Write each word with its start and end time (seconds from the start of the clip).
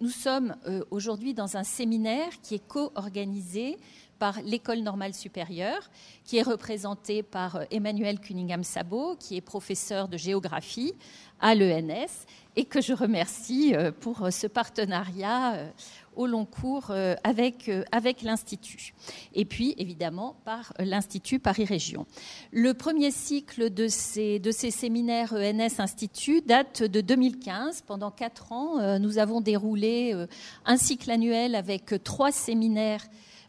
nous 0.00 0.10
sommes 0.10 0.56
aujourd'hui 0.90 1.34
dans 1.34 1.56
un 1.56 1.64
séminaire 1.64 2.30
qui 2.42 2.54
est 2.54 2.66
co-organisé 2.66 3.78
par 4.18 4.40
l'École 4.42 4.80
normale 4.80 5.14
supérieure, 5.14 5.90
qui 6.24 6.38
est 6.38 6.42
représentée 6.42 7.22
par 7.22 7.60
Emmanuel 7.70 8.20
Cunningham-Sabo, 8.20 9.16
qui 9.18 9.36
est 9.36 9.40
professeur 9.40 10.06
de 10.06 10.16
géographie 10.16 10.94
à 11.40 11.56
l'ENS, 11.56 12.26
et 12.54 12.64
que 12.64 12.80
je 12.80 12.92
remercie 12.92 13.74
pour 14.00 14.28
ce 14.30 14.46
partenariat 14.46 15.72
au 16.16 16.26
long 16.26 16.44
cours 16.44 16.90
euh, 16.90 17.14
avec, 17.24 17.68
euh, 17.68 17.84
avec 17.92 18.22
l'Institut. 18.22 18.94
Et 19.34 19.44
puis, 19.44 19.74
évidemment, 19.78 20.36
par 20.44 20.72
l'Institut 20.78 21.38
Paris 21.38 21.64
Région. 21.64 22.06
Le 22.50 22.74
premier 22.74 23.10
cycle 23.10 23.72
de 23.72 23.88
ces, 23.88 24.38
de 24.38 24.50
séminaires 24.50 25.32
ENS 25.32 25.80
Institut 25.80 26.42
date 26.42 26.82
de 26.82 27.00
2015. 27.00 27.82
Pendant 27.82 28.10
quatre 28.10 28.52
ans, 28.52 28.78
euh, 28.78 28.98
nous 28.98 29.18
avons 29.18 29.40
déroulé 29.40 30.14
un 30.64 30.76
cycle 30.76 31.10
annuel 31.10 31.54
avec 31.54 31.94
trois 32.04 32.32
séminaires 32.32 33.04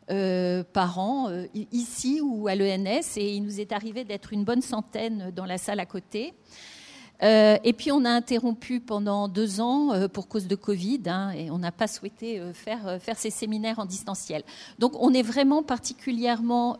par 0.07 0.99
an, 0.99 1.31
ici 1.71 2.19
ou 2.21 2.47
à 2.47 2.55
l'ENS, 2.55 3.16
et 3.16 3.35
il 3.35 3.41
nous 3.41 3.61
est 3.61 3.71
arrivé 3.71 4.03
d'être 4.03 4.33
une 4.33 4.43
bonne 4.43 4.61
centaine 4.61 5.31
dans 5.33 5.45
la 5.45 5.57
salle 5.57 5.80
à 5.80 5.85
côté. 5.85 6.33
Euh, 7.22 7.58
et 7.63 7.73
puis 7.73 7.91
on 7.91 8.05
a 8.05 8.09
interrompu 8.09 8.80
pendant 8.80 9.27
deux 9.27 9.62
ans 9.62 9.94
euh, 9.94 10.08
pour 10.08 10.27
cause 10.27 10.48
de 10.48 10.55
Covid 10.55 11.02
hein, 11.05 11.31
et 11.31 11.52
on 11.52 11.59
n'a 11.59 11.72
pas 11.72 11.88
souhaité 11.88 12.39
euh, 12.39 12.53
faire, 12.53 12.98
faire 12.99 13.17
ces 13.17 13.30
séminaires 13.30 13.80
en 13.80 13.86
distanciel. 13.86 14.44
Donc 14.80 14.94
on 14.99 15.13
est 15.13 15.22
vraiment 15.22 15.63
particulièrement 15.63 16.77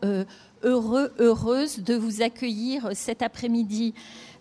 heureux, 0.62 1.12
heureuse 1.18 1.78
de 1.80 1.94
vous 1.94 2.22
accueillir 2.22 2.90
cet 2.92 3.22
après-midi 3.22 3.94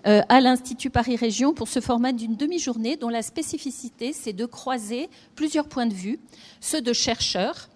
à 0.05 0.41
l'Institut 0.41 0.89
Paris 0.89 1.16
Région 1.16 1.53
pour 1.53 1.69
ce 1.69 1.80
format 1.80 2.11
d'une 2.11 2.35
demi-journée 2.35 2.97
dont 2.97 3.07
la 3.07 3.22
spécificité, 3.22 4.11
c'est 4.11 4.33
de 4.33 4.45
croiser 4.45 5.09
plusieurs 5.35 5.69
points 5.69 5.85
de 5.85 5.94
vue, 5.94 6.19
ceux 6.59 6.81
de 6.81 6.91
chercheurs, 6.91 7.69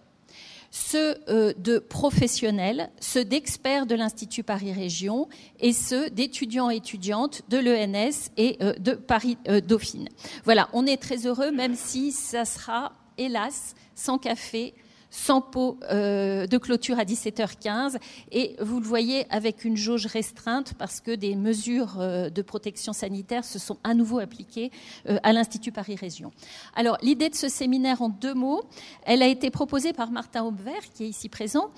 ceux 0.71 1.17
euh, 1.29 1.53
de 1.57 1.79
professionnels, 1.79 2.89
ceux 2.99 3.25
d'experts 3.25 3.85
de 3.85 3.95
l'Institut 3.95 4.43
Paris 4.43 4.73
Région 4.73 5.27
et 5.59 5.73
ceux 5.73 6.09
d'étudiants 6.09 6.69
et 6.69 6.77
étudiantes 6.77 7.41
de 7.49 7.57
l'ENS 7.57 8.31
et 8.37 8.57
euh, 8.61 8.73
de 8.73 8.93
Paris 8.93 9.37
euh, 9.47 9.61
Dauphine. 9.61 10.09
Voilà, 10.43 10.69
on 10.73 10.85
est 10.85 11.01
très 11.01 11.25
heureux, 11.25 11.51
même 11.51 11.75
si 11.75 12.11
ça 12.11 12.45
sera, 12.45 12.93
hélas, 13.17 13.75
sans 13.95 14.17
café, 14.17 14.73
sans 15.09 15.41
pot 15.41 15.79
euh, 15.89 16.47
de 16.47 16.57
clôture 16.57 16.99
à 16.99 17.03
17h15 17.03 17.97
et 18.31 18.55
vous 18.59 18.79
le 18.79 18.85
voyez 18.85 19.25
avec 19.29 19.65
une 19.65 19.77
jauge 19.77 20.05
restreinte 20.05 20.73
parce 20.77 20.99
que 20.99 21.11
des 21.11 21.35
mesures 21.35 21.97
euh, 21.99 22.29
de 22.29 22.41
protection 22.41 22.93
sanitaire 22.93 23.45
se 23.45 23.59
sont 23.59 23.77
à 23.83 23.93
nouveau 23.93 24.19
appliquées 24.19 24.71
euh, 25.07 25.17
à 25.23 25.33
l'Institut 25.33 25.71
Paris 25.71 25.95
Région. 25.95 26.31
Alors 26.75 26.97
l'idée 27.01 27.29
de 27.29 27.35
ce 27.35 27.47
séminaire 27.47 28.01
en 28.01 28.09
deux 28.09 28.33
mots, 28.33 28.63
elle 29.03 29.21
a 29.21 29.27
été 29.27 29.49
proposée 29.49 29.93
par 29.93 30.11
Martin 30.11 30.43
Aubert 30.43 30.89
qui 30.93 31.05
est 31.05 31.09
ici 31.09 31.29
présent, 31.29 31.71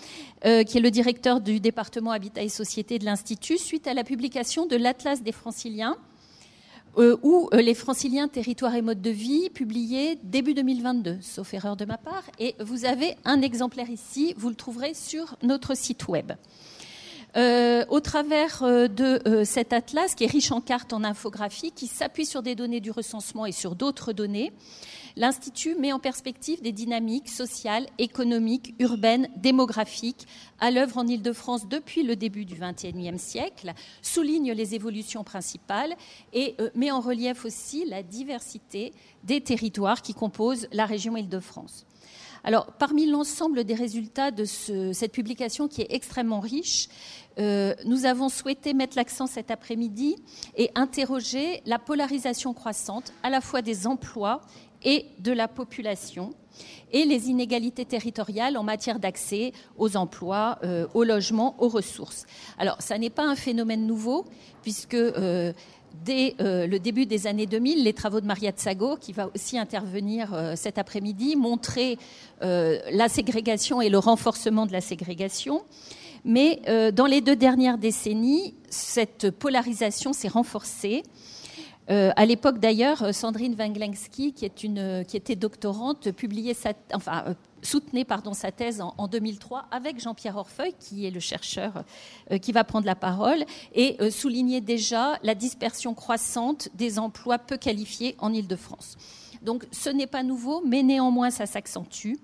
qui 0.43 0.77
est 0.77 0.81
le 0.81 0.91
directeur 0.91 1.41
du 1.41 1.59
département 1.59 2.11
Habitat 2.11 2.43
et 2.43 2.49
Société 2.49 2.99
de 2.99 3.05
l'Institut 3.05 3.57
suite 3.57 3.87
à 3.87 3.93
la 3.93 4.03
publication 4.03 4.65
de 4.65 4.75
l'Atlas 4.75 5.21
des 5.21 5.31
franciliens 5.31 5.97
euh, 6.99 7.17
ou 7.23 7.49
euh, 7.53 7.61
Les 7.61 7.73
franciliens, 7.73 8.27
territoires 8.27 8.75
et 8.75 8.81
modes 8.81 9.01
de 9.01 9.09
vie, 9.09 9.49
publié 9.49 10.19
début 10.23 10.53
2022, 10.53 11.17
sauf 11.21 11.53
erreur 11.53 11.75
de 11.75 11.85
ma 11.85 11.97
part. 11.97 12.23
Et 12.39 12.55
vous 12.59 12.85
avez 12.85 13.15
un 13.25 13.41
exemplaire 13.41 13.89
ici, 13.89 14.33
vous 14.37 14.49
le 14.49 14.55
trouverez 14.55 14.93
sur 14.93 15.35
notre 15.41 15.75
site 15.75 16.07
web. 16.07 16.33
Euh, 17.37 17.85
au 17.89 17.99
travers 17.99 18.63
de 18.63 19.43
cet 19.43 19.73
atlas, 19.73 20.15
qui 20.15 20.23
est 20.23 20.27
riche 20.27 20.51
en 20.51 20.61
cartes, 20.61 20.93
en 20.93 21.03
infographie, 21.03 21.71
qui 21.71 21.87
s'appuie 21.87 22.25
sur 22.25 22.41
des 22.41 22.55
données 22.55 22.79
du 22.79 22.91
recensement 22.91 23.45
et 23.45 23.51
sur 23.51 23.75
d'autres 23.75 24.13
données, 24.13 24.51
l'Institut 25.15 25.75
met 25.75 25.91
en 25.91 25.99
perspective 25.99 26.61
des 26.61 26.71
dynamiques 26.71 27.29
sociales, 27.29 27.87
économiques, 27.97 28.73
urbaines, 28.79 29.29
démographiques 29.35 30.27
à 30.59 30.71
l'œuvre 30.71 30.97
en 30.97 31.07
Île-de-France 31.07 31.67
depuis 31.67 32.03
le 32.03 32.15
début 32.15 32.45
du 32.45 32.55
XXIe 32.55 33.19
siècle, 33.19 33.73
souligne 34.01 34.53
les 34.53 34.75
évolutions 34.75 35.23
principales 35.23 35.95
et 36.33 36.55
euh, 36.59 36.69
met 36.73 36.91
en 36.91 37.01
relief 37.01 37.45
aussi 37.45 37.85
la 37.85 38.01
diversité 38.01 38.93
des 39.23 39.41
territoires 39.41 40.01
qui 40.01 40.13
composent 40.13 40.67
la 40.71 40.85
région 40.85 41.17
Île-de-France. 41.17 41.85
Alors, 42.43 42.67
parmi 42.79 43.05
l'ensemble 43.05 43.63
des 43.63 43.73
résultats 43.73 44.31
de 44.31 44.45
cette 44.45 45.11
publication 45.11 45.67
qui 45.67 45.81
est 45.81 45.93
extrêmement 45.93 46.39
riche, 46.39 46.87
euh, 47.37 47.73
nous 47.85 48.05
avons 48.05 48.29
souhaité 48.29 48.73
mettre 48.73 48.97
l'accent 48.97 49.27
cet 49.27 49.51
après-midi 49.51 50.15
et 50.57 50.71
interroger 50.75 51.61
la 51.65 51.79
polarisation 51.79 52.53
croissante 52.53 53.13
à 53.23 53.29
la 53.29 53.41
fois 53.41 53.61
des 53.61 53.87
emplois 53.87 54.41
et 54.83 55.05
de 55.19 55.31
la 55.31 55.47
population 55.47 56.33
et 56.91 57.05
les 57.05 57.29
inégalités 57.29 57.85
territoriales 57.85 58.57
en 58.57 58.63
matière 58.63 58.99
d'accès 58.99 59.53
aux 59.77 59.95
emplois, 59.95 60.59
euh, 60.63 60.87
au 60.93 61.03
logement, 61.03 61.55
aux 61.59 61.69
ressources. 61.69 62.25
Alors, 62.57 62.81
ça 62.81 62.97
n'est 62.97 63.09
pas 63.09 63.25
un 63.25 63.35
phénomène 63.35 63.85
nouveau, 63.85 64.25
puisque 64.61 64.95
euh, 64.95 65.53
dès 66.03 66.35
euh, 66.39 66.67
le 66.67 66.79
début 66.79 67.05
des 67.05 67.27
années 67.27 67.45
2000, 67.45 67.83
les 67.83 67.93
travaux 67.93 68.21
de 68.21 68.25
Maria 68.25 68.51
Tsago, 68.51 68.97
qui 68.97 69.13
va 69.13 69.29
aussi 69.35 69.57
intervenir 69.57 70.53
cet 70.55 70.77
après-midi, 70.77 71.35
montraient 71.35 71.97
la 72.41 73.09
ségrégation 73.09 73.81
et 73.81 73.89
le 73.89 73.97
renforcement 73.97 74.65
de 74.65 74.71
la 74.71 74.81
ségrégation. 74.81 75.63
Mais 76.25 76.61
dans 76.93 77.05
les 77.05 77.21
deux 77.21 77.35
dernières 77.35 77.77
décennies, 77.77 78.55
cette 78.69 79.31
polarisation 79.31 80.13
s'est 80.13 80.27
renforcée 80.27 81.03
euh, 81.89 82.11
à 82.15 82.25
l'époque 82.25 82.59
d'ailleurs, 82.59 83.01
euh, 83.01 83.11
Sandrine 83.11 83.55
Wanglenski, 83.55 84.33
qui, 84.33 84.49
qui 84.51 85.17
était 85.17 85.35
doctorante, 85.35 86.11
publiait 86.11 86.53
sa, 86.53 86.73
enfin, 86.93 87.23
euh, 87.27 87.33
soutenait 87.61 88.05
pardon, 88.05 88.33
sa 88.33 88.51
thèse 88.51 88.81
en, 88.81 89.07
2003 89.07 89.65
avec 89.71 89.99
Jean-Pierre 89.99 90.37
Orfeuille, 90.37 90.73
qui 90.79 91.05
est 91.05 91.11
le 91.11 91.19
chercheur 91.19 91.83
qui 92.41 92.51
va 92.51 92.63
prendre 92.63 92.85
la 92.85 92.95
parole, 92.95 93.43
et 93.73 93.97
soulignait 94.11 94.61
déjà 94.61 95.19
la 95.23 95.35
dispersion 95.35 95.93
croissante 95.93 96.69
des 96.75 96.99
emplois 96.99 97.39
peu 97.39 97.57
qualifiés 97.57 98.15
en 98.19 98.33
Ile-de-France. 98.33 98.97
Donc 99.41 99.65
ce 99.71 99.89
n'est 99.89 100.07
pas 100.07 100.23
nouveau, 100.23 100.61
mais 100.65 100.83
néanmoins 100.83 101.29
ça 101.29 101.45
s'accentue. 101.45 102.15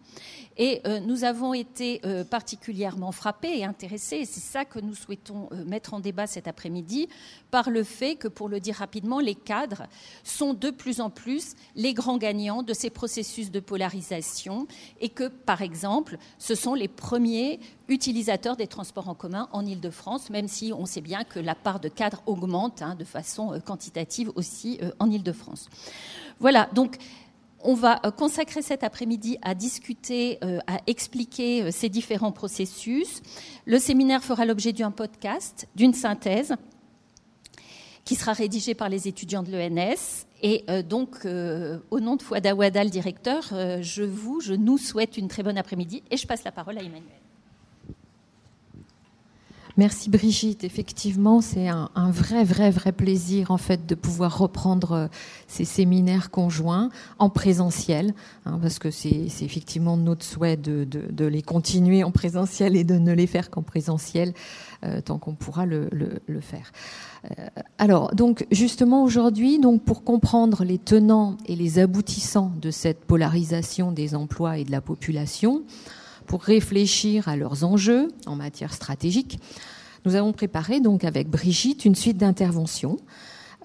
Et 0.58 0.82
euh, 0.86 1.02
nous 1.02 1.26
avons 1.26 1.54
été 1.54 2.00
euh, 2.06 2.24
particulièrement 2.24 3.12
frappés 3.12 3.60
et 3.60 3.66
intéressés, 3.66 4.18
et 4.18 4.26
c'est 4.26 4.40
ça 4.40 4.64
que 4.64 4.80
nous 4.80 4.96
souhaitons 4.96 5.50
euh, 5.52 5.66
mettre 5.66 5.94
en 5.94 6.00
débat 6.00 6.28
cet 6.28 6.48
après-midi, 6.48 7.10
par 7.52 7.70
le 7.70 7.84
fait 7.84 8.16
que, 8.16 8.30
pour 8.30 8.48
le 8.48 8.62
dire 8.62 8.76
rapidement, 8.76 9.20
les 9.20 9.36
cadres 9.36 9.84
sont 10.24 10.54
de 10.54 10.70
plus 10.70 11.02
en 11.02 11.10
plus 11.10 11.56
les 11.76 11.94
grands 11.94 12.18
gagnants 12.18 12.64
de 12.64 12.74
ces 12.74 12.90
processus 12.90 13.52
de 13.52 13.60
polarisation, 13.60 14.66
et 15.02 15.10
que, 15.10 15.28
par 15.28 15.62
exemple, 15.62 16.18
ce 16.40 16.56
sont 16.56 16.74
les 16.74 16.88
premiers 16.88 17.60
utilisateurs 17.90 18.56
des 18.56 18.68
transports 18.68 19.10
en 19.10 19.14
commun 19.14 19.50
en 19.52 19.66
Ile-de-France, 19.66 20.30
même 20.30 20.48
si 20.48 20.72
on 20.72 20.86
sait 20.86 21.02
bien 21.02 21.26
que 21.26 21.40
la 21.40 21.56
part 21.56 21.82
de 21.82 21.90
cadres 21.90 22.24
augmente 22.26 22.82
hein, 22.82 22.96
de 22.96 23.04
façon 23.04 23.60
quantitative 23.66 24.32
aussi 24.36 24.80
en 25.00 25.12
Ile-de-France. 25.12 25.70
Voilà, 26.40 26.70
donc 26.74 26.98
on 27.66 27.74
va 27.74 28.00
euh, 28.06 28.12
consacrer 28.12 28.62
cet 28.62 28.84
après-midi 28.84 29.38
à 29.42 29.56
discuter, 29.56 30.38
euh, 30.44 30.60
à 30.68 30.78
expliquer 30.88 31.64
euh, 31.64 31.72
ces 31.72 31.90
différents 31.90 32.32
processus. 32.32 33.22
Le 33.66 33.80
séminaire 33.80 34.24
fera 34.24 34.46
l'objet 34.46 34.72
d'un 34.72 34.92
podcast, 34.92 35.68
d'une 35.76 35.94
synthèse, 35.94 36.54
qui 38.06 38.16
sera 38.16 38.34
rédigée 38.34 38.76
par 38.76 38.88
les 38.88 39.08
étudiants 39.08 39.44
de 39.44 39.52
l'ENS. 39.52 40.26
Et 40.44 40.64
donc, 40.84 41.26
au 41.26 42.00
nom 42.00 42.18
de 42.18 42.22
Fouada 42.22 42.54
Wada, 42.54 42.84
le 42.84 42.92
directeur, 42.92 43.46
je 43.82 44.04
vous, 44.04 44.42
je 44.42 44.54
nous 44.54 44.78
souhaite 44.78 45.18
une 45.18 45.28
très 45.28 45.42
bonne 45.42 45.58
après-midi 45.58 46.04
et 46.12 46.18
je 46.18 46.28
passe 46.28 46.44
la 46.44 46.52
parole 46.52 46.78
à 46.78 46.82
Emmanuel. 46.82 47.25
Merci 49.78 50.10
Brigitte. 50.10 50.64
Effectivement, 50.64 51.42
c'est 51.42 51.68
un, 51.68 51.90
vrai, 52.10 52.46
vrai, 52.46 52.72
vrai 52.72 52.94
plaisir 52.94 53.52
en 53.52 53.58
fait 53.58 53.86
de 53.86 53.94
pouvoir 53.94 54.38
reprendre 54.38 54.92
euh, 54.94 55.08
ces 55.48 55.66
séminaires 55.66 56.32
conjoints 56.32 56.90
en 57.20 57.30
présentiel, 57.30 58.14
hein, 58.46 58.58
parce 58.62 58.80
que 58.80 58.90
c'est 58.90 59.28
effectivement 59.42 59.98
notre 59.98 60.24
souhait 60.24 60.56
de, 60.56 60.88
les 61.26 61.42
continuer 61.42 62.06
en 62.06 62.12
présentiel 62.12 62.78
et 62.78 62.86
de 62.86 62.98
ne 62.98 63.12
les 63.12 63.28
faire 63.28 63.50
qu'en 63.50 63.64
présentiel 63.64 64.34
euh, 64.86 65.02
tant 65.02 65.18
qu'on 65.18 65.36
pourra 65.36 65.66
le, 65.66 65.90
faire. 66.40 66.72
Euh, 67.38 67.48
alors, 67.78 68.16
donc 68.16 68.48
justement 68.52 69.04
aujourd'hui, 69.04 69.60
donc 69.60 69.84
pour 69.84 70.06
comprendre 70.06 70.64
les 70.64 70.78
tenants 70.78 71.36
et 71.48 71.56
les 71.58 71.80
aboutissants 71.80 72.54
de 72.62 72.72
cette 72.72 73.04
polarisation 73.04 73.92
des 73.92 74.16
emplois 74.16 74.58
et 74.58 74.64
de 74.64 74.72
la 74.72 74.82
population 74.82 75.64
pour 76.26 76.44
réfléchir 76.44 77.28
à 77.28 77.36
leurs 77.36 77.64
enjeux 77.64 78.10
en 78.26 78.36
matière 78.36 78.74
stratégique. 78.74 79.40
Nous 80.06 80.16
avons 80.16 80.34
préparé 80.34 80.80
donc 80.80 81.04
avec 81.04 81.30
Brigitte 81.30 81.86
une 81.86 81.96
suite 81.96 82.18
d'interventions. 82.18 82.98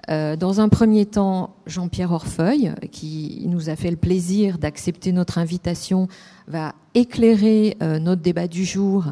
Euh, 0.09 0.37
dans 0.37 0.61
un 0.61 0.69
premier 0.69 1.07
temps, 1.07 1.57
Jean-Pierre 1.67 2.13
Orfeuille, 2.13 2.73
qui 2.91 3.45
nous 3.47 3.69
a 3.69 3.77
fait 3.77 3.91
le 3.91 3.97
plaisir 3.97 4.59
d'accepter 4.59 5.13
notre 5.13 5.39
invitation, 5.39 6.09
va 6.49 6.75
éclairer 6.95 7.77
euh, 7.83 7.99
notre 7.99 8.23
débat 8.23 8.49
du 8.49 8.65
jour. 8.65 9.05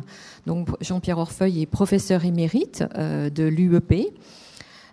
Donc 0.46 0.68
Jean-Pierre 0.80 1.18
Orfeuille 1.18 1.62
est 1.62 1.66
professeur 1.66 2.24
émérite 2.24 2.84
euh, 2.96 3.28
de 3.30 3.44
l'UEP, 3.44 4.12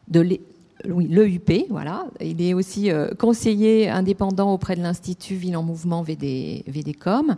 de 0.10 0.40
l'EUP, 0.84 1.66
voilà. 1.70 2.06
Il 2.22 2.42
est 2.42 2.54
aussi 2.54 2.92
conseiller 3.18 3.90
indépendant 3.90 4.54
auprès 4.54 4.76
de 4.76 4.82
l'Institut 4.82 5.36
Ville 5.36 5.58
en 5.58 5.64
Mouvement 5.64 6.04
VD, 6.04 6.64
VDCOM. 6.68 7.38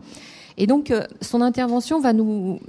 Et 0.57 0.67
donc, 0.67 0.93
son 1.21 1.41
intervention 1.41 1.99
va 1.99 2.13
nous, 2.13 2.59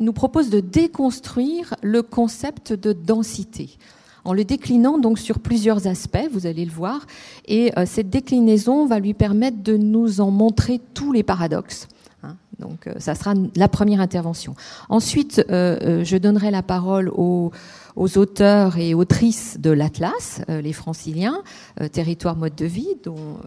nous 0.00 0.12
propose 0.12 0.50
de 0.50 0.60
déconstruire 0.60 1.74
le 1.82 2.02
concept 2.02 2.72
de 2.72 2.92
densité 2.92 3.76
en 4.24 4.34
le 4.34 4.44
déclinant 4.44 4.98
donc 4.98 5.18
sur 5.18 5.38
plusieurs 5.38 5.86
aspects, 5.86 6.28
vous 6.30 6.46
allez 6.46 6.66
le 6.66 6.70
voir, 6.70 7.06
et 7.46 7.72
cette 7.86 8.10
déclinaison 8.10 8.84
va 8.84 8.98
lui 8.98 9.14
permettre 9.14 9.62
de 9.62 9.78
nous 9.78 10.20
en 10.20 10.30
montrer 10.30 10.82
tous 10.92 11.12
les 11.12 11.22
paradoxes. 11.22 11.88
Hein. 12.22 12.36
Donc 12.58 12.86
euh, 12.86 12.94
ça 12.98 13.14
sera 13.14 13.34
la 13.56 13.68
première 13.68 14.00
intervention. 14.00 14.54
Ensuite, 14.88 15.44
euh, 15.50 15.78
euh, 15.82 16.04
je 16.04 16.16
donnerai 16.16 16.50
la 16.50 16.62
parole 16.62 17.10
aux, 17.14 17.52
auteurs 17.96 18.78
et 18.78 18.94
autrices 18.94 19.58
de 19.58 19.70
l'Atlas, 19.70 20.40
les 20.48 20.72
franciliens, 20.72 21.42
territoire 21.90 22.36
mode 22.36 22.54
de 22.54 22.64
vie, 22.64 22.94
dont 23.02 23.38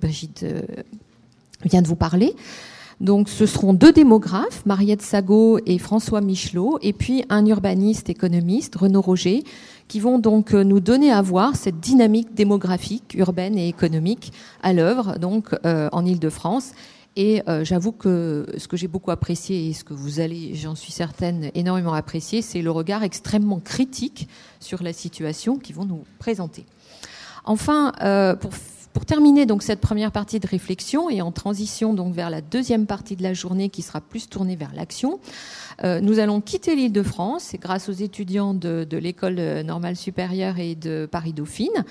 Brigitte 0.00 0.46
vient 1.66 1.82
de 1.82 1.86
vous 1.86 1.96
parler. 1.96 2.34
Donc 3.00 3.28
ce 3.28 3.46
seront 3.46 3.72
deux 3.72 3.92
démographes, 3.92 4.64
Mariette 4.66 5.02
Sago 5.02 5.58
et 5.64 5.78
François 5.78 6.20
Michelot, 6.20 6.78
et 6.82 6.92
puis 6.92 7.24
un 7.30 7.46
urbaniste 7.46 8.10
économiste, 8.10 8.76
Renaud 8.76 9.00
Roger, 9.00 9.42
qui 9.88 10.00
vont 10.00 10.18
donc 10.18 10.52
nous 10.52 10.80
donner 10.80 11.10
à 11.10 11.22
voir 11.22 11.56
cette 11.56 11.80
dynamique 11.80 12.34
démographique, 12.34 13.14
urbaine 13.14 13.56
et 13.56 13.68
économique 13.68 14.32
à 14.62 14.72
l'œuvre 14.72 15.18
donc 15.18 15.56
en 15.64 16.04
Île-de-France 16.04 16.72
et 17.16 17.42
euh, 17.48 17.64
j'avoue 17.64 17.92
que 17.92 18.46
ce 18.56 18.68
que 18.68 18.76
j'ai 18.76 18.86
beaucoup 18.86 19.10
apprécié 19.10 19.68
et 19.68 19.72
ce 19.72 19.82
que 19.82 19.94
vous 19.94 20.20
allez, 20.20 20.54
j'en 20.54 20.74
suis 20.74 20.92
certaine, 20.92 21.50
énormément 21.54 21.92
apprécier, 21.92 22.40
c'est 22.40 22.62
le 22.62 22.70
regard 22.70 23.02
extrêmement 23.02 23.58
critique 23.58 24.28
sur 24.60 24.82
la 24.82 24.92
situation 24.92 25.58
qu'ils 25.58 25.74
vont 25.74 25.84
nous 25.84 26.04
présenter. 26.18 26.64
Enfin, 27.44 27.92
euh, 28.02 28.36
pour, 28.36 28.52
pour, 28.92 29.04
terminer 29.06 29.46
donc 29.46 29.62
cette 29.62 29.80
première 29.80 30.12
partie 30.12 30.40
de 30.40 30.46
réflexion 30.46 31.10
et 31.10 31.20
en 31.20 31.32
transition 31.32 31.94
donc 31.94 32.14
vers 32.14 32.30
la 32.30 32.40
deuxième 32.40 32.86
partie 32.86 33.16
de 33.16 33.22
la 33.22 33.34
journée 33.34 33.68
qui 33.68 33.82
sera 33.82 34.00
plus 34.00 34.28
tournée 34.28 34.56
vers 34.56 34.72
l'action, 34.74 35.20
euh, 35.84 36.00
nous 36.00 36.18
allons 36.18 36.40
quitter 36.40 36.76
l'île 36.76 36.92
de 36.92 37.02
France 37.02 37.54
grâce 37.60 37.88
aux 37.88 37.92
étudiants 37.92 38.54
de, 38.54 38.86
l'école 38.92 39.62
normale 39.62 39.96
supérieure 39.96 40.58
et 40.58 40.74
de 40.74 41.08
Paris 41.10 41.32
Dauphine. 41.32 41.84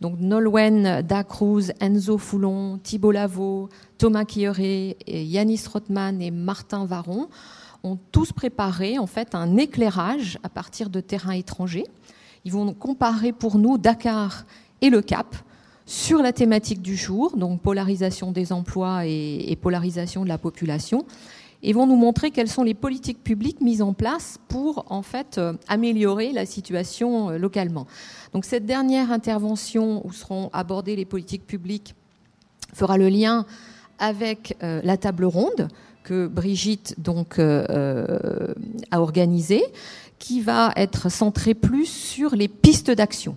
Donc 0.00 0.18
Nolwenn 0.18 1.02
Dacruz, 1.02 1.72
Enzo 1.80 2.18
Foulon, 2.18 2.78
Thibault 2.82 3.12
Lavaux, 3.12 3.68
Thomas 3.98 4.24
Quilleret, 4.24 4.96
Yanis 5.06 5.62
Rothman 5.72 6.20
et 6.20 6.30
Martin 6.30 6.84
Varon 6.84 7.28
ont 7.84 7.98
tous 8.10 8.32
préparé 8.32 8.98
en 8.98 9.06
fait 9.06 9.34
un 9.34 9.56
éclairage 9.56 10.38
à 10.42 10.48
partir 10.48 10.90
de 10.90 11.00
terrains 11.00 11.34
étrangers. 11.34 11.86
Ils 12.44 12.52
vont 12.52 12.72
comparer 12.74 13.32
pour 13.32 13.58
nous 13.58 13.78
Dakar 13.78 14.44
et 14.80 14.90
le 14.90 15.00
Cap 15.00 15.36
sur 15.86 16.22
la 16.22 16.32
thématique 16.32 16.80
du 16.80 16.96
jour, 16.96 17.36
donc 17.36 17.60
polarisation 17.60 18.32
des 18.32 18.52
emplois 18.52 19.06
et, 19.06 19.56
polarisation 19.60 20.24
de 20.24 20.28
la 20.28 20.38
population, 20.38 21.04
et 21.62 21.72
vont 21.72 21.86
nous 21.86 21.96
montrer 21.96 22.30
quelles 22.30 22.48
sont 22.48 22.62
les 22.62 22.74
politiques 22.74 23.22
publiques 23.22 23.60
mises 23.60 23.82
en 23.82 23.94
place 23.94 24.38
pour 24.48 24.84
en 24.90 25.02
fait 25.02 25.38
euh, 25.38 25.54
améliorer 25.66 26.32
la 26.32 26.44
situation 26.44 27.30
euh, 27.30 27.38
localement. 27.38 27.86
Donc 28.34 28.44
cette 28.44 28.66
dernière 28.66 29.10
intervention 29.10 30.06
où 30.06 30.12
seront 30.12 30.50
abordées 30.52 30.96
les 30.96 31.06
politiques 31.06 31.46
publiques 31.46 31.94
fera 32.74 32.98
le 32.98 33.08
lien 33.08 33.46
avec 33.98 34.56
euh, 34.62 34.80
la 34.84 34.96
table 34.98 35.24
ronde 35.24 35.68
que 36.02 36.26
Brigitte 36.26 36.96
donc 36.98 37.38
a 37.38 39.00
organisée, 39.00 39.62
qui 40.18 40.42
va 40.42 40.70
être 40.76 41.10
centrée 41.10 41.54
plus 41.54 41.86
sur 41.86 42.36
les 42.36 42.48
pistes 42.48 42.90
d'action 42.90 43.36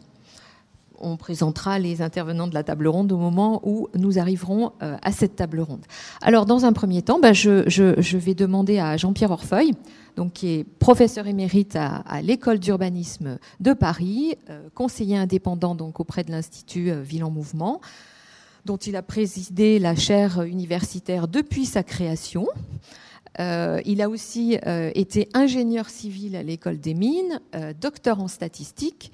on 0.99 1.17
présentera 1.17 1.79
les 1.79 2.01
intervenants 2.01 2.47
de 2.47 2.53
la 2.53 2.63
table 2.63 2.87
ronde 2.87 3.11
au 3.11 3.17
moment 3.17 3.61
où 3.63 3.87
nous 3.95 4.19
arriverons 4.19 4.73
euh, 4.81 4.97
à 5.01 5.11
cette 5.11 5.35
table 5.35 5.59
ronde. 5.59 5.85
Alors, 6.21 6.45
dans 6.45 6.65
un 6.65 6.73
premier 6.73 7.01
temps, 7.01 7.19
bah, 7.19 7.33
je, 7.33 8.17
vais 8.17 8.33
demander 8.33 8.79
à 8.79 8.97
Jean-Pierre 8.97 9.31
Orfeuille, 9.31 9.73
donc, 10.15 10.33
qui 10.33 10.49
est 10.49 10.63
professeur 10.63 11.27
émérite 11.27 11.75
à, 11.75 12.21
l'école 12.21 12.59
d'urbanisme 12.59 13.37
de 13.59 13.73
Paris, 13.73 14.35
euh, 14.49 14.67
conseiller 14.73 15.17
indépendant 15.17 15.75
donc, 15.75 15.99
auprès 15.99 16.23
de 16.23 16.31
l'Institut 16.31 16.91
euh, 16.91 17.01
Ville 17.01 17.23
en 17.23 17.31
Mouvement, 17.31 17.81
dont 18.65 18.77
il 18.77 18.95
a 18.95 19.01
présidé 19.01 19.79
la 19.79 19.95
chaire 19.95 20.41
universitaire 20.41 21.27
depuis 21.27 21.65
sa 21.65 21.83
création. 21.83 22.47
il 23.39 24.01
a 24.01 24.09
aussi 24.09 24.57
été 24.93 25.29
ingénieur 25.33 25.87
civil 25.87 26.35
à 26.35 26.43
l'école 26.43 26.77
des 26.77 26.93
mines, 26.93 27.39
docteur 27.79 28.19
en 28.19 28.27
statistique, 28.27 29.13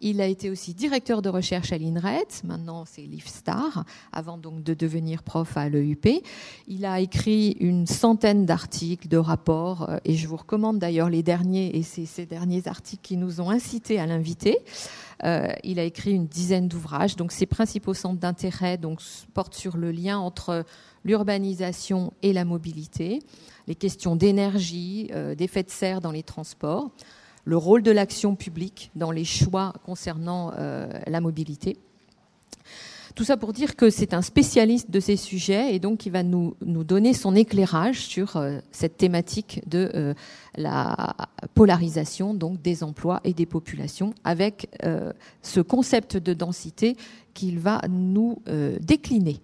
il 0.00 0.20
a 0.20 0.26
été 0.26 0.50
aussi 0.50 0.74
directeur 0.74 1.20
de 1.22 1.28
recherche 1.28 1.72
à 1.72 1.78
l'INRET, 1.78 2.26
maintenant 2.44 2.84
c'est 2.86 3.02
l'IFSTAR, 3.02 3.84
avant 4.12 4.38
donc 4.38 4.62
de 4.62 4.72
devenir 4.72 5.22
prof 5.22 5.56
à 5.56 5.68
l'EUP. 5.68 6.22
Il 6.68 6.84
a 6.86 7.00
écrit 7.00 7.56
une 7.60 7.86
centaine 7.86 8.46
d'articles, 8.46 9.08
de 9.08 9.18
rapports, 9.18 9.88
euh, 9.90 9.98
et 10.04 10.14
je 10.14 10.26
vous 10.26 10.36
recommande 10.36 10.78
d'ailleurs 10.78 11.10
les 11.10 11.22
derniers, 11.22 11.76
et 11.76 11.82
c'est 11.82 12.06
ces 12.06 12.26
derniers 12.26 12.66
articles 12.66 13.02
qui 13.02 13.16
nous 13.16 13.40
ont 13.40 13.50
incités 13.50 14.00
à 14.00 14.06
l'inviter. 14.06 14.58
Euh, 15.24 15.48
il 15.64 15.78
a 15.78 15.84
écrit 15.84 16.12
une 16.12 16.26
dizaine 16.26 16.66
d'ouvrages, 16.66 17.16
donc 17.16 17.30
ses 17.30 17.46
principaux 17.46 17.94
centres 17.94 18.20
d'intérêt 18.20 18.78
portent 19.34 19.54
sur 19.54 19.76
le 19.76 19.90
lien 19.90 20.18
entre 20.18 20.64
l'urbanisation 21.04 22.12
et 22.22 22.32
la 22.32 22.46
mobilité, 22.46 23.20
les 23.66 23.74
questions 23.74 24.16
d'énergie, 24.16 25.10
euh, 25.12 25.34
d'effet 25.34 25.62
de 25.62 25.70
serre 25.70 26.00
dans 26.00 26.10
les 26.10 26.22
transports 26.22 26.90
le 27.44 27.56
rôle 27.56 27.82
de 27.82 27.90
l'action 27.90 28.36
publique 28.36 28.90
dans 28.94 29.10
les 29.10 29.24
choix 29.24 29.72
concernant 29.84 30.52
euh, 30.58 30.88
la 31.06 31.20
mobilité. 31.20 31.76
Tout 33.16 33.24
ça 33.24 33.36
pour 33.36 33.52
dire 33.52 33.74
que 33.74 33.90
c'est 33.90 34.14
un 34.14 34.22
spécialiste 34.22 34.90
de 34.90 35.00
ces 35.00 35.16
sujets 35.16 35.74
et 35.74 35.80
donc 35.80 36.06
il 36.06 36.12
va 36.12 36.22
nous, 36.22 36.54
nous 36.64 36.84
donner 36.84 37.12
son 37.12 37.34
éclairage 37.34 37.98
sur 37.98 38.36
euh, 38.36 38.60
cette 38.70 38.96
thématique 38.96 39.62
de 39.66 39.90
euh, 39.94 40.14
la 40.56 41.16
polarisation 41.54 42.34
donc 42.34 42.62
des 42.62 42.84
emplois 42.84 43.20
et 43.24 43.34
des 43.34 43.46
populations 43.46 44.14
avec 44.24 44.68
ce 45.42 45.60
concept 45.60 46.16
de 46.16 46.34
densité 46.34 46.96
qu'il 47.34 47.58
va 47.58 47.80
nous 47.88 48.42
décliner 48.80 49.40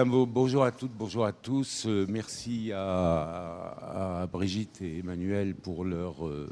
bonjour 0.00 0.64
à 0.64 0.72
toutes, 0.72 0.92
bonjour 0.98 1.26
à 1.26 1.32
tous. 1.32 1.84
Euh, 1.86 2.06
merci 2.08 2.72
à, 2.72 4.26
Brigitte 4.32 4.80
et 4.80 5.00
Emmanuel 5.00 5.54
pour 5.54 5.84
leur 5.84 6.26
euh, 6.26 6.48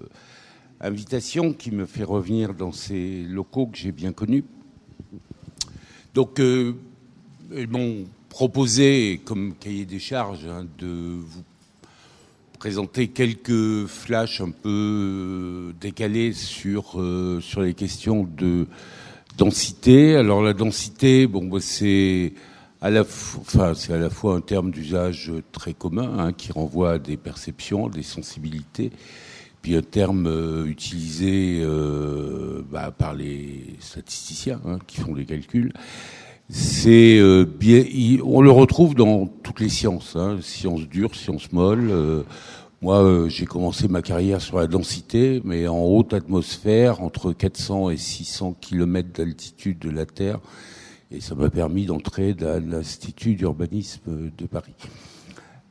invitation 0.81 1.55
qui 1.55 1.71
me 1.71 1.87
fait 1.87 2.05
revenir 2.05 2.53
dans 2.53 2.73
ces 2.73 3.23
locaux 3.23 3.67
que 3.67 3.79
j'ai 3.79 3.93
bien 3.93 4.13
connus. 4.13 4.45
Donc, 6.13 6.39
euh, 6.39 6.75
ils 7.57 7.69
m'ont 7.69 8.05
proposé, 8.29 9.23
comme 9.25 9.55
cahier 9.55 9.87
des 9.87 10.01
charges, 10.01 10.45
hein, 10.45 10.67
de 10.79 11.21
vous 11.25 11.45
présenter 12.59 13.09
quelques 13.09 13.87
flashs 13.87 14.43
un 14.43 14.51
peu 14.51 15.73
décalés 15.81 16.35
sur, 16.35 17.03
sur 17.41 17.63
les 17.63 17.73
questions 17.73 18.29
de 18.37 18.67
densité. 19.39 20.17
Alors, 20.17 20.43
la 20.43 20.53
densité, 20.53 21.27
bon, 21.27 21.47
bah, 21.47 21.59
c'est 21.61 22.35
la, 22.89 23.03
enfin, 23.03 23.75
c'est 23.75 23.93
à 23.93 23.99
la 23.99 24.09
fois 24.09 24.35
un 24.35 24.41
terme 24.41 24.71
d'usage 24.71 25.31
très 25.53 25.75
commun 25.75 26.19
hein, 26.19 26.33
qui 26.33 26.51
renvoie 26.51 26.93
à 26.93 26.99
des 26.99 27.19
perceptions, 27.19 27.89
des 27.89 28.03
sensibilités, 28.03 28.91
puis 29.61 29.77
un 29.77 29.83
terme 29.83 30.27
euh, 30.27 30.65
utilisé 30.65 31.61
euh, 31.63 32.63
bah, 32.71 32.91
par 32.97 33.15
les 33.15 33.77
statisticiens 33.81 34.61
hein, 34.67 34.79
qui 34.87 34.99
font 34.99 35.15
les 35.15 35.27
calculs. 35.27 35.73
C'est 36.49 37.19
euh, 37.19 37.45
bien, 37.45 37.85
on 38.25 38.41
le 38.41 38.51
retrouve 38.51 38.95
dans 38.95 39.27
toutes 39.27 39.61
les 39.61 39.69
sciences, 39.69 40.17
hein, 40.17 40.39
sciences 40.41 40.89
dures, 40.89 41.15
sciences 41.15 41.53
molles. 41.53 42.25
moi, 42.81 43.29
j'ai 43.29 43.45
commencé 43.45 43.89
ma 43.89 44.01
carrière 44.01 44.41
sur 44.41 44.59
la 44.59 44.67
densité, 44.67 45.43
mais 45.45 45.69
en 45.69 45.81
haute 45.81 46.15
atmosphère, 46.15 47.03
entre 47.03 47.33
400 47.33 47.91
et 47.91 47.99
600 47.99 48.57
km 48.59 49.11
d'altitude 49.13 49.79
de 49.79 49.91
la 49.91 50.07
Terre 50.07 50.41
et 51.11 51.21
ça 51.21 51.35
m'a 51.35 51.51
permis 51.51 51.87
d'entrer 51.87 52.35
dans 52.35 52.65
l'Institut 52.65 53.35
d'urbanisme 53.35 54.31
de 54.37 54.47
Paris. 54.47 54.75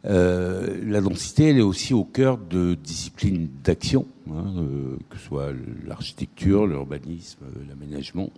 Euh, 0.05 0.81
la 0.85 1.01
densité, 1.01 1.49
elle 1.49 1.57
est 1.57 1.61
aussi 1.61 1.93
au 1.93 2.05
cœur 2.05 2.37
de 2.37 2.75
disciplines 2.75 3.49
d'action, 3.63 4.05
hein, 4.29 4.53
euh, 4.57 4.97
que 5.09 5.17
ce 5.17 5.25
soit 5.25 5.51
l'architecture, 5.85 6.65
l'urbanisme, 6.67 7.39
l'aménagement. 7.67 8.29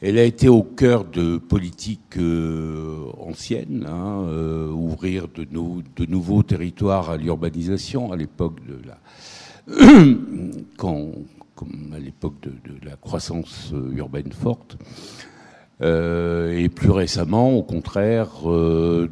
Elle 0.00 0.18
a 0.18 0.24
été 0.24 0.48
au 0.48 0.62
cœur 0.62 1.04
de 1.04 1.38
politiques 1.38 2.18
euh, 2.18 3.06
anciennes, 3.18 3.86
hein, 3.88 4.24
euh, 4.28 4.70
ouvrir 4.70 5.26
de, 5.28 5.44
de, 5.44 6.06
nouveaux 6.06 6.42
territoires 6.44 7.10
à 7.10 7.16
l'urbanisation 7.16 8.12
à 8.12 8.16
l'époque 8.16 8.58
de 8.66 8.78
la 8.86 8.98
quand, 10.76 11.10
comme 11.54 11.92
à 11.94 11.98
l'époque 11.98 12.40
de, 12.42 12.50
de, 12.50 12.86
la 12.86 12.96
croissance 12.96 13.72
urbaine 13.92 14.32
forte. 14.32 14.78
Euh, 15.80 16.58
et 16.58 16.68
plus 16.68 16.90
récemment, 16.90 17.52
au 17.52 17.62
contraire, 17.62 18.50
euh, 18.50 19.08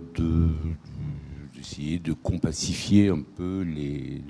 d'essayer 1.55 1.99
de, 1.99 2.13
compacifier 2.13 3.09
un 3.09 3.23
peu 3.37 3.63
les, 3.63 4.23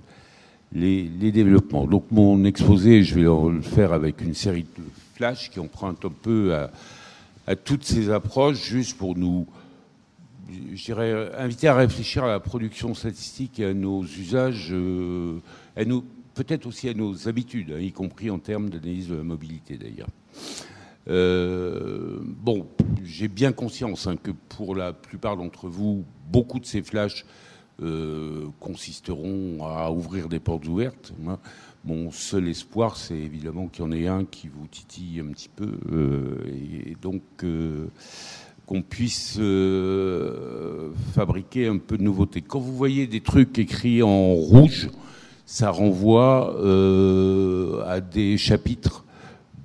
les, 0.73 1.33
développements. 1.33 1.87
Donc 1.87 2.05
mon 2.11 2.45
exposé, 2.45 3.03
je 3.05 3.15
vais 3.15 3.23
le 3.23 3.63
faire 3.63 3.93
avec 3.95 4.21
une 4.21 4.35
série 4.35 4.65
de 4.65 4.83
flashs 5.15 5.51
qui 5.51 5.61
empruntent 5.61 6.05
un 6.05 6.13
peu 6.23 6.55
à, 7.47 7.57
toutes 7.57 7.85
ces 7.85 8.11
approches, 8.11 8.63
juste 8.63 8.99
pour 8.99 9.17
nous, 9.17 9.47
je 10.75 10.85
dirais, 10.85 11.31
inviter 11.39 11.69
à 11.69 11.75
réfléchir 11.75 12.25
à 12.25 12.29
la 12.29 12.41
production 12.41 12.93
statistique 12.93 13.61
et 13.61 13.67
à 13.67 13.73
nos 13.73 14.03
usages, 14.03 14.69
euh, 14.73 15.39
peut-être 16.35 16.67
aussi 16.67 16.89
à 16.91 16.95
nos 16.95 17.29
habitudes, 17.29 17.73
hein, 17.73 17.81
y 17.81 17.93
compris 17.93 18.29
en 18.31 18.39
termes 18.39 18.69
d'analyse 18.69 19.09
de 19.09 19.15
la 19.15 19.23
mobilité 19.23 19.79
d'ailleurs. 19.79 20.09
Euh, 21.09 22.19
bon, 22.23 22.67
j'ai 23.05 23.29
bien 23.29 23.53
conscience 23.53 24.07
hein, 24.07 24.17
que 24.21 24.33
pour 24.49 24.75
la 24.75 24.93
plupart 24.93 25.37
d'entre 25.37 25.69
vous, 25.69 26.05
beaucoup 26.31 26.59
de 26.59 26.67
ces 26.67 26.83
flashs 26.83 27.25
euh, 27.83 28.47
consisteront 28.59 29.65
à 29.67 29.91
ouvrir 29.91 30.29
des 30.29 30.41
portes 30.41 30.67
ouvertes. 30.67 31.13
mon 31.85 32.11
seul 32.11 32.49
espoir, 32.49 32.97
c'est 32.97 33.15
évidemment 33.15 33.69
qu'il 33.69 33.85
y 33.85 33.87
en 33.87 33.93
ait 33.93 34.09
un 34.09 34.25
qui 34.25 34.49
vous 34.49 34.67
titille 34.67 35.21
un 35.21 35.27
petit 35.27 35.51
peu, 35.51 35.79
euh, 35.93 36.39
et 36.49 36.97
donc 37.01 37.23
qu'on 38.67 38.83
puisse 38.83 39.39
fabriquer 41.15 41.69
un 41.69 41.79
peu 41.79 41.99
de 41.99 42.03
nouveauté. 42.03 42.41
Quand 42.41 42.59
vous 42.59 42.75
voyez 42.75 43.07
des 43.07 43.21
trucs 43.21 43.59
écrits 43.59 44.03
en 44.03 44.33
rouge, 44.33 44.89
ça 45.45 45.71
renvoie 45.71 46.57
à 47.87 48.01
des 48.01 48.37
chapitres 48.39 49.06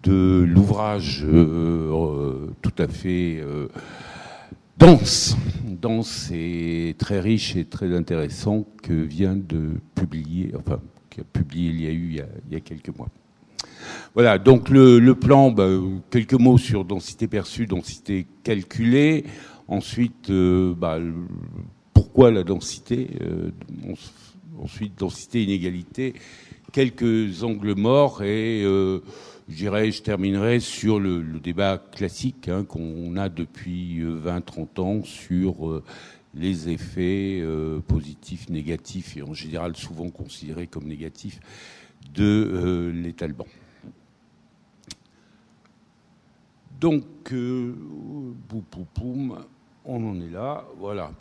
de 0.04 0.44
l'ouvrage 0.48 1.24
euh, 1.28 2.48
tout 2.62 2.74
à 2.78 2.88
fait 2.88 3.40
euh, 3.40 3.68
dense, 4.78 5.36
dense 5.66 6.32
et 6.34 6.96
très 6.98 7.20
riche 7.20 7.56
et 7.56 7.66
très 7.66 7.96
intéressant 7.96 8.66
que 8.82 8.94
vient 8.94 9.36
de 9.36 9.74
publier, 9.96 10.54
enfin, 10.58 10.80
qui 11.10 11.22
a 11.22 11.24
publié 11.24 11.70
il 11.70 11.82
y 11.82 11.88
a 11.88 11.92
eu 11.92 12.22
il 12.50 12.54
y 12.54 12.56
a, 12.56 12.60
quelques 12.60 12.96
mois. 12.98 13.10
Voilà, 14.14 14.38
donc 14.38 14.70
le, 14.70 15.14
plan, 15.14 15.52
bah, 15.52 15.70
quelques 16.10 16.34
mots 16.34 16.58
sur 16.58 16.84
densité 16.86 17.28
perçue, 17.28 17.66
densité 17.66 18.28
calculée. 18.44 19.26
Ensuite, 19.68 20.30
euh, 20.30 20.74
bah, 20.76 21.00
pourquoi 21.94 22.32
la 22.32 22.44
densité 22.44 23.08
Ensuite, 24.62 24.98
densité, 25.00 25.44
inégalité. 25.44 26.14
Quelques 26.72 27.44
angles 27.44 27.76
morts 27.76 28.22
et 28.24 28.64
je 29.50 29.56
dirais, 29.56 29.92
je 29.92 30.02
terminerai 30.02 30.60
sur 30.60 31.00
le, 31.00 31.22
débat 31.40 31.78
classique 31.78 32.48
hein, 32.48 32.64
qu'on 32.64 33.16
a 33.18 33.30
depuis 33.30 34.02
20-30 34.02 34.68
euh, 34.78 34.82
ans 34.82 35.04
sur 35.04 35.70
euh, 35.70 35.84
les 36.34 36.70
effets 36.70 37.40
euh, 37.42 37.80
positifs, 37.80 38.50
négatifs 38.50 39.18
et 39.18 39.22
en 39.22 39.34
général 39.34 39.76
souvent 39.76 40.10
considérés 40.10 40.68
comme 40.68 40.86
négatifs 40.86 41.40
de 42.14 42.92
l'étalement. 42.94 43.48
Donc, 46.80 47.32
boum, 47.32 48.36
boum, 48.96 49.38
on 49.86 50.10
en 50.10 50.20
est 50.20 50.32
là, 50.32 50.66
voilà. 50.80 51.12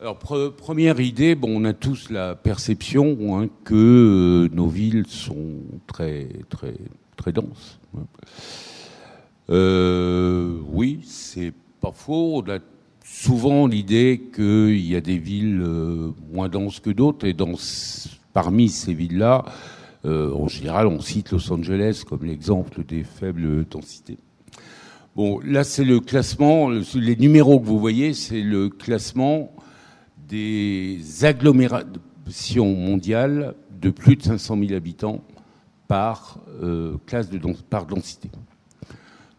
Alors, 0.00 0.18
première 0.18 1.00
idée, 1.00 1.34
bon, 1.34 1.60
on 1.60 1.64
a 1.64 1.72
tous 1.72 2.10
la 2.10 2.36
perception 2.36 3.38
hein, 3.38 3.48
que 3.64 4.48
nos 4.52 4.68
villes 4.68 5.06
sont 5.08 5.62
très, 5.86 6.28
très, 6.50 6.74
très 7.18 7.32
dense. 7.32 7.78
Euh, 9.50 10.58
oui, 10.72 11.00
c'est 11.04 11.52
pas 11.80 11.92
faux. 11.92 12.42
On 12.42 12.50
a 12.50 12.58
souvent 13.04 13.66
l'idée 13.66 14.22
qu'il 14.34 14.86
y 14.86 14.96
a 14.96 15.00
des 15.02 15.18
villes 15.18 15.60
euh, 15.60 16.12
moins 16.32 16.48
denses 16.48 16.80
que 16.80 16.90
d'autres, 16.90 17.26
et 17.26 17.34
dans, 17.34 17.54
parmi 18.32 18.68
ces 18.70 18.94
villes-là, 18.94 19.44
euh, 20.04 20.32
en 20.32 20.48
général, 20.48 20.86
on 20.86 21.00
cite 21.00 21.32
Los 21.32 21.52
Angeles 21.52 22.04
comme 22.08 22.24
l'exemple 22.24 22.84
des 22.84 23.02
faibles 23.02 23.66
densités. 23.68 24.18
Bon, 25.16 25.40
là, 25.40 25.64
c'est 25.64 25.84
le 25.84 25.98
classement, 25.98 26.70
les 26.70 27.16
numéros 27.16 27.58
que 27.58 27.66
vous 27.66 27.80
voyez, 27.80 28.14
c'est 28.14 28.42
le 28.42 28.68
classement 28.68 29.50
des 30.28 31.00
agglomérations 31.22 32.72
mondiales 32.74 33.54
de 33.80 33.90
plus 33.90 34.16
de 34.16 34.22
500 34.22 34.58
000 34.60 34.74
habitants 34.74 35.24
par 35.88 36.38
euh, 36.62 36.96
classe 37.06 37.30
de 37.30 37.40
par 37.68 37.86
densité. 37.86 38.30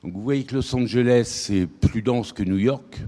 Donc 0.03 0.13
vous 0.13 0.21
voyez 0.21 0.43
que 0.43 0.55
Los 0.55 0.75
Angeles 0.75 1.25
c'est 1.25 1.67
plus 1.67 2.01
dense 2.01 2.33
que 2.33 2.43
New 2.43 2.57
York, 2.57 3.01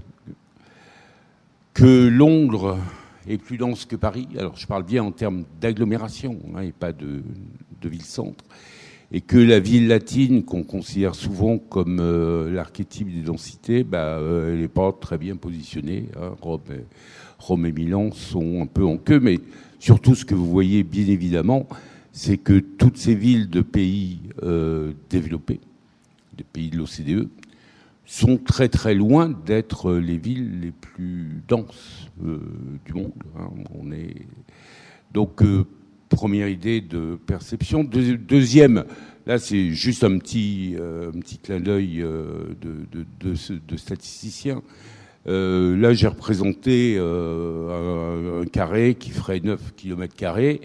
que 1.74 2.08
Londres 2.08 2.78
est 3.26 3.38
plus 3.38 3.58
dense 3.58 3.84
que 3.84 3.96
Paris. 3.96 4.28
Alors 4.38 4.56
je 4.56 4.66
parle 4.66 4.84
bien 4.84 5.02
en 5.02 5.10
termes 5.10 5.44
d'agglomération 5.60 6.38
hein, 6.54 6.62
et 6.62 6.72
pas 6.72 6.92
de, 6.92 7.22
ville-centre. 7.82 8.44
Et 9.14 9.20
que 9.20 9.36
la 9.36 9.58
ville 9.58 9.88
latine, 9.88 10.42
qu'on 10.42 10.62
considère 10.62 11.14
souvent 11.14 11.58
comme 11.58 11.98
euh, 12.00 12.50
l'archétype 12.50 13.12
des 13.12 13.20
densités, 13.20 13.84
bah, 13.84 14.16
euh, 14.18 14.52
elle 14.52 14.60
n'est 14.60 14.68
pas 14.68 14.90
très 14.92 15.18
bien 15.18 15.36
positionnée. 15.36 16.06
Hein. 16.16 16.32
Rome 17.38 17.66
et 17.66 17.72
Milan 17.72 18.10
sont 18.12 18.62
un 18.62 18.66
peu 18.66 18.84
en 18.84 18.96
queue, 18.96 19.20
mais 19.20 19.38
surtout 19.80 20.14
ce 20.14 20.24
que 20.24 20.34
vous 20.34 20.46
voyez 20.46 20.82
bien 20.82 21.06
évidemment, 21.08 21.66
c'est 22.12 22.36
que 22.36 22.58
toutes 22.58 22.98
ces 22.98 23.14
villes 23.14 23.48
de 23.48 23.62
pays 23.62 24.20
euh, 24.42 24.92
développés, 25.08 25.60
des 26.36 26.44
pays 26.44 26.68
de 26.68 26.76
l'OCDE, 26.76 27.28
sont 28.04 28.36
très 28.36 28.68
très 28.68 28.94
loin 28.94 29.30
d'être 29.30 29.94
les 29.94 30.18
villes 30.18 30.60
les 30.60 30.72
plus 30.72 31.42
denses 31.48 32.10
euh, 32.24 32.38
du 32.84 32.92
monde. 32.92 33.12
Hein. 33.38 33.48
Donc 35.12 35.42
euh, 35.42 35.64
première 36.10 36.48
idée 36.48 36.82
de 36.82 37.18
perception. 37.26 37.82
deuxième, 37.84 38.84
là 39.26 39.38
c'est 39.38 39.70
juste 39.70 40.04
un 40.04 40.18
petit 40.18 40.76
clin 41.42 41.60
d'œil 41.60 42.04
de, 42.60 43.76
statisticien. 43.76 44.62
là 45.24 45.94
j'ai 45.94 46.08
représenté 46.08 46.98
un, 46.98 48.44
carré 48.52 48.96
qui 48.96 49.10
ferait 49.10 49.40
9 49.40 49.72
km 49.74 50.14
carrés 50.14 50.60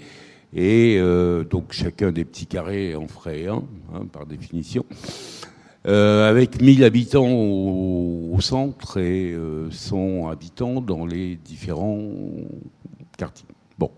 et 0.58 0.98
euh, 1.00 1.44
donc 1.44 1.72
chacun 1.72 2.12
des 2.12 2.26
petits 2.26 2.48
carrés 2.48 2.96
en 2.96 3.08
ferait 3.08 3.46
un, 3.48 3.64
hein, 3.94 4.06
par 4.12 4.26
définition. 4.26 4.86
Euh, 5.86 6.28
avec 6.28 6.60
1000 6.62 6.84
habitants 6.84 7.30
au, 7.30 8.36
centre 8.42 9.00
et 9.00 9.38
100 9.70 9.98
euh, 9.98 10.32
habitants 10.32 10.82
dans 10.82 11.06
les 11.06 11.36
différents 11.36 12.02
quartiers. 13.18 13.48
Bon. 13.78 13.92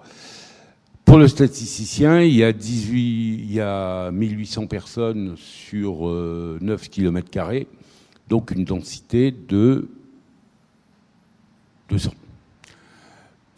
Pour 1.06 1.18
le 1.18 1.28
statisticien, 1.28 2.22
il 2.22 2.36
y 2.36 2.44
a 2.44 2.54
18, 2.54 3.48
il 3.50 3.62
a 3.62 4.12
1800 4.12 4.68
personnes 4.68 5.36
sur 5.38 6.06
9 6.06 6.90
km 6.90 7.30
donc 8.28 8.52
une 8.52 8.64
densité 8.64 9.32
de 9.32 9.90
200 11.90 12.12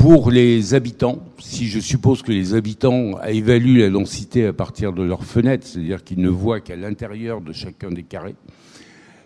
pour 0.02 0.32
les 0.32 0.74
habitants, 0.74 1.20
si 1.38 1.68
je 1.68 1.80
suppose 1.80 2.24
que 2.24 2.32
les 2.32 2.56
habitants 2.56 3.22
évaluent 3.22 3.82
la 3.82 3.92
densité 3.92 4.48
à 4.48 4.52
partir 4.52 4.94
de 4.94 5.04
leurs 5.04 5.24
fenêtres, 5.24 5.68
c'est-à-dire 5.68 6.04
qu'ils 6.04 6.22
ne 6.22 6.30
voient 6.30 6.60
qu'à 6.60 6.76
l'intérieur 6.76 7.40
de 7.40 7.54
chacun 7.54 7.92
des 7.92 8.02
carrés, 8.02 8.34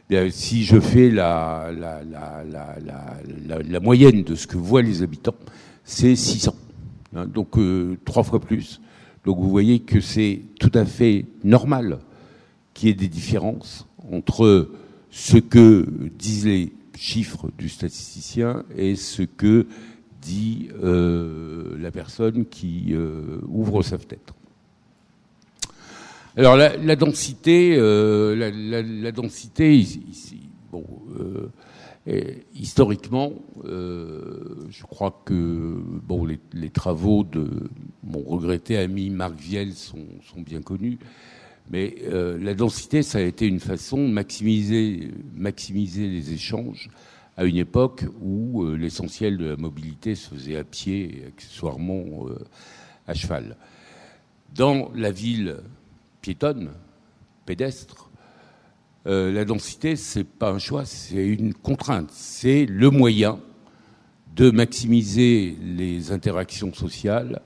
eh 0.10 0.30
si 0.32 0.66
je 0.66 0.82
fais 0.82 1.10
la, 1.10 1.72
la, 1.74 3.80
moyenne 3.80 4.24
de 4.24 4.36
ce 4.36 4.48
que 4.48 4.58
voient 4.58 4.82
les 4.82 5.02
habitants, 5.02 5.36
c'est 5.86 6.14
600. 6.14 6.54
Hein, 7.16 7.26
donc 7.26 7.58
euh, 7.58 7.98
trois 8.04 8.24
fois 8.24 8.42
plus. 8.42 8.82
Donc 9.24 9.40
vous 9.40 9.50
voyez 9.50 9.80
que 9.80 10.02
c'est 10.02 10.42
tout 10.60 10.72
à 10.74 10.84
fait 10.84 11.26
normal 11.46 12.00
qu'il 12.74 12.90
y 12.90 12.92
ait 12.92 12.96
des 12.96 13.08
différences 13.08 13.88
entre 14.12 14.72
ce 15.10 15.38
que 15.38 15.88
disent 16.20 16.48
les 16.48 16.74
chiffres 16.98 17.50
du 17.58 17.70
statisticien 17.70 18.66
et 18.78 18.98
ce 18.98 19.22
que 19.22 19.68
dit 20.26 20.70
euh, 20.84 21.78
la 21.80 21.92
personne 21.92 22.46
qui 22.46 22.88
euh, 22.92 23.40
ouvre 23.48 23.84
sa 23.84 23.98
fenêtre. 23.98 24.34
Alors 26.38 26.58
la, 26.58 26.96
densité, 26.98 27.78
euh, 27.78 28.36
la, 28.36 29.12
densité 29.14 29.82
historiquement, 32.54 33.32
je 33.64 34.84
crois 34.84 35.22
que 35.24 35.78
bon, 36.06 36.26
les, 36.26 36.70
travaux 36.70 37.24
de 37.24 37.70
mon 38.04 38.20
regretté 38.20 38.78
ami 38.78 39.10
Marc 39.12 39.40
Viel 39.40 39.74
sont, 39.74 40.04
bien 40.46 40.62
connus. 40.62 41.00
Mais 41.72 41.96
la 42.12 42.54
densité, 42.54 43.02
ça 43.02 43.20
a 43.20 43.22
été 43.22 43.48
une 43.48 43.62
façon 43.62 43.98
de 43.98 44.12
maximiser 44.12 46.08
les 46.10 46.34
échanges 46.34 46.90
à 47.38 47.46
une 47.46 47.58
époque 47.58 48.06
où 48.22 48.64
euh, 48.64 48.76
l'essentiel 48.76 49.38
de 49.38 49.46
la 49.46 49.58
mobilité 49.58 50.16
se 50.16 50.30
faisait 50.30 50.58
à 50.58 50.64
pied 50.64 51.20
et 51.20 51.28
accessoirement 51.28 52.28
euh, 52.28 52.38
à 53.08 53.14
cheval. 53.14 53.58
Dans 54.54 54.92
la 54.96 55.12
ville 55.12 55.58
piétonne, 56.22 56.72
pédestre, 57.46 58.10
euh, 59.08 59.32
la 59.32 59.46
densité, 59.46 59.96
c'est 59.96 60.24
pas 60.24 60.52
un 60.52 60.60
choix, 60.60 60.86
c'est 60.86 61.28
une 61.28 61.54
contrainte. 61.54 62.10
C'est 62.12 62.66
le 62.66 62.90
moyen 62.90 63.40
de 64.36 64.50
maximiser 64.50 65.58
les 65.62 66.12
interactions 66.12 66.74
sociales 66.74 67.42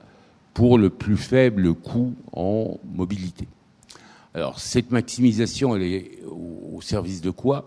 pour 0.54 0.78
le 0.78 0.90
plus 0.90 1.16
faible 1.16 1.74
coût 1.74 2.14
en 2.32 2.78
mobilité. 2.84 3.46
Alors, 4.34 4.60
cette 4.60 4.90
maximisation, 4.90 5.76
elle 5.76 5.82
est 5.82 6.10
au 6.26 6.80
service 6.80 7.20
de 7.20 7.30
quoi? 7.30 7.66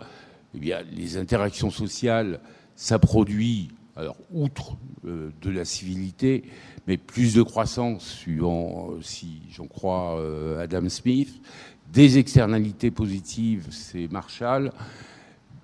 Eh 0.55 0.59
bien, 0.59 0.81
les 0.91 1.17
interactions 1.17 1.71
sociales, 1.71 2.39
ça 2.75 2.99
produit, 2.99 3.69
alors, 3.95 4.17
outre 4.31 4.77
euh, 5.05 5.31
de 5.41 5.49
la 5.49 5.65
civilité, 5.65 6.43
mais 6.87 6.97
plus 6.97 7.33
de 7.33 7.41
croissance, 7.41 8.05
suivant, 8.05 8.91
euh, 8.91 9.01
si 9.01 9.41
j'en 9.51 9.67
crois 9.67 10.19
euh, 10.19 10.61
Adam 10.61 10.89
Smith, 10.89 11.41
des 11.91 12.17
externalités 12.17 12.91
positives, 12.91 13.67
c'est 13.71 14.11
Marshall, 14.11 14.71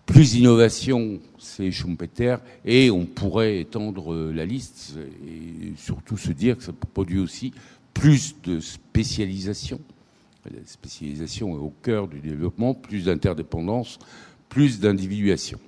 plus 0.05 0.31
d'innovation, 0.31 1.19
c'est 1.37 1.71
Schumpeter, 1.71 2.37
et 2.65 2.89
on 2.89 3.05
pourrait 3.05 3.59
étendre 3.59 4.31
la 4.31 4.45
liste 4.45 4.97
et 5.27 5.73
surtout 5.77 6.17
se 6.17 6.31
dire 6.31 6.57
que 6.57 6.63
ça 6.63 6.73
produit 6.73 7.19
aussi 7.19 7.53
plus 7.93 8.35
de 8.43 8.59
spécialisation. 8.59 9.79
La 10.45 10.65
spécialisation 10.65 11.55
est 11.55 11.59
au 11.59 11.73
cœur 11.83 12.07
du 12.07 12.19
développement, 12.19 12.73
plus 12.73 13.05
d'interdépendance, 13.05 13.99
plus 14.49 14.79
d'individuation. 14.79 15.59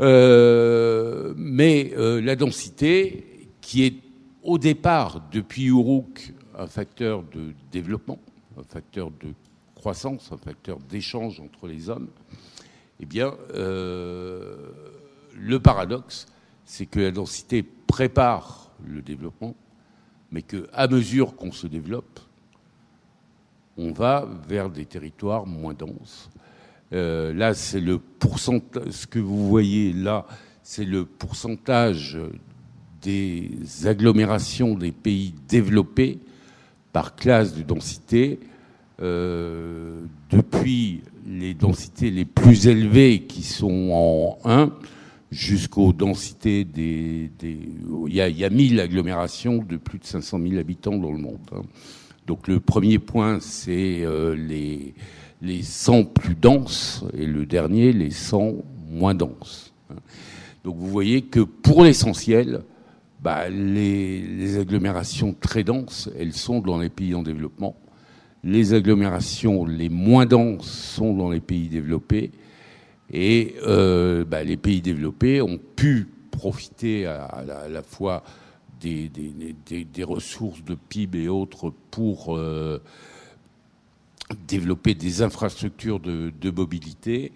Euh, 0.00 1.34
mais 1.36 1.92
euh, 1.96 2.20
la 2.20 2.36
densité, 2.36 3.48
qui 3.60 3.84
est 3.84 3.94
au 4.42 4.58
départ, 4.58 5.22
depuis 5.32 5.66
Uruk, 5.66 6.34
un 6.58 6.66
facteur 6.66 7.22
de 7.22 7.54
développement, 7.70 8.18
un 8.58 8.64
facteur 8.64 9.10
de 9.10 9.32
croissance, 9.74 10.30
un 10.32 10.36
facteur 10.36 10.78
d'échange 10.78 11.40
entre 11.40 11.66
les 11.66 11.88
hommes, 11.88 12.08
eh 13.00 13.06
bien, 13.06 13.34
euh, 13.54 14.70
le 15.36 15.60
paradoxe, 15.60 16.26
c'est 16.64 16.86
que 16.86 17.00
la 17.00 17.10
densité 17.10 17.62
prépare 17.62 18.70
le 18.84 19.02
développement, 19.02 19.54
mais 20.30 20.42
qu'à 20.42 20.88
mesure 20.88 21.36
qu'on 21.36 21.52
se 21.52 21.66
développe, 21.66 22.20
on 23.76 23.92
va 23.92 24.28
vers 24.48 24.70
des 24.70 24.86
territoires 24.86 25.46
moins 25.46 25.74
denses. 25.74 26.30
Euh, 26.92 27.32
là, 27.32 27.54
c'est 27.54 27.80
le 27.80 27.98
pourcentage. 27.98 28.90
Ce 28.90 29.06
que 29.06 29.18
vous 29.18 29.48
voyez 29.48 29.92
là, 29.92 30.26
c'est 30.62 30.84
le 30.84 31.04
pourcentage 31.04 32.18
des 33.02 33.50
agglomérations 33.84 34.74
des 34.74 34.92
pays 34.92 35.34
développés 35.48 36.18
par 36.92 37.16
classe 37.16 37.54
de 37.54 37.62
densité. 37.62 38.38
Euh, 39.00 40.02
depuis 40.30 41.02
les 41.26 41.54
densités 41.54 42.10
les 42.10 42.24
plus 42.24 42.68
élevées 42.68 43.22
qui 43.22 43.42
sont 43.42 43.90
en 43.90 44.38
1 44.44 44.70
jusqu'aux 45.32 45.92
densités 45.92 46.64
des... 46.64 47.30
il, 47.42 48.14
y 48.14 48.20
a, 48.20 48.28
il, 48.28 48.38
y 48.38 48.44
a, 48.44 48.50
1000 48.50 48.78
agglomérations 48.80 49.58
de 49.58 49.76
plus 49.76 49.98
de 49.98 50.04
500 50.04 50.40
000 50.46 50.60
habitants 50.60 50.98
dans 50.98 51.10
le 51.10 51.18
monde. 51.18 51.40
Hein. 51.52 51.62
Donc 52.26 52.46
le 52.48 52.60
premier 52.60 52.98
point, 52.98 53.40
c'est 53.40 54.02
euh, 54.02 54.36
les, 54.36 54.94
les 55.42 55.62
100 55.62 56.04
plus 56.04 56.34
denses 56.34 57.04
et 57.14 57.26
le 57.26 57.44
dernier, 57.44 57.92
les 57.92 58.10
100 58.10 58.54
moins 58.88 59.14
denses. 59.14 59.74
Donc 60.64 60.76
vous 60.76 60.88
voyez 60.88 61.22
que 61.22 61.40
pour 61.40 61.84
l'essentiel, 61.84 62.62
bah, 63.20 63.48
les, 63.50 64.58
agglomérations 64.58 65.34
très 65.38 65.64
denses, 65.64 66.08
elles 66.18 66.32
sont 66.32 66.60
dans 66.60 66.78
les 66.78 66.88
pays 66.88 67.14
en 67.14 67.22
développement 67.22 67.76
les 68.44 68.74
agglomérations 68.74 69.64
les 69.64 69.88
moins 69.88 70.26
denses 70.26 70.70
sont 70.70 71.14
dans 71.14 71.30
les 71.30 71.40
pays 71.40 71.68
développés 71.68 72.32
et 73.12 73.54
euh, 73.66 74.24
bah, 74.24 74.42
les 74.42 74.56
pays 74.56 74.80
développés 74.80 75.40
ont 75.40 75.58
pu 75.76 76.08
profiter 76.30 77.06
à, 77.06 77.44
la, 77.68 77.82
fois 77.82 78.24
des, 78.80 79.10
ressources 80.02 80.64
de 80.64 80.74
PIB 80.74 81.24
et 81.24 81.28
autres 81.28 81.72
pour 81.90 82.36
euh, 82.36 82.82
développer 84.34 84.94
des 84.94 85.22
infrastructures 85.22 86.00
de, 86.00 86.50
mobilité 86.50 87.32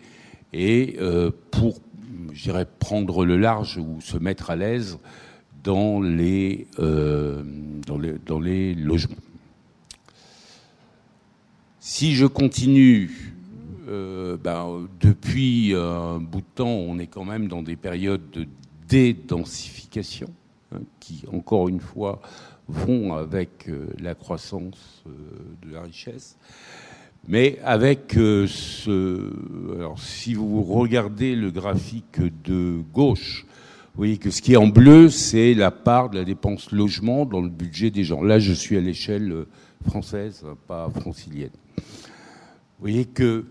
et 0.52 0.96
euh, 1.00 1.30
pour, 1.50 1.80
j'irais, 2.32 2.66
prendre 2.66 3.24
le 3.24 3.36
large 3.36 3.78
ou 3.78 4.00
se 4.00 4.16
mettre 4.18 4.50
à 4.50 4.56
l'aise 4.56 4.98
dans 5.64 6.00
les, 6.00 6.66
euh, 6.78 7.42
dans 7.86 7.98
les, 7.98 8.14
dans 8.24 8.40
les 8.40 8.74
logements. 8.74 9.16
Si 11.80 12.14
je 12.14 12.26
continue, 12.26 13.34
euh, 13.88 14.36
ben, 14.36 14.88
depuis 15.00 15.74
un 15.74 16.18
bout 16.18 16.40
de 16.40 16.46
temps, 16.54 16.68
on 16.68 16.98
est 16.98 17.06
quand 17.06 17.24
même 17.24 17.48
dans 17.48 17.62
des 17.62 17.76
périodes 17.76 18.30
de 18.30 18.46
dédensification, 18.88 20.28
hein, 20.72 20.80
qui, 21.00 21.24
encore 21.32 21.68
une 21.68 21.80
fois, 21.80 22.20
vont 22.68 23.14
avec 23.14 23.70
la 24.00 24.14
croissance 24.14 25.04
de 25.06 25.72
la 25.72 25.82
richesse. 25.82 26.36
Mais 27.28 27.58
avec 27.64 28.16
euh, 28.16 28.46
ce... 28.46 29.32
Alors, 29.74 29.98
si 29.98 30.34
vous 30.34 30.62
regardez 30.62 31.34
le 31.34 31.50
graphique 31.50 32.20
de 32.44 32.82
gauche, 32.92 33.44
vous 33.94 34.00
voyez 34.00 34.18
que 34.18 34.30
ce 34.30 34.42
qui 34.42 34.52
est 34.52 34.56
en 34.56 34.68
bleu, 34.68 35.08
c'est 35.08 35.54
la 35.54 35.70
part 35.70 36.10
de 36.10 36.18
la 36.18 36.24
dépense 36.24 36.70
logement 36.70 37.26
dans 37.26 37.40
le 37.40 37.48
budget 37.48 37.90
des 37.90 38.04
gens. 38.04 38.22
Là, 38.22 38.38
je 38.38 38.52
suis 38.52 38.76
à 38.76 38.80
l'échelle 38.80 39.32
euh, 39.32 39.48
française, 39.86 40.44
pas 40.68 40.88
francilienne. 40.90 41.50
Vous 41.76 42.82
voyez 42.82 43.06
que 43.06 43.46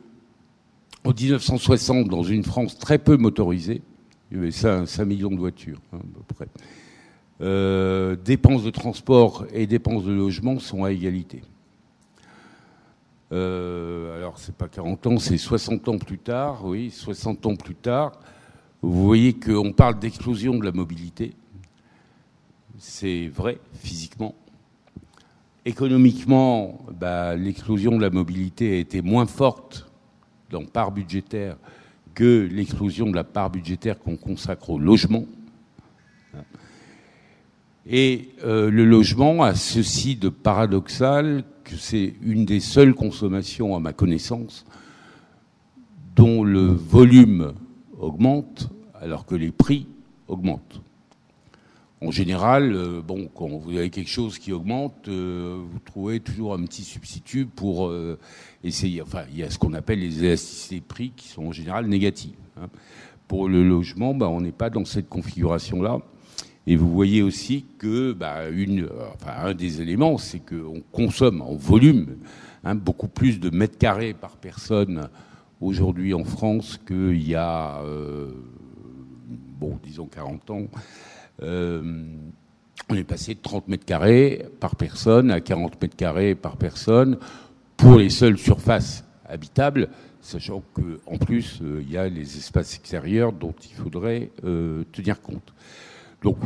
en 1.04 1.14
1960, 1.14 2.08
dans 2.08 2.24
une 2.24 2.44
France 2.44 2.80
très 2.80 2.98
peu 2.98 3.18
motorisée, 3.18 3.82
il 4.32 4.38
y 4.38 4.40
avait 4.40 4.52
5, 4.52 4.88
5 4.88 5.06
millions 5.06 5.30
de 5.30 5.38
voitures 5.38 5.80
hein, 5.94 5.98
à 5.98 6.24
peu 6.28 6.36
près. 6.36 6.48
Euh, 7.42 8.16
dépenses 8.16 8.64
de 8.64 8.70
transport 8.70 9.46
et 9.54 9.68
dépenses 9.68 10.06
de 10.06 10.14
logement 10.14 10.60
sont 10.60 10.84
à 10.84 10.92
égalité. 10.92 11.42
Euh, 13.32 14.18
alors 14.18 14.38
c'est 14.38 14.56
pas 14.56 14.68
40 14.68 15.08
ans, 15.08 15.18
c'est 15.18 15.38
60 15.38 15.88
ans 15.90 15.98
plus 15.98 16.20
tard, 16.20 16.66
oui, 16.66 16.92
60 16.92 17.46
ans 17.48 17.56
plus 17.56 17.76
tard, 17.76 18.12
vous 18.82 19.04
voyez 19.04 19.34
qu'on 19.34 19.72
parle 19.74 19.98
d'explosion 19.98 20.58
de 20.58 20.66
la 20.66 20.72
mobilité. 20.72 21.34
C'est 22.78 23.28
vrai, 23.28 23.58
physiquement. 23.74 24.36
Économiquement, 25.66 26.86
bah, 26.92 27.36
l'explosion 27.36 27.98
de 27.98 28.02
la 28.02 28.12
mobilité 28.12 28.74
a 28.74 28.78
été 28.78 29.02
moins 29.02 29.26
forte 29.26 29.90
dans 30.52 30.64
part 30.64 30.92
budgétaire 30.92 31.58
que 32.14 32.48
l'explosion 32.52 33.10
de 33.10 33.16
la 33.16 33.24
part 33.24 33.50
budgétaire 33.50 34.00
qu'on 34.00 34.18
consacre 34.18 34.70
au 34.70 34.78
logement. 34.78 35.26
Et 37.88 38.30
euh, 38.44 38.72
le 38.72 38.84
logement 38.84 39.44
a 39.44 39.54
ceci 39.54 40.16
de 40.16 40.30
paradoxal 40.30 41.44
que 41.64 41.76
c'est 41.76 42.16
une 42.22 42.46
des 42.46 42.60
seules 42.60 42.96
consommations, 42.96 43.76
à 43.76 43.80
ma 43.80 43.94
connaissance, 43.94 44.66
dont 46.16 46.44
le 46.44 46.66
volume 46.66 47.54
augmente 48.00 48.70
alors 49.00 49.26
que 49.26 49.36
les 49.36 49.52
prix 49.52 49.88
augmentent. 50.28 50.82
En 52.02 52.10
général, 52.12 52.74
euh, 52.74 53.02
bon, 53.02 53.30
quand 53.34 53.48
vous 53.50 53.78
avez 53.78 53.92
quelque 53.92 54.10
chose 54.10 54.40
qui 54.40 54.52
augmente, 54.52 55.08
euh, 55.08 55.62
vous 55.72 55.80
trouvez 55.80 56.20
toujours 56.20 56.56
un 56.56 56.64
petit 56.64 56.84
substitut 56.84 57.46
pour 57.46 57.94
essayer. 58.64 59.02
Enfin, 59.04 59.24
il 59.32 59.38
y 59.38 59.44
a 59.44 59.50
ce 59.52 59.60
qu'on 59.60 59.74
appelle 59.74 60.00
les 60.00 60.24
élasticités 60.24 60.82
prix 60.82 61.12
qui 61.16 61.28
sont 61.28 61.46
en 61.46 61.52
général 61.52 61.86
négatives. 61.86 62.34
Hein. 62.58 62.68
Pour 63.28 63.48
le 63.48 63.68
logement, 63.68 64.16
bah, 64.16 64.28
on 64.28 64.42
n'est 64.42 64.52
pas 64.52 64.72
dans 64.72 64.86
cette 64.86 65.10
configuration-là. 65.10 66.00
Et 66.68 66.76
vous 66.76 66.92
voyez 66.92 67.22
aussi 67.22 67.66
que 67.78 68.14
bah, 68.14 68.50
une, 68.50 68.90
enfin, 69.14 69.50
un 69.50 69.54
des 69.54 69.82
éléments, 69.82 70.18
c'est 70.18 70.40
qu'on 70.40 70.82
consomme 70.92 71.42
en 71.42 71.56
volume 71.56 72.18
hein, 72.64 72.76
beaucoup 72.76 73.08
plus 73.08 73.40
de 73.40 73.50
mètres 73.50 73.78
carrés 73.78 74.14
par 74.14 74.38
personne 74.38 75.10
aujourd'hui 75.62 76.14
en 76.14 76.24
France 76.24 76.80
qu'il 76.86 77.28
y 77.28 77.36
a, 77.36 77.82
euh, 77.84 78.32
bon, 79.60 79.80
disons 79.84 80.08
40 80.08 80.50
ans. 80.50 80.68
Euh, 81.44 82.04
on 82.90 82.96
est 82.96 83.04
passé 83.04 83.34
de 83.34 83.40
30 83.40 83.68
mètres 83.68 83.86
carrés 83.86 84.46
par 84.60 84.76
personne 84.76 85.32
à 85.32 85.42
40 85.42 85.82
mètres 85.82 85.96
carrés 85.96 86.36
par 86.36 86.58
personne 86.58 87.18
pour 87.78 87.98
les 87.98 88.10
seules 88.10 88.38
surfaces 88.38 89.04
habitables, 89.28 89.90
sachant 90.22 90.62
qu'en 90.74 91.18
plus, 91.18 91.60
euh, 91.62 91.82
il 91.82 91.92
y 91.92 91.98
a 91.98 92.08
les 92.08 92.38
espaces 92.38 92.76
extérieurs 92.76 93.32
dont 93.32 93.54
il 93.64 93.76
faudrait 93.76 94.32
euh, 94.44 94.84
tenir 94.92 95.22
compte. 95.22 95.54
Donc, 96.22 96.38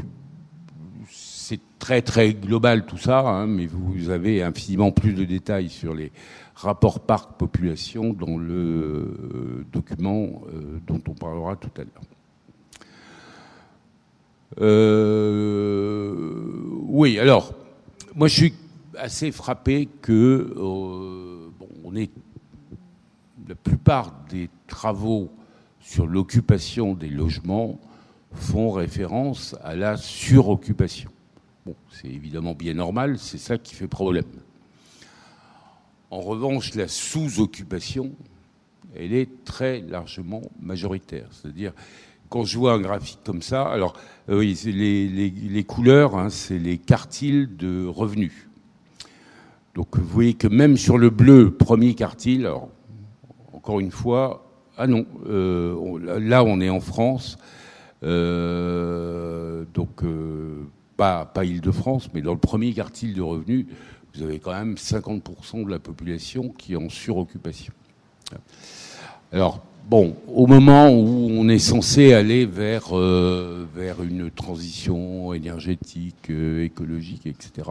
c'est 1.09 1.59
très 1.79 2.01
très 2.01 2.33
global 2.33 2.85
tout 2.85 2.97
ça, 2.97 3.21
hein, 3.21 3.47
mais 3.47 3.65
vous 3.65 4.09
avez 4.09 4.43
infiniment 4.43 4.91
plus 4.91 5.13
de 5.13 5.25
détails 5.25 5.69
sur 5.69 5.93
les 5.93 6.11
rapports 6.55 6.99
parc-population 6.99 8.13
dans 8.13 8.37
le 8.37 8.53
euh, 8.53 9.65
document 9.71 10.43
euh, 10.53 10.79
dont 10.85 11.01
on 11.07 11.13
parlera 11.13 11.55
tout 11.55 11.71
à 11.77 11.79
l'heure. 11.79 12.03
Euh, 14.59 16.13
oui, 16.87 17.17
alors, 17.17 17.53
moi 18.15 18.27
je 18.27 18.35
suis 18.35 18.53
assez 18.97 19.31
frappé 19.31 19.87
que 20.01 20.53
bon, 20.57 21.69
on 21.85 21.95
est 21.95 22.11
la 23.47 23.55
plupart 23.55 24.13
des 24.29 24.49
travaux 24.67 25.29
sur 25.79 26.05
l'occupation 26.07 26.93
des 26.93 27.09
logements 27.09 27.79
font 28.33 28.71
référence 28.71 29.55
à 29.63 29.75
la 29.75 29.97
suroccupation. 29.97 31.09
C'est 31.91 32.07
évidemment 32.07 32.53
bien 32.53 32.73
normal, 32.73 33.17
c'est 33.19 33.37
ça 33.37 33.57
qui 33.57 33.75
fait 33.75 33.87
problème. 33.87 34.25
En 36.11 36.21
revanche, 36.21 36.73
la 36.73 36.87
sous-occupation, 36.87 38.11
elle 38.95 39.13
est 39.13 39.43
très 39.45 39.81
largement 39.81 40.41
majoritaire. 40.59 41.27
C'est-à-dire, 41.31 41.73
quand 42.29 42.43
je 42.43 42.57
vois 42.57 42.73
un 42.73 42.79
graphique 42.79 43.19
comme 43.23 43.41
ça, 43.41 43.63
alors 43.63 43.93
euh, 44.29 44.41
les, 44.41 45.63
couleurs, 45.67 46.15
hein, 46.15 46.29
c'est 46.29 46.57
les 46.57 46.77
quartiles 46.77 47.55
de 47.57 47.85
revenus. 47.85 48.47
Donc 49.75 49.97
vous 49.97 50.07
voyez 50.07 50.33
que 50.33 50.47
même 50.47 50.77
sur 50.77 50.97
le 50.97 51.09
bleu, 51.09 51.51
premier 51.51 51.93
quartile, 51.93 52.49
encore 53.53 53.79
une 53.79 53.91
fois, 53.91 54.45
ah 54.77 54.87
non, 54.87 55.05
euh, 55.27 56.19
là 56.19 56.43
on 56.43 56.59
est 56.59 56.69
en 56.69 56.79
France, 56.79 57.37
donc 58.01 60.03
pas, 60.97 61.25
pas 61.25 61.45
Île-de-France, 61.45 62.09
mais 62.13 62.21
dans 62.21 62.33
le 62.33 62.39
premier 62.39 62.73
quartile 62.73 63.13
de 63.13 63.21
revenus, 63.21 63.65
vous 64.13 64.23
avez 64.23 64.39
quand 64.39 64.53
même 64.53 64.75
50% 64.75 65.65
de 65.65 65.69
la 65.69 65.79
population 65.79 66.49
qui 66.49 66.73
est 66.73 66.75
en 66.75 66.89
suroccupation. 66.89 67.73
Alors, 69.31 69.61
bon, 69.89 70.15
au 70.27 70.47
moment 70.47 70.89
où 70.89 71.29
on 71.31 71.47
est 71.49 71.59
censé 71.59 72.13
aller 72.13 72.45
vers, 72.45 72.97
euh, 72.97 73.65
vers 73.75 74.01
une 74.03 74.31
transition 74.31 75.33
énergétique, 75.33 76.29
euh, 76.29 76.63
écologique, 76.63 77.27
etc., 77.27 77.69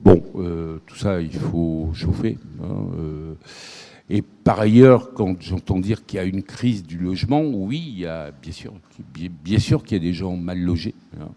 bon, 0.00 0.22
euh, 0.36 0.78
tout 0.86 0.96
ça, 0.96 1.20
il 1.20 1.32
faut 1.32 1.90
chauffer. 1.94 2.38
Hein, 2.62 3.34
et 4.08 4.22
par 4.22 4.60
ailleurs, 4.60 5.12
quand 5.14 5.40
j'entends 5.40 5.80
dire 5.80 6.06
qu'il 6.06 6.18
y 6.18 6.20
a 6.20 6.24
une 6.24 6.42
crise 6.42 6.84
du 6.84 6.98
logement, 6.98 7.42
oui, 7.42 7.84
il 7.88 7.98
y 7.98 8.06
a 8.06 8.30
bien 8.30 8.52
sûr, 8.52 8.72
bien 9.42 9.58
sûr 9.58 9.82
qu'il 9.82 9.96
y 9.96 10.00
a 10.00 10.02
des 10.02 10.14
gens 10.14 10.36
mal 10.36 10.60
logés. 10.60 10.94
Hein. 11.20 11.28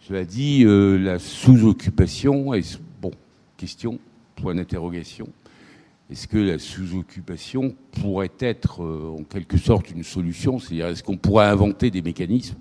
Cela 0.00 0.24
dit, 0.24 0.64
la 0.64 1.18
sous-occupation 1.18 2.54
est 2.54 2.78
question, 3.56 3.98
point 4.36 4.54
d'interrogation. 4.54 5.28
Est-ce 6.10 6.28
que 6.28 6.36
la 6.36 6.58
sous-occupation 6.58 7.74
pourrait 7.92 8.32
être 8.38 8.82
euh, 8.82 9.16
en 9.18 9.24
quelque 9.24 9.56
sorte 9.56 9.90
une 9.90 10.02
solution? 10.02 10.58
C'est-à-dire, 10.58 10.88
est-ce 10.88 11.02
qu'on 11.02 11.16
pourrait 11.16 11.46
inventer 11.46 11.90
des 11.90 12.02
mécanismes 12.02 12.58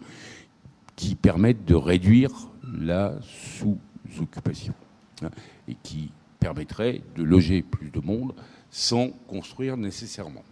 qui 0.95 1.15
permettent 1.15 1.65
de 1.65 1.75
réduire 1.75 2.31
la 2.79 3.15
sous-occupation 3.21 4.73
hein, 5.21 5.29
et 5.67 5.75
qui 5.83 6.09
permettraient 6.39 7.01
de 7.17 7.23
loger 7.23 7.61
plus 7.63 7.89
de 7.89 7.99
monde 7.99 8.33
sans 8.73 9.09
construire 9.27 9.77
nécessairement 9.77 10.43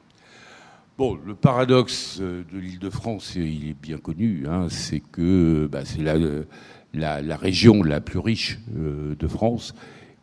Bon, 0.98 1.18
le 1.26 1.34
paradoxe 1.34 2.20
euh, 2.22 2.44
de 2.54 2.60
l'île 2.60 2.78
de 2.78 2.92
France, 2.92 3.34
il 3.36 3.70
est 3.70 3.74
bien 3.82 3.98
connu, 3.98 4.46
hein, 4.48 4.68
c'est 4.70 5.00
que 5.00 5.68
bah, 5.72 5.82
c'est 5.84 6.04
la, 6.94 7.38
région 7.38 7.82
la 7.82 8.00
plus 8.00 8.20
riche 8.20 8.60
euh, 8.78 9.16
de 9.16 9.28
France 9.28 9.74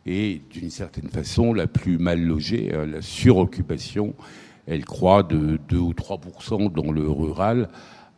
et 0.05 0.41
d'une 0.49 0.69
certaine 0.69 1.09
façon 1.09 1.53
la 1.53 1.67
plus 1.67 1.97
mal 1.97 2.21
logée. 2.21 2.73
Hein, 2.73 2.85
la 2.85 3.01
suroccupation, 3.01 4.15
elle 4.65 4.85
croît 4.85 5.23
de 5.23 5.59
2 5.67 5.77
ou 5.77 5.91
3% 5.91 6.71
dans 6.71 6.93
le 6.93 7.09
rural 7.09 7.67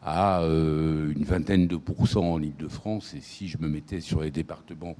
à 0.03 0.43
euh, 0.43 1.11
une 1.15 1.23
vingtaine 1.23 1.65
de 1.65 1.77
pourcents 1.77 2.33
en 2.33 2.41
Ile-de-France. 2.41 3.15
Et 3.15 3.21
si 3.21 3.47
je 3.47 3.57
me 3.57 3.67
mettais 3.67 4.01
sur 4.01 4.21
les 4.21 4.29
départements 4.29 4.95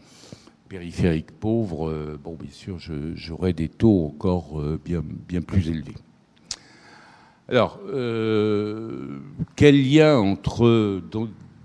périphériques 0.72 1.32
pauvres, 1.32 1.90
euh, 1.90 2.20
bon, 2.24 2.38
bien 2.40 2.52
sûr, 2.52 2.78
j'aurais 3.16 3.54
des 3.54 3.68
taux 3.68 4.06
encore 4.06 4.60
euh, 4.60 4.80
bien, 4.84 5.04
bien 5.28 5.42
plus 5.42 5.70
élevés. 5.70 5.96
Alors, 7.50 7.80
quel 9.58 9.92
lien 9.92 10.18
entre 10.18 11.02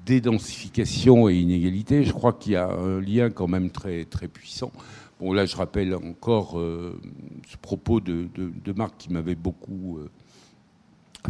dédensification 0.04 1.28
et 1.28 1.36
inégalité? 1.36 2.02
Je 2.02 2.12
crois 2.12 2.32
qu'il 2.32 2.52
y 2.52 2.56
a 2.56 2.68
un 2.68 3.00
lien 3.00 3.30
quand 3.30 3.46
même 3.46 3.70
très, 3.70 4.04
très 4.04 4.26
puissant. 4.26 4.72
Bon, 5.18 5.32
là, 5.32 5.46
je 5.46 5.56
rappelle 5.56 5.94
encore 5.94 6.58
euh, 6.58 7.00
ce 7.48 7.56
propos 7.56 8.00
de, 8.00 8.28
Marc 8.76 8.96
qui 8.98 9.12
m'avait 9.12 9.34
beaucoup 9.34 9.98
euh, 9.98 10.10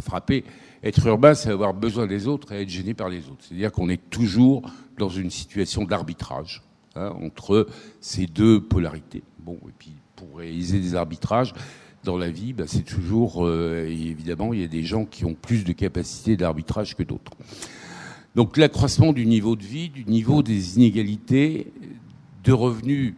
frappé. 0.00 0.44
Être 0.82 1.06
urbain, 1.06 1.34
c'est 1.34 1.50
avoir 1.50 1.72
besoin 1.72 2.06
des 2.06 2.26
autres 2.26 2.52
et 2.52 2.62
être 2.62 2.68
gêné 2.68 2.94
par 2.94 3.08
les 3.08 3.28
autres. 3.28 3.44
C'est-à-dire 3.44 3.70
qu'on 3.70 3.88
est 3.88 4.10
toujours 4.10 4.68
dans 4.98 5.08
une 5.08 5.30
situation 5.30 5.84
d'arbitrage 5.84 6.62
hein, 6.96 7.12
entre 7.22 7.66
ces 8.00 8.26
deux 8.26 8.60
polarités. 8.60 9.22
Bon, 9.40 9.58
et 9.68 9.72
puis 9.78 9.92
pour 10.16 10.38
réaliser 10.38 10.80
des 10.80 10.94
arbitrages 10.94 11.52
dans 12.04 12.16
la 12.16 12.30
vie, 12.30 12.52
bah, 12.52 12.64
c'est 12.66 12.84
toujours, 12.84 13.46
euh, 13.46 13.86
évidemment, 13.86 14.52
il 14.52 14.60
y 14.60 14.64
a 14.64 14.68
des 14.68 14.82
gens 14.82 15.04
qui 15.04 15.24
ont 15.24 15.34
plus 15.34 15.64
de 15.64 15.72
capacité 15.72 16.36
d'arbitrage 16.36 16.94
que 16.96 17.02
d'autres. 17.02 17.32
Donc 18.34 18.56
l'accroissement 18.56 19.12
du 19.12 19.26
niveau 19.26 19.56
de 19.56 19.64
vie, 19.64 19.88
du 19.88 20.04
niveau 20.04 20.42
des 20.42 20.76
inégalités, 20.76 21.72
de 22.44 22.52
revenus 22.52 23.14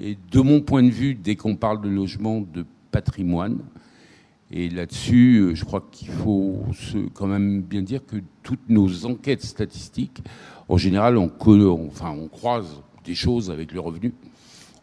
et 0.00 0.16
de 0.30 0.40
mon 0.40 0.60
point 0.60 0.82
de 0.82 0.90
vue, 0.90 1.14
dès 1.14 1.36
qu'on 1.36 1.56
parle 1.56 1.82
de 1.82 1.88
logement, 1.88 2.40
de 2.40 2.64
patrimoine, 2.90 3.58
et 4.50 4.68
là-dessus, 4.68 5.38
euh, 5.38 5.54
je 5.54 5.64
crois 5.64 5.88
qu'il 5.90 6.08
faut 6.08 6.62
quand 7.14 7.26
même 7.26 7.62
bien 7.62 7.80
dire 7.80 8.04
que 8.04 8.16
toutes 8.42 8.68
nos 8.68 9.06
enquêtes 9.06 9.42
statistiques, 9.42 10.22
en 10.68 10.76
général, 10.76 11.16
enfin, 11.16 12.10
on 12.10 12.28
croise 12.28 12.82
des 13.04 13.14
choses 13.14 13.50
avec 13.50 13.72
le 13.72 13.80
revenu. 13.80 14.12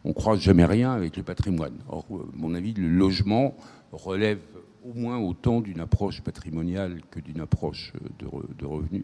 On 0.04 0.14
croise 0.14 0.40
jamais 0.40 0.66
rien 0.66 0.92
avec 0.92 1.18
le 1.18 1.24
patrimoine. 1.24 1.76
Or, 1.90 2.06
à 2.12 2.16
mon 2.36 2.54
avis, 2.54 2.74
le 2.74 2.88
logement 2.88 3.56
relève 3.92 4.40
au 4.86 4.94
moins 4.94 5.18
autant 5.18 5.62
d'une 5.62 5.80
approche 5.80 6.22
patrimoniale 6.22 7.02
que 7.12 7.20
d'une 7.20 7.42
approche 7.42 7.94
de, 8.20 8.28
de 8.58 8.66
revenus. 8.66 9.04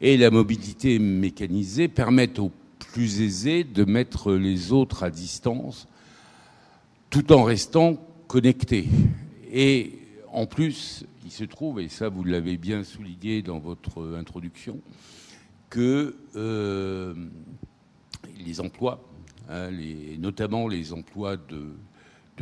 Et 0.00 0.16
la 0.16 0.30
mobilité 0.30 0.98
mécanisée 0.98 1.86
permet 1.88 2.40
aux 2.40 2.50
plus 2.92 3.20
aisé 3.20 3.64
de 3.64 3.84
mettre 3.84 4.32
les 4.32 4.72
autres 4.72 5.02
à 5.02 5.10
distance 5.10 5.86
tout 7.10 7.32
en 7.32 7.44
restant 7.44 7.96
connectés. 8.26 8.88
Et 9.52 9.98
en 10.32 10.46
plus, 10.46 11.04
il 11.24 11.30
se 11.30 11.44
trouve, 11.44 11.80
et 11.80 11.88
ça 11.88 12.08
vous 12.08 12.24
l'avez 12.24 12.56
bien 12.56 12.84
souligné 12.84 13.42
dans 13.42 13.58
votre 13.58 14.16
introduction, 14.16 14.80
que 15.70 16.16
euh, 16.36 17.14
les 18.38 18.60
emplois, 18.60 19.02
hein, 19.48 19.70
notamment 20.18 20.68
les 20.68 20.92
emplois 20.92 21.36
de, 21.36 21.74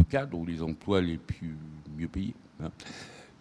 cadre 0.08 0.38
ou 0.38 0.46
les 0.46 0.62
emplois 0.62 1.02
les 1.02 1.18
plus 1.18 1.54
mieux 1.96 2.08
payés, 2.08 2.34
hein, 2.62 2.70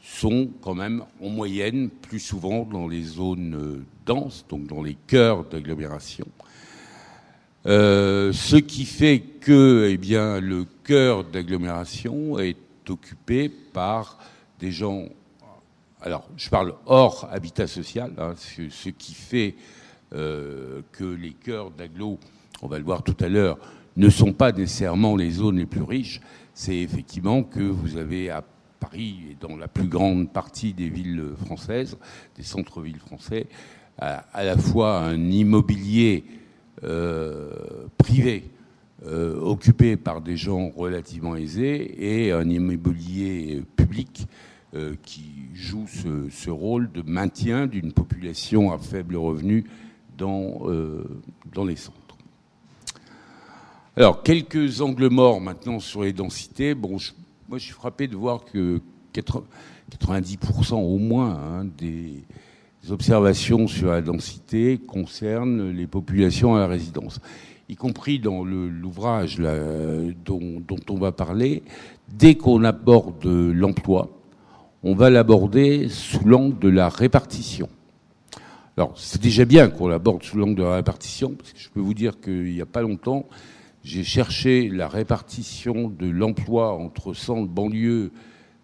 sont 0.01 0.49
quand 0.61 0.75
même 0.75 1.03
en 1.21 1.29
moyenne 1.29 1.89
plus 1.89 2.19
souvent 2.19 2.65
dans 2.65 2.87
les 2.87 3.03
zones 3.03 3.85
denses, 4.05 4.45
donc 4.49 4.67
dans 4.67 4.83
les 4.83 4.97
cœurs 5.07 5.45
d'agglomération, 5.45 6.27
euh, 7.65 8.31
ce 8.31 8.55
qui 8.55 8.85
fait 8.85 9.19
que 9.19 9.87
eh 9.89 9.97
bien, 9.97 10.39
le 10.39 10.65
cœur 10.83 11.25
d'agglomération 11.25 12.39
est 12.39 12.57
occupé 12.89 13.49
par 13.49 14.17
des 14.59 14.71
gens. 14.71 15.05
Alors, 16.01 16.27
je 16.37 16.49
parle 16.49 16.73
hors 16.85 17.27
habitat 17.31 17.67
social, 17.67 18.13
hein, 18.17 18.33
ce, 18.37 18.89
qui 18.89 19.13
fait 19.13 19.55
euh, 20.13 20.81
que 20.93 21.03
les 21.03 21.33
cœurs 21.33 21.71
d'agglo, 21.71 22.17
on 22.61 22.67
va 22.67 22.77
le 22.77 22.83
voir 22.83 23.03
tout 23.03 23.17
à 23.19 23.29
l'heure, 23.29 23.57
ne 23.97 24.09
sont 24.09 24.33
pas 24.33 24.51
nécessairement 24.51 25.15
les 25.15 25.31
zones 25.31 25.57
les 25.57 25.65
plus 25.65 25.83
riches. 25.83 26.21
C'est 26.53 26.77
effectivement 26.77 27.43
que 27.43 27.61
vous 27.61 27.97
avez 27.97 28.29
à 28.29 28.43
Paris 28.79 29.17
et 29.31 29.37
dans 29.39 29.57
la 29.57 29.67
plus 29.67 29.87
grande 29.87 30.31
partie 30.31 30.73
des 30.73 30.89
villes 30.89 31.23
françaises, 31.45 31.97
des 32.37 32.43
centres-villes 32.43 32.99
français, 32.99 33.47
à, 33.97 34.43
la 34.43 34.57
fois 34.57 34.99
un 34.99 35.29
immobilier 35.29 36.23
euh, 36.83 37.51
privé 37.97 38.45
euh, 39.05 39.37
occupé 39.39 39.97
par 39.97 40.21
des 40.21 40.37
gens 40.37 40.69
relativement 40.69 41.35
aisés 41.35 42.25
et 42.25 42.31
un 42.31 42.49
immobilier 42.49 43.63
public 43.75 44.27
euh, 44.73 44.95
qui 45.03 45.49
joue 45.53 45.85
ce, 45.87 46.49
rôle 46.49 46.91
de 46.91 47.01
maintien 47.01 47.67
d'une 47.67 47.91
population 47.91 48.71
à 48.71 48.77
faible 48.77 49.17
revenu 49.17 49.65
dans, 50.17 50.63
dans 51.53 51.63
les 51.63 51.77
centres. 51.77 51.98
Alors, 53.99 54.23
quelques 54.23 54.79
angles 54.79 55.09
morts 55.09 55.41
maintenant 55.41 55.81
sur 55.81 56.03
les 56.03 56.13
densités. 56.13 56.73
Bon, 56.73 56.95
moi, 57.49 57.57
je 57.57 57.65
suis 57.65 57.73
frappé 57.73 58.07
de 58.07 58.15
voir 58.15 58.45
que 58.45 58.79
90% 59.13 60.75
au 60.75 60.97
moins 60.97 61.31
hein, 61.31 61.65
des, 61.77 62.23
observations 62.89 63.67
sur 63.67 63.89
la 63.89 63.99
densité 63.99 64.77
concernent 64.77 65.71
les 65.71 65.85
populations 65.85 66.55
à 66.55 66.59
la 66.59 66.67
résidence, 66.67 67.19
y 67.67 67.75
compris 67.75 68.19
dans 68.19 68.45
l'ouvrage 68.45 69.35
dont, 69.35 70.61
dont, 70.65 70.79
on 70.89 70.97
va 70.97 71.11
parler. 71.11 71.61
Dès 72.07 72.35
qu'on 72.35 72.63
aborde 72.63 73.25
l'emploi, 73.25 74.17
on 74.81 74.95
va 74.95 75.09
l'aborder 75.09 75.89
sous 75.89 76.23
l'angle 76.23 76.57
de 76.57 76.69
la 76.69 76.87
répartition. 76.87 77.67
Alors, 78.77 78.93
c'est 78.95 79.21
déjà 79.21 79.43
bien 79.43 79.67
qu'on 79.67 79.89
l'aborde 79.89 80.23
sous 80.23 80.37
l'angle 80.37 80.55
de 80.55 80.63
la 80.63 80.75
répartition, 80.75 81.33
parce 81.33 81.51
que 81.51 81.59
je 81.59 81.69
peux 81.69 81.81
vous 81.81 81.93
dire 81.93 82.21
qu'il 82.21 82.53
n'y 82.53 82.61
a 82.61 82.65
pas 82.65 82.81
longtemps, 82.81 83.25
j'ai 83.83 84.03
cherché 84.03 84.69
la 84.69 84.87
répartition 84.87 85.89
de 85.89 86.07
l'emploi 86.07 86.73
entre 86.73 87.13
centre, 87.13 87.49
banlieue 87.49 88.11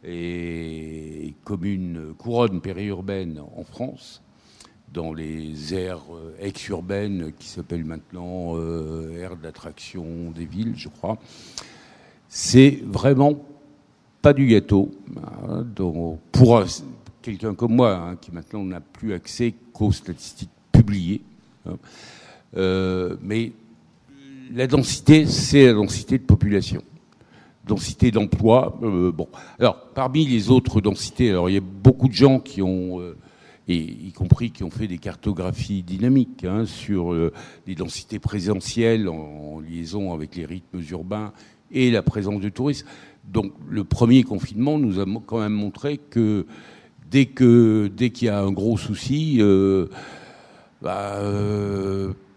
et 0.04 1.34
communes 1.44 2.14
couronne 2.18 2.62
périurbaine 2.62 3.42
en 3.56 3.64
France. 3.64 4.22
dans 4.96 5.14
les 5.14 5.74
aires 5.74 6.06
ex-urbaines 6.40 7.34
qui 7.38 7.48
s'appellent 7.48 7.86
maintenant 7.86 8.58
aires 9.12 9.36
d'attraction 9.36 10.32
des 10.34 10.46
villes, 10.46 10.74
je 10.76 10.88
crois. 10.88 11.18
C'est 12.30 12.80
vraiment 12.84 13.38
pas 14.22 14.34
du 14.34 14.48
gâteau. 14.48 14.92
Hein, 15.18 15.66
pour 16.32 16.64
quelqu'un 17.22 17.54
comme 17.54 17.76
moi, 17.76 17.96
hein, 17.96 18.16
qui 18.16 18.32
maintenant 18.32 18.64
n'a 18.64 18.80
plus 18.80 19.14
accès 19.14 19.54
qu'aux 19.74 19.92
statistiques 19.92 20.50
publiées. 20.72 21.22
Hein, 21.66 21.78
mais 23.22 23.52
la 24.54 24.68
densité, 24.68 25.26
c'est 25.26 25.66
la 25.66 25.74
densité 25.74 26.18
de 26.18 26.24
population 26.24 26.82
densité 27.66 28.12
d'emploi. 28.12 28.78
Euh, 28.84 29.12
bon, 29.12 29.28
alors 29.60 29.88
parmi 29.94 30.26
les 30.26 30.50
autres 30.50 30.82
densités, 30.82 31.30
alors 31.30 31.50
il 31.50 31.54
y 31.54 31.58
a 31.58 31.62
beaucoup 31.62 32.08
de 32.08 32.14
gens 32.14 32.40
qui 32.40 32.62
ont, 32.62 33.00
euh, 33.00 33.18
et 33.68 33.78
y 33.78 34.12
compris 34.12 34.52
qui 34.52 34.64
ont 34.64 34.70
fait 34.70 34.88
des 34.88 34.98
cartographies 34.98 35.84
dynamiques 35.84 36.46
hein, 36.46 36.66
sur 36.66 37.14
euh, 37.14 37.34
les 37.68 37.76
densités 37.76 38.20
présentielles 38.20 39.10
en, 39.10 39.60
liaison 39.60 40.14
avec 40.14 40.36
les 40.36 40.46
rythmes 40.46 40.82
urbains 40.92 41.34
et 41.72 41.90
la 41.90 42.04
présence 42.04 42.40
du 42.40 42.52
tourisme. 42.52 42.88
Donc 43.24 43.54
le 43.68 43.84
premier 43.84 44.24
confinement 44.24 44.78
nous 44.78 45.00
a 45.00 45.06
quand 45.26 45.40
même 45.40 45.54
montré 45.54 45.98
que 45.98 46.46
dès 47.10 47.26
dès 47.26 48.10
qu'il 48.12 48.28
y 48.28 48.30
a 48.30 48.40
un 48.40 48.52
gros 48.52 48.78
souci, 48.78 49.42
bah, 50.84 51.20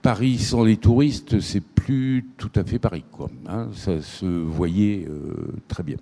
Paris 0.08 0.38
sans 0.38 0.64
les 0.64 0.78
touristes, 0.78 1.38
c'est 1.40 1.60
plus 1.60 2.24
tout 2.38 2.50
à 2.54 2.64
fait 2.64 2.78
Paris, 2.78 3.04
quoi. 3.12 3.28
Hein, 3.46 3.68
ça 3.74 4.00
se 4.00 4.24
voyait 4.24 5.06
euh, 5.06 5.52
très 5.68 5.82
bien. 5.82 5.96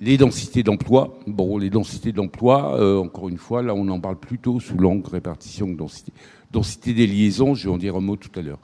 Les 0.00 0.18
densités 0.18 0.64
d'emploi, 0.64 1.16
bon, 1.28 1.56
les 1.56 1.70
densités 1.70 2.10
d'emploi, 2.10 2.76
euh, 2.80 2.98
encore 2.98 3.28
une 3.28 3.36
fois, 3.38 3.62
là, 3.62 3.72
on 3.72 3.86
en 3.86 4.00
parle 4.00 4.18
plutôt 4.18 4.58
sous 4.58 4.76
l'angle 4.76 5.08
répartition 5.08 5.72
que 5.72 5.78
densité. 5.78 6.12
Densité 6.50 6.92
des 6.92 7.06
liaisons, 7.06 7.54
je 7.54 7.68
vais 7.68 7.72
en 7.72 7.78
dire 7.78 7.94
un 7.94 8.00
mot 8.00 8.16
tout 8.16 8.36
à 8.36 8.42
l'heure. 8.42 8.58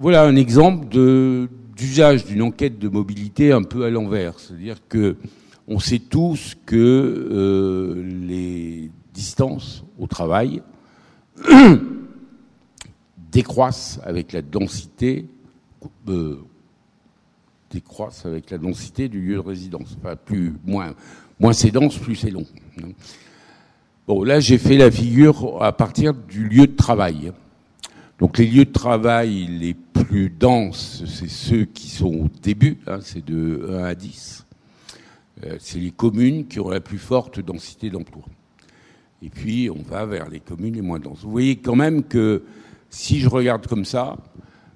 voilà 0.00 0.22
un 0.22 0.36
exemple 0.36 0.86
d'usage 1.76 2.24
d'une 2.24 2.40
enquête 2.40 2.78
de 2.78 2.88
mobilité 2.88 3.52
un 3.52 3.64
peu 3.64 3.84
à 3.84 3.90
l'envers, 3.90 4.40
c'est-à-dire 4.40 4.78
que 4.88 5.16
on 5.66 5.78
sait 5.78 5.98
tous 5.98 6.56
que 6.64 6.74
euh, 6.74 8.02
les 8.26 8.90
distances 9.12 9.84
au 9.98 10.06
travail 10.06 10.62
décroissent 13.30 14.00
avec 14.04 14.32
la 14.32 14.42
densité 14.42 15.26
euh, 16.08 16.38
avec 18.24 18.50
la 18.50 18.58
densité 18.58 19.08
du 19.08 19.20
lieu 19.20 19.34
de 19.34 19.40
résidence. 19.40 19.96
Enfin, 20.00 20.16
plus, 20.16 20.54
moins, 20.64 20.94
moins 21.38 21.52
c'est 21.52 21.70
dense, 21.70 21.98
plus 21.98 22.16
c'est 22.16 22.30
long. 22.30 22.46
Bon, 24.06 24.22
là, 24.22 24.40
j'ai 24.40 24.58
fait 24.58 24.76
la 24.78 24.90
figure 24.90 25.62
à 25.62 25.72
partir 25.72 26.14
du 26.14 26.48
lieu 26.48 26.66
de 26.66 26.76
travail. 26.76 27.32
Donc, 28.18 28.38
les 28.38 28.46
lieux 28.46 28.64
de 28.64 28.72
travail 28.72 29.46
les 29.46 29.74
plus 29.74 30.30
denses, 30.30 31.04
c'est 31.06 31.28
ceux 31.28 31.66
qui 31.66 31.88
sont 31.88 32.14
au 32.14 32.28
début, 32.42 32.78
hein, 32.86 33.00
c'est 33.02 33.24
de 33.24 33.68
1 33.70 33.84
à 33.84 33.94
10. 33.94 34.46
Euh, 35.44 35.56
c'est 35.60 35.78
les 35.78 35.90
communes 35.90 36.46
qui 36.46 36.58
ont 36.58 36.70
la 36.70 36.80
plus 36.80 36.98
forte 36.98 37.38
densité 37.38 37.90
d'emploi. 37.90 38.24
Et 39.22 39.28
puis, 39.28 39.68
on 39.68 39.82
va 39.82 40.06
vers 40.06 40.30
les 40.30 40.40
communes 40.40 40.74
les 40.74 40.82
moins 40.82 40.98
denses. 40.98 41.20
Vous 41.22 41.30
voyez 41.30 41.56
quand 41.56 41.76
même 41.76 42.02
que 42.02 42.42
si 42.90 43.20
je 43.20 43.28
regarde 43.28 43.66
comme 43.66 43.84
ça, 43.84 44.16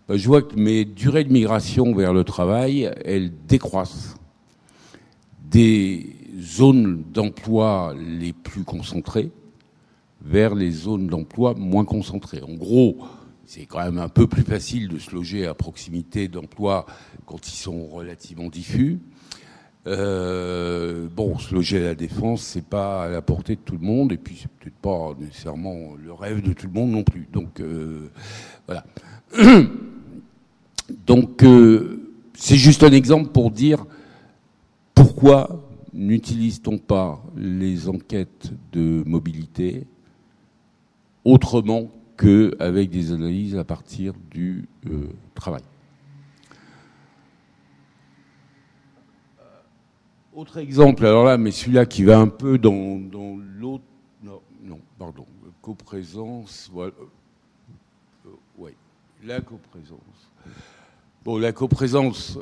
bah, 0.09 0.17
je 0.17 0.27
vois 0.27 0.43
que 0.43 0.57
mes 0.57 0.85
durées 0.85 1.25
de 1.25 1.33
migration 1.33 1.95
vers 1.95 2.13
le 2.13 2.25
travail, 2.25 2.91
elles 3.05 3.33
décroissent. 3.47 4.17
Des 5.51 6.17
zones 6.41 7.05
d'emploi 7.13 7.95
les 7.97 8.33
plus 8.33 8.65
concentrées 8.65 9.31
vers 10.25 10.55
les 10.55 10.71
zones 10.71 11.09
d'emploi 11.09 11.55
moins 11.55 11.85
concentrées. 11.85 12.43
En 12.43 12.55
gros, 12.55 12.99
c'est 13.45 13.67
quand 13.67 13.81
même 13.81 13.99
un 13.99 14.09
peu 14.09 14.27
plus 14.27 14.43
facile 14.43 14.89
de 14.89 14.99
se 14.99 15.11
loger 15.11 15.47
à 15.47 15.55
proximité 15.55 16.29
d'emplois 16.29 16.87
quand 17.27 17.49
ils 17.49 17.57
sont 17.57 17.87
relativement 17.87 18.49
diffus. 18.49 19.01
Euh, 19.87 21.09
bon, 21.09 21.39
se 21.39 21.53
loger 21.55 21.79
à 21.79 21.89
la 21.89 21.95
défense, 21.95 22.43
c'est 22.43 22.65
pas 22.65 23.05
à 23.05 23.09
la 23.09 23.21
portée 23.21 23.57
de 23.57 23.61
tout 23.61 23.77
le 23.77 23.85
monde, 23.85 24.13
et 24.13 24.17
puis 24.17 24.39
c'est 24.41 24.51
peut-être 24.51 24.77
pas 24.77 25.15
nécessairement 25.19 25.95
le 26.03 26.13
rêve 26.13 26.41
de 26.41 26.53
tout 26.53 26.67
le 26.67 26.73
monde 26.73 26.91
non 26.91 27.03
plus. 27.03 27.29
Donc 27.33 27.61
euh, 27.61 28.09
voilà. 28.67 28.85
Donc 31.07 31.43
euh, 31.43 32.01
c'est 32.35 32.57
juste 32.57 32.83
un 32.85 32.93
exemple 32.93 33.31
pour 33.31 33.51
dire 33.51 33.85
pourquoi 34.95 35.69
n'utilise-t-on 35.93 36.79
pas 36.79 37.23
les 37.37 37.89
enquêtes 37.89 38.53
de 38.73 39.03
mobilité 39.07 39.87
autrement 41.25 41.89
qu'avec 42.17 42.91
des 42.91 43.13
analyses 43.13 43.57
à 43.57 43.65
partir 43.65 44.15
du 44.31 44.69
travail. 45.35 45.63
Autre 50.35 50.57
exemple, 50.59 51.05
alors 51.05 51.25
là, 51.25 51.37
mais 51.37 51.51
celui-là 51.51 51.85
qui 51.85 52.05
va 52.05 52.19
un 52.19 52.29
peu 52.29 52.57
dans, 52.57 53.01
l'autre. 53.59 53.85
Non, 54.23 54.41
non, 54.65 54.81
pardon. 54.99 55.27
Coprésence, 55.61 56.71
voilà. 56.73 56.93
Euh, 58.27 58.31
oui, 58.57 58.71
la 59.23 59.43
coprésence. 59.43 59.99
Bon, 61.23 61.37
la 61.37 61.53
coprésence, 61.53 62.39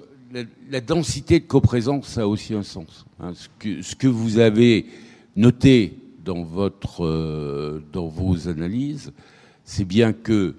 la, 0.70 0.81
densité 0.81 1.40
de 1.40 1.44
coprésence, 1.46 2.07
ça 2.07 2.22
a 2.22 2.26
aussi 2.26 2.55
un 2.55 2.62
sens. 2.62 3.05
Hein. 3.18 3.33
Ce, 3.35 3.48
que, 3.59 3.83
ce, 3.83 3.96
que, 3.96 4.07
vous 4.07 4.38
avez 4.38 4.87
noté 5.35 5.98
dans, 6.24 6.44
votre, 6.44 7.05
euh, 7.05 7.83
dans 7.92 8.07
vos 8.07 8.48
analyses, 8.48 9.12
c'est 9.64 9.85
bien 9.85 10.12
que 10.12 10.55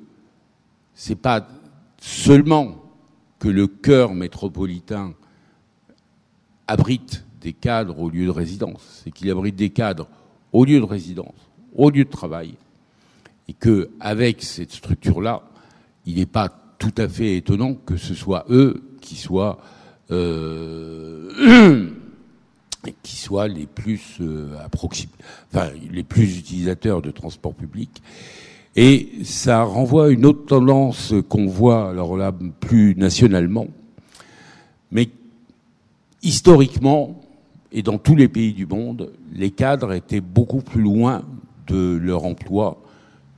c'est 0.94 1.16
pas 1.16 1.48
seulement 1.98 2.76
que 3.40 3.48
le 3.48 3.68
cœur 3.68 4.14
métropolitain 4.14 5.14
abrite 6.72 7.26
des 7.42 7.52
cadres 7.52 8.00
au 8.00 8.10
lieu 8.10 8.26
de 8.26 8.32
résidence, 8.32 9.02
c'est 9.04 9.12
qu'il 9.12 9.30
abrite 9.30 9.56
des 9.56 9.72
cadres 9.72 10.08
au 10.54 10.64
lieu 10.64 10.80
de 10.80 10.86
résidence, 10.86 11.36
au 11.76 11.90
lieu 11.90 12.06
de 12.06 12.10
travail, 12.10 12.54
et 13.50 13.54
que 13.54 13.90
avec 14.00 14.42
cette 14.42 14.72
structure-là, 14.72 15.44
il 16.06 16.16
n'est 16.16 16.26
pas 16.26 16.50
tout 16.80 16.94
à 16.98 17.10
fait 17.10 17.36
étonnant 17.36 17.74
que 17.74 17.98
ce 17.98 18.14
soit 18.14 18.46
eux 18.50 18.82
qui 19.02 19.16
soient 19.16 19.60
euh, 20.12 21.30
qui 23.04 23.16
soient 23.18 23.50
les 23.50 23.66
plus 23.66 24.18
euh, 24.22 24.56
enfin 25.54 25.70
les 25.92 26.04
plus 26.04 26.38
utilisateurs 26.38 27.02
de 27.02 27.12
transport 27.12 27.54
public. 27.54 28.02
Et 28.78 29.10
ça 29.24 29.64
renvoie 29.64 30.06
à 30.06 30.10
une 30.10 30.26
autre 30.26 30.46
tendance 30.46 31.14
qu'on 31.28 31.48
voit, 31.48 31.90
alors 31.90 32.16
là, 32.16 32.34
plus 32.62 32.96
nationalement, 32.96 33.68
mais 34.92 35.10
historiquement, 36.24 37.22
et 37.72 37.84
dans 37.84 37.98
tous 37.98 38.16
les 38.16 38.28
pays 38.28 38.54
du 38.54 38.66
monde, 38.66 39.14
les 39.34 39.52
cadres 39.52 39.94
étaient 39.94 40.22
beaucoup 40.22 40.62
plus 40.62 40.82
loin 40.82 41.24
de 41.68 41.98
leur 41.98 42.26
emploi 42.26 42.82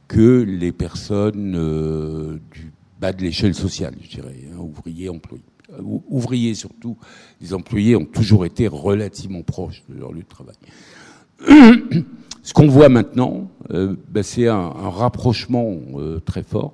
que 0.08 0.44
les 0.44 0.72
personnes 0.72 1.56
euh, 1.56 2.40
du 2.52 2.72
bas 3.00 3.14
de 3.14 3.22
l'échelle 3.22 3.54
sociale, 3.54 3.96
je 4.02 4.10
dirais, 4.10 4.36
hein, 4.52 4.60
ouvriers, 4.60 5.10
employés. 5.10 5.44
Euh, 5.72 5.82
ouvriers 6.10 6.56
surtout, 6.56 6.98
les 7.42 7.54
employés 7.54 7.96
ont 7.96 8.06
toujours 8.06 8.46
été 8.46 8.68
relativement 8.68 9.42
proches 9.44 9.84
de 9.90 10.00
leur 10.00 10.12
lieu 10.12 10.24
de 10.24 10.28
travail. 10.28 10.56
Ce 12.44 12.54
qu'on 12.54 12.68
voit 12.68 12.90
maintenant, 12.90 13.50
euh, 13.72 13.96
ben, 14.10 14.22
c'est 14.24 14.48
un, 14.48 14.56
un, 14.58 14.90
rapprochement 14.90 15.78
très 16.26 16.44
fort. 16.44 16.74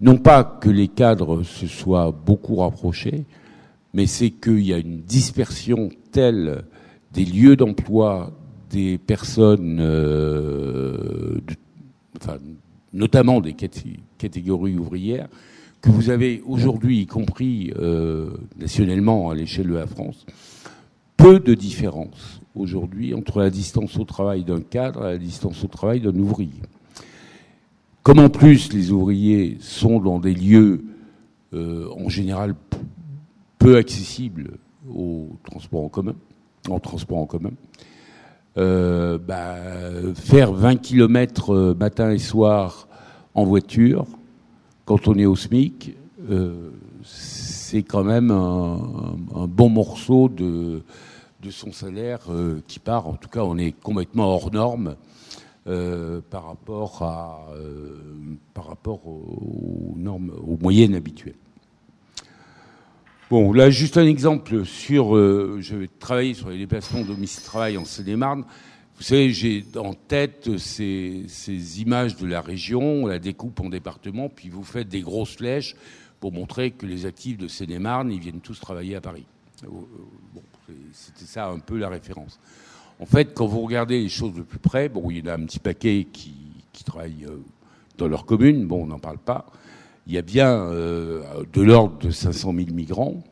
Non 0.00 0.16
pas 0.16 0.44
que 0.44 0.70
les 0.70 0.88
cadres 0.88 1.42
se 1.42 1.66
soient 1.66 2.10
beaucoup 2.10 2.56
rapprochés, 2.56 3.26
mais 3.94 4.06
c'est 4.06 4.30
qu'il 4.30 4.60
y 4.60 4.72
a 4.72 4.78
une 4.78 5.00
dispersion 5.00 5.90
telle 6.12 6.64
des 7.12 7.24
lieux 7.24 7.56
d'emploi 7.56 8.32
des 8.70 8.98
personnes, 8.98 9.78
euh, 9.80 11.38
enfin, 12.16 12.38
notamment 12.92 13.40
des 13.40 13.54
catégories 13.54 14.78
ouvrières, 14.78 15.28
que 15.80 15.90
vous 15.90 16.10
avez 16.10 16.42
aujourd'hui, 16.46 17.00
y 17.00 17.06
compris 17.06 17.72
euh, 17.78 18.30
nationellement 18.58 19.30
à 19.30 19.34
l'échelle 19.34 19.68
de 19.68 19.74
la 19.74 19.86
France, 19.86 20.26
peu 21.16 21.40
de 21.40 21.54
différence 21.54 22.40
aujourd'hui 22.54 23.14
entre 23.14 23.40
la 23.40 23.50
distance 23.50 23.98
au 23.98 24.04
travail 24.04 24.44
d'un 24.44 24.60
cadre 24.60 25.06
et 25.06 25.12
la 25.12 25.18
distance 25.18 25.64
au 25.64 25.68
travail 25.68 26.00
d'un 26.00 26.14
ouvrier. 26.16 26.62
Comme 28.02 28.18
en 28.18 28.30
plus 28.30 28.72
les 28.72 28.90
ouvriers 28.90 29.58
sont 29.60 30.00
dans 30.00 30.18
des 30.18 30.34
lieux 30.34 30.84
euh, 31.52 31.88
en 31.90 32.08
général 32.08 32.54
peu 33.60 33.76
accessibles 33.76 34.58
au 34.92 35.28
transport 35.44 35.84
en 35.84 35.88
commun. 37.26 37.52
Euh, 38.56 39.18
bah, 39.18 39.56
faire 40.14 40.52
20 40.52 40.76
km 40.76 41.54
euh, 41.54 41.74
matin 41.74 42.10
et 42.10 42.18
soir 42.18 42.88
en 43.34 43.44
voiture, 43.44 44.06
quand 44.86 45.06
on 45.06 45.14
est 45.14 45.26
au 45.26 45.36
SMIC, 45.36 45.96
euh, 46.30 46.70
c'est 47.04 47.84
quand 47.84 48.02
même 48.02 48.32
un, 48.32 49.46
bon 49.46 49.68
morceau 49.68 50.28
de, 50.28 50.82
son 51.50 51.70
salaire 51.70 52.20
qui 52.66 52.80
part. 52.80 53.06
En 53.06 53.14
tout 53.14 53.28
cas, 53.28 53.42
on 53.44 53.56
est 53.56 53.72
complètement 53.72 54.24
hors 54.34 54.52
norme 54.52 54.96
par 55.64 56.46
rapport, 56.46 56.98
par 58.54 58.66
rapport 58.66 59.06
aux, 59.06 59.94
normes, 59.96 60.32
aux 60.44 60.58
moyennes 60.60 60.94
habituelles. 60.94 61.39
Bon, 63.30 63.52
là, 63.52 63.70
juste 63.70 63.96
un 63.96 64.06
exemple 64.06 64.64
sur. 64.64 65.14
je 65.14 65.76
vais 65.76 65.86
travailler 66.00 66.34
sur 66.34 66.50
les 66.50 66.58
déplacements 66.58 67.02
domicile-travail 67.02 67.78
en 67.78 67.84
Seine-et-Marne. 67.84 68.44
Vous 68.96 69.04
savez, 69.04 69.30
j'ai 69.30 69.64
en 69.76 69.94
tête 69.94 70.58
ces, 70.58 71.80
images 71.80 72.16
de 72.16 72.26
la 72.26 72.40
région, 72.40 72.82
on 72.82 73.06
la 73.06 73.20
découpe 73.20 73.60
en 73.60 73.68
départements, 73.68 74.28
puis 74.28 74.48
vous 74.48 74.64
faites 74.64 74.88
des 74.88 75.00
grosses 75.00 75.36
flèches 75.36 75.76
pour 76.18 76.32
montrer 76.32 76.72
que 76.72 76.86
les 76.86 77.06
actifs 77.06 77.38
de 77.38 77.46
Seine-et-Marne, 77.46 78.10
ils 78.10 78.18
viennent 78.18 78.40
tous 78.40 78.58
travailler 78.58 78.96
à 78.96 79.00
Paris. 79.00 79.26
Euh, 79.62 79.68
bon, 80.34 80.42
C'était 80.92 81.24
ça 81.24 81.50
un 81.50 81.60
peu 81.60 81.78
la 81.78 81.88
référence. 81.88 82.40
En 82.98 83.06
fait, 83.06 83.32
quand 83.32 83.46
vous 83.46 83.60
regardez 83.60 84.00
les 84.00 84.08
choses 84.08 84.34
de 84.34 84.42
plus 84.42 84.58
près, 84.58 84.88
bon, 84.88 85.08
il 85.08 85.18
y 85.18 85.22
en 85.22 85.32
a 85.32 85.34
un 85.36 85.44
petit 85.44 85.60
paquet 85.60 86.08
qui, 86.12 86.34
qui 86.72 86.82
travaillent 86.82 87.26
euh, 87.28 87.36
dans 87.96 88.08
leur 88.08 88.26
commune, 88.26 88.66
bon, 88.66 88.82
on 88.82 88.86
n'en 88.86 88.98
parle 88.98 89.18
pas. 89.18 89.46
Il 90.10 90.14
y 90.14 90.18
a 90.18 90.22
bien 90.22 90.50
euh, 90.50 91.22
de 91.52 91.62
l'ordre 91.62 91.96
de 91.98 92.10
500 92.10 92.52
000 92.52 92.72
migrants. 92.72 93.22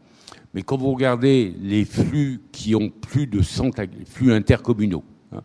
Mais 0.55 0.63
quand 0.63 0.77
vous 0.77 0.93
regardez 0.95 1.53
les 1.61 1.85
flux 1.85 2.41
qui 2.53 2.77
ont 2.77 2.89
plus 2.89 3.27
de 3.27 3.43
100 3.43 3.73
flux 4.07 4.33
intercommunaux, 4.33 5.03
Hein, 5.33 5.43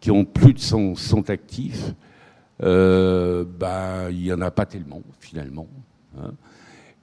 qui 0.00 0.10
ont 0.10 0.24
plus 0.24 0.52
de 0.52 0.58
100, 0.60 1.30
actifs, 1.30 1.94
euh, 2.62 3.44
bah, 3.44 4.10
il 4.10 4.18
n'y 4.18 4.32
en 4.32 4.40
a 4.40 4.50
pas 4.50 4.66
tellement, 4.66 5.02
finalement. 5.18 5.66
Hein. 6.18 6.32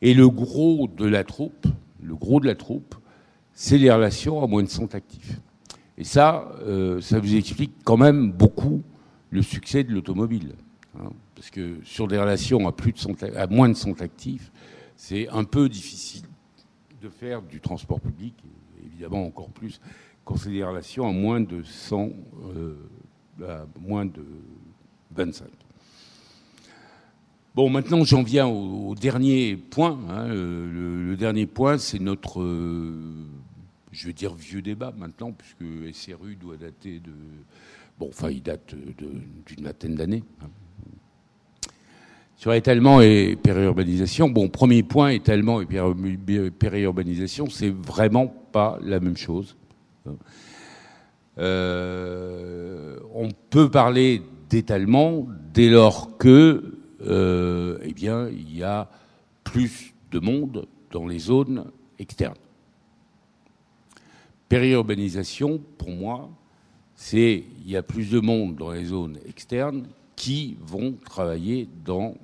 Et 0.01 0.13
le 0.13 0.29
gros 0.29 0.87
de 0.87 1.05
la 1.05 1.23
troupe, 1.23 1.67
le 2.01 2.15
gros 2.15 2.39
de 2.39 2.45
la 2.45 2.55
troupe, 2.55 2.95
c'est 3.53 3.77
les 3.77 3.91
relations 3.91 4.41
à 4.43 4.47
moins 4.47 4.63
de 4.63 4.69
100 4.69 4.95
actifs. 4.95 5.39
Et 5.97 6.03
ça, 6.03 6.51
euh, 6.61 7.01
ça 7.01 7.19
vous 7.19 7.35
explique 7.35 7.73
quand 7.83 7.97
même 7.97 8.31
beaucoup 8.31 8.83
le 9.31 9.41
succès 9.41 9.83
de 9.83 9.91
l'automobile. 9.91 10.53
Hein. 10.97 11.09
Parce 11.35 11.49
que 11.49 11.77
sur 11.83 12.07
des 12.07 12.17
relations 12.17 12.67
à, 12.67 12.71
plus 12.71 12.93
de 12.93 13.53
moins 13.53 13.69
de 13.69 13.73
100 13.73 14.01
actifs, 14.01 14.51
c'est 14.95 15.27
un 15.29 15.43
peu 15.43 15.69
difficile 15.69 16.25
de 17.01 17.09
faire 17.09 17.41
du 17.41 17.59
transport 17.59 17.99
public, 17.99 18.35
évidemment 18.85 19.25
encore 19.25 19.49
plus 19.49 19.79
considération 20.23 21.07
à 21.07 21.11
moins 21.11 21.41
de 21.41 21.63
100, 21.63 22.09
euh, 22.55 22.75
à 23.45 23.65
moins 23.81 24.05
de 24.05 24.25
25. 25.11 25.47
Bon, 27.55 27.69
maintenant 27.69 28.03
j'en 28.03 28.23
viens 28.23 28.47
au, 28.47 28.95
dernier 28.95 29.57
point. 29.57 29.99
Hein. 30.09 30.27
le, 30.27 31.15
dernier 31.17 31.45
point, 31.45 31.77
c'est 31.77 31.99
notre, 31.99 32.41
euh, 32.41 33.27
je 33.91 34.07
vais 34.07 34.13
dire 34.13 34.33
vieux 34.33 34.61
débat 34.61 34.93
maintenant, 34.97 35.31
puisque 35.31 35.95
SRU 35.95 36.35
doit 36.35 36.57
dater 36.57 36.99
de, 36.99 37.11
bon, 37.99 38.09
enfin 38.09 38.29
il 38.31 38.41
date 38.41 38.73
d'une 38.75 39.63
vingtaine 39.63 39.95
d'années. 39.95 40.23
Hein. 40.41 40.47
Sur 42.35 42.53
étalement 42.53 42.99
et 42.99 43.37
périurbanisation, 43.41 44.29
bon, 44.29 44.49
premier 44.49 44.83
point, 44.83 45.09
étalement 45.09 45.61
et 45.61 45.67
périurbanisation, 46.51 47.49
c'est 47.49 47.69
vraiment 47.69 48.27
pas 48.51 48.77
la 48.81 48.99
même 48.99 49.15
chose. 49.15 49.55
Euh, 51.37 52.99
on 53.13 53.29
peut 53.49 53.69
parler 53.69 54.21
d'étalement 54.49 55.25
dès 55.53 55.69
lors 55.69 56.17
que, 56.17 56.79
euh, 57.05 57.77
eh 57.83 57.93
bien, 57.93 58.27
il 58.29 58.55
y 58.55 58.63
a 58.63 58.89
plus 59.43 59.93
de 60.11 60.19
monde 60.19 60.67
dans 60.91 61.07
les 61.07 61.19
zones 61.19 61.65
externes. 61.97 62.35
Périurbanisation, 64.49 65.59
pour 65.77 65.89
moi, 65.89 66.29
c'est 66.95 67.43
il 67.65 67.71
y 67.71 67.75
a 67.75 67.83
plus 67.83 68.11
de 68.11 68.19
monde 68.19 68.55
dans 68.55 68.71
les 68.71 68.85
zones 68.85 69.17
externes 69.27 69.87
qui 70.23 70.55
vont 70.61 70.95
travailler 71.03 71.67
dans 71.83 72.15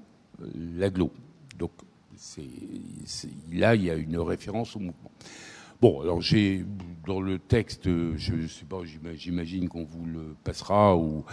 l'aglo. 0.56 1.12
Donc, 1.58 1.72
là, 3.52 3.76
il 3.76 3.84
y 3.84 3.92
a 3.92 3.96
une 3.96 4.18
référence 4.20 4.78
au 4.78 4.80
mouvement. 4.80 5.12
Bon, 5.82 6.00
alors 6.00 6.22
j'ai 6.22 6.64
dans 7.06 7.20
le 7.20 7.40
texte, 7.40 7.90
je 8.16 8.48
sais 8.48 8.64
pas, 8.64 8.78
j'imagine 9.16 9.68
qu'on 9.68 9.84
vous 9.84 10.06
le 10.06 10.34
passera, 10.46 10.96
ou 10.96 11.26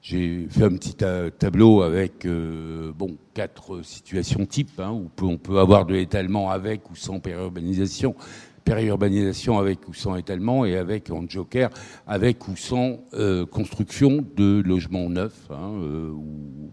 j'ai 0.00 0.46
fait 0.48 0.62
un 0.62 0.76
petit 0.76 0.94
tableau 0.94 1.82
avec 1.82 2.24
euh, 2.24 2.92
bon 2.92 3.16
quatre 3.34 3.82
situations 3.82 4.46
types, 4.46 4.78
hein, 4.78 4.92
où 4.92 5.10
on 5.22 5.38
peut 5.38 5.58
avoir 5.58 5.86
de 5.86 5.94
l'étalement 5.94 6.50
avec 6.50 6.88
ou 6.88 6.94
sans 6.94 7.18
périurbanisation, 7.18 8.14
périurbanisation 8.64 9.58
avec 9.58 9.88
ou 9.88 9.94
sans 9.94 10.16
étalement, 10.16 10.64
et 10.64 10.76
avec 10.76 11.10
en 11.10 11.28
joker 11.28 11.70
avec 12.06 12.48
ou 12.48 12.56
sans 12.56 13.00
euh, 13.14 13.46
construction 13.46 14.24
de 14.36 14.62
logements 14.64 15.08
neufs. 15.08 15.48
Hein, 15.50 15.72
euh, 15.82 16.12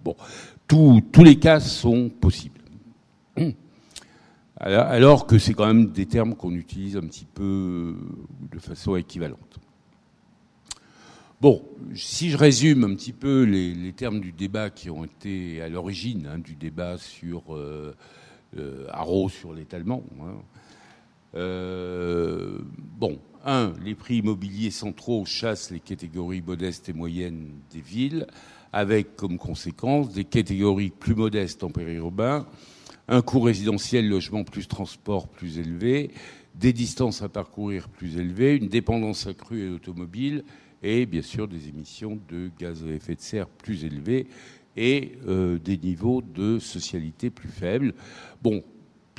bon, 0.04 0.15
tous 0.67 1.23
les 1.23 1.38
cas 1.38 1.60
sont 1.60 2.10
possibles. 2.10 2.60
Alors 4.58 5.25
que 5.25 5.38
c'est 5.38 5.54
quand 5.54 5.67
même 5.67 5.88
des 5.91 6.06
termes 6.06 6.36
qu'on 6.36 6.54
utilise 6.54 6.97
un 6.97 7.02
petit 7.02 7.25
peu 7.25 7.43
euh, 7.43 7.95
de 8.52 8.60
façon 8.60 8.97
équivalente. 8.97 9.60
Bon, 11.39 11.63
si 11.95 12.30
je 12.30 12.38
résume 12.38 12.84
un 12.84 12.93
petit 12.95 13.13
peu 13.13 13.43
les, 13.43 13.93
termes 13.93 14.19
du 14.19 14.34
débat 14.34 14.69
qui 14.69 14.89
ont 14.89 15.06
été 15.06 15.62
à 15.62 15.69
l'origine 15.69 16.28
hein, 16.30 16.38
du 16.38 16.56
débat 16.56 16.97
sur 16.97 17.56
euh 17.56 17.95
sur 19.30 19.54
l'étalement. 19.54 20.04
Hein. 20.21 20.34
Euh, 21.36 22.60
bon, 22.78 23.20
un, 23.46 23.74
les 23.84 23.96
prix 23.96 24.18
immobiliers 24.18 24.72
centraux 24.72 25.26
chassent 25.26 25.72
les 25.72 25.80
catégories 25.80 26.42
modestes 26.42 26.89
et 26.89 26.94
moyennes 26.94 27.50
des 27.72 27.82
villes, 27.82 28.28
avec 28.74 29.15
comme 29.15 29.38
conséquence 29.38 30.13
des 30.13 30.26
catégories 30.26 30.92
plus 30.92 31.15
modestes 31.15 31.63
en 31.63 31.70
périurbain 31.70 32.46
un 33.10 33.22
coût 33.22 33.42
résidentiel, 33.42 34.08
logement 34.08 34.44
plus 34.44 34.68
transport 34.68 35.28
plus 35.28 35.58
élevé, 35.58 36.12
des 36.56 36.74
distances 36.74 37.22
à 37.22 37.30
parcourir 37.30 37.89
plus 37.89 38.18
élevées, 38.18 38.56
une 38.56 38.70
dépendance 38.70 39.28
accrue 39.28 39.68
à 39.68 39.72
l'automobile 39.72 40.44
et 40.84 41.06
bien 41.06 41.24
sûr 41.24 41.48
des 41.48 41.68
émissions 41.68 42.20
de 42.30 42.52
gaz 42.60 42.84
à 42.84 42.92
effet 42.92 43.15
de 43.15 43.22
serre 43.22 43.48
plus 43.48 43.84
élevées 43.84 44.28
et 44.78 45.13
euh, 45.28 45.58
des 45.58 45.78
niveaux 45.78 46.22
de 46.22 46.60
socialité 46.60 47.32
plus 47.32 47.50
faibles. 47.50 47.96
Bon, 48.44 48.63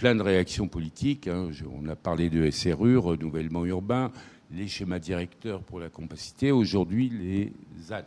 plein 0.00 0.14
de 0.14 0.22
réactions 0.22 0.66
politiques. 0.66 1.28
Hein. 1.28 1.50
on 1.70 1.86
a 1.86 1.94
parlé 1.94 2.30
de 2.30 2.50
SRU, 2.50 2.96
renouvellement 2.96 3.66
urbain, 3.66 4.10
les 4.50 4.66
schémas 4.66 4.98
directeurs 4.98 5.62
pour 5.62 5.78
la 5.78 5.90
compacité, 5.90 6.52
aujourd'hui 6.52 7.10
les 7.10 7.52
ZAN. 7.78 8.04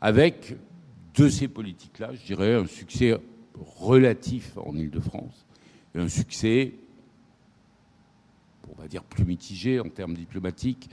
Avec 0.00 0.54
de 1.16 1.28
ces 1.28 1.48
politiques-là, 1.48 2.14
je 2.14 2.24
dirais 2.24 2.54
un 2.54 2.66
succès 2.66 3.18
relatif 3.58 4.56
en 4.56 4.76
Ile-de-France 4.76 5.46
et 5.96 5.98
un 5.98 6.08
succès, 6.08 6.74
on 8.68 8.80
va 8.80 8.86
dire, 8.86 9.02
plus 9.02 9.24
mitigé 9.24 9.80
en 9.80 9.88
termes 9.88 10.14
diplomatiques 10.14 10.90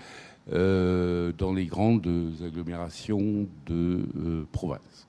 euh, 0.51 1.31
dans 1.31 1.53
les 1.53 1.67
grandes 1.67 2.09
agglomérations 2.43 3.47
de 3.67 4.07
euh, 4.17 4.47
province. 4.51 5.06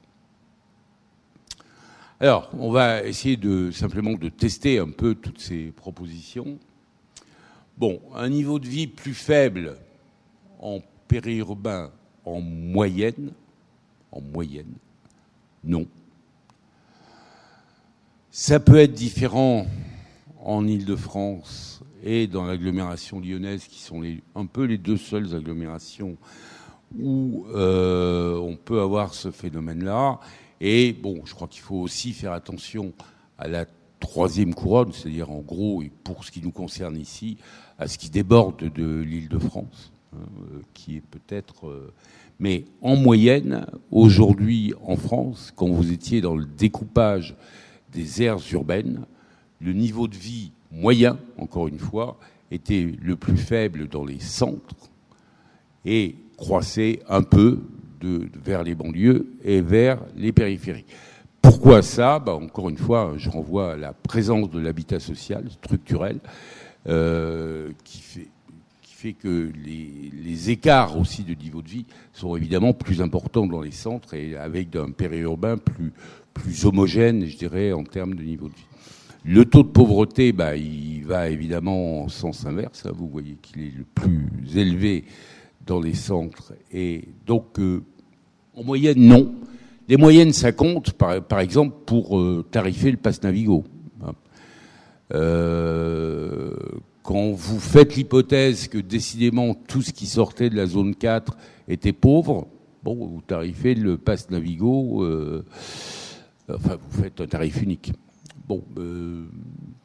Alors, 2.21 2.51
on 2.59 2.73
va 2.73 3.05
essayer 3.05 3.37
de 3.37 3.71
simplement 3.71 4.15
de 4.15 4.29
tester 4.29 4.81
un 4.81 4.91
peu 4.91 5.15
toutes 5.15 5.41
ces 5.41 5.71
propositions. 5.71 6.59
Bon, 7.77 8.01
un 8.17 8.29
niveau 8.29 8.59
de 8.59 8.67
vie 8.67 8.89
plus 8.89 9.15
faible 9.15 9.77
en 10.59 10.81
périurbain 11.07 11.93
en 12.25 12.41
moyenne, 12.41 13.31
en 14.11 14.21
moyenne, 14.21 14.75
non. 15.63 15.87
Ça 18.33 18.59
peut 18.59 18.79
être 18.79 18.95
différent 18.95 19.67
en 20.43 20.67
Ile-de-France 20.67 21.83
et 22.03 22.27
dans 22.27 22.47
l'agglomération 22.47 23.21
lyonnaise, 23.21 23.65
qui 23.65 23.81
sont 23.81 24.03
un 24.35 24.47
peu 24.47 24.65
les 24.65 24.79
deux 24.79 24.97
seules 24.97 25.37
agglomérations 25.37 26.17
où 26.99 27.47
euh, 27.55 28.37
on 28.37 28.57
peut 28.57 28.81
avoir 28.81 29.15
ce 29.15 29.31
phénomène-là. 29.31 30.19
Et 30.61 30.93
bon, 30.93 31.21
je 31.25 31.35
crois 31.35 31.49
qu'il 31.49 31.63
faut 31.63 31.77
aussi 31.77 32.13
faire 32.13 32.33
attention 32.33 32.93
à 33.39 33.49
la 33.49 33.67
troisième 34.01 34.55
couronne, 34.55 34.93
c'est-à-dire 34.93 35.31
en 35.31 35.41
gros, 35.41 35.83
et 35.83 35.91
pour 36.05 36.25
ce 36.25 36.31
qui 36.31 36.41
nous 36.41 36.51
concerne 36.51 36.97
ici, 36.97 37.37
à 37.79 37.87
ce 37.87 37.99
qui 37.99 38.11
déborde 38.11 38.73
de 38.73 39.01
l'Île-de-France, 39.01 39.93
hein, 40.15 40.21
euh, 40.53 40.61
qui 40.75 40.97
est 40.97 41.03
peut-être... 41.03 41.69
Euh, 41.69 41.93
mais 42.41 42.65
en 42.83 42.95
moyenne, 42.95 43.67
aujourd'hui 43.91 44.73
en 44.85 44.97
France, 44.97 45.53
quand 45.57 45.69
vous 45.69 45.93
étiez 45.93 46.21
dans 46.21 46.37
le 46.37 46.45
découpage 46.45 47.37
des 47.93 48.23
aires 48.23 48.39
urbaines, 48.53 49.07
le 49.61 49.73
niveau 49.73 50.07
de 50.07 50.15
vie 50.15 50.53
moyen, 50.71 51.19
encore 51.37 51.67
une 51.67 51.81
fois, 51.81 52.19
était 52.51 52.95
le 53.01 53.17
plus 53.17 53.37
faible 53.37 53.89
dans 53.89 54.05
les 54.05 54.21
centres 54.21 54.91
et 55.85 56.17
croissait 56.37 57.01
un 57.09 57.23
peu 57.23 57.61
de, 58.01 58.29
vers 58.45 58.63
les 58.63 58.75
banlieues 58.75 59.27
et 59.45 59.61
vers 59.61 60.01
les 60.17 60.33
périphéries. 60.33 60.85
Pourquoi 61.43 61.83
ça? 61.83 62.19
Bah, 62.19 62.35
Encore 62.35 62.69
une 62.69 62.77
fois, 62.77 63.15
je 63.17 63.31
renvoie 63.31 63.73
à 63.73 63.77
la 63.77 63.93
présence 63.93 64.51
de 64.51 64.59
l'habitat 64.59 65.01
social 65.01 65.45
structurel 65.51 66.19
euh, 66.89 67.71
qui, 67.85 68.01
fait, 68.01 69.13
que 69.13 69.51
les, 69.65 70.51
écarts 70.51 70.99
aussi 70.99 71.23
de 71.23 71.35
niveau 71.35 71.63
de 71.63 71.69
vie 71.69 71.87
sont 72.13 72.35
évidemment 72.37 72.73
plus 72.73 73.01
importants 73.01 73.47
dans 73.47 73.61
les 73.61 73.71
centres 73.71 74.15
et 74.15 74.37
avec 74.37 74.75
un 74.77 74.91
périurbain 74.91 75.57
plus, 75.57 75.93
plus 76.35 76.65
homogène, 76.65 77.25
je 77.27 77.37
dirais, 77.37 77.73
en 77.73 77.85
termes 77.85 78.15
de 78.15 78.23
niveau 78.23 78.49
de 78.49 78.55
vie. 78.55 78.67
Le 79.25 79.45
taux 79.45 79.63
de 79.63 79.69
pauvreté, 79.69 80.33
bah, 80.33 80.57
il 80.57 81.05
va 81.05 81.29
évidemment 81.29 82.03
en 82.03 82.09
sens 82.09 82.47
inverse. 82.47 82.87
Hein. 82.87 82.93
Vous 82.95 83.09
voyez 83.09 83.37
qu'il 83.43 83.63
est 83.63 83.77
le 83.77 83.85
plus 83.85 84.57
élevé 84.57 85.05
dans 85.69 85.81
les 85.81 85.95
centres. 85.95 86.55
Et 86.73 87.05
donc, 87.27 87.61
euh, 87.61 87.83
en 88.57 88.65
moyenne, 88.65 88.99
non. 88.99 89.33
Les 89.87 89.97
moyennes, 89.97 90.33
ça 90.33 90.51
compte, 90.51 90.93
par, 90.93 91.41
exemple, 91.41 91.77
pour 91.87 92.19
euh, 92.19 92.45
tarifer 92.51 92.91
le 92.91 92.97
pass 92.97 93.23
Navigo. 93.23 93.65
Hein. 94.05 94.13
Euh, 95.15 96.55
quand 97.03 97.33
vous 97.33 97.61
faites 97.61 97.97
l'hypothèse 97.97 98.69
que 98.69 98.79
décidément 98.79 99.55
tout 99.55 99.83
ce 99.83 99.93
qui 99.93 100.07
sortait 100.07 100.51
de 100.51 100.57
la 100.57 100.67
zone 100.67 100.95
4 100.95 101.37
était 101.69 101.93
pauvre, 101.93 102.49
bon, 102.83 103.07
vous 103.07 103.23
tarifez 103.27 103.75
le 103.75 103.97
pass 103.97 104.29
Navigo, 104.31 105.05
euh, 105.05 105.45
enfin, 106.53 106.77
vous 106.77 107.03
faites 107.03 107.21
un 107.21 107.27
tarif 107.27 107.63
unique. 107.63 107.93
Bon, 108.47 108.63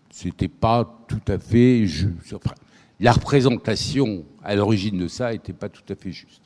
c'était 0.09 0.47
pas 0.47 1.05
tout 1.07 1.21
à 1.27 1.37
fait 1.37 1.85
juste. 1.85 2.33
Enfin, 2.33 2.55
la 3.03 3.11
représentation 3.11 4.23
à 4.43 4.55
l'origine 4.55 4.97
de 4.97 5.09
ça 5.09 5.33
n'était 5.33 5.51
pas 5.51 5.67
tout 5.67 5.83
à 5.89 5.95
fait 5.95 6.13
juste. 6.13 6.41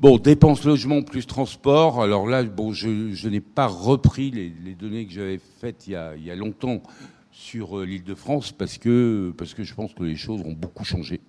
Bon, 0.00 0.16
dépenses 0.16 0.64
logement 0.64 1.02
plus 1.02 1.26
transport. 1.26 2.02
Alors 2.02 2.26
là, 2.26 2.42
bon, 2.42 2.72
je, 2.72 3.28
n'ai 3.28 3.40
pas 3.40 3.66
repris 3.66 4.30
les, 4.30 4.74
données 4.74 5.04
que 5.04 5.12
j'avais 5.12 5.38
faites 5.60 5.86
il 5.86 5.92
y 5.92 6.30
a 6.30 6.34
longtemps 6.34 6.82
sur 7.30 7.78
euh, 7.78 7.84
l'île 7.84 8.04
de 8.04 8.14
France 8.14 8.52
parce 8.52 8.78
que, 8.78 9.34
je 9.38 9.74
pense 9.74 9.92
que 9.92 10.02
les 10.02 10.16
choses 10.16 10.40
ont 10.46 10.54
beaucoup 10.54 10.84
changé. 10.84 11.20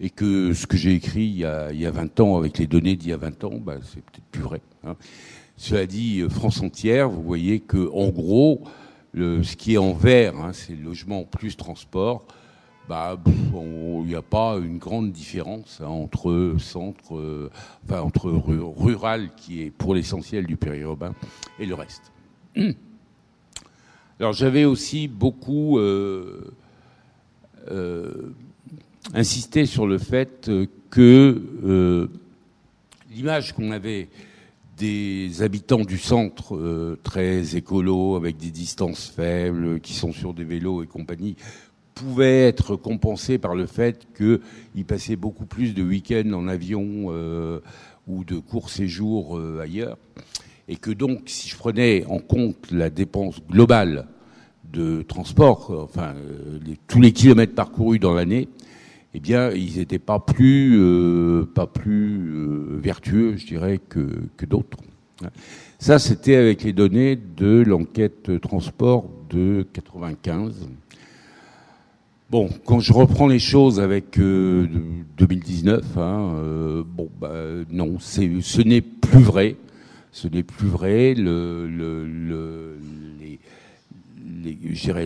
Et 0.00 0.10
que 0.10 0.54
ce 0.54 0.66
que 0.68 0.76
j'ai 0.76 0.94
écrit 0.94 1.24
il 1.24 1.38
y, 1.38 1.44
a, 1.44 1.72
il 1.72 1.80
y, 1.80 1.86
a, 1.86 1.90
20 1.90 2.20
ans, 2.20 2.36
avec 2.38 2.58
les 2.58 2.68
données 2.68 2.94
d'il 2.94 3.10
y 3.10 3.12
a 3.12 3.16
20 3.16 3.44
ans, 3.44 3.58
bah, 3.58 3.78
c'est 3.82 4.02
peut-être 4.02 4.26
plus 4.30 4.42
vrai. 4.42 4.60
Hein. 4.86 4.94
Cela 5.56 5.86
dit, 5.86 6.20
euh, 6.20 6.28
France 6.28 6.62
entière, 6.62 7.08
vous 7.10 7.22
voyez 7.22 7.58
que 7.58 7.90
en 7.92 8.10
gros, 8.10 8.62
ce 9.14 9.56
qui 9.56 9.74
est 9.74 9.78
en 9.78 9.92
vert, 9.92 10.36
hein, 10.36 10.52
c'est 10.52 10.76
logement 10.76 11.24
plus 11.24 11.56
transport. 11.56 12.26
Bah, 12.86 13.18
il 13.26 14.06
n'y 14.06 14.14
a 14.14 14.20
pas 14.20 14.58
une 14.58 14.76
grande 14.76 15.10
différence 15.10 15.80
hein, 15.80 15.86
entre 15.86 16.56
centre, 16.58 17.16
euh, 17.16 17.50
enfin 17.84 18.02
entre 18.02 18.30
rural 18.30 19.30
qui 19.36 19.62
est 19.62 19.70
pour 19.70 19.94
l'essentiel 19.94 20.46
du 20.46 20.56
périurbain 20.56 21.14
et 21.58 21.64
le 21.64 21.74
reste. 21.74 22.12
Alors 24.20 24.34
j'avais 24.34 24.66
aussi 24.66 25.08
beaucoup 25.08 25.78
euh, 25.78 26.52
euh, 27.70 28.34
insisté 29.14 29.64
sur 29.64 29.86
le 29.86 29.96
fait 29.96 30.50
que 30.90 32.10
l'image 33.10 33.54
qu'on 33.54 33.70
avait 33.70 34.10
des 34.76 35.40
habitants 35.40 35.84
du 35.84 35.96
centre 35.96 36.98
très 37.02 37.56
écolo, 37.56 38.16
avec 38.16 38.36
des 38.36 38.50
distances 38.50 39.06
faibles, 39.08 39.80
qui 39.80 39.94
sont 39.94 40.12
sur 40.12 40.34
des 40.34 40.44
vélos 40.44 40.82
et 40.82 40.86
compagnie, 40.86 41.36
pouvait 41.94 42.48
être 42.48 42.76
compensée 42.76 43.38
par 43.38 43.54
le 43.54 43.66
fait 43.66 44.06
qu'ils 44.16 44.84
passaient 44.84 45.16
beaucoup 45.16 45.46
plus 45.46 45.74
de 45.74 45.82
week-ends 45.82 46.32
en 46.32 46.48
avion 46.48 47.06
ou 48.06 48.24
de 48.24 48.38
courts 48.38 48.70
séjours 48.70 49.40
ailleurs 49.60 49.96
et 50.68 50.76
que 50.76 50.90
donc, 50.90 51.22
si 51.26 51.48
je 51.48 51.56
prenais 51.56 52.04
en 52.06 52.18
compte 52.18 52.70
la 52.70 52.90
dépense 52.90 53.40
globale 53.50 54.06
de 54.72 55.02
transport, 55.02 55.70
enfin 55.70 56.14
euh, 56.16 56.58
tous 56.88 57.00
les 57.00 57.12
kilomètres 57.12 57.54
parcourus 57.54 57.98
dans 57.98 58.14
l'année, 58.14 58.48
eh 59.12 59.20
bien, 59.20 59.50
ils 59.50 59.76
n'étaient 59.76 59.98
pas 59.98 60.18
plus, 60.18 60.76
euh, 60.80 61.44
pas 61.44 61.66
plus 61.66 62.30
euh, 62.30 62.78
vertueux, 62.80 63.36
je 63.36 63.46
dirais, 63.46 63.78
que, 63.88 64.08
que 64.36 64.46
d'autres. 64.46 64.78
Ça, 65.78 65.98
c'était 65.98 66.34
avec 66.34 66.64
les 66.64 66.72
données 66.72 67.16
de 67.16 67.62
l'enquête 67.64 68.40
transport 68.40 69.08
de 69.30 69.66
95. 69.72 70.66
Bon, 72.34 72.50
quand 72.64 72.80
je 72.80 72.92
reprends 72.92 73.28
les 73.28 73.38
choses 73.38 73.78
avec 73.78 74.18
2019, 74.18 75.84
hein, 75.98 76.82
bon, 76.84 77.08
bah, 77.20 77.32
non, 77.70 78.00
ce 78.00 78.60
n'est 78.60 78.80
plus 78.80 79.22
vrai 79.22 79.56
ce 80.10 80.26
n'est 80.26 80.42
plus 80.42 80.66
vrai. 80.66 81.14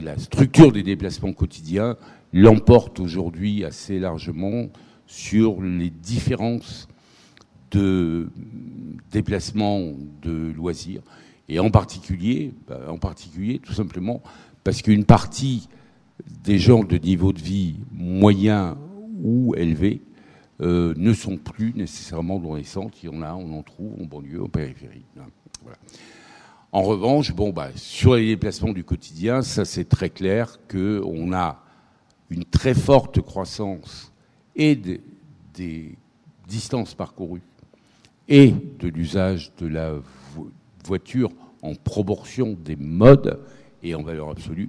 La 0.00 0.16
structure 0.16 0.72
des 0.72 0.82
déplacements 0.82 1.34
quotidiens 1.34 1.98
l'emporte 2.32 2.98
aujourd'hui 2.98 3.62
assez 3.62 3.98
largement 3.98 4.68
sur 5.06 5.60
les 5.60 5.90
différences 5.90 6.88
de 7.72 8.30
déplacements 9.12 9.92
de 10.22 10.50
loisirs. 10.56 11.02
Et 11.50 11.58
en 11.58 11.68
particulier, 11.68 12.54
bah, 12.66 12.80
en 12.88 12.96
particulier, 12.96 13.58
tout 13.58 13.74
simplement, 13.74 14.22
parce 14.64 14.80
qu'une 14.80 15.04
partie 15.04 15.68
des 16.26 16.58
gens 16.58 16.84
de 16.84 16.96
niveau 16.96 17.32
de 17.32 17.40
vie 17.40 17.76
moyen 17.92 18.76
ou 19.22 19.54
élevé 19.54 20.02
euh, 20.60 20.94
ne 20.96 21.12
sont 21.12 21.36
plus 21.36 21.72
nécessairement 21.74 22.38
dans 22.38 22.54
les 22.54 22.64
centres. 22.64 22.98
Il 23.02 23.06
y 23.06 23.16
en 23.16 23.22
a, 23.22 23.34
on 23.34 23.58
en 23.58 23.62
trouve 23.62 24.00
en 24.00 24.04
banlieue, 24.04 24.42
en 24.42 24.48
périphérie. 24.48 25.04
Hein, 25.18 25.26
en 26.72 26.82
revanche, 26.82 27.32
bah, 27.34 27.70
sur 27.76 28.16
les 28.16 28.26
déplacements 28.26 28.72
du 28.72 28.84
quotidien, 28.84 29.42
c'est 29.42 29.88
très 29.88 30.10
clair 30.10 30.58
qu'on 30.70 31.32
a 31.32 31.62
une 32.30 32.44
très 32.44 32.74
forte 32.74 33.20
croissance 33.22 34.12
et 34.54 34.76
des 35.54 35.96
distances 36.46 36.94
parcourues 36.94 37.42
et 38.28 38.52
de 38.78 38.88
l'usage 38.88 39.52
de 39.56 39.66
la 39.66 39.94
voiture 40.84 41.30
en 41.62 41.74
proportion 41.74 42.56
des 42.62 42.76
modes 42.76 43.40
et 43.82 43.94
en 43.94 44.02
valeur 44.02 44.30
absolue. 44.30 44.68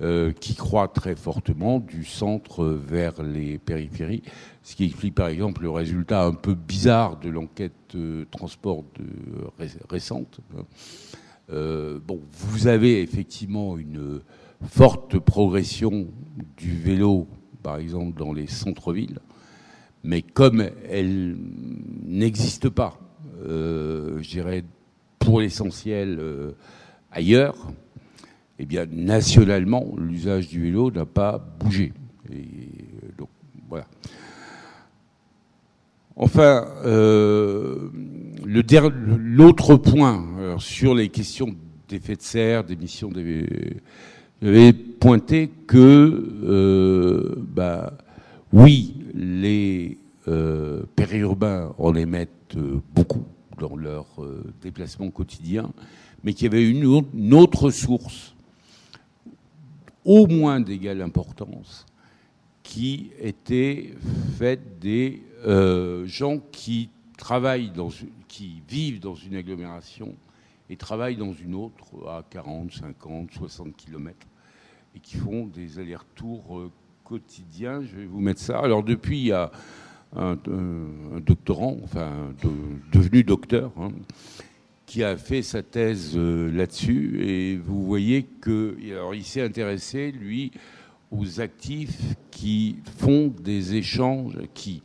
Euh, 0.00 0.30
qui 0.30 0.54
croît 0.54 0.86
très 0.86 1.16
fortement 1.16 1.80
du 1.80 2.04
centre 2.04 2.64
vers 2.66 3.20
les 3.20 3.58
périphéries, 3.58 4.22
ce 4.62 4.76
qui 4.76 4.84
explique 4.84 5.16
par 5.16 5.26
exemple 5.26 5.62
le 5.62 5.70
résultat 5.70 6.22
un 6.24 6.34
peu 6.34 6.54
bizarre 6.54 7.18
de 7.18 7.28
l'enquête 7.28 7.72
euh, 7.96 8.24
transport 8.30 8.84
de, 8.96 9.64
récente. 9.90 10.38
Euh, 11.50 11.98
bon, 12.06 12.20
vous 12.30 12.68
avez 12.68 13.02
effectivement 13.02 13.76
une 13.76 14.20
forte 14.62 15.18
progression 15.18 16.06
du 16.56 16.78
vélo, 16.78 17.26
par 17.64 17.78
exemple 17.78 18.16
dans 18.16 18.32
les 18.32 18.46
centres-villes, 18.46 19.18
mais 20.04 20.22
comme 20.22 20.62
elle 20.88 21.36
n'existe 22.06 22.68
pas, 22.68 23.00
je 23.44 24.30
dirais 24.30 24.62
pour 25.18 25.40
l'essentiel 25.40 26.54
ailleurs, 27.10 27.56
eh 28.58 28.66
bien, 28.66 28.86
nationalement, 28.90 29.94
l'usage 29.96 30.48
du 30.48 30.62
vélo 30.62 30.90
n'a 30.90 31.06
pas 31.06 31.38
bougé. 31.60 31.92
Et 32.32 33.16
donc, 33.16 33.28
voilà. 33.68 33.86
Enfin, 36.16 36.66
euh, 36.84 37.90
l'autre 38.44 39.76
point 39.76 40.56
sur 40.58 40.92
les 40.92 41.08
questions 41.08 41.54
d'effet 41.88 42.16
de 42.16 42.22
serre, 42.22 42.64
d'émissions, 42.64 43.12
j'avais 44.42 44.72
pointé 44.72 45.48
que, 45.68 46.28
euh, 46.42 47.36
bah, 47.54 47.92
oui, 48.52 48.96
les 49.14 49.98
euh, 50.26 50.82
périurbains 50.96 51.72
en 51.78 51.94
émettent 51.94 52.56
beaucoup 52.92 53.24
dans 53.60 53.76
leur 53.76 54.06
déplacement 54.60 55.10
quotidien, 55.10 55.70
mais 56.24 56.32
qu'il 56.32 56.44
y 56.44 56.48
avait 56.48 56.68
une 56.68 57.34
autre 57.34 57.70
source 57.70 58.34
au 60.08 60.26
moins 60.26 60.58
d'égale 60.58 61.02
importance 61.02 61.84
qui 62.62 63.10
était 63.20 63.92
faite 64.38 64.78
des 64.78 65.22
euh, 65.46 66.06
gens 66.06 66.38
qui 66.50 66.88
travaillent 67.18 67.70
dans, 67.70 67.90
qui 68.26 68.62
vivent 68.66 69.00
dans 69.00 69.14
une 69.14 69.36
agglomération 69.36 70.14
et 70.70 70.76
travaillent 70.76 71.18
dans 71.18 71.34
une 71.34 71.54
autre 71.54 72.08
à 72.08 72.24
40, 72.30 72.72
50, 72.72 73.32
60 73.32 73.76
km 73.76 74.16
et 74.96 75.00
qui 75.00 75.18
font 75.18 75.46
des 75.46 75.78
allers-retours 75.78 76.58
euh, 76.58 76.70
quotidiens. 77.04 77.82
Je 77.82 77.96
vais 77.96 78.06
vous 78.06 78.20
mettre 78.20 78.40
ça. 78.40 78.60
Alors 78.60 78.82
depuis, 78.82 79.18
il 79.18 79.26
y 79.26 79.32
a 79.32 79.50
un, 80.16 80.38
doctorant, 81.20 81.76
enfin 81.84 82.32
devenu 82.94 83.24
docteur, 83.24 83.72
hein, 83.78 83.90
qui 84.88 85.04
a 85.04 85.18
fait 85.18 85.42
sa 85.42 85.62
thèse 85.62 86.14
euh, 86.16 86.50
là-dessus. 86.50 87.20
Et 87.22 87.56
vous 87.58 87.84
voyez 87.84 88.22
que, 88.22 88.74
alors 88.90 89.14
il 89.14 89.22
s'est 89.22 89.42
intéressé, 89.42 90.10
lui, 90.10 90.50
aux 91.10 91.40
actifs 91.40 92.14
qui 92.30 92.76
font 92.96 93.28
des 93.28 93.74
échanges, 93.74 94.38
qui, 94.54 94.82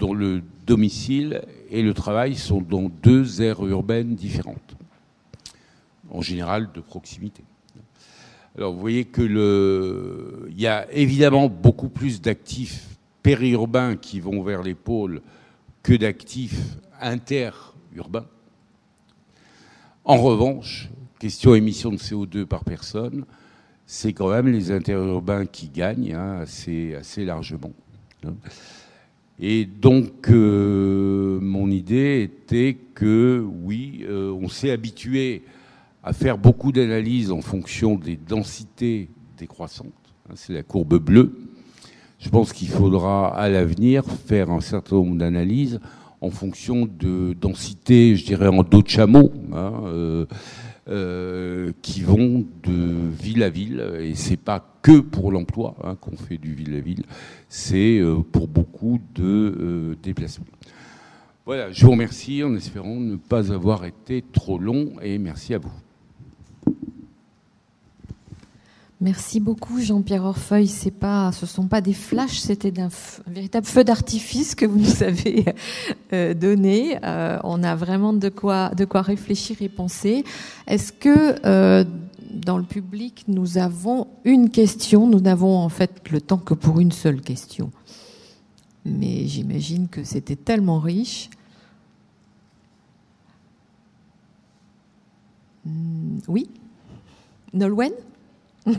dont 0.00 0.14
le 0.14 0.42
domicile 0.66 1.42
et 1.70 1.82
le 1.82 1.94
travail 1.94 2.34
sont 2.34 2.60
dans 2.60 2.88
deux 2.88 3.40
aires 3.40 3.64
urbaines 3.64 4.16
différentes, 4.16 4.76
en 6.10 6.22
général 6.22 6.70
de 6.74 6.80
proximité. 6.80 7.44
Alors 8.58 8.72
vous 8.72 8.80
voyez 8.80 9.04
que 9.04 9.22
le, 9.22 10.48
il 10.50 10.60
y 10.60 10.66
a 10.66 10.90
évidemment 10.92 11.48
beaucoup 11.48 11.88
plus 11.88 12.20
d'actifs 12.20 12.98
périurbains 13.22 13.94
qui 13.94 14.18
vont 14.18 14.42
vers 14.42 14.64
les 14.64 14.74
pôles 14.74 15.22
que 15.84 15.92
d'actifs 15.92 16.78
interurbains. 17.00 18.26
En 20.08 20.18
revanche, 20.18 20.88
question 21.18 21.56
émission 21.56 21.90
de 21.90 21.96
CO2 21.96 22.44
par 22.44 22.62
personne, 22.62 23.24
c'est 23.86 24.12
quand 24.12 24.30
même 24.30 24.46
les 24.46 24.70
interurbains 24.70 25.46
qui 25.46 25.68
gagnent 25.68 26.14
hein, 26.14 26.44
assez, 26.44 27.24
largement. 27.24 27.72
Et 29.40 29.64
donc, 29.64 30.30
euh, 30.30 31.40
mon 31.40 31.72
idée 31.72 32.22
était 32.22 32.78
que, 32.94 33.44
oui, 33.64 34.04
euh, 34.08 34.30
on 34.30 34.48
s'est 34.48 34.70
habitué 34.70 35.42
à 36.04 36.12
faire 36.12 36.38
beaucoup 36.38 36.70
d'analyses 36.70 37.32
en 37.32 37.40
fonction 37.40 37.96
des 37.96 38.16
densités 38.16 39.08
décroissantes. 39.36 39.90
Hein, 40.30 40.34
c'est 40.36 40.52
la 40.52 40.62
courbe 40.62 40.98
bleue. 40.98 41.36
Je 42.20 42.28
pense 42.28 42.52
qu'il 42.52 42.68
faudra 42.68 43.36
à 43.36 43.48
l'avenir 43.48 44.04
faire 44.04 44.50
un 44.50 44.60
certain 44.60 44.94
nombre 44.94 45.16
d'analyses 45.16 45.80
en 46.20 46.30
fonction 46.30 46.86
de 46.86 47.34
densité, 47.34 48.16
je 48.16 48.24
dirais 48.24 48.48
en 48.48 48.62
dos 48.62 48.82
de 48.82 48.88
chameau, 48.88 49.32
hein, 49.52 49.72
euh, 49.84 50.26
euh, 50.88 51.72
qui 51.82 52.02
vont 52.02 52.46
de 52.62 53.10
ville 53.10 53.42
à 53.42 53.50
ville. 53.50 53.84
Et 54.00 54.14
c'est 54.14 54.36
pas 54.36 54.78
que 54.82 55.00
pour 55.00 55.32
l'emploi 55.32 55.76
hein, 55.84 55.96
qu'on 56.00 56.16
fait 56.16 56.38
du 56.38 56.54
ville 56.54 56.74
à 56.74 56.80
ville, 56.80 57.04
c'est 57.48 57.98
euh, 57.98 58.20
pour 58.20 58.48
beaucoup 58.48 59.00
de 59.14 59.96
déplacements. 60.02 60.46
Voilà, 61.44 61.70
je 61.70 61.84
vous 61.84 61.92
remercie 61.92 62.42
en 62.42 62.54
espérant 62.56 62.96
ne 62.96 63.16
pas 63.16 63.52
avoir 63.52 63.84
été 63.84 64.24
trop 64.32 64.58
long 64.58 64.94
et 65.00 65.18
merci 65.18 65.54
à 65.54 65.58
vous. 65.58 65.70
Merci 69.02 69.40
beaucoup 69.40 69.78
Jean-Pierre 69.78 70.24
Orfeuille. 70.24 70.68
C'est 70.68 70.90
pas, 70.90 71.30
ce 71.32 71.44
sont 71.44 71.66
pas 71.66 71.82
des 71.82 71.92
flashs, 71.92 72.38
c'était 72.38 72.80
un, 72.80 72.88
véritable 73.26 73.66
feu 73.66 73.84
d'artifice 73.84 74.54
que 74.54 74.64
vous 74.64 74.78
nous 74.78 75.02
avez 75.02 75.44
euh, 76.14 76.32
donné. 76.32 76.98
Euh, 77.04 77.38
on 77.44 77.62
a 77.62 77.76
vraiment 77.76 78.14
de 78.14 78.30
quoi, 78.30 78.70
de 78.70 78.86
quoi 78.86 79.02
réfléchir 79.02 79.58
et 79.60 79.68
penser. 79.68 80.24
Est-ce 80.66 80.94
que 80.94 81.36
euh, 81.44 81.84
dans 82.32 82.56
le 82.56 82.64
public 82.64 83.24
nous 83.28 83.58
avons 83.58 84.06
une 84.24 84.48
question? 84.48 85.06
Nous 85.06 85.20
n'avons 85.20 85.58
en 85.58 85.68
fait 85.68 86.08
le 86.10 86.22
temps 86.22 86.38
que 86.38 86.54
pour 86.54 86.80
une 86.80 86.92
seule 86.92 87.20
question, 87.20 87.70
mais 88.86 89.26
j'imagine 89.26 89.88
que 89.88 90.04
c'était 90.04 90.36
tellement 90.36 90.78
riche. 90.78 91.28
Hmm, 95.66 96.16
oui, 96.28 96.48
Nolwenn? 97.52 97.92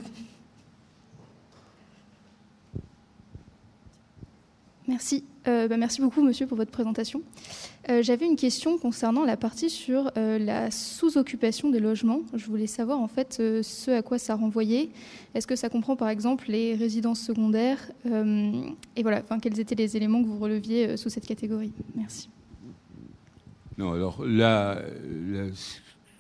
Merci. 4.87 5.25
Euh, 5.47 5.67
bah, 5.67 5.75
merci 5.77 6.01
beaucoup, 6.01 6.21
monsieur, 6.23 6.47
pour 6.47 6.57
votre 6.57 6.71
présentation. 6.71 7.21
Euh, 7.89 8.01
j'avais 8.01 8.25
une 8.25 8.37
question 8.37 8.77
concernant 8.77 9.25
la 9.25 9.35
partie 9.35 9.69
sur 9.69 10.11
euh, 10.17 10.39
la 10.39 10.71
sous-occupation 10.71 11.69
des 11.69 11.79
logements. 11.79 12.21
Je 12.33 12.45
voulais 12.45 12.67
savoir, 12.67 12.99
en 12.99 13.07
fait, 13.07 13.35
ce 13.35 13.91
à 13.91 14.01
quoi 14.01 14.17
ça 14.17 14.35
renvoyait. 14.35 14.89
Est-ce 15.35 15.45
que 15.45 15.57
ça 15.57 15.69
comprend, 15.69 15.97
par 15.97 16.09
exemple, 16.09 16.45
les 16.49 16.73
résidences 16.75 17.19
secondaires 17.19 17.91
Et 18.05 19.03
voilà, 19.03 19.21
quels 19.41 19.59
étaient 19.59 19.75
les 19.75 19.97
éléments 19.97 20.21
que 20.21 20.27
vous 20.27 20.39
releviez 20.39 20.95
sous 20.95 21.09
cette 21.09 21.27
catégorie? 21.27 21.71
Merci. 21.95 22.29
Non, 23.77 23.91
alors 23.93 24.25
là, 24.25 24.81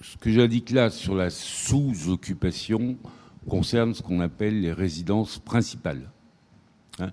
ce 0.01 0.17
que 0.17 0.29
j'indique 0.29 0.71
là 0.71 0.89
sur 0.89 1.15
la 1.15 1.29
sous-occupation, 1.29 2.97
concerne 3.47 3.93
ce 3.93 4.01
qu'on 4.01 4.19
appelle 4.19 4.61
les 4.61 4.71
résidences 4.71 5.39
principales. 5.39 6.09
Hein. 6.99 7.11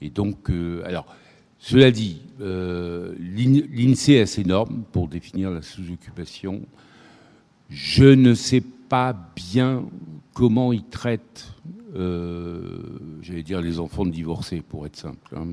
et 0.00 0.10
donc, 0.10 0.50
euh, 0.50 0.82
alors, 0.84 1.06
cela 1.58 1.90
dit, 1.90 2.22
euh, 2.40 3.14
l'INSEE 3.18 4.20
a 4.20 4.26
ses 4.26 4.44
normes 4.44 4.82
pour 4.92 5.08
définir 5.08 5.50
la 5.50 5.62
sous-occupation. 5.62 6.62
Je 7.68 8.04
ne 8.04 8.34
sais 8.34 8.62
pas 8.88 9.14
bien 9.36 9.84
comment 10.34 10.72
ils 10.72 10.84
traitent, 10.84 11.52
euh, 11.94 12.82
j'allais 13.22 13.42
dire, 13.42 13.60
les 13.60 13.78
enfants 13.78 14.04
de 14.04 14.10
divorcés, 14.10 14.62
pour 14.66 14.86
être 14.86 14.96
simple. 14.96 15.36
Hein. 15.36 15.46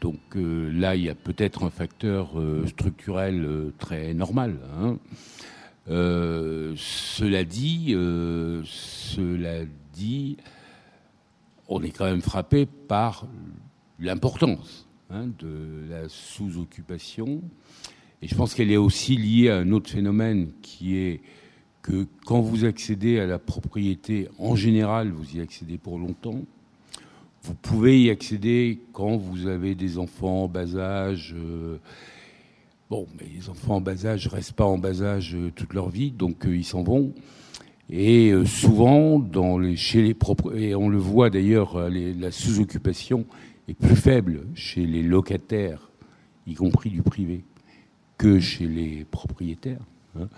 donc 0.00 0.20
là, 0.34 0.94
il 0.96 1.02
y 1.02 1.08
a 1.08 1.14
peut-être 1.14 1.64
un 1.64 1.70
facteur 1.70 2.32
structurel 2.66 3.72
très 3.78 4.12
normal. 4.14 4.58
Hein. 4.78 4.98
Euh, 5.88 6.74
cela 6.76 7.44
dit, 7.44 7.92
euh, 7.94 8.62
cela 8.64 9.64
dit, 9.92 10.36
on 11.68 11.82
est 11.82 11.90
quand 11.90 12.06
même 12.06 12.22
frappé 12.22 12.66
par 12.66 13.26
l'importance 13.98 14.88
hein, 15.10 15.28
de 15.38 15.86
la 15.90 16.08
sous-occupation. 16.08 17.42
Et 18.22 18.28
je 18.28 18.34
pense 18.34 18.54
qu'elle 18.54 18.72
est 18.72 18.78
aussi 18.78 19.16
liée 19.16 19.50
à 19.50 19.58
un 19.58 19.70
autre 19.72 19.90
phénomène 19.90 20.52
qui 20.62 20.96
est 20.96 21.20
que 21.82 22.06
quand 22.24 22.40
vous 22.40 22.64
accédez 22.64 23.20
à 23.20 23.26
la 23.26 23.38
propriété, 23.38 24.28
en 24.38 24.56
général, 24.56 25.10
vous 25.10 25.36
y 25.36 25.40
accédez 25.40 25.76
pour 25.76 25.98
longtemps. 25.98 26.40
Vous 27.42 27.54
pouvez 27.54 28.00
y 28.00 28.08
accéder 28.08 28.80
quand 28.94 29.18
vous 29.18 29.46
avez 29.46 29.74
des 29.74 29.98
enfants 29.98 30.44
en 30.44 30.48
bas 30.48 30.76
âge. 30.76 31.34
Euh, 31.36 31.76
Bon, 32.94 33.08
les 33.20 33.50
enfants 33.50 33.74
en 33.74 33.80
bas 33.80 34.06
âge 34.06 34.28
restent 34.28 34.52
pas 34.52 34.66
en 34.66 34.78
bas 34.78 35.02
âge 35.02 35.34
euh, 35.34 35.50
toute 35.52 35.74
leur 35.74 35.88
vie, 35.88 36.12
donc 36.12 36.46
euh, 36.46 36.56
ils 36.56 36.62
s'en 36.62 36.84
vont. 36.84 37.12
Et 37.90 38.30
euh, 38.30 38.44
souvent, 38.44 39.20
chez 39.74 40.00
les 40.00 40.14
propres, 40.14 40.56
et 40.56 40.76
on 40.76 40.88
le 40.88 40.98
voit 40.98 41.28
d'ailleurs, 41.28 41.90
la 41.90 42.30
sous-occupation 42.30 43.26
est 43.66 43.74
plus 43.74 43.96
faible 43.96 44.42
chez 44.54 44.86
les 44.86 45.02
locataires, 45.02 45.90
y 46.46 46.54
compris 46.54 46.88
du 46.88 47.02
privé, 47.02 47.42
que 48.16 48.38
chez 48.38 48.68
les 48.68 49.04
propriétaires. 49.10 49.82
Hein. 50.16 50.28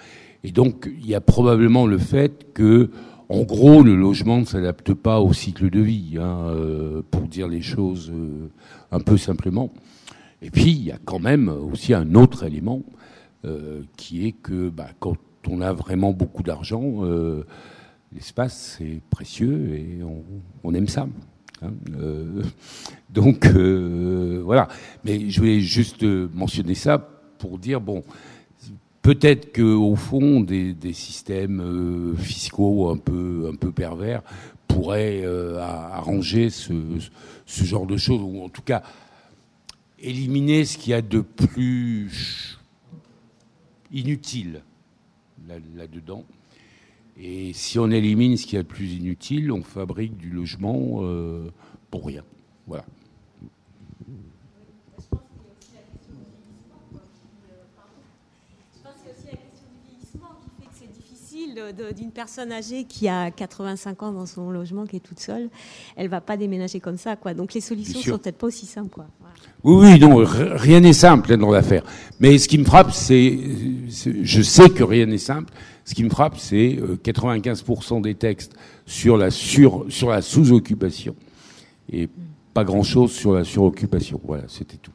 Et 0.42 0.50
donc, 0.50 0.90
il 0.98 1.06
y 1.06 1.14
a 1.14 1.20
probablement 1.20 1.86
le 1.86 1.98
fait 1.98 2.54
que, 2.54 2.90
en 3.28 3.42
gros, 3.42 3.82
le 3.82 3.94
logement 3.94 4.38
ne 4.38 4.46
s'adapte 4.46 4.94
pas 4.94 5.20
au 5.20 5.34
cycle 5.34 5.68
de 5.68 5.80
vie, 5.80 6.16
hein, 6.18 6.54
pour 7.10 7.28
dire 7.28 7.48
les 7.48 7.60
choses 7.60 8.10
un 8.92 9.00
peu 9.00 9.18
simplement. 9.18 9.70
Et 10.42 10.50
puis, 10.50 10.70
il 10.70 10.84
y 10.84 10.92
a 10.92 10.98
quand 11.04 11.18
même 11.18 11.48
aussi 11.48 11.94
un 11.94 12.14
autre 12.14 12.44
élément 12.44 12.82
euh, 13.46 13.82
qui 13.96 14.26
est 14.26 14.32
que 14.32 14.70
bah, 14.70 14.88
quand 14.98 15.16
on 15.48 15.60
a 15.60 15.72
vraiment 15.72 16.12
beaucoup 16.12 16.42
d'argent, 16.42 17.04
euh, 17.04 17.44
l'espace 18.12 18.76
c'est 18.78 19.00
précieux 19.08 19.74
et 19.74 20.00
on, 20.64 20.74
aime 20.74 20.88
ça. 20.88 21.06
Hein. 21.62 21.70
Euh, 21.96 22.42
donc 23.10 23.46
voilà. 23.46 24.66
Mais 25.04 25.30
je 25.30 25.38
voulais 25.38 25.60
juste 25.60 26.02
mentionner 26.02 26.74
ça 26.74 26.98
pour 27.38 27.58
dire 27.58 27.80
bon, 27.80 28.02
peut-être 29.02 29.54
qu'au 29.54 29.94
fond 29.94 30.40
des, 30.40 30.72
des 30.72 30.92
systèmes 30.92 32.14
fiscaux 32.18 32.90
un 32.90 32.96
peu 32.96 33.48
un 33.52 33.54
peu 33.54 33.70
pervers 33.70 34.22
pourraient 34.66 35.24
arranger 35.60 36.50
ce, 36.50 36.72
ce 37.44 37.64
genre 37.64 37.86
de 37.86 37.96
choses 37.96 38.22
ou 38.22 38.42
en 38.42 38.48
tout 38.48 38.62
cas 38.62 38.82
éliminer 39.98 40.64
ce 40.64 40.78
qu'il 40.78 40.90
y 40.90 40.94
a 40.94 41.02
de 41.02 41.20
plus 41.20 42.58
inutile 43.92 44.62
là-dedans. 45.76 46.24
et 47.16 47.52
si 47.52 47.78
on 47.78 47.90
élimine 47.90 48.36
ce 48.36 48.44
qu'il 48.46 48.56
y 48.56 48.58
a 48.58 48.62
de 48.62 48.68
plus 48.68 48.92
inutile, 48.94 49.52
on 49.52 49.62
fabrique 49.62 50.16
du 50.16 50.30
logement 50.30 50.98
euh, 51.02 51.50
pour 51.90 52.06
rien. 52.06 52.24
Voilà. 52.66 52.84
D'une 61.96 62.10
personne 62.10 62.52
âgée 62.52 62.84
qui 62.84 63.08
a 63.08 63.30
85 63.30 64.02
ans 64.02 64.12
dans 64.12 64.26
son 64.26 64.50
logement, 64.50 64.86
qui 64.86 64.96
est 64.96 65.00
toute 65.00 65.20
seule, 65.20 65.48
elle 65.96 66.08
va 66.08 66.20
pas 66.20 66.36
déménager 66.36 66.80
comme 66.80 66.98
ça, 66.98 67.16
quoi. 67.16 67.34
Donc 67.34 67.54
les 67.54 67.60
solutions 67.60 68.00
sont 68.00 68.18
peut-être 68.18 68.38
pas 68.38 68.46
aussi 68.46 68.66
simples, 68.66 68.90
quoi. 68.90 69.06
Oui, 69.64 69.92
oui, 69.92 69.98
non, 69.98 70.22
rien 70.24 70.80
n'est 70.80 70.92
simple 70.92 71.36
dans 71.36 71.50
l'affaire. 71.50 71.82
Mais 72.20 72.38
ce 72.38 72.46
qui 72.46 72.58
me 72.58 72.64
frappe, 72.64 72.92
c'est, 72.92 73.38
je 73.88 74.42
sais 74.42 74.70
que 74.70 74.84
rien 74.84 75.06
n'est 75.06 75.18
simple. 75.18 75.52
Ce 75.84 75.94
qui 75.94 76.04
me 76.04 76.10
frappe, 76.10 76.38
c'est 76.38 76.78
95% 77.04 77.98
euh, 77.98 78.00
des 78.00 78.14
textes 78.14 78.54
sur 78.86 79.16
la 79.16 79.30
sur 79.30 79.86
sur 79.88 80.10
la 80.10 80.20
sous-occupation 80.20 81.14
et 81.92 82.08
pas 82.54 82.64
grand-chose 82.64 83.12
sur 83.12 83.32
la 83.32 83.44
suroccupation. 83.44 84.20
Voilà, 84.24 84.44
c'était 84.48 84.78
tout. 84.78 84.92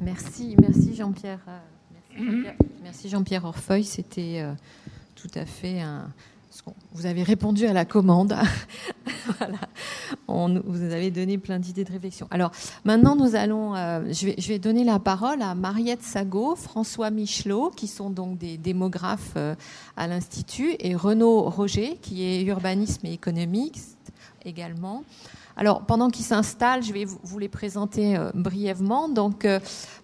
Merci, 0.00 0.56
merci 0.60 0.94
Jean-Pierre. 0.94 1.40
Euh, 2.20 2.42
merci 2.82 3.08
Jean-Pierre 3.08 3.44
Orfeuille. 3.44 3.84
C'était 3.84 4.40
euh, 4.40 4.52
tout 5.22 5.38
à 5.38 5.46
fait. 5.46 5.82
Vous 6.94 7.06
avez 7.06 7.22
répondu 7.22 7.66
à 7.66 7.72
la 7.72 7.84
commande. 7.84 8.36
vous 10.28 10.82
avez 10.82 11.12
donné 11.12 11.38
plein 11.38 11.60
d'idées 11.60 11.84
de 11.84 11.92
réflexion. 11.92 12.26
Alors 12.32 12.50
maintenant, 12.84 13.14
nous 13.14 13.36
allons. 13.36 13.76
Euh, 13.76 14.12
je, 14.12 14.48
vais, 14.48 14.58
donner 14.58 14.82
la 14.82 14.98
parole 14.98 15.42
à 15.42 15.54
Mariette 15.54 16.02
Sago, 16.02 16.56
François 16.56 17.10
Michelot, 17.10 17.70
qui 17.70 17.86
sont 17.86 18.10
donc 18.10 18.36
des 18.36 18.58
démographes 18.58 19.34
euh, 19.36 19.54
à 19.96 20.08
l'Institut, 20.08 20.74
et 20.80 20.96
Renaud 20.96 21.42
Roger, 21.42 21.98
qui 22.02 22.24
est 22.24 22.42
urbanisme 22.42 23.06
et 23.06 23.12
économique 23.12 23.78
également. 24.44 25.04
Alors, 25.56 25.82
pendant 25.82 26.10
qu'ils 26.10 26.24
s'installent, 26.24 26.82
je 26.82 26.92
vais 26.92 27.04
vous 27.04 27.38
les 27.38 27.48
présenter 27.48 28.18
brièvement. 28.34 29.08
Donc, 29.08 29.46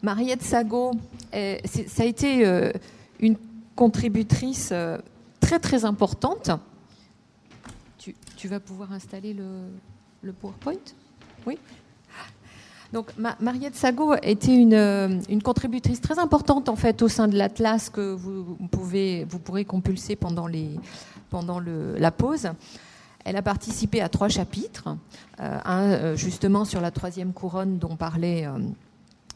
Mariette 0.02 0.42
Sago, 0.42 0.92
ça 1.32 2.02
a 2.02 2.04
été 2.04 2.70
une 3.18 3.36
contributrice 3.78 4.74
très 5.38 5.60
très 5.60 5.84
importante. 5.84 6.50
Tu, 7.96 8.48
vas 8.48 8.58
pouvoir 8.60 8.92
installer 8.92 9.34
le 9.34 10.32
PowerPoint? 10.32 10.84
Oui 11.46 11.58
donc, 12.92 13.12
Mariette 13.18 13.76
Sago 13.76 14.14
était 14.22 14.54
une, 14.54 15.20
une, 15.28 15.42
contributrice 15.42 16.00
très 16.00 16.18
importante 16.18 16.70
en 16.70 16.76
fait 16.76 17.02
au 17.02 17.08
sein 17.08 17.28
de 17.28 17.36
l'Atlas 17.36 17.90
que 17.90 18.14
vous, 18.14 18.56
pouvez, 18.70 19.26
vous 19.28 19.38
pourrez 19.38 19.66
compulser 19.66 20.16
pendant, 20.16 20.46
les, 20.46 20.70
pendant 21.28 21.58
le, 21.58 21.98
la 21.98 22.10
pause. 22.10 22.48
Elle 23.26 23.36
a 23.36 23.42
participé 23.42 24.00
à 24.00 24.08
trois 24.08 24.30
chapitres, 24.30 24.96
euh, 25.40 25.58
un 25.66 25.82
euh, 25.82 26.16
justement 26.16 26.64
sur 26.64 26.80
la 26.80 26.90
troisième 26.90 27.34
couronne 27.34 27.76
dont 27.76 27.94
parlait 27.94 28.46
euh, 28.46 28.58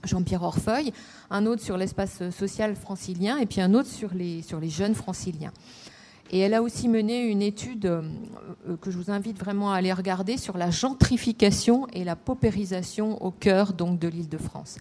Jean-Pierre 0.05 0.43
Orfeuille, 0.43 0.93
un 1.31 1.47
autre 1.47 1.63
sur 1.63 1.77
l'espace 1.77 2.29
social 2.31 2.75
francilien 2.77 3.39
et 3.39 3.47
puis 3.47 3.61
un 3.61 3.75
autre 3.75 3.89
sur 3.89 4.15
les, 4.15 4.43
sur 4.43 4.61
les 4.61 4.71
jeunes 4.71 4.95
franciliens. 4.95 5.53
Et 6.31 6.39
elle 6.39 6.55
a 6.55 6.63
aussi 6.63 6.89
mené 6.89 7.27
une 7.27 7.43
étude 7.43 7.85
euh, 7.85 8.03
que 8.81 8.91
je 8.91 8.97
vous 8.97 9.11
invite 9.11 9.39
vraiment 9.39 9.73
à 9.73 9.77
aller 9.77 9.93
regarder 9.93 10.39
sur 10.39 10.57
la 10.57 10.71
gentrification 10.71 11.87
et 11.93 12.05
la 12.05 12.17
paupérisation 12.17 13.23
au 13.23 13.31
cœur 13.31 13.75
donc 13.75 13.99
de 13.99 14.09
l'Île-de-France. 14.09 14.79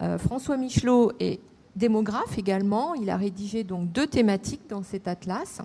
Euh, 0.00 0.16
François 0.16 0.56
Michelot 0.56 1.12
est 1.20 1.40
démographe 1.76 2.38
également. 2.38 2.94
Il 2.94 3.10
a 3.10 3.16
rédigé 3.16 3.62
donc 3.62 3.92
deux 3.92 4.06
thématiques 4.06 4.68
dans 4.68 4.82
cet 4.82 5.06
atlas. 5.06 5.60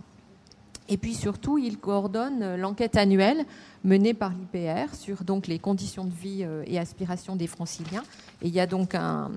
Et 0.91 0.97
puis 0.97 1.13
surtout, 1.13 1.59
il 1.59 1.77
coordonne 1.77 2.55
l'enquête 2.55 2.97
annuelle 2.97 3.45
menée 3.83 4.15
par 4.15 4.31
l'IPR 4.31 4.95
sur 4.95 5.23
donc 5.23 5.45
les 5.45 5.59
conditions 5.59 6.03
de 6.03 6.11
vie 6.11 6.43
euh, 6.43 6.63
et 6.65 6.79
aspirations 6.79 7.35
des 7.35 7.45
franciliens. 7.45 8.03
Et 8.41 8.47
il 8.47 8.53
y 8.53 8.59
a 8.59 8.65
donc 8.65 8.95
un, 8.95 9.29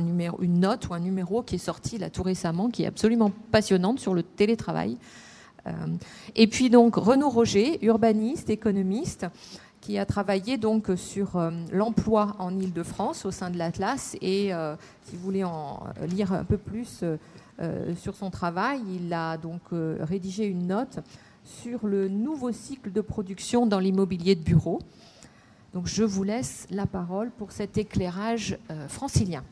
numéro, 0.00 0.42
une 0.42 0.58
note 0.58 0.88
ou 0.88 0.94
un 0.94 1.00
numéro 1.00 1.42
qui 1.42 1.54
est 1.54 1.58
sorti 1.58 1.98
là 1.98 2.10
tout 2.10 2.24
récemment, 2.24 2.68
qui 2.68 2.82
est 2.82 2.86
absolument 2.86 3.30
passionnante 3.52 4.00
sur 4.00 4.12
le 4.12 4.24
télétravail. 4.24 4.98
Euh, 5.68 5.70
et 6.34 6.48
puis 6.48 6.68
donc 6.68 6.96
Renaud 6.96 7.30
Roger, 7.30 7.78
urbaniste, 7.84 8.50
économiste, 8.50 9.26
qui 9.80 9.98
a 9.98 10.06
travaillé 10.06 10.58
donc 10.58 10.90
sur 10.96 11.36
euh, 11.36 11.52
l'emploi 11.70 12.34
en 12.40 12.58
Île-de-France 12.58 13.24
au 13.24 13.30
sein 13.30 13.50
de 13.50 13.58
l'Atlas. 13.58 14.16
Et 14.20 14.50
si 15.04 15.16
vous 15.16 15.22
voulez 15.22 15.44
en 15.44 15.84
lire 16.08 16.32
un 16.32 16.44
peu 16.44 16.58
plus 16.58 17.04
sur 17.96 18.16
son 18.16 18.30
travail, 18.30 18.80
il 18.94 19.12
a 19.12 19.36
donc 19.36 19.60
rédigé 19.70 20.46
une 20.46 20.66
note 20.66 20.98
sur 21.44 21.86
le 21.86 22.08
nouveau 22.08 22.52
cycle 22.52 22.92
de 22.92 23.00
production 23.00 23.66
dans 23.66 23.78
l'immobilier 23.78 24.34
de 24.34 24.42
bureau. 24.42 24.80
Donc 25.74 25.86
je 25.86 26.04
vous 26.04 26.22
laisse 26.22 26.66
la 26.70 26.86
parole 26.86 27.30
pour 27.30 27.52
cet 27.52 27.78
éclairage 27.78 28.58
euh, 28.70 28.88
francilien. 28.88 29.42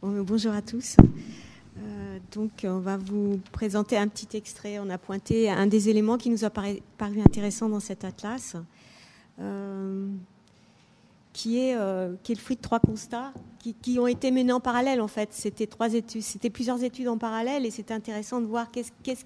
Bonjour 0.00 0.52
à 0.52 0.62
tous. 0.62 0.96
Euh, 1.76 2.18
donc, 2.32 2.50
on 2.64 2.78
va 2.78 2.96
vous 2.96 3.40
présenter 3.50 3.98
un 3.98 4.06
petit 4.06 4.36
extrait. 4.36 4.78
On 4.78 4.88
a 4.90 4.96
pointé 4.96 5.50
un 5.50 5.66
des 5.66 5.88
éléments 5.88 6.16
qui 6.16 6.30
nous 6.30 6.44
a 6.44 6.50
paru, 6.50 6.80
intéressant 7.00 7.68
dans 7.68 7.80
cet 7.80 8.04
atlas. 8.04 8.56
Euh, 9.40 10.08
qui 11.32 11.60
est, 11.60 11.76
euh, 11.76 12.14
qui 12.24 12.32
est 12.32 12.34
le 12.34 12.40
fruit 12.40 12.56
de 12.56 12.60
trois 12.60 12.80
constats 12.80 13.32
qui, 13.80 13.98
ont 14.00 14.08
été 14.08 14.32
menés 14.32 14.52
en 14.52 14.58
parallèle 14.58 15.00
en 15.00 15.06
fait. 15.06 15.28
C'était 15.30 15.68
trois 15.68 15.94
études, 15.94 16.22
c'était 16.22 16.50
plusieurs 16.50 16.82
études 16.82 17.06
en 17.06 17.18
parallèle 17.18 17.64
et 17.64 17.70
c'était 17.70 17.94
intéressant 17.94 18.40
de 18.40 18.46
voir 18.46 18.72
qu'est-ce, 18.72 18.90
qu'est-ce, 19.04 19.24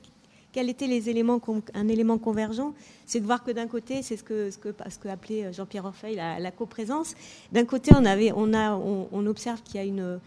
quels 0.50 0.68
étaient 0.68 0.88
les 0.88 1.08
éléments, 1.08 1.40
un 1.72 1.88
élément 1.88 2.18
convergent. 2.18 2.74
C'est 3.06 3.20
de 3.20 3.24
voir 3.24 3.42
que 3.42 3.50
d'un 3.50 3.66
côté, 3.66 4.02
c'est 4.02 4.18
ce 4.18 4.24
que, 4.24 4.50
ce 4.50 4.58
que, 4.58 4.74
ce 4.90 4.98
que 4.98 5.08
appelait 5.08 5.52
Jean-Pierre 5.54 5.86
Orfeuille 5.86 6.16
la, 6.16 6.50
coprésence. 6.50 7.14
D'un 7.52 7.64
côté, 7.64 7.92
on, 7.94 8.04
avait, 8.04 8.32
on, 8.34 8.52
a, 8.52 8.74
on 8.74 9.26
observe 9.26 9.62
qu'il 9.62 9.76
y 9.76 9.78
a 9.78 9.84
une 9.84 10.18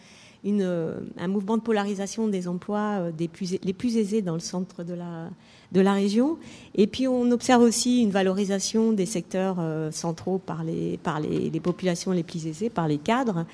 euh, 0.45 0.99
un 1.17 1.27
mouvement 1.27 1.57
de 1.57 1.63
polarisation 1.63 2.27
des 2.27 2.47
emplois 2.47 2.99
euh, 2.99 3.11
des 3.11 3.27
plus, 3.27 3.57
les 3.63 3.73
plus 3.73 3.97
aisés 3.97 4.21
dans 4.21 4.36
le 4.36 4.39
centre 4.39 4.83
de 4.83 4.93
la, 4.93 5.29
de 5.76 5.82
la 5.82 5.93
région. 5.93 6.38
Et 6.73 6.88
puis 6.88 7.07
on 7.07 7.30
observe 7.32 7.61
aussi 7.61 8.01
une 8.01 8.09
valorisation 8.09 8.91
des 8.91 9.05
secteurs 9.05 9.57
euh, 9.59 9.91
centraux 9.91 10.39
par, 10.39 10.63
les, 10.63 10.97
par 10.97 11.19
les, 11.19 11.59
populations 11.59 12.11
les 12.11 12.23
plus 12.23 12.47
aisées, 12.47 12.69
par 12.69 12.88
les 12.88 12.97
cadres. 12.97 13.45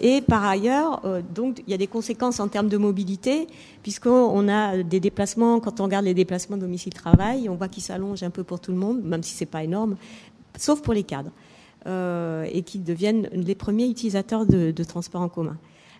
et 0.00 0.20
par 0.20 0.44
ailleurs, 0.44 1.02
donc 1.34 1.62
il 1.66 1.70
y 1.70 1.74
a 1.74 1.76
des 1.76 1.88
conséquences 1.88 2.38
en 2.38 2.48
termes 2.48 2.68
de 2.68 2.76
mobilité, 2.76 3.48
puisqu'on 3.82 4.48
a 4.48 4.82
des 4.82 5.00
déplacements. 5.00 5.58
Quand 5.60 5.80
on 5.80 5.84
regarde 5.84 6.04
les 6.04 6.14
déplacements 6.14 6.56
domicile-travail, 6.56 7.48
on 7.48 7.56
voit 7.56 7.68
qu'ils 7.68 7.82
s'allongent 7.82 8.22
un 8.22 8.30
peu 8.30 8.44
pour 8.44 8.60
tout 8.60 8.70
le 8.70 8.78
monde, 8.78 9.02
même 9.02 9.24
si 9.24 9.34
c'est 9.34 9.50
pas 9.50 9.64
énorme, 9.64 9.96
sauf 10.56 10.82
pour 10.82 10.94
les 10.94 11.02
cadres, 11.02 11.32
et 11.86 12.62
qui 12.62 12.78
deviennent 12.78 13.28
les 13.32 13.56
premiers 13.56 13.88
utilisateurs 13.88 14.46
de, 14.46 14.70
de 14.70 14.84
transports 14.84 15.22
en 15.22 15.28
commun. 15.28 15.56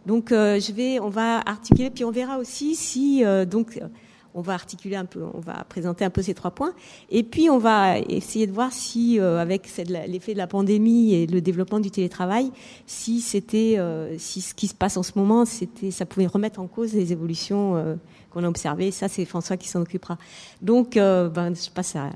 Donc 0.06 0.32
euh, 0.32 0.58
je 0.58 0.72
vais, 0.72 0.98
on 0.98 1.10
va 1.10 1.40
articuler, 1.40 1.90
puis 1.90 2.04
on 2.04 2.10
verra 2.10 2.38
aussi 2.38 2.74
si 2.74 3.24
euh, 3.24 3.44
donc 3.44 3.76
euh, 3.76 3.86
on 4.34 4.40
va 4.42 4.54
articuler 4.54 4.96
un 4.96 5.04
peu, 5.04 5.22
on 5.34 5.40
va 5.40 5.64
présenter 5.64 6.04
un 6.04 6.10
peu 6.10 6.22
ces 6.22 6.34
trois 6.34 6.50
points, 6.50 6.72
et 7.10 7.22
puis 7.22 7.50
on 7.50 7.58
va 7.58 7.98
essayer 7.98 8.46
de 8.46 8.52
voir 8.52 8.72
si, 8.72 9.18
avec 9.18 9.68
l'effet 10.06 10.32
de 10.32 10.38
la 10.38 10.46
pandémie 10.46 11.14
et 11.14 11.26
le 11.26 11.40
développement 11.40 11.80
du 11.80 11.90
télétravail, 11.90 12.50
si 12.86 13.20
c'était, 13.20 13.78
si 14.18 14.40
ce 14.40 14.54
qui 14.54 14.68
se 14.68 14.74
passe 14.74 14.96
en 14.96 15.02
ce 15.02 15.12
moment, 15.16 15.44
c'était, 15.44 15.90
ça 15.90 16.06
pouvait 16.06 16.26
remettre 16.26 16.60
en 16.60 16.66
cause 16.66 16.92
les 16.92 17.12
évolutions 17.12 17.98
qu'on 18.30 18.44
a 18.44 18.48
observées. 18.48 18.90
Ça, 18.90 19.08
c'est 19.08 19.24
François 19.24 19.56
qui 19.56 19.68
s'en 19.68 19.80
occupera. 19.80 20.18
Donc, 20.62 20.94
ben, 20.94 21.54
je 21.54 21.70
passe 21.70 21.94
la, 21.94 22.10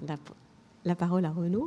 la 0.85 0.95
parole 0.95 1.25
à 1.25 1.31
Renaud. 1.31 1.67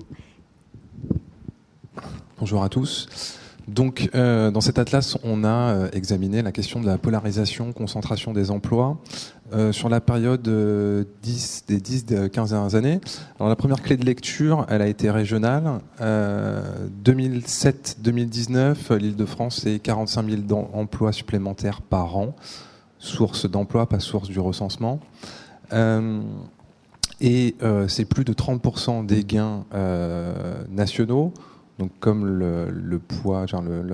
Bonjour 2.39 2.63
à 2.63 2.69
tous. 2.69 3.39
Donc, 3.67 4.09
euh, 4.15 4.49
dans 4.49 4.61
cet 4.61 4.79
atlas, 4.79 5.17
on 5.25 5.43
a 5.43 5.49
euh, 5.49 5.89
examiné 5.91 6.41
la 6.41 6.53
question 6.53 6.79
de 6.79 6.85
la 6.85 6.97
polarisation, 6.97 7.73
concentration 7.73 8.31
des 8.31 8.49
emplois 8.49 8.97
euh, 9.51 9.73
sur 9.73 9.89
la 9.89 9.99
période 9.99 10.47
10, 11.21 11.65
des 11.67 11.81
10, 11.81 12.05
15 12.31 12.51
dernières 12.51 12.75
années. 12.75 13.01
Alors, 13.37 13.49
la 13.49 13.57
première 13.57 13.81
clé 13.81 13.97
de 13.97 14.05
lecture, 14.05 14.65
elle 14.69 14.81
a 14.81 14.87
été 14.87 15.11
régionale. 15.11 15.81
2007-2019, 15.99 18.95
l'Île-de-France, 18.95 19.63
c'est 19.63 19.79
45 19.79 20.29
000 20.29 20.43
emplois 20.73 21.11
supplémentaires 21.11 21.81
par 21.81 22.15
an. 22.15 22.37
Source 22.99 23.49
d'emploi, 23.49 23.89
pas 23.89 23.99
source 23.99 24.29
du 24.29 24.39
recensement. 24.39 25.01
et 27.19 27.55
c'est 27.87 28.05
plus 28.05 28.23
de 28.23 28.31
30% 28.31 29.05
des 29.05 29.25
gains 29.25 29.65
nationaux. 30.69 31.33
Donc, 31.79 31.91
comme 31.99 32.25
le, 32.25 32.99
poids, 32.99 33.45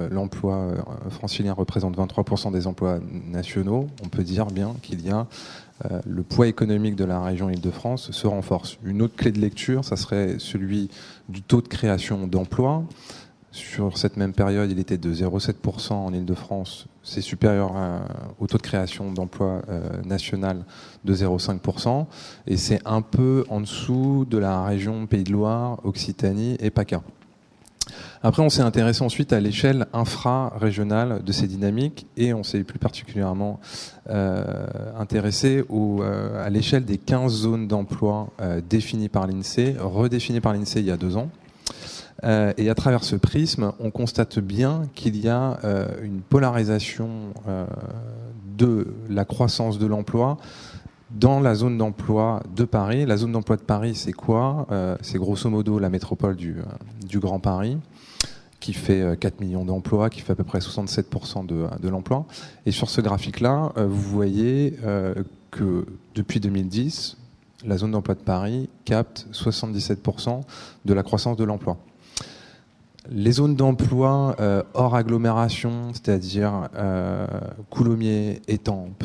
l'emploi 0.09 0.55
euh, 0.55 1.09
francilien 1.09 1.53
représente 1.53 1.97
23% 1.97 2.51
des 2.53 2.65
emplois 2.65 2.99
nationaux, 3.29 3.87
on 4.03 4.07
peut 4.07 4.23
dire 4.23 4.45
bien 4.47 4.75
qu'il 4.81 5.05
y 5.05 5.11
a 5.11 5.27
euh, 5.85 5.99
le 6.05 6.23
poids 6.23 6.47
économique 6.47 6.95
de 6.95 7.03
la 7.03 7.21
région 7.21 7.49
Île-de-France 7.49 8.11
se 8.11 8.27
renforce. 8.27 8.77
Une 8.85 9.01
autre 9.01 9.15
clé 9.17 9.33
de 9.33 9.39
lecture, 9.39 9.83
ça 9.83 9.97
serait 9.97 10.35
celui 10.39 10.89
du 11.27 11.41
taux 11.41 11.61
de 11.61 11.67
création 11.67 12.25
d'emplois. 12.25 12.83
Sur 13.51 13.97
cette 13.97 14.17
même 14.17 14.33
période, 14.33 14.71
il 14.71 14.79
était 14.79 14.97
de 14.97 15.13
0,7% 15.13 15.93
en 15.93 16.13
Île-de-France. 16.13 16.87
C'est 17.03 17.21
supérieur 17.21 17.73
au 18.39 18.47
taux 18.47 18.57
de 18.57 18.63
création 18.63 19.11
d'emplois 19.11 19.61
euh, 19.69 20.01
national 20.05 20.63
de 21.03 21.13
0,5%. 21.13 22.05
Et 22.47 22.55
c'est 22.55 22.79
un 22.85 23.01
peu 23.01 23.43
en 23.49 23.59
dessous 23.59 24.25
de 24.27 24.37
la 24.37 24.63
région 24.63 25.05
Pays 25.05 25.23
de 25.23 25.33
Loire, 25.33 25.81
Occitanie 25.83 26.55
et 26.61 26.71
PACA. 26.71 27.03
Après, 28.21 28.41
on 28.41 28.49
s'est 28.49 28.61
intéressé 28.61 29.03
ensuite 29.03 29.33
à 29.33 29.39
l'échelle 29.39 29.87
infra-régionale 29.91 31.23
de 31.23 31.31
ces 31.31 31.47
dynamiques 31.47 32.07
et 32.15 32.33
on 32.33 32.43
s'est 32.43 32.63
plus 32.63 32.79
particulièrement 32.79 33.59
euh, 34.09 34.65
intéressé 34.97 35.63
euh, 35.69 36.45
à 36.45 36.49
l'échelle 36.49 36.85
des 36.85 36.97
15 36.97 37.33
zones 37.33 37.67
d'emploi 37.67 38.29
euh, 38.41 38.61
définies 38.67 39.09
par 39.09 39.27
l'INSEE, 39.27 39.75
redéfinies 39.79 40.39
par 40.39 40.53
l'INSEE 40.53 40.79
il 40.79 40.85
y 40.85 40.91
a 40.91 40.97
deux 40.97 41.17
ans. 41.17 41.29
et 42.23 42.69
à 42.69 42.75
travers 42.75 43.03
ce 43.03 43.17
prisme, 43.17 43.73
on 43.79 43.91
constate 43.91 44.39
bien 44.39 44.83
qu'il 44.95 45.17
y 45.17 45.27
a 45.27 45.59
une 46.01 46.21
polarisation 46.21 47.33
de 48.57 48.87
la 49.09 49.25
croissance 49.25 49.77
de 49.77 49.85
l'emploi 49.87 50.37
dans 51.13 51.39
la 51.39 51.55
zone 51.55 51.77
d'emploi 51.77 52.41
de 52.55 52.63
Paris. 52.63 53.05
La 53.05 53.17
zone 53.17 53.31
d'emploi 53.31 53.57
de 53.57 53.61
Paris, 53.61 53.95
c'est 53.95 54.13
quoi 54.13 54.67
euh, 54.71 54.97
C'est 55.01 55.17
grosso 55.17 55.49
modo 55.49 55.79
la 55.79 55.89
métropole 55.89 56.35
du, 56.35 56.57
euh, 56.57 57.19
Grand 57.19 57.39
Paris, 57.39 57.77
qui 58.59 58.73
fait 58.73 59.17
4 59.19 59.33
euh, 59.33 59.45
millions 59.45 59.65
d'emplois, 59.65 60.09
qui 60.09 60.21
fait 60.21 60.33
à 60.33 60.35
peu 60.35 60.43
près 60.43 60.59
67% 60.59 61.45
de, 61.45 61.89
l'emploi. 61.89 62.25
Et 62.65 62.71
sur 62.71 62.89
ce 62.89 63.01
graphique-là, 63.01 63.73
vous 63.75 64.01
voyez 64.01 64.77
que 65.51 65.85
depuis 66.15 66.39
2010, 66.39 67.17
la 67.65 67.77
zone 67.77 67.91
d'emploi 67.91 68.15
de 68.15 68.21
Paris 68.21 68.69
capte 68.83 69.27
77% 69.31 70.41
de 70.85 70.93
la 70.93 71.03
croissance 71.03 71.37
de 71.37 71.43
l'emploi. 71.43 71.77
Les 73.11 73.33
zones 73.33 73.55
d'emploi 73.55 74.35
hors 74.73 74.95
agglomération, 74.95 75.91
c'est-à-dire 75.93 76.69
Coulommiers, 77.69 78.41
Étampes, 78.47 79.03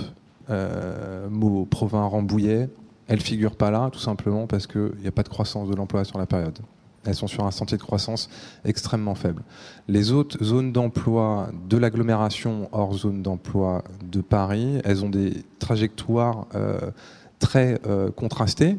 euh, 0.51 1.29
Meaux, 1.29 1.67
Provins, 1.67 2.05
Rambouillet, 2.05 2.69
elles 3.09 3.21
figurent 3.21 3.57
pas 3.57 3.71
là, 3.71 3.89
tout 3.93 3.99
simplement 3.99 4.47
parce 4.47 4.67
qu'il 4.67 4.93
n'y 5.01 5.09
a 5.09 5.13
pas 5.13 5.23
de 5.23 5.29
croissance 5.29 5.69
de 5.69 5.75
l'emploi 5.75 6.05
sur 6.05 6.19
la 6.19 6.27
période. 6.27 6.59
Elles 7.05 7.15
sont 7.15 7.27
sur 7.27 7.47
un 7.47 7.51
sentier 7.51 7.79
de 7.79 7.83
croissance 7.83 8.29
extrêmement 8.65 9.15
faible. 9.15 9.43
Les 9.89 10.13
autres 10.13 10.43
zones 10.45 10.73
d'emploi 10.73 11.51
de 11.69 11.77
l'agglomération 11.79 12.69
hors 12.73 12.93
zone 12.95 13.23
d'emploi 13.23 13.83
de 14.05 14.21
Paris, 14.21 14.81
elles 14.85 15.05
ont 15.05 15.09
des 15.09 15.45
trajectoires 15.59 16.47
euh, 16.55 16.91
très 17.39 17.81
euh, 17.87 18.11
contrastées. 18.11 18.77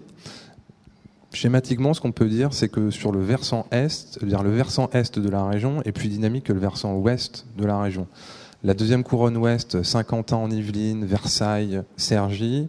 Schématiquement, 1.32 1.94
ce 1.94 2.02
qu'on 2.02 2.12
peut 2.12 2.28
dire, 2.28 2.54
c'est 2.54 2.70
que 2.70 2.92
sur 2.92 3.12
le 3.12 3.22
versant 3.22 3.66
est, 3.72 4.24
dire 4.24 4.44
le 4.44 4.52
versant 4.52 4.90
est 4.94 5.18
de 5.18 5.30
la 5.30 5.46
région 5.46 5.82
est 5.84 5.92
plus 5.92 6.10
dynamique 6.10 6.46
que 6.46 6.54
le 6.54 6.60
versant 6.60 6.96
ouest 6.96 7.46
de 7.58 7.66
la 7.66 7.80
région. 7.80 8.08
La 8.62 8.74
deuxième 8.74 9.06
couronne 9.06 9.38
ouest, 9.38 9.84
Saint-Quentin 9.84 10.36
en 10.36 10.52
Yvelines, 10.52 11.06
Versailles, 11.06 11.82
Cergy, 11.96 12.68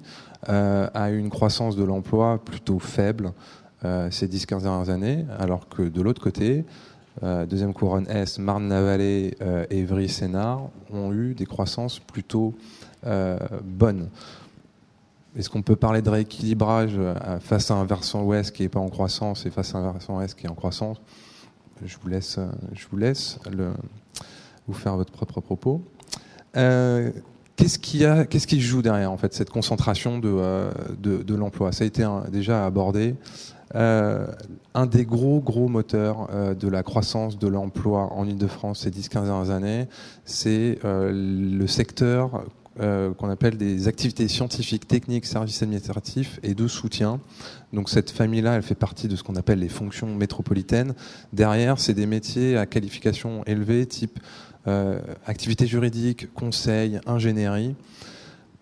euh, 0.48 0.88
a 0.94 1.10
eu 1.10 1.18
une 1.18 1.30
croissance 1.30 1.74
de 1.74 1.82
l'emploi 1.82 2.38
plutôt 2.44 2.78
faible 2.78 3.32
euh, 3.84 4.08
ces 4.12 4.28
10-15 4.28 4.62
dernières 4.62 4.90
années, 4.90 5.26
alors 5.40 5.68
que 5.68 5.82
de 5.82 6.00
l'autre 6.00 6.22
côté, 6.22 6.64
euh, 7.24 7.44
deuxième 7.44 7.74
couronne 7.74 8.06
est, 8.08 8.38
Marne-la-Vallée, 8.38 9.36
euh, 9.42 9.66
Évry, 9.70 10.08
Sénart 10.08 10.68
ont 10.92 11.12
eu 11.12 11.34
des 11.34 11.46
croissances 11.46 11.98
plutôt 11.98 12.54
bonnes. 13.64 14.10
Est-ce 15.36 15.50
qu'on 15.50 15.62
peut 15.62 15.76
parler 15.76 16.02
de 16.02 16.10
rééquilibrage 16.10 17.00
face 17.40 17.70
à 17.70 17.74
un 17.74 17.84
versant 17.84 18.22
ouest 18.24 18.54
qui 18.54 18.62
n'est 18.62 18.68
pas 18.68 18.78
en 18.78 18.90
croissance 18.90 19.46
et 19.46 19.50
face 19.50 19.74
à 19.74 19.78
un 19.78 19.92
versant 19.92 20.20
est 20.20 20.36
qui 20.36 20.46
est 20.46 20.50
en 20.50 20.54
croissance? 20.54 21.00
Je 21.82 21.96
vous 22.00 22.08
laisse, 22.08 22.38
je 22.74 22.86
vous, 22.90 22.98
laisse 22.98 23.38
le, 23.50 23.72
vous 24.70 24.78
faire 24.78 24.96
votre 24.96 25.12
propre 25.12 25.40
propos. 25.40 25.82
Euh, 26.56 27.10
Qu'est-ce 27.56 27.78
qui, 28.46 28.60
joue 28.60 28.80
derrière 28.80 29.12
en 29.12 29.18
fait 29.18 29.34
cette 29.34 29.50
concentration 29.50 30.18
de, 30.18 30.30
euh, 30.32 30.70
l'emploi? 31.28 31.72
Ça 31.72 31.84
a 31.84 31.86
été 31.86 32.06
déjà 32.32 32.64
abordé. 32.64 33.16
Euh, 33.74 34.26
un 34.74 34.86
des 34.86 35.04
gros 35.04 35.40
gros 35.40 35.68
moteurs 35.68 36.28
de 36.58 36.68
la 36.68 36.82
croissance 36.82 37.38
de 37.38 37.46
l'emploi 37.48 38.14
en 38.14 38.26
Ile-de-France 38.26 38.80
ces 38.80 38.90
10-15 38.90 39.24
dernières 39.24 39.50
années, 39.50 39.88
c'est 40.24 40.78
le 40.82 41.66
secteur 41.66 42.44
qu'on 42.78 43.28
appelle 43.28 43.58
des 43.58 43.88
activités 43.88 44.26
scientifiques, 44.26 44.88
techniques, 44.88 45.26
services 45.26 45.62
administratifs 45.62 46.40
et 46.42 46.54
de 46.54 46.66
soutien. 46.66 47.20
Donc 47.74 47.90
cette 47.90 48.10
famille-là, 48.10 48.54
elle 48.54 48.62
fait 48.62 48.74
partie 48.74 49.06
de 49.06 49.16
ce 49.16 49.22
qu'on 49.22 49.36
appelle 49.36 49.58
les 49.58 49.68
fonctions 49.68 50.14
métropolitaines. 50.14 50.94
Derrière, 51.34 51.78
c'est 51.78 51.92
des 51.94 52.06
métiers 52.06 52.56
à 52.56 52.64
qualification 52.64 53.44
élevée, 53.44 53.84
type 53.84 54.18
activité 55.26 55.66
juridique, 55.66 56.32
conseil, 56.34 57.00
ingénierie. 57.06 57.74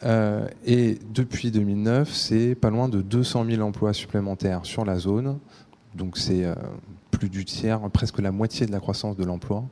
Euh, 0.05 0.47
et 0.65 0.99
depuis 1.13 1.51
2009, 1.51 2.13
c'est 2.13 2.55
pas 2.55 2.71
loin 2.71 2.89
de 2.89 3.03
200 3.03 3.47
000 3.51 3.63
emplois 3.63 3.93
supplémentaires 3.93 4.61
sur 4.65 4.85
la 4.85 4.99
zone. 4.99 5.39
Donc 5.95 6.19
c'est 6.19 6.45
euh, 6.45 6.55
plus 7.11 7.29
du 7.29 7.45
tiers, 7.45 7.81
presque 7.91 8.21
la 8.21 8.31
moitié 8.31 8.67
de 8.67 8.73
la 8.73 8.81
croissance 8.81 9.17
de 9.17 9.25
l'emploi. 9.25 9.65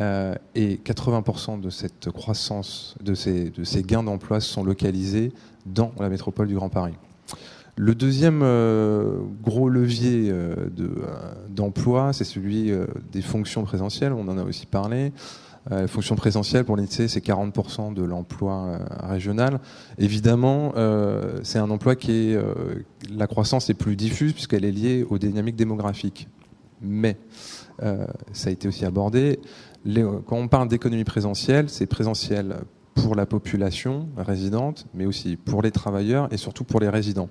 Euh, 0.00 0.34
et 0.54 0.76
80% 0.84 1.60
de 1.60 1.70
cette 1.70 2.10
croissance, 2.10 2.96
de 3.00 3.14
ces, 3.14 3.52
gains 3.84 4.02
d'emploi 4.02 4.40
sont 4.40 4.64
localisés 4.64 5.32
dans 5.66 5.92
la 5.98 6.08
métropole 6.08 6.48
du 6.48 6.54
Grand 6.54 6.68
Paris. 6.68 6.94
Le 7.76 7.94
deuxième 7.94 8.42
euh, 8.42 9.18
gros 9.42 9.68
levier 9.68 10.28
euh, 10.30 10.54
de, 10.70 10.84
euh, 10.84 11.32
d'emploi, 11.48 12.12
c'est 12.12 12.24
celui 12.24 12.70
euh, 12.70 12.86
des 13.10 13.22
fonctions 13.22 13.64
présentielles. 13.64 14.12
On 14.12 14.28
en 14.28 14.38
a 14.38 14.44
aussi 14.44 14.66
parlé. 14.66 15.12
Euh, 15.72 15.82
les 15.82 15.88
fonctions 15.88 16.14
présentielles 16.14 16.64
pour 16.64 16.76
l'INSEE, 16.76 17.08
c'est 17.08 17.24
40% 17.24 17.94
de 17.94 18.02
l'emploi 18.02 18.66
euh, 18.66 18.78
régional. 19.08 19.60
Évidemment, 19.98 20.72
euh, 20.76 21.40
c'est 21.42 21.58
un 21.58 21.70
emploi 21.70 21.96
qui 21.96 22.12
est 22.32 22.38
la 23.10 23.26
croissance 23.26 23.70
est 23.70 23.74
plus 23.74 23.96
diffuse 23.96 24.32
puisqu'elle 24.32 24.64
est 24.64 24.72
liée 24.72 25.06
aux 25.08 25.18
dynamiques 25.18 25.56
démographiques. 25.56 26.28
Mais 26.82 27.16
ça 28.32 28.48
a 28.48 28.52
été 28.52 28.68
aussi 28.68 28.84
abordé. 28.84 29.40
Quand 30.26 30.36
on 30.36 30.48
parle 30.48 30.68
d'économie 30.68 31.04
présentielle, 31.04 31.68
c'est 31.70 31.86
présentiel 31.86 32.56
pour 32.94 33.14
la 33.14 33.26
population 33.26 34.08
résidente, 34.16 34.86
mais 34.94 35.06
aussi 35.06 35.36
pour 35.36 35.62
les 35.62 35.70
travailleurs 35.70 36.28
et 36.32 36.36
surtout 36.36 36.64
pour 36.64 36.80
les 36.80 36.88
résidents. 36.88 37.28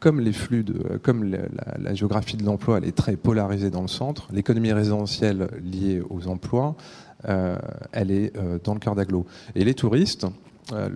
Comme 0.00 0.20
les 0.20 0.32
flux 0.32 0.64
de, 0.64 0.98
comme 1.02 1.24
la, 1.24 1.38
la- 1.38 1.78
la 1.78 1.94
géographie 1.94 2.36
de 2.36 2.44
l'emploi, 2.44 2.78
est 2.78 2.96
très 2.96 3.16
polarisée 3.16 3.70
dans 3.70 3.82
le 3.82 3.88
centre. 3.88 4.28
L'économie 4.32 4.72
résidentielle 4.72 5.48
liée 5.62 6.02
aux 6.08 6.26
emplois, 6.26 6.74
elle 7.24 8.10
est 8.10 8.36
euh, 8.36 8.58
dans 8.62 8.74
le 8.74 8.80
cœur 8.80 8.94
d'agglo. 8.94 9.26
Et 9.54 9.64
les 9.64 9.74
touristes, 9.74 10.26
euh, 10.72 10.88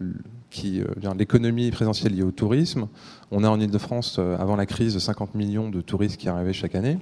qui, 0.51 0.81
euh, 0.81 1.15
l'économie 1.19 1.71
présentielle 1.73 2.15
liée 2.15 2.23
au 2.23 2.31
tourisme, 2.31 2.87
on 3.33 3.43
a 3.43 3.49
en 3.49 3.59
Ile-de-France, 3.59 4.17
euh, 4.19 4.39
avant 4.39 4.55
la 4.55 4.67
crise, 4.67 4.97
50 4.97 5.35
millions 5.35 5.69
de 5.69 5.81
touristes 5.81 6.17
qui 6.17 6.29
arrivaient 6.29 6.53
chaque 6.53 6.75
année 6.75 6.99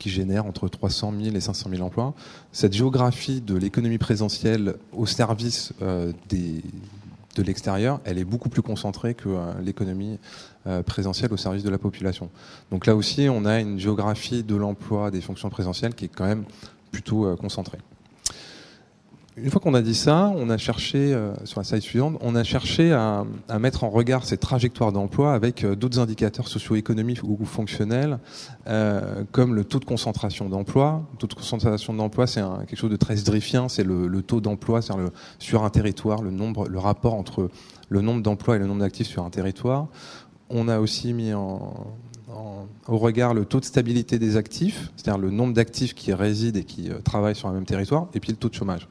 qui 0.00 0.08
génèrent 0.08 0.46
entre 0.46 0.66
300 0.66 1.12
000 1.22 1.36
et 1.36 1.40
500 1.40 1.70
000 1.70 1.82
emplois. 1.82 2.14
Cette 2.52 2.72
géographie 2.72 3.40
de 3.40 3.54
l'économie 3.54 3.98
présentielle 3.98 4.76
au 4.92 5.06
service 5.06 5.72
euh, 5.82 6.12
de 6.30 7.42
l'extérieur, 7.42 8.00
elle 8.04 8.18
est 8.18 8.24
beaucoup 8.24 8.48
plus 8.48 8.62
concentrée 8.62 9.14
que 9.14 9.28
euh, 9.28 9.52
l'économie 9.62 10.18
euh, 10.66 10.82
présentielle 10.82 11.32
au 11.32 11.36
service 11.36 11.62
de 11.62 11.70
la 11.70 11.78
population. 11.78 12.30
Donc 12.70 12.86
là 12.86 12.96
aussi, 12.96 13.28
on 13.30 13.44
a 13.44 13.60
une 13.60 13.78
géographie 13.78 14.42
de 14.42 14.56
l'emploi 14.56 15.10
des 15.10 15.20
fonctions 15.20 15.50
présentielles 15.50 15.94
qui 15.94 16.06
est 16.06 16.08
quand 16.08 16.26
même 16.26 16.44
plutôt 16.90 17.26
euh, 17.26 17.36
concentrée. 17.36 17.78
Une 19.42 19.50
fois 19.50 19.60
qu'on 19.60 19.74
a 19.74 19.80
dit 19.80 19.94
ça, 19.94 20.32
on 20.36 20.50
a 20.50 20.58
cherché, 20.58 21.14
euh, 21.14 21.32
sur 21.44 21.60
la 21.60 21.64
slide 21.64 21.82
suivante, 21.82 22.18
on 22.20 22.34
a 22.34 22.42
cherché 22.44 22.92
à, 22.92 23.24
mettre 23.58 23.84
en 23.84 23.90
regard 23.90 24.24
ces 24.24 24.36
trajectoires 24.36 24.92
d'emploi 24.92 25.32
avec 25.32 25.64
euh, 25.64 25.74
d'autres 25.74 25.98
indicateurs 25.98 26.48
socio-économiques 26.48 27.22
ou, 27.22 27.44
fonctionnels, 27.44 28.18
euh, 28.66 29.24
comme 29.32 29.54
le 29.54 29.64
taux 29.64 29.78
de 29.78 29.84
concentration 29.84 30.48
d'emploi. 30.48 31.02
Le 31.12 31.18
taux 31.18 31.26
de 31.26 31.34
concentration 31.34 31.94
d'emploi, 31.94 32.26
c'est 32.26 32.42
quelque 32.66 32.78
chose 32.78 32.90
de 32.90 32.96
très 32.96 33.16
zdriffien, 33.16 33.68
c'est 33.68 33.84
le, 33.84 34.22
taux 34.22 34.40
d'emploi 34.40 34.80
sur 35.38 35.64
un 35.64 35.70
territoire, 35.70 36.22
le, 36.22 36.30
nombre, 36.30 36.68
le 36.68 36.78
rapport 36.78 37.14
entre 37.14 37.50
le 37.88 38.00
nombre 38.02 38.22
d'emplois 38.22 38.56
et 38.56 38.58
le 38.58 38.66
nombre 38.66 38.80
d'actifs 38.80 39.06
sur 39.06 39.24
un 39.24 39.30
territoire. 39.30 39.86
On 40.50 40.68
a 40.68 40.80
aussi 40.80 41.12
mis 41.14 41.32
en, 41.32 41.86
au 42.88 42.98
regard 42.98 43.32
le 43.34 43.44
taux 43.44 43.60
de 43.60 43.64
stabilité 43.64 44.18
des 44.18 44.36
actifs, 44.36 44.90
c'est-à-dire 44.96 45.20
le 45.20 45.30
nombre 45.30 45.54
d'actifs 45.54 45.94
qui 45.94 46.12
résident 46.12 46.58
et 46.60 46.64
qui 46.64 46.90
travaillent 47.04 47.36
sur 47.36 47.48
un 47.48 47.52
même 47.52 47.64
territoire, 47.64 48.08
et 48.14 48.20
puis 48.20 48.30
le 48.30 48.36
taux 48.36 48.48
de 48.48 48.54
chômage. 48.54 48.88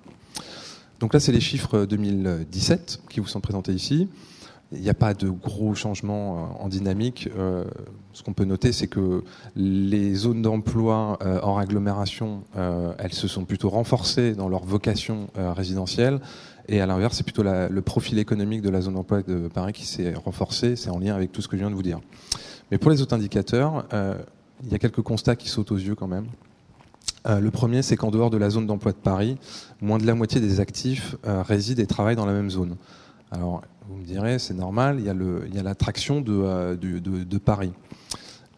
Donc 1.00 1.14
là, 1.14 1.20
c'est 1.20 1.32
les 1.32 1.39
chiffres 1.39 1.86
2017 1.86 3.02
qui 3.10 3.20
vous 3.20 3.28
sont 3.28 3.41
présentés 3.41 3.72
ici. 3.72 4.10
Il 4.72 4.82
n'y 4.82 4.89
a 4.89 4.93
pas 4.93 5.16
de 5.16 5.30
gros 5.30 5.74
changements 5.74 6.38
euh, 6.60 6.64
en 6.64 6.68
dynamique. 6.68 7.28
Euh, 7.36 7.64
ce 8.14 8.22
qu'on 8.22 8.34
peut 8.34 8.45
noter, 8.45 8.72
c'est 8.72 8.88
que 8.88 9.24
les 9.56 10.14
zones 10.14 10.43
d'emploi 10.43 11.18
euh, 11.22 11.39
hors 11.41 11.58
agglomération, 11.58 12.43
euh, 12.56 12.93
elles 13.00 13.14
se 13.14 13.28
sont 13.28 13.45
plutôt 13.45 13.70
renforcées 13.70 14.36
dans 14.36 14.47
leur 14.47 14.64
vocation 14.64 15.30
euh, 15.38 15.54
résidentielle. 15.54 16.20
Et 16.68 16.82
à 16.82 16.86
l'inverse, 16.86 17.18
c'est 17.18 17.24
plutôt 17.24 17.41
le 17.43 17.82
profil 17.82 18.20
économique 18.20 18.62
de 18.62 18.70
la 18.70 18.82
zone 18.82 18.93
d'emploi 18.93 19.24
de 19.24 19.47
Paris 19.47 19.74
qui 19.74 19.88
s'est 19.88 20.14
renforcé. 20.14 20.76
C'est 20.76 20.91
en 20.91 21.00
lien 21.00 21.16
avec 21.16 21.32
tout 21.32 21.41
ce 21.41 21.47
que 21.47 21.58
je 21.58 21.62
viens 21.62 21.72
de 21.72 21.76
vous 21.76 21.82
dire. 21.82 22.00
Mais 22.70 22.78
pour 22.78 22.91
les 22.91 23.02
autres 23.02 23.16
indicateurs, 23.16 23.88
euh, 23.93 24.16
il 24.64 24.72
y 24.72 24.76
a 24.76 24.80
quelques 24.80 25.02
constats 25.02 25.36
qui 25.36 25.50
sautent 25.50 25.72
aux 25.72 25.78
yeux 25.78 25.95
quand 25.95 26.08
même. 26.08 26.28
Euh, 27.28 27.40
le 27.40 27.52
premier, 27.52 27.82
c'est 27.82 27.96
qu'en 27.96 28.12
dehors 28.12 28.30
de 28.30 28.38
la 28.38 28.50
zone 28.50 28.66
d'emploi 28.66 28.92
de 28.92 28.98
Paris, 28.98 29.38
moins 29.82 29.98
de 29.98 30.06
la 30.06 30.16
moitié 30.16 30.40
des 30.42 30.60
actifs 30.60 31.16
euh, 31.26 31.42
résident 31.42 31.82
et 31.82 31.88
travaillent 31.88 32.16
dans 32.16 32.26
la 32.26 32.34
même 32.34 32.50
zone. 32.50 32.76
Alors, 33.32 33.62
vous 33.90 33.98
me 33.98 34.04
direz, 34.04 34.40
c'est 34.40 34.54
normal, 34.54 34.98
il 35.00 35.06
y 35.06 35.60
a 35.60 35.64
l'attraction 35.64 36.22
de, 36.22 36.34
euh, 36.34 36.76
de, 36.76 37.38
Paris. 37.38 37.72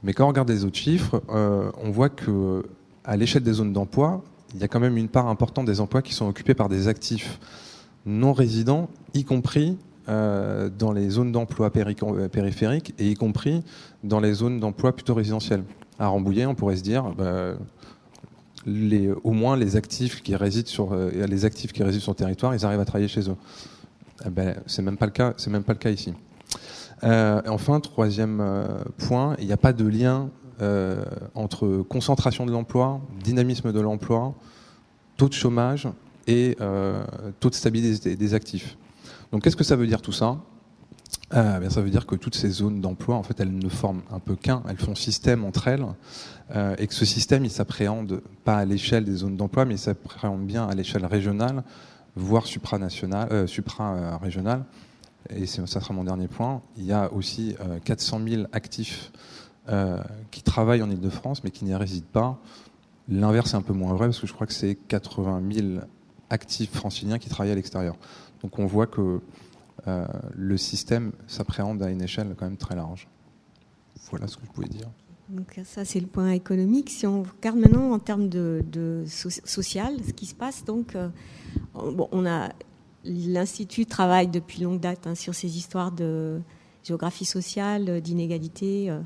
Mais 0.03 0.13
quand 0.13 0.25
on 0.25 0.29
regarde 0.29 0.49
les 0.49 0.65
autres 0.65 0.77
chiffres, 0.77 1.21
on 1.29 1.91
voit 1.91 2.09
que 2.09 2.63
à 3.03 3.17
l'échelle 3.17 3.43
des 3.43 3.53
zones 3.53 3.71
d'emploi, 3.71 4.23
il 4.53 4.59
y 4.59 4.63
a 4.63 4.67
quand 4.67 4.79
même 4.79 4.97
une 4.97 5.07
part 5.07 5.27
importante 5.27 5.65
des 5.65 5.79
emplois 5.79 6.01
qui 6.01 6.13
sont 6.13 6.27
occupés 6.27 6.53
par 6.53 6.69
des 6.69 6.87
actifs 6.87 7.39
non 8.05 8.33
résidents, 8.33 8.89
y 9.13 9.23
compris 9.23 9.77
dans 10.07 10.91
les 10.93 11.09
zones 11.09 11.31
d'emploi 11.31 11.69
péri- 11.69 11.95
périphériques 12.31 12.93
et 12.97 13.11
y 13.11 13.13
compris 13.13 13.63
dans 14.03 14.19
les 14.19 14.33
zones 14.33 14.59
d'emploi 14.59 14.91
plutôt 14.93 15.13
résidentielles. 15.13 15.63
À 15.99 16.07
Rambouillet, 16.07 16.45
on 16.45 16.55
pourrait 16.55 16.77
se 16.77 16.83
dire, 16.83 17.03
bah, 17.15 17.53
les, 18.65 19.11
au 19.23 19.31
moins 19.31 19.57
les 19.57 19.75
actifs 19.75 20.21
qui 20.21 20.35
résident 20.35 20.67
sur 20.67 20.93
euh, 20.93 21.09
les 21.27 21.45
actifs 21.45 21.73
qui 21.73 21.83
résident 21.83 22.03
sur 22.03 22.11
le 22.11 22.17
territoire, 22.17 22.53
ils 22.55 22.65
arrivent 22.65 22.79
à 22.79 22.85
travailler 22.85 23.07
chez 23.07 23.29
eux. 23.29 23.35
Eh 24.25 24.29
ben, 24.29 24.55
c'est 24.67 24.81
même 24.81 24.97
pas 24.97 25.07
le 25.07 25.11
cas. 25.11 25.89
Ici. 25.89 26.13
Euh, 27.03 27.41
enfin, 27.47 27.79
troisième 27.79 28.39
euh, 28.39 28.67
point, 28.97 29.35
il 29.39 29.47
n'y 29.47 29.53
a 29.53 29.57
pas 29.57 29.73
de 29.73 29.85
lien 29.85 30.29
entre 31.33 31.81
concentration 31.89 32.45
de 32.45 32.51
l'emploi, 32.51 33.01
dynamisme 33.23 33.73
de 33.73 33.79
l'emploi, 33.79 34.35
taux 35.17 35.27
de 35.27 35.33
chômage 35.33 35.87
et 36.27 36.55
taux 37.39 37.49
de 37.49 37.55
stabilité 37.55 38.15
des 38.15 38.33
actifs. 38.35 38.77
Donc, 39.31 39.41
qu'est-ce 39.41 39.55
que 39.55 39.63
ça 39.63 39.75
veut 39.75 39.87
dire 39.87 40.03
tout 40.03 40.11
ça? 40.11 40.37
Euh, 41.33 41.59
bien, 41.59 41.69
Ça 41.69 41.81
veut 41.81 41.89
dire 41.89 42.05
que 42.05 42.15
toutes 42.15 42.35
ces 42.35 42.49
zones 42.49 42.81
d'emploi, 42.81 43.15
en 43.15 43.23
fait, 43.23 43.39
elles 43.39 43.55
ne 43.55 43.69
forment 43.69 44.01
un 44.11 44.19
peu 44.19 44.35
qu'un, 44.35 44.63
elles 44.67 44.77
font 44.77 44.95
système 44.95 45.45
entre 45.45 45.67
elles, 45.67 45.85
euh, 46.55 46.75
et 46.77 46.87
que 46.87 46.93
ce 46.93 47.05
système, 47.05 47.45
il 47.45 47.51
s'appréhende 47.51 48.21
pas 48.43 48.57
à 48.57 48.65
l'échelle 48.65 49.05
des 49.05 49.15
zones 49.15 49.37
d'emploi, 49.37 49.65
mais 49.65 49.75
il 49.75 49.79
s'appréhende 49.79 50.45
bien 50.45 50.67
à 50.67 50.75
l'échelle 50.75 51.05
régionale, 51.05 51.63
voire 52.15 52.45
supranationale, 52.45 53.29
euh, 53.31 53.47
supra-régionale. 53.47 54.65
Et 55.29 55.45
ça 55.45 55.65
sera 55.67 55.93
mon 55.93 56.03
dernier 56.03 56.27
point. 56.27 56.61
Il 56.77 56.85
y 56.85 56.91
a 56.91 57.13
aussi 57.13 57.55
400 57.85 58.21
000 58.27 58.43
actifs 58.51 59.11
qui 60.31 60.41
travaillent 60.41 60.81
en 60.81 60.89
Ile-de-France, 60.89 61.43
mais 61.43 61.51
qui 61.51 61.63
n'y 61.63 61.75
résident 61.75 62.07
pas. 62.11 62.41
L'inverse 63.07 63.53
est 63.53 63.55
un 63.55 63.61
peu 63.61 63.71
moins 63.71 63.93
vrai, 63.93 64.07
parce 64.07 64.19
que 64.19 64.25
je 64.25 64.33
crois 64.33 64.47
que 64.47 64.53
c'est 64.53 64.75
80 64.87 65.41
000 65.53 65.67
actifs 66.31 66.71
franciliens 66.71 67.19
qui 67.19 67.29
travaillent 67.29 67.51
à 67.51 67.55
l'extérieur. 67.55 67.95
Donc 68.41 68.57
on 68.57 68.65
voit 68.65 68.87
que 68.87 69.21
euh, 69.87 70.05
le 70.35 70.57
système 70.57 71.11
s'appréhende 71.27 71.81
à 71.81 71.89
une 71.89 72.01
échelle 72.01 72.35
quand 72.37 72.45
même 72.45 72.57
très 72.57 72.75
large. 72.75 73.07
Voilà 74.09 74.27
ce 74.27 74.37
que 74.37 74.45
je 74.45 74.51
pouvais 74.51 74.67
dire. 74.67 74.87
Donc 75.29 75.59
ça 75.63 75.85
c'est 75.85 75.99
le 75.99 76.07
point 76.07 76.31
économique. 76.31 76.89
Si 76.89 77.07
on 77.07 77.23
regarde 77.23 77.57
maintenant 77.57 77.91
en 77.91 77.99
termes 77.99 78.29
de, 78.29 79.03
social, 79.07 79.95
ce 80.05 80.11
qui 80.11 80.25
se 80.25 80.35
passe, 80.35 80.65
donc 80.65 80.95
euh, 80.95 81.09
bon, 81.73 82.09
on 82.11 82.25
a 82.25 82.49
l'institut 83.03 83.85
travaille 83.85 84.27
depuis 84.27 84.61
longue 84.61 84.79
date 84.79 85.07
hein, 85.07 85.15
sur 85.15 85.33
ces 85.33 85.57
histoires 85.57 85.91
de 85.91 86.39
géographie 86.83 87.25
sociale, 87.25 88.01
d'inégalité 88.01 88.89
euh, 88.89 88.99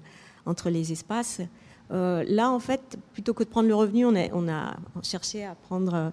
entre 0.46 0.70
les 0.70 0.92
espaces. 0.92 1.42
là, 1.90 2.52
en 2.52 2.60
fait, 2.60 2.98
plutôt 3.14 3.34
que 3.34 3.44
de 3.44 3.50
prendre 3.50 3.68
le 3.68 3.76
revenu, 3.76 4.06
on 4.06 4.50
a, 4.50 4.76
cherché 5.04 5.46
à 5.46 5.56
prendre 5.56 6.12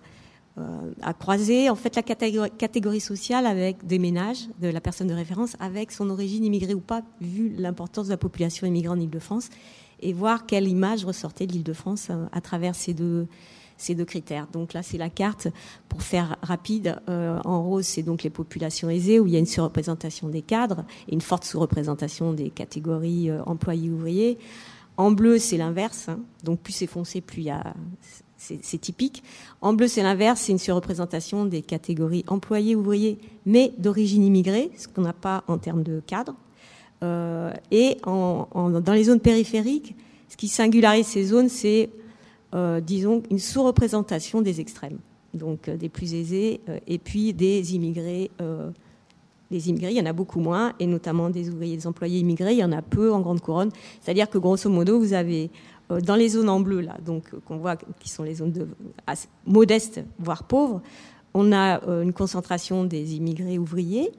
à 1.01 1.15
croiser 1.15 1.71
en 1.71 1.75
fait 1.75 1.97
la 1.97 2.03
catégorie, 2.03 3.01
sociale 3.01 3.47
avec 3.47 3.87
des 3.87 3.99
ménages 3.99 4.49
de 4.61 4.69
la 4.69 4.81
personne 4.81 5.07
de 5.07 5.15
référence 5.15 5.57
avec 5.61 5.93
son 5.93 6.11
origine 6.11 6.45
immigrée 6.45 6.75
ou 6.75 6.81
pas, 6.81 7.03
vu 7.21 7.55
l'importance 7.57 8.07
de 8.07 8.13
la 8.13 8.19
population 8.19 8.67
immigrée 8.67 8.93
en 8.93 9.01
Ile-de-France, 9.01 9.49
et 10.01 10.13
voir 10.13 10.47
quelle 10.47 10.69
image 10.69 11.05
ressortait 11.05 11.47
de 11.47 11.53
l'Île-de-France 11.53 12.09
euh, 12.11 12.27
à 12.33 12.41
travers 12.41 12.75
ces 12.75 12.93
deux, 12.93 13.29
ces 13.77 13.95
deux 13.95 14.05
critères. 14.05 14.49
Donc 14.53 14.73
là, 14.75 14.83
c'est 14.83 14.99
la 14.99 15.09
carte 15.09 15.49
pour 15.89 16.03
faire 16.03 16.37
rapide. 16.43 17.01
Euh, 17.09 17.39
en 17.45 17.63
rose, 17.63 17.87
c'est 17.87 18.03
donc 18.03 18.23
les 18.23 18.31
populations 18.31 18.91
aisées 18.91 19.21
où 19.21 19.27
il 19.27 19.33
y 19.33 19.37
a 19.37 19.39
une 19.39 19.47
surreprésentation 19.47 20.29
des 20.29 20.43
cadres 20.43 20.85
et 21.09 21.15
une 21.15 21.21
forte 21.21 21.45
sous-représentation 21.45 22.33
des 22.33 22.51
catégories 22.51 23.31
employés 23.47 23.91
ouvriers. 23.91 24.39
En 24.97 25.13
bleu, 25.13 25.39
c'est 25.39 25.57
l'inverse. 25.57 26.09
Hein. 26.09 26.21
Donc 26.45 26.61
plus 26.61 26.73
c'est 26.73 26.87
foncé, 26.87 27.21
plus 27.21 27.43
il 27.43 27.45
y 27.45 27.51
a 27.51 27.75
c'est 28.63 28.79
typique. 28.79 29.23
En 29.61 29.73
bleu, 29.73 29.87
c'est 29.89 30.03
l'inverse, 30.03 30.41
c'est 30.41 30.53
une 30.53 30.59
surreprésentation 30.59 31.45
des 31.45 31.63
catégories 31.63 32.25
employés, 32.27 32.75
ouvriers, 32.75 33.19
mais 33.47 33.73
d'origine 33.79 34.25
immigrée, 34.25 34.71
ce 34.77 34.89
qu'on 34.89 35.03
n'a 35.03 35.13
pas 35.13 35.45
en 35.47 35.59
termes 35.59 35.83
de 35.83 36.01
cadre. 36.07 36.35
Euh, 37.03 37.53
et 37.71 37.99
dans 38.05 38.93
les 38.95 39.05
zones 39.05 39.21
périphériques, 39.21 39.95
ce 40.29 40.37
qui 40.37 40.49
singularise 40.49 41.07
ces 41.07 41.25
zones, 41.25 41.49
c'est, 41.49 41.91
euh, 42.55 42.81
disons, 42.81 43.23
une 43.31 43.39
sous-représentation 43.39 44.41
des 44.41 44.61
extrêmes, 44.61 44.99
donc 45.35 45.69
euh, 45.69 45.77
des 45.77 45.89
plus 45.89 46.15
aisés, 46.15 46.61
et 46.87 46.99
puis 46.99 47.33
des 47.33 47.75
immigrés. 47.75 48.31
les 49.51 49.69
immigrés, 49.69 49.91
il 49.91 49.99
y 49.99 50.01
en 50.01 50.07
a 50.07 50.15
beaucoup 50.15 50.41
moins, 50.41 50.73
et 50.81 50.87
notamment 50.87 51.29
des 51.29 51.51
ouvriers, 51.51 51.77
des 51.77 51.87
employés 51.87 52.21
immigrés, 52.21 52.53
il 52.53 52.59
y 52.59 52.65
en 52.65 52.73
a 52.73 52.81
peu 52.81 53.13
en 53.13 53.21
grande 53.21 53.41
couronne. 53.41 53.71
C'est-à-dire 54.01 54.31
que 54.31 54.39
grosso 54.39 54.71
modo, 54.71 54.99
vous 54.99 55.13
avez 55.13 55.51
dans 56.01 56.17
les 56.17 56.29
zones 56.31 56.49
en 56.49 56.61
bleu, 56.61 56.81
là, 56.81 56.97
donc 57.05 57.25
euh, 57.33 57.39
qu'on 57.45 57.57
voit 57.57 57.77
qui 57.77 58.09
sont 58.09 58.23
les 58.23 58.37
zones 58.37 58.53
de, 58.53 58.69
modestes, 59.47 60.01
voire 60.19 60.45
pauvres, 60.45 60.83
on 61.35 61.53
a 61.53 61.83
euh, 61.85 62.03
une 62.03 62.13
concentration 62.13 62.85
des 62.85 63.15
immigrés 63.15 63.59
ouvriers, 63.59 64.11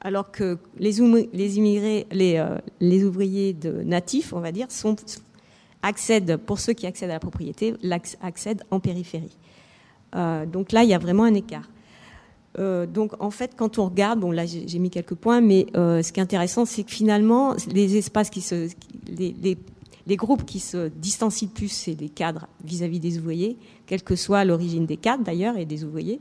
alors 0.00 0.30
que 0.30 0.58
les, 0.78 1.00
immigrés, 1.00 2.06
les, 2.12 3.04
ouvriers 3.04 3.52
de 3.52 3.82
natifs, 3.82 4.32
on 4.32 4.40
va 4.40 4.52
dire, 4.52 4.68
accèdent, 5.82 6.36
pour 6.36 6.60
ceux 6.60 6.72
qui 6.72 6.86
accèdent 6.86 7.10
à 7.10 7.14
la 7.14 7.20
propriété, 7.20 7.74
accèdent 8.22 8.62
en 8.70 8.78
périphérie. 8.78 9.36
donc 10.12 10.70
là, 10.70 10.84
il 10.84 10.90
y 10.90 10.94
a 10.94 10.98
vraiment 10.98 11.24
un 11.24 11.34
écart. 11.34 11.68
donc 12.56 13.12
en 13.18 13.32
fait, 13.32 13.56
quand 13.56 13.80
on 13.80 13.86
regarde, 13.86 14.20
bon 14.20 14.30
là 14.30 14.46
j'ai 14.46 14.78
mis 14.78 14.90
quelques 14.90 15.16
points, 15.16 15.40
mais 15.40 15.66
ce 15.74 16.12
qui 16.12 16.20
est 16.20 16.22
intéressant, 16.22 16.64
c'est 16.64 16.84
que 16.84 16.92
finalement, 16.92 17.56
les 17.66 17.96
espaces 17.96 18.30
qui 18.30 18.40
se, 18.40 18.68
groupes 20.16 20.44
qui 20.44 20.60
se 20.60 20.88
distancient 20.88 21.48
plus, 21.48 21.68
c'est 21.68 21.98
les 21.98 22.08
cadres 22.08 22.46
vis-à-vis 22.64 23.00
des 23.00 23.18
ouvriers, 23.18 23.58
quelle 23.86 24.02
que 24.02 24.16
soit 24.16 24.44
l'origine 24.44 24.86
des 24.86 24.96
cadres 24.96 25.24
d'ailleurs 25.24 25.56
et 25.58 25.66
des 25.66 25.84
ouvriers. 25.84 26.20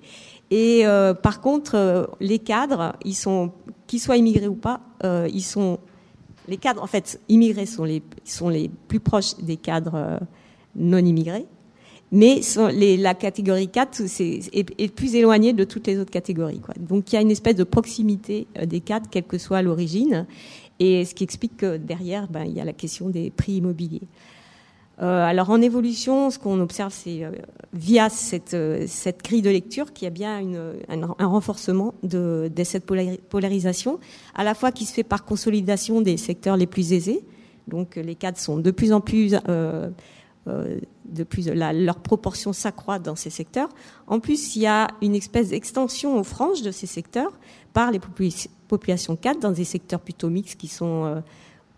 Et 0.52 0.86
euh, 0.86 1.14
par 1.14 1.42
contre, 1.42 1.76
euh, 1.76 2.06
les 2.20 2.40
cadres, 2.40 2.94
ils 3.06 3.16
sont, 3.16 3.52
qu'ils 3.88 4.00
soient 4.00 4.18
immigrés 4.18 4.48
ou 4.48 4.56
pas, 4.56 4.82
euh, 5.04 5.30
ils 5.32 5.44
sont 5.44 5.80
les 6.48 6.58
cadres, 6.58 6.82
en 6.82 6.88
fait, 6.88 7.20
immigrés 7.28 7.66
sont 7.66 7.84
les, 7.84 8.02
sont 8.24 8.50
les 8.50 8.70
plus 8.88 9.02
proches 9.02 9.36
des 9.38 9.58
cadres 9.58 10.20
non 10.76 11.00
immigrés, 11.00 11.46
mais 12.12 12.42
la 12.98 13.14
catégorie 13.14 13.68
4 13.68 14.02
est, 14.20 14.96
plus 14.96 15.16
éloignée 15.16 15.54
de 15.54 15.64
toutes 15.64 15.88
les 15.88 16.00
autres 16.00 16.12
catégories. 16.12 16.62
Donc 16.80 17.12
il 17.12 17.16
y 17.16 17.18
a 17.18 17.22
une 17.22 17.32
espèce 17.32 17.56
de 17.56 17.64
proximité 17.64 18.48
des 18.66 18.80
cadres, 18.80 19.08
quelle 19.12 19.26
que 19.26 19.38
soit 19.38 19.62
l'origine. 19.62 20.26
Et 20.80 21.06
ce 21.06 21.16
qui 21.16 21.24
explique 21.24 21.58
que 21.58 21.78
derrière, 21.78 22.28
ben, 22.28 22.46
il 22.46 22.54
y 22.54 22.62
a 22.62 22.66
la 22.66 22.74
question 22.74 23.10
des 23.10 23.32
prix 23.32 23.54
immobiliers. 23.54 24.08
Euh, 25.00 25.24
alors 25.24 25.52
en 25.52 25.62
évolution, 25.62 26.32
ce 26.32 26.40
qu'on 26.40 26.60
observe, 26.60 26.92
c'est 26.92 27.24
euh, 27.24 27.32
via 27.74 28.10
cette, 28.10 28.56
euh, 28.56 28.88
grille 29.24 29.44
de 29.44 29.50
lecture 29.50 29.94
qu'il 29.94 30.06
y 30.06 30.08
a 30.08 30.12
bien 30.12 30.42
un, 30.90 31.28
renforcement 31.28 31.94
de, 32.02 32.52
de, 32.54 32.64
cette 32.64 32.86
polarisation, 32.86 34.00
à 34.34 34.44
la 34.44 34.56
fois 34.56 34.72
qui 34.72 34.86
se 34.86 34.94
fait 34.94 35.04
par 35.04 35.24
consolidation 35.24 36.02
des 36.02 36.18
secteurs 36.18 36.58
les 36.58 36.66
plus 36.66 36.94
aisés. 36.94 37.24
Donc 37.68 37.96
les 37.96 38.16
cadres 38.16 38.40
sont 38.40 38.58
de 38.58 38.72
plus 38.72 38.92
en 38.94 39.02
plus 39.02 39.36
euh, 40.48 40.80
de 41.06 41.24
plus, 41.24 41.48
la, 41.48 41.74
leur 41.74 42.00
proportion 42.00 42.54
s'accroît 42.54 43.00
dans 43.00 43.16
ces 43.16 43.30
secteurs. 43.30 43.70
En 44.08 44.20
plus, 44.20 44.56
il 44.56 44.62
y 44.62 44.68
a 44.68 44.88
une 45.02 45.16
espèce 45.16 45.50
d'extension 45.50 46.20
aux 46.20 46.24
franges 46.24 46.62
de 46.62 46.72
ces 46.72 46.88
secteurs 46.88 47.32
par 47.74 47.92
les 47.92 48.00
populations 48.68 49.16
cadres 49.16 49.40
dans 49.40 49.52
des 49.52 49.64
secteurs 49.64 50.02
plutôt 50.02 50.30
mixtes 50.30 50.60
qui 50.60 50.68
sont 50.68 51.06
euh, 51.06 51.20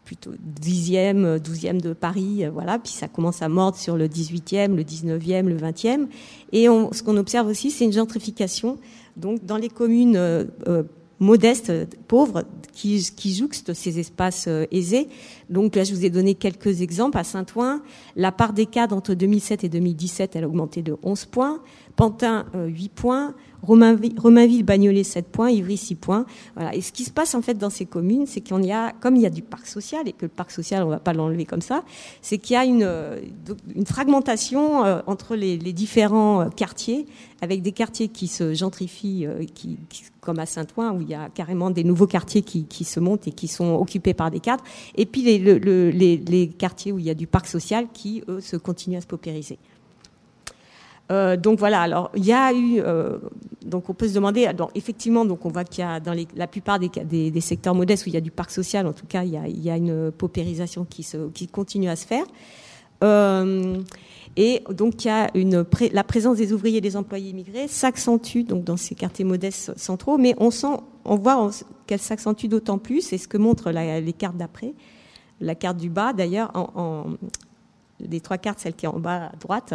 plutôt 0.04 0.32
10e, 0.62 1.38
12e 1.38 1.80
de 1.80 1.94
Paris, 1.94 2.46
euh, 2.46 2.50
voilà, 2.50 2.80
puis 2.80 2.92
ça 2.92 3.08
commence 3.08 3.42
à 3.42 3.50
mordre 3.50 3.78
sur 3.78 3.98
le 3.98 4.08
18e, 4.08 4.76
le 4.76 4.84
19e, 4.84 5.44
le 5.44 5.58
20e. 5.58 6.08
Et 6.52 6.66
ce 6.66 7.04
qu'on 7.04 7.18
observe 7.18 7.48
aussi, 7.48 7.72
c'est 7.72 7.86
une 7.86 7.94
gentrification. 7.94 8.78
Donc, 9.18 9.46
dans 9.46 9.58
les 9.58 9.70
communes 9.70 10.48
modestes, 11.20 11.72
pauvres, 12.08 12.44
qui, 12.74 13.06
qui 13.16 13.36
jouxtent 13.36 13.74
ces 13.74 14.00
espaces 14.00 14.46
euh, 14.48 14.66
aisés. 14.72 15.10
Donc 15.50 15.76
là, 15.76 15.84
je 15.84 15.94
vous 15.94 16.06
ai 16.06 16.10
donné 16.10 16.36
quelques 16.36 16.82
exemples. 16.82 17.18
À 17.18 17.24
Saint-Ouen, 17.24 17.82
la 18.16 18.32
part 18.32 18.54
des 18.54 18.66
cadres 18.66 18.96
entre 18.96 19.14
2007 19.14 19.64
et 19.64 19.70
2017, 19.70 20.36
elle 20.36 20.44
a 20.46 20.48
augmenté 20.48 20.82
de 20.82 20.96
11 21.04 21.26
points. 21.26 21.62
Pantin, 22.00 22.46
8 22.54 22.56
euh, 22.56 22.88
points. 22.96 23.34
Romainville, 23.62 24.64
Bagnolet, 24.64 25.04
7 25.04 25.28
points. 25.28 25.50
Ivry, 25.50 25.76
6 25.76 25.96
points. 25.96 26.26
Voilà. 26.56 26.74
Et 26.74 26.80
ce 26.80 26.94
qui 26.94 27.04
se 27.04 27.12
passe 27.12 27.36
en 27.36 27.42
fait 27.42 27.56
dans 27.56 27.70
ces 27.70 27.86
communes, 27.86 28.26
c'est 28.26 28.40
qu'il 28.40 28.64
y 28.64 28.72
a, 28.72 28.94
comme 29.02 29.18
il 29.18 29.22
y 29.22 29.26
a 29.26 29.30
du 29.30 29.42
parc 29.42 29.68
social 29.68 30.08
et 30.08 30.14
que 30.14 30.22
le 30.22 30.30
parc 30.30 30.52
social, 30.52 30.84
on 30.84 30.88
va 30.88 31.00
pas 31.00 31.12
l'enlever 31.12 31.44
comme 31.44 31.62
ça, 31.62 31.84
c'est 32.22 32.38
qu'il 32.38 32.54
y 32.54 32.58
a 32.58 32.64
une, 32.64 32.84
euh, 32.84 33.20
fragmentation 33.86 34.80
entre 35.08 35.36
les, 35.36 35.58
les, 35.58 35.74
différents 35.74 36.50
quartiers, 36.50 37.06
avec 37.42 37.62
des 37.62 37.74
quartiers 37.74 38.08
qui 38.08 38.28
se 38.28 38.54
gentrifient, 38.54 39.28
qui, 39.54 39.78
comme 40.22 40.40
à 40.40 40.46
Saint-Ouen, 40.46 40.94
où 40.96 41.02
il 41.02 41.10
y 41.10 41.16
a 41.16 41.28
carrément 41.28 41.70
des 41.70 41.84
nouveaux 41.84 42.08
quartiers 42.08 42.44
qui, 42.44 42.84
se 42.86 43.02
montent 43.02 43.28
et 43.28 43.32
qui 43.32 43.50
sont 43.50 43.76
occupés 43.76 44.14
par 44.14 44.32
des 44.32 44.40
cadres, 44.40 44.64
et 44.96 45.06
puis 45.06 45.22
les, 45.22 46.48
quartiers 46.58 46.94
où 46.94 47.00
il 47.00 47.06
y 47.06 47.10
a 47.10 47.16
du 47.16 47.28
parc 47.28 47.48
social 47.48 47.88
qui, 47.92 48.24
eux, 48.30 48.40
se 48.40 48.56
continuent 48.56 48.98
à 48.98 49.02
se 49.02 49.08
paupériser. 49.08 49.60
Euh, 51.12 51.38
donc 51.38 51.58
voilà, 51.58 51.82
alors 51.82 52.12
il 52.16 52.26
y 52.26 52.34
a 52.34 52.54
eu, 52.54 52.82
euh, 52.82 53.18
donc 53.66 53.90
on 53.90 53.94
peut 53.94 54.08
se 54.08 54.14
demander, 54.14 54.48
effectivement, 54.76 55.26
donc 55.26 55.44
on 55.46 55.50
voit 55.50 55.64
qu'il 55.64 55.84
y 55.84 55.88
a 55.88 56.00
dans 56.00 56.16
la 56.36 56.48
plupart 56.48 56.80
des, 56.80 57.42
secteurs 57.42 57.74
modestes 57.74 58.06
où 58.06 58.10
il 58.10 58.14
y 58.14 58.18
a 58.18 58.22
du 58.22 58.32
parc 58.32 58.52
social, 58.52 58.86
en 58.86 58.94
tout 58.94 59.08
cas, 59.08 59.24
il 59.24 59.64
y 59.64 59.70
a, 59.70 59.78
une 59.78 60.12
paupérisation 60.12 60.86
qui, 60.86 61.48
continue 61.48 61.90
à 61.90 61.96
se 61.96 62.06
faire. 62.06 62.26
Euh, 63.04 63.82
et 64.36 64.62
donc, 64.70 65.04
il 65.04 65.08
y 65.08 65.12
a 65.12 65.32
la 65.92 66.04
présence 66.04 66.38
des 66.38 66.54
ouvriers 66.54 66.78
et 66.78 66.82
des 66.82 66.96
employés 66.96 67.32
immigrés 67.32 67.68
s'accentue 67.68 68.44
donc 68.44 68.64
dans 68.64 68.78
ces 68.78 68.94
quartiers 68.94 69.26
modestes 69.26 69.76
centraux, 69.78 70.20
mais 70.20 70.36
on 70.38 70.52
sent, 70.52 70.78
on 71.06 71.16
voit 71.16 71.50
qu'elle 71.88 72.00
s'accentue 72.00 72.46
d'autant 72.46 72.78
plus, 72.78 73.14
et 73.14 73.18
ce 73.18 73.28
que 73.28 73.38
montrent 73.38 73.72
les 73.72 74.14
cartes 74.14 74.38
d'après, 74.38 74.74
la 75.42 75.56
carte 75.56 75.78
du 75.78 75.90
bas 75.90 76.14
d'ailleurs, 76.14 76.52
les 78.00 78.22
trois 78.22 78.38
cartes, 78.38 78.60
celle 78.60 78.76
qui 78.76 78.86
est 78.86 78.90
en 78.90 79.00
bas 79.00 79.32
à 79.34 79.36
droite, 79.36 79.74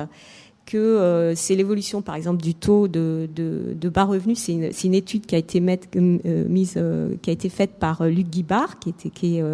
que 0.67 0.77
euh, 0.77 1.35
c'est 1.35 1.55
l'évolution, 1.55 2.03
par 2.03 2.15
exemple, 2.15 2.43
du 2.43 2.55
taux 2.55 2.89
de, 2.89 3.29
de, 3.35 3.89
bas 3.89 4.05
revenus. 4.05 4.39
C'est 4.39 4.53
une, 4.53 4.71
une, 4.85 4.95
étude 4.95 5.27
qui 5.27 5.35
a 5.35 5.39
été 5.39 5.63
euh, 5.63 6.49
mise, 6.49 6.79
qui 7.23 7.31
a 7.31 7.33
été 7.33 7.49
faite 7.49 7.73
par 7.79 8.07
Luc 8.07 8.29
Guibard, 8.29 8.79
qui 8.79 8.91
était 8.91 9.11
qui 9.11 9.39
est 9.39 9.45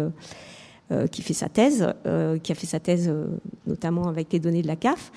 qui 1.09 1.21
fait 1.21 1.33
sa 1.33 1.47
thèse, 1.47 1.87
qui 2.43 2.51
a 2.51 2.55
fait 2.55 2.67
sa 2.67 2.81
thèse 2.81 3.09
notamment 3.65 4.09
avec 4.09 4.27
les 4.33 4.39
données 4.39 4.61
de 4.61 4.67
la 4.67 4.75
CAF. 4.75 5.13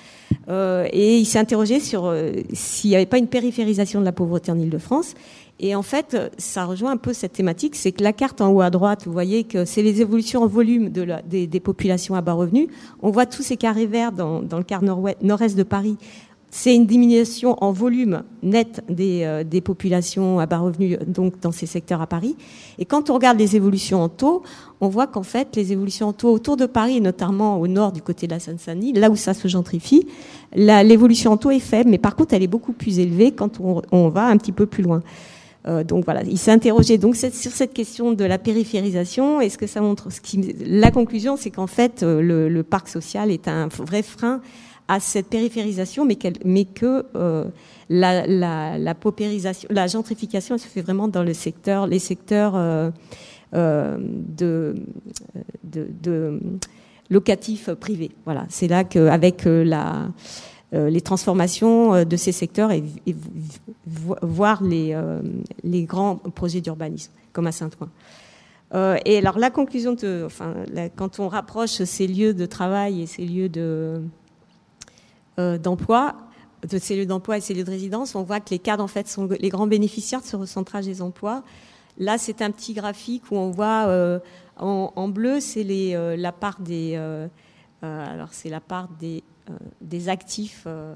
et 0.49 1.17
il 1.17 1.25
s'est 1.25 1.39
interrogé 1.39 1.81
sur 1.81 2.15
s'il 2.53 2.91
n'y 2.91 2.95
avait 2.95 3.05
pas 3.05 3.17
une 3.17 3.27
périphérisation 3.27 3.99
de 3.99 4.05
la 4.05 4.13
pauvreté 4.13 4.53
en 4.53 4.57
Ile-de-France. 4.57 5.15
Et 5.59 5.73
en 5.73 5.81
fait, 5.81 6.17
ça 6.37 6.65
rejoint 6.65 6.91
un 6.91 6.97
peu 6.97 7.13
cette 7.13 7.33
thématique, 7.33 7.75
c'est 7.75 7.93
que 7.93 8.03
la 8.03 8.11
carte 8.11 8.41
en 8.41 8.51
haut 8.51 8.61
à 8.61 8.69
droite, 8.69 9.03
vous 9.05 9.13
voyez 9.13 9.45
que 9.45 9.63
c'est 9.63 9.81
les 9.81 10.01
évolutions 10.01 10.43
en 10.43 10.47
volume 10.47 10.89
des, 10.89 11.59
populations 11.61 12.15
à 12.15 12.21
bas 12.21 12.33
revenus. 12.33 12.67
On 13.01 13.09
voit 13.09 13.25
tous 13.25 13.41
ces 13.41 13.55
carrés 13.55 13.85
verts 13.85 14.11
dans, 14.11 14.41
le 14.41 14.63
quart 14.63 14.83
nord-est 14.83 15.57
de 15.57 15.63
Paris. 15.63 15.97
C'est 16.51 16.75
une 16.75 16.85
diminution 16.85 17.61
en 17.61 17.71
volume 17.71 18.23
net 18.41 18.81
des, 18.89 19.23
euh, 19.23 19.61
populations 19.61 20.39
à 20.39 20.45
bas 20.45 20.59
revenus, 20.59 20.97
donc 21.05 21.39
dans 21.41 21.51
ces 21.51 21.65
secteurs 21.65 22.01
à 22.01 22.07
Paris. 22.07 22.35
Et 22.77 22.85
quand 22.85 23.09
on 23.09 23.13
regarde 23.13 23.37
les 23.37 23.55
évolutions 23.55 24.01
en 24.01 24.09
taux, 24.09 24.43
on 24.79 24.87
voit 24.87 25.07
qu'en 25.07 25.23
fait, 25.23 25.55
les 25.55 25.71
évolutions 25.73 26.09
en 26.09 26.13
taux 26.13 26.31
autour 26.31 26.55
de 26.55 26.65
Paris, 26.65 27.01
notamment 27.01 27.59
au 27.59 27.67
nord 27.67 27.91
du 27.91 28.01
côté 28.01 28.27
de 28.27 28.31
la 28.31 28.39
Seine-Saint-Denis, 28.39 28.93
là 28.93 29.09
où 29.09 29.15
ça 29.15 29.33
se 29.33 29.47
gentrifie, 29.47 30.07
l'évolution 30.53 31.31
en 31.31 31.37
taux 31.37 31.51
est 31.51 31.59
faible, 31.59 31.89
mais 31.89 31.97
par 31.97 32.15
contre, 32.15 32.33
elle 32.33 32.43
est 32.43 32.47
beaucoup 32.47 32.73
plus 32.73 32.99
élevée 32.99 33.31
quand 33.31 33.59
on 33.59 34.09
va 34.09 34.25
un 34.25 34.37
petit 34.37 34.53
peu 34.53 34.65
plus 34.65 34.83
loin. 34.83 35.01
Euh, 35.67 35.83
donc 35.83 36.05
voilà, 36.05 36.21
il 36.23 36.37
s'est 36.37 36.51
interrogé 36.51 36.97
donc 36.97 37.15
sur 37.15 37.31
cette 37.31 37.73
question 37.73 38.13
de 38.13 38.23
la 38.23 38.37
périphérisation. 38.37 39.41
Et 39.41 39.49
ce 39.49 39.57
que 39.57 39.67
ça 39.67 39.81
montre, 39.81 40.11
ce 40.11 40.21
qui, 40.21 40.55
la 40.65 40.91
conclusion, 40.91 41.37
c'est 41.37 41.49
qu'en 41.49 41.67
fait, 41.67 42.03
euh, 42.03 42.21
le, 42.21 42.63
parc 42.63 42.87
social 42.87 43.31
est 43.31 43.47
un 43.47 43.67
vrai 43.67 44.03
frein 44.03 44.41
à 44.87 44.99
cette 44.99 45.27
périphérisation, 45.27 46.05
mais, 46.05 46.15
que 46.65 47.05
euh, 47.15 47.45
la, 47.89 48.27
la, 48.27 48.95
paupérisation, 48.95 49.67
la 49.71 49.87
gentrification, 49.87 50.55
elle 50.55 50.61
se 50.61 50.67
fait 50.67 50.81
vraiment 50.81 51.07
dans 51.07 51.23
le 51.23 51.33
secteur, 51.33 51.87
les 51.87 51.97
secteurs 51.97 52.53
de, 53.51 54.75
locatifs 57.09 57.71
privés. 57.73 58.11
Voilà, 58.25 58.45
c'est 58.49 58.67
là 58.67 58.83
qu'avec 58.83 59.45
la 59.45 60.09
les 60.71 61.01
transformations 61.01 61.93
euh, 61.93 62.05
de 62.05 62.17
ces 62.17 62.31
secteurs 62.31 62.71
et, 62.71 62.83
voir 63.85 64.63
les, 64.63 64.93
euh, 64.93 65.21
les, 65.63 65.83
grands 65.83 66.15
projets 66.15 66.61
d'urbanisme, 66.61 67.11
comme 67.33 67.47
à 67.47 67.51
Saint-Ouen. 67.51 67.89
et 69.05 69.17
alors 69.17 69.37
la 69.37 69.51
conclusion, 69.51 69.93
de, 69.93 70.23
enfin, 70.25 70.53
quand 70.95 71.19
on 71.19 71.27
rapproche 71.27 71.83
ces 71.83 72.07
lieux 72.07 72.33
de 72.33 72.45
travail 72.45 73.03
et 73.03 73.05
ces 73.05 73.25
lieux 73.25 73.47
de, 73.47 74.01
d'emploi, 75.37 76.15
de 76.67 76.77
ces 76.77 76.95
lieux 76.97 77.05
d'emploi 77.05 77.37
et 77.37 77.41
ces 77.41 77.53
lieux 77.53 77.63
de 77.63 77.69
résidence, 77.69 78.15
on 78.15 78.23
voit 78.23 78.39
que 78.39 78.49
les 78.49 78.59
cadres 78.59 78.83
en 78.83 78.87
fait 78.87 79.07
sont 79.07 79.29
les 79.39 79.49
grands 79.49 79.67
bénéficiaires 79.67 80.21
de 80.21 80.25
ce 80.25 80.35
recentrage 80.35 80.85
des 80.85 81.01
emplois. 81.01 81.43
Là, 81.97 82.17
c'est 82.17 82.41
un 82.41 82.51
petit 82.51 82.73
graphique 82.73 83.23
où 83.31 83.37
on 83.37 83.51
voit 83.51 83.87
en, 84.57 85.07
bleu, 85.07 85.39
c'est 85.39 85.63
la 86.17 86.31
part 86.31 86.59
des, 86.59 86.99
alors 87.81 88.29
c'est 88.31 88.49
la 88.49 88.61
part 88.61 88.89
des 88.99 89.23
euh, 89.25 89.34
des 89.81 90.09
actifs 90.09 90.63
euh, 90.67 90.95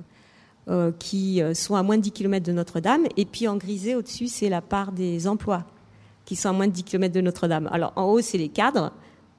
euh, 0.69 0.91
qui 0.97 1.41
sont 1.53 1.75
à 1.75 1.83
moins 1.83 1.97
de 1.97 2.03
10 2.03 2.11
km 2.11 2.45
de 2.45 2.51
Notre-Dame. 2.51 3.05
Et 3.17 3.25
puis 3.25 3.47
en 3.47 3.57
grisé, 3.57 3.95
au-dessus, 3.95 4.27
c'est 4.27 4.49
la 4.49 4.61
part 4.61 4.91
des 4.91 5.27
emplois 5.27 5.65
qui 6.25 6.35
sont 6.35 6.49
à 6.49 6.53
moins 6.53 6.67
de 6.67 6.73
10 6.73 6.83
km 6.83 7.13
de 7.13 7.21
Notre-Dame. 7.21 7.67
Alors 7.71 7.93
en 7.95 8.05
haut, 8.05 8.21
c'est 8.21 8.37
les 8.37 8.49
cadres. 8.49 8.91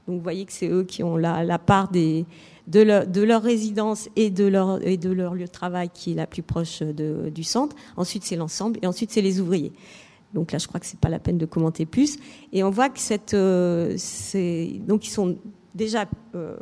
Donc 0.06 0.16
vous 0.16 0.22
voyez 0.22 0.44
que 0.44 0.52
c'est 0.52 0.68
eux 0.68 0.84
qui 0.84 1.02
ont 1.04 1.16
la, 1.16 1.58
part 1.58 1.88
des, 1.88 2.26
de, 2.66 2.80
leur, 2.80 3.06
de, 3.06 3.22
leur, 3.22 3.42
résidence 3.42 4.08
et 4.16 4.30
de 4.30 4.44
leur, 4.44 4.84
et 4.86 4.96
de 4.96 5.10
leur 5.10 5.34
lieu 5.34 5.44
de 5.44 5.50
travail 5.50 5.88
qui 5.92 6.12
est 6.12 6.14
la 6.16 6.26
plus 6.26 6.42
proche 6.42 6.80
de, 6.80 7.30
du 7.32 7.44
centre. 7.44 7.76
Ensuite, 7.96 8.24
c'est 8.24 8.36
l'ensemble. 8.36 8.78
Et 8.82 8.86
ensuite, 8.86 9.12
c'est 9.12 9.22
les 9.22 9.40
ouvriers. 9.40 9.72
Donc 10.34 10.52
là, 10.52 10.58
je 10.58 10.66
crois 10.66 10.80
que 10.80 10.86
c'est 10.86 10.98
pas 10.98 11.08
la 11.08 11.18
peine 11.18 11.38
de 11.38 11.46
commenter 11.46 11.86
plus. 11.86 12.18
Et 12.52 12.62
on 12.62 12.70
voit 12.70 12.88
que 12.88 13.00
cette, 13.00 13.34
euh, 13.34 13.96
donc 14.86 15.06
ils 15.06 15.10
sont 15.10 15.36
déjà 15.74 16.06
euh, 16.34 16.56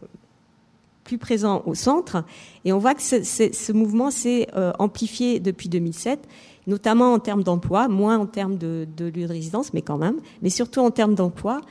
plus 1.08 1.16
présent 1.16 1.62
au 1.64 1.74
centre. 1.74 2.22
Et 2.66 2.72
on 2.74 2.78
voit 2.78 2.94
que 2.94 3.00
ce, 3.00 3.72
mouvement 3.72 4.10
s'est 4.10 4.46
euh, 4.54 4.72
amplifié 4.78 5.40
depuis 5.40 5.70
2007, 5.70 6.28
notamment 6.66 7.14
en 7.14 7.18
termes 7.18 7.42
d'emploi, 7.42 7.88
moins 7.88 8.18
en 8.18 8.26
termes 8.26 8.58
de, 8.58 8.86
lieu 8.98 9.10
de 9.10 9.26
résidence, 9.26 9.72
mais 9.72 9.80
quand 9.80 9.96
même, 9.96 10.16
mais 10.42 10.50
surtout 10.50 10.80
en 10.80 10.90
termes 10.90 11.14
d'emploi, 11.14 11.62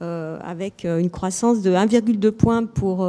euh, 0.00 0.38
avec 0.42 0.86
euh, 0.86 0.98
une 0.98 1.10
croissance 1.10 1.60
de 1.60 1.72
1,2 1.72 2.30
points 2.30 2.64
pour 2.64 3.06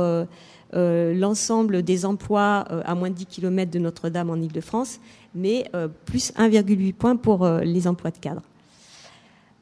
l'ensemble 0.73 1.81
des 1.83 2.05
emplois 2.05 2.65
à 2.85 2.93
moins 2.93 3.09
de 3.09 3.15
10 3.15 3.25
km 3.27 3.71
de 3.71 3.79
Notre-Dame 3.79 4.29
en 4.29 4.35
Ile-de-France, 4.35 4.99
mais 5.33 5.71
plus 6.03 6.33
1,8 6.33 6.93
points 6.93 7.15
pour 7.15 7.47
les 7.47 7.87
emplois 7.87 8.11
de 8.11 8.17
cadre. 8.17 8.41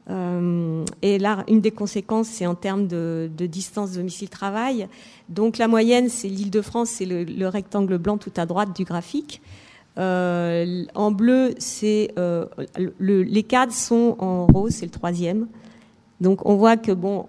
Euh, 0.10 0.86
et 1.02 1.18
là, 1.18 1.44
une 1.48 1.62
des 1.62 1.72
conséquences, 1.72 2.28
c'est 2.28 2.46
en 2.46 2.56
termes 2.56 2.88
de, 2.88 3.30
de 3.36 3.46
distance 3.46 3.94
domicile-travail. 3.94 4.88
Donc 5.30 5.58
la 5.58 5.68
moyenne, 5.68 6.10
c'est 6.10 6.28
l'Île-de-France, 6.28 6.90
c'est 6.90 7.06
le, 7.06 7.24
le, 7.24 7.48
rectangle 7.48 7.98
blanc 7.98 8.18
tout 8.18 8.34
à 8.38 8.46
droite 8.46 8.76
du 8.76 8.84
graphique. 8.84 9.42
Euh, 9.98 10.84
en 10.94 11.12
bleu, 11.12 11.56
c'est 11.58 12.12
euh, 12.20 12.46
le, 13.00 13.24
les 13.24 13.44
cadres 13.44 13.74
sont 13.74 14.16
en 14.20 14.46
rose, 14.46 14.74
c'est 14.74 14.86
le 14.86 14.92
troisième. 14.92 15.48
Donc 16.22 16.48
on 16.48 16.56
voit 16.56 16.78
que 16.78 16.92
bon, 16.92 17.26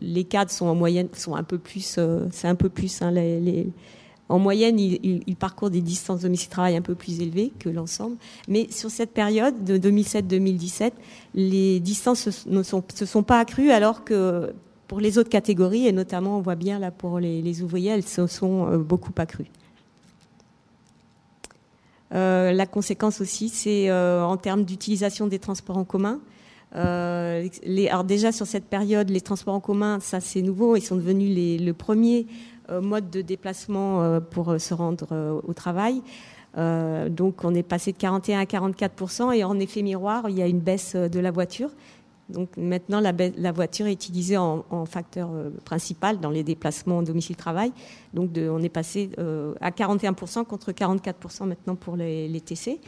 les 0.00 0.24
cadres 0.24 0.50
sont 0.50 0.66
en 0.66 0.74
moyenne, 0.74 1.08
sont 1.12 1.36
un 1.36 1.44
peu 1.44 1.58
plus, 1.58 2.00
c'est 2.32 2.48
un 2.48 2.56
peu 2.56 2.68
plus 2.68 3.02
hein, 3.02 3.12
les 3.12 3.68
en 4.30 4.38
moyenne, 4.38 4.78
ils, 4.78 5.36
parcourent 5.36 5.70
des 5.70 5.80
distances 5.80 6.20
domicile-travail 6.20 6.76
un 6.76 6.82
peu 6.82 6.94
plus 6.94 7.20
élevées 7.20 7.52
que 7.58 7.68
l'ensemble. 7.68 8.16
Mais 8.46 8.68
sur 8.70 8.88
cette 8.88 9.12
période 9.12 9.64
de 9.64 9.76
2007-2017, 9.76 10.92
les 11.34 11.80
distances 11.80 12.46
ne 12.46 12.62
se 12.62 13.06
sont 13.06 13.22
pas 13.24 13.40
accrues 13.40 13.72
alors 13.72 14.04
que 14.04 14.52
pour 14.86 15.00
les 15.00 15.18
autres 15.18 15.28
catégories, 15.28 15.86
et 15.86 15.92
notamment 15.92 16.38
on 16.38 16.40
voit 16.40 16.54
bien 16.54 16.78
là 16.78 16.90
pour 16.90 17.18
les, 17.18 17.62
ouvriers, 17.62 17.90
elles 17.90 18.06
se 18.06 18.26
sont 18.28 18.68
euh, 18.68 18.78
beaucoup 18.78 19.12
accrues. 19.18 19.50
Euh, 22.12 22.52
la 22.52 22.66
conséquence 22.66 23.20
aussi, 23.20 23.48
c'est 23.48 23.90
euh, 23.90 24.24
en 24.24 24.36
termes 24.36 24.64
d'utilisation 24.64 25.26
des 25.26 25.38
transports 25.38 25.76
en 25.76 25.84
commun. 25.84 26.20
Alors 26.72 28.04
déjà 28.04 28.30
sur 28.30 28.46
cette 28.46 28.66
période, 28.66 29.10
les 29.10 29.20
transports 29.20 29.54
en 29.54 29.60
commun, 29.60 29.98
ça 29.98 30.20
c'est 30.20 30.40
nouveau, 30.40 30.76
ils 30.76 30.82
sont 30.82 30.94
devenus 30.94 31.34
les, 31.34 31.58
le 31.58 31.72
premier 31.72 32.28
mode 32.80 33.10
de 33.10 33.22
déplacement 33.22 34.02
euh, 34.02 34.20
pour 34.20 34.50
euh, 34.50 34.58
se 34.58 34.74
rendre 34.74 35.40
au 35.46 35.52
travail. 35.52 36.02
donc 36.56 37.44
on 37.44 37.54
est 37.54 37.62
passé 37.62 37.92
de 37.92 37.98
41 37.98 38.40
à 38.40 38.44
44% 38.44 39.32
et 39.34 39.44
en 39.44 39.58
effet 39.58 39.82
miroir, 39.82 40.28
il 40.28 40.36
y 40.36 40.42
a 40.42 40.46
une 40.46 40.60
baisse 40.60 40.94
de 40.96 41.20
la 41.20 41.30
voiture. 41.30 41.70
Donc 42.30 42.56
maintenant, 42.56 43.00
la, 43.00 43.52
voiture 43.52 43.86
est 43.86 43.92
utilisée 43.92 44.36
en, 44.36 44.86
facteur 44.86 45.30
euh, 45.32 45.50
principal 45.64 46.20
dans 46.20 46.30
les 46.30 46.42
déplacements 46.42 47.02
domicile-travail. 47.02 47.72
Donc 48.14 48.30
on 48.36 48.62
est 48.62 48.68
passé 48.68 49.10
euh, 49.18 49.54
à 49.60 49.70
41% 49.70 50.44
contre 50.44 50.72
44% 50.72 51.46
maintenant 51.46 51.74
pour 51.74 51.96
les, 51.96 52.40
TC. 52.40 52.80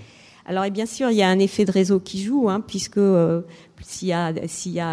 Alors 0.44 0.64
et 0.64 0.70
bien 0.70 0.86
sûr, 0.86 1.10
il 1.10 1.16
y 1.16 1.22
a 1.22 1.28
un 1.28 1.38
effet 1.38 1.64
de 1.64 1.70
réseau 1.70 2.00
qui 2.00 2.22
joue, 2.22 2.48
hein, 2.48 2.60
puisque 2.60 2.98
euh, 2.98 3.42
s'il 3.80 4.08
y, 4.08 4.12
a, 4.12 4.32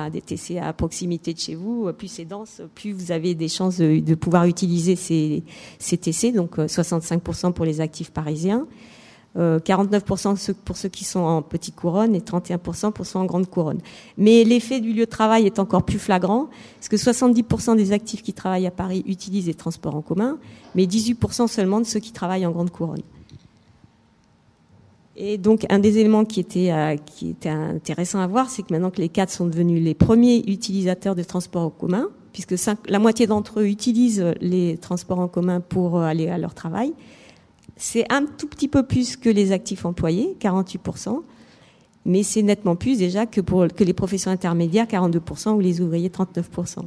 des 0.10 0.22
TC 0.22 0.60
à 0.60 0.74
proximité 0.74 1.34
de 1.34 1.40
chez 1.40 1.56
vous, 1.56 1.88
euh, 1.88 1.94
plus 1.94 2.08
c'est 2.08 2.26
dense, 2.26 2.62
plus 2.76 2.92
vous 2.92 3.12
avez 3.12 3.34
des 3.34 3.48
chances 3.48 3.78
de, 3.78 4.16
pouvoir 4.16 4.46
utiliser 4.46 4.96
ces, 4.96 5.44
ces 5.80 5.98
TC, 5.98 6.34
donc 6.34 6.58
65% 6.58 7.48
euh, 7.48 7.52
pour 7.52 7.66
les 7.66 7.82
actifs 7.82 8.12
parisiens. 8.12 8.68
49% 9.38 10.54
pour 10.66 10.76
ceux 10.76 10.90
qui 10.90 11.06
sont 11.06 11.20
en 11.20 11.44
petite 11.44 11.76
couronne 11.76 12.16
et 12.16 12.20
31% 12.20 12.92
pour 12.92 13.06
ceux 13.06 13.20
en 13.20 13.26
grande 13.26 13.48
couronne. 13.48 13.78
Mais 14.18 14.44
l'effet 14.44 14.82
du 14.82 14.92
lieu 14.92 15.06
de 15.06 15.10
travail 15.10 15.46
est 15.46 15.60
encore 15.60 15.84
plus 15.84 16.00
flagrant, 16.00 16.50
parce 16.76 16.90
que 16.90 16.98
70% 16.98 17.78
des 17.78 17.92
actifs 17.92 18.24
qui 18.24 18.34
travaillent 18.34 18.68
à 18.68 18.72
Paris 18.72 19.04
utilisent 19.08 19.46
les 19.46 19.54
transports 19.54 19.96
en 19.96 20.02
commun, 20.02 20.40
mais 20.74 20.86
18% 20.86 21.48
seulement 21.48 21.80
de 21.80 21.86
ceux 21.86 22.00
qui 22.00 22.12
travaillent 22.12 22.48
en 22.48 22.52
grande 22.52 22.72
couronne. 22.72 23.04
Et 25.22 25.38
donc, 25.38 25.66
un 25.70 25.80
des 25.80 25.98
éléments 25.98 26.24
qui 26.24 26.40
était, 26.40 26.72
euh, 26.72 26.96
qui 26.96 27.32
était 27.32 27.50
intéressant 27.50 28.22
à 28.22 28.28
voir, 28.28 28.50
c'est 28.50 28.64
que 28.64 28.72
maintenant 28.72 28.90
que 28.90 29.02
les 29.02 29.10
cadres 29.10 29.32
sont 29.32 29.46
devenus 29.46 29.84
les 29.84 29.94
premiers 29.94 30.38
utilisateurs 30.48 31.14
des 31.14 31.26
transports 31.26 31.64
en 31.64 31.70
commun, 31.70 32.08
puisque 32.32 32.58
5, 32.58 32.90
la 32.90 33.00
moitié 33.00 33.28
d'entre 33.28 33.60
eux 33.60 33.68
utilisent 33.68 34.34
les 34.40 34.78
transports 34.78 35.20
en 35.20 35.28
commun 35.28 35.60
pour 35.60 36.00
aller 36.00 36.30
à 36.30 36.38
leur 36.38 36.54
travail, 36.54 36.94
c'est 37.76 38.10
un 38.10 38.26
tout 38.26 38.48
petit 38.48 38.70
peu 38.70 38.84
plus 38.84 39.18
que 39.18 39.30
les 39.30 39.52
actifs 39.52 39.86
employés, 39.86 40.38
48%, 40.40 41.22
mais 42.06 42.24
c'est 42.24 42.42
nettement 42.42 42.78
plus 42.78 42.98
déjà 42.98 43.26
que 43.26 43.42
pour 43.42 43.68
que 43.68 43.84
les 43.84 43.94
professions 43.94 44.32
intermédiaires, 44.32 44.86
42%, 44.86 45.52
ou 45.52 45.60
les 45.60 45.82
ouvriers, 45.82 46.10
39%. 46.10 46.78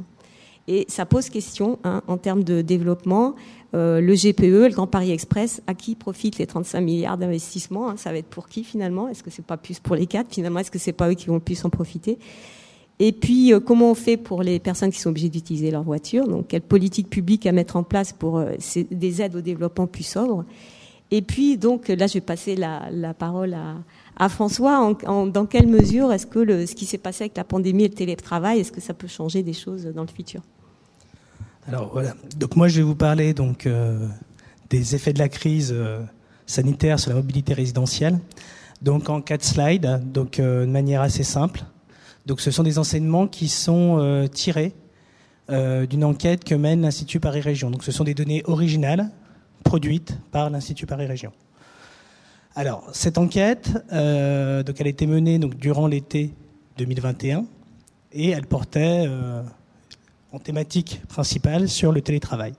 Et 0.67 0.85
ça 0.87 1.05
pose 1.05 1.29
question 1.29 1.79
hein, 1.83 2.01
en 2.07 2.17
termes 2.17 2.43
de 2.43 2.61
développement. 2.61 3.35
Euh, 3.75 3.99
le 3.99 4.13
GPE, 4.13 4.67
le 4.67 4.73
Grand 4.73 4.87
Paris 4.87 5.11
Express, 5.11 5.61
à 5.67 5.73
qui 5.73 5.95
profitent 5.95 6.37
les 6.37 6.45
35 6.45 6.81
milliards 6.81 7.17
d'investissements 7.17 7.89
hein, 7.89 7.97
Ça 7.97 8.11
va 8.11 8.17
être 8.17 8.27
pour 8.27 8.47
qui 8.47 8.63
finalement? 8.63 9.09
Est-ce 9.09 9.23
que 9.23 9.31
c'est 9.31 9.45
pas 9.45 9.57
plus 9.57 9.79
pour 9.79 9.95
les 9.95 10.05
quatre 10.05 10.33
finalement? 10.33 10.59
Est-ce 10.59 10.71
que 10.71 10.79
c'est 10.79 10.93
pas 10.93 11.09
eux 11.09 11.15
qui 11.15 11.27
vont 11.27 11.35
le 11.35 11.39
plus 11.39 11.63
en 11.65 11.69
profiter? 11.69 12.17
Et 12.99 13.11
puis, 13.11 13.51
euh, 13.51 13.59
comment 13.59 13.91
on 13.91 13.95
fait 13.95 14.17
pour 14.17 14.43
les 14.43 14.59
personnes 14.59 14.91
qui 14.91 14.99
sont 14.99 15.09
obligées 15.09 15.29
d'utiliser 15.29 15.71
leur 15.71 15.83
voiture? 15.83 16.27
Donc, 16.27 16.47
quelle 16.47 16.61
politique 16.61 17.09
publique 17.09 17.45
à 17.47 17.51
mettre 17.51 17.75
en 17.75 17.83
place 17.83 18.13
pour 18.13 18.37
euh, 18.37 18.51
des 18.91 19.21
aides 19.21 19.35
au 19.35 19.41
développement 19.41 19.87
plus 19.87 20.03
sobre 20.03 20.45
Et 21.09 21.23
puis, 21.23 21.57
donc, 21.57 21.87
là, 21.87 22.05
je 22.05 22.13
vais 22.13 22.21
passer 22.21 22.55
la, 22.55 23.13
parole 23.15 23.57
à, 24.15 24.29
François. 24.29 24.95
Dans 25.03 25.45
quelle 25.47 25.67
mesure 25.67 26.13
est-ce 26.13 26.27
que 26.27 26.67
ce 26.67 26.75
qui 26.75 26.85
s'est 26.85 26.99
passé 26.99 27.23
avec 27.23 27.35
la 27.35 27.43
pandémie 27.43 27.85
et 27.85 27.87
le 27.89 27.95
télétravail, 27.95 28.59
est-ce 28.59 28.71
que 28.71 28.81
ça 28.81 28.93
peut 28.93 29.07
changer 29.07 29.41
des 29.41 29.53
choses 29.53 29.85
dans 29.85 30.03
le 30.03 30.07
futur? 30.07 30.41
Alors 31.67 31.89
voilà. 31.93 32.13
Donc 32.37 32.55
moi 32.55 32.67
je 32.67 32.77
vais 32.77 32.83
vous 32.83 32.95
parler 32.95 33.33
donc 33.33 33.65
euh, 33.65 34.07
des 34.69 34.95
effets 34.95 35.13
de 35.13 35.19
la 35.19 35.29
crise 35.29 35.71
euh, 35.73 36.01
sanitaire 36.45 36.99
sur 36.99 37.09
la 37.09 37.15
mobilité 37.15 37.53
résidentielle. 37.53 38.19
Donc 38.81 39.09
en 39.09 39.21
quatre 39.21 39.45
slides, 39.45 40.01
donc 40.11 40.39
euh, 40.39 40.65
de 40.65 40.71
manière 40.71 41.01
assez 41.01 41.23
simple. 41.23 41.63
Donc 42.25 42.41
ce 42.41 42.51
sont 42.51 42.63
des 42.63 42.79
enseignements 42.79 43.27
qui 43.27 43.49
sont 43.49 44.29
tirés 44.31 44.73
d'une 45.49 46.05
enquête 46.05 46.45
que 46.45 46.55
mène 46.55 46.81
l'Institut 46.81 47.19
Paris 47.19 47.41
Région. 47.41 47.69
Donc 47.69 47.83
ce 47.83 47.91
sont 47.91 48.05
des 48.05 48.13
données 48.13 48.43
originales 48.45 49.09
produites 49.65 50.17
par 50.31 50.49
l'Institut 50.49 50.85
Paris 50.85 51.05
Région. 51.05 51.33
Alors 52.55 52.87
cette 52.93 53.17
enquête, 53.17 53.73
donc 53.73 54.79
elle 54.79 54.87
a 54.87 54.89
été 54.89 55.05
menée 55.05 55.37
donc 55.37 55.57
durant 55.57 55.85
l'été 55.85 56.33
2021 56.77 57.43
et 58.13 58.29
elle 58.29 58.47
portait 58.47 59.05
en 60.33 60.39
thématique 60.39 61.01
principale 61.07 61.69
sur 61.69 61.91
le 61.91 62.01
télétravail. 62.01 62.53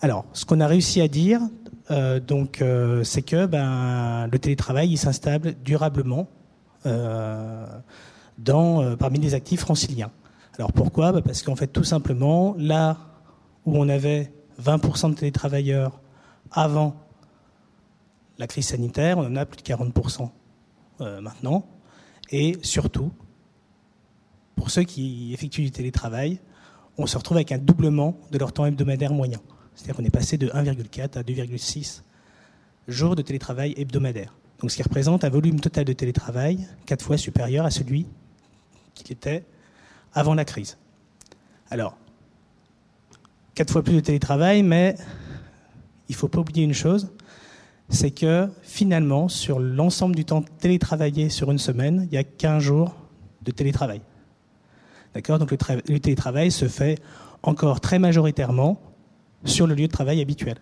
Alors, 0.00 0.24
ce 0.32 0.44
qu'on 0.46 0.60
a 0.60 0.66
réussi 0.66 1.00
à 1.02 1.08
dire, 1.08 1.40
euh, 1.90 2.20
donc, 2.20 2.62
euh, 2.62 3.04
c'est 3.04 3.22
que 3.22 3.44
ben, 3.46 4.26
le 4.32 4.38
télétravail 4.38 4.90
il 4.90 4.96
s'installe 4.96 5.54
durablement 5.62 6.26
euh, 6.86 7.66
parmi 8.98 9.18
les 9.18 9.34
actifs 9.34 9.60
franciliens. 9.60 10.10
Alors 10.58 10.72
pourquoi? 10.72 11.12
Ben, 11.12 11.20
Parce 11.20 11.42
qu'en 11.42 11.54
fait, 11.54 11.66
tout 11.66 11.84
simplement, 11.84 12.54
là 12.58 12.96
où 13.66 13.76
on 13.76 13.88
avait 13.88 14.32
20% 14.62 15.10
de 15.10 15.14
télétravailleurs 15.14 16.00
avant 16.50 16.96
la 18.38 18.46
crise 18.46 18.68
sanitaire, 18.68 19.18
on 19.18 19.26
en 19.26 19.36
a 19.36 19.44
plus 19.44 19.58
de 19.58 19.62
40% 19.62 20.30
maintenant. 21.20 21.66
Et 22.30 22.56
surtout, 22.62 23.10
pour 24.56 24.70
ceux 24.70 24.84
qui 24.84 25.32
effectuent 25.34 25.62
du 25.62 25.70
télétravail, 25.70 26.40
on 26.98 27.06
se 27.06 27.16
retrouve 27.16 27.36
avec 27.36 27.52
un 27.52 27.58
doublement 27.58 28.16
de 28.30 28.38
leur 28.38 28.52
temps 28.52 28.66
hebdomadaire 28.66 29.12
moyen. 29.12 29.40
C'est-à-dire 29.74 29.96
qu'on 29.96 30.04
est 30.04 30.10
passé 30.10 30.38
de 30.38 30.48
1,4 30.48 31.18
à 31.18 31.22
2,6 31.22 32.02
jours 32.88 33.16
de 33.16 33.22
télétravail 33.22 33.74
hebdomadaire. 33.76 34.34
Donc 34.60 34.70
ce 34.70 34.76
qui 34.76 34.82
représente 34.82 35.24
un 35.24 35.28
volume 35.28 35.60
total 35.60 35.84
de 35.84 35.92
télétravail 35.92 36.66
quatre 36.86 37.04
fois 37.04 37.16
supérieur 37.16 37.66
à 37.66 37.70
celui 37.70 38.06
qu'il 38.94 39.10
était 39.12 39.44
avant 40.12 40.34
la 40.34 40.44
crise. 40.44 40.78
Alors, 41.70 41.96
quatre 43.54 43.72
fois 43.72 43.82
plus 43.82 43.94
de 43.94 44.00
télétravail, 44.00 44.62
mais 44.62 44.94
il 46.08 46.12
ne 46.12 46.16
faut 46.16 46.28
pas 46.28 46.38
oublier 46.38 46.64
une 46.64 46.74
chose, 46.74 47.10
c'est 47.88 48.10
que 48.12 48.48
finalement, 48.62 49.28
sur 49.28 49.58
l'ensemble 49.58 50.14
du 50.14 50.24
temps 50.24 50.42
télétravaillé 50.60 51.28
sur 51.28 51.50
une 51.50 51.58
semaine, 51.58 52.06
il 52.10 52.14
y 52.14 52.18
a 52.18 52.24
15 52.24 52.62
jours 52.62 52.94
de 53.42 53.50
télétravail. 53.50 54.00
D'accord 55.14 55.38
Donc 55.38 55.52
le, 55.52 56.00
télétravail 56.00 56.50
se 56.50 56.66
fait 56.66 56.98
encore 57.42 57.80
très 57.80 57.98
majoritairement 57.98 58.80
sur 59.44 59.66
le 59.66 59.74
lieu 59.74 59.86
de 59.86 59.92
travail 59.92 60.20
habituel. 60.20 60.56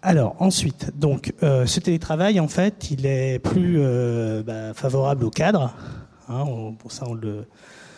Alors 0.00 0.36
ensuite, 0.38 0.92
donc 0.96 1.34
euh, 1.42 1.66
ce 1.66 1.80
télétravail 1.80 2.40
en 2.40 2.48
fait, 2.48 2.90
il 2.90 3.04
est 3.04 3.40
plus 3.40 3.76
euh, 3.78 4.42
bah, 4.42 4.72
favorable 4.72 5.24
au 5.24 5.30
cadre. 5.30 5.74
Hein, 6.28 6.44
pour 6.78 6.92
ça, 6.92 7.06
le, 7.20 7.46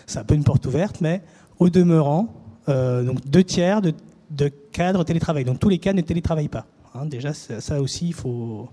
c'est 0.06 0.18
un 0.18 0.24
peu 0.24 0.34
une 0.34 0.44
porte 0.44 0.66
ouverte, 0.66 1.00
mais 1.00 1.22
au 1.58 1.68
demeurant, 1.68 2.34
euh, 2.68 3.04
donc 3.04 3.24
deux 3.28 3.44
tiers 3.44 3.82
de, 3.82 3.92
cadres 4.72 5.04
télétravail. 5.04 5.44
Donc 5.44 5.60
tous 5.60 5.68
les 5.68 5.78
cadres 5.78 5.98
ne 5.98 6.02
télétravaillent 6.02 6.48
pas. 6.48 6.66
Hein. 6.94 7.06
déjà, 7.06 7.32
ça 7.34 7.80
aussi, 7.80 8.08
il 8.08 8.14
faut, 8.14 8.68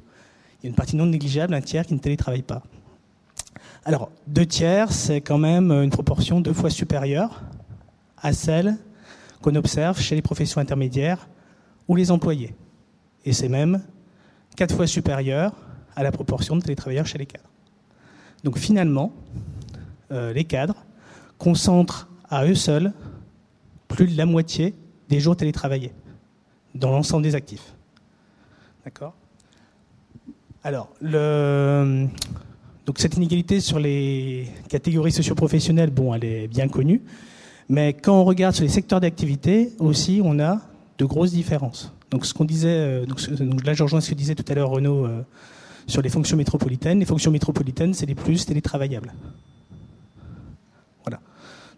il 0.62 0.66
y 0.66 0.68
a 0.68 0.70
une 0.70 0.76
partie 0.76 0.96
non 0.96 1.06
négligeable, 1.06 1.54
un 1.54 1.62
tiers 1.62 1.86
qui 1.86 1.94
ne 1.94 2.00
télétravaille 2.00 2.44
pas. 2.44 2.64
Alors, 3.88 4.12
deux 4.28 4.46
tiers, 4.46 4.92
c'est 4.92 5.22
quand 5.22 5.38
même 5.38 5.72
une 5.72 5.92
proportion 5.92 6.42
deux 6.42 6.52
fois 6.52 6.70
supérieure 6.70 7.42
à 8.18 8.34
celle 8.34 8.76
qu'on 9.42 9.56
observe 9.56 9.98
chez 9.98 10.14
les 10.14 10.22
professions 10.22 10.60
intermédiaires 10.60 11.30
ou 11.88 11.96
les 11.96 12.12
employés. 12.12 12.54
Et 13.24 13.32
c'est 13.32 13.48
même 13.48 13.82
quatre 14.58 14.76
fois 14.76 14.88
supérieur 14.88 15.54
à 15.96 16.04
la 16.04 16.12
proportion 16.12 16.58
de 16.58 16.62
télétravailleurs 16.64 17.06
chez 17.06 17.18
les 17.18 17.26
cadres. 17.26 17.50
Donc 18.44 18.58
finalement, 18.58 19.14
euh, 20.12 20.34
les 20.34 20.44
cadres 20.44 20.84
concentrent 21.38 22.10
à 22.30 22.46
eux 22.46 22.56
seuls 22.56 22.92
plus 23.88 24.08
de 24.08 24.18
la 24.18 24.26
moitié 24.26 24.76
des 25.08 25.22
jours 25.22 25.38
télétravaillés 25.38 25.94
dans 26.76 26.92
l'ensemble 26.92 27.24
des 27.24 27.36
actifs. 27.36 27.74
D'accord? 28.84 29.14
Alors, 30.62 30.90
le, 31.00 32.10
donc 32.88 33.00
cette 33.00 33.18
inégalité 33.18 33.60
sur 33.60 33.80
les 33.80 34.48
catégories 34.70 35.12
socioprofessionnelles, 35.12 35.92
bon, 35.92 36.14
elle 36.14 36.24
est 36.24 36.48
bien 36.48 36.70
connue, 36.70 37.02
mais 37.68 37.94
quand 37.94 38.18
on 38.18 38.24
regarde 38.24 38.56
sur 38.56 38.64
les 38.64 38.70
secteurs 38.70 39.02
d'activité 39.02 39.74
aussi, 39.78 40.22
on 40.24 40.40
a 40.40 40.62
de 40.98 41.04
grosses 41.04 41.32
différences. 41.32 41.92
Donc 42.12 42.26
ce 42.26 42.34
qu'on 42.34 42.46
disait, 42.46 42.70
euh, 42.70 43.06
donc, 43.06 43.66
là 43.66 43.74
je 43.74 43.84
rejoins 43.84 44.00
ce 44.00 44.10
que 44.10 44.16
disait 44.16 44.36
tout 44.36 44.46
à 44.50 44.56
l'heure 44.56 44.70
Renaud 44.70 45.06
euh, 45.06 45.22
sur 45.86 46.02
les 46.02 46.08
fonctions 46.08 46.38
métropolitaines. 46.38 47.00
Les 47.00 47.06
fonctions 47.06 47.30
métropolitaines, 47.30 47.94
c'est 47.94 48.06
les 48.06 48.16
plus 48.16 48.46
télétravaillables. 48.46 49.14
Voilà. 51.04 51.20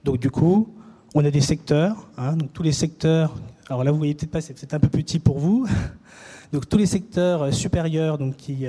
Donc 0.04 0.20
du 0.20 0.30
coup, 0.30 0.72
on 1.16 1.26
a 1.26 1.32
des 1.32 1.42
secteurs, 1.42 2.08
hein, 2.20 2.36
donc 2.36 2.54
tous 2.54 2.62
les 2.62 2.72
secteurs. 2.72 3.36
Alors 3.68 3.84
là, 3.84 3.92
vous 3.92 3.98
voyez 3.98 4.14
peut-être 4.14 4.30
pas, 4.30 4.42
c'est 4.42 4.54
peut-être 4.54 4.76
un 4.76 4.80
peu 4.80 4.90
petit 4.90 5.18
pour 5.18 5.40
vous. 5.40 5.68
Donc 6.52 6.68
tous 6.68 6.80
les 6.80 6.88
secteurs 6.88 7.44
euh, 7.44 7.52
supérieurs, 7.52 8.18
donc 8.18 8.36
qui 8.36 8.66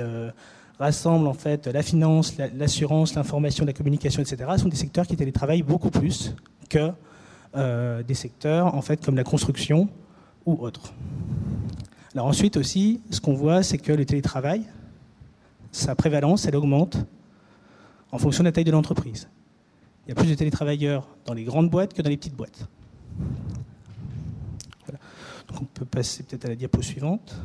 rassemble 0.81 1.27
en 1.27 1.33
fait 1.33 1.67
la 1.67 1.83
finance, 1.83 2.35
l'assurance, 2.55 3.15
l'information, 3.15 3.65
la 3.65 3.73
communication, 3.73 4.21
etc., 4.21 4.49
sont 4.57 4.67
des 4.67 4.75
secteurs 4.75 5.07
qui 5.07 5.15
télétravaillent 5.15 5.61
beaucoup 5.61 5.91
plus 5.91 6.35
que 6.69 6.91
euh, 7.55 8.03
des 8.03 8.13
secteurs 8.13 8.73
en 8.73 8.81
fait 8.81 9.03
comme 9.03 9.15
la 9.15 9.23
construction 9.23 9.89
ou 10.45 10.57
autres. 10.59 10.93
Alors 12.13 12.25
ensuite 12.25 12.57
aussi, 12.57 13.01
ce 13.09 13.21
qu'on 13.21 13.35
voit, 13.35 13.63
c'est 13.63 13.77
que 13.77 13.91
le 13.93 14.05
télétravail, 14.05 14.63
sa 15.71 15.95
prévalence, 15.95 16.45
elle 16.45 16.55
augmente 16.55 16.97
en 18.11 18.17
fonction 18.17 18.43
de 18.43 18.49
la 18.49 18.51
taille 18.51 18.65
de 18.65 18.71
l'entreprise. 18.71 19.29
Il 20.05 20.09
y 20.09 20.11
a 20.11 20.15
plus 20.15 20.29
de 20.29 20.35
télétravailleurs 20.35 21.07
dans 21.25 21.33
les 21.33 21.43
grandes 21.43 21.69
boîtes 21.69 21.93
que 21.93 22.01
dans 22.01 22.09
les 22.09 22.17
petites 22.17 22.35
boîtes. 22.35 22.67
Donc 25.47 25.61
on 25.61 25.65
peut 25.65 25.85
passer 25.85 26.23
peut-être 26.23 26.45
à 26.45 26.49
la 26.49 26.55
diapo 26.55 26.81
suivante. 26.81 27.35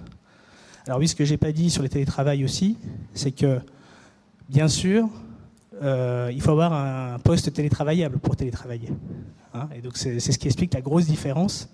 Alors 0.87 1.01
oui, 1.01 1.09
ce 1.09 1.17
que 1.17 1.25
j'ai 1.25 1.37
pas 1.37 1.51
dit 1.51 1.69
sur 1.69 1.83
le 1.83 1.89
télétravail 1.89 2.45
aussi, 2.45 2.77
c'est 3.13 3.33
que 3.33 3.59
bien 4.49 4.69
sûr, 4.69 5.09
euh, 5.83 6.31
il 6.33 6.41
faut 6.41 6.53
avoir 6.53 6.73
un 6.73 7.19
poste 7.19 7.53
télétravaillable 7.53 8.19
pour 8.19 8.37
télétravailler. 8.37 8.91
Hein. 9.53 9.69
et 9.75 9.81
donc 9.81 9.97
c'est 9.97 10.21
ce 10.21 10.39
qui 10.39 10.47
explique 10.47 10.75
la 10.75 10.83
grosse 10.83 11.07
différence 11.07 11.71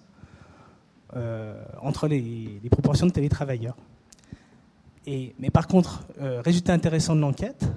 euh, 1.16 1.62
entre 1.82 2.06
les, 2.08 2.60
proportions 2.70 3.06
de 3.06 3.12
télétravailleurs. 3.12 3.76
Et, 5.06 5.34
mais 5.38 5.50
par 5.50 5.66
contre, 5.66 6.06
euh, 6.20 6.40
résultat 6.40 6.72
intéressant 6.72 7.14
de 7.14 7.20
l'enquête, 7.20 7.68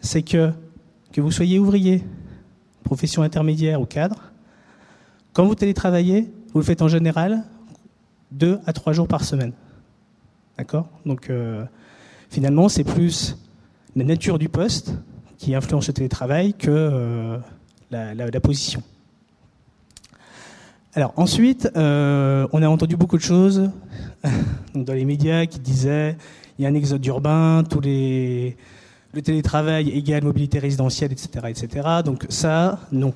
c'est 0.00 0.22
que 0.22 0.52
que 1.12 1.20
vous 1.20 1.30
soyez 1.30 1.58
ouvrier, 1.58 2.04
profession 2.82 3.22
intermédiaire 3.22 3.80
ou 3.80 3.86
cadre, 3.86 4.32
quand 5.32 5.44
vous 5.44 5.54
télétravaillez, 5.54 6.32
vous 6.52 6.60
le 6.60 6.64
faites 6.64 6.82
en 6.82 6.88
général 6.88 7.44
deux 8.32 8.58
à 8.66 8.72
trois 8.72 8.92
jours 8.92 9.08
par 9.08 9.24
semaine. 9.24 9.52
D'accord? 10.60 10.90
Donc, 11.06 11.30
euh, 11.30 11.64
finalement, 12.28 12.68
c'est 12.68 12.84
plus 12.84 13.38
la 13.96 14.04
nature 14.04 14.38
du 14.38 14.50
poste 14.50 14.92
qui 15.38 15.54
influence 15.54 15.88
le 15.88 15.94
télétravail 15.94 16.52
que 16.52 16.68
euh, 16.68 17.38
la, 17.90 18.40
position. 18.40 18.82
Alors 20.92 21.14
ensuite, 21.16 21.70
euh, 21.76 22.46
on 22.52 22.62
a 22.62 22.68
entendu 22.68 22.98
beaucoup 22.98 23.16
de 23.16 23.22
choses 23.22 23.70
dans 24.74 24.92
les 24.92 25.06
médias 25.06 25.46
qui 25.46 25.60
disaient 25.60 26.14
il 26.58 26.64
y 26.64 26.66
a 26.66 26.68
un 26.68 26.74
exode 26.74 27.06
urbain, 27.06 27.64
tous 27.64 27.80
le 27.80 28.52
télétravail 29.22 29.88
égale 29.88 30.24
mobilité 30.24 30.58
résidentielle, 30.58 31.12
etc., 31.12 31.46
etc. 31.48 31.88
Donc 32.04 32.26
ça, 32.28 32.80
non, 32.92 33.14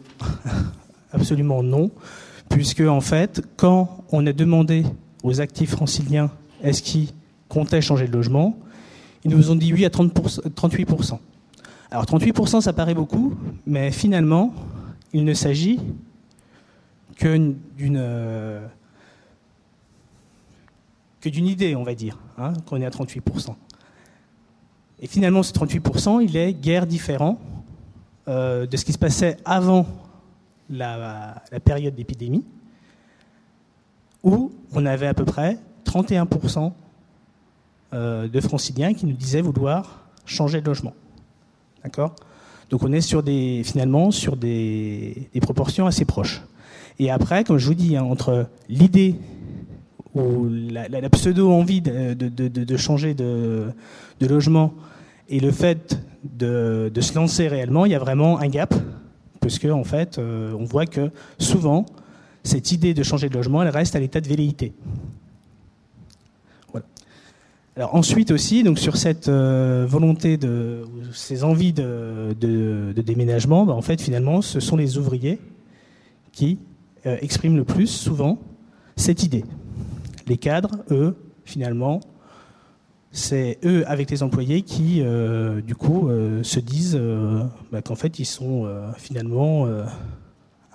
absolument 1.12 1.62
non, 1.62 1.90
puisque 2.48 2.80
en 2.80 3.02
fait, 3.02 3.42
quand 3.58 4.02
on 4.12 4.26
a 4.26 4.32
demandé 4.32 4.86
aux 5.22 5.42
actifs 5.42 5.72
franciliens 5.72 6.30
est-ce 6.62 6.82
qu'ils 6.82 7.08
comptaient 7.54 7.80
changer 7.80 8.08
de 8.08 8.12
logement. 8.12 8.56
Ils 9.24 9.30
nous 9.30 9.50
ont 9.50 9.54
dit 9.54 9.72
oui 9.72 9.84
à 9.84 9.88
38%. 9.88 11.18
Alors 11.90 12.04
38%, 12.04 12.60
ça 12.60 12.72
paraît 12.72 12.94
beaucoup, 12.94 13.34
mais 13.66 13.92
finalement, 13.92 14.52
il 15.12 15.24
ne 15.24 15.32
s'agit 15.32 15.78
que 17.16 17.54
d'une 17.76 17.96
euh, 17.96 18.66
que 21.20 21.28
d'une 21.28 21.46
idée, 21.46 21.76
on 21.76 21.84
va 21.84 21.94
dire, 21.94 22.18
hein, 22.36 22.52
qu'on 22.66 22.80
est 22.80 22.86
à 22.86 22.90
38%. 22.90 23.54
Et 25.00 25.06
finalement, 25.06 25.42
ce 25.42 25.52
38%, 25.52 26.22
il 26.22 26.36
est 26.36 26.52
guère 26.52 26.86
différent 26.86 27.38
euh, 28.28 28.66
de 28.66 28.76
ce 28.76 28.84
qui 28.84 28.92
se 28.92 28.98
passait 28.98 29.36
avant 29.44 29.86
la, 30.68 31.42
période 31.64 31.94
d'épidémie, 31.94 32.44
où 34.22 34.50
on 34.72 34.84
avait 34.84 35.06
à 35.06 35.14
peu 35.14 35.24
près 35.24 35.58
31% 35.86 36.66
euh, 36.66 36.70
de 37.92 38.40
franciliens 38.40 38.92
qui 38.94 39.06
nous 39.06 39.14
disaient 39.14 39.40
vouloir 39.40 40.04
changer 40.26 40.60
de 40.60 40.66
logement. 40.66 40.94
D'accord? 41.82 42.14
Donc 42.70 42.82
on 42.82 42.92
est 42.92 43.22
des, 43.22 43.62
finalement 43.64 44.10
sur 44.10 44.36
des, 44.36 45.28
proportions 45.40 45.86
assez 45.86 46.04
proches. 46.04 46.42
Et 46.98 47.10
après, 47.10 47.44
comme 47.44 47.58
je 47.58 47.66
vous 47.66 47.74
dis, 47.74 47.96
hein, 47.96 48.04
entre 48.04 48.48
l'idée 48.68 49.16
ou 50.14 50.48
la, 50.48 51.08
pseudo-envie 51.10 51.80
de, 51.80 52.76
changer 52.76 53.14
de, 53.14 53.72
logement 54.20 54.74
et 55.28 55.40
le 55.40 55.50
fait 55.50 55.98
de, 56.24 56.90
se 57.00 57.14
lancer 57.14 57.48
réellement, 57.48 57.84
il 57.84 57.92
y 57.92 57.94
a 57.94 57.98
vraiment 57.98 58.38
un 58.38 58.48
gap, 58.48 58.74
parce 59.40 59.58
qu'en 59.58 59.80
en 59.80 59.84
fait, 59.84 60.18
euh, 60.18 60.52
on 60.58 60.64
voit 60.64 60.86
que 60.86 61.10
souvent, 61.38 61.84
cette 62.44 62.72
idée 62.72 62.94
de 62.94 63.02
changer 63.02 63.28
de 63.28 63.34
logement, 63.34 63.62
elle 63.62 63.68
reste 63.68 63.96
à 63.96 64.00
l'état 64.00 64.20
de 64.20 64.28
velléité. 64.28 64.72
Alors 67.76 67.96
ensuite 67.96 68.30
aussi, 68.30 68.62
donc 68.62 68.78
sur 68.78 68.96
cette 68.96 69.26
euh, 69.26 69.84
volonté 69.88 70.36
de, 70.36 70.84
ces 71.12 71.42
envies 71.42 71.72
de, 71.72 72.32
déménagement, 72.94 73.66
bah, 73.66 73.72
en 73.72 73.82
fait, 73.82 74.00
finalement, 74.00 74.42
ce 74.42 74.60
sont 74.60 74.76
les 74.76 74.96
ouvriers 74.96 75.40
qui 76.30 76.58
euh, 77.04 77.16
expriment 77.20 77.56
le 77.56 77.64
plus 77.64 77.88
souvent 77.88 78.38
cette 78.94 79.24
idée. 79.24 79.44
Les 80.28 80.36
cadres, 80.36 80.84
eux, 80.92 81.16
finalement, 81.44 81.98
c'est 83.10 83.58
eux 83.64 83.82
avec 83.88 84.08
les 84.08 84.22
employés 84.22 84.62
qui, 84.62 85.00
euh, 85.02 85.60
du 85.60 85.74
coup, 85.74 86.08
se 86.42 86.60
disent 86.60 87.00
bah, 87.72 87.82
qu'en 87.82 87.96
fait, 87.96 88.20
ils 88.20 88.24
sont 88.24 88.68
finalement 88.96 89.66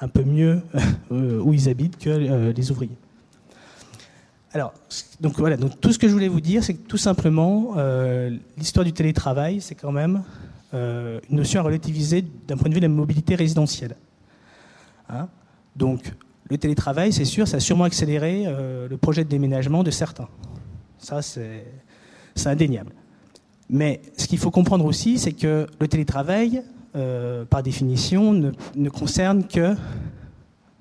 un 0.01 0.07
peu 0.09 0.23
mieux 0.23 0.61
où 1.11 1.53
ils 1.53 1.69
habitent 1.69 1.97
que 1.97 2.51
les 2.51 2.71
ouvriers. 2.71 2.97
Alors, 4.51 4.73
donc 5.21 5.37
voilà, 5.37 5.57
donc 5.57 5.79
tout 5.79 5.91
ce 5.91 5.99
que 5.99 6.07
je 6.07 6.13
voulais 6.13 6.27
vous 6.27 6.41
dire, 6.41 6.63
c'est 6.63 6.73
que 6.73 6.87
tout 6.87 6.97
simplement, 6.97 7.75
l'histoire 8.57 8.83
du 8.83 8.93
télétravail, 8.93 9.61
c'est 9.61 9.75
quand 9.75 9.91
même 9.91 10.23
une 10.73 11.19
notion 11.29 11.59
à 11.59 11.63
relativiser 11.63 12.23
d'un 12.47 12.57
point 12.57 12.69
de 12.69 12.73
vue 12.73 12.79
de 12.79 12.85
la 12.85 12.91
mobilité 12.91 13.35
résidentielle. 13.35 13.95
Hein? 15.09 15.27
Donc, 15.75 16.13
le 16.49 16.57
télétravail, 16.57 17.13
c'est 17.13 17.25
sûr, 17.25 17.47
ça 17.47 17.57
a 17.57 17.59
sûrement 17.59 17.83
accéléré 17.83 18.43
euh, 18.45 18.87
le 18.87 18.97
projet 18.97 19.23
de 19.23 19.29
déménagement 19.29 19.83
de 19.83 19.91
certains. 19.91 20.27
Ça, 20.97 21.21
c'est 21.21 21.63
indéniable. 22.45 22.91
Mais 23.69 24.01
ce 24.17 24.27
qu'il 24.27 24.39
faut 24.39 24.51
comprendre 24.51 24.85
aussi, 24.85 25.19
c'est 25.19 25.33
que 25.33 25.67
le 25.79 25.87
télétravail, 25.87 26.63
euh, 26.95 27.45
par 27.45 27.61
définition, 27.61 28.33
ne, 28.33 28.89
concerne 28.89 29.45
que 29.45 29.75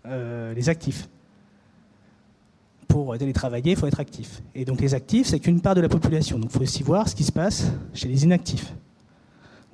euh, 0.07 0.55
les 0.55 0.69
actifs. 0.69 1.09
Pour 2.89 3.17
télétravailler, 3.17 3.73
il 3.73 3.77
faut 3.77 3.87
être 3.87 4.01
actif. 4.01 4.43
Et 4.55 4.65
donc 4.65 4.81
les 4.81 4.95
actifs, 4.95 5.29
c'est 5.29 5.39
qu'une 5.39 5.61
part 5.61 5.75
de 5.75 5.81
la 5.81 5.89
population. 5.89 6.39
Donc 6.39 6.51
il 6.51 6.57
faut 6.57 6.63
aussi 6.63 6.83
voir 6.83 7.09
ce 7.09 7.15
qui 7.15 7.25
se 7.25 7.33
passe 7.33 7.71
chez 7.95 8.09
les 8.09 8.25
inactifs. 8.25 8.73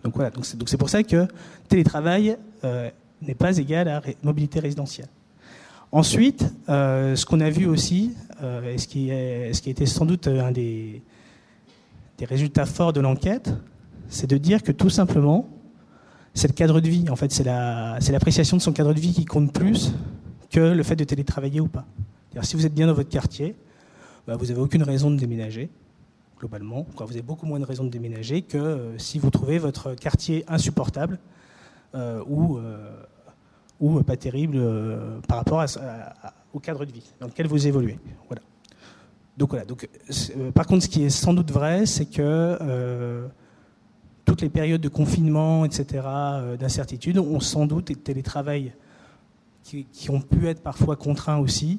Donc 0.02 0.14
voilà, 0.16 0.30
donc 0.30 0.44
c'est 0.44 0.76
pour 0.76 0.90
ça 0.90 1.02
que 1.02 1.26
télétravail 1.68 2.36
n'est 3.22 3.34
pas 3.34 3.56
égal 3.56 3.88
à 3.88 4.02
mobilité 4.22 4.60
résidentielle. 4.60 5.08
Ensuite, 5.92 6.44
euh, 6.68 7.14
ce 7.14 7.24
qu'on 7.24 7.40
a 7.40 7.50
vu 7.50 7.66
aussi, 7.66 8.16
euh, 8.42 8.74
et 8.74 8.78
ce 8.78 8.88
qui, 8.88 9.10
est, 9.10 9.52
ce 9.52 9.62
qui 9.62 9.70
était 9.70 9.86
sans 9.86 10.04
doute 10.04 10.26
un 10.26 10.50
des, 10.50 11.02
des 12.18 12.24
résultats 12.24 12.66
forts 12.66 12.92
de 12.92 13.00
l'enquête, 13.00 13.52
c'est 14.08 14.28
de 14.28 14.36
dire 14.36 14.62
que 14.62 14.72
tout 14.72 14.90
simplement, 14.90 15.48
c'est 16.34 16.48
le 16.48 16.52
cadre 16.52 16.80
de 16.80 16.88
vie. 16.88 17.08
En 17.10 17.16
fait, 17.16 17.32
c'est 17.32 17.44
l'appréciation 17.44 18.56
de 18.56 18.62
son 18.62 18.72
cadre 18.72 18.92
de 18.92 18.98
vie 18.98 19.12
qui 19.12 19.24
compte 19.24 19.52
plus 19.52 19.92
que 20.50 20.58
le 20.58 20.82
fait 20.82 20.96
de 20.96 21.04
télétravailler 21.04 21.60
ou 21.60 21.68
pas. 21.68 21.86
Si 22.42 22.56
vous 22.56 22.66
êtes 22.66 22.74
bien 22.74 22.86
dans 22.86 22.94
votre 22.94 23.10
quartier, 23.10 23.54
bah, 24.26 24.36
vous 24.36 24.46
n'avez 24.46 24.60
aucune 24.60 24.82
raison 24.82 25.10
de 25.10 25.16
déménager, 25.16 25.70
globalement. 26.38 26.86
Vous 26.96 27.12
avez 27.12 27.22
beaucoup 27.22 27.46
moins 27.46 27.60
de 27.60 27.64
raisons 27.64 27.84
de 27.84 27.90
déménager 27.90 28.42
que 28.42 28.58
euh, 28.58 28.98
si 28.98 29.18
vous 29.18 29.30
trouvez 29.30 29.58
votre 29.58 29.94
quartier 29.94 30.44
insupportable 30.48 31.18
ou 32.26 32.58
ou 33.80 34.02
pas 34.02 34.16
terrible 34.16 34.56
euh, 34.56 35.20
par 35.28 35.38
rapport 35.38 35.64
au 36.52 36.60
cadre 36.60 36.84
de 36.84 36.92
vie 36.92 37.04
dans 37.20 37.26
lequel 37.26 37.46
vous 37.46 37.66
évoluez. 37.66 37.98
Voilà. 38.28 38.42
Donc 39.36 39.50
voilà. 39.50 39.64
Euh, 39.66 40.50
par 40.52 40.66
contre, 40.66 40.84
ce 40.84 40.88
qui 40.88 41.04
est 41.04 41.10
sans 41.10 41.34
doute 41.34 41.50
vrai, 41.50 41.86
c'est 41.86 42.06
que 42.06 42.20
euh, 42.20 43.26
toutes 44.24 44.42
les 44.42 44.48
périodes 44.48 44.80
de 44.80 44.88
confinement, 44.88 45.64
etc., 45.64 46.06
d'incertitude, 46.58 47.18
ont 47.18 47.40
sans 47.40 47.66
doute 47.66 47.90
et 47.90 47.94
de 47.94 47.98
télétravail 47.98 48.72
qui, 49.62 50.10
ont 50.10 50.20
pu 50.20 50.46
être 50.46 50.62
parfois 50.62 50.94
contraints 50.94 51.38
aussi, 51.38 51.78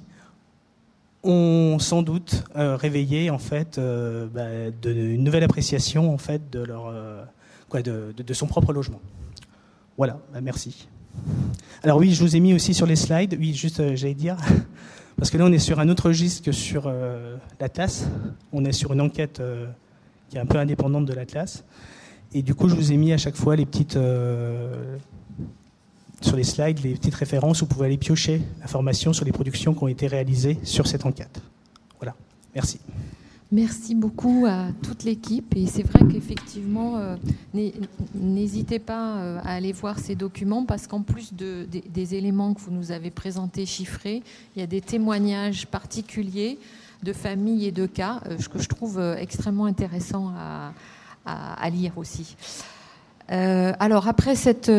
ont 1.25 1.79
sans 1.79 2.01
doute 2.03 2.43
réveillé 2.55 3.29
en 3.29 3.37
fait 3.37 3.79
bah, 3.79 4.47
une 4.85 5.23
nouvelle 5.23 5.43
appréciation 5.43 6.13
en 6.13 6.17
fait 6.17 6.49
de 6.51 6.59
leur 6.59 6.93
quoi, 7.69 7.81
de, 7.81 8.13
de, 8.15 8.33
son 8.33 8.47
propre 8.47 8.73
logement. 8.73 9.01
Voilà. 9.97 10.19
Bah, 10.33 10.41
merci. 10.41 10.87
Alors 11.83 11.97
oui, 11.97 12.13
je 12.13 12.21
vous 12.21 12.35
ai 12.35 12.39
mis 12.39 12.53
aussi 12.53 12.73
sur 12.73 12.85
les 12.85 12.95
slides, 12.95 13.37
oui, 13.39 13.53
juste 13.53 13.79
euh, 13.79 13.95
j'allais 13.95 14.13
dire, 14.13 14.37
parce 15.17 15.29
que 15.29 15.37
là 15.37 15.45
on 15.45 15.51
est 15.51 15.59
sur 15.59 15.79
un 15.79 15.89
autre 15.89 16.07
registre 16.07 16.43
que 16.43 16.51
sur 16.51 16.85
euh, 16.87 17.37
l'Atlas, 17.59 18.07
on 18.51 18.65
est 18.65 18.71
sur 18.71 18.93
une 18.93 19.01
enquête 19.01 19.39
euh, 19.39 19.67
qui 20.29 20.37
est 20.37 20.39
un 20.39 20.45
peu 20.45 20.57
indépendante 20.57 21.05
de 21.05 21.13
l'Atlas, 21.13 21.63
et 22.33 22.41
du 22.41 22.55
coup 22.55 22.69
je 22.69 22.75
vous 22.75 22.91
ai 22.91 22.97
mis 22.97 23.13
à 23.13 23.17
chaque 23.17 23.35
fois 23.35 23.55
les 23.55 23.65
petites, 23.65 23.97
sur 26.21 26.35
les 26.35 26.43
slides, 26.43 26.83
les 26.83 26.93
petites 26.93 27.15
références 27.15 27.61
où 27.61 27.65
vous 27.65 27.73
pouvez 27.73 27.87
aller 27.87 27.97
piocher 27.97 28.41
l'information 28.61 29.13
sur 29.13 29.25
les 29.25 29.31
productions 29.31 29.73
qui 29.73 29.83
ont 29.83 29.87
été 29.87 30.07
réalisées 30.07 30.57
sur 30.63 30.87
cette 30.87 31.05
enquête. 31.05 31.41
Voilà, 31.99 32.15
merci. 32.53 32.79
Merci 33.51 33.93
beaucoup 33.93 34.45
à 34.47 34.67
toute 34.81 35.03
l'équipe. 35.03 35.55
Et 35.55 35.67
c'est 35.67 35.83
vrai 35.83 36.01
qu'effectivement, 36.11 36.97
euh, 36.97 37.15
n'hésitez 38.13 38.79
pas 38.79 39.17
euh, 39.17 39.39
à 39.43 39.53
aller 39.53 39.71
voir 39.71 39.99
ces 39.99 40.15
documents 40.15 40.65
parce 40.65 40.87
qu'en 40.87 41.01
plus 41.01 41.33
de, 41.33 41.67
des 41.89 42.15
éléments 42.15 42.53
que 42.53 42.59
vous 42.59 42.71
nous 42.71 42.91
avez 42.91 43.11
présentés 43.11 43.65
chiffrés, 43.65 44.23
il 44.55 44.59
y 44.59 44.63
a 44.63 44.67
des 44.67 44.81
témoignages 44.81 45.67
particuliers 45.67 46.57
de 47.03 47.13
familles 47.13 47.67
et 47.67 47.71
de 47.71 47.85
cas 47.85 48.19
euh, 48.25 48.35
que 48.51 48.59
je 48.59 48.67
trouve 48.67 48.99
extrêmement 49.17 49.65
intéressants 49.65 50.33
à, 50.35 50.73
à 51.25 51.69
lire 51.69 51.97
aussi. 51.97 52.35
alors 53.29 54.07
après 54.07 54.35
cette 54.35 54.69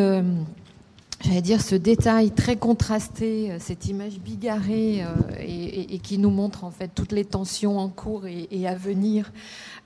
j'allais 1.20 1.42
dire, 1.42 1.62
ce 1.62 1.74
détail 1.74 2.30
très 2.30 2.56
contrasté, 2.56 3.50
euh, 3.50 3.56
cette 3.58 3.86
image 3.86 4.18
bigarrée 4.18 5.02
euh, 5.02 5.14
et, 5.38 5.98
qui 5.98 6.18
nous 6.18 6.30
montre 6.30 6.64
en 6.64 6.70
fait 6.70 6.90
toutes 6.94 7.12
les 7.12 7.24
tensions 7.24 7.78
en 7.78 7.88
cours 7.88 8.26
et, 8.26 8.66
à 8.66 8.74
venir 8.74 9.32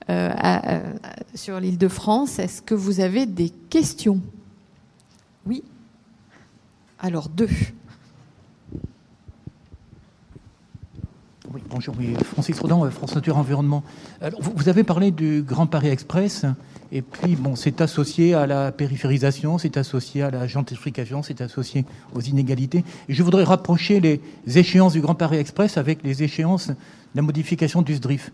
euh, 0.09 0.31
sur 1.35 1.59
l'île 1.59 1.77
de 1.77 1.87
France. 1.87 2.39
Est-ce 2.39 2.61
que 2.61 2.75
vous 2.75 2.99
avez 2.99 3.25
des 3.25 3.49
questions? 3.49 4.21
Oui? 5.45 5.63
Alors 6.99 7.29
deux. 7.29 7.49
Oui, 11.53 11.61
bonjour, 11.69 11.95
Francis 12.23 12.57
Rodan, 12.59 12.89
France 12.91 13.13
Nature 13.13 13.37
Environnement. 13.37 13.83
vous, 14.39 14.69
avez 14.69 14.85
parlé 14.85 15.11
du 15.11 15.43
Grand 15.45 15.65
Paris 15.65 15.89
Express. 15.89 16.45
Et 16.93 17.01
puis, 17.01 17.35
bon, 17.35 17.57
c'est 17.57 17.81
associé 17.81 18.33
à 18.33 18.47
la 18.47 18.71
périphérisation, 18.71 19.57
c'est 19.57 19.75
associé 19.75 20.21
à 20.21 20.31
la 20.31 20.47
gentrification, 20.47 21.23
c'est 21.23 21.41
associé 21.41 21.85
aux 22.13 22.21
inégalités. 22.21 22.85
Et 23.09 23.13
je 23.13 23.21
voudrais 23.21 23.43
rapprocher 23.43 23.99
les 23.99 24.21
échéances 24.57 24.93
du 24.93 25.01
Grand 25.01 25.15
Paris 25.15 25.37
Express 25.37 25.77
avec 25.77 26.03
les 26.03 26.23
échéances 26.23 26.67
de 26.67 26.75
la 27.15 27.21
modification 27.21 27.81
du 27.81 27.95
SDRIF. 27.95 28.31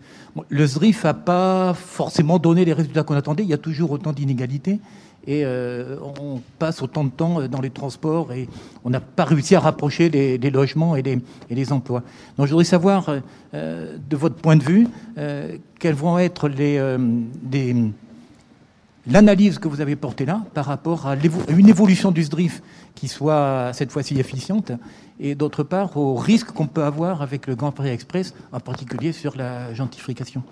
le 0.48 0.66
SDRIF 0.66 1.02
n'a 1.02 1.14
pas 1.14 1.74
forcément 1.74 2.38
donné 2.38 2.64
les 2.64 2.72
résultats 2.72 3.02
qu'on 3.02 3.16
attendait. 3.16 3.42
Il 3.42 3.48
y 3.48 3.54
a 3.54 3.58
toujours 3.58 3.90
autant 3.90 4.12
d'inégalités. 4.12 4.78
Et 5.26 5.44
euh, 5.44 5.96
on 6.18 6.40
passe 6.58 6.80
autant 6.80 7.04
de 7.04 7.10
temps 7.10 7.46
dans 7.48 7.60
les 7.60 7.70
transports 7.70 8.32
et 8.32 8.48
on 8.84 8.90
n'a 8.90 9.00
pas 9.00 9.24
réussi 9.24 9.54
à 9.54 9.60
rapprocher 9.60 10.08
les, 10.08 10.38
logements 10.50 10.96
et 10.96 11.02
les, 11.02 11.18
et 11.50 11.72
emplois. 11.72 12.02
Donc 12.36 12.46
je 12.46 12.52
voudrais 12.52 12.64
savoir, 12.64 13.10
euh, 13.54 13.96
de 14.08 14.16
votre 14.16 14.36
point 14.36 14.56
de 14.56 14.62
vue, 14.62 14.86
euh, 15.18 15.58
quels 15.78 15.94
vont 15.94 16.18
être 16.18 16.48
l'analyse 19.06 19.58
que 19.58 19.68
vous 19.68 19.80
avez 19.80 19.96
portée 19.96 20.24
là 20.24 20.42
par 20.54 20.64
rapport 20.64 21.06
à 21.06 21.16
une 21.48 21.68
évolution 21.68 22.10
du 22.10 22.22
SDRIF 22.22 22.62
qui 22.94 23.08
soit 23.08 23.72
cette 23.74 23.92
fois-ci 23.92 24.18
efficiente 24.18 24.72
et 25.20 25.34
d'autre 25.34 25.62
part 25.62 25.96
au 25.96 26.14
risque 26.14 26.52
qu'on 26.52 26.66
peut 26.66 26.84
avoir 26.84 27.22
avec 27.22 27.46
le 27.46 27.54
Grand 27.54 27.72
Paris 27.72 27.90
Express, 27.90 28.34
en 28.52 28.60
particulier 28.60 29.12
sur 29.12 29.36
la 29.36 29.74
gentrification? 29.74 30.42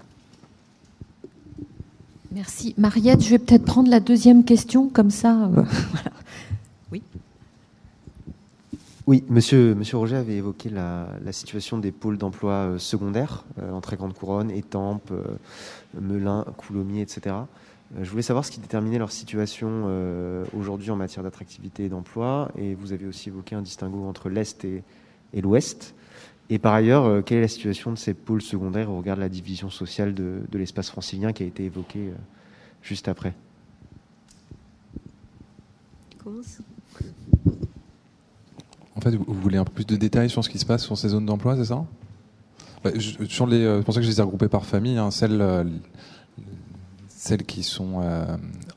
Merci. 2.36 2.74
Mariette, 2.76 3.22
je 3.22 3.30
vais 3.30 3.38
peut-être 3.38 3.64
prendre 3.64 3.88
la 3.88 3.98
deuxième 3.98 4.44
question, 4.44 4.90
comme 4.90 5.08
ça. 5.10 5.46
Euh, 5.56 5.62
oui. 6.92 7.02
Oui, 9.06 9.24
monsieur, 9.30 9.74
Roger 9.94 10.16
avait 10.16 10.36
évoqué 10.36 10.68
la, 10.68 11.08
situation 11.32 11.78
des 11.78 11.92
pôles 11.92 12.18
d'emploi 12.18 12.52
euh, 12.52 12.78
secondaires 12.78 13.46
euh, 13.58 13.72
en 13.72 13.80
très 13.80 13.96
grande 13.96 14.12
couronne, 14.12 14.50
Étampes, 14.50 15.10
Melun, 15.98 16.44
Coulommiers, 16.58 17.00
etc. 17.00 17.34
Je 17.98 18.10
voulais 18.10 18.20
savoir 18.20 18.44
ce 18.44 18.50
qui 18.50 18.60
déterminait 18.60 18.98
leur 18.98 19.12
situation 19.12 19.88
aujourd'hui 20.54 20.90
en 20.90 20.96
matière 20.96 21.22
d'attractivité 21.22 21.86
et 21.86 21.88
d'emploi. 21.88 22.50
Et 22.58 22.74
vous 22.74 22.92
avez 22.92 23.06
aussi 23.06 23.30
évoqué 23.30 23.54
un 23.54 23.62
distinguo 23.62 24.04
entre 24.06 24.28
l'Est 24.28 24.62
et, 24.66 24.82
l'Ouest. 25.40 25.94
Et 26.48 26.58
par 26.58 26.74
ailleurs, 26.74 27.04
euh, 27.04 27.22
quelle 27.22 27.38
est 27.38 27.42
la 27.42 27.48
situation 27.48 27.90
de 27.90 27.96
ces 27.96 28.14
pôles 28.14 28.42
secondaires 28.42 28.90
au 28.90 28.98
regard 28.98 29.16
de 29.16 29.20
la 29.20 29.28
division 29.28 29.70
sociale 29.70 30.14
de, 30.14 30.42
l'espace 30.52 30.90
francilien 30.90 31.32
qui 31.32 31.42
a 31.42 31.46
été 31.46 31.64
évoquée 31.64 32.12
juste 32.82 33.08
après? 33.08 33.34
Fait, 39.00 39.14
vous 39.14 39.34
voulez 39.34 39.58
un 39.58 39.64
peu 39.64 39.72
plus 39.72 39.86
de 39.86 39.96
détails 39.96 40.30
sur 40.30 40.42
ce 40.42 40.48
qui 40.48 40.58
se 40.58 40.66
passe 40.66 40.84
sur 40.84 40.96
ces 40.96 41.08
zones 41.08 41.26
d'emploi, 41.26 41.56
c'est 41.56 41.66
ça? 41.66 41.84
Bah, 42.82 42.90
je, 42.94 43.24
sur 43.26 43.46
les, 43.46 43.62
C'est 43.78 43.84
pour 43.84 43.94
ça 43.94 44.00
que 44.00 44.06
je 44.06 44.10
les 44.10 44.18
ai 44.18 44.22
regroupées 44.22 44.48
par 44.48 44.64
famille. 44.64 44.98
Hein, 44.98 45.10
celles, 45.10 45.70
celles 47.08 47.44
qui 47.44 47.62
sont 47.62 48.02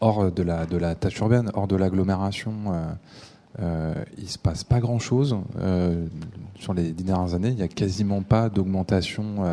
hors 0.02 0.32
de 0.32 0.44
la, 0.44 0.66
de 0.66 0.78
la 0.78 0.96
tâche 0.96 1.18
urbaine, 1.20 1.52
hors 1.54 1.68
de 1.68 1.76
l'agglomération, 1.76 2.54
euh, 2.68 2.91
il 3.57 4.30
se 4.30 4.38
passe 4.38 4.63
pas 4.63 4.80
grand-chose. 4.80 5.38
sur 6.59 6.73
les 6.73 6.91
dernières 6.91 7.34
années, 7.34 7.49
il 7.49 7.55
n'y 7.55 7.61
a 7.61 7.67
quasiment 7.67 8.21
pas 8.21 8.49
d'augmentation 8.49 9.43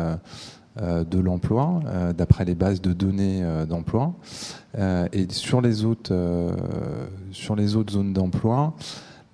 euh, 0.81 1.03
de 1.03 1.17
l'emploi, 1.17 1.79
euh, 1.87 2.13
d'après 2.13 2.45
les 2.45 2.53
bases 2.53 2.81
de 2.81 2.93
données 2.93 3.39
euh, 3.41 3.65
d'emploi. 3.65 4.13
et 4.77 5.25
sur 5.29 5.59
les 5.59 5.85
autres, 5.85 6.13
sur 7.31 7.55
les 7.55 7.75
autres 7.75 7.93
zones 7.93 8.13
d'emploi, 8.13 8.75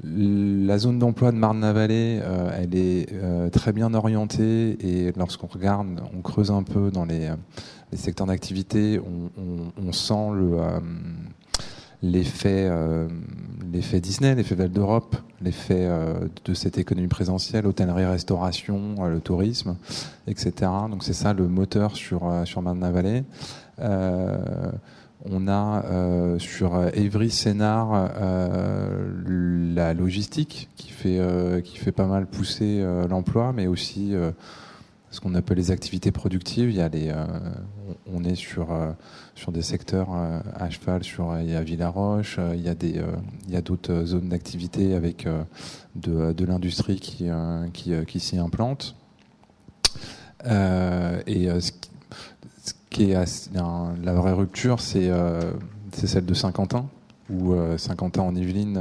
la 0.03 0.77
zone 0.77 0.99
d'emploi 0.99 1.34
de 1.34 1.38
Marne-la-Vallée, 1.38 2.22
elle 2.57 2.76
est 2.76 3.52
très 3.52 3.73
bien 3.73 3.94
orientée 3.94 4.77
et 4.80 5.11
lorsqu'on 5.18 5.48
regarde, 5.48 6.02
on 6.18 6.22
creuse 6.22 6.49
un 6.49 6.64
peu 6.64 6.91
dans 6.91 7.03
les, 7.03 7.30
secteurs 7.94 8.27
d'activité, 8.27 9.02
on, 9.02 9.91
sent 9.91 10.30
le, 10.34 10.60
euh, 10.60 10.80
l'effet 12.04 14.00
Disney, 14.00 14.36
l'effet 14.36 14.56
Val 14.56 14.70
d'Europe, 14.70 15.16
l'effet 15.42 15.86
euh, 15.88 16.28
de 16.46 16.54
cette 16.54 16.78
économie 16.78 17.08
présentielle, 17.08 17.66
hôtellerie, 17.66 18.06
restauration, 18.06 18.96
euh, 19.00 19.10
le 19.10 19.20
tourisme, 19.20 19.78
etc. 20.28 20.54
Donc 20.90 21.04
c'est 21.04 21.14
ça 21.14 21.34
le 21.34 21.48
moteur 21.48 21.96
sur 21.96 22.32
sur 22.46 22.62
Marne-la-Vallée. 22.62 23.24
on 25.26 25.48
a 25.48 25.84
sur 26.40 26.90
Évry 26.94 27.32
Sénard 27.32 28.12
la 29.26 29.94
logistique 29.94 30.70
qui 30.76 30.92
fait 30.92 31.62
qui 31.64 31.78
fait 31.78 31.92
pas 31.92 32.06
mal 32.06 32.28
pousser 32.28 32.86
l'emploi, 33.10 33.54
mais 33.54 33.68
aussi 33.68 34.14
ce 35.12 35.20
qu'on 35.22 35.36
appelle 35.36 35.58
les 35.58 35.72
activités 35.72 36.12
productives. 36.12 36.70
Il 36.70 36.76
y 36.76 36.82
a 36.82 36.90
les, 36.90 37.14
on 38.12 38.24
est 38.24 38.36
sur 38.36 38.68
sur 39.36 39.52
des 39.52 39.62
secteurs 39.62 40.10
euh, 40.14 40.40
à 40.56 40.70
cheval, 40.70 41.04
sur 41.04 41.38
il 41.40 41.50
y 41.50 41.56
a 41.56 41.62
Villaroche, 41.62 42.38
euh, 42.40 42.54
il 42.56 42.62
y 42.62 42.70
a 42.70 42.76
des 42.76 43.02
il 43.48 43.54
y 43.54 43.56
a 43.56 43.62
d'autres 43.62 44.06
zones 44.06 44.30
d'activité 44.30 44.94
avec 44.96 45.28
de, 45.96 46.46
l'industrie 46.46 47.00
qui 47.00 47.30
qui, 47.74 48.20
s'y 48.20 48.38
implante. 48.38 48.96
et 50.46 51.48
ce 51.60 51.72
qui, 52.90 53.12
est 53.12 53.50
la 54.04 54.14
vraie 54.14 54.34
rupture, 54.34 54.80
c'est 54.80 55.12
celle 55.92 56.26
de 56.26 56.34
Saint-Quentin, 56.34 56.88
où 57.30 57.54
Saint-Quentin 57.78 58.22
en 58.22 58.36
Yvelines 58.36 58.80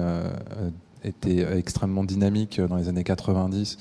était 1.04 1.58
extrêmement 1.58 2.04
dynamique 2.04 2.60
dans 2.60 2.76
les 2.76 2.88
années 2.88 3.04
90 3.04 3.78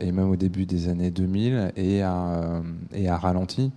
et 0.00 0.12
même 0.12 0.30
au 0.30 0.36
début 0.36 0.66
des 0.66 0.88
années 0.88 1.10
2000 1.10 1.72
et 1.76 2.02
a, 2.02 2.62
et 2.92 3.08
a 3.08 3.16
ralenti. 3.16 3.72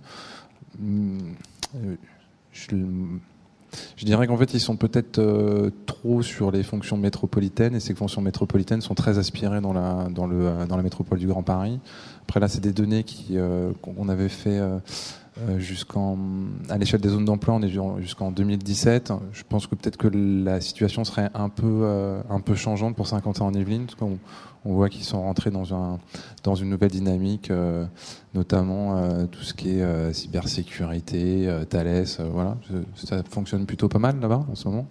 Je, 3.96 4.04
dirais 4.04 4.26
qu'en 4.26 4.36
fait, 4.36 4.54
ils 4.54 4.60
sont 4.60 4.76
peut-être 4.76 5.18
euh, 5.18 5.70
trop 5.84 6.22
sur 6.22 6.50
les 6.50 6.62
fonctions 6.62 6.96
métropolitaines 6.96 7.74
et 7.74 7.80
ces 7.80 7.94
fonctions 7.94 8.22
métropolitaines 8.22 8.80
sont 8.80 8.94
très 8.94 9.18
aspirées 9.18 9.60
dans 9.60 9.72
la, 9.72 10.08
dans 10.10 10.26
le, 10.26 10.66
dans 10.66 10.76
la 10.76 10.82
métropole 10.82 11.18
du 11.18 11.26
Grand 11.26 11.42
Paris. 11.42 11.78
Après, 12.22 12.40
là, 12.40 12.48
c'est 12.48 12.60
des 12.60 12.72
données 12.72 13.04
euh, 13.32 13.72
qu'on 13.82 14.08
avait 14.08 14.28
fait 14.28 14.58
euh, 14.58 14.78
jusqu'en, 15.58 16.18
à 16.68 16.78
l'échelle 16.78 17.00
des 17.00 17.08
zones 17.08 17.24
d'emploi, 17.24 17.54
on 17.54 17.62
est 17.62 18.00
jusqu'en 18.00 18.30
2017. 18.30 19.12
Je 19.32 19.42
pense 19.48 19.66
que 19.66 19.74
peut-être 19.74 19.96
que 19.96 20.08
la 20.08 20.60
situation 20.60 21.04
serait 21.04 21.30
un 21.34 21.48
peu, 21.48 21.86
un 22.28 22.40
peu 22.40 22.54
changeante 22.54 22.96
pour 22.96 23.06
50 23.06 23.40
ans 23.40 23.46
en 23.46 23.54
Yvelines, 23.54 23.86
parce 23.86 23.96
qu'on 23.96 24.18
on 24.66 24.74
voit 24.74 24.88
qu'ils 24.88 25.04
sont 25.04 25.22
rentrés 25.22 25.50
dans, 25.50 25.74
un, 25.74 25.98
dans 26.42 26.56
une 26.56 26.70
nouvelle 26.70 26.90
dynamique, 26.90 27.50
euh, 27.50 27.86
notamment 28.34 28.96
euh, 28.96 29.26
tout 29.26 29.42
ce 29.42 29.54
qui 29.54 29.78
est 29.78 29.82
euh, 29.82 30.12
cybersécurité, 30.12 31.48
Thales, 31.70 32.04
voilà, 32.32 32.56
ça 32.96 33.22
fonctionne 33.22 33.64
plutôt 33.64 33.88
pas 33.88 34.00
mal 34.00 34.18
là-bas 34.20 34.44
en 34.50 34.54
ce 34.54 34.68
moment. 34.68 34.88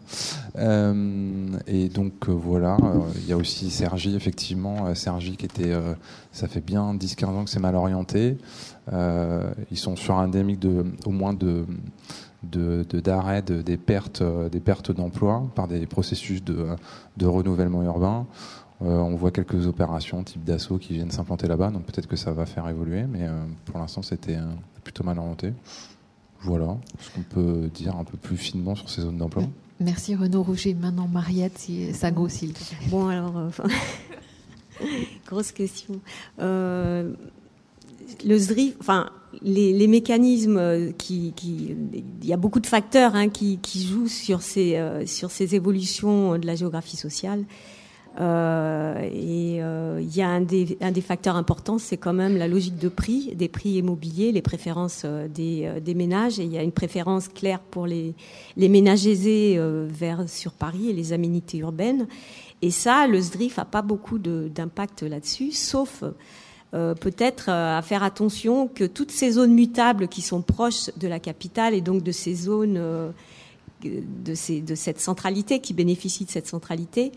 et 1.68 1.90
donc 1.90 2.30
voilà, 2.30 2.78
il 3.18 3.28
y 3.28 3.34
a 3.34 3.38
aussi 3.38 3.70
Sergi, 3.70 4.16
effectivement, 4.16 4.96
Sergi 4.96 5.36
qui 5.36 5.46
était, 5.46 5.74
ça 6.32 6.48
fait 6.48 6.62
bien 6.62 6.96
10-15 6.96 7.26
ans 7.26 7.44
que 7.44 7.50
c'est 7.50 7.60
mal 7.60 7.76
orienté. 7.76 8.38
Ils 8.92 9.78
sont 9.78 9.96
sur 9.96 10.16
un 10.18 10.28
dynamique 10.28 10.60
de 10.60 10.86
au 11.06 11.12
moins 11.12 11.34
de 11.34 11.66
d'arrêt 12.44 13.42
de, 13.42 13.62
des 13.62 13.78
pertes 13.78 14.22
des 14.52 14.60
pertes 14.60 14.92
d'emploi 14.92 15.48
par 15.56 15.68
des 15.68 15.88
processus 15.88 16.44
de, 16.44 16.68
de 17.18 17.26
renouvellement 17.26 17.82
urbain. 17.82 18.28
Euh, 18.82 18.98
on 18.98 19.16
voit 19.16 19.32
quelques 19.32 19.68
opérations 19.68 20.24
type 20.24 20.44
d'assaut 20.44 20.78
qui 20.78 20.94
viennent 20.94 21.12
s'implanter 21.12 21.48
là-bas, 21.48 21.72
donc 21.72 21.84
peut-être 21.84 22.08
que 22.08 22.18
ça 22.18 22.34
va 22.34 22.46
faire 22.46 22.68
évoluer, 22.68 23.04
mais 23.04 23.24
euh, 23.24 23.46
pour 23.66 23.80
l'instant 23.80 24.02
c'était 24.02 24.36
euh, 24.36 24.52
plutôt 24.84 25.04
mal 25.04 25.18
orienté. 25.18 25.54
Voilà 26.42 26.78
ce 27.00 27.10
qu'on 27.12 27.22
peut 27.22 27.70
dire 27.74 27.96
un 27.96 28.04
peu 28.04 28.18
plus 28.18 28.38
finement 28.38 28.76
sur 28.76 28.90
ces 28.90 29.02
zones 29.02 29.18
d'emploi. 29.18 29.44
Merci 29.80 30.16
Renaud 30.16 30.44
Rouget. 30.44 30.74
Maintenant 30.74 31.08
Mariette 31.08 31.58
si 31.58 31.94
ça 31.94 32.12
grossit. 32.12 32.58
Bon 32.90 33.08
alors, 33.08 33.34
grosse 35.26 35.54
question. 35.54 36.02
Le 38.24 38.38
SDRIF, 38.38 38.76
enfin 38.80 39.10
les, 39.42 39.88
mécanismes 39.88 40.94
qui, 40.98 41.34
il 41.44 42.28
y 42.28 42.34
a 42.34 42.38
beaucoup 42.38 42.60
de 42.60 42.68
facteurs 42.68 43.16
hein, 43.16 43.30
qui, 43.30 43.60
jouent 43.88 44.08
sur 44.08 44.42
ces 44.42 44.80
sur 45.06 45.32
ces 45.32 45.56
évolutions 45.56 46.38
de 46.38 46.46
la 46.46 46.56
géographie 46.56 46.98
sociale. 46.98 47.44
Euh, 48.20 48.98
et 49.02 49.62
euh, 49.62 50.00
il 50.02 50.16
y 50.16 50.22
a 50.22 50.30
un 50.30 50.42
des, 50.42 51.02
facteurs 51.02 51.36
importants, 51.36 51.78
c'est 51.78 51.98
quand 51.98 52.14
même 52.14 52.38
la 52.38 52.48
logique 52.48 52.78
de 52.78 52.88
prix, 52.88 53.36
des 53.36 53.50
prix 53.50 53.72
immobiliers, 53.72 54.32
les 54.32 54.42
préférences 54.42 55.02
euh, 55.06 55.28
des, 55.28 55.94
ménages. 55.96 56.40
Et 56.40 56.44
il 56.44 56.52
y 56.52 56.58
a 56.58 56.64
une 56.64 56.72
préférence 56.72 57.28
claire 57.28 57.60
pour 57.60 57.88
les, 57.88 58.16
les 58.56 58.70
ménages 58.70 59.06
aisés 59.06 59.60
vers 59.90 60.30
sur 60.30 60.54
Paris 60.54 60.90
et 60.90 60.94
les 60.94 61.14
aménités 61.14 61.58
urbaines. 61.58 62.08
Et 62.62 62.72
ça, 62.72 63.08
le 63.08 63.20
SDRIF 63.20 63.60
a 63.60 63.66
pas 63.66 63.82
beaucoup 63.82 64.18
d'impact 64.18 65.04
là-dessus, 65.04 65.52
sauf 65.52 66.04
peut-être 67.00 67.50
à 67.50 67.82
faire 67.82 68.04
attention 68.04 68.68
que 68.68 68.84
toutes 68.84 69.12
ces 69.12 69.32
zones 69.32 69.54
mutables 69.54 70.08
qui 70.08 70.22
sont 70.22 70.42
proches 70.42 70.90
de 70.98 71.08
la 71.08 71.20
capitale 71.20 71.74
et 71.74 71.82
donc 71.82 72.04
de 72.04 72.12
ces 72.12 72.36
zones 72.36 73.14
de, 73.84 74.34
ces, 74.34 74.62
de 74.62 74.76
cette 74.76 75.00
centralité 75.00 75.60
qui 75.60 75.74
bénéficient 75.74 76.26
de 76.26 76.32
cette 76.32 76.48
centralité, 76.48 77.12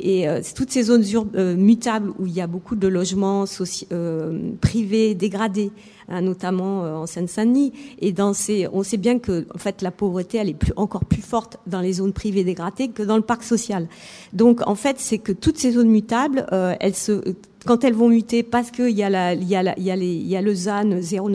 et 0.00 0.28
euh, 0.28 0.40
toutes 0.56 0.70
ces 0.70 0.84
zones 0.84 1.04
euh, 1.36 1.56
mutables 1.56 2.12
où 2.18 2.26
il 2.26 2.32
y 2.32 2.40
a 2.40 2.48
beaucoup 2.48 2.74
de 2.74 2.88
logements 2.88 3.44
euh, 3.92 4.50
privés 4.60 5.14
dégradés, 5.14 5.70
hein, 6.08 6.20
notamment 6.20 7.02
en 7.02 7.06
Seine-Saint-Denis. 7.06 7.72
Et 8.00 8.12
dans 8.12 8.32
ces, 8.32 8.66
on 8.72 8.82
sait 8.82 8.96
bien 8.96 9.20
que 9.20 9.46
en 9.54 9.58
fait 9.58 9.82
la 9.82 9.92
pauvreté 9.92 10.38
elle 10.38 10.48
est 10.48 10.54
plus, 10.54 10.72
encore 10.76 11.04
plus 11.04 11.22
forte 11.22 11.58
dans 11.68 11.80
les 11.80 11.94
zones 11.94 12.12
privées 12.12 12.42
dégradées 12.42 12.88
que 12.88 13.04
dans 13.04 13.16
le 13.16 13.22
parc 13.22 13.44
social. 13.44 13.88
Donc 14.32 14.66
en 14.66 14.74
fait 14.74 14.96
c'est 14.98 15.18
que 15.18 15.32
toutes 15.32 15.58
ces 15.58 15.72
zones 15.72 15.90
mutables, 15.90 16.44
elles 16.80 16.96
se 16.96 17.22
quand 17.64 17.84
elles 17.84 17.94
vont 17.94 18.08
muter, 18.08 18.42
parce 18.42 18.70
qu'il 18.70 18.90
y 18.90 19.02
a 19.02 19.34
y 19.34 19.54
y 19.54 20.26
y 20.28 20.36
a 20.36 20.42
le 20.42 20.54
ZAN, 20.54 21.00
zéro 21.00 21.30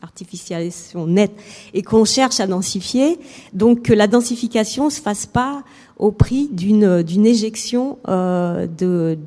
artificialisation 0.00 1.06
nette, 1.06 1.32
et 1.74 1.82
qu'on 1.82 2.04
cherche 2.04 2.40
à 2.40 2.46
densifier, 2.46 3.18
donc 3.52 3.82
que 3.82 3.92
la 3.92 4.06
densification 4.06 4.90
se 4.90 5.00
fasse 5.00 5.26
pas 5.26 5.62
au 5.96 6.12
prix 6.12 6.48
d'une 6.48 7.26
éjection 7.26 7.98
euh, 8.08 8.66
de, 8.66 9.18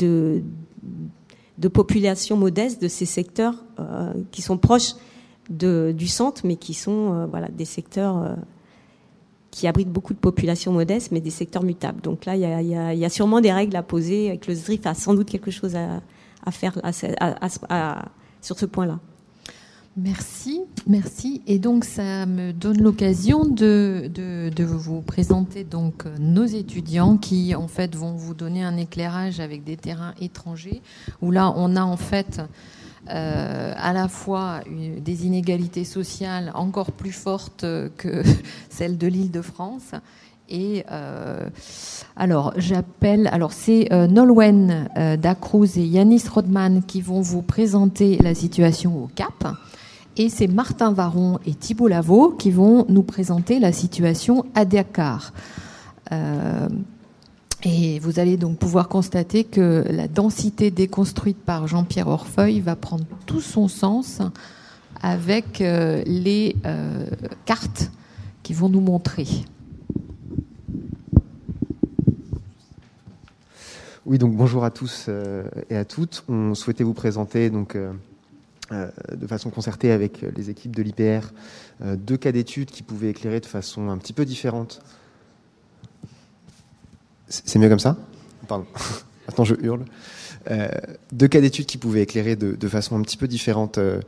de 1.57 1.68
populations 1.68 2.38
modestes 2.38 2.81
de 2.81 2.88
ces 2.88 3.06
secteurs 3.06 3.56
euh, 3.80 4.14
qui 4.31 4.41
sont 4.41 4.57
proches 4.57 4.95
de, 5.49 5.93
du 5.95 6.07
centre, 6.07 6.41
mais 6.45 6.56
qui 6.56 6.73
sont 6.73 7.14
euh, 7.14 7.26
voilà 7.27 7.49
des 7.49 7.65
secteurs 7.65 8.35
qui 9.51 9.67
abritent 9.67 9.91
beaucoup 9.91 10.13
de 10.13 10.19
populations 10.19 10.71
modestes, 10.71 11.11
mais 11.11 11.19
des 11.19 11.29
secteurs 11.29 11.63
mutables. 11.63 12.01
Donc 12.01 12.25
là, 12.25 12.35
il 12.35 12.67
y 12.67 13.05
a, 13.05 13.09
sûrement 13.09 13.41
des 13.41 13.51
règles 13.51 13.75
à 13.75 13.83
poser. 13.83 14.29
Avec 14.29 14.47
le 14.47 14.55
ZRIF, 14.55 14.85
a 14.85 14.93
sans 14.93 15.13
doute 15.13 15.29
quelque 15.29 15.51
chose 15.51 15.75
à, 15.75 16.51
faire 16.51 16.79
sur 18.41 18.57
ce 18.57 18.65
point-là. 18.65 18.99
Merci, 19.97 20.61
merci. 20.87 21.41
Et 21.47 21.59
donc 21.59 21.83
ça 21.83 22.25
me 22.25 22.53
donne 22.53 22.81
l'occasion 22.81 23.43
de, 23.43 24.09
de, 24.09 24.63
vous 24.63 25.01
présenter 25.01 25.65
donc 25.65 26.05
nos 26.17 26.45
étudiants 26.45 27.17
qui 27.17 27.53
en 27.55 27.67
fait 27.67 27.93
vont 27.93 28.13
vous 28.13 28.33
donner 28.33 28.63
un 28.63 28.77
éclairage 28.77 29.41
avec 29.41 29.65
des 29.65 29.75
terrains 29.75 30.13
étrangers 30.21 30.81
où 31.21 31.29
là 31.29 31.53
on 31.57 31.75
a 31.75 31.83
en 31.83 31.97
fait 31.97 32.39
euh, 33.09 33.73
à 33.75 33.93
la 33.93 34.07
fois 34.07 34.59
des 34.67 35.25
inégalités 35.25 35.85
sociales 35.85 36.51
encore 36.53 36.91
plus 36.91 37.11
fortes 37.11 37.65
que 37.97 38.23
celles 38.69 38.97
de 38.97 39.07
l'Île-de-France. 39.07 39.93
Et 40.51 40.83
euh, 40.91 41.47
alors, 42.17 42.53
j'appelle. 42.57 43.29
Alors, 43.31 43.53
c'est 43.53 43.91
euh, 43.93 44.05
Nolwenn 44.05 44.89
euh, 44.97 45.15
Dacruz 45.15 45.77
et 45.77 45.83
Yanis 45.83 46.23
Rodman 46.29 46.83
qui 46.83 47.01
vont 47.01 47.21
vous 47.21 47.41
présenter 47.41 48.17
la 48.21 48.35
situation 48.35 49.01
au 49.01 49.07
Cap. 49.07 49.47
Et 50.17 50.27
c'est 50.27 50.47
Martin 50.47 50.91
Varon 50.91 51.39
et 51.45 51.53
Thibault 51.53 51.87
Lavaux 51.87 52.31
qui 52.31 52.51
vont 52.51 52.85
nous 52.89 53.03
présenter 53.03 53.59
la 53.59 53.71
situation 53.71 54.45
à 54.53 54.65
Dakar. 54.65 55.31
Et 57.63 57.99
vous 57.99 58.19
allez 58.19 58.38
donc 58.38 58.57
pouvoir 58.57 58.88
constater 58.88 59.43
que 59.43 59.85
la 59.88 60.07
densité 60.07 60.71
déconstruite 60.71 61.38
par 61.38 61.67
Jean-Pierre 61.67 62.07
Orfeuille 62.07 62.59
va 62.59 62.75
prendre 62.75 63.05
tout 63.27 63.41
son 63.41 63.67
sens 63.67 64.19
avec 65.01 65.61
euh, 65.61 66.01
les 66.07 66.55
euh, 66.65 67.05
cartes 67.45 67.91
qui 68.41 68.53
vont 68.53 68.67
nous 68.67 68.81
montrer. 68.81 69.27
Oui, 74.07 74.17
donc 74.17 74.35
bonjour 74.35 74.63
à 74.65 74.71
tous 74.71 75.05
euh, 75.07 75.43
et 75.69 75.77
à 75.77 75.85
toutes. 75.85 76.23
On 76.27 76.55
souhaitait 76.55 76.83
vous 76.83 76.95
présenter 76.95 77.51
donc 77.51 77.77
de 78.71 79.27
façon 79.27 79.51
concertée 79.51 79.91
avec 79.91 80.21
les 80.35 80.49
équipes 80.49 80.75
de 80.75 80.81
l'IPR 80.81 81.27
deux 81.81 82.15
cas 82.15 82.31
d'études 82.31 82.71
qui 82.71 82.83
pouvaient 82.83 83.09
éclairer 83.09 83.41
de 83.41 83.45
façon 83.45 83.89
un 83.89 83.97
petit 83.97 84.13
peu 84.13 84.23
différente 84.23 84.81
c'est 87.31 87.59
mieux 87.59 87.69
comme 87.69 87.79
ça 87.79 87.97
Pardon. 88.47 88.65
Attends, 89.27 89.45
je 89.45 89.55
hurle. 89.61 89.85
Euh, 90.49 90.67
deux 91.11 91.27
cas 91.27 91.39
d'études 91.39 91.67
qui 91.67 91.77
pouvaient 91.77 92.01
éclairer 92.01 92.35
de, 92.35 92.67
façon 92.67 92.97
un 92.97 93.01
petit 93.01 93.17
peu 93.17 93.27
différente 93.27 93.77
euh, 93.77 93.99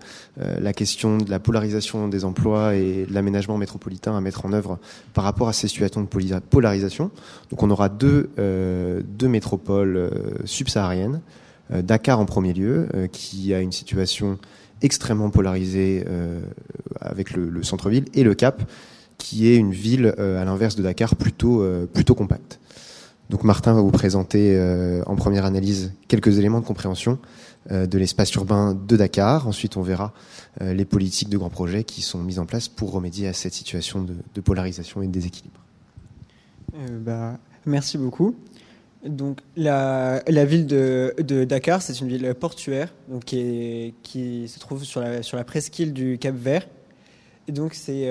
euh, 0.42 0.60
la 0.60 0.74
question 0.74 1.18
de 1.18 1.30
la 1.30 1.40
polarisation 1.40 2.08
des 2.08 2.26
emplois 2.26 2.76
et 2.76 3.06
de 3.08 3.14
l'aménagement 3.14 3.58
métropolitain 3.58 4.18
à 4.18 4.22
mettre 4.22 4.46
en 4.46 4.54
œuvre 4.54 4.80
par 5.14 5.24
rapport 5.24 5.48
à 5.48 5.54
ces 5.54 5.68
situations 5.68 6.02
de 6.02 6.40
polarisation. 6.40 7.12
Donc 7.52 7.62
on 7.62 7.70
aura 7.70 7.90
deux, 7.90 8.30
deux 8.38 9.28
métropoles 9.28 10.10
subsahariennes. 10.46 11.22
Dakar 11.70 12.20
en 12.20 12.26
premier 12.26 12.54
lieu, 12.54 12.88
qui 13.12 13.54
a 13.54 13.60
une 13.60 13.72
situation 13.72 14.38
extrêmement 14.82 15.30
polarisée 15.30 16.06
avec 17.00 17.32
le, 17.32 17.50
le 17.50 17.64
centre-ville, 17.64 18.06
et 18.14 18.24
le 18.24 18.34
Cap, 18.34 18.64
qui 19.18 19.48
est 19.48 19.56
une 19.56 19.72
ville 19.72 20.14
à 20.18 20.46
l'inverse 20.46 20.76
de 20.76 20.84
Dakar 20.84 21.16
plutôt, 21.16 21.66
plutôt 21.94 22.16
compacte. 22.16 22.60
Donc 23.30 23.44
Martin 23.44 23.74
va 23.74 23.82
vous 23.82 23.92
présenter 23.92 24.56
euh, 24.56 25.02
en 25.06 25.16
première 25.16 25.46
analyse 25.46 25.94
quelques 26.08 26.38
éléments 26.38 26.60
de 26.60 26.66
compréhension 26.66 27.20
euh, 27.72 27.88
de 27.88 27.98
l'espace 27.98 28.34
urbain 28.34 28.74
de 28.74 28.98
Dakar. 28.98 29.48
Ensuite, 29.48 29.78
on 29.78 29.82
verra 29.82 30.14
euh, 30.62 30.74
les 30.74 30.86
politiques 30.86 31.30
de 31.30 31.38
grands 31.38 31.50
projets 31.50 31.84
qui 31.84 32.02
sont 32.02 32.20
mises 32.20 32.40
en 32.40 32.46
place 32.46 32.68
pour 32.68 32.92
remédier 32.92 33.28
à 33.28 33.34
cette 33.34 33.54
situation 33.54 34.06
de, 34.34 34.42
polarisation 34.42 35.02
et 35.02 35.08
de 35.08 35.12
déséquilibre. 35.12 35.60
Bah, 37.02 37.38
merci 37.66 37.98
beaucoup. 37.98 38.36
Donc 39.06 39.40
la, 39.56 40.22
ville 40.28 40.66
de, 40.66 41.14
Dakar, 41.44 41.82
c'est 41.82 42.00
une 42.00 42.08
ville 42.08 42.34
portuaire 42.36 42.94
qui, 43.26 43.94
se 44.48 44.60
trouve 44.60 44.84
sur 44.84 45.02
la, 45.02 45.24
sur 45.24 45.38
la 45.38 45.44
presqu'île 45.44 45.94
du 45.94 46.18
Cap 46.18 46.36
Vert. 46.36 46.68
Et 47.48 47.52
donc 47.52 47.74
c'est 47.74 48.08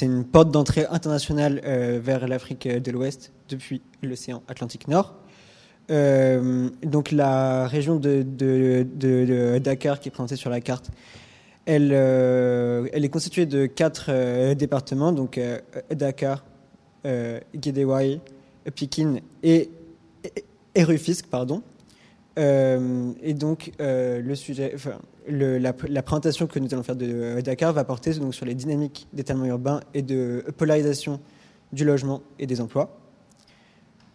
une 0.00 0.24
porte 0.24 0.50
d'entrée 0.50 0.86
internationale 0.90 1.60
vers 2.02 2.26
l'Afrique 2.26 2.66
de 2.66 2.90
l'Ouest 2.90 3.32
depuis 3.50 3.82
l'océan 4.02 4.42
Atlantique 4.48 4.88
Nord. 4.88 5.14
Euh, 5.90 6.70
donc 6.82 7.10
la 7.10 7.66
région 7.66 7.96
de, 7.96 8.22
Dakar 9.58 10.00
qui 10.00 10.08
est 10.08 10.12
présentée 10.12 10.36
sur 10.36 10.50
la 10.50 10.60
carte, 10.60 10.90
elle, 11.66 11.90
euh, 11.92 12.86
est 12.92 13.08
constituée 13.08 13.46
de 13.46 13.66
quatre 13.66 14.06
euh, 14.08 14.54
départements, 14.54 15.12
donc 15.12 15.40
Dakar, 15.90 16.44
Guédéouaï, 17.54 18.20
Pikin 18.74 19.16
et, 19.42 19.70
et, 20.74 20.84
Rufisque, 20.84 21.26
pardon. 21.26 21.62
et 22.36 23.34
donc 23.34 23.72
le 23.78 24.34
sujet, 24.34 24.76
la, 25.28 26.02
présentation 26.02 26.46
que 26.46 26.58
nous 26.58 26.72
allons 26.72 26.82
faire 26.82 26.96
de 26.96 27.40
Dakar 27.40 27.72
va 27.72 27.84
porter 27.84 28.12
sur 28.12 28.46
les 28.46 28.54
dynamiques 28.54 29.08
d'étalement 29.12 29.46
urbain 29.46 29.80
et 29.94 30.02
de 30.02 30.44
polarisation 30.56 31.20
du 31.72 31.84
logement 31.84 32.22
et 32.38 32.46
des 32.46 32.60
emplois. 32.60 32.99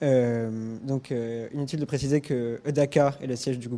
Euh, 0.03 0.77
donc, 0.83 1.11
euh, 1.11 1.47
inutile 1.53 1.79
de 1.79 1.85
préciser 1.85 2.19
que 2.19 2.59
Dakar 2.69 3.17
est 3.21 3.27
le 3.27 3.35
siège 3.35 3.59
du, 3.59 3.69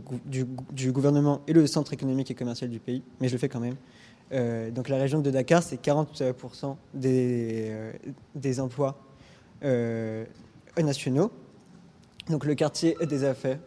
du, 0.71 0.91
gouvernement 0.91 1.41
et 1.47 1.53
le 1.53 1.67
centre 1.67 1.93
économique 1.93 2.31
et 2.31 2.35
commercial 2.35 2.69
du 2.69 2.79
pays, 2.79 3.03
mais 3.21 3.27
je 3.27 3.33
le 3.33 3.39
fais 3.39 3.49
quand 3.49 3.59
même. 3.59 3.75
Euh, 4.33 4.71
donc, 4.71 4.89
la 4.89 4.97
région 4.97 5.19
de 5.19 5.29
Dakar, 5.29 5.61
c'est 5.61 5.81
40% 5.81 6.75
des, 6.93 7.71
des 8.35 8.59
emplois 8.59 8.97
nationaux. 10.77 11.31
Donc, 12.29 12.45
le 12.45 12.55
quartier 12.55 12.97
des 13.07 13.23
affaires, 13.23 13.59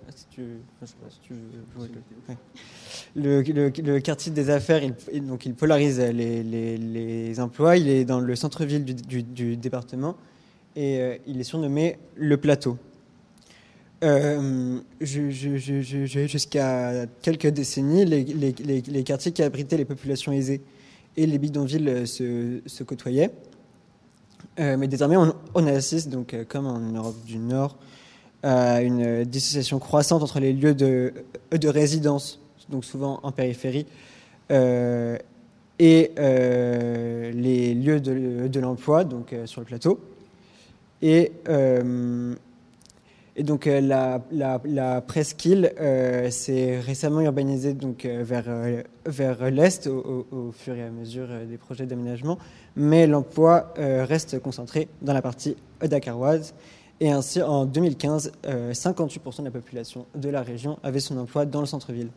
le, 3.16 3.42
le, 3.42 3.98
quartier 4.00 4.32
des 4.32 4.50
affaires, 4.50 4.82
il, 5.12 5.24
donc 5.24 5.46
il 5.46 5.54
polarise 5.54 5.98
les, 6.00 6.42
les, 6.42 6.76
les, 6.76 7.40
emplois. 7.40 7.76
Il 7.78 7.88
est 7.88 8.04
dans 8.04 8.20
le 8.20 8.36
centre-ville 8.36 8.84
du, 8.84 9.22
du 9.22 9.56
département 9.56 10.16
et 10.76 11.00
euh, 11.00 11.16
il 11.26 11.40
est 11.40 11.44
surnommé 11.44 11.96
le 12.16 12.36
plateau. 12.36 12.76
Euh, 14.02 14.78
jusqu'à 15.00 17.06
quelques 17.20 17.48
décennies, 17.48 18.06
les, 18.06 19.04
quartiers 19.04 19.32
qui 19.32 19.42
abritaient 19.42 19.76
les 19.76 19.84
populations 19.84 20.32
aisées 20.32 20.62
et 21.18 21.26
les 21.26 21.38
bidonvilles 21.38 22.06
se, 22.06 22.82
côtoyaient. 22.82 23.30
Euh, 24.58 24.78
mais 24.78 24.88
désormais, 24.88 25.16
on, 25.54 25.66
assiste, 25.66 26.08
donc, 26.08 26.34
comme 26.48 26.66
en 26.66 26.78
Europe 26.78 27.22
du 27.26 27.36
Nord, 27.36 27.76
à 28.42 28.80
une 28.80 29.24
dissociation 29.24 29.78
croissante 29.78 30.22
entre 30.22 30.40
les 30.40 30.54
lieux 30.54 30.74
de, 30.74 31.12
de 31.52 31.68
résidence, 31.68 32.40
donc 32.70 32.86
souvent 32.86 33.20
en 33.22 33.32
périphérie, 33.32 33.84
et 34.48 35.18
les 35.78 37.74
lieux 37.74 38.00
de, 38.00 38.48
de 38.48 38.60
l'emploi, 38.60 39.04
donc 39.04 39.34
sur 39.44 39.60
le 39.60 39.66
plateau. 39.66 40.00
Et, 41.02 41.32
euh, 41.48 42.34
et 43.36 43.42
donc 43.42 43.66
euh, 43.66 43.80
la, 43.80 45.00
presqu'île 45.00 45.72
euh, 45.80 46.30
s'est 46.30 46.78
récemment 46.78 47.20
urbanisée 47.20 47.72
donc, 47.72 48.04
vers, 48.06 49.50
l'est 49.50 49.86
au, 49.86 50.52
fur 50.52 50.74
et 50.74 50.82
à 50.82 50.90
mesure 50.90 51.28
des 51.48 51.56
projets 51.56 51.86
d'aménagement, 51.86 52.38
mais 52.76 53.06
l'emploi 53.06 53.72
reste 53.76 54.40
concentré 54.40 54.88
dans 55.02 55.14
la 55.14 55.22
partie 55.22 55.56
dakaroise. 55.80 56.54
Et 57.02 57.10
ainsi, 57.10 57.40
en 57.40 57.64
2015, 57.64 58.32
58% 58.44 59.38
de 59.38 59.44
la 59.44 59.50
population 59.50 60.04
de 60.14 60.28
la 60.28 60.42
région 60.42 60.78
avait 60.82 61.00
son 61.00 61.16
emploi 61.16 61.46
dans 61.46 61.60
le 61.60 61.66
centre-ville. 61.66 62.10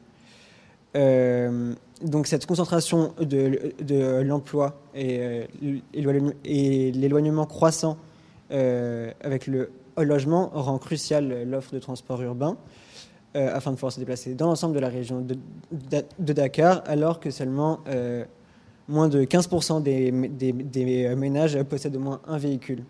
Donc 0.93 2.27
cette 2.27 2.45
concentration 2.45 3.14
de, 3.22 4.22
l'emploi 4.23 4.76
et, 4.93 5.47
l'éloignement 5.93 7.45
croissant 7.45 7.97
avec 8.53 9.47
le 9.47 9.71
logement 9.97 10.49
rend 10.53 10.77
crucial 10.77 11.43
l'offre 11.49 11.73
de 11.73 11.80
transport 11.80 12.21
urbain 12.21 12.57
euh, 13.35 13.55
afin 13.55 13.71
de 13.71 13.75
pouvoir 13.75 13.91
se 13.91 13.99
déplacer 13.99 14.35
dans 14.35 14.47
l'ensemble 14.47 14.75
de 14.75 14.80
la 14.80 14.89
région 14.89 15.21
de, 15.21 16.34
Dakar, 16.34 16.84
alors 16.85 17.19
que 17.19 17.31
seulement 17.31 17.80
euh, 17.88 18.25
moins 18.88 19.09
de 19.09 19.23
15% 19.23 19.81
des, 19.81 20.11
ménages 21.15 21.61
possèdent 21.63 21.95
au 21.95 21.99
moins 21.99 22.21
un 22.27 22.38
véhicule. 22.38 22.84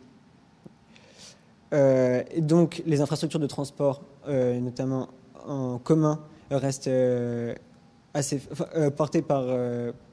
donc 2.39 2.83
les 2.85 3.01
infrastructures 3.01 3.39
de 3.39 3.47
transport, 3.47 4.03
notamment 4.27 5.07
en 5.47 5.77
commun, 5.77 6.19
restent 6.51 6.89
assez, 8.13 8.41
portées 8.95 9.21
par, 9.21 9.45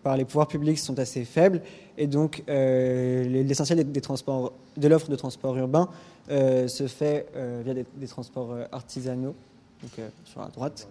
par 0.02 0.16
les 0.16 0.24
pouvoirs 0.24 0.48
publics 0.48 0.78
sont 0.78 0.98
assez 0.98 1.24
faibles 1.24 1.60
et 2.01 2.06
donc, 2.06 2.43
euh, 2.48 3.24
l'essentiel 3.24 3.93
des, 3.93 4.01
transports, 4.01 4.55
de 4.78 4.89
l'offre 4.89 5.10
de 5.10 5.16
transport 5.16 5.55
urbain 5.59 5.90
euh, 6.31 6.66
se 6.66 6.86
fait 6.86 7.27
euh, 7.36 7.60
via 7.62 7.74
des, 7.74 8.06
transports 8.06 8.56
artisanaux, 8.72 9.35
donc 9.82 10.09
sur 10.24 10.40
la 10.40 10.48
droite, 10.48 10.89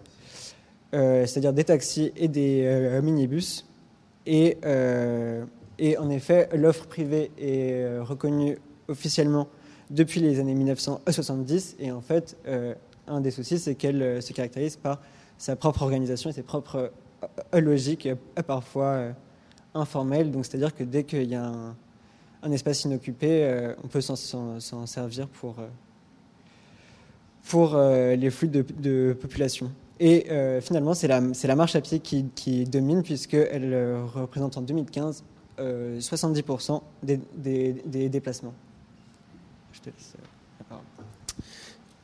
c'est-à-dire 0.92 1.52
des 1.52 1.64
taxis 1.64 2.12
et 2.16 2.28
des 2.28 3.00
minibus. 3.02 3.66
Et, 4.28 4.58
et, 5.80 5.98
en 5.98 6.10
effet, 6.12 6.48
l'offre 6.54 6.86
privée 6.86 7.32
est 7.40 7.98
reconnue 8.00 8.60
officiellement 8.88 9.48
depuis 9.90 10.20
les 10.20 10.40
années 10.40 10.54
1970. 10.54 11.78
Et 11.80 11.92
en 11.92 12.02
fait, 12.02 12.38
un 13.08 13.22
des 13.22 13.32
soucis, 13.32 13.58
c'est 13.58 13.74
qu'elle 13.74 14.22
se 14.22 14.34
caractérise 14.34 14.78
par 14.78 15.02
sa 15.40 15.56
propre 15.56 15.82
organisation 15.82 16.30
et 16.30 16.34
ses 16.34 16.44
propres 16.44 16.92
logiques, 17.54 18.08
parfois 18.46 19.14
informel, 19.74 20.32
donc 20.32 20.46
c'est-à-dire 20.46 20.76
que 20.76 20.84
dès 20.84 21.04
qu'il 21.04 21.30
y 21.30 21.36
a 21.36 21.52
un, 22.44 22.52
espace 22.52 22.84
inoccupé, 22.86 23.44
euh, 23.44 23.74
on 23.84 23.88
peut 23.88 24.02
s'en 24.02 24.86
servir 24.86 25.28
pour, 25.28 25.60
euh, 25.60 25.68
pour 27.50 27.76
euh, 27.76 28.16
les 28.16 28.30
flux 28.30 28.48
de, 28.48 29.14
population. 29.14 29.72
Et 30.02 30.28
finalement, 30.62 30.94
c'est 30.94 31.10
la, 31.10 31.20
la, 31.20 31.56
marche 31.58 31.76
à 31.76 31.82
pied 31.82 32.00
qui, 32.00 32.64
domine, 32.64 33.04
puisqu'elle 33.04 33.98
représente 34.14 34.58
en 34.58 34.62
2015 34.62 35.24
70% 35.60 36.82
des, 37.04 37.20
des, 37.36 38.08
déplacements. 38.08 38.54
Je 39.74 39.82
te 39.82 39.86
laisse. 39.88 40.14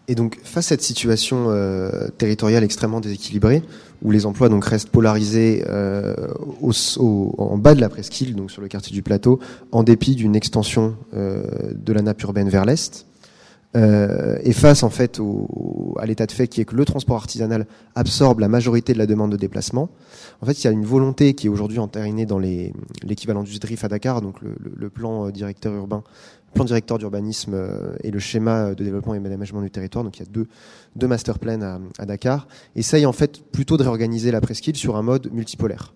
Et 0.08 0.16
donc, 0.16 0.40
face 0.44 0.68
à 0.68 0.70
cette 0.70 0.84
situation 0.84 1.48
euh, 1.50 2.10
territoriale 2.18 2.64
extrêmement 2.64 3.00
déséquilibrée, 3.00 3.64
où 4.04 4.12
les 4.12 4.26
emplois 4.26 4.50
donc 4.50 4.66
restent 4.66 4.90
polarisés 4.90 5.64
euh, 5.68 6.14
au, 6.62 7.36
en 7.38 7.58
bas 7.58 7.74
de 7.74 7.82
la 7.82 7.90
presqu'île, 7.90 8.36
donc 8.36 8.52
sur 8.52 8.62
le 8.62 8.68
quartier 8.68 8.94
du 8.94 9.02
plateau, 9.02 9.40
en 9.72 9.84
dépit 9.84 10.16
d'une 10.16 10.36
extension 10.36 10.96
euh, 11.16 11.44
de 11.74 11.94
la 11.94 12.04
nappe 12.04 12.22
urbaine 12.22 12.50
vers 12.50 12.66
l'est, 12.66 13.08
euh, 13.76 14.38
et 14.44 14.54
face 14.54 14.84
en 14.84 14.90
fait 14.90 15.20
au, 15.20 15.96
à 16.00 16.06
l'état 16.06 16.26
de 16.26 16.32
fait 16.32 16.48
qui 16.48 16.62
est 16.62 16.66
que 16.66 16.76
le 16.76 16.86
transport 16.86 17.18
artisanal 17.18 17.66
absorbe 17.96 18.40
la 18.40 18.48
majorité 18.48 18.94
de 18.94 18.98
la 18.98 19.06
demande 19.06 19.32
de 19.32 19.38
déplacement. 19.38 19.90
En 20.42 20.46
fait, 20.46 20.64
il 20.64 20.66
y 20.66 20.68
a 20.68 20.72
une 20.72 20.86
volonté 20.86 21.34
qui 21.34 21.48
est 21.48 21.50
aujourd'hui 21.50 21.80
entérinée 21.80 22.26
dans 22.26 22.40
l'équivalent 22.40 23.44
du 23.44 23.54
SDRIF 23.54 23.84
à 23.84 23.88
Dakar, 23.90 24.22
donc 24.22 24.42
le, 24.42 24.56
le, 24.60 24.90
plan 24.90 25.30
directeur 25.30 25.74
urbain, 25.74 26.04
plan 26.56 26.66
directeur 26.66 26.98
d'urbanisme 26.98 27.56
et 28.04 28.10
le 28.10 28.20
schéma 28.20 28.74
de 28.74 28.84
développement 28.84 29.14
et 29.14 29.20
d'aménagement 29.20 29.62
du 29.62 29.70
territoire. 29.70 30.04
Donc 30.04 30.18
il 30.18 30.22
y 30.22 30.28
a 30.28 30.32
deux, 30.32 30.48
deux 30.96 31.08
master 31.08 31.38
plans 31.38 31.80
à, 32.00 32.06
Dakar. 32.06 32.48
Essaye 32.76 33.06
en 33.06 33.12
fait 33.12 33.44
plutôt 33.52 33.78
de 33.78 33.84
réorganiser 33.84 34.32
la 34.32 34.42
presqu'île 34.42 34.76
sur 34.76 34.96
un 34.96 35.04
mode 35.04 35.32
multipolaire. 35.32 35.94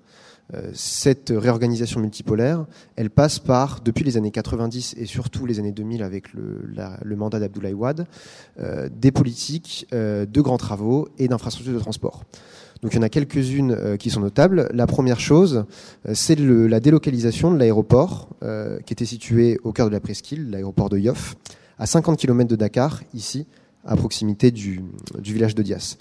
Euh, 0.55 0.71
cette 0.73 1.31
réorganisation 1.35 1.99
multipolaire, 1.99 2.65
elle 2.95 3.11
passe 3.11 3.37
par, 3.39 3.81
depuis 3.81 4.03
les 4.03 4.17
années 4.17 4.31
90 4.31 4.95
et 4.97 5.05
surtout 5.05 5.45
les 5.45 5.59
années 5.59 5.71
2000 5.71 6.01
avec 6.01 6.33
le, 6.33 6.67
le 7.01 7.15
mandat 7.15 7.39
d'Abdoulaye 7.39 7.73
Wade, 7.73 8.07
euh, 8.59 8.89
des 8.91 9.11
politiques 9.11 9.87
euh, 9.93 10.25
de 10.25 10.41
grands 10.41 10.57
travaux 10.57 11.07
et 11.19 11.27
d'infrastructures 11.27 11.75
de 11.75 11.79
transport. 11.79 12.23
Donc 12.81 12.93
il 12.93 12.95
y 12.95 12.99
en 12.99 13.03
a 13.03 13.09
quelques-unes 13.09 13.71
euh, 13.71 13.97
qui 13.97 14.09
sont 14.09 14.21
notables. 14.21 14.69
La 14.73 14.87
première 14.87 15.19
chose, 15.19 15.65
euh, 16.07 16.11
c'est 16.13 16.35
la 16.39 16.79
délocalisation 16.79 17.51
de 17.51 17.57
l'aéroport 17.57 18.29
euh, 18.43 18.79
qui 18.81 18.93
était 18.93 19.05
situé 19.05 19.59
au 19.63 19.73
cœur 19.73 19.87
de 19.87 19.91
la 19.91 19.99
presqu'île, 19.99 20.49
l'aéroport 20.49 20.89
de 20.89 20.97
Yoff, 20.97 21.35
à 21.77 21.85
50 21.85 22.17
km 22.17 22.49
de 22.49 22.55
Dakar, 22.55 23.03
ici, 23.13 23.47
à 23.85 23.95
proximité 23.95 24.51
du, 24.51 24.81
village 25.21 25.55
de 25.55 25.63
Dias 25.63 25.97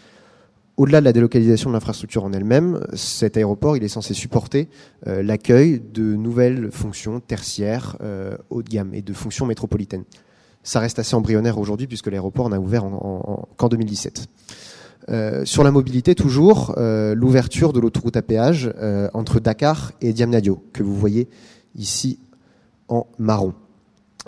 au-delà 0.77 1.01
de 1.01 1.07
la 1.07 1.13
délocalisation 1.13 1.71
de 1.71 1.75
l'infrastructure 1.75 2.23
en 2.23 2.33
elle-même, 2.33 2.87
cet 2.95 3.37
aéroport 3.37 3.77
il 3.77 3.83
est 3.83 3.89
censé 3.89 4.15
supporter 4.15 4.69
l'accueil 5.07 5.83
de 5.93 6.15
nouvelles 6.15 6.71
fonctions 6.71 7.19
tertiaires 7.19 7.97
haut 8.51 8.63
de 8.63 8.69
gamme 8.69 8.95
et 8.95 9.03
de 9.03 9.13
fonctions 9.13 9.45
métropolitaines. 9.45 10.05
Ça 10.63 10.79
reste 10.79 11.01
assez 11.01 11.17
embryonnaire 11.17 11.59
aujourd'hui 11.59 11.89
puisque 11.89 12.07
l'aéroport 12.07 12.49
n'a 12.49 12.61
ouvert 12.61 12.85
qu'en 13.57 13.69
2017. 13.69 14.29
Euh, 15.10 15.44
sur 15.44 15.64
la 15.64 15.70
mobilité, 15.70 16.14
toujours, 16.14 16.74
euh, 16.76 17.14
l'ouverture 17.14 17.72
de 17.72 17.80
l'autoroute 17.80 18.16
à 18.16 18.22
péage 18.22 18.72
entre 19.14 19.40
Dakar 19.40 19.93
et 20.01 20.12
Diamnadio, 20.12 20.62
que 20.72 20.82
vous 20.82 20.94
voyez 20.94 21.28
ici 21.74 22.18
en 22.89 23.06
marron. 23.18 23.55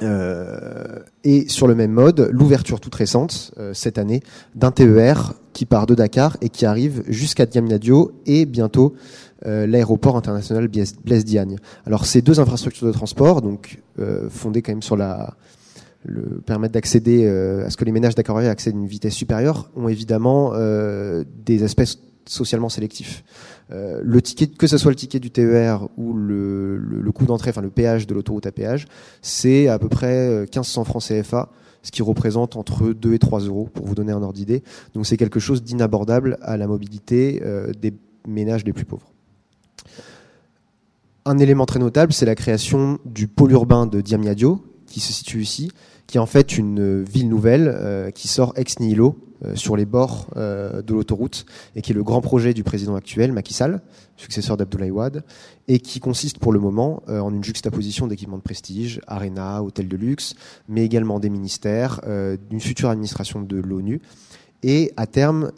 Euh, 0.02 0.98
et 1.24 1.48
sur 1.48 1.66
le 1.66 1.74
même 1.74 1.93
mode, 1.93 2.28
l'ouverture 2.32 2.81
toute 2.81 2.94
récente, 2.94 3.52
euh, 3.59 3.74
cette 3.74 3.98
année, 3.98 4.23
d'un 4.55 4.70
TER 4.70 5.35
qui 5.52 5.66
part 5.66 5.86
de 5.86 5.94
Dakar 5.94 6.36
et 6.40 6.48
qui 6.48 6.65
arrive 6.65 7.02
jusqu'à 7.09 7.44
Diamniadio 7.44 8.12
et 8.24 8.47
bientôt 8.47 8.94
euh, 9.47 9.66
l'aéroport 9.66 10.16
international 10.16 10.69
Blaise 10.69 11.24
Diagne. 11.24 11.57
Alors 11.86 12.07
ces 12.07 12.23
deux 12.23 12.40
infrastructures 12.40 12.86
de 12.86 12.93
transport, 12.93 13.43
donc 13.43 13.81
fondées 14.31 14.62
quand 14.62 14.73
même 14.73 14.82
sur 14.82 14.97
la 14.97 15.35
le 16.05 16.41
permettre 16.41 16.75
d'accéder 16.75 17.27
à 17.27 17.69
ce 17.71 17.77
que 17.77 17.85
les 17.85 17.93
ménages 17.93 18.15
dakarois 18.15 18.43
accèdent 18.43 18.75
à 18.75 18.79
une 18.79 18.87
vitesse 18.87 19.15
supérieure, 19.15 19.71
ont 19.77 19.89
évidemment 19.89 20.53
des 21.45 21.63
aspects 21.63 21.99
socialement 22.27 22.69
sélectif. 22.69 23.25
Euh, 23.73 24.01
le 24.03 24.23
ticket, 24.23 24.47
que 24.47 24.67
ce 24.67 24.79
soit 24.79 24.91
le 24.91 24.97
ticket 24.97 25.21
du 25.21 25.31
TER 25.31 25.89
ou 25.97 26.13
le, 26.13 26.77
le, 26.77 27.13
coût 27.13 27.27
d'entrée, 27.27 27.51
enfin 27.51 27.61
le 27.61 27.71
péage 27.71 28.07
de 28.07 28.15
l'autoroute 28.15 28.47
à 28.47 28.53
péage, 28.53 28.87
c'est 29.23 29.69
à 29.69 29.79
peu 29.79 29.89
près 29.89 30.41
1500 30.41 30.81
euh, 30.81 30.85
francs 30.85 31.03
CFA, 31.03 31.51
ce 31.83 31.91
qui 31.91 32.03
représente 32.03 32.57
entre 32.57 32.93
2 32.93 33.15
et 33.15 33.19
3 33.19 33.41
euros, 33.41 33.69
pour 33.73 33.87
vous 33.87 33.95
donner 33.95 34.13
un 34.13 34.23
ordre 34.23 34.35
d'idée. 34.35 34.63
Donc 34.95 35.07
c'est 35.07 35.17
quelque 35.17 35.41
chose 35.41 35.63
d'inabordable 35.63 36.39
à 36.43 36.57
la 36.57 36.67
mobilité 36.67 37.43
euh, 37.45 37.73
des 37.73 37.95
ménages 38.27 38.65
les 38.65 38.73
plus 38.73 38.85
pauvres. 38.85 39.13
Un 41.27 41.39
élément 41.39 41.67
très 41.67 41.79
notable, 41.79 42.13
c'est 42.13 42.27
la 42.27 42.35
création 42.35 42.99
du 43.05 43.29
pôle 43.29 43.53
urbain 43.53 43.87
de 43.87 44.01
Diamniadio, 44.01 44.65
qui 44.91 45.01
se 45.01 45.12
situe 45.12 45.41
ici, 45.41 45.71
qui 46.07 46.19
est 46.19 46.21
en 46.21 46.27
fait 46.27 46.59
une 46.59 47.03
ville 47.03 47.29
nouvelle 47.29 48.12
qui 48.15 48.29
sort 48.29 48.53
ex 48.57 48.79
nihilo 48.81 49.17
euh, 49.47 49.57
sur 49.57 49.75
les 49.75 49.87
bords 49.87 50.27
euh, 50.37 50.83
de 50.83 50.93
l'autoroute 50.93 51.47
et 51.75 51.81
qui 51.81 51.93
est 51.93 51.95
le 51.95 52.03
grand 52.03 52.21
projet 52.21 52.53
du 52.53 52.62
président 52.62 52.95
actuel, 52.95 53.33
Macky 53.33 53.55
Sall, 53.55 53.81
successeur 54.19 54.59
d'Abdoulaye 54.59 54.91
Wade, 54.91 55.25
et 55.67 55.79
qui 55.79 55.99
consiste 55.99 56.39
pour 56.39 56.53
le 56.53 56.61
moment 56.61 57.03
euh, 57.09 57.21
en 57.21 57.33
une 57.33 57.43
juxtaposition 57.43 58.07
d'équipements 58.07 58.37
de 58.37 58.43
prestige, 58.43 59.01
arena, 59.07 59.62
hôtels 59.62 59.89
de 59.89 59.97
luxe, 59.97 60.35
mais 60.69 60.85
également 60.85 61.21
des 61.21 61.31
ministères, 61.31 62.01
d'une 62.51 62.61
future 62.61 62.91
administration 62.91 63.41
de 63.41 63.57
l'ONU. 63.57 64.03
Et 64.62 64.93
à 64.99 65.07
terme, 65.07 65.53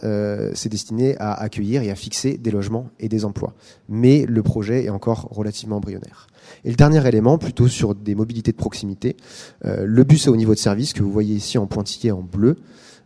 c'est 0.54 0.68
destiné 0.68 1.16
à 1.18 1.34
accueillir 1.34 1.82
et 1.82 1.90
à 1.90 1.96
fixer 1.96 2.38
des 2.38 2.52
logements 2.52 2.88
et 3.00 3.08
des 3.08 3.24
emplois. 3.24 3.52
Mais 3.88 4.26
le 4.26 4.42
projet 4.44 4.84
est 4.84 4.90
encore 4.90 5.28
relativement 5.32 5.78
embryonnaire. 5.78 6.28
Et 6.64 6.70
le 6.70 6.76
dernier 6.76 7.06
élément, 7.06 7.38
plutôt 7.38 7.68
sur 7.68 7.94
des 7.94 8.14
mobilités 8.14 8.52
de 8.52 8.56
proximité, 8.56 9.16
le 9.64 10.04
bus 10.04 10.28
à 10.28 10.30
haut 10.30 10.36
niveau 10.36 10.54
de 10.54 10.58
service 10.58 10.92
que 10.92 11.02
vous 11.02 11.12
voyez 11.12 11.34
ici 11.34 11.58
en 11.58 11.66
pointillé 11.66 12.12
en 12.12 12.22
bleu, 12.22 12.56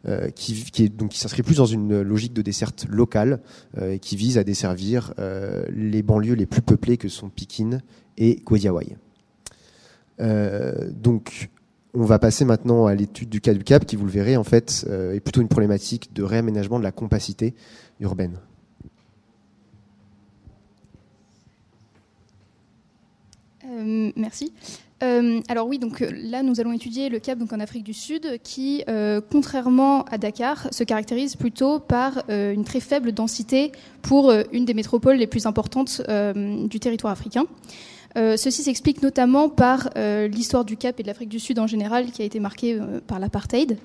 euh, 0.09 0.29
qui, 0.31 0.65
s'inscrit 1.11 1.43
plus 1.43 1.57
dans 1.57 1.67
une 1.67 2.01
logique 2.03 2.33
de 2.33 2.43
desserte 2.43 2.87
locale 2.89 3.41
euh, 3.77 3.95
et 3.95 3.99
qui 3.99 4.15
vise 4.15 4.39
à 4.39 4.45
desservir 4.45 5.13
euh, 5.19 5.65
les 5.71 6.05
banlieues 6.05 6.35
les 6.35 6.47
plus 6.47 6.63
peuplées 6.63 6.97
que 6.97 7.09
sont 7.09 7.29
Pikin 7.29 7.81
et 8.17 8.41
Gwediawai. 8.45 8.97
donc, 10.91 11.51
on 11.93 12.05
va 12.05 12.21
passer 12.21 12.45
maintenant 12.45 12.87
à 12.87 12.95
l'étude 12.95 13.31
du 13.31 13.41
cas 13.41 13.53
du 13.53 13.65
Cap, 13.65 13.85
qui, 13.85 13.97
vous 13.97 14.05
le 14.05 14.13
verrez, 14.13 14.37
en 14.37 14.45
fait, 14.45 14.87
est 14.89 15.21
plutôt 15.21 15.41
une 15.41 15.49
problématique 15.49 16.13
de 16.15 16.23
réaménagement 16.23 16.79
de 16.79 16.85
la 16.85 16.93
compacité 16.93 17.55
urbaine. 17.99 18.39
Merci. 24.17 24.53
Euh, 25.03 25.41
alors 25.49 25.69
oui, 25.69 25.79
donc 25.79 26.01
euh, 26.01 26.11
là 26.15 26.43
nous 26.43 26.59
allons 26.59 26.73
étudier 26.73 27.11
le 27.11 27.19
Cap 27.19 27.39
donc 27.39 27.53
en 27.53 27.61
Afrique 27.61 27.85
du 27.85 27.93
Sud, 27.93 28.39
qui, 28.43 28.83
euh, 28.89 29.21
contrairement 29.31 30.05
à 30.05 30.17
Dakar, 30.17 30.69
se 30.73 30.85
caractérise 30.85 31.37
plutôt 31.37 31.79
par 31.79 32.25
une 32.29 32.65
très 32.65 32.81
faible 32.81 33.13
densité 33.13 33.73
pour 34.03 34.33
une 34.53 34.65
des 34.65 34.75
métropoles 34.75 35.17
les 35.17 35.27
plus 35.27 35.47
importantes 35.47 36.01
du 36.69 36.81
territoire 36.81 37.13
africain. 37.13 37.45
Euh, 38.17 38.37
ceci 38.37 38.63
s'explique 38.63 39.03
notamment 39.03 39.49
par 39.51 39.91
euh, 39.97 40.27
l'histoire 40.27 40.65
du 40.65 40.77
Cap 40.77 40.99
et 40.99 41.03
de 41.03 41.09
l'Afrique 41.09 41.29
du 41.29 41.39
Sud 41.39 41.59
en 41.59 41.67
général, 41.67 42.11
qui 42.11 42.23
a 42.23 42.25
été 42.25 42.41
marquée 42.41 42.75
euh, 42.75 43.01
par 43.07 43.19
l'apartheid. 43.19 43.77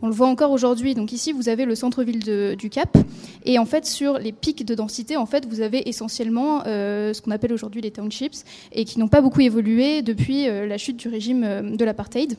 On 0.00 0.06
le 0.06 0.12
voit 0.12 0.28
encore 0.28 0.52
aujourd'hui. 0.52 0.94
Donc 0.94 1.12
ici, 1.12 1.32
vous 1.32 1.48
avez 1.48 1.64
le 1.64 1.74
centre-ville 1.74 2.56
du 2.56 2.70
Cap, 2.70 2.96
et 3.44 3.58
en 3.58 3.66
fait, 3.66 3.84
sur 3.84 4.18
les 4.18 4.32
pics 4.32 4.64
de 4.64 4.74
densité, 4.74 5.16
en 5.16 5.26
fait, 5.26 5.44
vous 5.46 5.60
avez 5.60 5.88
essentiellement 5.88 6.62
ce 6.64 7.20
qu'on 7.20 7.30
appelle 7.30 7.52
aujourd'hui 7.52 7.82
les 7.82 7.90
townships, 7.90 8.44
et 8.72 8.86
qui 8.86 8.98
n'ont 8.98 9.08
pas 9.08 9.20
beaucoup 9.20 9.42
évolué 9.42 10.00
depuis 10.00 10.46
la 10.46 10.78
chute 10.78 10.96
du 10.96 11.08
régime 11.08 11.76
de 11.76 11.84
l'apartheid. 11.84 12.38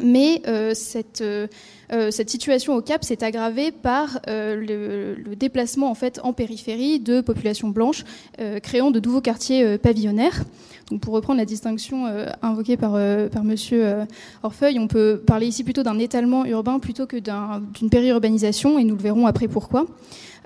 Mais 0.00 0.42
cette 0.74 1.24
euh, 1.92 2.10
cette 2.10 2.30
situation 2.30 2.74
au 2.74 2.80
Cap 2.80 3.04
s'est 3.04 3.22
aggravée 3.22 3.70
par 3.70 4.20
euh, 4.28 5.16
le, 5.16 5.36
déplacement 5.36 5.90
en 5.90 5.94
fait 5.94 6.20
en 6.22 6.32
périphérie 6.32 6.98
de 6.98 7.20
populations 7.20 7.68
blanches, 7.68 8.04
euh, 8.40 8.58
créant 8.58 8.90
de 8.90 9.00
nouveaux 9.00 9.20
quartiers 9.20 9.78
pavillonnaires. 9.78 10.44
Donc 10.90 11.00
pour 11.00 11.14
reprendre 11.14 11.38
la 11.38 11.44
distinction 11.44 12.06
invoquée 12.42 12.76
par, 12.76 12.92
par 13.32 13.42
Monsieur 13.42 14.06
Orfeuille, 14.44 14.78
on 14.78 14.86
peut 14.86 15.20
parler 15.26 15.48
ici 15.48 15.64
plutôt 15.64 15.82
d'un 15.82 15.98
étalement 15.98 16.44
urbain 16.44 16.78
plutôt 16.78 17.06
que 17.06 17.16
d'une 17.16 17.90
périurbanisation, 17.90 18.78
et 18.78 18.84
nous 18.84 18.94
le 18.94 19.02
verrons 19.02 19.26
après 19.26 19.48
pourquoi. 19.48 19.86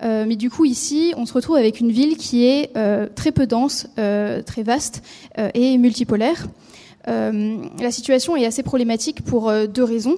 mais 0.03 0.37
du 0.37 0.49
coup, 0.49 0.65
ici, 0.65 1.13
on 1.19 1.27
se 1.27 1.35
retrouve 1.35 1.57
avec 1.57 1.81
une 1.81 1.93
ville 1.93 2.17
qui 2.17 2.47
est 2.47 2.73
très 3.15 3.33
peu 3.33 3.47
dense, 3.47 3.87
très 3.97 4.63
vaste 4.63 5.03
et 5.53 5.77
multipolaire. 5.77 6.47
La 7.07 7.91
situation 7.91 8.37
est 8.37 8.47
assez 8.47 8.63
problématique 8.63 9.23
pour 9.23 9.53
deux 9.69 9.85
raisons. 9.85 10.17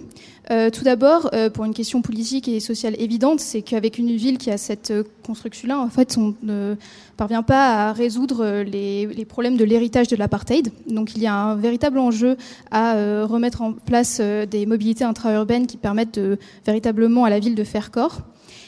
Euh, 0.50 0.70
tout 0.70 0.82
d'abord, 0.82 1.30
euh, 1.32 1.50
pour 1.50 1.64
une 1.64 1.74
question 1.74 2.02
politique 2.02 2.48
et 2.48 2.58
sociale 2.58 2.94
évidente, 2.98 3.38
c'est 3.38 3.62
qu'avec 3.62 3.96
une 3.98 4.14
ville 4.16 4.38
qui 4.38 4.50
a 4.50 4.58
cette 4.58 4.90
euh, 4.90 5.04
construction-là, 5.24 5.78
en 5.78 5.88
fait, 5.88 6.18
on 6.18 6.34
ne 6.42 6.74
parvient 7.16 7.44
pas 7.44 7.88
à 7.88 7.92
résoudre 7.92 8.62
les, 8.62 9.24
problèmes 9.24 9.56
de 9.56 9.64
l'héritage 9.64 10.08
de 10.08 10.16
l'apartheid. 10.16 10.72
Donc, 10.88 11.14
il 11.14 11.22
y 11.22 11.26
a 11.26 11.34
un 11.34 11.54
véritable 11.54 11.98
enjeu 11.98 12.36
à 12.70 12.94
remettre 13.24 13.62
en 13.62 13.72
place 13.72 14.20
des 14.20 14.66
mobilités 14.66 15.04
intra-urbaines 15.04 15.66
qui 15.66 15.76
permettent 15.76 16.20
véritablement 16.66 17.24
à 17.24 17.30
la 17.30 17.38
ville 17.38 17.54
de 17.54 17.64
faire 17.64 17.90
corps. 17.90 18.22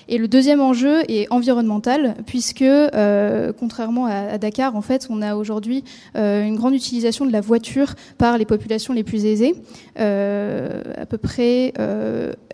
Et 0.09 0.19
le 0.19 0.29
deuxième 0.29 0.61
enjeu 0.61 1.03
est 1.09 1.27
environnemental, 1.31 2.17
puisque 2.27 2.63
euh, 2.63 3.53
contrairement 3.59 4.07
à, 4.07 4.39
Dakar, 4.39 4.77
en 4.77 4.83
fait, 4.83 5.07
on 5.11 5.23
a 5.23 5.35
aujourd'hui 5.37 5.85
euh, 6.17 6.45
une 6.45 6.57
grande 6.57 6.75
utilisation 6.75 7.27
de 7.27 7.33
la 7.33 7.41
voiture 7.41 7.95
par 8.19 8.39
les 8.39 8.45
populations 8.45 8.93
les 8.93 9.05
plus 9.05 9.25
aisées. 9.25 9.55
Euh, 9.99 10.83
à 10.97 11.07
peu 11.07 11.19
près, 11.19 11.73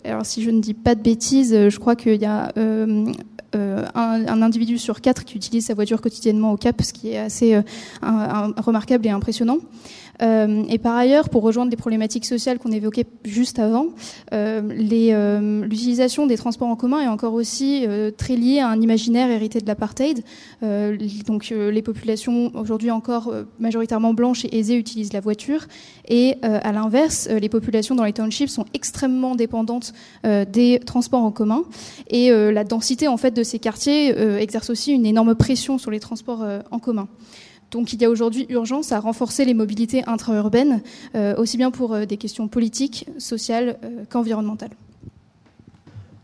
alors 0.03 0.25
si 0.25 0.43
je 0.43 0.49
ne 0.49 0.61
dis 0.61 0.73
pas 0.73 0.95
de 0.95 1.01
bêtises, 1.01 1.69
je 1.69 1.79
crois 1.79 1.95
qu'il 1.95 2.21
y 2.21 2.25
a 2.25 2.51
un, 2.55 3.05
un, 3.53 4.41
individu 4.41 4.77
sur 4.77 5.01
quatre 5.01 5.25
qui 5.25 5.35
utilise 5.35 5.65
sa 5.65 5.73
voiture 5.73 6.01
quotidiennement 6.01 6.51
au 6.51 6.57
Cap, 6.57 6.81
ce 6.81 6.93
qui 6.93 7.09
est 7.09 7.17
assez 7.17 7.59
remarquable 8.01 9.05
et 9.07 9.09
impressionnant. 9.09 9.57
Euh, 10.21 10.63
et 10.69 10.77
par 10.77 10.95
ailleurs, 10.95 11.29
pour 11.29 11.43
rejoindre 11.43 11.71
les 11.71 11.77
problématiques 11.77 12.25
sociales 12.25 12.59
qu'on 12.59 12.71
évoquait 12.71 13.05
juste 13.23 13.59
avant, 13.59 13.87
euh, 14.33 14.61
l'utilisation 15.63 16.27
des 16.27 16.37
transports 16.37 16.67
en 16.67 16.75
commun 16.75 17.01
est 17.01 17.07
encore 17.07 17.33
aussi 17.33 17.85
très 18.17 18.35
liée 18.35 18.59
à 18.59 18.67
un 18.67 18.79
imaginaire 18.81 19.29
hérité 19.29 19.59
de 19.59 19.67
l'apartheid. 19.67 20.23
donc 21.25 21.49
les 21.49 21.81
populations 21.81 22.51
aujourd'hui 22.55 22.91
encore 22.91 23.33
majoritairement 23.59 24.13
blanches 24.13 24.45
et 24.45 24.57
aisées 24.57 24.75
utilisent 24.75 25.13
la 25.13 25.19
voiture, 25.19 25.67
et 26.07 26.35
à 26.41 26.71
l'inverse, 26.71 27.29
les 27.29 27.49
populations 27.49 27.95
dans 27.95 28.03
les 28.03 28.13
townships 28.13 28.49
sont 28.49 28.65
extrêmement 28.73 29.35
dépendantes 29.35 29.93
des 30.23 30.79
transports 30.85 31.23
en 31.23 31.31
commun, 31.31 31.63
et 32.09 32.31
la 32.31 32.63
densité 32.63 33.07
en 33.07 33.17
fait 33.17 33.31
de 33.31 33.43
ces 33.43 33.59
quartiers 33.59 34.09
exerce 34.41 34.69
aussi 34.69 34.91
une 34.91 35.05
énorme 35.05 35.35
pression 35.35 35.77
sur 35.77 35.91
les 35.91 35.99
transports 35.99 36.45
en 36.71 36.79
commun. 36.79 37.07
Donc 37.71 37.93
il 37.93 38.01
y 38.01 38.05
a 38.05 38.09
aujourd'hui 38.09 38.45
urgence 38.49 38.91
à 38.91 38.99
renforcer 38.99 39.45
les 39.45 39.53
mobilités 39.53 40.03
intra-urbaines, 40.05 40.81
euh, 41.15 41.35
aussi 41.37 41.57
bien 41.57 41.71
pour 41.71 41.93
euh, 41.93 42.05
des 42.05 42.17
questions 42.17 42.49
politiques, 42.49 43.07
sociales 43.17 43.77
euh, 43.83 44.03
qu'environnementales. 44.09 44.71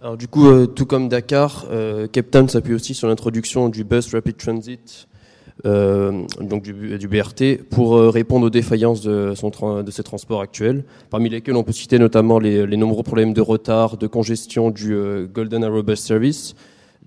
Alors 0.01 0.17
du 0.17 0.27
coup, 0.27 0.67
tout 0.67 0.85
comme 0.85 1.09
Dakar, 1.09 1.65
Cape 2.11 2.29
Town 2.29 2.47
s'appuie 2.47 2.75
aussi 2.75 2.93
sur 2.93 3.07
l'introduction 3.07 3.67
du 3.67 3.83
Bus 3.83 4.13
Rapid 4.13 4.37
Transit, 4.37 5.07
donc 5.65 6.61
du, 6.61 7.07
BRT, 7.07 7.63
pour 7.71 7.95
répondre 8.13 8.45
aux 8.45 8.51
défaillances 8.51 9.01
de 9.01 9.33
ses 9.89 10.03
transports 10.03 10.41
actuels, 10.41 10.85
parmi 11.09 11.29
lesquels 11.29 11.55
on 11.55 11.63
peut 11.63 11.71
citer 11.71 11.97
notamment 11.97 12.37
les, 12.37 12.67
les 12.67 12.77
nombreux 12.77 13.01
problèmes 13.01 13.33
de 13.33 13.41
retard, 13.41 13.97
de 13.97 14.05
congestion 14.05 14.69
du 14.69 14.95
Golden 15.33 15.63
Arrow 15.63 15.81
Bus 15.81 15.99
Service, 15.99 16.53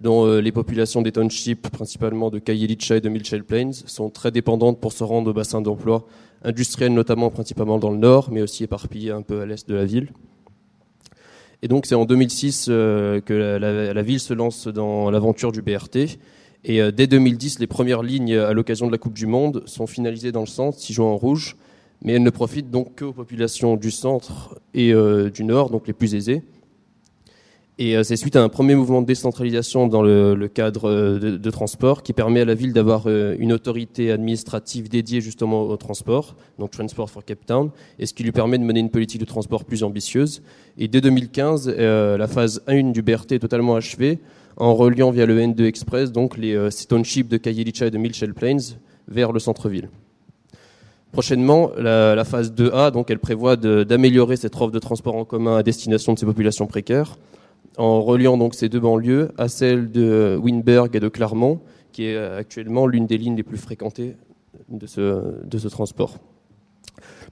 dont 0.01 0.27
euh, 0.27 0.41
les 0.41 0.53
populations 0.53 1.03
des 1.03 1.13
townships, 1.13 1.69
principalement 1.69 2.31
de 2.31 2.39
Kayelicha 2.39 2.97
et 2.97 3.01
de 3.01 3.09
Mitchell 3.09 3.45
Plains, 3.45 3.73
sont 3.73 4.11
très 4.11 4.31
dépendantes 4.31 4.81
pour 4.81 4.93
se 4.93 5.05
rendre 5.05 5.31
au 5.31 5.35
bassin 5.35 5.61
d'emploi 5.61 6.07
industriel, 6.43 6.95
notamment 6.95 7.31
principalement 7.31 7.79
dans 7.79 7.91
le 7.91 7.99
nord, 7.99 8.31
mais 8.31 8.41
aussi 8.41 8.65
éparpillé 8.65 9.11
un 9.11 9.23
peu 9.23 9.43
à 9.43 9.47
l'est 9.47 9.69
de 9.69 9.75
la 9.75 9.85
ville. 9.85 10.09
Et 11.63 11.69
donc 11.69 11.85
c'est 11.85 11.95
en 11.95 12.07
2006 12.07 12.69
euh, 12.71 13.21
que 13.21 13.35
la, 13.35 14.03
ville 14.03 14.21
se 14.21 14.33
lance 14.33 14.67
dans 14.67 15.11
l'aventure 15.11 15.53
du 15.53 15.61
BRT. 15.61 16.19
Et 16.65 16.81
euh, 16.81 16.91
dès 16.91 17.07
2010, 17.07 17.59
les 17.59 17.67
premières 17.67 18.03
lignes 18.03 18.37
à 18.37 18.55
l'occasion 18.55 18.87
de 18.87 18.93
la 18.93 18.99
Coupe 18.99 19.13
du 19.13 19.27
Monde 19.27 19.63
sont 19.67 19.87
finalisées 19.87 20.33
dans 20.33 20.41
le 20.41 20.47
centre, 20.47 20.79
si 20.79 20.95
jouant 20.95 21.13
en 21.13 21.17
rouge, 21.19 21.57
mais 22.03 22.15
elles 22.15 22.23
ne 22.23 22.31
profitent 22.31 22.71
donc 22.71 22.99
qu'aux 22.99 23.13
populations 23.13 23.77
du 23.77 23.91
centre 23.91 24.59
et 24.73 24.95
du 25.35 25.45
nord, 25.45 25.69
donc 25.69 25.87
les 25.87 25.93
plus 25.93 26.15
aisées. 26.15 26.43
Et 27.83 27.97
euh, 27.97 28.03
c'est 28.03 28.17
suite 28.17 28.37
à 28.37 28.43
un 28.43 28.51
premier 28.51 28.75
mouvement 28.75 29.01
de 29.01 29.07
décentralisation 29.07 29.87
dans 29.87 30.03
le, 30.03 30.49
cadre 30.53 30.91
euh, 30.91 31.19
de, 31.19 31.51
transport 31.51 32.03
qui 32.03 32.13
permet 32.13 32.43
à 32.43 32.45
la 32.45 32.53
ville 32.53 32.75
d'avoir 32.75 33.05
euh, 33.07 33.35
une 33.39 33.55
autorité 33.55 34.11
administrative 34.13 34.91
dédiée 34.91 35.23
justement 35.23 35.63
au 35.63 35.77
transport, 35.79 36.37
donc 36.59 36.73
Transport 36.73 37.09
for 37.09 37.25
Cape 37.25 37.47
Town, 37.47 37.71
et 37.99 38.05
ce 38.05 38.13
qui 38.13 38.23
lui 38.23 38.33
permet 38.33 38.59
de 38.59 38.65
mener 38.65 38.81
une 38.81 38.91
politique 38.91 39.23
de 39.23 39.25
transport 39.25 39.65
plus 39.65 39.83
ambitieuse. 39.83 40.43
Et 40.77 40.89
dès 40.89 41.01
2015, 41.01 41.69
la 41.71 42.27
phase 42.27 42.63
1 42.67 42.91
du 42.91 43.01
BRT 43.01 43.33
est 43.33 43.39
totalement 43.39 43.77
achevée 43.77 44.19
en 44.59 44.75
reliant 44.75 45.11
via 45.11 45.25
le 45.25 45.41
N2 45.41 45.65
Express 45.65 46.13
donc 46.13 46.37
les 46.37 46.69
townships 46.87 47.29
de 47.29 47.39
Kayelicha 47.39 47.87
et 47.87 47.91
de 47.91 47.97
Mitchell 47.97 48.35
Plains 48.35 48.77
vers 49.09 49.33
le 49.33 49.39
centre-ville. 49.39 49.89
Prochainement, 51.13 51.71
la, 51.79 52.15
la, 52.15 52.25
phase 52.25 52.53
2A, 52.53 52.91
donc 52.91 53.11
elle 53.11 53.19
prévoit 53.19 53.57
d'améliorer 53.57 54.37
cette 54.37 54.55
offre 54.57 54.71
de 54.71 54.79
transport 54.79 55.17
en 55.17 55.25
commun 55.25 55.57
à 55.57 55.63
destination 55.63 56.13
de 56.13 56.19
ces 56.19 56.27
populations 56.27 56.67
précaires 56.67 57.17
en 57.81 58.03
reliant 58.03 58.37
donc 58.37 58.55
ces 58.55 58.69
deux 58.69 58.81
banlieues 58.81 59.31
à 59.39 59.49
celle 59.49 59.91
de 59.91 60.39
Winberg 60.41 60.95
et 60.95 61.01
de 61.01 61.09
Clermont, 61.09 61.61
qui 61.93 62.05
est 62.05 62.17
actuellement 62.17 62.87
l'une 62.87 63.07
des 63.07 63.19
lignes 63.19 63.37
les 63.37 63.43
plus 63.43 63.57
fréquentées 63.57 64.17
de 64.69 64.87
ce, 64.87 65.45
de 65.45 65.59
ce 65.59 65.69
transport. 65.69 66.19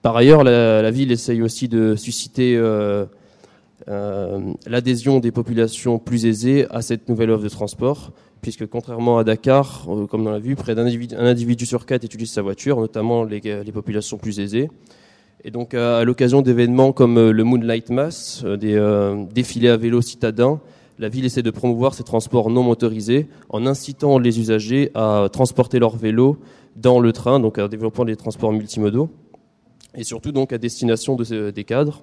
Par 0.00 0.16
ailleurs, 0.16 0.44
la, 0.44 0.90
ville 0.90 1.12
essaye 1.12 1.42
aussi 1.42 1.68
de 1.68 1.96
susciter 1.96 2.56
euh, 2.56 3.04
euh, 3.88 4.52
l'adhésion 4.66 5.20
des 5.20 5.32
populations 5.32 5.98
plus 5.98 6.24
aisées 6.24 6.66
à 6.70 6.82
cette 6.82 7.08
nouvelle 7.08 7.30
offre 7.30 7.44
de 7.44 7.48
transport, 7.48 8.12
puisque 8.40 8.66
contrairement 8.66 9.18
à 9.18 9.24
Dakar, 9.24 9.86
euh, 9.88 10.06
comme 10.06 10.26
on 10.26 10.30
l'a 10.30 10.38
vu, 10.38 10.56
près 10.56 10.74
d'un 10.74 10.86
individu, 10.86 11.14
individu, 11.16 11.66
sur 11.66 11.84
quatre 11.84 12.04
utilise 12.04 12.30
sa 12.30 12.42
voiture, 12.42 12.80
notamment 12.80 13.24
les, 13.24 13.40
les 13.40 13.72
populations 13.72 14.16
plus 14.16 14.40
aisées. 14.40 14.70
Et 15.44 15.52
donc, 15.52 15.72
à 15.74 16.02
l'occasion 16.02 16.42
d'événements 16.42 16.92
comme 16.92 17.16
euh, 17.16 17.32
le 17.32 17.44
Moonlight 17.44 17.90
Mass, 17.90 18.42
euh, 18.44 18.56
des 18.56 18.74
euh, 18.74 19.24
défilés 19.32 19.68
à 19.68 19.76
vélo 19.76 20.02
citadins, 20.02 20.60
la 20.98 21.08
ville 21.08 21.24
essaie 21.24 21.42
de 21.42 21.50
promouvoir 21.50 21.94
ces 21.94 22.02
transports 22.02 22.50
non 22.50 22.64
motorisés 22.64 23.28
en 23.48 23.64
incitant 23.64 24.18
les 24.18 24.40
usagers 24.40 24.90
à 24.96 25.28
transporter 25.32 25.78
leur 25.78 25.96
vélo 25.96 26.38
dans 26.74 26.98
le 26.98 27.12
train, 27.12 27.38
donc 27.38 27.58
en 27.58 27.68
développant 27.68 28.04
des 28.04 28.16
transports 28.16 28.52
multimodaux, 28.52 29.08
et 29.94 30.02
surtout 30.02 30.32
donc 30.32 30.52
à 30.52 30.58
destination 30.58 31.14
de, 31.14 31.50
des 31.50 31.64
cadres. 31.64 32.02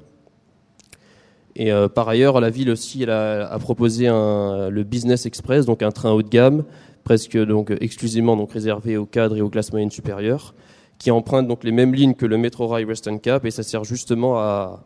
Et 1.57 1.71
par 1.93 2.07
ailleurs, 2.07 2.39
la 2.41 2.49
ville 2.49 2.69
aussi 2.69 3.03
a, 3.05 3.57
proposé 3.59 4.07
le 4.07 4.83
Business 4.83 5.25
Express, 5.25 5.65
donc 5.65 5.83
un 5.83 5.91
train 5.91 6.11
haut 6.11 6.23
de 6.23 6.29
gamme, 6.29 6.63
presque 7.03 7.37
donc 7.37 7.73
exclusivement 7.81 8.35
donc 8.37 8.51
réservé 8.53 8.95
aux 8.95 9.05
cadres 9.05 9.37
et 9.37 9.41
aux 9.41 9.49
classes 9.49 9.71
moyennes 9.71 9.91
supérieures, 9.91 10.53
qui 10.97 11.11
emprunte 11.11 11.47
donc 11.47 11.63
les 11.63 11.71
mêmes 11.71 11.93
lignes 11.93 12.13
que 12.13 12.25
le 12.25 12.37
métro 12.37 12.67
rail 12.67 12.85
Western 12.85 13.19
Cap 13.19 13.45
et 13.45 13.51
ça 13.51 13.63
sert 13.63 13.83
justement 13.83 14.37
à, 14.37 14.83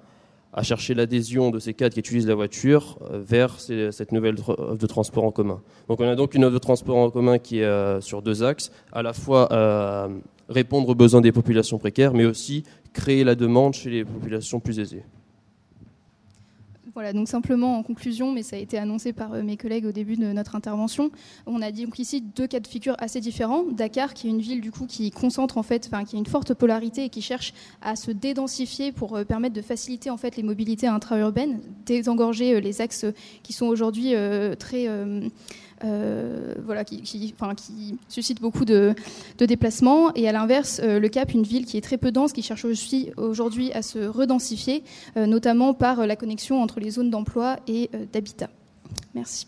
chercher 0.61 0.93
l'adhésion 0.93 1.51
de 1.51 1.59
ces 1.59 1.73
cadres 1.73 1.93
qui 1.93 2.01
utilisent 2.01 2.27
la 2.27 2.35
voiture 2.35 2.97
euh, 3.11 3.21
vers 3.25 3.59
cette 3.59 4.11
nouvelle 4.11 4.35
offre 4.35 4.75
de 4.75 4.87
transport 4.87 5.23
en 5.23 5.31
commun. 5.31 5.61
Donc 5.87 6.01
on 6.01 6.07
a 6.07 6.15
donc 6.15 6.33
une 6.33 6.43
offre 6.43 6.53
de 6.53 6.59
transport 6.59 6.97
en 6.97 7.09
commun 7.09 7.37
qui 7.37 7.59
est 7.59 7.63
euh, 7.63 8.01
sur 8.01 8.21
deux 8.21 8.43
axes, 8.43 8.69
à 8.91 9.01
la 9.01 9.13
fois 9.13 9.47
euh, 9.53 10.09
répondre 10.49 10.89
aux 10.89 10.95
besoins 10.95 11.21
des 11.21 11.31
populations 11.31 11.77
précaires, 11.77 12.13
mais 12.13 12.25
aussi 12.25 12.63
créer 12.91 13.23
la 13.23 13.35
demande 13.35 13.73
chez 13.73 13.89
les 13.89 14.03
populations 14.03 14.59
plus 14.59 14.79
aisées. 14.79 15.03
Voilà, 16.99 17.13
donc 17.13 17.29
simplement 17.29 17.77
en 17.77 17.81
conclusion, 17.81 18.33
mais 18.33 18.43
ça 18.43 18.57
a 18.57 18.59
été 18.59 18.77
annoncé 18.77 19.13
par 19.13 19.31
euh, 19.31 19.41
mes 19.41 19.55
collègues 19.55 19.85
au 19.85 19.93
début 19.93 20.17
de 20.17 20.33
notre 20.33 20.57
intervention, 20.57 21.11
on 21.45 21.61
a 21.61 21.71
dit 21.71 21.87
ici 21.97 22.19
deux 22.19 22.45
cas 22.45 22.59
de 22.59 22.67
figure 22.67 22.97
assez 22.99 23.21
différents. 23.21 23.63
Dakar, 23.71 24.13
qui 24.13 24.27
est 24.27 24.31
une 24.31 24.41
ville 24.41 24.59
du 24.59 24.69
coup 24.69 24.85
qui 24.85 25.09
concentre 25.09 25.57
en 25.57 25.63
fait, 25.63 25.89
enfin 25.89 26.03
qui 26.03 26.17
a 26.17 26.19
une 26.19 26.25
forte 26.25 26.53
polarité 26.53 27.05
et 27.05 27.09
qui 27.09 27.21
cherche 27.21 27.53
à 27.81 27.95
se 27.95 28.11
dédensifier 28.11 28.91
pour 28.91 29.15
euh, 29.15 29.23
permettre 29.23 29.55
de 29.55 29.61
faciliter 29.61 30.09
en 30.09 30.17
fait 30.17 30.35
les 30.35 30.43
mobilités 30.43 30.87
intra-urbaines, 30.87 31.61
désengorger 31.85 32.55
euh, 32.55 32.59
les 32.59 32.81
axes 32.81 33.05
qui 33.43 33.53
sont 33.53 33.67
aujourd'hui 33.67 34.13
très 34.59 34.89
euh, 35.85 36.55
voilà, 36.65 36.83
qui, 36.83 37.01
suscite 38.09 38.41
beaucoup 38.41 38.65
de, 38.65 38.95
déplacements. 39.37 40.13
Et 40.13 40.27
à 40.27 40.31
l'inverse, 40.31 40.81
euh, 40.83 40.99
le 40.99 41.07
Cap, 41.07 41.33
une 41.33 41.43
ville 41.43 41.65
qui 41.65 41.77
est 41.77 41.81
très 41.81 41.97
peu 41.97 42.11
dense, 42.11 42.33
qui 42.33 42.41
cherche 42.41 42.65
aussi 42.65 43.11
aujourd'hui 43.15 43.71
à 43.71 43.81
se 43.81 43.99
redensifier, 43.99 44.83
euh, 45.15 45.25
notamment 45.25 45.73
par 45.73 46.05
la 46.05 46.15
connexion 46.15 46.61
entre 46.61 46.79
les 46.79 46.91
zones 46.91 47.09
d'emploi 47.09 47.57
et 47.67 47.89
d'habitat. 48.11 48.49
Merci. 49.15 49.47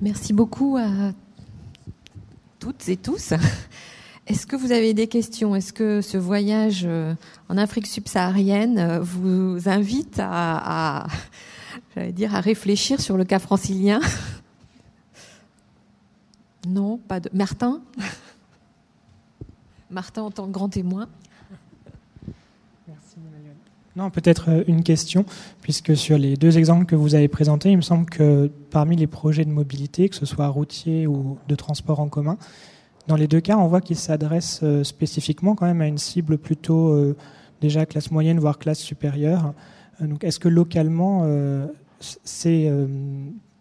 Merci 0.00 0.32
beaucoup 0.32 0.76
à 0.76 1.12
toutes 2.58 2.88
et 2.88 2.96
tous. 2.96 3.32
Est-ce 4.28 4.46
que 4.46 4.54
vous 4.54 4.70
avez 4.70 4.94
des 4.94 5.08
questions? 5.08 5.56
Est-ce 5.56 5.72
que 5.72 6.00
ce 6.00 6.16
voyage 6.16 6.88
en 7.48 7.56
Afrique 7.56 7.88
subsaharienne 7.88 8.98
vous 9.00 9.68
invite 9.68 10.18
à, 10.20 11.06
j'allais 11.94 12.12
dire, 12.12 12.34
à 12.34 12.40
réfléchir 12.40 13.00
sur 13.00 13.16
le 13.16 13.24
cas 13.24 13.38
francilien. 13.38 14.00
Non, 16.68 16.96
pas 16.96 17.18
de. 17.18 17.28
Martin 17.32 17.82
Martin 19.90 20.22
en 20.22 20.30
tant 20.30 20.46
que 20.46 20.52
grand 20.52 20.68
témoin. 20.68 21.08
Merci 22.88 23.16
Emmanuel. 23.16 23.56
Non, 23.96 24.10
peut-être 24.10 24.48
euh, 24.48 24.64
une 24.68 24.82
question, 24.82 25.26
puisque 25.60 25.96
sur 25.96 26.18
les 26.18 26.36
deux 26.36 26.58
exemples 26.58 26.86
que 26.86 26.96
vous 26.96 27.14
avez 27.14 27.28
présentés, 27.28 27.70
il 27.70 27.76
me 27.76 27.82
semble 27.82 28.06
que 28.06 28.50
parmi 28.70 28.96
les 28.96 29.06
projets 29.06 29.44
de 29.44 29.50
mobilité, 29.50 30.08
que 30.08 30.14
ce 30.14 30.24
soit 30.24 30.46
routier 30.48 31.06
ou 31.06 31.36
de 31.48 31.54
transport 31.54 32.00
en 32.00 32.08
commun, 32.08 32.38
dans 33.08 33.16
les 33.16 33.26
deux 33.26 33.40
cas, 33.40 33.56
on 33.56 33.66
voit 33.66 33.80
qu'ils 33.80 33.96
s'adressent 33.96 34.60
euh, 34.62 34.84
spécifiquement 34.84 35.56
quand 35.56 35.66
même 35.66 35.80
à 35.80 35.88
une 35.88 35.98
cible 35.98 36.38
plutôt 36.38 36.90
euh, 36.90 37.16
déjà 37.60 37.86
classe 37.86 38.12
moyenne, 38.12 38.38
voire 38.38 38.58
classe 38.58 38.78
supérieure. 38.78 39.52
Donc, 40.00 40.24
est-ce 40.24 40.38
que 40.40 40.48
localement, 40.48 41.24
ces 42.24 42.68
euh, 42.68 42.86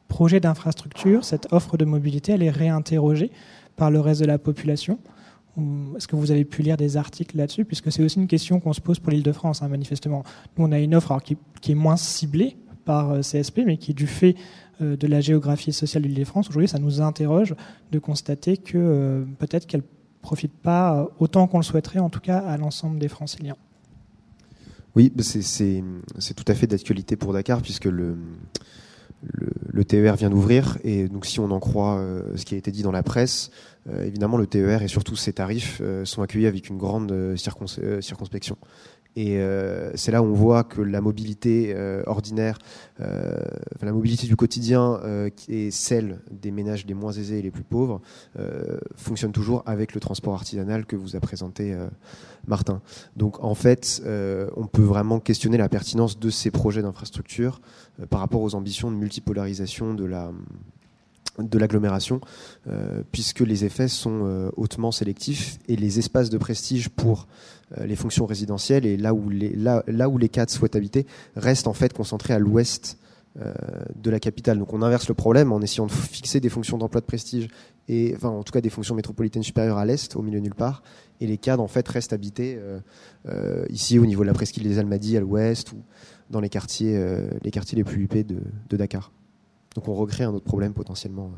projets 0.07 0.39
d'infrastructure, 0.39 1.23
cette 1.23 1.51
offre 1.51 1.77
de 1.77 1.85
mobilité, 1.85 2.33
elle 2.33 2.43
est 2.43 2.49
réinterrogée 2.49 3.31
par 3.75 3.91
le 3.91 3.99
reste 3.99 4.21
de 4.21 4.25
la 4.25 4.37
population? 4.37 4.99
Est-ce 5.97 6.07
que 6.07 6.15
vous 6.15 6.31
avez 6.31 6.45
pu 6.45 6.61
lire 6.61 6.77
des 6.77 6.95
articles 6.95 7.35
là-dessus? 7.35 7.65
Puisque 7.65 7.91
c'est 7.91 8.03
aussi 8.03 8.19
une 8.19 8.27
question 8.27 8.59
qu'on 8.59 8.73
se 8.73 8.79
pose 8.79 8.99
pour 8.99 9.11
l'Île-de-France, 9.11 9.61
hein, 9.61 9.67
manifestement. 9.67 10.23
Nous, 10.57 10.65
on 10.65 10.71
a 10.71 10.79
une 10.79 10.95
offre 10.95 11.17
qui, 11.21 11.71
est 11.71 11.75
moins 11.75 11.97
ciblée 11.97 12.55
par 12.85 13.11
euh, 13.11 13.21
CSP, 13.21 13.61
mais 13.65 13.77
qui, 13.77 13.93
du 13.93 14.07
fait 14.07 14.35
euh, 14.81 14.95
de 14.95 15.07
la 15.07 15.19
géographie 15.19 15.73
sociale 15.73 16.03
de 16.03 16.07
l'Île-de-France, 16.07 16.49
aujourd'hui, 16.49 16.69
ça 16.69 16.79
nous 16.79 17.01
interroge 17.01 17.55
de 17.91 17.99
constater 17.99 18.57
que 18.57 19.25
peut-être 19.39 19.67
qu'elle 19.67 19.81
ne 19.81 20.21
profite 20.21 20.53
pas 20.53 21.09
autant 21.19 21.47
qu'on 21.47 21.57
le 21.57 21.63
souhaiterait, 21.63 21.99
en 21.99 22.09
tout 22.09 22.21
cas, 22.21 22.39
à 22.39 22.55
l'ensemble 22.57 22.97
des 22.97 23.09
franciliens. 23.09 23.57
Oui, 24.95 25.13
c'est 25.19 26.33
tout 26.35 26.45
à 26.47 26.53
fait 26.53 26.67
d'actualité 26.67 27.15
pour 27.15 27.33
Dakar, 27.33 27.61
puisque 27.61 27.85
le, 27.85 28.15
TER 29.87 30.15
vient 30.15 30.29
d'ouvrir 30.29 30.77
et 30.83 31.07
donc 31.07 31.25
si 31.25 31.39
on 31.39 31.51
en 31.51 31.59
croit 31.59 32.03
ce 32.35 32.45
qui 32.45 32.55
a 32.55 32.57
été 32.57 32.71
dit 32.71 32.83
dans 32.83 32.91
la 32.91 33.03
presse, 33.03 33.51
évidemment 34.03 34.37
le 34.37 34.47
TER 34.47 34.81
et 34.81 34.87
surtout 34.87 35.15
ses 35.15 35.33
tarifs 35.33 35.81
sont 36.05 36.21
accueillis 36.21 36.47
avec 36.47 36.69
une 36.69 36.77
grande 36.77 37.35
circonspection. 37.35 38.57
Et 39.15 39.39
euh, 39.39 39.91
c'est 39.95 40.11
là 40.11 40.21
où 40.21 40.25
on 40.25 40.33
voit 40.33 40.63
que 40.63 40.81
la 40.81 41.01
mobilité 41.01 41.73
euh, 41.75 42.01
ordinaire, 42.05 42.57
euh, 43.01 43.35
la 43.81 43.91
mobilité 43.91 44.25
du 44.25 44.37
quotidien, 44.37 45.01
est 45.49 45.71
celle 45.71 46.19
des 46.31 46.51
ménages 46.51 46.85
les 46.85 46.93
moins 46.93 47.11
aisés 47.11 47.39
et 47.39 47.41
les 47.41 47.51
plus 47.51 47.63
pauvres, 47.63 48.01
fonctionne 48.95 49.31
toujours 49.31 49.63
avec 49.65 49.93
le 49.93 49.99
transport 49.99 50.33
artisanal 50.33 50.85
que 50.85 50.95
vous 50.95 51.15
a 51.15 51.19
présenté 51.19 51.75
Martin. 52.47 52.81
Donc 53.15 53.43
en 53.43 53.55
fait, 53.55 54.01
on 54.55 54.67
peut 54.67 54.83
vraiment 54.83 55.19
questionner 55.19 55.57
la 55.57 55.69
pertinence 55.69 56.19
de 56.19 56.29
ces 56.29 56.51
projets 56.51 56.81
d'infrastructure 56.81 57.61
par 58.09 58.19
rapport 58.19 58.41
aux 58.41 58.55
ambitions 58.55 58.91
de 58.91 58.95
multipolarisation 58.95 59.93
de 59.93 60.05
la 60.05 60.31
de 61.39 61.57
l'agglomération, 61.57 62.19
puisque 63.11 63.39
les 63.39 63.65
effets 63.65 63.87
sont 63.87 64.51
hautement 64.57 64.91
sélectifs 64.91 65.57
et 65.67 65.75
les 65.75 65.97
espaces 65.97 66.29
de 66.29 66.37
prestige 66.37 66.89
pour 66.89 67.27
les 67.77 67.95
fonctions 67.95 68.25
résidentielles 68.25 68.85
et 68.85 68.97
là 68.97 69.13
où 69.13 69.29
les, 69.29 69.55
là, 69.55 69.83
là 69.87 70.09
où 70.09 70.17
les 70.17 70.29
cadres 70.29 70.51
souhaitent 70.51 70.75
habiter 70.75 71.05
restent 71.35 71.67
en 71.67 71.73
fait 71.73 71.93
concentrés 71.93 72.33
à 72.33 72.39
l'ouest 72.39 72.97
euh, 73.39 73.53
de 73.95 74.11
la 74.11 74.19
capitale. 74.19 74.59
Donc 74.59 74.73
on 74.73 74.81
inverse 74.81 75.07
le 75.07 75.13
problème 75.13 75.53
en 75.53 75.61
essayant 75.61 75.85
de 75.85 75.91
fixer 75.91 76.41
des 76.41 76.49
fonctions 76.49 76.77
d'emploi 76.77 76.99
de 76.99 77.05
prestige 77.05 77.47
et 77.87 78.13
enfin 78.13 78.27
en 78.27 78.43
tout 78.43 78.51
cas 78.51 78.59
des 78.59 78.69
fonctions 78.69 78.93
métropolitaines 78.93 79.41
supérieures 79.41 79.77
à 79.77 79.85
l'est, 79.85 80.17
au 80.17 80.21
milieu 80.21 80.39
nulle 80.39 80.53
part, 80.53 80.83
et 81.21 81.27
les 81.27 81.37
cadres 81.37 81.63
en 81.63 81.69
fait 81.69 81.87
restent 81.87 82.11
habités 82.11 82.59
euh, 82.59 83.65
ici 83.69 83.99
au 83.99 84.05
niveau 84.05 84.23
de 84.23 84.27
la 84.27 84.33
presqu'île 84.33 84.63
des 84.63 84.79
Almadies 84.79 85.15
à 85.15 85.21
l'ouest 85.21 85.71
ou 85.71 85.77
dans 86.29 86.41
les 86.41 86.49
quartiers 86.49 87.01
les 87.41 87.51
quartiers 87.51 87.77
les 87.77 87.85
plus 87.85 88.03
huppés 88.03 88.25
de 88.25 88.77
Dakar. 88.77 89.13
Donc 89.75 89.87
on 89.87 89.93
recrée 89.93 90.25
un 90.25 90.33
autre 90.33 90.45
problème 90.45 90.73
potentiellement. 90.73 91.31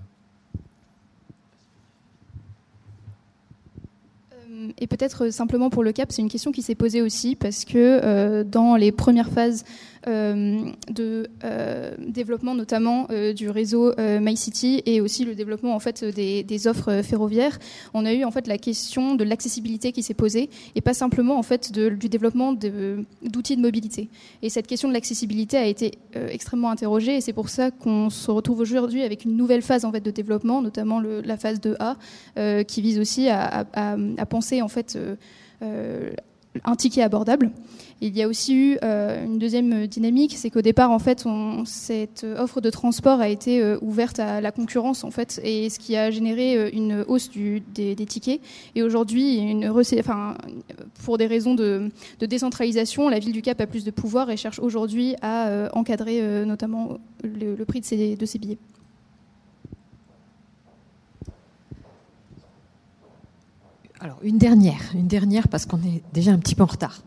Et 4.79 4.87
peut-être 4.87 5.29
simplement 5.29 5.69
pour 5.69 5.83
le 5.83 5.91
CAP, 5.91 6.11
c'est 6.11 6.21
une 6.21 6.29
question 6.29 6.51
qui 6.51 6.61
s'est 6.61 6.75
posée 6.75 7.01
aussi 7.01 7.35
parce 7.35 7.65
que 7.65 8.01
euh, 8.03 8.43
dans 8.43 8.75
les 8.75 8.91
premières 8.91 9.29
phases 9.29 9.63
euh, 9.63 9.93
de 10.07 11.30
euh, 11.43 11.95
développement 11.99 12.55
notamment 12.55 13.07
euh, 13.09 13.34
du 13.34 13.49
réseau 13.49 13.93
MyCity 13.97 14.81
et 14.85 15.01
aussi 15.01 15.25
le 15.25 15.35
développement 15.35 15.75
en 15.75 15.80
fait 15.80 16.03
des, 16.03 16.67
offres 16.67 17.01
ferroviaires, 17.03 17.59
on 17.93 18.05
a 18.05 18.13
eu 18.13 18.23
en 18.23 18.31
fait 18.31 18.47
la 18.47 18.57
question 18.57 19.15
de 19.15 19.23
l'accessibilité 19.23 19.91
qui 19.91 20.03
s'est 20.03 20.13
posée 20.13 20.49
et 20.75 20.81
pas 20.81 20.93
simplement 20.93 21.38
en 21.38 21.43
fait 21.43 21.71
de, 21.71 21.89
du 21.89 22.09
développement 22.09 22.53
d'outils 22.53 23.55
de, 23.55 23.61
mobilité. 23.61 24.09
Et 24.41 24.49
cette 24.49 24.67
question 24.67 24.88
de 24.88 24.93
l'accessibilité 24.93 25.57
a 25.57 25.65
été 25.65 25.91
extrêmement 26.13 26.69
interrogée 26.69 27.17
et 27.17 27.21
c'est 27.21 27.34
pour 27.34 27.49
ça 27.49 27.71
qu'on 27.71 28.09
se 28.09 28.31
retrouve 28.31 28.59
aujourd'hui 28.59 29.03
avec 29.03 29.25
une 29.25 29.35
nouvelle 29.35 29.61
phase 29.61 29.85
en 29.85 29.91
fait 29.91 30.01
de 30.01 30.11
développement, 30.11 30.61
notamment 30.61 30.99
le, 30.99 31.21
la 31.21 31.38
phase 31.38 31.59
2A 31.59 32.65
qui 32.65 32.81
vise 32.81 32.99
aussi 32.99 33.30
à, 33.30 33.65
à, 33.73 33.95
à 34.17 34.25
penser 34.25 34.61
en 34.61 34.67
fait 34.67 34.97
un 36.65 36.75
ticket 36.75 37.01
abordable. 37.01 37.51
Il 38.01 38.17
y 38.17 38.21
a 38.21 38.27
aussi 38.27 38.53
eu 38.53 38.77
euh, 38.84 39.23
une 39.23 39.39
deuxième 39.39 39.88
dynamique, 39.88 40.35
c'est 40.38 40.49
qu'au 40.49 40.61
départ, 40.61 40.91
en 40.91 40.99
fait, 40.99 41.23
cette 41.65 42.25
offre 42.38 42.59
de 42.59 42.69
transport 42.69 43.21
a 43.21 43.30
été 43.30 43.61
euh, 43.61 43.77
ouverte 43.81 44.19
à 44.19 44.41
la 44.41 44.51
concurrence, 44.51 45.05
en 45.05 45.11
fait, 45.11 45.39
et 45.43 45.69
ce 45.69 45.80
qui 45.80 45.95
a 45.95 46.11
généré 46.11 46.57
euh, 46.57 46.69
une 46.73 47.05
hausse 47.07 47.30
des, 47.31 47.95
tickets. 47.95 48.41
Et 48.75 48.84
aujourd'hui, 48.84 49.55
pour 51.05 51.17
des 51.17 51.27
raisons 51.27 51.55
de, 51.55 51.91
décentralisation, 52.19 53.07
la 53.07 53.19
ville 53.19 53.31
du 53.31 53.41
Cap 53.41 53.61
a 53.61 53.67
plus 53.67 53.85
de 53.85 53.91
pouvoir 53.91 54.30
et 54.30 54.38
cherche 54.38 54.59
aujourd'hui 54.59 55.15
à 55.21 55.69
encadrer 55.73 56.45
notamment 56.45 56.97
le, 57.23 57.63
prix 57.63 57.80
de 57.80 58.15
de 58.15 58.25
ces 58.25 58.39
billets. 58.39 58.57
Alors, 64.03 64.19
une 64.21 64.38
dernière, 64.38 64.81
une 64.93 65.07
dernière 65.07 65.47
parce 65.47 65.65
qu'on 65.65 65.81
est 65.81 66.03
déjà 66.11 66.31
un 66.34 66.38
petit 66.38 66.55
peu 66.55 66.63
en 66.63 66.67
retard. 66.67 67.01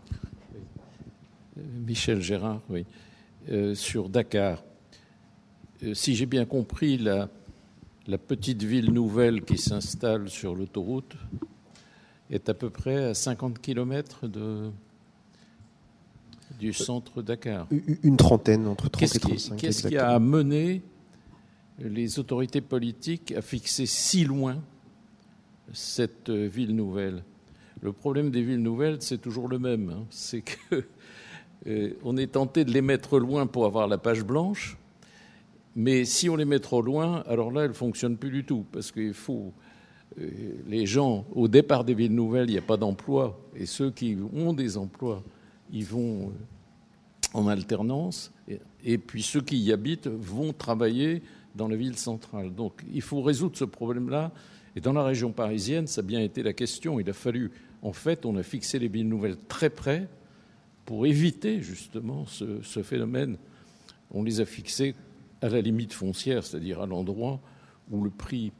Michel 1.86 2.22
Gérard, 2.22 2.62
oui. 2.70 2.86
Euh, 3.50 3.74
sur 3.74 4.08
Dakar. 4.08 4.64
Euh, 5.82 5.92
si 5.92 6.14
j'ai 6.16 6.24
bien 6.24 6.46
compris, 6.46 6.96
la, 6.96 7.28
la, 8.06 8.16
petite 8.16 8.62
ville 8.62 8.94
nouvelle 8.94 9.42
qui 9.42 9.58
s'installe 9.58 10.30
sur 10.30 10.54
l'autoroute 10.54 11.18
est 12.30 12.48
à 12.48 12.54
peu 12.54 12.70
près 12.70 13.04
à 13.04 13.12
50 13.14 13.58
km 13.60 14.26
de, 14.26 14.70
du 16.58 16.72
centre 16.72 17.20
Dakar. 17.20 17.66
Une 18.02 18.16
trentaine, 18.16 18.66
entre 18.66 18.88
30 18.88 19.02
et 19.02 19.18
35. 19.18 19.56
Qu'est-ce 19.56 19.86
qui 19.86 19.98
a 19.98 20.12
amené 20.14 20.80
les 21.78 22.18
autorités 22.18 22.62
politiques 22.62 23.32
à 23.32 23.42
fixer 23.42 23.84
si 23.84 24.24
loin 24.24 24.62
cette 25.72 26.30
ville 26.30 26.74
nouvelle. 26.74 27.22
Le 27.82 27.92
problème 27.92 28.30
des 28.30 28.42
villes 28.42 28.62
nouvelles, 28.62 28.98
c'est 29.00 29.18
toujours 29.18 29.48
le 29.48 29.58
même. 29.58 29.90
Hein. 29.90 30.06
C'est 30.10 30.42
que 30.42 30.84
euh, 31.66 31.90
on 32.02 32.16
est 32.16 32.32
tenté 32.32 32.64
de 32.64 32.72
les 32.72 32.82
mettre 32.82 33.18
loin 33.18 33.46
pour 33.46 33.66
avoir 33.66 33.86
la 33.86 33.98
page 33.98 34.24
blanche, 34.24 34.76
mais 35.74 36.04
si 36.04 36.30
on 36.30 36.36
les 36.36 36.46
met 36.46 36.58
trop 36.58 36.80
loin, 36.80 37.22
alors 37.26 37.50
là, 37.50 37.62
elles 37.62 37.70
ne 37.70 37.74
fonctionnent 37.74 38.16
plus 38.16 38.30
du 38.30 38.44
tout, 38.44 38.64
parce 38.72 38.90
qu'il 38.90 39.12
faut 39.12 39.52
euh, 40.18 40.30
les 40.66 40.86
gens 40.86 41.26
au 41.34 41.48
départ 41.48 41.84
des 41.84 41.94
villes 41.94 42.14
nouvelles, 42.14 42.48
il 42.48 42.52
n'y 42.52 42.58
a 42.58 42.62
pas 42.62 42.78
d'emploi, 42.78 43.38
et 43.54 43.66
ceux 43.66 43.90
qui 43.90 44.16
ont 44.34 44.54
des 44.54 44.78
emplois, 44.78 45.22
ils 45.70 45.84
vont 45.84 46.28
euh, 46.28 47.34
en 47.34 47.46
alternance, 47.46 48.32
et 48.82 48.96
puis 48.96 49.22
ceux 49.22 49.42
qui 49.42 49.58
y 49.58 49.72
habitent 49.72 50.06
vont 50.06 50.54
travailler 50.54 51.22
dans 51.54 51.68
la 51.68 51.76
ville 51.76 51.96
centrale. 51.96 52.54
Donc 52.54 52.82
il 52.92 53.02
faut 53.02 53.20
résoudre 53.20 53.56
ce 53.56 53.64
problème-là 53.64 54.32
et 54.76 54.80
dans 54.80 54.92
la 54.92 55.02
région 55.02 55.32
parisienne, 55.32 55.86
ça 55.86 56.02
a 56.02 56.04
bien 56.04 56.20
été 56.20 56.42
la 56.42 56.52
question. 56.52 57.00
Il 57.00 57.08
a 57.08 57.14
fallu, 57.14 57.50
en 57.80 57.94
fait, 57.94 58.26
on 58.26 58.36
a 58.36 58.42
fixé 58.42 58.78
les 58.78 58.88
villes 58.88 59.08
nouvelles 59.08 59.38
très 59.48 59.70
près 59.70 60.06
pour 60.84 61.06
éviter 61.06 61.62
justement 61.62 62.26
ce, 62.26 62.82
phénomène. 62.82 63.38
On 64.10 64.22
les 64.22 64.40
a 64.42 64.44
fixées 64.44 64.94
à 65.40 65.48
la 65.48 65.62
limite 65.62 65.94
foncière, 65.94 66.44
c'est-à-dire 66.44 66.82
à, 66.82 66.86
l'endroit 66.86 67.40
où 67.90 68.04
le 68.04 68.10
prix 68.10 68.52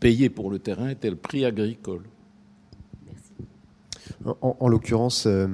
payé 0.00 0.30
pour 0.30 0.50
le 0.50 0.58
terrain 0.58 0.88
était 0.88 1.10
le 1.10 1.16
prix 1.16 1.44
agricole. 1.44 2.02
En, 4.40 4.68
l'occurrence, 4.68 5.26
euh, 5.26 5.46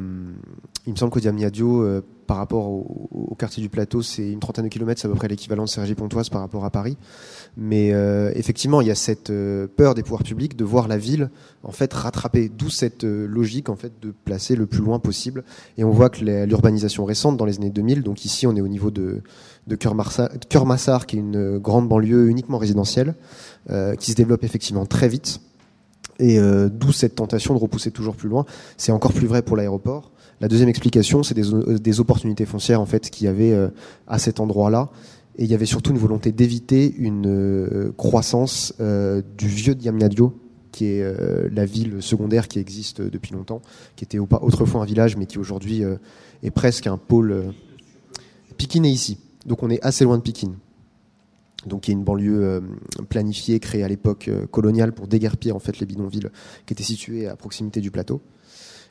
il 0.87 0.93
me 0.93 0.97
semble 0.97 1.11
qu'au 1.11 1.21
Diamniadio, 1.21 1.83
euh, 1.83 2.05
par 2.27 2.37
rapport 2.37 2.69
au, 2.69 3.35
quartier 3.39 3.63
du 3.63 3.69
plateau, 3.69 4.03
c'est 4.03 4.31
une 4.31 4.39
trentaine 4.39 4.65
de 4.65 4.69
kilomètres, 4.69 5.01
c'est 5.01 5.09
à 5.09 5.11
peu 5.11 5.17
près 5.17 5.29
l'équivalent 5.29 5.65
de 5.65 5.69
Cergy-Pontoise 5.69 6.29
par 6.29 6.41
rapport 6.41 6.65
à 6.65 6.71
Paris. 6.71 6.97
Mais 7.57 7.93
euh, 7.93 8.31
effectivement, 8.35 8.81
il 8.81 8.87
y 8.87 8.91
a 8.91 8.95
cette 8.95 9.31
euh, 9.31 9.67
peur 9.67 9.95
des 9.95 10.03
pouvoirs 10.03 10.23
publics 10.23 10.57
de 10.57 10.65
voir 10.65 10.87
la 10.87 10.99
ville 10.99 11.31
en 11.65 11.73
fait 11.73 11.93
rattraper, 11.93 12.49
d'où 12.49 12.71
cette 12.71 13.05
euh, 13.05 13.27
logique 13.27 13.69
en 13.69 13.77
fait 13.77 13.93
de 14.01 14.13
placer 14.25 14.55
le 14.55 14.67
plus 14.67 14.81
loin 14.81 14.99
possible. 14.99 15.45
Et 15.77 15.85
on 15.85 15.91
voit 15.91 16.09
que 16.09 16.25
l'urbanisation 16.25 17.05
récente 17.05 17.37
dans 17.37 17.45
les 17.45 17.57
années 17.57 17.71
2000, 17.71 18.03
donc 18.03 18.25
ici 18.25 18.47
on 18.47 18.55
est 18.57 18.63
au 18.63 18.69
niveau 18.69 18.91
de 18.91 19.23
de 19.69 19.77
Cœur-Massard, 19.77 21.07
qui 21.07 21.17
est 21.17 21.21
une 21.21 21.59
grande 21.59 21.89
banlieue 21.89 22.29
uniquement 22.29 22.59
résidentielle, 22.59 23.15
qui 24.01 24.11
se 24.11 24.17
développe 24.17 24.43
effectivement 24.43 24.87
très 24.87 25.07
vite. 25.07 25.41
Et 26.23 26.39
d'où 26.71 26.93
cette 26.93 27.17
tentation 27.17 27.53
de 27.53 27.59
repousser 27.59 27.91
toujours 27.91 28.15
plus 28.15 28.29
loin. 28.29 28.47
C'est 28.77 28.93
encore 28.93 29.13
plus 29.13 29.27
vrai 29.27 29.43
pour 29.43 29.57
l'aéroport. 29.57 30.13
La 30.41 30.47
deuxième 30.47 30.69
explication, 30.69 31.25
c'est 31.25 31.35
des, 31.35 31.43
des, 31.81 32.01
opportunités 32.01 32.47
foncières 32.47 32.81
en 32.81 32.87
fait 32.87 33.11
qu'il 33.11 33.27
y 33.27 33.29
avait 33.29 33.55
à 34.07 34.19
cet 34.19 34.39
endroit-là 34.39 34.91
et 35.37 35.45
il 35.45 35.51
y 35.51 35.55
avait 35.55 35.67
surtout 35.67 35.93
une 35.93 35.99
volonté 35.99 36.31
d'éviter 36.31 36.95
une 36.99 37.27
euh, 37.27 37.93
croissance 37.97 38.75
euh, 38.81 39.23
du 39.39 39.49
vieux 39.49 39.75
Diamniadio, 39.75 40.39
qui 40.73 40.87
est 40.87 41.03
euh, 41.03 41.49
la 41.51 41.65
ville 41.65 42.03
secondaire 42.03 42.49
qui 42.49 42.59
existe 42.59 43.01
depuis 43.01 43.33
longtemps, 43.33 43.63
qui 43.97 44.05
était 44.05 44.19
autrefois 44.19 44.83
un 44.83 44.85
village, 44.85 45.17
mais 45.17 45.27
qui 45.27 45.39
aujourd'hui 45.39 45.83
est 46.43 46.51
presque 46.51 46.87
un 46.87 46.99
pôle. 46.99 47.55
Pikin 48.59 48.83
est 48.85 48.91
ici, 48.91 49.19
donc 49.47 49.63
on 49.63 49.71
est 49.71 49.83
assez 49.83 50.05
loin 50.05 50.19
de 50.19 50.23
Pikin. 50.23 50.53
Donc 51.67 51.89
y 51.89 51.91
a 51.91 51.95
une 51.95 52.05
banlieue 52.05 52.63
planifiée, 53.09 53.61
créée 53.61 53.85
à 53.85 53.89
l'époque 53.89 54.31
coloniale 54.51 54.93
pour 54.93 55.07
déguerpir 55.07 55.55
en 55.55 55.61
fait 55.61 55.79
les 55.79 55.87
bidonvilles 55.87 56.29
qui 56.67 56.73
étaient 56.73 56.83
situés 56.83 57.29
à 57.29 57.37
proximité 57.37 57.81
du 57.81 57.91
plateau. 57.91 58.21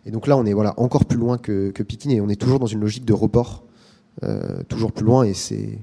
Et 0.06 0.12
donc 0.12 0.28
là, 0.28 0.38
on 0.38 0.46
est 0.46 0.54
voilà 0.54 0.74
encore 0.78 1.06
plus 1.06 1.18
loin 1.18 1.38
que, 1.38 1.72
que 1.72 1.84
Pikin 1.84 2.10
et 2.12 2.22
on 2.22 2.30
est 2.30 2.40
toujours 2.40 2.60
dans 2.60 2.68
une 2.68 2.80
logique 2.80 3.06
de 3.06 3.14
report, 3.14 3.66
toujours 4.70 4.92
plus 4.92 5.06
loin. 5.06 5.24
Et 5.24 5.34
c'est 5.34 5.80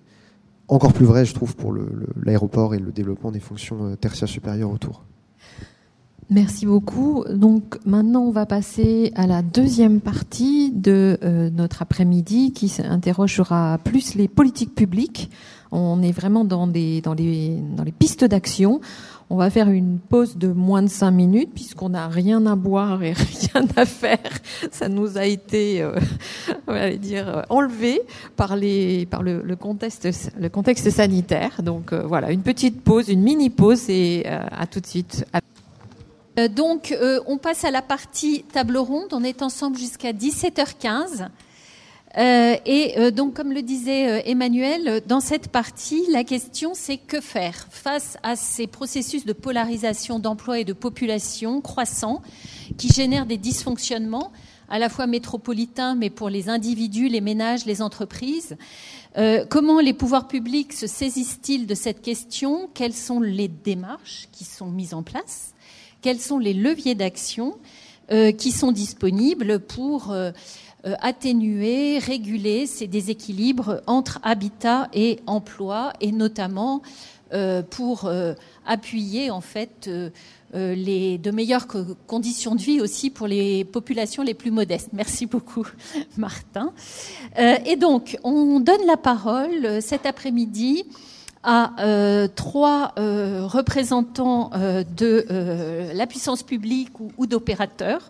encore 0.69 0.93
plus 0.93 1.07
vrai, 1.07 1.25
je 1.25 1.35
trouve, 1.35 1.57
pour 1.57 1.75
l'aéroport 2.23 2.75
et 2.75 2.79
le 2.79 2.93
développement 2.93 3.33
des 3.33 3.41
fonctions 3.41 3.85
euh, 3.85 3.97
tertiaires 3.97 4.29
supérieures 4.29 4.71
autour. 4.71 5.03
Merci 6.31 6.67
beaucoup. 6.67 7.25
Donc 7.33 7.79
maintenant, 7.87 8.21
on 8.21 8.31
va 8.31 8.45
passer 8.45 9.13
à 9.15 9.27
la 9.27 9.41
deuxième 9.41 10.01
partie 10.01 10.71
de 10.71 11.19
euh, 11.23 11.49
notre 11.49 11.81
après-midi 11.81 12.53
qui 12.53 12.71
interrogera 12.85 13.79
plus 13.83 14.15
les 14.15 14.29
politiques 14.29 14.75
publiques. 14.75 15.31
On 15.71 16.03
est 16.03 16.13
vraiment 16.13 16.45
dans, 16.45 16.67
les, 16.67 17.03
pistes 17.99 18.25
d'action. 18.25 18.81
On 19.31 19.37
va 19.37 19.51
faire 19.51 19.69
une 19.69 19.99
pause 19.99 20.39
de 20.39 20.49
moins 20.49 20.83
de 20.83 20.89
cinq 20.89 21.11
minutes 21.11 21.51
puisqu'on 21.55 21.91
n'a 21.91 22.09
rien 22.09 22.47
à 22.47 22.57
boire 22.57 23.03
et 23.03 23.13
rien 23.53 23.67
à 23.77 23.85
faire. 23.85 24.19
Ça 24.71 24.89
nous 24.89 25.19
a 25.19 25.27
été, 25.27 25.83
euh, 25.83 25.99
on 26.67 26.73
va 26.73 26.91
dire, 26.93 27.29
euh, 27.29 27.43
enlevé 27.51 28.01
par 28.37 28.57
le, 28.57 29.55
contexte, 29.57 30.91
sanitaire. 30.91 31.63
Donc 31.63 31.93
euh, 31.93 32.03
voilà, 32.07 32.31
une 32.33 32.43
petite 32.43 32.83
pause, 32.83 33.09
une 33.09 33.23
mini 33.23 33.51
pause 33.51 33.91
et 33.91 34.27
à 34.27 34.67
tout 34.67 34.81
de 34.81 34.87
suite. 34.87 35.27
Donc, 36.55 36.97
on 37.27 37.37
passe 37.37 37.65
à 37.65 37.73
la 37.73 37.83
partie 37.83 38.45
table 38.45 38.79
ronde. 38.79 39.09
On 39.11 39.25
est 39.25 39.43
ensemble 39.43 39.77
jusqu'à 39.77 40.13
17h15. 40.13 41.29
Euh, 42.19 42.57
et 42.67 42.99
euh, 42.99 43.11
donc, 43.13 43.35
comme 43.35 43.53
le 43.53 43.63
disait 43.63 44.09
euh, 44.09 44.23
Emmanuel, 44.25 44.89
euh, 44.89 45.01
dans 45.07 45.21
cette 45.21 45.49
partie, 45.49 46.03
la 46.11 46.25
question 46.25 46.73
c'est 46.75 46.97
que 46.97 47.21
faire 47.21 47.69
face 47.71 48.17
à 48.25 48.35
ces 48.35 48.67
processus 48.67 49.25
de 49.25 49.33
polarisation 49.33 50.19
d'emploi 50.19 50.59
et 50.59 50.65
de 50.65 50.73
population 50.73 51.61
croissants 51.61 52.21
qui 52.77 52.89
génèrent 52.89 53.27
des 53.27 53.37
dysfonctionnements 53.37 54.33
à 54.69 54.81
la 54.81 54.89
fois 54.89 55.07
métropolitains, 55.07 55.95
mais 55.95 56.11
pour 56.11 56.29
les 56.29 56.49
individus, 56.49 57.09
les 57.09 57.21
ménages, 57.21 57.65
les 57.65 57.81
entreprises. 57.81 58.57
Comment 59.49 59.81
les 59.81 59.95
pouvoirs 59.95 60.29
publics 60.29 60.75
se 60.75 60.87
saisissent-ils 60.87 61.67
de 61.67 61.75
cette 61.75 62.03
question? 62.03 62.69
Quelles 62.75 62.93
sont 62.93 63.21
les 63.21 63.49
démarches 63.49 64.29
qui 64.31 64.45
sont 64.45 64.71
mises 64.71 64.93
en 64.93 65.03
place? 65.03 65.55
Quels 66.03 66.21
sont 66.21 66.39
les 66.39 66.53
leviers 66.53 66.95
d'action 66.95 67.57
qui 68.11 68.53
sont 68.53 68.71
disponibles 68.71 69.59
pour 69.59 70.15
atténuer, 71.01 71.99
réguler 71.99 72.67
ces 72.67 72.87
déséquilibres 72.87 73.81
entre 73.87 74.19
habitat 74.23 74.89
et 74.95 75.21
emploi, 75.27 75.93
et 76.01 76.13
notamment 76.13 76.83
euh, 77.35 77.63
pour 77.63 78.07
euh, 78.07 78.35
appuyer 78.67 79.31
en 79.31 79.41
fait 79.43 79.87
euh, 79.89 80.09
euh, 80.55 80.75
les 80.75 81.19
de 81.19 81.31
meilleures 81.31 81.67
co- 81.67 81.85
conditions 82.07 82.55
de 82.55 82.63
vie 82.63 82.81
aussi 82.81 83.11
pour 83.11 83.27
les 83.27 83.65
populations 83.65 84.23
les 84.23 84.33
plus 84.33 84.51
modestes. 84.51 84.91
Merci 84.95 85.27
beaucoup, 85.27 85.67
Martin. 86.17 86.73
Euh, 87.39 87.57
et 87.67 87.77
donc, 87.77 88.17
on 88.25 88.61
donne 88.61 88.87
la 88.87 88.97
parole 88.97 89.67
euh, 89.67 89.81
cet 89.83 90.07
après-midi 90.07 90.85
à 91.43 91.73
euh, 91.85 92.29
trois 92.35 92.93
euh, 92.99 93.47
représentants 93.47 94.51
euh, 94.55 94.83
de 94.97 95.27
euh, 95.31 95.93
la 95.93 96.07
puissance 96.07 96.43
publique 96.43 96.93
ou 97.19 97.27
d'opérateurs. 97.27 98.09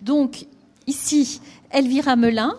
Donc, 0.00 0.46
ici, 0.86 1.40
Elvira 1.74 2.14
Melin, 2.14 2.54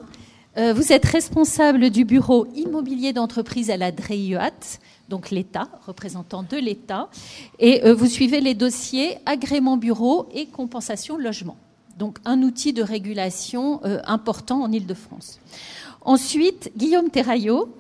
euh, 0.58 0.74
vous 0.74 0.92
êtes 0.92 1.06
responsable 1.06 1.90
du 1.90 2.04
bureau 2.04 2.48
immobilier 2.54 3.14
d'entreprise 3.14 3.72
à 3.72 3.78
la 3.78 3.94
DREIUAT, 3.94 4.80
donc 5.08 5.32
l'État, 5.32 5.70
représentant 5.88 6.44
de 6.44 6.58
l'État, 6.58 7.10
et 7.60 7.86
euh, 7.86 7.94
vous 7.94 8.08
suivez 8.08 8.42
les 8.42 8.56
dossiers 8.56 9.18
agrément 9.26 9.78
bureau 9.78 10.28
et 10.34 10.48
compensation 10.48 11.18
logement. 11.18 11.56
Donc 11.98 12.18
un 12.26 12.42
outil 12.42 12.74
de 12.74 12.84
régulation 12.84 13.80
euh, 13.86 14.02
important 14.06 14.64
en 14.64 14.72
Ile-de-France. 14.72 15.40
Ensuite, 16.02 16.74
Guillaume 16.76 17.10
Terraillot. 17.10 17.74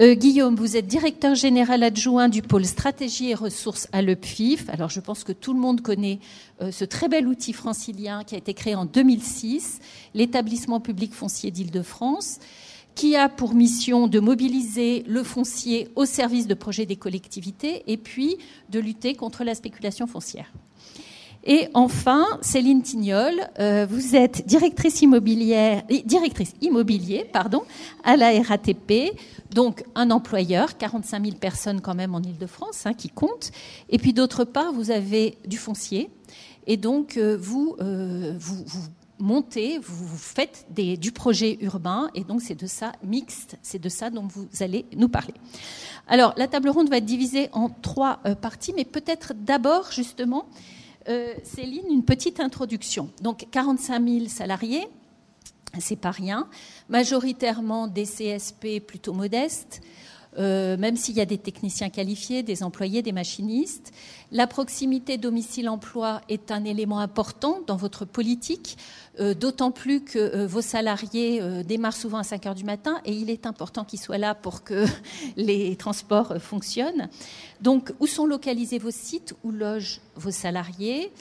Euh, 0.00 0.14
Guillaume, 0.14 0.56
vous 0.56 0.78
êtes 0.78 0.86
directeur 0.86 1.34
général 1.34 1.82
adjoint 1.82 2.30
du 2.30 2.40
pôle 2.40 2.64
stratégie 2.64 3.28
et 3.28 3.34
ressources 3.34 3.88
à 3.92 4.00
l'EPFIF. 4.00 4.70
Alors 4.70 4.88
je 4.88 5.00
pense 5.00 5.22
que 5.22 5.32
tout 5.32 5.52
le 5.52 5.60
monde 5.60 5.82
connaît 5.82 6.18
euh, 6.62 6.70
ce 6.72 6.86
très 6.86 7.10
bel 7.10 7.28
outil 7.28 7.52
francilien 7.52 8.24
qui 8.24 8.34
a 8.34 8.38
été 8.38 8.54
créé 8.54 8.74
en 8.74 8.86
2006, 8.86 9.80
l'établissement 10.14 10.80
public 10.80 11.12
foncier 11.12 11.50
d'Île-de-France, 11.50 12.38
qui 12.94 13.16
a 13.16 13.28
pour 13.28 13.54
mission 13.54 14.08
de 14.08 14.18
mobiliser 14.18 15.04
le 15.06 15.22
foncier 15.22 15.88
au 15.94 16.06
service 16.06 16.46
de 16.46 16.54
projets 16.54 16.86
des 16.86 16.96
collectivités 16.96 17.82
et 17.86 17.98
puis 17.98 18.38
de 18.70 18.80
lutter 18.80 19.14
contre 19.14 19.44
la 19.44 19.54
spéculation 19.54 20.06
foncière. 20.06 20.50
Et 21.44 21.68
enfin, 21.74 22.24
Céline 22.40 22.82
Tignol, 22.82 23.34
euh, 23.58 23.84
vous 23.88 24.14
êtes 24.14 24.46
directrice 24.46 25.02
immobilière, 25.02 25.82
directrice 26.04 26.54
immobilier, 26.60 27.28
pardon, 27.32 27.62
à 28.04 28.16
la 28.16 28.40
RATP, 28.40 29.12
donc 29.52 29.82
un 29.96 30.12
employeur, 30.12 30.78
45 30.78 31.24
000 31.24 31.36
personnes 31.38 31.80
quand 31.80 31.96
même 31.96 32.14
en 32.14 32.20
Ile-de-France, 32.20 32.86
hein, 32.86 32.94
qui 32.94 33.08
comptent. 33.08 33.50
Et 33.90 33.98
puis 33.98 34.12
d'autre 34.12 34.44
part, 34.44 34.72
vous 34.72 34.92
avez 34.92 35.36
du 35.44 35.56
foncier, 35.56 36.10
et 36.68 36.76
donc 36.76 37.16
euh, 37.16 37.36
vous, 37.40 37.74
euh, 37.80 38.34
vous, 38.38 38.62
vous 38.64 38.84
montez, 39.18 39.78
vous, 39.78 40.16
faites 40.16 40.66
du 40.70 41.10
projet 41.10 41.58
urbain, 41.60 42.08
et 42.14 42.22
donc 42.22 42.40
c'est 42.40 42.54
de 42.54 42.68
ça 42.68 42.92
mixte, 43.02 43.56
c'est 43.62 43.80
de 43.80 43.88
ça 43.88 44.10
dont 44.10 44.28
vous 44.28 44.46
allez 44.60 44.86
nous 44.96 45.08
parler. 45.08 45.34
Alors, 46.06 46.34
la 46.36 46.46
table 46.46 46.68
ronde 46.68 46.88
va 46.88 46.98
être 46.98 47.04
divisée 47.04 47.48
en 47.52 47.68
trois 47.68 48.18
parties, 48.40 48.72
mais 48.76 48.84
peut-être 48.84 49.32
d'abord 49.34 49.90
justement. 49.90 50.46
Euh, 51.08 51.34
Céline, 51.42 51.90
une 51.90 52.04
petite 52.04 52.40
introduction. 52.40 53.10
Donc 53.22 53.46
45 53.50 54.08
000 54.08 54.28
salariés, 54.28 54.86
c'est 55.78 55.96
pas 55.96 56.10
rien. 56.10 56.48
Majoritairement 56.88 57.88
des 57.88 58.04
CSP 58.04 58.80
plutôt 58.86 59.12
modestes, 59.12 59.80
euh, 60.38 60.76
même 60.76 60.96
s'il 60.96 61.16
y 61.16 61.20
a 61.20 61.26
des 61.26 61.38
techniciens 61.38 61.90
qualifiés, 61.90 62.42
des 62.42 62.62
employés, 62.62 63.02
des 63.02 63.12
machinistes. 63.12 63.92
La 64.30 64.46
proximité 64.46 65.18
domicile-emploi 65.18 66.22
est 66.28 66.50
un 66.50 66.64
élément 66.64 67.00
important 67.00 67.60
dans 67.66 67.76
votre 67.76 68.04
politique, 68.04 68.78
d'autant 69.18 69.70
plus 69.70 70.02
que 70.02 70.18
euh, 70.18 70.46
vos 70.46 70.62
salariés 70.62 71.40
euh, 71.42 71.62
démarrent 71.62 71.96
souvent 71.96 72.18
à 72.18 72.22
5 72.22 72.46
heures 72.46 72.54
du 72.54 72.64
matin 72.64 73.00
et 73.04 73.12
il 73.12 73.28
est 73.28 73.46
important 73.46 73.84
qu'ils 73.84 74.00
soient 74.00 74.18
là 74.18 74.34
pour 74.34 74.64
que 74.64 74.86
les 75.36 75.76
transports 75.76 76.32
euh, 76.32 76.38
fonctionnent. 76.38 77.08
Donc, 77.60 77.92
où 78.00 78.06
sont 78.06 78.26
localisés 78.26 78.78
vos 78.78 78.90
sites 78.90 79.34
Où 79.44 79.50
logent 79.50 80.00
vos 80.16 80.30
salariés? 80.30 81.12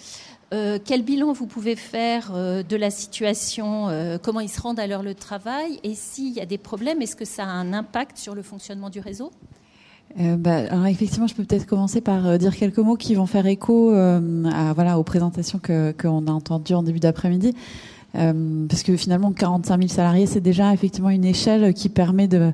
Euh, 0.53 0.79
quel 0.83 1.01
bilan 1.01 1.31
vous 1.31 1.47
pouvez 1.47 1.77
faire 1.77 2.31
euh, 2.33 2.61
de 2.61 2.75
la 2.75 2.91
situation 2.91 3.87
euh, 3.87 4.17
Comment 4.21 4.41
ils 4.41 4.49
se 4.49 4.59
rendent 4.59 4.81
à 4.81 4.87
leur 4.87 5.01
lieu 5.01 5.13
de 5.13 5.19
travail? 5.19 5.79
Et 5.83 5.95
s'il 5.95 6.33
y 6.33 6.41
a 6.41 6.45
des 6.45 6.57
problèmes, 6.57 7.01
est-ce 7.01 7.15
que 7.15 7.23
ça 7.23 7.43
a 7.43 7.47
un 7.47 7.71
impact 7.71 8.17
sur 8.17 8.35
le 8.35 8.41
fonctionnement 8.41 8.89
du 8.89 8.99
réseau? 8.99 9.31
Euh, 10.19 10.35
bah, 10.37 10.57
alors 10.69 10.85
effectivement, 10.87 11.27
je 11.27 11.35
peux 11.35 11.43
peut-être 11.43 11.65
commencer 11.65 12.01
par 12.01 12.27
euh, 12.27 12.37
dire 12.37 12.55
quelques 12.55 12.79
mots 12.79 12.95
qui 12.95 13.15
vont 13.15 13.25
faire 13.25 13.45
écho 13.45 13.91
euh, 13.91 14.43
à, 14.45 14.73
voilà, 14.73 14.99
aux 14.99 15.03
présentations 15.03 15.59
que 15.59 15.93
qu'on 15.93 16.27
a 16.27 16.31
entendues 16.31 16.73
en 16.73 16.83
début 16.83 16.99
d'après-midi. 16.99 17.53
Euh, 18.15 18.65
parce 18.67 18.83
que 18.83 18.97
finalement, 18.97 19.31
45 19.31 19.77
000 19.77 19.87
salariés, 19.87 20.25
c'est 20.25 20.41
déjà 20.41 20.73
effectivement 20.73 21.09
une 21.09 21.23
échelle 21.23 21.73
qui 21.73 21.87
permet 21.87 22.27
de 22.27 22.51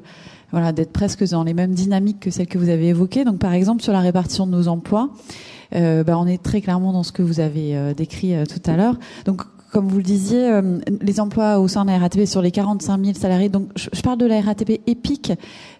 voilà 0.51 0.71
d'être 0.71 0.93
presque 0.93 1.27
dans 1.29 1.43
les 1.43 1.53
mêmes 1.53 1.73
dynamiques 1.73 2.19
que 2.19 2.29
celles 2.29 2.47
que 2.47 2.57
vous 2.57 2.69
avez 2.69 2.89
évoquées. 2.89 3.25
Donc, 3.25 3.39
par 3.39 3.53
exemple, 3.53 3.81
sur 3.81 3.91
la 3.91 4.01
répartition 4.01 4.45
de 4.45 4.51
nos 4.51 4.67
emplois, 4.67 5.09
bah, 5.71 6.17
on 6.17 6.27
est 6.27 6.41
très 6.41 6.61
clairement 6.61 6.93
dans 6.93 7.03
ce 7.03 7.11
que 7.11 7.21
vous 7.21 7.41
avez 7.41 7.93
décrit 7.95 8.33
tout 8.47 8.61
à 8.71 8.77
l'heure. 8.77 8.97
Donc, 9.25 9.41
comme 9.71 9.87
vous 9.87 9.97
le 9.97 10.03
disiez, 10.03 10.49
euh, 10.49 10.79
les 11.01 11.19
emplois 11.19 11.59
au 11.59 11.67
sein 11.67 11.83
de 11.83 11.91
la 11.91 11.97
RATP 11.97 12.25
sur 12.25 12.41
les 12.41 12.51
45 12.51 13.03
000 13.03 13.17
salariés. 13.17 13.49
Donc, 13.49 13.69
je, 13.75 14.01
parle 14.01 14.17
de 14.17 14.25
la 14.25 14.39
RATP 14.39 14.81
EPIC. 14.87 15.33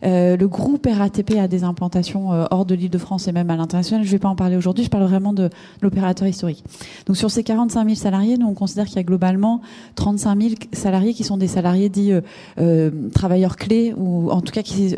Euh, 0.03 0.35
le 0.35 0.47
groupe 0.47 0.87
RATP 0.91 1.37
a 1.39 1.47
des 1.47 1.63
implantations 1.63 2.33
euh, 2.33 2.45
hors 2.51 2.65
de 2.65 2.75
l'Île-de-France 2.75 3.27
et 3.27 3.31
même 3.31 3.49
à 3.49 3.55
l'international. 3.55 4.03
Je 4.03 4.09
ne 4.09 4.11
vais 4.11 4.19
pas 4.19 4.27
en 4.27 4.35
parler 4.35 4.57
aujourd'hui. 4.57 4.83
Je 4.83 4.89
parle 4.89 5.05
vraiment 5.05 5.33
de, 5.33 5.49
l'opérateur 5.81 6.27
historique. 6.27 6.63
Donc, 7.05 7.17
sur 7.17 7.31
ces 7.31 7.43
45 7.43 7.85
000 7.85 7.95
salariés, 7.95 8.37
nous 8.37 8.47
on 8.47 8.53
considère 8.53 8.85
qu'il 8.85 8.97
y 8.97 8.99
a 8.99 9.03
globalement 9.03 9.61
35 9.95 10.41
000 10.41 10.55
salariés 10.73 11.13
qui 11.13 11.23
sont 11.23 11.37
des 11.37 11.47
salariés 11.47 11.89
dits 11.89 12.11
travailleurs 13.13 13.55
clés 13.55 13.93
ou 13.95 14.29
en 14.31 14.41
tout 14.41 14.51
cas 14.51 14.61
qui, 14.61 14.95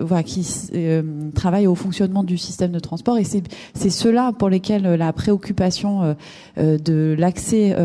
travaillent 1.35 1.67
au 1.67 1.75
fonctionnement 1.75 2.23
du 2.23 2.37
système 2.37 2.71
de 2.71 2.79
transport. 2.79 3.17
Et 3.17 3.23
c'est 3.23 3.89
ceux-là 3.89 4.33
pour 4.33 4.49
lesquels 4.49 4.83
la 4.95 5.13
préoccupation 5.13 6.15
de 6.57 7.15
l'accès 7.17 7.75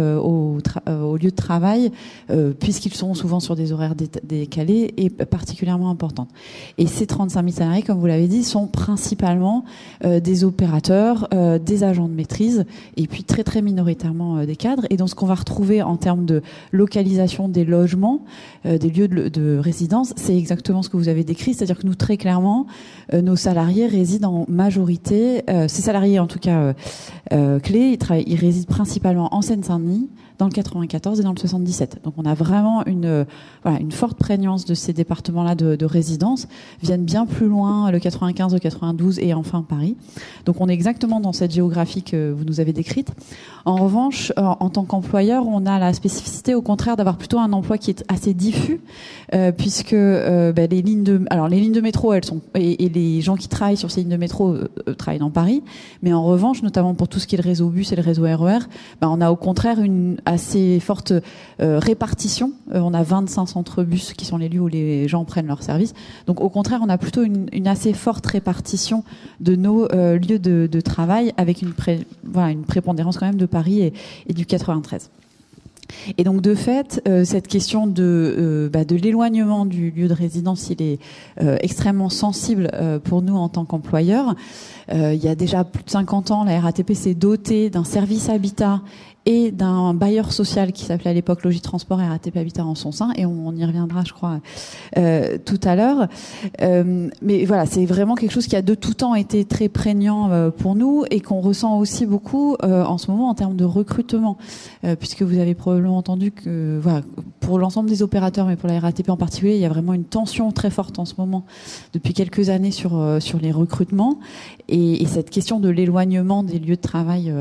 euh, 0.94 0.94
euh, 0.95 1.03
au 1.03 1.17
lieu 1.17 1.31
de 1.31 1.37
travail, 1.37 1.91
euh, 2.31 2.53
puisqu'ils 2.59 2.95
sont 2.95 3.15
souvent 3.15 3.41
sur 3.41 3.57
des 3.57 3.73
horaires 3.73 3.95
dé- 3.95 4.09
décalés, 4.23 4.95
est 4.97 5.25
particulièrement 5.25 5.91
importante. 5.91 6.29
Et 6.79 6.87
ces 6.87 7.07
35 7.07 7.43
000 7.45 7.57
salariés, 7.57 7.83
comme 7.83 7.99
vous 7.99 8.07
l'avez 8.07 8.29
dit, 8.29 8.45
sont 8.45 8.67
principalement 8.67 9.65
euh, 10.05 10.21
des 10.21 10.45
opérateurs, 10.45 11.29
des 11.65 11.85
agents 11.85 12.09
de 12.09 12.15
maîtrise, 12.15 12.65
et 12.97 13.07
puis 13.07 13.25
très 13.25 13.45
très 13.45 13.63
minoritairement 13.63 14.45
des 14.45 14.57
cadres. 14.57 14.87
Et 14.91 14.97
donc 14.97 15.09
ce 15.11 15.15
qu'on 15.15 15.27
va 15.27 15.35
retrouver 15.35 15.83
en 15.83 15.97
termes 15.97 16.25
de 16.25 16.43
localisation 16.73 17.49
des 17.49 17.65
logements, 17.65 18.25
des 18.65 18.91
lieux 18.91 19.09
de, 19.09 19.29
de 19.29 19.59
résidence, 19.59 20.13
c'est 20.17 20.37
exactement 20.37 20.83
ce 20.83 20.89
que 20.89 20.97
vous 20.97 21.09
avez 21.09 21.25
décrit, 21.25 21.55
c'est-à-dire 21.55 21.79
que 21.79 21.87
nous 21.87 21.95
très 21.95 22.17
clairement, 22.17 22.67
nos 23.13 23.37
salariés 23.37 23.87
résident 23.87 24.33
en 24.33 24.47
majorité, 24.49 25.43
ces 25.69 25.83
salariés 25.83 26.19
en 26.19 26.27
tout 26.27 26.39
cas 26.39 26.75
clés, 27.63 27.99
ils 28.27 28.37
résident 28.37 28.67
principalement 28.69 29.35
en 29.35 29.43
Seine-Saint-Denis, 29.43 30.09
dans 30.39 30.47
le 30.47 30.53
94 30.53 31.21
et 31.21 31.23
dans 31.23 31.33
le 31.33 31.39
77. 31.39 32.01
Donc 32.05 32.15
on 32.17 32.25
a 32.25 32.35
vraiment 32.35 32.85
une, 32.87 33.27
voilà, 33.63 33.81
une 33.81 33.93
forte 33.93 34.19
prégnance 34.19 34.65
de 34.65 34.75
ces 34.75 34.93
départements-là 34.93 35.55
de, 35.55 35.77
de, 35.77 35.87
résidence, 35.87 36.49
viennent 36.83 37.05
bien 37.05 37.27
plus 37.27 37.47
loin, 37.47 37.91
le 37.91 37.99
95, 37.99 38.53
le 38.53 38.59
92 38.59 39.19
et 39.21 39.35
enfin 39.35 39.63
Paris. 39.63 39.97
Donc 40.45 40.61
on 40.61 40.69
est 40.69 40.75
exactement 40.75 41.21
dans 41.21 41.33
cette 41.33 41.53
géographie 41.53 42.03
que 42.03 42.33
vous 42.33 42.45
nous 42.45 42.61
avez 42.61 42.73
décrite. 42.73 43.13
En 43.65 43.77
revanche, 43.77 44.33
en, 44.37 44.69
tant 44.69 44.85
qu'employeur, 44.85 45.47
on 45.47 45.65
a 45.65 45.79
la 45.79 45.95
spécificité 45.95 46.55
au 46.55 46.61
contraire 46.61 46.97
d'avoir 46.97 47.17
plutôt 47.17 47.39
un 47.39 47.53
emploi 47.53 47.79
qui 47.79 47.91
est 47.91 48.05
assez 48.09 48.35
diffus, 48.35 48.81
euh, 49.33 49.53
puisque 49.53 49.95
euh, 49.95 50.53
ben, 50.53 50.69
les 50.71 50.83
lignes 50.83 51.03
de, 51.03 51.23
alors 51.31 51.49
les 51.49 51.61
lignes 51.61 51.73
de 51.73 51.81
métro, 51.81 52.13
elles 52.13 52.25
sont 52.25 52.41
et, 52.55 52.89
les 52.89 53.23
gens 53.23 53.37
qui 53.37 53.49
travaillent 53.49 53.79
sur 53.79 53.91
ces 53.91 54.01
lignes 54.01 54.11
de 54.11 54.17
métro 54.19 54.55
euh, 54.55 54.95
travaillent 54.99 55.19
dans 55.19 55.31
Paris, 55.31 55.63
mais 56.03 56.13
en 56.13 56.23
revanche, 56.23 56.63
notamment 56.63 56.95
pour 56.95 57.09
tout 57.09 57.19
ce 57.19 57.27
qui 57.27 57.37
est 57.37 57.43
le 57.43 57.49
réseau 57.49 57.69
bus 57.69 57.93
et 57.93 57.97
le 57.97 58.03
réseau 58.03 58.25
RER, 58.25 58.59
ben, 59.01 59.09
on 59.09 59.21
a 59.23 59.31
au 59.31 59.37
contraire 59.37 59.81
une 59.81 60.17
assez 60.27 60.81
forte 60.81 61.13
euh, 61.61 61.79
répartition. 61.79 62.53
Euh, 62.73 62.81
on 62.81 62.95
a 62.95 63.03
25 63.03 63.47
centres 63.47 63.83
bus 63.83 64.13
qui 64.15 64.25
sont 64.25 64.37
les 64.37 64.49
lieux 64.49 64.61
où 64.61 64.69
les 64.69 65.09
gens 65.09 65.25
prennent 65.25 65.47
leur 65.47 65.63
service. 65.63 65.95
Donc 66.27 66.41
au 66.41 66.49
contraire, 66.49 66.81
on 66.83 66.89
a 66.89 66.99
plutôt 66.99 67.23
une, 67.23 67.67
assez 67.67 67.93
forte 67.93 68.27
répartition 68.27 69.05
de 69.41 69.57
nos 69.57 69.91
euh, 69.93 70.19
lieux 70.19 70.39
de, 70.39 70.81
travail 70.81 71.33
avec 71.37 71.63
une, 71.63 71.73
prépondérance 72.67 73.17
quand 73.17 73.27
même 73.27 73.37
de 73.37 73.47
Paris 73.47 73.93
et, 74.27 74.33
du 74.33 74.45
93. 74.45 75.11
Et 76.19 76.25
donc 76.25 76.41
de 76.41 76.55
fait, 76.55 77.01
cette 77.25 77.47
question 77.47 77.87
de, 77.87 78.69
bah, 78.73 78.85
de 78.85 78.97
l'éloignement 78.97 79.65
du 79.65 79.91
lieu 79.91 80.09
de 80.09 80.15
résidence, 80.15 80.69
il 80.71 80.83
est 80.83 80.99
extrêmement 81.63 82.09
sensible 82.09 82.71
pour 83.05 83.23
nous 83.23 83.37
en 83.37 83.49
tant 83.49 83.65
qu'employeurs. 83.65 84.35
il 84.93 85.23
y 85.23 85.29
a 85.29 85.35
déjà 85.35 85.65
plus 85.65 85.85
de 85.85 85.91
50 85.91 86.31
ans, 86.33 86.45
la 86.45 86.61
RATP 86.61 86.93
s'est 86.95 87.15
dotée 87.15 87.71
d'un 87.71 87.85
service 87.85 88.29
habitat 88.29 88.83
et 89.27 89.51
d'un 89.51 89.95
bailleur 89.95 90.33
social 90.33 90.73
qui 90.73 90.85
s'appelait 90.85 91.11
à 91.11 91.15
l'époque 91.15 91.45
Logitransport 91.45 92.01
et 92.01 92.07
RATP 92.07 92.37
Habitat 92.37 92.65
en 92.65 92.75
son 92.75 92.93
sein, 92.93 93.11
et 93.17 93.25
on, 93.25 93.53
y 93.53 93.65
reviendra, 93.65 94.03
je 94.05 94.13
crois, 94.13 94.41
euh, 94.99 95.39
tout 95.45 95.61
à 95.65 95.77
l'heure. 95.77 96.09
Euh, 96.61 97.09
mais 97.23 97.45
voilà, 97.45 97.67
c'est 97.67 97.87
vraiment 97.87 98.15
quelque 98.15 98.33
chose 98.33 98.47
qui 98.47 98.57
a 98.57 98.63
de 98.63 98.75
tout 98.75 98.95
temps 98.95 99.15
été 99.15 99.45
très 99.45 99.69
prégnant 99.69 100.31
euh, 100.31 100.51
pour 100.51 100.75
nous 100.75 101.05
et 101.11 101.21
qu'on 101.21 101.41
ressent 101.41 101.79
aussi 101.79 102.07
beaucoup 102.07 102.57
en 102.63 102.99
ce 102.99 103.11
moment 103.11 103.29
en 103.29 103.35
termes 103.35 103.57
de 103.57 103.65
recrutement, 103.65 104.37
puisque 104.99 105.23
vous 105.23 105.39
avez 105.39 105.55
probablement 105.55 105.97
entendu 105.97 106.31
que, 106.31 106.79
voilà, 106.83 107.03
pour 107.41 107.59
l'ensemble 107.59 107.89
des 107.89 108.03
opérateurs, 108.03 108.47
mais 108.47 108.57
pour 108.57 108.69
la 108.69 108.81
RATP 108.81 109.09
en 109.11 109.17
particulier, 109.17 109.55
il 109.55 109.61
y 109.61 109.65
a 109.65 109.69
vraiment 109.69 109.95
une 109.95 110.05
tension 110.05 110.51
très 110.53 110.71
forte 110.71 110.99
en 110.99 111.05
ce 111.05 111.15
moment 111.19 111.45
depuis 111.93 112.15
quelques 112.15 112.49
années 112.49 112.71
sur 112.71 113.19
sur 113.21 113.39
les 113.39 113.53
recrutements 113.53 114.19
et, 114.69 115.03
et, 115.03 115.07
cette 115.07 115.31
question 115.31 115.61
de 115.61 115.69
l'éloignement 115.69 116.43
des 116.43 116.59
lieux 116.59 116.77
de 116.77 116.81
travail 116.81 117.33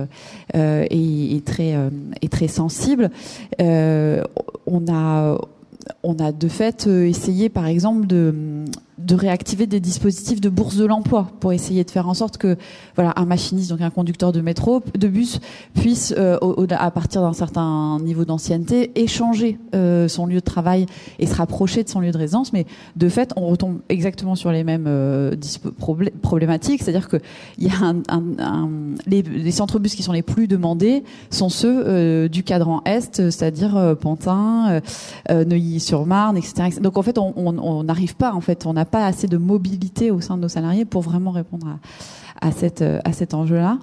est, 0.54 0.88
est 0.92 1.46
très 1.46 1.76
est 2.22 2.32
très 2.32 2.48
sensible. 2.48 3.10
Euh, 3.62 4.24
on 4.66 4.86
a 4.92 5.38
on 6.04 6.18
a 6.20 6.32
de 6.32 6.48
fait 6.48 6.88
essayé, 6.88 7.50
par 7.50 7.66
exemple, 7.66 8.08
de, 8.08 8.66
de 8.98 9.16
réactiver 9.16 9.66
des 9.68 9.80
dispositifs 9.80 10.40
de 10.40 10.50
bourse 10.50 10.76
de 10.76 10.86
l'emploi 10.86 11.30
pour 11.40 11.52
essayer 11.52 11.84
de 11.84 11.90
faire 11.90 12.08
en 12.08 12.14
sorte 12.14 12.38
que 12.38 12.58
voilà 12.96 13.14
un 13.16 13.26
machiniste 13.26 13.70
donc 13.70 13.82
un 13.82 13.90
conducteur 13.90 14.32
de 14.32 14.42
métro 14.42 14.82
de 14.96 15.08
bus 15.08 15.40
puisse 15.74 16.14
euh, 16.18 16.38
à 16.70 16.92
partir 16.92 17.22
d'un 17.22 17.34
certain 17.34 18.00
niveau 18.00 18.26
d'ancienneté 18.26 18.92
échanger 18.96 19.58
euh, 19.74 20.08
son 20.08 20.26
lieu 20.28 20.36
de 20.36 20.40
travail 20.42 20.86
et 21.20 21.26
se 21.26 21.36
rapprocher 21.36 21.84
de 21.84 21.90
son 21.90 22.00
lieu 22.00 22.12
de 22.12 22.18
résidence. 22.18 22.54
Mais 22.54 22.66
de 22.96 23.10
fait 23.10 23.32
on 23.36 23.48
retombe 23.48 23.80
exactement 23.90 24.36
sur 24.36 24.52
les 24.52 24.64
mêmes 24.64 24.86
euh, 24.88 25.36
problématiques. 26.22 26.84
C'est-à-dire 26.84 27.10
que 27.10 27.18
il 27.58 27.66
y 27.66 27.70
a 27.70 27.94
un, 28.10 28.70
les, 29.08 29.22
les, 29.22 29.52
centres 29.52 29.80
bus 29.80 29.96
qui 29.96 30.04
sont 30.04 30.12
les 30.12 30.22
plus 30.22 30.48
demandés 30.48 31.04
sont 31.30 31.50
ceux 31.50 32.30
du 32.30 32.44
cadran 32.44 32.82
est 32.86 33.16
c'est-à-dire 33.30 33.96
Pantin 34.00 34.82
Neuilly-sur-Marne 35.30 36.38
etc., 36.38 36.80
donc 36.82 36.98
en 36.98 37.02
fait 37.02 37.18
on 37.18 37.84
n'arrive 37.84 38.16
pas 38.16 38.34
en 38.34 38.42
fait 38.42 38.66
pas 38.86 39.06
assez 39.06 39.28
de 39.28 39.38
mobilité 39.38 40.12
au 40.12 40.22
sein 40.22 40.38
de 40.38 40.42
nos 40.42 40.50
salariés 40.50 40.86
pour 40.86 41.02
vraiment 41.02 41.32
répondre 41.32 41.68
à, 41.68 41.80
à, 42.44 42.52
cette, 42.52 42.82
à 42.82 43.14
cet 43.14 43.34
enjeu-là. 43.34 43.80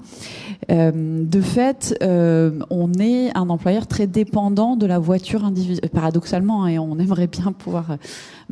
Euh, 0.71 1.25
de 1.25 1.41
fait, 1.41 1.97
euh, 2.03 2.61
on 2.69 2.93
est 2.95 3.37
un 3.37 3.49
employeur 3.49 3.87
très 3.87 4.07
dépendant 4.07 4.77
de 4.77 4.87
la 4.87 4.99
voiture 4.99 5.45
individuelle, 5.45 5.91
paradoxalement, 5.91 6.65
hein, 6.65 6.69
et 6.69 6.79
on 6.79 6.99
aimerait 6.99 7.27
bien 7.27 7.53
pouvoir 7.53 7.97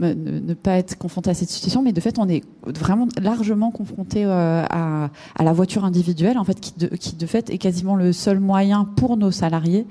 euh, 0.02 0.14
ne, 0.14 0.55
pas 0.55 0.78
être 0.78 0.97
confronté 0.97 1.30
à 1.30 1.35
cette 1.35 1.51
situation, 1.51 1.82
mais 1.82 1.93
de 1.93 2.01
fait, 2.01 2.18
on 2.18 2.28
est 2.28 2.43
vraiment 2.66 3.06
largement 3.20 3.70
confronté 3.70 4.24
euh, 4.24 4.64
à, 4.68 5.10
la 5.39 5.52
voiture 5.52 5.85
individuelle, 5.85 6.39
en 6.39 6.44
fait, 6.44 6.59
qui 6.59 6.72
de, 6.76 7.26
fait 7.26 7.51
est 7.51 7.59
quasiment 7.59 7.94
le 7.94 8.12
seul 8.12 8.40
moyen 8.40 8.85
pour 8.97 9.16
nos 9.16 9.30
salariés 9.30 9.86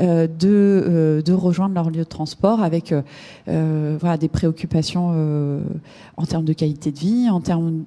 euh, 0.00 0.26
de, 0.26 1.32
rejoindre 1.32 1.74
leur 1.74 1.90
lieu 1.90 1.98
de 1.98 2.04
transport 2.04 2.62
avec 2.62 2.94
des 3.46 4.28
préoccupations 4.28 5.60
en 6.16 6.26
termes 6.26 6.44
de 6.44 6.52
qualité 6.52 6.92
de 6.92 6.98
vie, 6.98 7.28
en 7.28 7.40
termes 7.40 7.84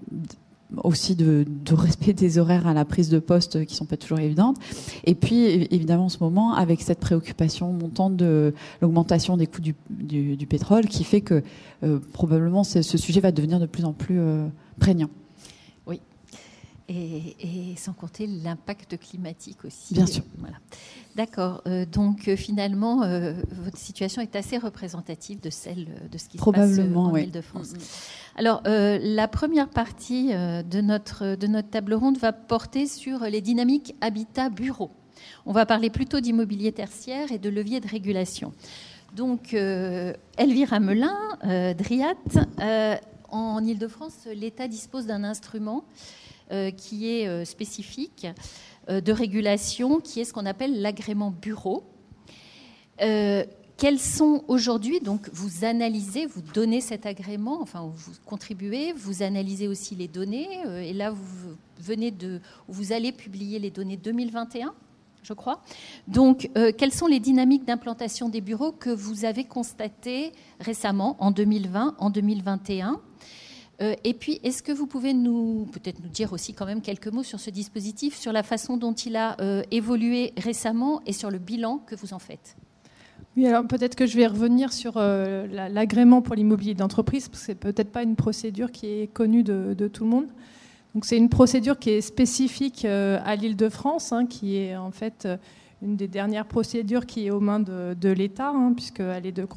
aussi 0.84 1.16
de, 1.16 1.46
de, 1.48 1.74
respect 1.74 2.14
des 2.14 2.38
horaires 2.38 2.68
à 2.68 2.74
la 2.74 2.86
prise 2.86 3.10
de 3.10 3.20
poste 3.20 3.66
qui 3.66 3.76
sont 3.76 3.86
pas 3.86 3.98
toujours 3.98 4.20
évidentes. 4.20 4.58
Et 5.06 5.16
puis, 5.16 5.46
évidemment, 5.72 6.06
en 6.06 6.10
ce 6.10 6.20
moment, 6.20 6.54
avec 6.54 6.82
cette 6.82 7.00
préoccupation 7.00 7.72
montante 7.72 8.18
de 8.18 8.54
l'augmentation 8.82 9.38
des 9.38 9.48
coûts 9.48 9.62
du, 9.62 9.76
du, 9.90 10.36
du, 10.36 10.48
pétrole, 10.48 10.86
qui 10.88 11.04
fait 11.04 11.22
que 11.22 11.44
euh, 11.84 12.00
probablement 12.14 12.64
ce 12.64 12.82
sujet 12.82 13.22
va 13.22 13.32
devenir 13.32 13.60
de 13.60 13.66
plus 13.66 13.86
en 13.86 13.94
plus 13.94 14.20
euh, 14.20 14.48
prégnant. 14.80 15.10
Oui. 15.86 16.02
Et, 16.90 17.36
et, 17.40 17.76
sans 17.78 17.94
compter 17.94 18.28
l'impact 18.28 18.98
climatique 18.98 19.64
aussi. 19.64 19.94
Bien 19.94 20.06
sûr. 20.06 20.24
Voilà. 20.38 20.58
D'accord. 21.16 21.62
Euh, 21.68 21.86
donc 21.86 22.30
finalement, 22.36 23.00
votre 23.64 23.78
situation 23.78 24.22
est 24.22 24.36
assez 24.36 24.58
représentative 24.58 25.40
de 25.42 25.50
celle 25.50 25.88
de 26.12 26.18
ce 26.18 26.28
qui 26.28 26.38
se 26.38 26.44
passe 26.44 26.80
en 26.80 27.12
oui. 27.12 27.24
Ile-de-France. 27.24 27.74
Mm 27.74 27.78
-hmm. 27.78 28.27
Alors, 28.40 28.62
euh, 28.68 29.00
la 29.02 29.28
première 29.28 29.68
partie 29.68 30.30
euh, 30.32 30.62
de, 30.62 30.80
notre, 30.80 31.36
table 31.64 31.96
ronde 31.96 32.20
va 32.20 32.32
porter 32.32 32.86
sur 32.86 33.22
les 33.22 33.42
dynamiques 33.42 33.96
habitat-bureau. 34.00 34.92
On 35.48 35.54
va 35.54 35.66
parler 35.66 35.90
plutôt 35.90 36.20
d'immobilier 36.20 36.72
tertiaire 36.72 37.32
et 37.32 37.40
de 37.40 37.50
levier 37.50 37.80
de 37.80 37.88
régulation. 37.88 38.54
Donc, 39.16 39.56
euh, 39.56 40.14
Elvira 40.38 40.80
Melin, 40.80 41.18
DRIAT, 41.74 42.14
en 43.30 43.66
Ile-de-France, 43.66 44.28
l'État 44.32 44.68
dispose 44.68 45.08
d'un 45.08 45.24
instrument 45.24 45.84
qui 46.78 47.10
est 47.10 47.44
spécifique 47.44 48.28
de 48.88 49.12
régulation, 49.12 50.00
qui 50.00 50.22
est 50.22 50.26
ce 50.26 50.32
qu'on 50.32 50.46
appelle 50.46 50.82
l'agrément 50.82 51.32
bureau 51.32 51.84
quels 53.78 54.00
sont 54.00 54.44
aujourd'hui, 54.48 55.00
donc 55.00 55.30
vous 55.32 55.64
analysez, 55.64 56.26
vous 56.26 56.42
donnez 56.42 56.82
cet 56.82 57.06
agrément, 57.06 57.62
enfin 57.62 57.92
vous 57.94 58.12
contribuez, 58.26 58.92
vous 58.94 59.22
analysez 59.22 59.68
aussi 59.68 59.96
les 59.96 60.08
données, 60.08 60.48
euh, 60.66 60.82
et 60.82 60.94
là 60.94 61.12
vous 61.12 61.56
venez 61.80 62.10
de, 62.10 62.42
vous 62.68 62.92
allez 62.92 63.12
publier 63.12 63.60
les 63.60 63.70
données 63.70 63.98
2021, 63.98 64.74
je 65.22 65.34
crois. 65.34 65.62
Donc 66.08 66.50
euh, 66.58 66.72
quelles 66.76 66.92
sont 66.92 67.06
les 67.06 67.20
dynamiques 67.20 67.66
d'implantation 67.66 68.30
des 68.30 68.42
bureaux 68.42 68.72
que 68.72 68.90
vous 68.90 69.26
avez 69.26 69.44
constatées 69.44 70.32
récemment, 70.60 71.16
en 71.20 71.30
2020, 71.32 71.96
en 72.00 72.10
2021 72.10 73.00
euh, 73.80 73.94
et 74.04 74.16
puis, 74.16 74.40
est-ce 74.42 74.64
que 74.64 74.72
vous 74.72 74.88
pouvez 74.88 75.14
nous, 75.14 75.68
peut-être 75.72 76.00
nous 76.02 76.10
dire 76.10 76.34
aussi 76.34 76.56
quand 76.56 76.66
même 76.66 76.82
quelques 76.82 77.10
mots 77.10 77.22
sur 77.22 77.40
ce 77.40 77.52
dispositif, 77.52 78.18
sur 78.18 78.32
la 78.32 78.42
façon 78.42 78.76
dont 78.76 78.94
il 78.94 79.16
a 79.16 79.38
évolué 79.70 80.34
récemment 80.36 81.00
et 81.06 81.14
sur 81.14 81.30
le 81.30 81.38
bilan 81.38 81.78
que 81.86 81.94
vous 81.94 82.12
en 82.16 82.18
faites? 82.18 82.58
Oui, 83.38 83.46
alors 83.46 83.68
peut-être 83.68 83.96
que 83.96 84.08
je 84.08 84.18
vais 84.18 84.26
revenir 84.26 84.74
sur 84.74 84.94
euh, 84.98 85.46
l'agrément 85.70 86.24
pour 86.24 86.34
l'immobilier 86.34 86.74
d'entreprise, 86.74 87.30
parce 87.30 87.42
que 87.42 87.46
c'est 87.46 87.56
peut-être 87.56 87.92
pas 87.92 88.02
une 88.02 88.16
procédure 88.16 88.72
qui 88.72 88.88
est 88.88 89.14
connue 89.14 89.44
de, 89.44 89.88
tout 89.88 90.06
le 90.06 90.10
monde. 90.10 90.26
Donc 90.96 91.06
c'est 91.06 91.18
une 91.18 91.30
procédure 91.30 91.78
qui 91.78 91.92
est 91.92 92.02
spécifique 92.02 92.84
euh, 92.84 93.20
à 93.24 93.36
l'Île-de-France, 93.36 94.12
hein, 94.12 94.26
qui 94.26 94.58
est 94.58 94.76
en 94.76 94.90
fait 94.90 95.28
euh, 95.28 95.38
une 95.84 95.96
des 95.96 96.08
dernières 96.08 96.48
procédures 96.48 97.06
qui 97.06 97.28
est 97.28 97.30
aux 97.30 97.40
mains 97.40 97.60
de, 97.60 98.10
l'État, 98.10 98.50
hein, 98.50 98.74
puisqu'elle 98.76 99.28
est 99.28 99.32
de, 99.32 99.48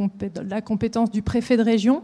la 0.46 0.60
compétence 0.60 1.10
du 1.10 1.22
préfet 1.22 1.56
de 1.56 1.62
région. 1.62 2.02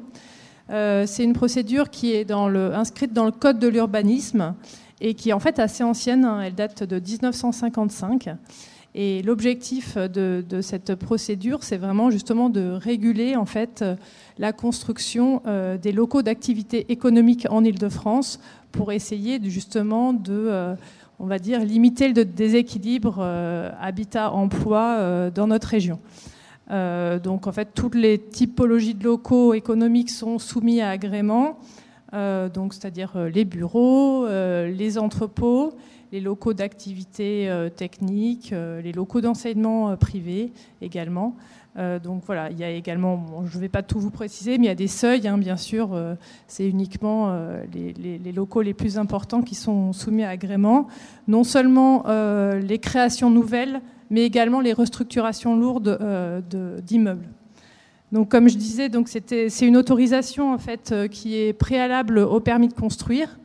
C'est 0.70 1.22
une 1.22 1.34
procédure 1.34 1.90
qui 1.90 2.12
est 2.12 2.30
inscrite 2.32 3.12
dans 3.12 3.26
le 3.26 3.30
code 3.32 3.58
de 3.58 3.68
l'urbanisme 3.68 4.54
et 5.02 5.12
qui 5.12 5.28
est 5.28 5.32
en 5.34 5.38
fait 5.38 5.58
assez 5.58 5.84
ancienne. 5.84 6.24
Hein, 6.24 6.40
elle 6.40 6.54
date 6.54 6.82
de 6.82 6.98
1955. 6.98 8.30
Et 8.98 9.20
l'objectif 9.20 9.98
de, 9.98 10.60
cette 10.62 10.94
procédure, 10.94 11.62
c'est 11.62 11.76
vraiment 11.76 12.10
justement 12.10 12.48
de 12.48 12.70
réguler 12.70 13.36
en 13.36 13.44
fait 13.44 13.84
la 14.38 14.54
construction 14.54 15.42
euh, 15.46 15.76
des 15.76 15.92
locaux 15.92 16.22
d'activité 16.22 16.90
économique 16.90 17.46
en 17.50 17.62
Île-de-France 17.62 18.40
pour 18.72 18.92
essayer 18.92 19.38
justement 19.44 20.14
de, 20.14 20.32
euh, 20.32 20.74
on 21.18 21.26
va 21.26 21.38
dire, 21.38 21.60
limiter 21.60 22.08
le 22.08 22.24
déséquilibre 22.24 23.18
euh, 23.20 23.70
habitat-emploi 23.82 25.30
dans 25.30 25.46
notre 25.46 25.68
région. 25.68 26.00
Donc 26.70 27.46
en 27.46 27.52
fait, 27.52 27.68
toutes 27.74 27.94
les 27.96 28.18
typologies 28.18 28.94
de 28.94 29.04
locaux 29.04 29.52
économiques 29.52 30.10
sont 30.10 30.38
soumis 30.38 30.80
à 30.80 30.88
agrément, 30.88 31.58
c'est-à-dire 32.12 33.12
les 33.32 33.44
bureaux, 33.44 34.26
les 34.26 34.98
entrepôts 34.98 35.74
les 36.16 36.22
locaux 36.22 36.54
d'activité 36.54 37.50
technique, 37.76 38.54
les 38.82 38.92
locaux 38.92 39.20
d'enseignement 39.20 39.94
privé 39.96 40.50
également. 40.80 41.36
donc 41.76 42.22
voilà, 42.24 42.50
il 42.50 42.58
y 42.58 42.64
a 42.64 42.70
également, 42.70 43.44
je 43.46 43.56
ne 43.56 43.60
vais 43.60 43.68
pas 43.68 43.82
tout 43.82 43.98
vous 43.98 44.10
préciser, 44.10 44.56
mais 44.56 44.64
il 44.64 44.68
y 44.68 44.72
a 44.72 44.74
des 44.74 44.88
seuils, 44.88 45.28
hein, 45.28 45.36
bien 45.36 45.58
sûr. 45.58 45.90
c'est 46.48 46.66
uniquement 46.66 47.36
les, 47.74 47.92
les, 47.92 48.32
locaux 48.32 48.62
les 48.62 48.72
plus 48.72 48.96
importants 48.96 49.42
qui 49.42 49.54
sont 49.54 49.92
soumis 49.92 50.24
à 50.24 50.30
agrément. 50.30 50.86
Non 51.28 51.44
seulement 51.44 52.04
les 52.54 52.78
créations 52.78 53.28
nouvelles, 53.28 53.82
mais 54.08 54.22
également 54.22 54.60
les 54.60 54.72
restructurations 54.72 55.54
lourdes 55.54 55.98
d'immeubles. 56.82 57.28
Donc, 58.12 58.30
comme 58.30 58.48
je 58.48 58.56
disais, 58.56 58.88
c'est 59.48 59.66
une 59.66 59.76
autorisation 59.76 60.52
en 60.52 60.58
fait 60.58 60.92
euh, 60.92 61.08
qui 61.08 61.36
est 61.36 61.52
préalable 61.52 62.18
au 62.18 62.40
permis 62.40 62.68
de 62.68 62.72
construire. 62.72 63.38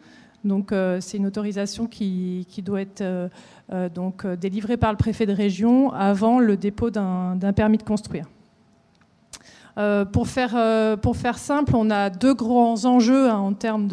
Donc, 0.43 0.72
euh, 0.72 0.97
c'est 1.01 1.18
une 1.18 1.27
autorisation 1.27 1.85
qui, 1.88 2.45
doit 2.63 2.81
être 2.81 3.01
euh, 3.01 3.89
donc 3.93 4.26
délivrée 4.26 4.77
par 4.77 4.91
le 4.91 4.97
préfet 4.97 5.26
de 5.26 5.34
région 5.34 5.91
avant 5.93 6.39
le 6.39 6.57
dépôt 6.57 6.89
d'un 6.89 7.38
permis 7.55 7.77
de 7.77 7.84
construire. 7.84 8.26
pour, 10.11 10.27
faire, 10.27 10.97
pour 10.99 11.15
faire 11.15 11.38
simple, 11.38 11.76
on 11.76 11.89
a 11.89 12.09
deux 12.09 12.34
grands 12.34 12.85
enjeux 12.85 13.30
hein, 13.30 13.38
en 13.38 13.53
termes 13.53 13.88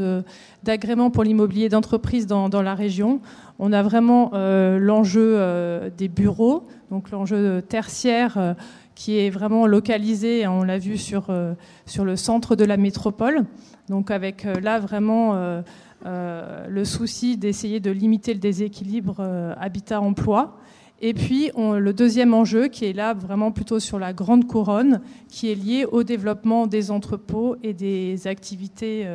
d'agrément 0.63 1.11
pour 1.11 1.23
l'immobilier 1.23 1.69
d'entreprise 1.69 2.27
dans, 2.27 2.63
la 2.63 2.75
région. 2.75 3.21
On 3.59 3.73
a 3.73 3.83
vraiment 3.83 4.31
l'enjeu 4.33 5.91
des 5.97 6.09
bureaux, 6.09 6.65
donc 6.91 7.11
l'enjeu 7.11 7.63
tertiaire 7.63 8.57
qui 8.99 9.17
est 9.21 9.31
vraiment 9.31 9.69
localisé, 9.69 10.49
on 10.49 10.65
l'a 10.65 10.77
vu 10.77 10.99
sur, 10.99 11.27
euh, 11.29 11.55
sur 11.87 12.05
le 12.05 12.17
centre 12.17 12.57
de 12.57 12.65
la 12.65 12.77
métropole. 12.77 13.45
Donc 13.89 14.11
avec 14.11 14.45
euh, 14.45 14.55
là 14.61 14.81
vraiment 14.81 15.35
euh, 15.37 16.67
le 16.69 16.85
souci 16.85 17.37
d'essayer 17.37 17.79
de 17.79 17.93
limiter 17.93 18.35
le 18.35 18.41
déséquilibre 18.41 19.21
habitat-emploi. 19.57 20.59
Et 21.01 21.15
puis 21.15 21.53
le 21.57 21.93
deuxième 21.93 22.35
enjeu 22.35 22.67
qui 22.67 22.87
est 22.87 22.93
là 22.93 23.15
vraiment 23.15 23.53
plutôt 23.53 23.79
sur 23.79 24.01
la 24.01 24.13
grande 24.13 24.49
couronne, 24.49 25.01
qui 25.29 25.49
est 25.49 25.55
lié 25.55 25.85
au 25.85 26.03
développement 26.03 26.67
des 26.67 26.91
entrepôts 26.91 27.55
et 27.63 27.73
des 27.73 28.27
activités 28.27 29.07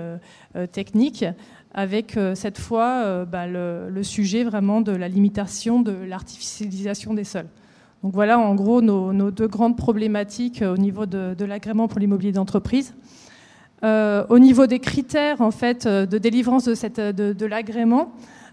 techniques, 0.71 1.25
avec 1.73 2.17
cette 2.35 2.57
fois 2.57 3.25
bah, 3.25 3.47
le, 3.47 4.01
sujet 4.01 4.45
vraiment 4.45 4.79
de 4.79 4.93
la 4.93 5.09
limitation 5.09 5.81
de 5.81 5.91
l'artificialisation 5.91 7.13
des 7.13 7.25
sols. 7.25 7.49
Donc 8.03 8.13
voilà 8.13 8.37
en 8.37 8.53
gros 8.53 8.81
nos, 8.81 9.31
deux 9.31 9.47
grandes 9.47 9.77
problématiques 9.77 10.61
euh, 10.61 10.73
au 10.73 10.77
niveau 10.77 11.05
de, 11.05 11.45
l'agrément 11.45 11.87
pour 11.87 11.99
l'immobilier 11.99 12.33
d'entreprise. 12.33 12.93
Euh, 13.85 14.25
au 14.29 14.39
niveau 14.39 14.67
des 14.67 14.79
critères 14.79 15.39
en 15.41 15.51
fait 15.51 15.85
euh, 15.85 16.05
de 16.05 16.17
délivrance 16.17 16.65
de, 16.65 17.45
l'agrément, 17.45 18.11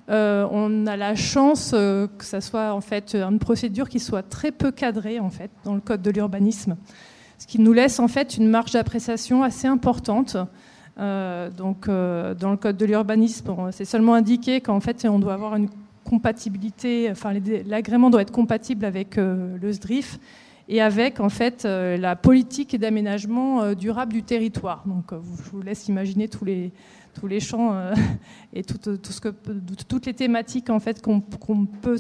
on 0.09 0.87
a 0.87 0.97
la 0.97 1.15
chance 1.15 1.71
que 1.73 2.25
ça 2.25 2.41
soit 2.41 2.73
en 2.73 2.81
fait 2.81 3.15
une 3.15 3.39
procédure 3.39 3.89
qui 3.89 4.01
soit 4.01 4.23
très 4.23 4.53
peu 4.53 4.71
cadrée 4.71 5.21
en 5.21 5.31
fait 5.31 5.51
dans 5.65 5.75
le 5.75 5.81
code 5.81 6.03
de 6.03 6.11
l'urbanisme, 6.11 6.77
ce 7.39 7.47
qui 7.47 7.61
nous 7.61 7.73
laisse 7.73 8.01
en 8.01 8.09
fait 8.09 8.37
une 8.37 8.49
marge 8.49 8.73
d'appréciation 8.73 9.45
assez 9.45 9.69
importante. 9.69 10.37
donc 10.97 11.87
dans 11.87 12.51
le 12.51 12.57
code 12.57 12.77
de 12.77 12.87
l'urbanisme, 12.87 13.55
c'est 13.71 13.85
seulement 13.85 14.15
indiqué 14.15 14.61
qu'en 14.61 14.81
fait 14.81 15.07
on 15.09 15.21
doit 15.21 15.35
avoir 15.35 15.55
une 15.55 15.69
l'agrément 17.67 18.11
doit 18.11 18.23
être 18.23 18.33
compatible 18.33 18.85
avec 18.85 19.19
euh, 19.19 19.57
le 19.61 19.73
SDRIF 19.73 20.19
et 20.69 20.81
avec 20.81 21.21
en 21.21 21.29
fait 21.29 21.65
euh, 21.65 21.97
la 21.97 22.17
politique 22.17 22.79
d'aménagement 22.79 23.63
euh, 23.63 23.75
durable 23.75 24.13
du 24.13 24.23
territoire. 24.23 24.83
Donc 24.87 25.13
je 25.13 25.51
vous 25.51 25.63
laisse 25.63 25.89
imaginer 25.89 26.29
tous 26.29 26.45
les 26.45 26.73
tous 27.15 27.27
les 27.27 27.41
champs 27.41 27.75
et 28.53 28.63
tout, 28.63 28.79
ce 28.85 29.21
que, 29.21 29.35
toutes 29.89 30.07
les 30.07 30.15
thématiques 30.15 30.71
en 30.71 30.79
fait 30.79 31.03
qu'on 31.03 31.21
peut 31.21 31.99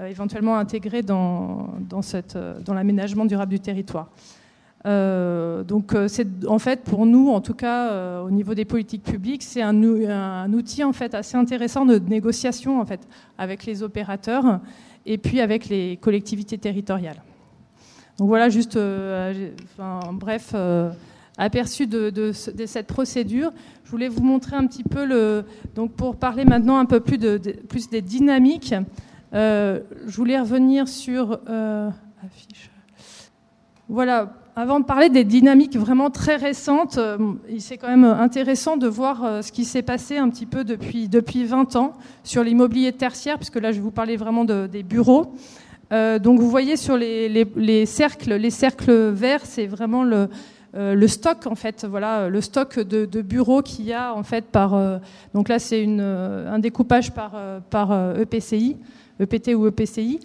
éventuellement 0.00 0.56
intégrer 0.56 1.02
dans, 1.02 1.74
dans, 1.80 2.00
dans 2.64 2.74
l'aménagement 2.74 3.26
durable 3.26 3.52
du 3.52 3.60
territoire. 3.60 4.08
Euh, 4.84 5.64
donc 5.64 5.94
euh, 5.94 6.06
c'est 6.06 6.28
en 6.46 6.58
fait 6.58 6.82
pour 6.84 7.06
nous, 7.06 7.30
en 7.30 7.40
tout 7.40 7.54
cas 7.54 7.90
euh, 7.90 8.22
au 8.22 8.30
niveau 8.30 8.54
des 8.54 8.64
politiques 8.64 9.02
publiques, 9.02 9.42
c'est 9.42 9.62
un, 9.62 10.52
outil 10.52 10.84
en 10.84 10.92
fait 10.92 11.14
assez 11.14 11.36
intéressant 11.36 11.84
de 11.86 11.98
négociation 11.98 12.80
en 12.80 12.84
fait 12.84 13.00
avec 13.36 13.66
les 13.66 13.82
opérateurs 13.82 14.60
et 15.04 15.18
puis 15.18 15.40
avec 15.40 15.68
les 15.68 15.96
collectivités 15.96 16.58
territoriales. 16.58 17.20
Donc 18.18 18.28
voilà 18.28 18.48
juste, 18.48 18.78
enfin, 18.78 20.00
bref, 20.12 20.54
aperçu 21.36 21.86
de, 21.86 22.32
cette 22.32 22.86
procédure. 22.86 23.52
Je 23.84 23.90
voulais 23.90 24.08
vous 24.08 24.22
montrer 24.22 24.56
un 24.56 24.66
petit 24.66 24.84
peu 24.84 25.04
le, 25.04 25.44
donc 25.74 25.92
pour 25.92 26.16
parler 26.16 26.46
maintenant 26.46 26.78
un 26.78 26.86
peu 26.86 27.00
plus, 27.00 27.18
de, 27.18 27.36
plus 27.68 27.90
des 27.90 28.00
dynamiques. 28.00 28.74
je 29.32 29.82
voulais 30.16 30.40
revenir 30.40 30.88
sur 30.88 31.40
affiche. 32.24 32.70
Voilà, 33.88 34.32
avant 34.58 34.80
de 34.80 34.86
parler 34.86 35.10
des 35.10 35.24
dynamiques 35.24 35.76
vraiment 35.76 36.08
très 36.08 36.36
récentes, 36.36 36.96
euh, 36.96 37.18
c'est 37.58 37.76
quand 37.76 37.88
même 37.88 38.04
intéressant 38.04 38.78
de 38.78 38.88
voir 38.88 39.22
euh, 39.22 39.42
ce 39.42 39.52
qui 39.52 39.66
s'est 39.66 39.82
passé 39.82 40.16
un 40.16 40.30
petit 40.30 40.46
peu 40.46 40.64
depuis, 40.64 41.08
depuis 41.08 41.44
20 41.44 41.76
ans 41.76 41.92
sur 42.24 42.42
l'immobilier 42.42 42.92
tertiaire, 42.92 43.36
puisque 43.36 43.56
là 43.56 43.70
je 43.72 43.82
vous 43.82 43.90
parler 43.90 44.16
vraiment 44.16 44.46
des 44.46 44.82
bureaux. 44.82 45.34
Euh, 45.92 46.18
donc 46.18 46.40
vous 46.40 46.48
voyez 46.48 46.78
sur 46.78 46.96
les, 46.96 47.84
cercles, 47.84 48.36
les 48.36 48.50
cercles 48.50 49.10
verts, 49.10 49.44
c'est 49.44 49.66
vraiment 49.66 50.02
le, 50.02 50.26
stock 51.06 51.46
en 51.46 51.54
fait, 51.54 51.84
voilà, 51.84 52.30
le 52.30 52.40
stock 52.40 52.80
de, 52.80 53.20
bureaux 53.20 53.60
qu'il 53.60 53.84
y 53.84 53.92
a 53.92 54.14
en 54.14 54.22
fait 54.22 54.46
par. 54.46 55.00
donc 55.34 55.48
là 55.48 55.58
c'est 55.58 55.86
un 55.86 56.58
découpage 56.58 57.12
par, 57.12 57.32
par 57.70 58.18
EPCI, 58.18 58.76
EPT 59.20 59.54
ou 59.54 59.66
EPCI. 59.66 60.18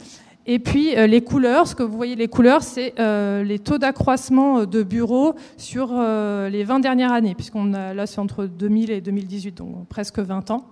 Et 0.48 0.60
puis 0.60 0.98
euh, 0.98 1.06
les 1.06 1.22
couleurs, 1.22 1.68
ce 1.68 1.76
que 1.76 1.84
vous 1.84 1.96
voyez 1.96 2.16
les 2.16 2.28
couleurs, 2.28 2.64
c'est 2.64 2.94
euh, 3.00 3.44
les 3.44 3.60
taux 3.60 3.78
d'accroissement 3.78 4.60
euh, 4.60 4.66
de 4.66 4.82
bureaux 4.82 5.36
sur 5.58 5.92
les 5.92 6.64
20 6.64 6.80
dernières 6.80 7.12
années, 7.12 7.36
puisqu'on 7.36 7.74
a 7.74 7.94
là 7.94 8.08
c'est 8.08 8.20
entre 8.20 8.46
2000 8.46 8.92
et 8.92 9.02
2018, 9.02 9.58
donc 9.58 9.88
presque 9.88 10.20
20 10.20 10.52
ans. 10.52 10.66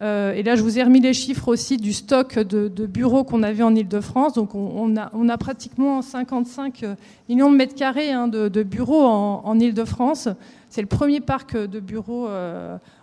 et 0.00 0.42
là, 0.42 0.56
je 0.56 0.62
vous 0.62 0.78
ai 0.78 0.82
remis 0.82 1.00
les 1.00 1.14
chiffres 1.14 1.48
aussi 1.48 1.76
du 1.76 1.92
stock 1.92 2.38
de, 2.38 2.86
bureaux 2.86 3.24
qu'on 3.24 3.42
avait 3.42 3.62
en 3.62 3.74
Ile-de-France. 3.74 4.34
Donc, 4.34 4.54
on, 4.54 4.96
a, 4.96 5.38
pratiquement 5.38 6.02
55 6.02 6.84
millions 7.28 7.50
de 7.50 7.56
mètres 7.56 7.74
carrés 7.74 8.12
hein, 8.12 8.28
de, 8.28 8.62
bureaux 8.62 9.04
en, 9.04 9.42
en 9.44 9.58
Ile-de-France. 9.58 10.28
C'est 10.68 10.82
le 10.82 10.86
premier 10.86 11.20
parc 11.20 11.56
de 11.56 11.80
bureaux 11.80 12.28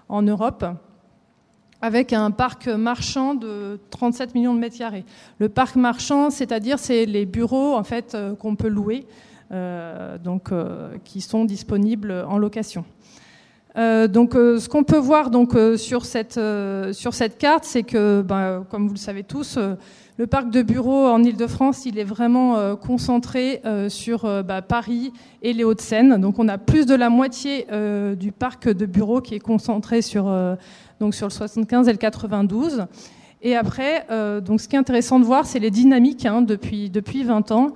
en 0.09 0.21
Europe 0.21 0.65
avec 1.83 2.13
un 2.13 2.31
parc 2.31 2.69
marchand 2.69 3.35
de 3.35 3.77
37 3.89 4.35
millions 4.35 4.53
de 4.53 4.59
mètres 4.59 4.77
carrés. 4.77 5.03
Le 5.39 5.49
parc 5.49 5.75
marchand, 5.75 6.29
c'est-à-dire 6.29 6.79
c'est 6.79 7.05
les 7.05 7.25
bureaux 7.25 7.75
en 7.75 7.83
fait 7.83 8.15
euh, 8.15 8.35
qu'on 8.35 8.55
peut 8.55 8.69
louer, 8.69 9.05
euh, 9.51 10.17
donc 10.17 10.53
euh, 10.53 10.95
qui 11.03 11.19
sont 11.19 11.43
disponibles 11.43 12.25
en 12.29 12.37
location. 12.37 12.85
donc, 13.75 14.33
ce 14.33 14.69
qu'on 14.69 14.85
peut 14.85 15.03
voir 15.11 15.29
donc 15.29 15.57
sur 15.77 16.05
cette 16.05 16.39
sur 16.93 17.13
cette 17.13 17.37
carte, 17.37 17.65
c'est 17.65 17.83
que, 17.83 18.21
ben, 18.21 18.65
comme 18.69 18.87
vous 18.87 18.93
le 18.93 19.05
savez 19.09 19.23
tous, 19.23 19.59
le 20.17 20.27
parc 20.27 20.51
de 20.51 20.61
bureaux 20.61 21.07
en 21.07 21.23
Île-de-France, 21.23 21.87
il 21.87 21.97
est 21.97 22.03
vraiment 22.03 22.75
concentré 22.75 23.63
sur 23.89 24.43
bah, 24.43 24.61
Paris 24.61 25.11
et 25.41 25.53
les 25.53 25.63
Hauts-de-Seine. 25.63 26.21
Donc, 26.21 26.37
on 26.37 26.47
a 26.47 26.59
plus 26.59 26.85
de 26.85 26.93
la 26.93 27.09
moitié 27.09 27.65
du 28.15 28.31
parc 28.31 28.69
de 28.69 28.85
bureaux 28.85 29.21
qui 29.21 29.33
est 29.33 29.45
concentré 29.51 30.03
sur 30.03 30.29
donc 31.03 31.13
sur 31.13 31.27
le 31.27 31.31
75 31.31 31.89
et 31.89 31.91
le 31.91 31.97
92. 31.97 32.85
Et 33.41 33.57
après, 33.57 34.05
euh, 34.09 34.39
donc 34.39 34.61
ce 34.61 34.69
qui 34.69 34.77
est 34.77 34.79
intéressant 34.79 35.19
de 35.19 35.25
voir, 35.25 35.45
c'est 35.45 35.59
les 35.59 35.69
dynamiques 35.69 36.25
hein, 36.25 36.41
depuis, 36.41 36.89
depuis 36.89 37.25
20 37.25 37.51
ans. 37.51 37.73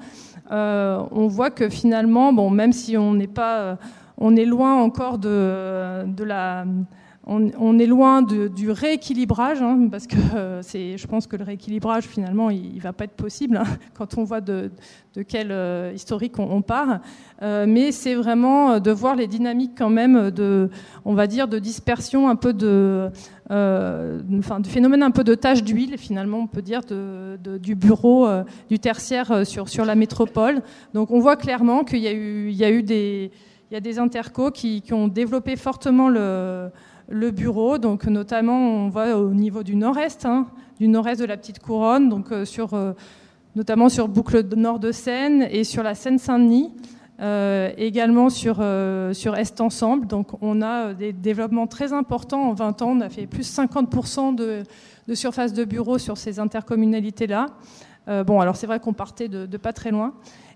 Euh, 0.49 1.03
on 1.11 1.27
voit 1.27 1.49
que 1.49 1.67
finalement, 1.67 2.31
même 2.49 2.71
si 2.71 2.95
on 2.95 3.13
n'est 3.13 3.27
pas, 3.27 3.59
euh, 3.59 3.75
on 4.17 4.37
est 4.37 4.45
loin 4.45 4.81
encore 4.81 5.17
de 5.17 6.23
la 6.23 6.63
on, 7.29 7.79
est 7.79 7.85
loin 7.85 8.21
du 8.21 8.71
rééquilibrage, 8.71 9.61
hein, 9.61 9.87
parce 9.91 10.07
que 10.07 10.15
euh, 10.35 10.61
je 10.63 11.07
pense 11.07 11.27
que 11.27 11.35
le 11.35 11.43
rééquilibrage, 11.43 12.05
finalement, 12.05 12.49
il 12.49 12.75
ne 12.75 12.79
va 12.79 12.93
pas 12.93 13.03
être 13.03 13.15
possible 13.15 13.57
hein, 13.57 13.65
quand 13.93 14.17
on 14.17 14.23
voit 14.23 14.39
de, 14.39 14.71
quel 15.27 15.51
euh, 15.51 15.91
historique 15.93 16.39
on, 16.39 16.61
part. 16.61 16.99
Euh, 17.41 17.65
mais 17.67 17.91
c'est 17.91 18.15
vraiment 18.15 18.79
de 18.79 18.91
voir 18.91 19.15
les 19.15 19.27
dynamiques 19.27 19.73
quand 19.77 19.89
même 19.89 20.31
de, 20.31 20.69
on 21.03 21.15
va 21.15 21.27
dire, 21.27 21.49
de 21.49 21.59
dispersion 21.59 22.29
un 22.29 22.35
peu 22.37 22.53
de, 22.53 23.09
du 23.49 24.69
phénomène 24.69 25.03
un 25.03 25.11
peu 25.11 25.25
de 25.25 25.35
tache 25.35 25.63
d'huile, 25.63 25.97
finalement, 25.97 26.39
on 26.39 26.47
peut 26.47 26.61
dire, 26.61 26.81
du 26.85 27.75
bureau, 27.75 28.27
du 28.69 28.79
tertiaire 28.79 29.45
sur, 29.45 29.67
sur 29.67 29.83
la 29.83 29.95
métropole. 29.95 30.61
Donc 30.93 31.11
on 31.11 31.19
voit 31.19 31.35
clairement 31.35 31.83
qu'il 31.83 31.99
y 31.99 32.07
a 32.07 32.13
eu, 32.13 32.51
y 32.51 32.63
a 32.63 32.71
eu 32.71 32.83
des, 32.83 33.31
il 33.69 33.81
des 33.81 33.99
intercos 33.99 34.51
qui 34.51 34.81
ont 34.93 35.09
développé 35.09 35.57
fortement 35.57 36.07
le 36.07 36.69
le 37.09 37.31
bureau, 37.31 37.77
donc 37.77 38.05
notamment 38.05 38.57
on 38.57 38.91
au 39.13 39.33
niveau 39.33 39.63
du 39.63 39.75
nord-est, 39.75 40.25
hein, 40.25 40.47
du 40.79 40.87
nord-est 40.87 41.19
de 41.19 41.25
la 41.25 41.37
petite 41.37 41.59
couronne, 41.59 42.09
donc 42.09 42.31
euh, 42.31 42.45
sur, 42.45 42.73
euh, 42.73 42.93
notamment 43.55 43.89
sur 43.89 44.07
boucle 44.07 44.43
nord 44.55 44.79
de 44.79 44.91
Seine 44.91 45.47
et 45.49 45.63
sur 45.63 45.83
la 45.83 45.95
Seine-Saint-Denis. 45.95 46.71
également 47.77 48.29
sur, 48.29 48.63
sur 49.13 49.35
Est 49.35 49.59
Ensemble. 49.59 50.05
Donc 50.05 50.27
on 50.41 50.61
a 50.61 50.93
des 50.93 51.13
développements 51.13 51.65
très 51.65 51.91
importants. 51.91 52.49
En 52.49 52.53
20 52.53 52.81
ans, 52.83 52.91
on 52.91 53.01
a 53.01 53.09
fait 53.09 53.25
plus 53.25 53.39
de 53.39 53.67
50% 53.69 54.35
de, 54.35 54.63
surface 55.15 55.53
de 55.53 55.65
bureaux 55.65 55.97
sur 55.97 56.15
ces 56.17 56.39
intercommunalités-là. 56.39 57.47
bon, 58.23 58.39
alors 58.39 58.55
c'est 58.55 58.67
vrai 58.67 58.79
qu'on 58.79 58.93
partait 58.93 59.29
de, 59.29 59.57
pas 59.57 59.73
très 59.73 59.89
loin. 59.89 60.13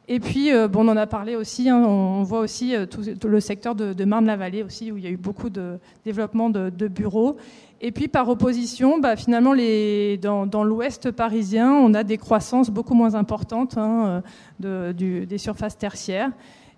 Et 0.07 0.19
puis, 0.19 0.51
euh, 0.51 0.67
on 0.75 0.87
en 0.87 0.97
a 0.97 1.07
parlé 1.07 1.35
aussi, 1.35 1.69
hein, 1.69 1.77
on 1.77 2.23
voit 2.23 2.39
aussi 2.39 2.75
euh, 2.75 2.85
tout, 2.85 3.01
le 3.27 3.39
secteur 3.39 3.75
de, 3.75 4.03
Marne-la-Vallée 4.03 4.63
aussi, 4.63 4.91
où 4.91 4.97
il 4.97 5.03
y 5.03 5.07
a 5.07 5.09
eu 5.09 5.17
beaucoup 5.17 5.49
de 5.49 5.77
développement 6.03 6.49
de, 6.49 6.87
bureaux. 6.87 7.37
Et 7.81 7.91
puis, 7.91 8.07
par 8.07 8.27
opposition, 8.27 8.99
bah, 8.99 9.15
finalement, 9.15 9.53
dans, 9.55 10.63
l'ouest 10.63 11.11
parisien, 11.11 11.71
on 11.71 11.93
a 11.93 12.03
des 12.03 12.17
croissances 12.17 12.69
beaucoup 12.69 12.93
moins 12.93 13.15
importantes 13.15 13.77
hein, 13.77 14.21
de, 14.59 14.91
des 14.91 15.37
surfaces 15.37 15.77
tertiaires. 15.77 16.31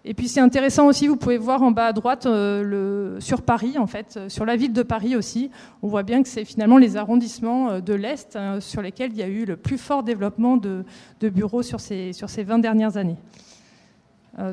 Et 0.06 0.14
puis 0.14 0.28
c'est 0.28 0.42
intéressant 0.42 0.88
aussi, 0.88 1.08
vous 1.08 1.16
pouvez 1.16 1.38
voir 1.38 1.64
en 1.64 1.72
bas 1.72 1.88
à 1.88 1.94
droite 1.94 2.26
euh, 2.26 3.18
sur 3.22 3.42
Paris, 3.42 3.78
en 3.78 3.88
fait, 3.88 4.16
euh, 4.18 4.28
sur 4.28 4.44
la 4.44 4.58
ville 4.58 4.74
de 4.74 4.84
Paris 4.84 5.16
aussi, 5.16 5.50
on 5.82 5.88
voit 5.88 6.04
bien 6.04 6.22
que 6.22 6.28
c'est 6.28 6.44
finalement 6.44 6.78
les 6.78 6.98
arrondissements 6.98 7.70
euh, 7.70 7.80
de 7.80 7.94
l'Est 7.94 8.36
hein, 8.36 8.60
sur 8.60 8.82
lesquels 8.82 9.12
il 9.14 9.18
y 9.18 9.24
a 9.24 9.28
eu 9.28 9.46
le 9.46 9.56
plus 9.56 9.78
fort 9.78 10.04
développement 10.04 10.58
de, 10.58 10.84
bureaux 11.22 11.64
sur 11.64 11.80
ces, 11.80 12.12
sur 12.12 12.30
ces 12.30 12.44
20 12.44 12.60
dernières 12.60 12.98
années. 12.98 13.16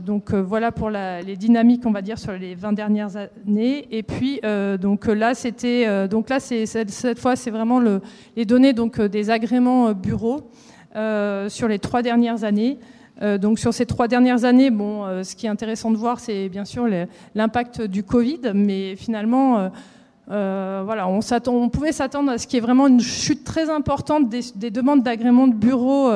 donc 0.07 0.33
voilà 0.33 0.71
pour 0.71 0.89
les 0.89 1.37
dynamiques, 1.37 1.85
on 1.85 1.91
va 1.91 2.01
dire, 2.01 2.17
sur 2.17 2.33
les 2.33 2.55
20 2.55 2.75
dernières 2.75 3.17
années. 3.17 3.89
Et 3.91 4.05
puis 4.05 4.41
donc 4.81 5.07
là, 5.07 5.35
c'était 5.35 6.07
donc 6.07 6.31
là, 6.31 6.39
cette 6.39 7.19
fois, 7.19 7.35
c'est 7.35 7.51
vraiment 7.51 7.81
le, 7.81 8.01
les 8.37 8.45
données 8.45 8.73
donc 8.73 9.01
des 9.01 9.31
agréments 9.31 9.93
bureaux 9.95 10.49
sur 11.49 11.67
les 11.67 11.81
trois 11.81 12.03
dernières 12.03 12.45
années. 12.45 12.79
Euh, 13.23 13.39
donc 13.39 13.59
sur 13.59 13.75
ces 13.75 13.87
trois 13.87 14.09
dernières 14.09 14.45
années, 14.45 14.71
bon, 14.71 15.05
euh, 15.05 15.23
ce 15.23 15.37
qui 15.37 15.47
est 15.47 15.51
intéressant 15.51 15.91
de 15.91 15.97
voir, 15.97 16.21
c'est 16.21 16.49
bien 16.49 16.65
sûr 16.65 16.89
l'impact 17.35 17.83
du 17.83 18.03
Covid, 18.03 18.41
mais 18.55 18.97
finalement, 18.97 19.71
euh, 20.31 20.83
voilà, 20.85 21.07
on, 21.09 21.69
pouvait 21.69 21.93
s'attendre 21.93 22.31
à 22.31 22.39
ce 22.39 22.47
qu'il 22.47 22.57
y 22.57 22.59
ait 22.59 22.65
vraiment 22.65 22.87
une 22.87 23.01
chute 23.01 23.45
très 23.45 23.69
importante 23.69 24.29
des, 24.29 24.71
demandes 24.71 25.03
d'agrément 25.03 25.49
de 25.49 25.55
bureaux 25.55 26.11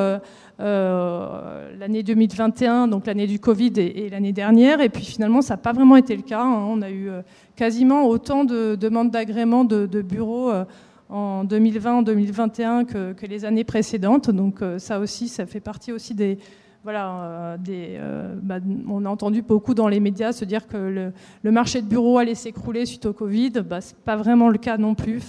l'année 0.58 2.02
2021, 2.02 2.88
donc 2.88 3.06
l'année 3.06 3.26
du 3.26 3.38
Covid 3.38 3.72
et, 3.76 4.08
l'année 4.08 4.32
dernière, 4.32 4.80
et 4.80 4.88
puis 4.88 5.04
finalement, 5.04 5.42
ça 5.42 5.54
n'a 5.54 5.58
pas 5.58 5.72
vraiment 5.72 5.96
été 5.96 6.16
le 6.16 6.22
cas. 6.22 6.40
Hein. 6.40 6.64
On 6.68 6.80
a 6.80 6.90
eu 6.90 7.10
quasiment 7.56 8.06
autant 8.06 8.44
de 8.44 8.76
demandes 8.76 9.10
d'agrément 9.10 9.64
de, 9.64 10.00
bureaux 10.00 10.52
en 11.10 11.44
2020, 11.44 11.92
en 11.92 12.02
2021 12.02 12.84
que, 12.84 13.12
que, 13.12 13.26
les 13.26 13.44
années 13.44 13.64
précédentes. 13.64 14.30
Donc 14.30 14.60
ça 14.78 15.00
aussi, 15.00 15.28
ça 15.28 15.44
fait 15.44 15.60
partie 15.60 15.92
aussi 15.92 16.14
des 16.14 16.38
voilà, 16.84 17.14
euh, 17.22 17.56
euh, 17.70 18.34
bah, 18.42 18.56
on 18.90 19.06
a 19.06 19.08
entendu 19.08 19.40
beaucoup 19.40 19.72
dans 19.72 19.88
les 19.88 20.00
médias 20.00 20.32
se 20.32 20.44
dire 20.44 20.66
que 20.66 21.12
le, 21.42 21.50
marché 21.50 21.80
de 21.80 21.86
bureaux 21.86 22.18
allait 22.18 22.34
s'écrouler 22.34 22.84
suite 22.84 23.06
au 23.06 23.14
Covid. 23.14 23.52
Bah, 23.66 23.80
Ce 23.80 23.92
n'est 23.92 24.00
pas 24.04 24.16
vraiment 24.16 24.50
le 24.50 24.58
cas 24.58 24.76
non 24.76 24.94
plus. 24.94 25.22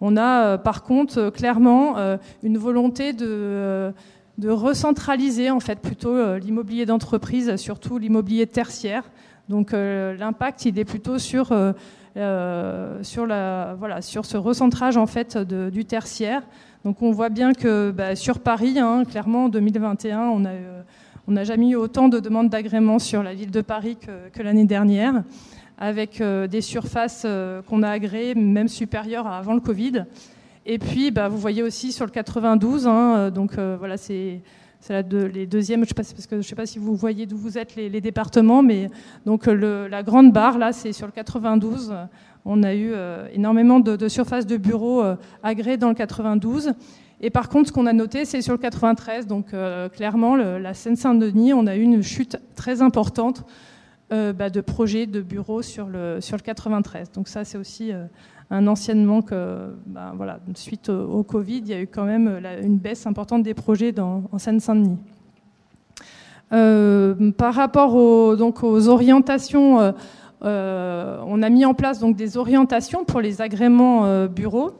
On 0.00 0.16
a 0.16 0.44
euh, 0.44 0.56
par 0.56 0.84
contre 0.84 1.30
clairement 1.30 1.96
une 2.44 2.58
volonté 2.58 3.12
de, 3.12 3.92
de, 4.38 4.48
recentraliser 4.48 5.50
en 5.50 5.58
fait 5.58 5.80
plutôt 5.80 6.36
l'immobilier 6.36 6.86
d'entreprise, 6.86 7.56
surtout 7.56 7.98
l'immobilier 7.98 8.46
tertiaire. 8.46 9.02
Donc 9.48 9.72
l'impact, 9.72 10.64
il 10.64 10.78
est 10.78 10.84
plutôt 10.84 11.18
sur, 11.18 11.46
sur, 11.46 13.26
la, 13.26 13.74
voilà, 13.76 14.00
sur 14.00 14.24
ce 14.26 14.36
recentrage 14.36 14.96
en 14.96 15.06
fait 15.06 15.36
du 15.36 15.84
tertiaire. 15.86 16.44
Donc 16.84 17.00
on 17.00 17.12
voit 17.12 17.30
bien 17.30 17.54
que 17.54 17.90
bah, 17.90 18.14
sur 18.14 18.40
Paris, 18.40 18.78
hein, 18.78 19.04
clairement 19.10 19.46
en 19.46 19.48
2021, 19.48 20.20
on 20.20 20.44
a, 20.44 20.50
euh, 20.50 20.82
n'a 21.28 21.42
jamais 21.42 21.70
eu 21.70 21.76
autant 21.76 22.08
de 22.08 22.20
demandes 22.20 22.50
d'agrément 22.50 22.98
sur 22.98 23.22
la 23.22 23.32
ville 23.32 23.50
de 23.50 23.62
Paris 23.62 23.96
que, 23.96 24.42
l'année 24.42 24.66
dernière, 24.66 25.24
avec 25.78 26.20
euh, 26.20 26.46
des 26.46 26.60
surfaces 26.60 27.22
euh, 27.24 27.62
qu'on 27.62 27.82
a 27.82 27.88
agréées 27.88 28.34
même 28.34 28.68
supérieures 28.68 29.26
à 29.26 29.38
avant 29.38 29.54
le 29.54 29.60
Covid. 29.60 30.04
Et 30.66 30.78
puis, 30.78 31.10
bah, 31.10 31.28
vous 31.28 31.38
voyez 31.38 31.62
aussi 31.62 31.90
sur 31.90 32.04
le 32.04 32.10
92, 32.10 32.86
hein, 32.86 33.30
donc 33.30 33.58
voilà, 33.58 33.96
c'est 33.96 34.42
les 34.90 35.46
deuxièmes, 35.46 35.84
je 35.84 35.88
sais 35.88 35.94
pas, 35.94 36.02
parce 36.02 36.26
que 36.26 36.36
je 36.36 36.36
ne 36.36 36.42
sais 36.42 36.54
pas 36.54 36.66
si 36.66 36.78
vous 36.78 36.94
voyez 36.96 37.26
d'où 37.26 37.36
vous 37.36 37.58
êtes 37.58 37.76
les, 37.76 38.00
départements, 38.00 38.62
mais 38.62 38.90
donc 39.26 39.46
la 39.46 40.02
grande 40.02 40.32
barre 40.32 40.56
là, 40.56 40.72
c'est 40.72 40.92
sur 40.92 41.06
le 41.06 41.12
92. 41.12 41.94
On 42.46 42.62
a 42.62 42.74
eu 42.74 42.92
euh, 42.92 43.26
énormément 43.32 43.80
de, 43.80 44.08
surfaces 44.08 44.46
de 44.46 44.58
bureaux 44.58 45.02
euh, 45.02 45.16
agréées 45.42 45.78
dans 45.78 45.88
le 45.88 45.94
92. 45.94 46.72
Et 47.20 47.30
par 47.30 47.48
contre, 47.48 47.68
ce 47.68 47.72
qu'on 47.72 47.86
a 47.86 47.94
noté, 47.94 48.26
c'est 48.26 48.42
sur 48.42 48.52
le 48.52 48.58
93, 48.58 49.26
donc 49.26 49.54
euh, 49.54 49.88
clairement, 49.88 50.36
la 50.36 50.74
Seine-Saint-Denis, 50.74 51.54
on 51.54 51.66
a 51.66 51.76
eu 51.76 51.80
une 51.80 52.02
chute 52.02 52.36
très 52.54 52.82
importante 52.82 53.44
bah, 54.10 54.48
de 54.48 54.60
projets 54.60 55.06
de 55.06 55.20
bureaux 55.20 55.62
sur 55.62 55.88
le, 55.88 56.20
sur 56.20 56.36
le 56.36 56.42
93. 56.42 57.10
Donc 57.12 57.26
ça, 57.26 57.44
c'est 57.44 57.58
aussi 57.58 57.90
un 58.48 58.66
anciennement 58.68 59.22
que, 59.22 59.74
bah, 59.86 60.14
suite 60.54 60.88
au, 60.88 61.24
Covid, 61.24 61.58
il 61.58 61.68
y 61.68 61.72
a 61.72 61.80
eu 61.80 61.88
quand 61.88 62.04
même 62.04 62.40
une 62.62 62.76
baisse 62.76 63.08
importante 63.08 63.42
des 63.42 63.54
projets 63.54 63.90
dans, 63.90 64.22
en 64.30 64.38
Seine-Saint-Denis. 64.38 64.98
par 67.32 67.54
rapport 67.54 68.36
donc, 68.36 68.62
aux 68.62 68.88
orientations 68.88 69.94
euh, 70.42 71.18
on 71.26 71.42
a 71.42 71.48
mis 71.48 71.64
en 71.64 71.74
place 71.74 72.00
donc 72.00 72.16
des 72.16 72.36
orientations 72.36 73.04
pour 73.04 73.20
les 73.20 73.40
agréments 73.40 74.04
euh, 74.04 74.28
bureaux, 74.28 74.72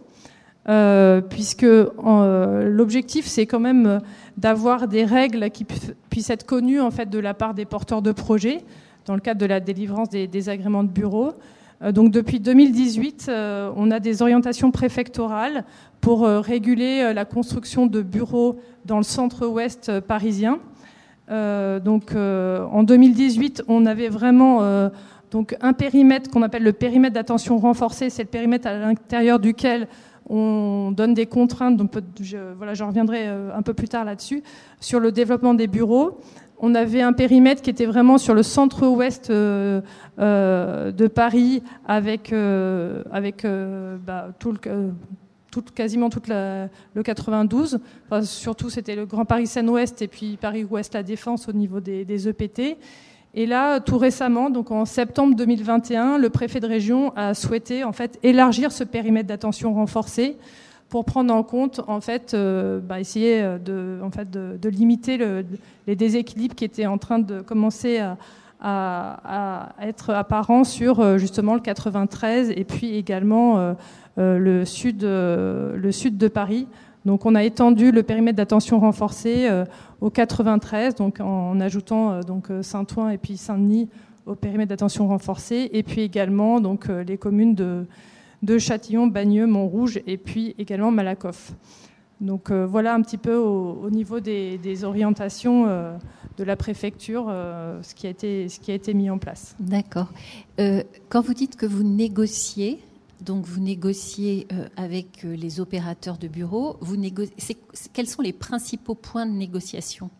euh, 0.68 1.20
puisque 1.20 1.66
l'objectif 1.66 3.26
c'est 3.26 3.47
quand 3.47 3.60
même 3.60 4.01
d'avoir 4.36 4.89
des 4.89 5.05
règles 5.05 5.51
qui 5.51 5.64
puissent 5.64 6.31
être 6.31 6.47
connues 6.47 6.81
en 6.81 6.90
fait 6.90 7.09
de 7.09 7.18
la 7.18 7.35
part 7.35 7.55
des 7.55 7.64
porteurs 7.64 8.02
de 8.02 8.12
projets 8.12 8.64
dans 9.06 9.14
le 9.14 9.20
cadre 9.20 9.40
de 9.40 9.47
la 9.47 9.60
délivrance 9.60 10.09
des, 10.09 10.48
agréments 10.48 10.82
de 10.82 10.89
bureaux. 10.89 11.32
Donc 11.93 12.10
depuis 12.10 12.40
2018, 12.40 13.31
on 13.76 13.90
a 13.90 14.01
des 14.01 14.22
orientations 14.22 14.70
préfectorales 14.70 15.64
pour 16.01 16.22
réguler 16.26 17.12
la 17.12 17.26
construction 17.26 17.86
de 17.86 18.01
bureaux 18.01 18.59
dans 18.86 18.97
le 18.97 19.02
centre-ouest 19.02 20.01
parisien. 20.01 20.59
donc 21.28 22.14
en 22.16 22.82
2018, 22.82 23.64
on 23.68 23.85
avait 23.85 24.09
vraiment 24.09 24.90
donc 25.35 25.56
un 25.61 25.73
périmètre 25.73 26.31
qu'on 26.31 26.43
appelle 26.43 26.62
le 26.62 26.73
périmètre 26.73 27.15
d'attention 27.15 27.59
renforcée, 27.59 28.09
c'est 28.09 28.23
le 28.23 28.28
périmètre 28.28 28.69
à 28.69 28.78
l'intérieur 28.78 29.40
duquel 29.40 29.89
on 30.31 30.93
donne 30.93 31.12
des 31.12 31.27
contraintes, 31.27 31.77
donc 31.77 31.90
je, 32.20 32.36
voilà, 32.56 32.74
je 32.74 32.85
reviendrai 32.85 33.27
euh, 33.27 33.51
un 33.52 33.62
peu 33.62 33.74
plus 33.74 33.89
tard 33.89 34.05
là-dessus, 34.05 34.44
sur 34.78 35.01
le 35.01 35.11
développement 35.11 35.55
des 35.55 35.66
bureaux. 35.66 36.20
On 36.61 36.77
avait 36.77 37.02
un 37.02 37.12
périmètre 37.12 37.62
qui 37.62 37.70
était 37.70 37.85
vraiment 37.85 38.16
sur 38.16 38.32
le 38.32 38.44
centre-ouest 38.44 39.31
euh, 39.31 39.81
euh, 40.20 40.93
de 40.93 41.09
Paris, 41.09 41.65
avec, 41.85 42.32
avec 43.11 43.44
bah, 44.06 44.28
tout 44.39 44.55
quasiment 45.74 46.11
tout 46.11 46.23
le 46.28 47.02
92. 47.02 47.81
surtout, 48.23 48.70
c'était 48.70 48.94
le 48.94 49.05
Grand 49.05 49.24
Paris 49.24 49.48
Seine-Ouest 49.48 50.01
et 50.01 50.06
puis 50.06 50.39
Paris-Ouest 50.40 50.94
La 50.94 51.02
Défense 51.02 51.48
au 51.48 51.52
niveau 51.52 51.81
des 51.81 52.28
EPT. 52.28 52.78
Et 53.36 53.47
là, 53.47 53.81
tout 53.81 53.98
récemment, 53.98 54.48
donc 54.48 54.70
en 54.70 54.85
septembre 54.85 55.35
2021, 55.35 56.19
le 56.19 56.31
préfet 56.31 56.61
de 56.61 56.69
région 56.69 57.12
a 57.16 57.35
souhaité 57.35 57.82
en 57.82 57.93
fait 57.93 58.19
élargir 58.23 58.70
ce 58.70 58.85
périmètre 58.85 59.27
d'attention 59.27 59.74
renforcé 59.74 60.36
pour 60.89 61.05
prendre 61.05 61.35
en 61.35 61.43
compte, 61.43 61.81
en 61.89 62.01
fait, 62.01 62.35
euh, 62.35 62.78
bah, 62.78 63.01
essayer 63.01 63.43
fait, 64.12 64.31
de, 64.31 64.69
limiter 64.69 65.16
le, 65.16 65.44
les 65.89 65.97
déséquilibres 65.97 66.55
qui 66.55 66.65
étaient 66.65 66.86
en 66.86 66.98
train 66.98 67.19
de 67.19 67.40
commencer 67.40 67.98
à, 67.98 68.16
être 69.82 70.11
apparents 70.11 70.62
sur 70.62 71.01
euh, 71.01 71.19
justement 71.19 71.55
le 71.55 71.61
93 71.61 72.51
et 72.51 72.65
puis 72.65 72.97
également 72.97 73.74
euh, 74.16 74.39
le 74.39 74.65
sud 74.65 74.98
de 74.98 76.28
Paris. 76.28 76.69
Donc 77.05 77.26
on 77.26 77.35
a 77.35 77.44
étendu 77.44 77.93
le 77.93 78.02
périmètre 78.02 78.36
d'attention 78.36 78.81
renforcé 78.81 79.48
au 80.05 80.10
93, 80.10 80.94
donc 80.94 81.20
en, 81.20 81.59
ajoutant 81.60 82.12
euh, 82.12 82.20
donc 82.20 82.51
euh, 82.51 82.62
Saint-Ouen 82.62 83.09
et 83.09 83.16
puis 83.16 83.39
Saint-Denis 83.39 83.89
au 84.26 84.35
périmètre 84.35 84.68
d'attention 84.68 85.09
renforcé, 85.09 85.70
et 85.72 85.82
puis 85.82 86.02
également 86.02 86.60
donc 86.60 86.89
euh, 86.89 87.02
les 87.05 87.16
communes 87.16 87.55
de, 87.55 87.86
Châtillon, 88.59 89.06
Bagneux, 89.06 89.47
Montrouge 89.47 90.01
et 90.06 90.18
puis 90.18 90.55
également 90.59 90.90
Malakoff. 90.90 91.52
Donc 92.20 92.52
voilà 92.52 92.94
un 92.94 93.01
petit 93.01 93.16
peu 93.16 93.35
au, 93.35 93.90
niveau 93.90 94.20
des, 94.20 94.85
orientations 94.85 95.66
de 95.66 96.44
la 96.44 96.55
préfecture 96.55 97.26
ce 97.82 97.94
qui 97.94 98.06
a 98.06 98.74
été 98.74 98.94
mis 98.94 99.10
en 99.10 99.18
place. 99.18 99.56
D'accord. 99.59 100.12
quand 101.09 101.20
vous 101.22 101.35
dites 101.35 101.56
que 101.56 101.66
vous 101.66 101.82
négociez, 101.82 102.78
donc 103.24 103.46
vous 103.46 103.60
négociez 103.60 104.46
euh, 104.52 104.66
avec 104.76 105.24
euh, 105.24 105.34
les 105.34 105.60
opérateurs 105.60 106.18
de 106.18 106.28
bureaux. 106.28 106.76
Vous 106.80 106.96
quels 107.92 108.06
sont 108.06 108.22
les 108.22 108.32
principaux 108.32 108.94
points 108.94 109.26
de 109.26 109.32
négociation? 109.32 110.10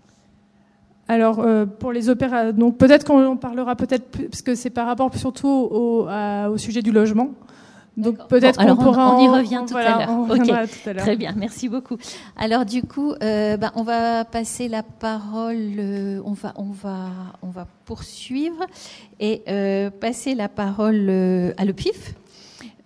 Alors 1.07 1.41
euh, 1.41 1.67
pour 1.67 1.93
les 1.93 2.09
opérateurs, 2.09 2.55
donc 2.55 2.79
peut-être 2.79 3.05
qu'on 3.05 3.25
en 3.27 3.37
parlera 3.37 3.77
peut-être 3.77 4.11
parce 4.29 4.41
que 4.43 4.55
c'est 4.55 4.71
par 4.71 4.87
rapport 4.87 5.15
surtout 5.17 5.49
au, 5.49 6.09
sujet 6.57 6.81
du 6.83 6.93
logement. 6.93 7.31
Donc 7.97 8.27
peut-être 8.27 8.59
Bon, 8.59 8.75
qu'on 8.75 8.81
on- 8.81 8.85
pourra 8.85 9.15
on, 9.17 9.21
y 9.25 9.29
en- 9.29 9.33
revient 9.35 9.61
tout 9.67 9.73
voilà, 9.73 9.97
à 9.97 9.99
l'heure. 10.07 10.11
on 10.11 10.23
Ok, 10.25 10.31
reviendra 10.31 10.67
tout 10.67 10.89
à 10.89 10.93
l'heure. 10.95 11.03
Très 11.05 11.17
bien, 11.17 11.35
merci 11.37 11.69
beaucoup. 11.69 11.97
Alors 12.37 12.65
du 12.65 12.83
coup, 12.83 13.13
euh, 13.23 13.57
ben, 13.57 13.71
on 13.77 13.83
va 13.85 14.25
passer 14.25 14.67
la 14.67 14.83
parole, 14.83 15.75
euh, 15.79 16.21
on, 16.25 16.33
va, 16.33 16.55
on, 16.57 16.71
va, 16.73 17.11
on 17.43 17.51
va 17.51 17.69
poursuivre 17.85 18.65
et 19.21 19.43
passer 20.01 20.35
la 20.35 20.49
parole 20.49 21.09
à 21.57 21.65
l'EPIF. 21.65 22.15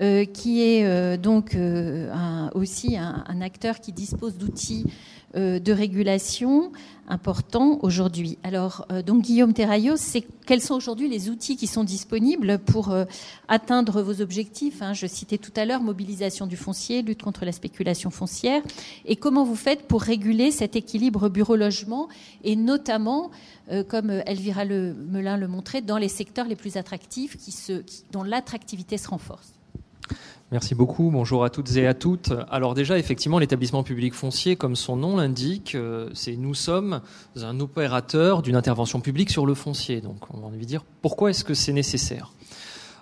Euh, 0.01 0.25
qui 0.25 0.62
est 0.62 0.85
euh, 0.87 1.16
donc 1.16 1.55
euh, 1.55 2.12
un- 2.12 2.51
aussi 2.55 2.97
un, 2.97 3.25
un 3.27 3.41
acteur 3.41 3.81
qui 3.81 3.93
dispose 3.93 4.37
d'outils 4.37 4.85
euh, 5.37 5.59
de 5.59 5.73
régulation 5.73 6.73
importants 7.07 7.79
aujourd'hui. 7.83 8.39
Alors, 8.43 8.87
euh, 8.91 9.03
donc 9.03 9.23
Guillaume 9.23 9.53
Terraillot, 9.53 9.97
c'est 9.97 10.25
quels 10.47 10.62
sont 10.62 10.75
aujourd'hui 10.75 11.09
les 11.09 11.29
outils 11.29 11.57
qui 11.57 11.66
sont 11.66 11.85
disponibles 11.85 12.59
pour 12.59 12.91
euh, 12.91 13.05
atteindre 13.49 14.01
vos 14.03 14.20
objectifs 14.23 14.81
hein 14.83 14.95
Je 14.95 15.07
citais 15.07 15.37
tout 15.37 15.53
à 15.57 15.65
l'heure 15.66 15.83
mobilisation 15.83 16.47
du 16.47 16.57
foncier, 16.57 17.03
lutte 17.03 17.23
contre 17.23 17.45
la 17.45 17.53
spéculation 17.53 18.11
foncière, 18.11 18.62
et 19.05 19.16
comment 19.16 19.45
vous 19.45 19.57
faites 19.57 19.83
pour 19.87 20.01
réguler 20.03 20.51
cet 20.51 20.77
équilibre 20.77 21.29
bureau-logement 21.29 22.09
et 22.45 22.57
notamment, 22.57 23.31
comme 23.89 24.11
Elvira 24.27 24.65
le, 24.65 24.95
Melin 24.95 25.37
le 25.37 25.49
montrait, 25.49 25.83
dans 25.83 25.99
les 25.99 26.09
secteurs 26.09 26.47
les 26.47 26.57
plus 26.57 26.77
attractifs 26.79 27.37
qui 27.37 27.53
se, 27.53 27.83
dont 28.12 28.23
l'attractivité 28.23 28.97
se 28.97 29.09
renforce. 29.09 29.53
Merci 30.51 30.75
beaucoup. 30.75 31.11
Bonjour 31.11 31.45
à 31.45 31.51
toutes 31.51 31.77
et 31.77 31.87
à 31.87 31.93
toutes. 31.93 32.33
Alors 32.51 32.73
déjà, 32.73 32.99
effectivement, 32.99 33.39
l'établissement 33.39 33.83
public 33.83 34.15
foncier, 34.15 34.57
comme 34.57 34.77
son 34.77 34.97
nom 34.97 35.19
l'indique, 35.19 35.75
euh, 35.75 36.09
c'est 36.15 36.37
nous 36.37 36.55
sommes 36.55 37.03
un 37.37 37.61
opérateur 37.61 38.41
d'une 38.41 38.57
intervention 38.57 39.01
publique 39.01 39.29
sur 39.29 39.45
le 39.45 39.53
foncier. 39.53 40.01
Donc, 40.01 40.16
on 40.33 40.39
va 40.39 40.47
envie 40.47 40.61
de 40.61 40.65
dire 40.65 40.85
pourquoi 41.03 41.29
est-ce 41.29 41.45
que 41.45 41.53
c'est 41.53 41.75
nécessaire? 41.75 42.33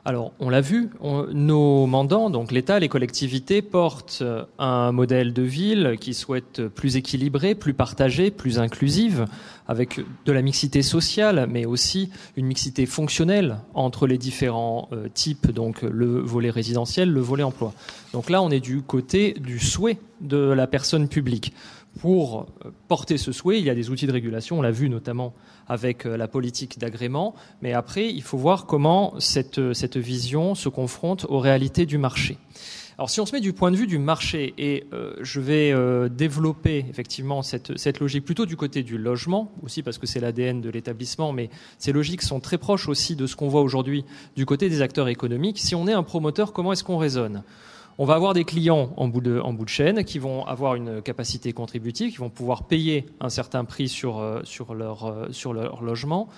Alors, 0.07 0.31
on 0.39 0.51
l'a 0.51 0.61
vu, 0.61 0.91
nos 1.33 1.87
mandants, 1.87 2.31
donc 2.31 2.53
l'État, 2.53 2.79
les 2.79 2.89
collectivités, 2.89 3.61
portent 3.61 4.23
un 4.57 4.93
modèle 4.93 5.33
de 5.33 5.43
ville 5.43 5.97
qui 6.01 6.15
souhaite 6.15 6.69
plus 6.69 6.97
équilibré, 6.97 7.57
plus 7.57 7.75
partagé, 7.75 8.31
plus 8.31 8.61
inclusive, 8.61 9.27
avec 9.67 9.99
de 10.25 10.33
la 10.33 10.43
mixité 10.43 10.83
sociale, 10.83 11.49
mais 11.51 11.67
aussi 11.67 12.11
une 12.37 12.47
mixité 12.47 12.87
fonctionnelle 12.87 13.57
entre 13.75 14.07
les 14.07 14.17
différents 14.17 14.89
euh, 14.93 15.09
types, 15.13 15.51
donc 15.51 15.83
le 15.83 16.21
volet 16.21 16.51
résidentiel, 16.51 17.11
le 17.11 17.21
volet 17.21 17.43
emploi. 17.43 17.75
Donc 18.13 18.31
là, 18.31 18.43
on 18.43 18.51
est 18.51 18.61
du 18.61 18.83
côté 18.83 19.35
du 19.41 19.59
souhait 19.59 19.99
de 20.21 20.39
la 20.39 20.69
personne 20.69 21.09
publique. 21.09 21.53
Pour 22.01 22.47
euh, 22.65 22.71
porter 22.89 23.17
ce 23.17 23.33
souhait, 23.33 23.59
il 23.59 23.65
y 23.65 23.71
a 23.71 23.75
des 23.75 23.91
outils 23.91 24.07
de 24.07 24.13
régulation, 24.13 24.59
on 24.59 24.63
l'a 24.63 24.71
vu 24.71 24.91
notamment 24.91 25.33
avec 25.67 26.05
euh, 26.05 26.17
la 26.17 26.29
politique 26.29 26.79
d'agrément, 26.79 27.35
mais 27.63 27.73
après, 27.73 28.09
il 28.13 28.23
faut 28.23 28.37
voir 28.37 28.67
comment 28.67 29.15
cette, 29.19 29.59
euh, 29.59 29.73
cette 29.73 29.97
vision 29.97 30.55
se 30.55 30.69
confronte 30.69 31.25
aux 31.29 31.39
réalités 31.39 31.87
du 31.87 31.97
marché. 31.97 32.37
Alors 32.99 33.11
si 33.11 33.21
on 33.21 33.27
se 33.27 33.35
met 33.35 33.41
du 33.41 33.53
point 33.53 33.71
de 33.71 33.77
vue 33.77 33.87
du 33.87 33.99
marché, 33.99 34.55
et 34.57 34.87
je 35.21 35.39
vais 35.39 35.75
développer 36.09 36.87
effectivement 36.89 37.43
cette, 37.43 37.77
cette 37.77 38.01
logique 38.01 38.25
plutôt 38.25 38.47
du 38.47 38.57
côté 38.57 38.83
du 38.83 38.97
logement, 38.97 39.53
aussi 39.63 39.83
parce 39.83 39.99
que 39.99 40.07
c'est 40.07 40.19
l'ADN 40.19 40.63
de 40.63 40.71
l'établissement, 40.71 41.31
mais 41.31 41.51
ces 41.77 41.93
logiques 41.93 42.23
sont 42.23 42.41
très 42.41 42.57
proches 42.57 42.89
aussi 42.89 43.15
de 43.15 43.27
ce 43.27 43.37
qu'on 43.37 43.49
voit 43.49 43.61
aujourd'hui 43.61 44.07
du 44.35 44.47
côté 44.47 44.71
des 44.71 44.81
acteurs 44.81 45.09
économiques. 45.09 45.59
Si 45.59 45.75
on 45.75 45.87
est 45.87 45.93
un 45.93 46.03
promoteur, 46.03 46.55
comment 46.55 46.73
est-ce 46.73 46.85
qu'on 46.85 46.97
raisonne? 46.97 47.43
On 47.99 48.05
va 48.05 48.15
avoir 48.15 48.35
des 48.35 48.45
clients 48.45 48.91
en 48.97 49.09
bout, 49.09 49.21
de, 49.21 49.43
chaîne 49.67 50.05
qui 50.05 50.19
vont 50.19 50.45
avoir 50.47 50.75
une 50.75 51.01
capacité 51.03 51.53
contributive, 51.53 52.11
qui 52.11 52.19
vont 52.19 52.31
pouvoir 52.31 52.65
payer 52.65 53.07
un 53.21 53.31
certain 53.31 53.65
prix 53.65 53.89
sur, 53.89 54.19
euh, 54.19 54.41
euh, 54.41 55.27
sur 55.31 55.53
leur 55.55 55.83
logement. 55.83 56.29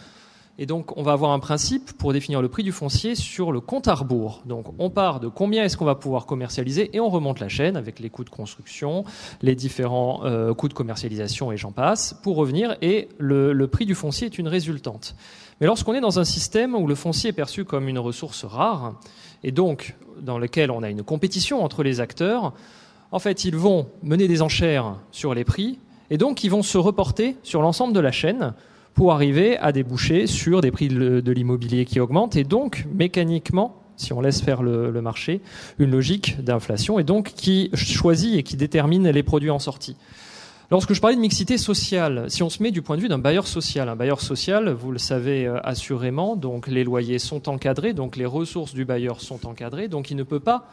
Et 0.60 0.66
donc, 0.66 0.96
on 0.96 1.04
va 1.04 1.12
avoir 1.12 1.30
un 1.30 1.38
principe 1.38 1.92
pour 1.92 2.12
définir 2.12 2.42
le 2.42 2.48
prix 2.48 2.64
du 2.64 2.72
foncier 2.72 3.14
sur 3.14 3.52
le 3.52 3.60
compte 3.60 3.86
à 3.86 3.94
rebours. 3.94 4.42
Donc, 4.44 4.66
on 4.80 4.90
part 4.90 5.20
de 5.20 5.28
combien 5.28 5.62
est-ce 5.62 5.76
qu'on 5.76 5.84
va 5.84 5.94
pouvoir 5.94 6.26
commercialiser 6.26 6.90
et 6.96 6.98
on 6.98 7.08
remonte 7.08 7.38
la 7.38 7.48
chaîne 7.48 7.76
avec 7.76 8.00
les 8.00 8.10
coûts 8.10 8.24
de 8.24 8.30
construction, 8.30 9.04
les 9.40 9.54
différents 9.54 10.22
euh, 10.24 10.52
coûts 10.54 10.68
de 10.68 10.74
commercialisation 10.74 11.52
et 11.52 11.56
j'en 11.56 11.70
passe 11.70 12.12
pour 12.24 12.34
revenir. 12.34 12.76
Et 12.82 13.08
le 13.18 13.66
prix 13.66 13.86
du 13.86 13.94
foncier 13.94 14.26
est 14.26 14.38
une 14.38 14.48
résultante. 14.48 15.14
Mais 15.60 15.66
lorsqu'on 15.68 15.94
est 15.94 16.00
dans 16.00 16.18
un 16.18 16.24
système 16.24 16.74
où 16.74 16.88
le 16.88 16.96
foncier 16.96 17.30
est 17.30 17.34
perçu 17.34 17.64
comme 17.64 17.88
une 17.88 17.98
ressource 17.98 18.44
rare, 18.44 18.94
et 19.44 19.52
donc 19.52 19.96
dans 20.20 20.38
lequel 20.38 20.70
on 20.70 20.82
a 20.82 20.90
une 20.90 21.02
compétition 21.02 21.62
entre 21.62 21.82
les 21.82 22.00
acteurs, 22.00 22.52
en 23.10 23.18
fait, 23.18 23.44
ils 23.44 23.56
vont 23.56 23.86
mener 24.02 24.28
des 24.28 24.42
enchères 24.42 24.96
sur 25.12 25.34
les 25.34 25.44
prix, 25.44 25.78
et 26.10 26.18
donc 26.18 26.44
ils 26.44 26.50
vont 26.50 26.62
se 26.62 26.78
reporter 26.78 27.36
sur 27.42 27.62
l'ensemble 27.62 27.92
de 27.94 28.00
la 28.00 28.12
chaîne 28.12 28.54
pour 28.94 29.12
arriver 29.12 29.56
à 29.58 29.72
déboucher 29.72 30.26
sur 30.26 30.60
des 30.60 30.70
prix 30.70 30.88
de, 30.88 31.32
l'immobilier 31.32 31.84
qui 31.84 32.00
augmentent, 32.00 32.36
et 32.36 32.44
donc 32.44 32.86
mécaniquement, 32.92 33.82
si 33.96 34.12
on 34.12 34.20
laisse 34.20 34.42
faire 34.42 34.62
le 34.62 35.00
marché, 35.00 35.40
une 35.78 35.90
logique 35.90 36.42
d'inflation, 36.42 36.98
et 36.98 37.04
donc 37.04 37.32
qui 37.34 37.70
choisit 37.74 38.36
et 38.36 38.42
qui 38.42 38.56
détermine 38.56 39.08
les 39.08 39.22
produits 39.22 39.50
en 39.50 39.58
sortie. 39.58 39.96
Lorsque 40.70 40.92
je 40.92 41.00
parlais 41.00 41.16
de 41.16 41.20
mixité 41.20 41.56
sociale, 41.56 42.26
si 42.28 42.42
on 42.42 42.50
se 42.50 42.62
met 42.62 42.70
du 42.70 42.82
point 42.82 42.96
de 42.96 43.00
vue 43.00 43.08
d'un 43.08 43.18
bailleur 43.18 43.46
social, 43.46 43.88
un 43.88 43.96
bailleur 43.96 44.20
social, 44.20 44.68
vous 44.68 44.92
le 44.92 44.98
savez 44.98 45.46
euh, 45.46 45.58
assurément, 45.64 46.36
donc 46.36 46.66
les 46.66 46.84
loyers 46.84 47.18
sont 47.18 47.48
encadrés, 47.48 47.94
donc 47.94 48.16
les 48.16 48.26
ressources 48.26 48.74
du 48.74 48.84
bailleur 48.84 49.22
sont 49.22 49.46
encadrées, 49.46 49.88
donc 49.88 50.10
il 50.10 50.16
ne 50.16 50.24
peut 50.24 50.40
pas 50.40 50.68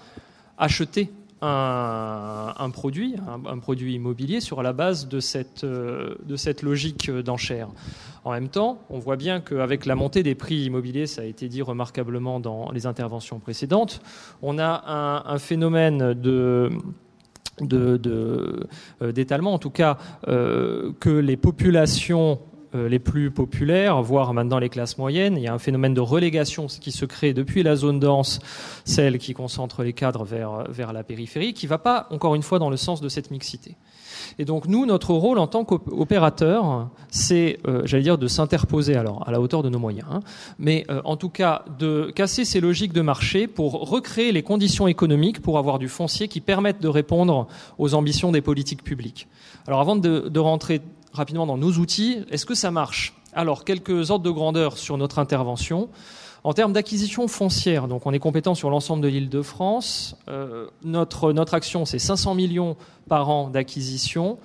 acheter 0.57 1.13
un, 1.41 2.69
produit, 2.73 3.15
un, 3.27 3.59
produit 3.59 3.93
immobilier 3.93 4.41
sur 4.41 4.63
la 4.63 4.73
base 4.73 5.07
de 5.07 5.19
cette, 5.19 5.63
euh, 5.63 6.15
logique 6.63 7.11
d'enchère. 7.11 7.69
En 8.23 8.31
même 8.31 8.49
temps, 8.49 8.79
on 8.89 8.99
voit 8.99 9.15
bien 9.15 9.39
qu'avec 9.39 9.85
la 9.85 9.95
montée 9.95 10.23
des 10.23 10.33
prix 10.33 10.63
immobiliers, 10.63 11.05
ça 11.05 11.21
a 11.21 11.25
été 11.25 11.47
dit 11.47 11.61
remarquablement 11.61 12.39
dans 12.39 12.71
les 12.71 12.87
interventions 12.87 13.39
précédentes, 13.39 14.01
on 14.41 14.57
a 14.57 15.23
un 15.27 15.37
phénomène 15.37 16.13
de 16.13 16.71
d'étalement, 17.61 19.51
euh, 19.51 19.55
en 19.55 19.59
tout 19.59 19.69
cas 19.69 19.97
euh, 20.27 20.91
que 20.99 21.09
les 21.09 21.37
populations 21.37 22.39
euh, 22.75 22.89
les 22.89 22.99
plus 22.99 23.31
populaires, 23.31 24.01
voire 24.01 24.33
maintenant 24.33 24.59
les 24.59 24.69
classes 24.69 24.97
moyennes, 24.97 25.37
il 25.37 25.43
y 25.43 25.47
a 25.47 25.53
un 25.53 25.59
phénomène 25.59 25.93
de 25.93 26.01
relégation 26.01 26.67
qui 26.67 26.91
se 26.91 27.05
crée 27.05 27.33
depuis 27.33 27.63
la 27.63 27.75
zone 27.75 27.99
dense, 27.99 28.39
celle 28.83 29.17
qui 29.17 29.33
concentre 29.33 29.83
les 29.83 29.93
cadres 29.93 30.25
vers, 30.25 30.69
vers 30.69 30.91
la 30.91 31.03
périphérie, 31.03 31.53
qui 31.53 31.67
ne 31.67 31.69
va 31.69 31.77
pas, 31.77 32.07
encore 32.09 32.35
une 32.35 32.43
fois, 32.43 32.59
dans 32.59 32.69
le 32.69 32.77
sens 32.77 32.99
de 32.99 33.07
cette 33.07 33.31
mixité. 33.31 33.77
Et 34.39 34.45
donc 34.45 34.67
nous, 34.67 34.85
notre 34.85 35.13
rôle 35.13 35.39
en 35.39 35.47
tant 35.47 35.65
qu'opérateur, 35.65 36.89
c'est, 37.09 37.59
euh, 37.67 37.81
j'allais 37.85 38.03
dire, 38.03 38.17
de 38.17 38.27
s'interposer 38.27 38.95
alors 38.95 39.27
à 39.27 39.31
la 39.31 39.39
hauteur 39.39 39.63
de 39.63 39.69
nos 39.69 39.79
moyens, 39.79 40.07
hein, 40.11 40.19
mais 40.59 40.85
euh, 40.89 41.01
en 41.05 41.17
tout 41.17 41.29
cas 41.29 41.63
de 41.79 42.11
casser 42.15 42.45
ces 42.45 42.59
logiques 42.59 42.93
de 42.93 43.01
marché 43.01 43.47
pour 43.47 43.89
recréer 43.89 44.31
les 44.31 44.43
conditions 44.43 44.87
économiques 44.87 45.41
pour 45.41 45.57
avoir 45.57 45.79
du 45.79 45.87
foncier 45.87 46.27
qui 46.27 46.41
permettent 46.41 46.81
de 46.81 46.87
répondre 46.87 47.47
aux 47.77 47.93
ambitions 47.93 48.31
des 48.31 48.41
politiques 48.41 48.83
publiques. 48.83 49.27
Alors 49.67 49.79
avant 49.79 49.95
de, 49.95 50.29
de 50.29 50.39
rentrer 50.39 50.81
rapidement 51.13 51.45
dans 51.45 51.57
nos 51.57 51.71
outils, 51.73 52.19
est-ce 52.29 52.45
que 52.45 52.55
ça 52.55 52.71
marche? 52.71 53.13
Alors 53.33 53.65
quelques 53.65 54.11
ordres 54.11 54.25
de 54.25 54.31
grandeur 54.31 54.77
sur 54.77 54.97
notre 54.97 55.19
intervention. 55.19 55.89
En 56.45 56.53
termes 56.53 56.73
d'acquisition 56.73 57.27
foncière, 57.27 57.87
donc 57.87 58.05
on 58.05 58.13
est 58.13 58.19
compétent 58.19 58.53
sur 58.53 58.69
l'ensemble 58.69 59.01
de 59.01 59.07
l'île 59.07 59.29
de 59.29 59.41
France. 59.41 60.15
Euh, 60.27 60.67
notre, 60.83 61.33
notre 61.33 61.55
action, 61.55 61.85
c'est 61.85 61.97
500 61.97 62.35
millions 62.35 62.77
par 63.09 63.31
an 63.31 63.49
d'acquisition. 63.49 64.37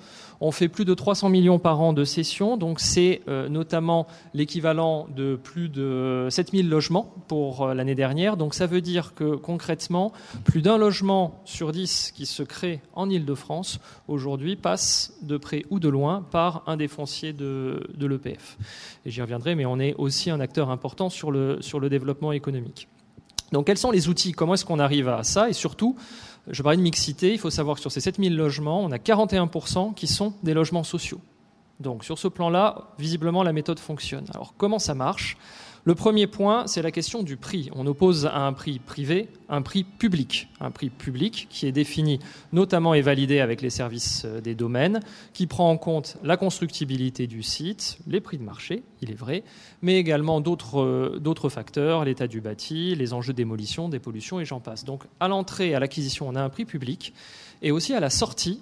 On 0.43 0.51
fait 0.51 0.67
plus 0.67 0.85
de 0.85 0.95
300 0.95 1.29
millions 1.29 1.59
par 1.59 1.79
an 1.81 1.93
de 1.93 2.03
cession, 2.03 2.57
donc 2.57 2.79
c'est 2.79 3.21
euh, 3.27 3.47
notamment 3.47 4.07
l'équivalent 4.33 5.07
de 5.15 5.35
plus 5.35 5.69
de 5.69 6.27
7000 6.31 6.67
logements 6.67 7.13
pour 7.27 7.61
euh, 7.61 7.73
l'année 7.75 7.93
dernière. 7.93 8.37
Donc 8.37 8.55
ça 8.55 8.65
veut 8.65 8.81
dire 8.81 9.13
que 9.13 9.35
concrètement, 9.35 10.11
plus 10.43 10.63
d'un 10.63 10.79
logement 10.79 11.39
sur 11.45 11.71
10 11.71 12.11
qui 12.15 12.25
se 12.25 12.41
crée 12.41 12.81
en 12.93 13.07
Ile-de-France 13.07 13.79
aujourd'hui 14.07 14.55
passe 14.55 15.13
de 15.21 15.37
près 15.37 15.63
ou 15.69 15.79
de 15.79 15.89
loin 15.89 16.25
par 16.31 16.63
un 16.65 16.75
des 16.75 16.87
fonciers 16.87 17.33
de, 17.33 17.87
de 17.95 18.07
l'EPF. 18.07 18.57
Et 19.05 19.11
j'y 19.11 19.21
reviendrai, 19.21 19.53
mais 19.53 19.67
on 19.67 19.79
est 19.79 19.93
aussi 19.99 20.31
un 20.31 20.39
acteur 20.39 20.71
important 20.71 21.09
sur 21.09 21.31
le, 21.31 21.61
sur 21.61 21.79
le 21.79 21.87
développement 21.87 22.31
économique. 22.31 22.87
Donc 23.51 23.67
quels 23.67 23.77
sont 23.77 23.91
les 23.91 24.07
outils? 24.07 24.31
Comment 24.31 24.53
est-ce 24.53 24.65
qu'on 24.65 24.79
arrive 24.79 25.09
à 25.09 25.23
ça? 25.23 25.49
Et 25.49 25.53
surtout, 25.53 25.95
je 26.47 26.63
parlais 26.63 26.77
de 26.77 26.81
mixité, 26.81 27.33
il 27.33 27.39
faut 27.39 27.49
savoir 27.49 27.75
que 27.75 27.81
sur 27.81 27.91
ces 27.91 28.01
7000 28.01 28.35
logements, 28.35 28.83
on 28.83 28.91
a 28.91 28.97
41% 28.97 29.93
qui 29.93 30.07
sont 30.07 30.33
des 30.43 30.53
logements 30.53 30.83
sociaux. 30.83 31.21
Donc 31.79 32.03
sur 32.03 32.17
ce 32.17 32.27
plan-là, 32.27 32.89
visiblement, 32.99 33.43
la 33.43 33.53
méthode 33.53 33.79
fonctionne. 33.79 34.25
Alors 34.33 34.53
comment 34.57 34.79
ça 34.79 34.93
marche? 34.93 35.37
Le 35.83 35.95
premier 35.95 36.27
point, 36.27 36.67
c'est 36.67 36.83
la 36.83 36.91
question 36.91 37.23
du 37.23 37.37
prix. 37.37 37.71
On 37.73 37.87
oppose 37.87 38.27
à 38.27 38.45
un 38.45 38.53
prix 38.53 38.77
privé 38.77 39.29
un 39.49 39.63
prix 39.63 39.83
public. 39.83 40.47
Un 40.59 40.69
prix 40.69 40.89
public 40.89 41.47
qui 41.49 41.65
est 41.65 41.71
défini 41.71 42.19
notamment 42.53 42.93
et 42.93 43.01
validé 43.01 43.39
avec 43.39 43.61
les 43.61 43.71
services 43.71 44.25
des 44.25 44.53
domaines, 44.55 45.01
qui 45.33 45.47
prend 45.47 45.69
en 45.69 45.77
compte 45.77 46.17
la 46.23 46.37
constructibilité 46.37 47.25
du 47.25 47.43
site, 47.43 47.97
les 48.07 48.21
prix 48.21 48.37
de 48.37 48.43
marché, 48.43 48.83
il 49.01 49.11
est 49.11 49.15
vrai, 49.15 49.43
mais 49.81 49.97
également 49.97 50.39
d'autres 50.39 51.49
facteurs, 51.49 52.05
l'état 52.05 52.27
du 52.27 52.41
bâti, 52.41 52.95
les 52.95 53.13
enjeux 53.13 53.33
démolition, 53.33 53.89
des 53.89 53.99
pollutions 53.99 54.39
et 54.39 54.45
j'en 54.45 54.59
passe. 54.59 54.85
Donc 54.85 55.03
à 55.19 55.27
l'entrée, 55.27 55.73
à 55.73 55.79
l'acquisition, 55.79 56.29
on 56.29 56.35
a 56.35 56.41
un 56.41 56.49
prix 56.49 56.65
public 56.65 57.13
et 57.61 57.71
aussi 57.71 57.93
à 57.93 57.99
la 57.99 58.09
sortie, 58.09 58.61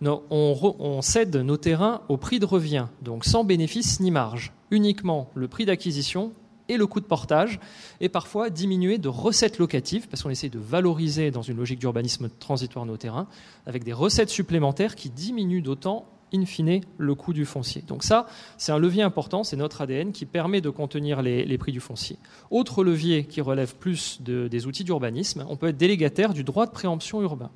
on, 0.00 0.76
on, 0.78 1.02
cède 1.02 1.36
nos 1.36 1.56
terrains 1.56 2.02
au 2.08 2.16
prix 2.16 2.40
de 2.40 2.46
revient, 2.46 2.86
donc 3.02 3.24
sans 3.24 3.44
bénéfice 3.44 4.00
ni 4.00 4.10
marge, 4.10 4.52
uniquement 4.70 5.30
le 5.34 5.46
prix 5.46 5.64
d'acquisition 5.64 6.32
et 6.72 6.76
le 6.76 6.86
coût 6.86 7.00
de 7.00 7.06
portage, 7.06 7.60
et 8.00 8.08
parfois 8.08 8.50
diminuer 8.50 8.98
de 8.98 9.08
recettes 9.08 9.58
locatives, 9.58 10.08
parce 10.08 10.22
qu'on 10.22 10.30
essaie 10.30 10.48
de 10.48 10.58
valoriser 10.58 11.30
dans 11.30 11.42
une 11.42 11.56
logique 11.56 11.78
d'urbanisme 11.78 12.28
transitoire 12.38 12.86
nos 12.86 12.96
terrains, 12.96 13.28
avec 13.66 13.84
des 13.84 13.92
recettes 13.92 14.30
supplémentaires 14.30 14.96
qui 14.96 15.10
diminuent 15.10 15.62
d'autant 15.62 16.06
in 16.34 16.46
fine 16.46 16.80
le 16.96 17.14
coût 17.14 17.32
du 17.32 17.44
foncier. 17.44 17.82
Donc 17.86 18.04
ça, 18.04 18.26
c'est 18.56 18.72
un 18.72 18.78
levier 18.78 19.02
important, 19.02 19.44
c'est 19.44 19.56
notre 19.56 19.82
ADN 19.82 20.12
qui 20.12 20.24
permet 20.24 20.62
de 20.62 20.70
contenir 20.70 21.20
les, 21.20 21.58
prix 21.58 21.72
du 21.72 21.80
foncier. 21.80 22.16
Autre 22.50 22.84
levier 22.84 23.24
qui 23.24 23.40
relève 23.40 23.74
plus 23.76 24.20
des 24.22 24.66
outils 24.66 24.84
d'urbanisme, 24.84 25.44
on 25.48 25.56
peut 25.56 25.68
être 25.68 25.76
délégataire 25.76 26.32
du 26.32 26.42
droit 26.44 26.64
de 26.64 26.70
préemption 26.70 27.20
urbain. 27.20 27.50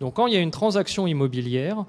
Donc 0.00 0.14
quand 0.14 0.28
il 0.28 0.34
y 0.34 0.36
a 0.36 0.40
une 0.40 0.52
transaction 0.52 1.06
immobilière, 1.06 1.84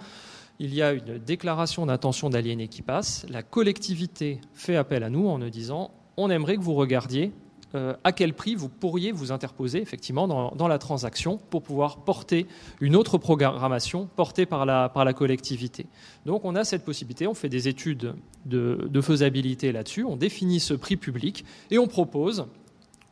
il 0.60 0.74
y 0.74 0.82
a 0.82 0.94
une 0.94 1.18
déclaration 1.18 1.86
d'intention 1.86 2.30
d'aliéner 2.30 2.68
qui 2.68 2.82
passe, 2.82 3.26
la 3.30 3.44
collectivité 3.44 4.40
fait 4.54 4.76
appel 4.76 5.04
à 5.04 5.10
nous 5.10 5.28
en 5.28 5.38
nous 5.38 5.50
disant 5.50 5.92
on 6.18 6.30
aimerait 6.30 6.58
que 6.58 6.62
vous 6.62 6.74
regardiez 6.74 7.32
euh, 7.76 7.96
à 8.04 8.12
quel 8.12 8.36
prix 8.36 8.54
vous 8.54 8.70
pourriez 8.70 9.12
vous 9.12 9.32
interposer 9.32 9.82
effectivement 9.82 10.28
dans, 10.28 10.68
la 10.68 10.78
transaction 10.78 11.40
pour 11.50 11.64
pouvoir 11.64 11.98
porter 11.98 12.46
une 12.82 12.96
autre 12.96 13.18
programmation 13.18 14.08
portée 14.16 14.46
par 14.46 14.68
la, 14.68 14.90
par 14.90 15.06
la 15.06 15.14
collectivité. 15.14 15.88
Donc 16.28 16.46
on 16.46 16.56
a 16.56 16.66
cette 16.66 16.86
possibilité, 16.86 17.26
on 17.26 17.34
fait 17.34 17.50
des 17.50 17.68
études 17.68 18.14
de, 18.46 19.02
faisabilité 19.02 19.72
là-dessus, 19.72 20.04
on 20.04 20.16
définit 20.16 20.60
ce 20.60 20.76
prix 20.76 20.98
public 20.98 21.46
et 21.72 21.80
on 21.80 21.88
propose 21.88 22.46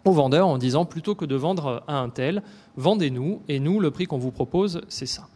aux 0.06 0.12
vendeurs 0.12 0.48
en 0.48 0.60
disant 0.60 0.86
plutôt 0.86 1.16
que 1.16 1.26
de 1.26 1.36
vendre 1.36 1.84
à 1.88 1.98
un 1.98 2.10
tel, 2.10 2.44
vendez-nous 2.76 3.42
et 3.48 3.60
nous 3.60 3.80
le 3.80 3.90
prix 3.90 4.06
qu'on 4.06 4.20
vous 4.20 4.32
propose 4.32 4.82
c'est 4.90 5.08
ça. 5.08 5.28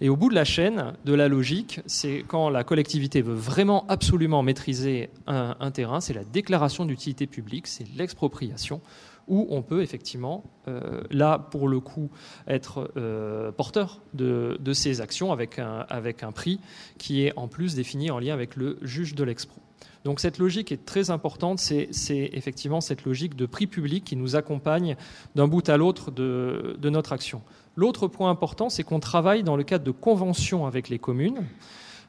Et 0.00 0.08
au 0.08 0.16
bout 0.16 0.28
de 0.28 0.34
la 0.34 0.44
chaîne 0.44 0.92
de 1.04 1.12
la 1.12 1.26
logique, 1.26 1.80
c'est 1.86 2.24
quand 2.26 2.50
la 2.50 2.62
collectivité 2.62 3.20
veut 3.20 3.34
vraiment 3.34 3.84
absolument 3.88 4.42
maîtriser 4.44 5.10
un, 5.26 5.70
terrain, 5.72 6.00
c'est 6.00 6.14
la 6.14 6.24
déclaration 6.24 6.84
d'utilité 6.84 7.26
publique, 7.26 7.66
c'est 7.66 7.86
l'expropriation, 7.96 8.80
où 9.26 9.46
on 9.50 9.62
peut 9.62 9.82
effectivement, 9.82 10.44
euh, 10.68 11.02
là 11.10 11.38
pour 11.38 11.68
le 11.68 11.80
coup, 11.80 12.10
être 12.46 12.92
euh, 12.96 13.50
porteur 13.50 14.00
de, 14.14 14.56
ces 14.72 15.00
actions 15.00 15.32
avec 15.32 15.58
un, 15.58 16.32
prix 16.32 16.60
qui 16.98 17.24
est 17.24 17.32
en 17.36 17.48
plus 17.48 17.74
défini 17.74 18.10
en 18.12 18.20
lien 18.20 18.34
avec 18.34 18.54
le 18.54 18.78
juge 18.82 19.16
de 19.16 19.24
l'expro. 19.24 19.60
Donc 20.04 20.20
cette 20.20 20.38
logique 20.38 20.72
est 20.72 20.84
très 20.86 21.10
importante, 21.10 21.58
c'est 21.58 21.90
effectivement 22.10 22.80
cette 22.80 23.04
logique 23.04 23.36
de 23.36 23.46
prix 23.46 23.66
public 23.66 24.04
qui 24.04 24.16
nous 24.16 24.36
accompagne 24.36 24.96
d'un 25.34 25.48
bout 25.48 25.68
à 25.68 25.76
l'autre 25.76 26.10
de, 26.10 26.76
notre 26.84 27.12
action. 27.12 27.42
L'autre 27.78 28.08
point 28.08 28.28
important, 28.28 28.70
c'est 28.70 28.82
qu'on 28.82 28.98
travaille 28.98 29.44
dans 29.44 29.54
le 29.54 29.62
cadre 29.62 29.84
de 29.84 29.92
conventions 29.92 30.66
avec 30.66 30.88
les 30.88 30.98
communes. 30.98 31.44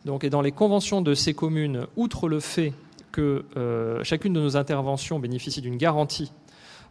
Donc, 0.03 0.23
et 0.23 0.31
dans 0.31 0.41
les 0.41 0.51
conventions 0.51 1.03
de 1.03 1.13
ces 1.13 1.35
communes, 1.35 1.85
outre 1.95 2.27
le 2.27 2.39
fait 2.39 2.73
que 3.11 3.45
euh, 3.55 4.03
chacune 4.03 4.33
de 4.33 4.39
nos 4.39 4.57
interventions 4.57 5.19
bénéficie 5.19 5.61
d'une 5.61 5.77
garantie 5.77 6.31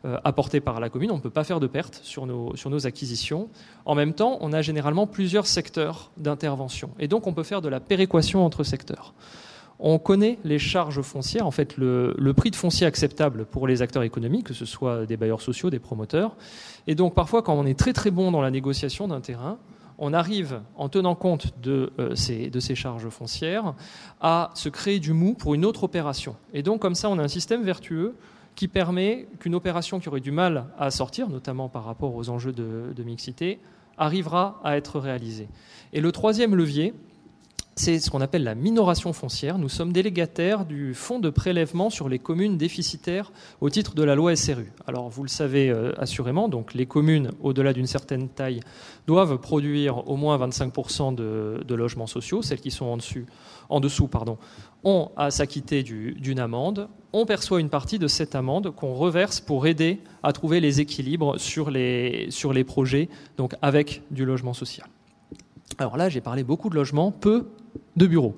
euh, 0.05 0.21
apportée 0.23 0.61
par 0.61 0.79
la 0.79 0.91
commune, 0.91 1.11
on 1.11 1.17
ne 1.17 1.21
peut 1.21 1.29
pas 1.29 1.43
faire 1.43 1.59
de 1.59 1.67
pertes 1.67 1.99
sur 2.05 2.25
nos, 2.25 2.55
sur 2.55 2.71
nos 2.71 2.87
acquisitions. 2.87 3.49
En 3.85 3.97
même 3.97 4.15
temps, 4.15 4.39
on 4.43 4.53
a 4.53 4.63
généralement 4.63 5.09
plusieurs 5.09 5.49
secteurs 5.49 6.13
d'intervention. 6.17 6.91
Et 7.01 7.09
donc, 7.09 7.27
on 7.27 7.33
peut 7.33 7.43
faire 7.43 7.63
de 7.63 7.69
la 7.69 7.81
péréquation 7.81 8.47
entre 8.47 8.63
secteurs. 8.63 9.13
On 9.81 9.99
connaît 9.99 10.39
les 10.45 10.59
charges 10.59 11.03
foncières, 11.03 11.47
en 11.47 11.51
fait 11.51 11.77
le, 11.77 12.33
prix 12.37 12.51
de 12.51 12.57
foncier 12.57 12.87
acceptable 12.87 13.45
pour 13.45 13.67
les 13.67 13.81
acteurs 13.81 14.03
économiques, 14.03 14.47
que 14.47 14.55
ce 14.55 14.65
soit 14.65 15.07
des 15.07 15.17
bailleurs 15.17 15.41
sociaux, 15.41 15.71
des 15.71 15.79
promoteurs. 15.79 16.37
Et 16.87 16.95
donc 16.95 17.15
parfois, 17.15 17.43
quand 17.43 17.55
on 17.55 17.65
est 17.65 17.79
très 17.79 17.93
très 17.93 18.11
bon 18.11 18.33
dans 18.33 18.41
la 18.41 18.51
négociation 18.51 19.09
d'un 19.09 19.21
terrain, 19.21 19.59
on 19.99 20.13
arrive, 20.13 20.61
en 20.77 20.89
tenant 20.89 21.17
compte 21.17 21.59
de, 21.61 21.93
euh, 21.99 22.15
ces, 22.15 22.51
de 22.51 22.61
ces 22.61 22.77
charges 22.77 23.09
foncières, 23.09 23.75
à 24.21 24.51
se 24.55 24.69
créer 24.69 25.01
du 25.01 25.13
mou 25.13 25.35
pour 25.35 25.55
une 25.55 25.65
autre 25.65 25.85
opération. 25.85 26.37
Et 26.53 26.63
donc 26.63 26.81
comme 26.81 26.95
ça, 26.95 27.11
on 27.11 27.19
a 27.19 27.23
un 27.23 27.29
système 27.29 27.63
vertueux 27.63 28.15
qui 28.55 28.69
permet 28.69 29.29
qu'une 29.39 29.55
opération 29.55 30.01
qui 30.01 30.09
aurait 30.09 30.21
du 30.21 30.33
mal 30.33 30.67
à 30.79 30.91
sortir, 30.91 31.29
notamment 31.29 31.69
par 31.69 31.85
rapport 31.85 32.15
aux 32.15 32.29
enjeux 32.29 32.53
de, 32.53 32.93
de 32.95 33.03
mixité, 33.05 33.61
arrivera 33.97 34.61
à 34.65 34.77
être 34.77 34.99
réalisée. 34.99 35.49
Et 35.93 36.01
le 36.01 36.13
troisième 36.13 36.55
levier, 36.55 36.95
c'est 37.79 38.01
ce 38.01 38.11
qu'on 38.11 38.21
appelle 38.21 38.43
la 38.43 38.55
minoration 38.57 39.13
foncière. 39.13 39.57
Nous 39.57 39.69
sommes 39.69 39.93
délégataires 39.93 40.67
du 40.67 40.95
fonds 40.95 41.21
de 41.21 41.31
prélèvement 41.31 41.91
sur 41.91 42.09
les 42.09 42.19
communes 42.19 42.59
déficitaires 42.59 43.33
au 43.61 43.71
titre 43.71 43.95
de 43.95 44.03
la 44.03 44.17
loi 44.17 44.35
SRU. 44.35 44.73
Alors 44.87 45.09
vous 45.09 45.23
le 45.23 45.29
savez 45.29 45.71
euh, 45.71 45.93
assurément, 45.97 46.49
donc 46.49 46.75
les 46.75 46.87
communes 46.87 47.31
au-delà 47.41 47.73
d'une 47.73 47.87
certaine 47.87 48.29
taille 48.29 48.61
doivent 49.07 49.39
produire 49.39 50.09
au 50.09 50.17
moins 50.17 50.37
25% 50.39 51.15
de, 51.15 51.75
logements 51.75 52.09
sociaux. 52.09 52.43
Celles 52.43 52.61
qui 52.61 52.73
sont 52.73 52.99
en, 53.69 53.81
dessous 53.81 54.11
ont 54.83 55.11
à 55.17 55.31
s'acquitter 55.31 55.83
d'une 55.85 56.41
amende. 56.41 56.89
On 57.13 57.27
perçoit 57.27 57.61
une 57.61 57.71
partie 57.71 58.01
de 58.01 58.09
cette 58.09 58.35
amende 58.35 58.75
qu'on 58.75 58.95
reverse 58.95 59.41
pour 59.41 59.67
aider 59.67 60.01
à 60.25 60.33
trouver 60.33 60.61
les 60.61 60.81
équilibres 60.81 61.39
sur 61.39 61.71
les, 61.71 62.27
sur 62.31 62.53
les 62.53 62.65
projets, 62.65 63.09
donc 63.37 63.55
avec 63.63 64.03
du 64.11 64.25
logement 64.25 64.53
social. 64.53 64.89
Alors 65.79 65.97
là, 65.97 66.09
j'ai 66.09 66.21
parlé 66.21 66.43
beaucoup 66.43 66.71
de 66.71 66.75
logements, 66.75 67.13
peu 67.13 67.47
de 67.97 68.07
bureaux. 68.07 68.35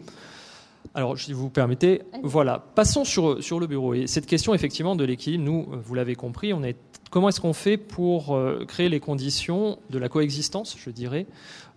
Alors, 0.95 1.17
si 1.17 1.33
vous 1.33 1.51
permettez, 1.51 2.03
voilà, 2.25 2.65
passons 2.75 3.05
sur, 3.05 3.43
sur 3.43 3.61
le 3.61 3.69
bureau. 3.69 3.95
Et 3.95 4.09
cette 4.09 4.27
question, 4.27 4.55
effectivement, 4.55 4.97
de 4.97 5.05
l'équilibre, 5.05 5.45
nous, 5.45 5.67
vous 5.71 5.95
l'avez 5.95 6.17
compris, 6.17 6.53
on 6.53 6.65
est, 6.65 6.77
comment 7.11 7.29
est-ce 7.29 7.41
qu'on 7.41 7.53
fait 7.53 7.77
pour 7.77 8.35
euh, 8.35 8.65
créer 8.67 8.89
les 8.89 8.99
conditions 8.99 9.79
de 9.91 9.99
la 10.01 10.09
coexistence, 10.09 10.77
je 10.77 10.91
dirais, 10.91 11.27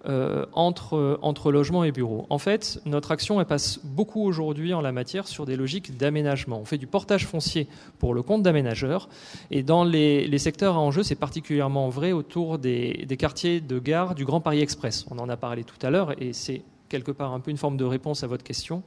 euh, 0.07 0.47
entre, 0.53 1.19
entre 1.21 1.51
logement 1.51 1.83
et 1.83 1.91
bureau? 1.91 2.25
En 2.31 2.39
fait, 2.39 2.81
notre 2.85 3.11
action, 3.11 3.39
elle 3.39 3.45
passe 3.45 3.79
beaucoup 3.83 4.23
aujourd'hui 4.23 4.73
en 4.73 4.81
la 4.81 4.91
matière 4.91 5.27
sur 5.27 5.45
des 5.45 5.57
logiques 5.57 5.95
d'aménagement. 5.95 6.59
On 6.59 6.65
fait 6.65 6.79
du 6.79 6.87
portage 6.87 7.27
foncier 7.27 7.67
pour 7.99 8.15
le 8.15 8.23
compte 8.23 8.41
d'aménageurs. 8.41 9.09
Et 9.51 9.61
dans 9.61 9.83
les, 9.83 10.25
les, 10.25 10.39
secteurs 10.39 10.73
à 10.73 10.79
enjeu, 10.79 11.03
c'est 11.03 11.13
particulièrement 11.13 11.87
vrai 11.89 12.13
autour 12.13 12.57
des, 12.57 13.05
des 13.07 13.17
quartiers 13.17 13.61
de 13.61 13.77
gare 13.77 14.15
du 14.15 14.25
Grand 14.25 14.41
Paris 14.41 14.61
Express. 14.61 15.05
On 15.11 15.19
en 15.19 15.29
a 15.29 15.37
parlé 15.37 15.63
tout 15.63 15.85
à 15.85 15.91
l'heure 15.91 16.19
et 16.19 16.33
c'est 16.33 16.63
quelque 16.93 17.11
part 17.11 17.33
un 17.33 17.39
peu 17.39 17.49
une 17.49 17.57
forme 17.57 17.75
de 17.75 17.85
réponse 17.85 18.23
à 18.23 18.27
votre 18.27 18.43
question. 18.43 18.83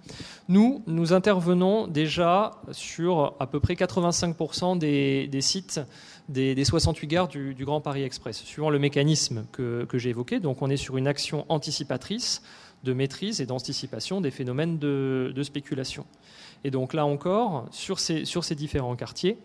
Nous, 0.49 0.81
nous 0.87 1.13
intervenons 1.13 1.89
déjà 1.89 2.53
sur 2.71 3.35
à 3.41 3.49
peu 3.49 3.59
près 3.59 3.75
85% 3.75 4.79
des, 4.79 5.41
sites 5.41 5.81
des, 6.29 6.65
68 6.65 7.07
gares 7.09 7.27
du, 7.27 7.57
Grand 7.65 7.81
Paris 7.81 8.05
Express, 8.05 8.45
suivant 8.45 8.71
le 8.71 8.79
mécanisme 8.79 9.45
que, 9.51 9.89
j'ai 9.95 10.11
évoqué. 10.11 10.39
Donc 10.39 10.63
on 10.63 10.71
est 10.71 10.77
sur 10.77 10.97
une 10.97 11.09
action 11.09 11.45
anticipatrice 11.49 12.43
de 12.85 12.93
maîtrise 12.93 13.41
et 13.41 13.47
d'anticipation 13.47 14.21
des 14.21 14.31
phénomènes 14.31 14.79
de, 14.79 15.43
spéculation. 15.43 16.07
Et 16.63 16.71
donc 16.71 16.95
là 16.95 17.07
encore, 17.07 17.67
sur 17.73 17.99
ces, 17.99 18.25
différents 18.55 18.95
quartiers, 18.95 19.37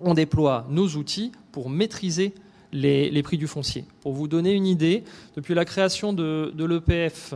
on 0.00 0.14
déploie 0.14 0.66
nos 0.68 0.88
outils 0.96 1.30
pour 1.52 1.70
maîtriser 1.70 2.34
les, 2.72 3.22
prix 3.22 3.38
du 3.38 3.46
foncier. 3.46 3.84
Pour 4.00 4.14
vous 4.14 4.26
donner 4.26 4.52
une 4.52 4.66
idée, 4.66 5.04
depuis 5.36 5.54
la 5.54 5.64
création 5.64 6.12
de 6.12 6.64
l'EPF, 6.64 7.34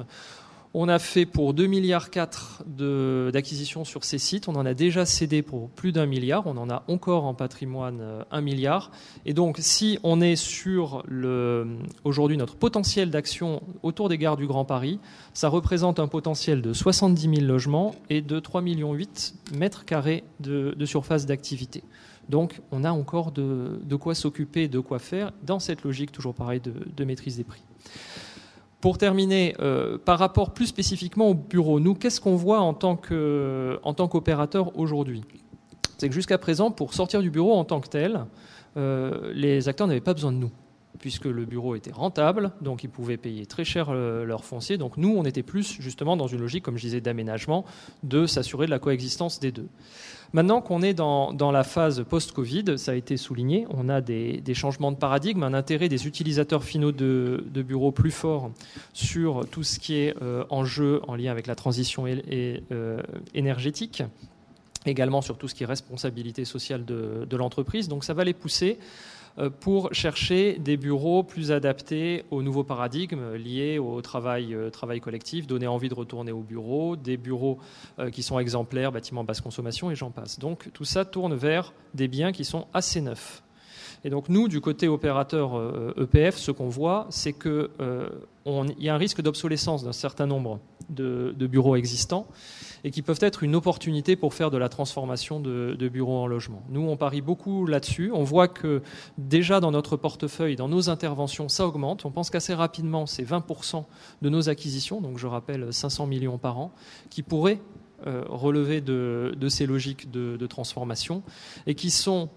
on 0.74 0.88
a 0.88 0.98
fait 0.98 1.26
pour 1.26 1.54
2,4 1.54 1.68
milliards 1.68 2.08
d'acquisitions 3.32 3.84
sur 3.84 4.04
ces 4.04 4.18
sites. 4.18 4.48
On 4.48 4.54
en 4.54 4.66
a 4.66 4.74
déjà 4.74 5.06
cédé 5.06 5.42
pour 5.42 5.70
plus 5.70 5.92
d'un 5.92 6.06
milliard. 6.06 6.46
On 6.46 6.56
en 6.56 6.68
a 6.70 6.84
encore 6.88 7.24
en 7.24 7.34
patrimoine 7.34 8.00
1 8.30 8.38
euh, 8.38 8.42
milliard. 8.42 8.90
Et 9.24 9.32
donc, 9.32 9.56
si 9.60 9.98
on 10.02 10.20
est 10.20 10.36
sur 10.36 11.04
aujourd'hui 12.04 12.36
notre 12.36 12.56
potentiel 12.56 13.10
d'action 13.10 13.62
autour 13.82 14.08
des 14.08 14.18
gares 14.18 14.36
du 14.36 14.46
Grand 14.46 14.64
Paris, 14.64 15.00
ça 15.32 15.48
représente 15.48 15.98
un 16.00 16.08
potentiel 16.08 16.60
de 16.62 16.72
70 16.72 17.22
000 17.22 17.46
logements 17.46 17.94
et 18.10 18.20
de 18.20 18.38
3,8 18.38 18.62
millions 18.62 18.96
mètres 19.54 19.84
carrés 19.84 20.24
de, 20.40 20.74
surface 20.84 21.26
d'activité. 21.26 21.82
Donc, 22.28 22.60
on 22.72 22.84
a 22.84 22.90
encore 22.90 23.32
de, 23.32 23.96
quoi 23.98 24.14
s'occuper, 24.14 24.68
de 24.68 24.80
quoi 24.80 24.98
faire 24.98 25.32
dans 25.42 25.60
cette 25.60 25.82
logique 25.82 26.12
toujours 26.12 26.34
pareil 26.34 26.60
de 26.60 27.04
maîtrise 27.04 27.36
des 27.36 27.44
prix. 27.44 27.62
Pour 28.80 28.96
terminer, 28.96 29.56
euh, 29.58 29.98
par 29.98 30.18
rapport 30.18 30.52
plus 30.52 30.66
spécifiquement 30.66 31.30
au 31.30 31.34
bureau, 31.34 31.80
nous, 31.80 31.94
qu'est-ce 31.94 32.20
qu'on 32.20 32.36
voit 32.36 32.60
en 32.60 32.74
tant 32.74 32.96
qu'opérateur 32.96 34.78
aujourd'hui? 34.78 35.24
C'est 35.98 36.08
que 36.08 36.14
jusqu'à 36.14 36.38
présent, 36.38 36.70
pour 36.70 36.94
sortir 36.94 37.20
du 37.20 37.30
bureau 37.30 37.54
en 37.54 37.64
tant 37.64 37.80
que 37.80 37.88
tel, 37.88 38.24
euh, 38.76 39.32
les 39.34 39.68
acteurs 39.68 39.88
n'avaient 39.88 40.00
pas 40.00 40.14
besoin 40.14 40.30
de 40.30 40.36
nous, 40.36 40.50
puisque 40.98 41.26
le 41.26 41.44
bureau 41.44 41.74
était 41.74 41.92
rentable, 41.92 42.52
donc 42.60 42.84
ils 42.84 42.90
pouvaient 42.90 43.16
payer 43.16 43.46
très 43.46 43.64
cher 43.64 43.88
euh, 43.90 44.24
leur 44.24 44.44
foncier. 44.44 44.78
Donc 44.78 44.96
nous, 44.96 45.14
on 45.16 45.24
était 45.24 45.42
plus 45.42 45.80
justement 45.80 46.16
dans 46.16 46.26
une 46.26 46.40
logique, 46.40 46.64
comme 46.64 46.76
je 46.76 46.82
disais, 46.82 47.00
d'aménagement, 47.00 47.64
de 48.02 48.26
s'assurer 48.26 48.66
de 48.66 48.70
la 48.70 48.78
coexistence 48.78 49.40
des 49.40 49.52
deux. 49.52 49.68
Maintenant 50.34 50.60
qu'on 50.60 50.82
est 50.82 50.92
dans, 50.92 51.32
la 51.52 51.64
phase 51.64 52.04
post-Covid, 52.04 52.76
ça 52.78 52.92
a 52.92 52.94
été 52.94 53.16
souligné, 53.16 53.66
on 53.70 53.88
a 53.88 54.02
des, 54.02 54.42
changements 54.52 54.92
de 54.92 54.96
paradigme, 54.96 55.42
un 55.42 55.54
intérêt 55.54 55.88
des 55.88 56.06
utilisateurs 56.06 56.64
finaux 56.64 56.92
de, 56.92 57.42
bureaux 57.54 57.92
plus 57.92 58.10
fort 58.10 58.50
sur 58.92 59.46
tout 59.50 59.62
ce 59.62 59.78
qui 59.78 59.94
est 59.94 60.14
euh, 60.20 60.44
en 60.50 60.64
jeu 60.64 61.00
en 61.08 61.16
lien 61.16 61.30
avec 61.30 61.46
la 61.46 61.54
transition 61.54 62.04
euh, 62.06 63.02
énergétique 63.34 64.02
également 64.86 65.22
sur 65.22 65.38
tout 65.38 65.48
ce 65.48 65.54
qui 65.54 65.62
est 65.64 65.66
responsabilité 65.66 66.44
sociale 66.44 66.84
de, 66.84 67.36
l'entreprise. 67.36 67.88
Donc 67.88 68.04
ça 68.04 68.14
va 68.14 68.24
les 68.24 68.34
pousser 68.34 68.78
pour 69.60 69.94
chercher 69.94 70.58
des 70.58 70.76
bureaux 70.76 71.22
plus 71.22 71.52
adaptés 71.52 72.24
aux 72.30 72.42
nouveaux 72.42 72.64
paradigmes 72.64 73.34
liés 73.34 73.78
au 73.78 74.00
travail, 74.00 74.54
euh, 74.54 74.70
collectif, 75.00 75.46
donner 75.46 75.66
envie 75.66 75.88
de 75.88 75.94
retourner 75.94 76.32
au 76.32 76.40
bureau, 76.40 76.96
des 76.96 77.16
bureaux 77.16 77.58
euh, 77.98 78.10
qui 78.10 78.22
sont 78.22 78.38
exemplaires, 78.38 78.90
bâtiments 78.90 79.24
basse 79.24 79.40
consommation 79.40 79.90
et 79.90 79.94
j'en 79.94 80.10
passe. 80.10 80.38
Donc 80.38 80.70
tout 80.72 80.84
ça 80.84 81.04
tourne 81.04 81.34
vers 81.34 81.72
des 81.94 82.08
biens 82.08 82.32
qui 82.32 82.44
sont 82.44 82.66
assez 82.74 83.00
neufs. 83.00 83.42
Et 84.04 84.10
donc 84.10 84.28
nous, 84.28 84.48
du 84.48 84.60
côté 84.60 84.86
opérateur 84.88 85.60
EPF, 85.96 86.36
e 86.36 86.38
ce 86.38 86.50
qu'on 86.52 86.68
voit, 86.68 87.06
c'est 87.10 87.32
qu'il 87.32 87.68
y 88.78 88.88
a 88.88 88.94
un 88.94 88.98
risque 88.98 89.22
d'obsolescence 89.22 89.82
d'un 89.82 89.92
certain 89.92 90.26
nombre 90.26 90.60
de 90.88 91.46
bureaux 91.46 91.74
existants 91.74 92.26
et 92.84 92.90
qui 92.90 93.02
peuvent 93.02 93.18
être 93.20 93.42
une 93.42 93.54
opportunité 93.54 94.16
pour 94.16 94.34
faire 94.34 94.50
de 94.50 94.58
la 94.58 94.68
transformation 94.68 95.40
de, 95.40 95.88
bureaux 95.88 96.18
en 96.18 96.26
logement. 96.26 96.62
Nous, 96.68 96.82
on 96.82 96.96
parie 96.96 97.20
beaucoup 97.20 97.66
là-dessus. 97.66 98.10
On 98.12 98.24
voit 98.24 98.48
que 98.48 98.82
déjà 99.16 99.60
dans 99.60 99.70
notre 99.70 99.96
portefeuille, 99.96 100.56
dans 100.56 100.68
nos 100.68 100.90
interventions, 100.90 101.48
ça 101.48 101.66
augmente. 101.66 102.04
On 102.04 102.10
pense 102.10 102.30
qu'assez 102.30 102.54
rapidement, 102.54 103.06
c'est 103.06 103.24
20% 103.24 103.84
de 104.22 104.28
nos 104.28 104.48
acquisitions, 104.48 105.00
donc 105.00 105.18
je 105.18 105.26
rappelle 105.26 105.72
500 105.72 106.06
millions 106.06 106.38
par 106.38 106.58
an, 106.58 106.72
qui 107.10 107.22
pourraient 107.22 107.60
euh, 108.06 108.22
relever 108.28 108.80
de, 108.80 109.34
ces 109.48 109.66
logiques 109.66 110.10
de, 110.10 110.46
transformation 110.46 111.22
et 111.66 111.74
qui 111.74 111.90
sont 111.90 112.28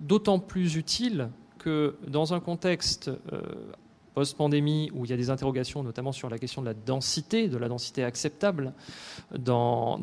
d'autant 0.00 0.38
plus 0.38 0.76
utiles 0.76 1.30
que 1.58 1.96
dans 2.06 2.34
un 2.34 2.40
contexte 2.40 3.10
euh, 3.32 3.40
post-pandémie, 4.18 4.90
où 4.94 5.04
il 5.04 5.12
y 5.12 5.14
a 5.14 5.16
des 5.16 5.30
interrogations 5.30 5.84
notamment 5.84 6.10
sur 6.10 6.28
la 6.28 6.38
question 6.38 6.60
de 6.60 6.66
la 6.66 6.74
densité, 6.74 7.46
de 7.46 7.56
la 7.56 7.68
densité 7.68 8.02
acceptable, 8.02 8.72
dans, 9.38 9.96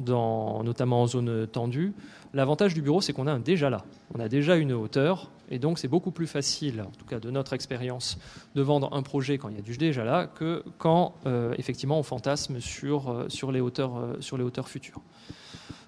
notamment 0.64 1.02
en 1.02 1.08
zone 1.08 1.48
tendue, 1.48 1.92
l'avantage 2.34 2.74
du 2.74 2.82
bureau, 2.82 3.02
c'est 3.02 3.12
qu'on 3.12 3.28
a 3.28 3.34
un 3.34 3.42
déjà 3.42 3.70
là. 3.70 3.84
On 4.14 4.22
a 4.22 4.30
déjà 4.30 4.56
une 4.56 4.72
hauteur, 4.72 5.32
et 5.50 5.60
donc 5.60 5.80
c'est 5.80 5.90
beaucoup 5.90 6.12
plus 6.12 6.28
facile, 6.28 6.80
en 6.80 6.92
tout 6.98 7.04
cas 7.04 7.20
de 7.20 7.30
notre 7.30 7.52
expérience, 7.52 8.18
de 8.56 8.62
vendre 8.62 8.88
un 8.94 9.02
projet 9.02 9.38
quand 9.38 9.50
il 9.50 9.56
y 9.56 9.60
a 9.60 9.62
du 9.62 9.76
déjà 9.76 10.06
là, 10.06 10.28
que 10.28 10.64
quand 10.78 11.16
euh, 11.26 11.54
effectivement 11.58 12.00
on 12.00 12.04
fantasme 12.04 12.62
sur, 12.62 13.10
euh, 13.10 13.26
sur, 13.28 13.52
les 13.52 13.60
hauteurs, 13.60 13.98
euh, 13.98 14.16
sur 14.22 14.38
les 14.38 14.46
hauteurs 14.46 14.70
futures. 14.70 15.02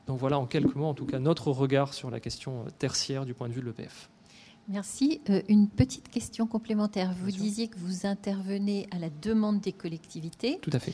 Donc 0.07 0.19
voilà 0.19 0.37
en 0.37 0.47
quelques 0.47 0.75
mots, 0.75 0.87
en 0.87 0.93
tout 0.93 1.05
cas, 1.05 1.19
notre 1.19 1.49
regard 1.51 1.93
sur 1.93 2.11
la 2.11 2.19
question 2.19 2.65
tertiaire 2.77 3.23
du 3.23 3.33
point 3.33 3.47
de 3.47 3.53
vue 3.53 3.61
de 3.61 3.67
l'EPF. 3.67 4.09
Merci. 4.69 5.21
Euh, 5.29 5.41
une 5.47 5.69
petite 5.69 6.09
question 6.09 6.45
complémentaire. 6.45 7.13
Vous 7.23 7.31
disiez 7.31 7.69
que 7.69 7.77
vous 7.79 8.05
intervenez 8.05 8.87
à 8.91 8.99
la 8.99 9.09
demande 9.09 9.61
des 9.61 9.71
collectivités. 9.71 10.59
Tout 10.61 10.71
à 10.73 10.79
fait. 10.79 10.93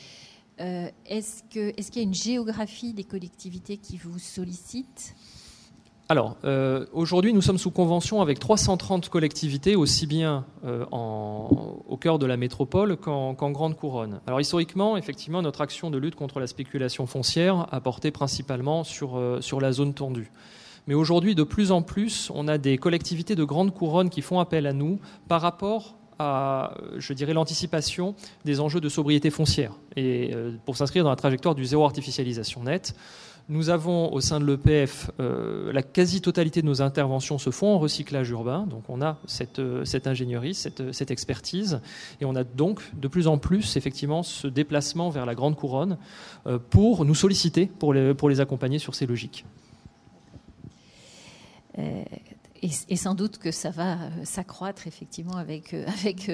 Euh, 0.60 0.88
est-ce 1.06 1.42
qu'il 1.42 1.96
y 1.96 1.98
a 1.98 2.02
une 2.02 2.14
géographie 2.14 2.92
des 2.92 3.02
collectivités 3.02 3.76
qui 3.76 3.96
vous 3.96 4.18
sollicitent 4.18 5.14
alors, 6.10 6.36
euh, 6.44 6.84
aujourd'hui, 6.92 7.32
nous 7.32 7.40
sommes 7.40 7.56
sous 7.56 7.70
convention 7.70 8.20
avec 8.20 8.38
330 8.38 9.08
collectivités, 9.08 9.74
aussi 9.74 10.06
bien 10.06 10.44
au 10.62 11.96
cœur 11.98 12.18
de 12.18 12.26
la 12.26 12.36
métropole 12.36 12.98
qu'en 12.98 13.32
Grande 13.32 13.74
Couronne. 13.74 14.20
Alors, 14.26 14.38
historiquement, 14.38 14.98
effectivement, 14.98 15.40
notre 15.40 15.62
action 15.62 15.90
de 15.90 15.96
lutte 15.96 16.14
contre 16.14 16.40
la 16.40 16.46
spéculation 16.46 17.06
foncière 17.06 17.66
a 17.72 17.80
porté 17.80 18.10
principalement 18.10 18.84
sur, 18.84 19.38
sur 19.40 19.62
la 19.62 19.72
zone 19.72 19.94
tendue. 19.94 20.30
Mais 20.86 20.94
aujourd'hui, 20.94 21.34
de 21.34 21.42
plus 21.42 21.72
en 21.72 21.82
plus, 21.82 22.30
on 22.34 22.48
a 22.48 22.58
des 22.58 22.78
collectivités 22.78 23.34
de 23.34 23.44
grande 23.44 23.72
couronne 23.72 24.10
qui 24.10 24.22
font 24.22 24.40
appel 24.40 24.66
à 24.66 24.72
nous 24.72 24.98
par 25.28 25.40
rapport 25.40 25.96
à, 26.18 26.74
l'anticipation 27.28 28.14
des 28.44 28.60
enjeux 28.60 28.80
de 28.80 28.88
sobriété 28.88 29.30
foncière. 29.30 29.72
Et 29.96 30.32
euh, 30.34 30.52
pour 30.64 30.76
s'inscrire 30.76 31.04
dans 31.04 31.10
la 31.10 31.16
trajectoire 31.16 31.54
du 31.54 31.64
zéro 31.64 31.84
artificialisation 31.84 32.64
nette, 32.64 32.94
nous 33.50 33.68
avons 33.68 34.10
au 34.12 34.20
sein 34.20 34.40
de 34.40 34.46
l'EPF, 34.46 35.10
euh, 35.20 35.70
la 35.70 35.82
quasi-totalité 35.82 36.62
de 36.62 36.66
nos 36.66 36.80
interventions 36.80 37.36
se 37.36 37.50
font 37.50 37.74
en 37.74 37.78
recyclage 37.78 38.30
urbain, 38.30 38.66
donc 38.66 38.84
on 38.88 39.02
a 39.02 39.18
cette, 39.26 39.58
euh, 39.58 39.84
ingénierie, 40.06 40.54
cette, 40.54 41.10
expertise, 41.10 41.80
et 42.22 42.24
on 42.24 42.36
a 42.36 42.44
donc 42.44 42.80
de 42.94 43.06
plus 43.06 43.26
en 43.26 43.36
plus 43.36 43.76
effectivement 43.76 44.22
ce 44.22 44.46
déplacement 44.46 45.10
vers 45.10 45.26
la 45.26 45.34
grande 45.34 45.56
couronne 45.56 45.98
pour 46.70 47.04
nous 47.04 47.14
solliciter, 47.14 47.66
pour 47.66 47.92
les 47.92 48.40
accompagner 48.40 48.78
sur 48.78 48.94
ces 48.94 49.04
logiques. 49.04 49.44
Euh, 51.78 52.04
et, 52.88 52.96
sans 52.96 53.14
doute 53.14 53.36
que 53.36 53.50
ça 53.50 53.68
va 53.68 53.92
euh, 53.92 54.08
s'accroître 54.22 54.86
effectivement 54.86 55.36
avec, 55.36 55.74
euh, 55.74 55.84
avec 56.00 56.30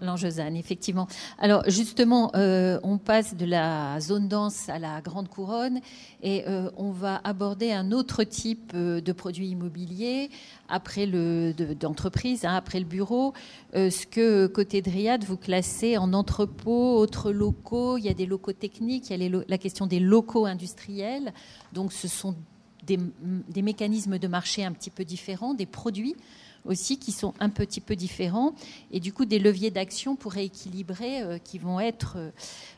l'enjeu 0.00 0.30
ZAN, 0.30 0.54
effectivement. 0.54 1.08
Alors 1.38 1.64
justement, 1.68 2.30
on 2.34 2.98
passe 2.98 3.34
de 3.34 3.44
la 3.44 3.98
zone 3.98 4.28
dense 4.28 4.68
à 4.68 4.78
la 4.78 5.00
grande 5.00 5.28
couronne 5.28 5.80
et 6.22 6.44
on 6.76 6.92
va 6.92 7.20
aborder 7.24 7.72
un 7.72 7.90
autre 7.90 8.22
type 8.22 8.76
de 8.76 9.12
produits 9.12 9.48
immobiliers 9.48 10.30
après 10.68 11.06
le 11.06 11.52
d'entreprise, 11.52 12.44
hein, 12.44 12.54
après 12.54 12.78
le 12.78 12.86
bureau. 12.86 13.32
ce 13.74 14.06
que 14.06 14.46
côté 14.46 14.80
Dryad 14.80 15.24
vous 15.24 15.36
classez 15.36 15.98
en 15.98 16.12
entrepôt, 16.12 16.96
autres 16.96 17.32
locaux. 17.32 17.98
Il 17.98 18.04
y 18.04 18.08
a 18.08 18.14
des 18.14 18.26
locaux 18.26 18.52
techniques, 18.52 19.10
il 19.10 19.22
y 19.22 19.26
a 19.26 19.42
la 19.48 19.58
question 19.58 19.86
des 19.86 20.00
locaux 20.00 20.46
industriels. 20.46 21.32
Donc 21.72 21.92
ce 21.92 22.06
sont 22.06 22.36
des, 22.82 23.62
mécanismes 23.62 24.18
de 24.18 24.28
marché 24.28 24.64
un 24.64 24.72
petit 24.72 24.90
peu 24.90 25.04
différents, 25.04 25.54
des 25.54 25.66
produits 25.66 26.16
aussi 26.64 26.98
qui 26.98 27.12
sont 27.12 27.34
un 27.40 27.48
petit 27.48 27.80
peu 27.80 27.96
différents 27.96 28.52
et 28.90 29.00
du 29.00 29.12
coup 29.12 29.24
des 29.24 29.38
leviers 29.38 29.70
d'action 29.70 30.16
pour 30.16 30.32
rééquilibrer 30.32 31.22
euh, 31.22 31.38
qui 31.38 31.58
vont 31.58 31.80
être 31.80 32.14
euh, 32.16 32.30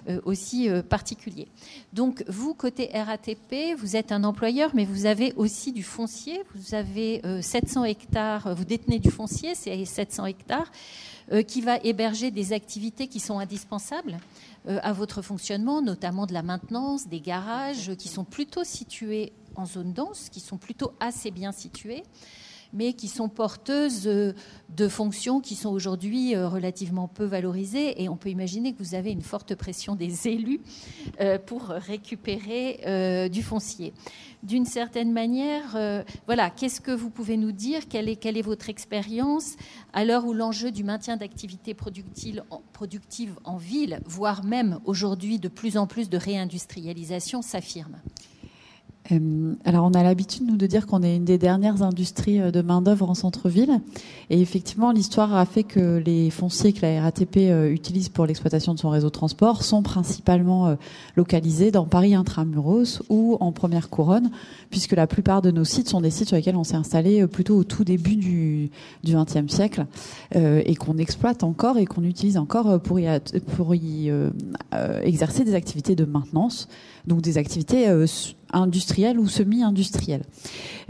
euh, 0.08 0.20
aussi 0.24 0.68
particuliers. 0.88 1.48
Donc 1.92 2.24
vous, 2.28 2.54
côté 2.54 2.90
RATP, 2.92 3.76
vous 3.76 3.96
êtes 3.96 4.12
un 4.12 4.24
employeur 4.24 4.70
mais 4.74 4.84
vous 4.84 5.06
avez 5.06 5.32
aussi 5.36 5.72
du 5.72 5.82
foncier, 5.82 6.40
vous 6.54 6.74
avez 6.74 7.22
700 7.42 7.84
hectares, 7.84 8.54
vous 8.54 8.64
détenez 8.64 8.98
du 8.98 9.10
foncier, 9.10 9.54
c'est 9.54 9.84
700 9.84 10.26
hectares, 10.26 10.70
qui 11.46 11.62
va 11.62 11.78
héberger 11.78 12.30
des 12.30 12.52
activités 12.52 13.06
qui 13.06 13.20
sont 13.20 13.38
indispensables 13.38 14.18
à 14.66 14.92
votre 14.92 15.22
fonctionnement, 15.22 15.80
notamment 15.80 16.26
de 16.26 16.34
la 16.34 16.42
maintenance, 16.42 17.08
des 17.08 17.20
garages 17.20 17.94
qui 17.96 18.08
sont 18.08 18.24
plutôt 18.24 18.64
situés 18.64 19.32
en 19.56 19.66
zone 19.66 19.92
dense, 19.92 20.28
qui 20.30 20.40
sont 20.40 20.58
plutôt 20.58 20.92
assez 21.00 21.30
bien 21.30 21.52
situées, 21.52 22.02
mais 22.74 22.92
qui 22.92 23.08
sont 23.08 23.28
porteuses 23.28 24.06
euh, 24.06 24.34
de 24.76 24.88
fonctions 24.88 25.40
qui 25.40 25.54
sont 25.54 25.70
aujourd'hui 25.70 26.34
euh, 26.34 26.48
relativement 26.48 27.08
peu 27.08 27.24
valorisées. 27.24 28.02
Et 28.02 28.08
on 28.08 28.16
peut 28.16 28.28
imaginer 28.28 28.74
que 28.74 28.82
vous 28.82 28.94
avez 28.94 29.12
une 29.12 29.22
forte 29.22 29.54
pression 29.54 29.94
des 29.94 30.28
élus 30.28 30.60
euh, 31.20 31.38
pour 31.38 31.68
récupérer 31.68 33.28
du 33.30 33.42
foncier. 33.42 33.94
D'une 34.42 34.64
certaine 34.64 35.12
manière, 35.12 35.76
voilà, 36.26 36.50
qu'est-ce 36.50 36.80
que 36.80 36.90
vous 36.90 37.10
pouvez 37.10 37.36
nous 37.36 37.52
dire? 37.52 37.88
Quelle 37.88 38.08
est, 38.08 38.16
quelle 38.16 38.36
est 38.36 38.42
votre 38.42 38.68
expérience 38.68 39.54
à 39.92 40.04
l'heure 40.04 40.26
où 40.26 40.32
l'enjeu 40.32 40.72
du 40.72 40.82
maintien 40.82 41.16
d'activités 41.16 41.74
productives 41.74 42.42
en 43.44 43.56
ville, 43.56 44.00
voire 44.04 44.44
même 44.44 44.80
aujourd'hui 44.84 45.38
de 45.38 45.48
plus 45.48 45.76
en 45.76 45.86
plus 45.86 46.10
de 46.10 46.18
réindustrialisation, 46.18 47.42
s'affirme? 47.42 47.96
Alors, 49.10 49.84
on 49.84 49.92
a 49.92 50.02
l'habitude, 50.02 50.46
nous, 50.46 50.56
de 50.56 50.66
dire 50.66 50.86
qu'on 50.86 51.02
est 51.02 51.16
une 51.16 51.26
des 51.26 51.36
dernières 51.36 51.82
industries 51.82 52.40
euh, 52.40 52.50
de 52.50 52.62
main-d'œuvre 52.62 53.10
en 53.10 53.14
centre-ville. 53.14 53.80
Et 54.30 54.40
effectivement, 54.40 54.92
l'histoire 54.92 55.34
a 55.34 55.44
fait 55.44 55.62
que 55.62 55.98
les 55.98 56.30
fonciers 56.30 56.72
que 56.72 56.80
la 56.80 57.02
RATP 57.02 57.36
euh, 57.36 57.70
utilise 57.70 58.08
pour 58.08 58.24
l'exploitation 58.24 58.72
de 58.72 58.78
son 58.78 58.88
réseau 58.88 59.08
de 59.08 59.12
transport 59.12 59.62
sont 59.62 59.82
principalement 59.82 60.76
localisés 61.16 61.70
dans 61.70 61.84
Paris 61.84 62.14
intramuros 62.14 63.02
ou 63.10 63.36
en 63.40 63.52
première 63.52 63.90
couronne, 63.90 64.30
puisque 64.70 64.92
la 64.92 65.06
plupart 65.06 65.42
de 65.42 65.50
nos 65.50 65.64
sites 65.64 65.88
sont 65.88 66.00
des 66.00 66.10
sites 66.10 66.28
sur 66.28 66.36
lesquels 66.36 66.56
on 66.56 66.64
s'est 66.64 66.76
installé 66.76 67.26
plutôt 67.26 67.56
au 67.56 67.64
tout 67.64 67.84
début 67.84 68.16
du 68.16 68.70
XXe 69.04 69.52
siècle 69.52 69.86
et 70.34 70.74
qu'on 70.76 70.98
exploite 70.98 71.44
encore 71.44 71.78
et 71.78 71.84
qu'on 71.84 72.04
utilise 72.04 72.36
encore 72.38 72.80
pour 72.80 72.98
y 72.98 74.10
exercer 75.02 75.44
des 75.44 75.54
activités 75.54 75.94
de 75.94 76.04
maintenance, 76.04 76.68
donc 77.06 77.20
des 77.20 77.38
activités 77.38 77.88
industriels 78.54 79.18
ou 79.18 79.28
semi-industriels. 79.28 80.24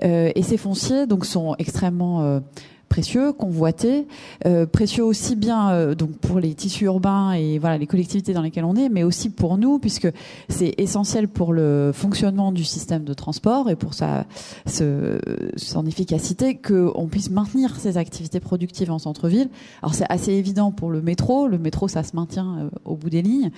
Euh, 0.03 0.31
et 0.35 0.43
ces 0.43 0.57
fonciers 0.57 1.07
donc 1.07 1.25
sont 1.25 1.55
extrêmement 1.59 2.23
euh, 2.23 2.41
précieux, 2.89 3.33
convoités, 3.33 4.07
euh, 4.47 4.67
précieux 4.67 5.05
aussi 5.05 5.37
bien 5.37 5.71
euh, 5.71 5.95
donc 5.95 6.11
pour 6.19 6.39
les 6.39 6.55
tissus 6.55 6.85
urbains 6.85 7.33
et 7.33 7.59
voilà 7.59 7.79
les 7.79 7.87
collectivités 7.87 8.33
dans 8.33 8.43
lesquelles 8.43 8.65
on 8.65 8.77
est, 8.77 8.89
mais 8.89 9.03
aussi 9.03 9.31
pour 9.31 9.59
nous 9.59 9.79
puisque 9.79 10.09
c'est 10.49 10.75
essentiel 10.79 11.29
pour 11.29 11.53
le 11.53 11.91
fonctionnement 11.93 12.53
du 12.53 12.65
système 12.65 13.05
de 13.05 13.15
transport 13.15 13.71
et 13.71 13.77
pour 13.77 13.95
sa 13.95 14.27
son 14.67 15.87
efficacité 15.87 16.57
qu'on 16.57 17.09
puisse 17.11 17.31
maintenir 17.31 17.77
ces 17.77 17.97
activités 17.97 18.41
productives 18.41 18.91
en 18.91 18.99
centre-ville. 18.99 19.49
Alors 19.83 19.95
c'est 19.95 20.11
assez 20.11 20.33
évident 20.33 20.71
pour 20.71 20.91
le 20.91 21.03
métro, 21.03 21.49
le 21.49 21.59
métro 21.59 21.89
ça 21.89 22.03
se 22.03 22.15
maintient 22.15 22.59
euh, 22.59 22.71
au 22.85 22.97
bout 22.97 23.11
des 23.11 23.23
lignes, 23.23 23.51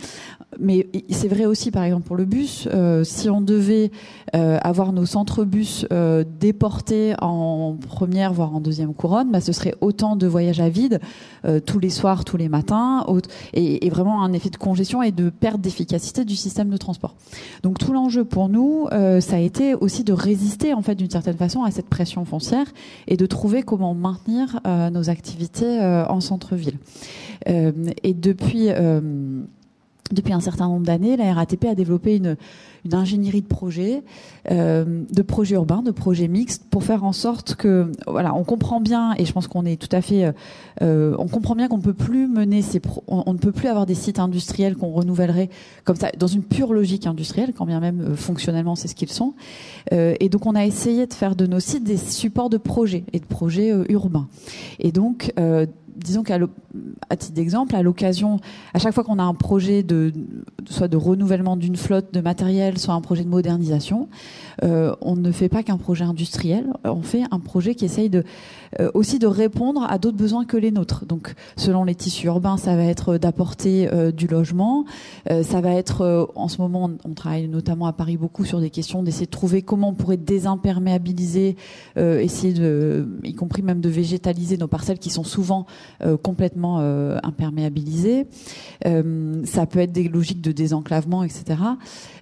mais 0.58 0.88
c'est 1.10 1.28
vrai 1.28 1.46
aussi 1.46 1.70
par 1.70 1.84
exemple 1.84 2.06
pour 2.06 2.16
le 2.16 2.24
bus. 2.24 2.68
si 3.02 3.30
on 3.30 3.40
devait 3.40 3.90
avoir 4.32 4.92
nos 4.92 5.06
centres 5.06 5.44
bus 5.44 5.86
déportés 6.40 7.14
en 7.20 7.76
première 7.88 8.32
voire 8.32 8.54
en 8.54 8.60
deuxième 8.60 8.94
couronne 8.94 9.25
bah, 9.30 9.40
ce 9.40 9.52
serait 9.52 9.74
autant 9.80 10.16
de 10.16 10.26
voyages 10.26 10.60
à 10.60 10.68
vide 10.68 11.00
euh, 11.44 11.60
tous 11.60 11.78
les 11.78 11.90
soirs, 11.90 12.24
tous 12.24 12.36
les 12.36 12.48
matins, 12.48 13.04
et, 13.52 13.88
vraiment 13.90 14.22
un 14.22 14.32
effet 14.32 14.50
de 14.50 14.56
congestion 14.56 15.02
et 15.02 15.12
de 15.12 15.30
perte 15.30 15.60
d'efficacité 15.60 16.24
du 16.24 16.36
système 16.36 16.68
de 16.68 16.76
transport. 16.76 17.14
Donc 17.62 17.78
tout 17.78 17.92
l'enjeu 17.92 18.24
pour 18.24 18.48
nous, 18.48 18.86
euh, 18.92 19.20
ça 19.20 19.36
a 19.36 19.38
été 19.38 19.74
aussi 19.74 20.04
de 20.04 20.12
résister 20.12 20.74
en 20.74 20.82
fait 20.82 20.94
d'une 20.94 21.10
certaine 21.10 21.36
façon 21.36 21.62
à 21.62 21.70
cette 21.70 21.88
pression 21.88 22.24
foncière 22.24 22.66
et 23.06 23.16
de 23.16 23.26
trouver 23.26 23.62
comment 23.62 23.94
maintenir 23.94 24.60
euh, 24.66 24.90
nos 24.90 25.08
activités 25.08 25.80
en 26.08 26.20
centre-ville. 26.20 26.78
et 27.46 28.14
depuis 28.14 28.70
depuis 30.12 30.32
un 30.32 30.40
certain 30.40 30.68
nombre 30.68 30.86
d'années, 30.86 31.16
la 31.16 31.32
RATP 31.34 31.64
a 31.64 31.74
développé 31.74 32.16
une, 32.16 32.36
une 32.86 32.94
ingénierie 32.94 33.42
de 33.42 33.46
projets, 33.46 34.02
euh, 34.50 35.02
de 35.12 35.22
projets 35.22 35.54
urbains, 35.54 35.82
de 35.82 35.90
projets 35.90 36.28
mixtes, 36.28 36.64
pour 36.70 36.84
faire 36.84 37.04
en 37.04 37.12
sorte 37.12 37.54
que, 37.54 37.90
voilà, 38.06 38.34
on 38.34 38.44
comprend 38.44 38.80
bien, 38.80 39.14
et 39.18 39.24
je 39.24 39.32
pense 39.32 39.46
qu'on 39.46 39.64
est 39.64 39.80
tout 39.80 39.94
à 39.94 40.00
fait, 40.00 40.32
euh, 40.82 41.14
on 41.18 41.28
comprend 41.28 41.54
bien 41.54 41.68
qu'on 41.68 41.78
ne 41.78 41.82
peut 41.82 41.94
plus 41.94 42.26
mener 42.26 42.62
ces, 42.62 42.80
on, 43.06 43.32
ne 43.32 43.38
peut 43.38 43.52
plus 43.52 43.68
avoir 43.68 43.86
des 43.86 43.94
sites 43.94 44.18
industriels 44.18 44.76
qu'on 44.76 44.92
renouvellerait 44.92 45.50
comme 45.84 45.96
ça 45.96 46.10
dans 46.18 46.26
une 46.26 46.42
pure 46.42 46.72
logique 46.72 47.06
industrielle, 47.06 47.52
quand 47.54 47.66
bien 47.66 47.80
même 47.80 48.00
euh, 48.00 48.16
fonctionnellement 48.16 48.74
c'est 48.74 48.88
ce 48.88 48.94
qu'ils 48.94 49.12
sont. 49.12 49.34
et 49.92 50.28
donc 50.28 50.46
on 50.46 50.54
a 50.54 50.64
essayé 50.64 51.06
de 51.06 51.14
faire 51.14 51.36
de 51.36 51.46
nos 51.46 51.60
sites 51.60 51.84
des 51.84 51.96
supports 51.96 52.50
de 52.50 52.56
projets 52.56 53.04
et 53.12 53.20
de 53.20 53.24
projets 53.24 53.72
urbains. 53.88 54.28
Et 54.78 54.92
donc 54.92 55.32
disons 55.96 56.22
qu'à 56.22 56.38
titre 57.18 57.32
d'exemple, 57.32 57.74
à 57.74 57.82
l'occasion, 57.82 58.38
à 58.74 58.78
chaque 58.78 58.94
fois 58.94 59.04
qu'on 59.04 59.18
a 59.18 59.22
un 59.22 59.34
projet 59.34 59.82
de 59.82 60.12
soit 60.68 60.88
de 60.88 60.96
renouvellement 60.96 61.56
d'une 61.56 61.76
flotte 61.76 62.12
de 62.12 62.20
matériel, 62.20 62.78
soit 62.78 62.94
un 62.94 63.00
projet 63.00 63.24
de 63.24 63.28
modernisation, 63.28 64.08
on 64.62 65.16
ne 65.16 65.32
fait 65.32 65.48
pas 65.48 65.62
qu'un 65.62 65.78
projet 65.78 66.04
industriel, 66.04 66.72
on 66.84 67.02
fait 67.02 67.24
un 67.30 67.40
projet 67.40 67.74
qui 67.74 67.84
essaye 67.84 68.10
de 68.10 68.24
euh, 68.80 68.90
aussi 68.94 69.18
de 69.18 69.26
répondre 69.26 69.86
à 69.88 69.98
d'autres 69.98 70.16
besoins 70.16 70.44
que 70.44 70.56
les 70.56 70.70
nôtres. 70.70 71.06
Donc, 71.06 71.34
selon 71.56 71.84
les 71.84 71.94
tissus 71.94 72.26
urbains, 72.26 72.56
ça 72.56 72.76
va 72.76 72.84
être 72.84 73.18
d'apporter 73.18 73.88
euh, 73.92 74.10
du 74.12 74.26
logement, 74.26 74.84
ça 75.42 75.60
va 75.60 75.72
être, 75.72 76.30
en 76.34 76.48
ce 76.48 76.60
moment, 76.60 76.90
on, 77.04 77.14
travaille 77.14 77.48
notamment 77.48 77.86
à 77.86 77.92
Paris 77.92 78.16
beaucoup 78.16 78.44
sur 78.44 78.60
des 78.60 78.70
questions 78.70 79.02
d'essayer 79.02 79.26
de 79.26 79.30
trouver 79.30 79.62
comment 79.62 79.90
on 79.90 79.94
pourrait 79.94 80.16
désimperméabiliser, 80.16 81.56
essayer 81.96 82.52
de, 82.52 83.08
y 83.24 83.34
compris 83.34 83.62
même 83.62 83.80
de 83.80 83.88
végétaliser 83.88 84.56
nos 84.56 84.68
parcelles 84.68 84.98
qui 84.98 85.10
sont 85.10 85.24
souvent 85.24 85.66
complètement 86.22 86.78
imperméabilisées. 87.22 88.26
ça 88.84 89.66
peut 89.66 89.80
être 89.80 89.92
des 89.92 90.08
logiques 90.08 90.42
de 90.42 90.52
désenclavement, 90.52 91.24
etc. 91.24 91.60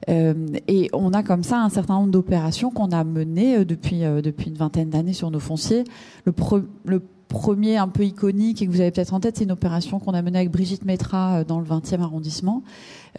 et 0.08 0.90
on 0.92 1.12
a 1.12 1.22
comme 1.22 1.42
ça 1.42 1.60
un 1.60 1.68
certain 1.68 1.94
nombre 1.94 2.12
opérations 2.24 2.70
qu'on 2.70 2.90
a 2.90 3.04
menées 3.04 3.58
euh, 3.58 3.64
depuis, 3.64 4.04
euh, 4.04 4.22
depuis 4.22 4.48
une 4.48 4.56
vingtaine 4.56 4.90
d'années 4.90 5.12
sur 5.12 5.30
nos 5.30 5.40
fonciers. 5.40 5.84
Le, 6.24 7.02
premier 7.34 7.76
un 7.76 7.88
peu 7.88 8.04
iconique 8.04 8.62
et 8.62 8.66
que 8.66 8.70
vous 8.70 8.80
avez 8.80 8.92
peut-être 8.92 9.12
en 9.12 9.20
tête, 9.20 9.36
c'est 9.36 9.44
une 9.44 9.52
opération 9.52 9.98
qu'on 9.98 10.14
a 10.14 10.22
menée 10.22 10.38
avec 10.38 10.50
Brigitte 10.50 10.84
Métra 10.84 11.40
euh, 11.40 11.44
dans 11.44 11.58
le 11.58 11.66
20e 11.66 12.00
arrondissement, 12.00 12.62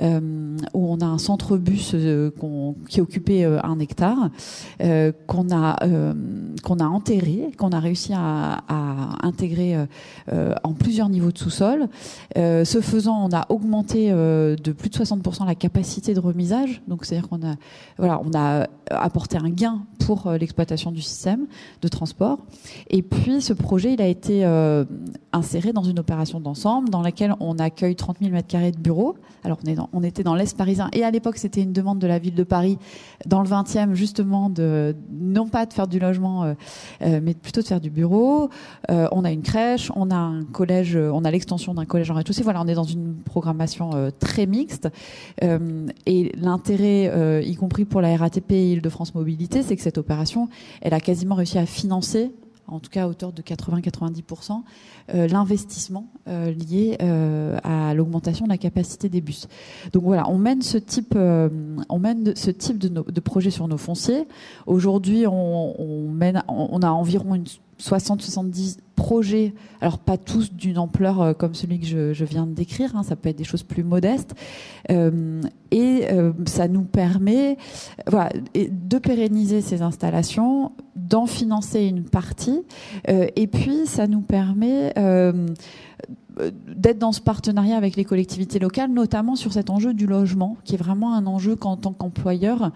euh, 0.01 0.57
où 0.73 0.91
on 0.91 0.99
a 0.99 1.05
un 1.05 1.17
centre 1.17 1.55
bus 1.55 1.91
euh, 1.93 2.29
qui 2.89 2.99
occupait 2.99 3.45
euh, 3.45 3.59
un 3.63 3.79
hectare, 3.79 4.29
qu'on 5.25 5.51
a 5.51 5.75
qu'on 6.63 6.79
a 6.79 6.85
enterré, 6.85 7.51
qu'on 7.57 7.69
a 7.69 7.79
réussi 7.79 8.11
à, 8.13 8.63
intégrer 9.21 9.75
en 10.63 10.73
plusieurs 10.73 11.09
niveaux 11.09 11.31
de 11.31 11.37
sous-sol. 11.37 11.87
ce 12.35 12.79
faisant, 12.81 13.25
on 13.25 13.33
a 13.33 13.45
augmenté 13.49 14.11
de 14.11 14.71
plus 14.71 14.89
de 14.89 14.95
60% 14.95 15.45
la 15.45 15.55
capacité 15.55 16.13
de 16.13 16.19
remisage. 16.19 16.81
Donc 16.87 17.05
c'est-à-dire 17.05 17.29
qu'on 17.29 17.45
a 17.45 17.55
voilà, 17.97 18.21
on 18.23 18.37
a 18.37 18.67
apporté 18.89 19.37
un 19.37 19.49
gain 19.49 19.81
pour 20.05 20.31
l'exploitation 20.31 20.91
du 20.91 21.01
système 21.01 21.47
de 21.81 21.87
transport. 21.87 22.39
Et 22.89 23.01
puis 23.01 23.41
ce 23.41 23.53
projet, 23.53 23.93
il 23.93 24.01
a 24.01 24.04
été 24.05 24.45
inséré 25.33 25.73
dans 25.73 25.83
une 25.83 25.99
opération 25.99 26.39
d'ensemble 26.39 26.89
dans 26.89 27.01
laquelle 27.01 27.33
on 27.39 27.57
accueille 27.59 27.95
30 27.95 28.17
000 28.21 28.31
m2 28.31 28.71
de 28.71 28.79
bureaux. 28.79 29.15
Alors 29.43 29.57
on 29.63 29.69
est 29.69 29.75
dans 29.75 29.89
on 29.93 30.03
était 30.03 30.23
dans 30.23 30.35
l'Est 30.35 30.55
parisien. 30.57 30.89
Et 30.93 31.03
à 31.03 31.11
l'époque, 31.11 31.37
c'était 31.37 31.61
une 31.61 31.73
demande 31.73 31.99
de 31.99 32.07
la 32.07 32.19
ville 32.19 32.35
de 32.35 32.43
Paris, 32.43 32.77
dans 33.25 33.41
le 33.41 33.47
20e, 33.47 33.93
justement, 33.93 34.49
de, 34.49 34.95
non 35.11 35.47
pas 35.47 35.65
de 35.65 35.73
faire 35.73 35.87
du 35.87 35.99
logement, 35.99 36.43
euh, 36.43 36.53
euh, 37.01 37.19
mais 37.23 37.33
plutôt 37.33 37.61
de 37.61 37.67
faire 37.67 37.81
du 37.81 37.89
bureau. 37.89 38.49
Euh, 38.91 39.07
on 39.11 39.23
a 39.23 39.31
une 39.31 39.41
crèche, 39.41 39.91
on 39.95 40.11
a 40.11 40.15
un 40.15 40.43
collège, 40.43 40.95
on 40.97 41.23
a 41.23 41.31
l'extension 41.31 41.73
d'un 41.73 41.85
collège 41.85 42.11
en 42.11 42.15
rez-de-chaussée. 42.15 42.43
Voilà, 42.43 42.61
on 42.61 42.67
est 42.67 42.75
dans 42.75 42.83
une 42.83 43.15
programmation 43.15 44.11
très 44.19 44.45
mixte. 44.45 44.89
et 45.41 46.31
l'intérêt, 46.37 47.43
y 47.45 47.55
compris 47.55 47.85
pour 47.85 48.01
la 48.01 48.15
RATP 48.15 48.51
et 48.51 48.71
Île-de-France 48.73 49.15
Mobilité, 49.15 49.63
c'est 49.63 49.75
que 49.75 49.81
cette 49.81 49.97
opération, 49.97 50.49
elle 50.81 50.93
a 50.93 50.99
quasiment 50.99 51.35
réussi 51.35 51.57
à 51.57 51.65
financer 51.65 52.31
en 52.67 52.79
tout 52.79 52.89
cas 52.89 53.03
à 53.03 53.07
hauteur 53.07 53.31
de 53.31 53.41
80-90%, 53.41 54.61
euh, 55.13 55.27
l'investissement 55.27 56.07
euh, 56.27 56.51
lié 56.51 56.97
euh, 57.01 57.57
à 57.63 57.93
l'augmentation 57.93 58.45
de 58.45 58.51
la 58.51 58.57
capacité 58.57 59.09
des 59.09 59.21
bus. 59.21 59.47
Donc 59.93 60.03
voilà, 60.03 60.29
on 60.29 60.37
mène 60.37 60.61
ce 60.61 60.77
type, 60.77 61.15
on 61.15 61.99
mène 61.99 62.23
de, 62.23 63.19
projet 63.19 63.51
sur 63.51 63.67
nos 63.67 63.77
fonciers. 63.77 64.27
Aujourd'hui, 64.65 65.25
on, 65.27 65.75
on 65.79 66.81
a 66.81 66.89
environ 66.89 67.35
une 67.35 67.45
60-70 67.79 68.77
projets, 68.95 69.53
alors 69.81 69.99
pas 69.99 70.17
tous 70.17 70.53
d'une 70.53 70.77
ampleur 70.77 71.21
euh, 71.21 71.33
comme 71.33 71.53
celui 71.53 71.79
que 71.79 71.85
je, 71.85 72.25
viens 72.25 72.47
de 72.47 72.53
décrire, 72.53 72.95
hein, 72.95 73.03
ça 73.03 73.15
peut 73.15 73.29
être 73.29 73.37
des 73.37 73.43
choses 73.43 73.63
plus 73.63 73.83
modestes, 73.83 74.33
euh, 74.89 75.41
et 75.71 76.07
euh, 76.11 76.31
ça 76.45 76.67
nous 76.67 76.83
permet 76.83 77.57
de 78.07 78.97
pérenniser 78.97 79.61
ces 79.61 79.81
installations, 79.81 80.71
d'en 80.95 81.25
financer 81.25 81.83
une 81.83 82.03
partie, 82.03 82.63
et 83.07 83.47
puis 83.47 83.85
ça 83.85 84.07
nous 84.07 84.21
permet 84.21 84.93
d'être 86.67 86.99
dans 86.99 87.11
ce 87.11 87.21
partenariat 87.21 87.77
avec 87.77 87.95
les 87.95 88.05
collectivités 88.05 88.59
locales, 88.59 88.91
notamment 88.91 89.35
sur 89.35 89.53
cet 89.53 89.69
enjeu 89.69 89.93
du 89.93 90.05
logement, 90.05 90.57
qui 90.63 90.75
est 90.75 90.77
vraiment 90.77 91.13
un 91.13 91.27
enjeu 91.27 91.55
qu'en 91.55 91.77
tant 91.77 91.93
qu'employeur, 91.93 92.71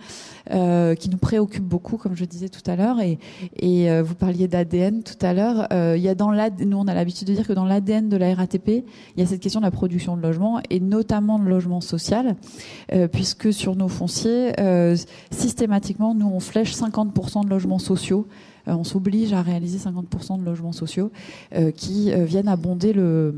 euh, 0.51 0.95
qui 0.95 1.09
nous 1.09 1.17
préoccupe 1.17 1.63
beaucoup, 1.63 1.97
comme 1.97 2.15
je 2.15 2.25
disais 2.25 2.49
tout 2.49 2.61
à 2.69 2.75
l'heure. 2.75 2.97
Et, 3.01 3.19
euh, 3.89 4.03
vous 4.03 4.15
parliez 4.15 4.47
d'ADN 4.47 5.03
tout 5.03 5.25
à 5.25 5.33
l'heure. 5.33 5.67
Euh, 5.73 5.95
il 5.97 6.03
y 6.03 6.09
a 6.09 6.15
dans 6.15 6.31
nous 6.31 6.77
on 6.77 6.87
a 6.87 6.93
l'habitude 6.93 7.27
de 7.27 7.33
dire 7.33 7.47
que 7.47 7.53
dans 7.53 7.65
l'ADN 7.65 8.09
de 8.09 8.17
la 8.17 8.33
RATP, 8.33 8.69
il 9.15 9.19
y 9.19 9.21
a 9.21 9.25
cette 9.25 9.41
question 9.41 9.59
de 9.59 9.65
la 9.65 9.71
production 9.71 10.15
de 10.15 10.21
logement 10.21 10.61
et 10.69 10.79
notamment 10.79 11.39
de 11.39 11.45
logement 11.45 11.81
social, 11.81 12.35
euh, 12.93 13.07
puisque 13.07 13.51
sur 13.51 13.75
nos 13.75 13.87
fonciers, 13.87 14.53
systématiquement, 15.31 16.13
nous 16.15 16.27
on 16.27 16.39
flèche 16.39 16.73
50% 16.73 17.45
de 17.45 17.49
logements 17.49 17.79
sociaux 17.79 18.27
euh, 18.29 18.48
on 18.75 18.83
s'oblige 18.83 19.33
à 19.33 19.41
réaliser 19.41 19.77
50% 19.77 20.39
de 20.39 20.45
logements 20.45 20.71
sociaux 20.71 21.11
euh, 21.55 21.71
qui 21.71 22.11
euh, 22.11 22.25
viennent 22.25 22.47
abonder 22.47 22.93
le, 22.93 23.33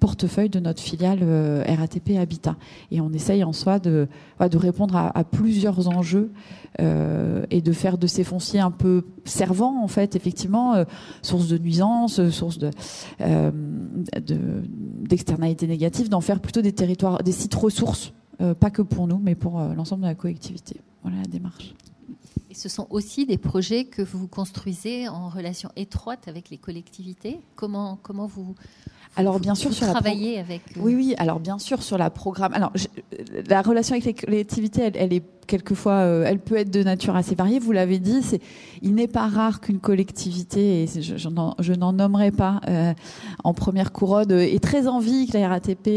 portefeuille 0.00 0.48
de 0.48 0.60
notre 0.60 0.80
filiale 0.80 1.20
RATP 1.66 2.16
Habitat. 2.18 2.56
Et 2.90 3.00
on 3.00 3.12
essaye 3.12 3.42
en 3.42 3.52
soi 3.52 3.78
de, 3.78 4.08
de 4.40 4.56
répondre 4.56 4.96
à, 4.96 5.24
plusieurs 5.24 5.88
enjeux 5.88 6.30
et 6.78 7.60
de 7.60 7.72
faire 7.72 7.98
de 7.98 8.06
ces 8.06 8.22
fonciers 8.22 8.60
un 8.60 8.70
peu 8.70 9.04
servants, 9.24 9.82
en 9.82 9.88
fait, 9.88 10.14
effectivement, 10.14 10.84
source 11.22 11.48
de 11.48 11.58
nuisances, 11.58 12.28
source 12.30 12.58
de, 12.58 12.70
d'externalités 15.08 15.66
négatives, 15.66 16.08
d'en 16.08 16.20
faire 16.20 16.38
plutôt 16.38 16.62
des 16.62 16.72
territoires, 16.72 17.22
des 17.22 17.32
sites 17.32 17.54
ressources, 17.54 18.12
pas 18.60 18.70
que 18.70 18.82
pour 18.82 19.08
nous, 19.08 19.18
mais 19.18 19.34
pour 19.34 19.60
l'ensemble 19.60 20.02
de 20.02 20.08
la 20.08 20.14
collectivité. 20.14 20.80
Voilà 21.02 21.18
la 21.18 21.28
démarche. 21.28 21.74
Ce 22.58 22.68
sont 22.68 22.88
aussi 22.90 23.24
des 23.24 23.38
projets 23.38 23.84
que 23.84 24.02
vous 24.02 24.26
construisez 24.26 25.06
en 25.06 25.28
relation 25.28 25.70
étroite 25.76 26.26
avec 26.26 26.50
les 26.50 26.58
collectivités. 26.58 27.38
Comment, 27.54 28.00
comment 28.02 28.26
vous, 28.26 28.56
alors 29.18 29.40
bien 29.40 29.56
sûr, 29.56 29.72
sur 29.72 29.88
travailler 29.88 30.36
la 30.36 30.42
avec. 30.42 30.62
Oui, 30.76 30.94
oui. 30.94 31.14
Alors 31.18 31.40
bien 31.40 31.58
sûr 31.58 31.82
sur 31.82 31.98
la 31.98 32.08
programme. 32.08 32.54
Alors 32.54 32.72
la 33.48 33.62
relation 33.62 33.94
avec 33.94 34.04
les 34.04 34.14
collectivités, 34.14 34.92
elle, 34.94 35.12
est 35.12 35.24
quelquefois, 35.48 35.94
euh, 35.94 36.24
elle 36.24 36.38
peut 36.38 36.54
être 36.54 36.70
de 36.70 36.84
nature 36.84 37.16
assez 37.16 37.34
variée. 37.34 37.58
Vous 37.58 37.72
l'avez 37.72 37.98
dit, 37.98 38.22
c'est, 38.22 38.40
il 38.80 38.94
n'est 38.94 39.08
pas 39.08 39.26
rare 39.26 39.60
qu'une 39.60 39.80
collectivité, 39.80 40.84
et 40.84 40.86
je, 40.86 41.16
je 41.16 41.72
n'en 41.72 41.92
nommerai 41.92 42.30
pas 42.30 42.60
euh, 42.68 42.94
en 43.42 43.54
première 43.54 43.90
couronne, 43.90 44.30
euh, 44.30 44.40
ait 44.40 44.60
très 44.60 44.86
envie 44.86 45.26
que 45.26 45.36
la 45.36 45.48
RATP, 45.48 45.88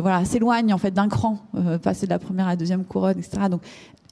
voilà, 0.00 0.24
s'éloigne 0.24 0.72
en 0.72 0.78
fait 0.78 0.92
d'un 0.92 1.08
cran, 1.08 1.40
passer 1.82 2.06
de 2.06 2.10
la 2.10 2.18
première 2.18 2.46
à 2.46 2.50
la 2.50 2.56
deuxième 2.56 2.86
couronne, 2.86 3.18
etc. 3.18 3.48
Donc 3.50 3.60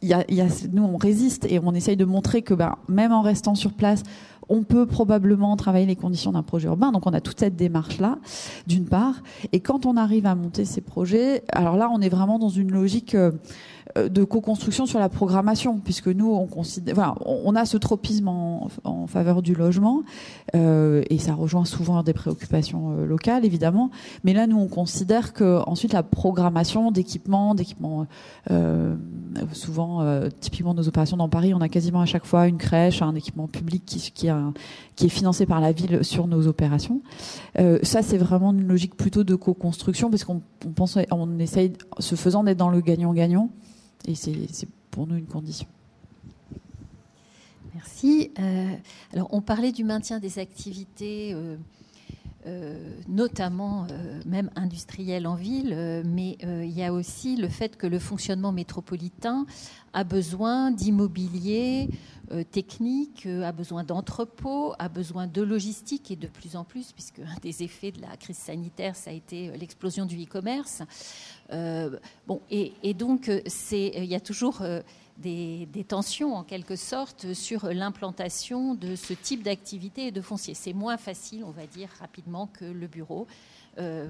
il 0.02 0.08
y 0.08 0.14
a, 0.14 0.24
y 0.30 0.42
a, 0.42 0.46
nous, 0.70 0.82
on 0.82 0.98
résiste 0.98 1.46
et 1.48 1.60
on 1.62 1.72
essaye 1.72 1.96
de 1.96 2.04
montrer 2.04 2.42
que 2.42 2.52
ben, 2.54 2.76
même 2.88 3.12
en 3.12 3.22
restant 3.22 3.54
sur 3.54 3.72
place, 3.72 4.02
on 4.50 4.62
peut 4.64 4.84
probablement 4.84 5.56
travailler 5.56 5.86
les 5.86 5.96
conditions 5.96 6.32
d'un 6.32 6.42
projet 6.42 6.66
urbain. 6.66 6.92
Donc 6.92 7.06
on 7.06 7.12
a 7.14 7.20
toute 7.20 7.40
cette 7.40 7.56
démarche-là, 7.56 8.18
d'une 8.66 8.84
part. 8.84 9.22
Et 9.52 9.60
quand 9.60 9.86
on 9.86 9.96
arrive 9.96 10.26
à 10.26 10.34
monter 10.34 10.64
ces 10.66 10.82
projets, 10.82 11.44
alors 11.52 11.76
là, 11.76 11.88
on 11.90 12.00
est 12.02 12.10
vraiment 12.10 12.38
dans 12.38 12.50
une 12.50 12.70
logique... 12.70 13.16
Euh, 13.96 14.00
euh, 14.00 14.08
de 14.10 14.24
co-construction 14.24 14.86
sur 14.86 14.98
la 14.98 15.08
programmation, 15.08 15.78
puisque 15.78 16.08
nous, 16.08 16.32
on, 16.32 16.46
considère, 16.46 17.14
on 17.24 17.54
a 17.54 17.64
ce 17.64 17.76
tropisme 17.76 18.28
en, 18.28 18.68
faveur 19.06 19.40
du 19.40 19.54
logement, 19.54 20.02
euh, 20.54 21.02
et 21.10 21.18
ça 21.18 21.34
rejoint 21.34 21.64
souvent 21.64 22.02
des 22.02 22.12
préoccupations 22.12 22.92
euh, 22.92 23.06
locales, 23.06 23.44
évidemment. 23.44 23.90
Mais 24.24 24.32
là, 24.32 24.46
nous, 24.46 24.58
on 24.58 24.68
considère 24.68 25.32
que 25.32 25.60
ensuite 25.66 25.92
la 25.92 26.02
programmation 26.02 26.90
d'équipements, 26.90 27.54
d'équipements, 27.54 28.06
souvent, 29.52 30.04
typiquement 30.40 30.74
nos 30.74 30.88
opérations 30.88 31.16
dans 31.16 31.28
Paris, 31.28 31.54
on 31.54 31.60
a 31.60 31.68
quasiment 31.68 32.00
à 32.00 32.06
chaque 32.06 32.24
fois 32.24 32.46
une 32.48 32.58
crèche, 32.58 33.02
un 33.02 33.14
équipement 33.14 33.46
public 33.46 33.84
qui, 33.86 33.98
qui, 34.12 34.28
qui 34.96 35.06
est 35.06 35.10
financé 35.10 35.46
par 35.46 35.60
la 35.60 35.72
ville 35.72 36.02
sur 36.02 36.26
nos 36.26 36.46
opérations. 36.46 37.00
ça, 37.82 38.02
c'est 38.02 38.18
vraiment 38.18 38.52
une 38.52 38.66
logique 38.66 38.96
plutôt 38.96 39.24
de 39.24 39.34
co-construction, 39.34 40.10
parce 40.10 40.24
qu'on 40.24 40.42
pense, 40.74 40.98
on 41.10 41.38
essaye, 41.38 41.72
ce 41.98 42.14
faisant, 42.14 42.44
d'être 42.44 42.58
dans 42.58 42.70
le 42.70 42.80
gagnant-gagnant. 42.80 43.50
Et 44.06 44.14
c'est 44.14 44.68
pour 44.90 45.06
nous 45.06 45.16
une 45.16 45.26
condition. 45.26 45.66
Merci. 47.74 48.32
Euh, 48.38 48.74
alors, 49.12 49.28
on 49.32 49.40
parlait 49.40 49.72
du 49.72 49.84
maintien 49.84 50.18
des 50.18 50.38
activités, 50.38 51.32
euh, 51.34 51.56
notamment 53.08 53.86
même 54.26 54.50
industrielles 54.56 55.26
en 55.26 55.34
ville, 55.34 56.02
mais 56.06 56.36
il 56.42 56.70
y 56.70 56.82
a 56.82 56.92
aussi 56.92 57.36
le 57.36 57.48
fait 57.48 57.76
que 57.76 57.86
le 57.86 57.98
fonctionnement 57.98 58.52
métropolitain 58.52 59.46
a 59.92 60.04
besoin 60.04 60.70
d'immobilier 60.70 61.88
technique, 62.52 63.26
a 63.26 63.52
besoin 63.52 63.84
d'entrepôts, 63.84 64.72
a 64.78 64.88
besoin 64.88 65.26
de 65.26 65.42
logistique 65.42 66.10
et 66.10 66.16
de 66.16 66.28
plus 66.28 66.56
en 66.56 66.64
plus, 66.64 66.92
puisque 66.92 67.18
un 67.18 67.38
des 67.42 67.62
effets 67.62 67.90
de 67.90 68.00
la 68.00 68.16
crise 68.16 68.38
sanitaire, 68.38 68.96
ça 68.96 69.10
a 69.10 69.12
été 69.12 69.50
l'explosion 69.58 70.06
du 70.06 70.22
e-commerce. 70.22 70.82
Euh, 71.52 71.98
bon, 72.26 72.40
et, 72.50 72.94
donc, 72.94 73.28
euh, 73.28 73.40
il 73.72 74.04
y 74.04 74.14
a 74.14 74.20
toujours 74.20 74.62
euh, 75.26 75.66
des, 75.66 75.84
tensions, 75.84 76.34
en 76.34 76.44
quelque 76.44 76.76
sorte, 76.76 77.32
sur 77.34 77.66
l'implantation 77.66 78.74
de 78.74 78.96
ce 78.96 79.12
type 79.12 79.42
d'activité 79.42 80.06
et 80.06 80.10
de 80.10 80.20
foncier. 80.20 80.54
C'est 80.54 80.72
moins 80.72 80.96
facile, 80.96 81.44
on 81.44 81.50
va 81.50 81.66
dire, 81.66 81.88
rapidement 81.98 82.46
que 82.46 82.64
le 82.64 82.86
bureau. 82.86 83.26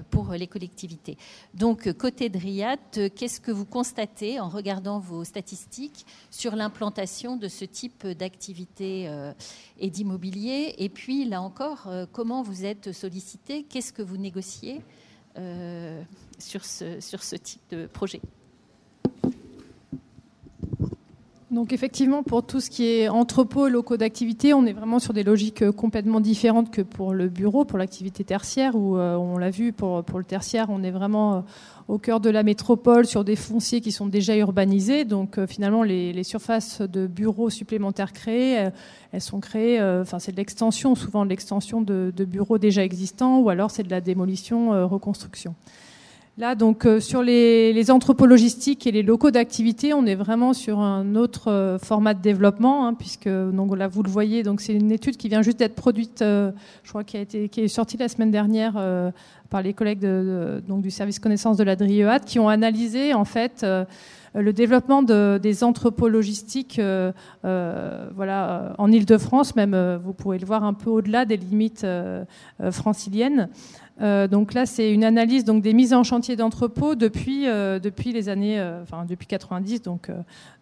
pour 0.09 0.33
les 0.33 0.47
collectivités. 0.47 1.17
Donc, 1.53 1.93
côté 1.93 2.29
de 2.29 2.37
Riyad, 2.37 2.79
qu'est-ce 3.15 3.39
que 3.39 3.51
vous 3.51 3.63
constatez 3.63 4.39
en 4.39 4.49
regardant 4.49 4.99
vos 4.99 5.23
statistiques 5.23 6.05
sur 6.29 6.55
l'implantation 6.55 7.37
de 7.37 7.47
ce 7.47 7.63
type 7.63 8.05
d'activité 8.05 9.07
et 9.79 9.89
d'immobilier? 9.89 10.73
Et 10.77 10.89
puis, 10.89 11.23
là 11.25 11.41
encore, 11.41 11.87
comment 12.11 12.41
vous 12.41 12.65
êtes 12.65 12.91
sollicité? 12.91 13.63
Qu'est-ce 13.63 13.93
que 13.93 14.01
vous 14.01 14.17
négociez 14.17 14.81
euh, 15.37 16.01
sur 16.39 16.65
ce 16.65 17.35
type 17.35 17.61
de 17.69 17.87
projet? 17.87 18.19
Donc 21.51 21.73
effectivement, 21.73 22.23
pour 22.23 22.45
tout 22.45 22.61
ce 22.61 22.69
qui 22.69 22.85
est 22.85 23.09
entrepôt, 23.09 23.67
locaux 23.67 23.97
d'activité, 23.97 24.53
on 24.53 24.65
est 24.65 24.71
vraiment 24.71 24.99
sur 24.99 25.13
des 25.13 25.23
logiques 25.23 25.61
euh, 25.61 25.71
complètement 25.73 26.21
différentes 26.21 26.71
que 26.71 26.81
pour 26.81 27.13
le 27.13 27.27
bureau, 27.27 27.65
pour 27.65 27.77
l'activité 27.77 28.23
tertiaire, 28.23 28.75
où 28.75 28.97
euh, 28.97 29.15
on 29.17 29.37
l'a 29.37 29.49
vu, 29.49 29.73
pour, 29.73 30.01
le 30.15 30.23
tertiaire, 30.23 30.67
on 30.69 30.81
est 30.81 30.91
vraiment 30.91 31.43
au 31.91 31.97
cœur 31.97 32.21
de 32.21 32.29
la 32.29 32.43
métropole 32.43 33.05
sur 33.05 33.25
des 33.25 33.35
fonciers 33.35 33.81
qui 33.81 33.91
sont 33.91 34.05
déjà 34.05 34.35
urbanisés. 34.37 35.03
Donc 35.03 35.37
euh, 35.37 35.45
finalement, 35.45 35.83
les, 35.83 36.23
surfaces 36.23 36.81
de 36.81 37.05
bureaux 37.05 37.49
supplémentaires 37.49 38.13
créées, 38.13 38.59
euh, 38.59 38.69
elles 39.11 39.21
sont 39.21 39.41
créées, 39.41 39.79
euh, 39.79 40.01
enfin 40.01 40.17
c'est 40.17 40.31
de 40.31 40.37
l'extension, 40.37 40.95
souvent 40.95 41.25
de 41.25 41.29
l'extension 41.29 41.81
de, 41.81 42.13
bureaux 42.25 42.57
déjà 42.57 42.83
existants, 42.83 43.39
ou 43.39 43.49
alors 43.49 43.71
c'est 43.71 43.83
de 43.83 43.89
la 43.89 43.99
démolition, 43.99 44.87
reconstruction. 44.87 45.55
Là, 46.37 46.55
donc, 46.55 46.87
sur 46.99 47.21
les, 47.21 47.91
entrepôts 47.91 48.25
logistiques 48.25 48.87
et 48.87 48.91
les 48.91 49.03
locaux 49.03 49.31
d'activité, 49.31 49.93
on 49.93 50.05
est 50.05 50.15
vraiment 50.15 50.53
sur 50.53 50.79
un 50.79 51.15
autre 51.15 51.77
format 51.83 52.13
de 52.13 52.21
développement, 52.21 52.87
hein, 52.87 52.93
puisque 52.93 53.27
donc 53.27 53.77
là, 53.77 53.87
vous 53.87 54.01
le 54.01 54.09
voyez, 54.09 54.41
donc 54.41 54.61
c'est 54.61 54.73
une 54.73 54.91
étude 54.91 55.17
qui 55.17 55.27
vient 55.27 55.41
juste 55.41 55.59
d'être 55.59 55.75
produite, 55.75 56.19
je 56.21 56.53
crois, 56.89 57.03
qui 57.03 57.17
a 57.17 57.19
été, 57.19 57.49
qui 57.49 57.61
est 57.61 57.67
sortie 57.67 57.97
la 57.97 58.07
semaine 58.07 58.31
dernière 58.31 58.73
par 59.49 59.61
les 59.61 59.73
collègues 59.73 60.07
donc, 60.67 60.81
du 60.81 60.89
service 60.89 61.19
connaissance 61.19 61.57
de 61.57 61.63
la 61.63 61.75
DRIEAT 61.75 62.21
qui 62.25 62.39
ont 62.39 62.49
analysé 62.49 63.13
en 63.13 63.25
fait 63.25 63.65
euh, 64.35 64.41
le 64.41 64.53
développement 64.53 65.03
des 65.03 65.63
entrepôts 65.63 66.07
logistiques 66.07 66.79
euh, 66.79 67.11
euh, 67.43 68.07
voilà, 68.15 68.73
en 68.77 68.91
Ile-de-France, 68.91 69.55
même 69.55 69.99
vous 70.03 70.13
pouvez 70.13 70.37
le 70.37 70.45
voir 70.45 70.63
un 70.63 70.73
peu 70.73 70.89
au-delà 70.89 71.25
des 71.25 71.37
limites 71.37 71.85
franciliennes. 72.71 73.49
Donc 73.99 74.53
là, 74.55 74.65
c'est 74.65 74.91
une 74.91 75.03
analyse 75.03 75.45
donc, 75.45 75.61
des 75.61 75.73
mises 75.73 75.93
en 75.93 76.03
chantier 76.03 76.35
d'entrepôts 76.35 76.95
depuis, 76.95 77.43
depuis 77.45 78.11
les 78.11 78.29
années, 78.29 78.59
enfin 78.81 79.05
depuis 79.07 79.27
90, 79.27 79.83
donc 79.83 80.09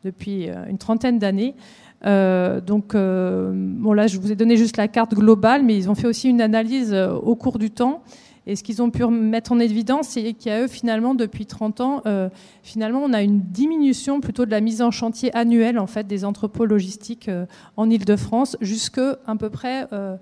depuis 0.03 0.49
une 0.69 0.77
trentaine 0.77 1.19
d'années. 1.19 1.55
donc, 2.03 2.93
bon 2.93 3.93
là, 3.93 4.07
je 4.07 4.19
vous 4.19 4.31
ai 4.31 4.35
donné 4.35 4.57
juste 4.57 4.75
la 4.75 4.89
carte 4.89 5.13
globale, 5.13 5.63
mais 5.63 5.77
ils 5.77 5.89
ont 5.89 5.95
fait 5.95 6.07
aussi 6.07 6.27
une 6.29 6.41
analyse 6.41 6.93
au 6.93 7.35
cours 7.35 7.59
du 7.59 7.71
temps 7.71 8.01
et 8.49 8.55
ce 8.55 8.63
qu'ils 8.63 8.81
ont 8.81 8.89
pu 8.89 9.05
mettre 9.05 9.51
en 9.51 9.59
évidence, 9.59 10.07
c'est 10.07 10.33
qu'à 10.33 10.61
eux, 10.61 10.67
finalement, 10.67 11.13
depuis 11.13 11.45
30 11.45 11.81
ans, 11.81 12.01
euh, 12.07 12.29
finalement, 12.63 12.99
on 13.03 13.13
a 13.13 13.21
une 13.21 13.41
diminution 13.41 14.21
plutôt 14.21 14.43
de 14.47 14.49
la 14.49 14.59
mise 14.59 14.81
en 14.81 14.89
chantier 14.89 15.31
annuelle 15.35 15.77
en 15.77 15.85
fait, 15.85 16.07
des 16.07 16.25
entrepôts 16.25 16.65
logistiques 16.65 17.29
euh, 17.29 17.45
en 17.77 17.91
Ile-de-France 17.91 18.57
jusqu'à 18.59 19.17
peu 19.37 19.51
près, 19.51 19.87
euh, 19.93 20.17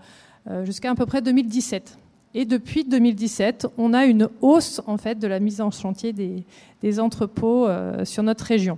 jusqu'à 0.66 0.92
à 0.92 0.96
peu 0.96 1.06
près 1.06 1.22
2017. 1.22 1.98
Et 2.40 2.46
depuis 2.46 2.84
2017, 2.84 3.66
on 3.80 3.96
a 3.96 4.06
une 4.06 4.30
hausse 4.42 4.80
en 4.86 4.98
fait 4.98 5.18
de 5.18 5.28
la 5.28 5.40
mise 5.40 5.60
en 5.60 5.72
chantier 5.72 6.14
des, 6.14 7.00
entrepôts 7.00 7.68
sur 8.04 8.22
notre 8.22 8.46
région, 8.46 8.78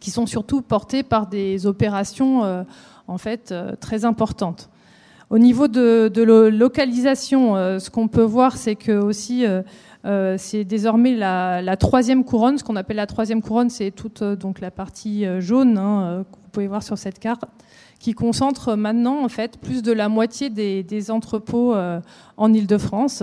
qui 0.00 0.10
sont 0.10 0.24
surtout 0.24 0.62
portés 0.62 1.02
par 1.02 1.26
des 1.26 1.66
opérations 1.66 2.64
en 3.08 3.18
fait 3.18 3.54
très 3.78 4.06
importantes. 4.06 4.70
Au 5.28 5.38
niveau 5.38 5.66
de, 5.66 6.08
de 6.12 6.22
localisation, 6.22 7.56
euh, 7.56 7.80
ce 7.80 7.90
qu'on 7.90 8.06
peut 8.06 8.22
voir, 8.22 8.56
c'est 8.56 8.76
que 8.76 8.92
aussi 8.92 9.44
euh, 9.44 9.62
euh, 10.04 10.36
c'est 10.38 10.62
désormais 10.62 11.16
la, 11.16 11.62
la, 11.62 11.76
troisième 11.76 12.22
couronne. 12.24 12.58
Ce 12.58 12.64
qu'on 12.64 12.76
appelle 12.76 12.96
la 12.96 13.08
troisième 13.08 13.42
couronne, 13.42 13.68
c'est 13.68 13.90
toute 13.90 14.22
donc 14.22 14.60
la 14.60 14.70
partie 14.70 15.24
jaune 15.40 15.78
hein, 15.78 16.24
que 16.30 16.36
vous 16.36 16.48
pouvez 16.52 16.68
voir 16.68 16.84
sur 16.84 16.96
cette 16.96 17.18
carte, 17.18 17.44
qui 17.98 18.12
concentre 18.12 18.74
maintenant 18.74 19.24
en 19.24 19.28
fait 19.28 19.58
plus 19.58 19.82
de 19.82 19.92
la 19.92 20.08
moitié 20.08 20.50
des, 20.50 21.10
entrepôts 21.10 21.74
en 22.36 22.52
Île-de-France. 22.52 23.22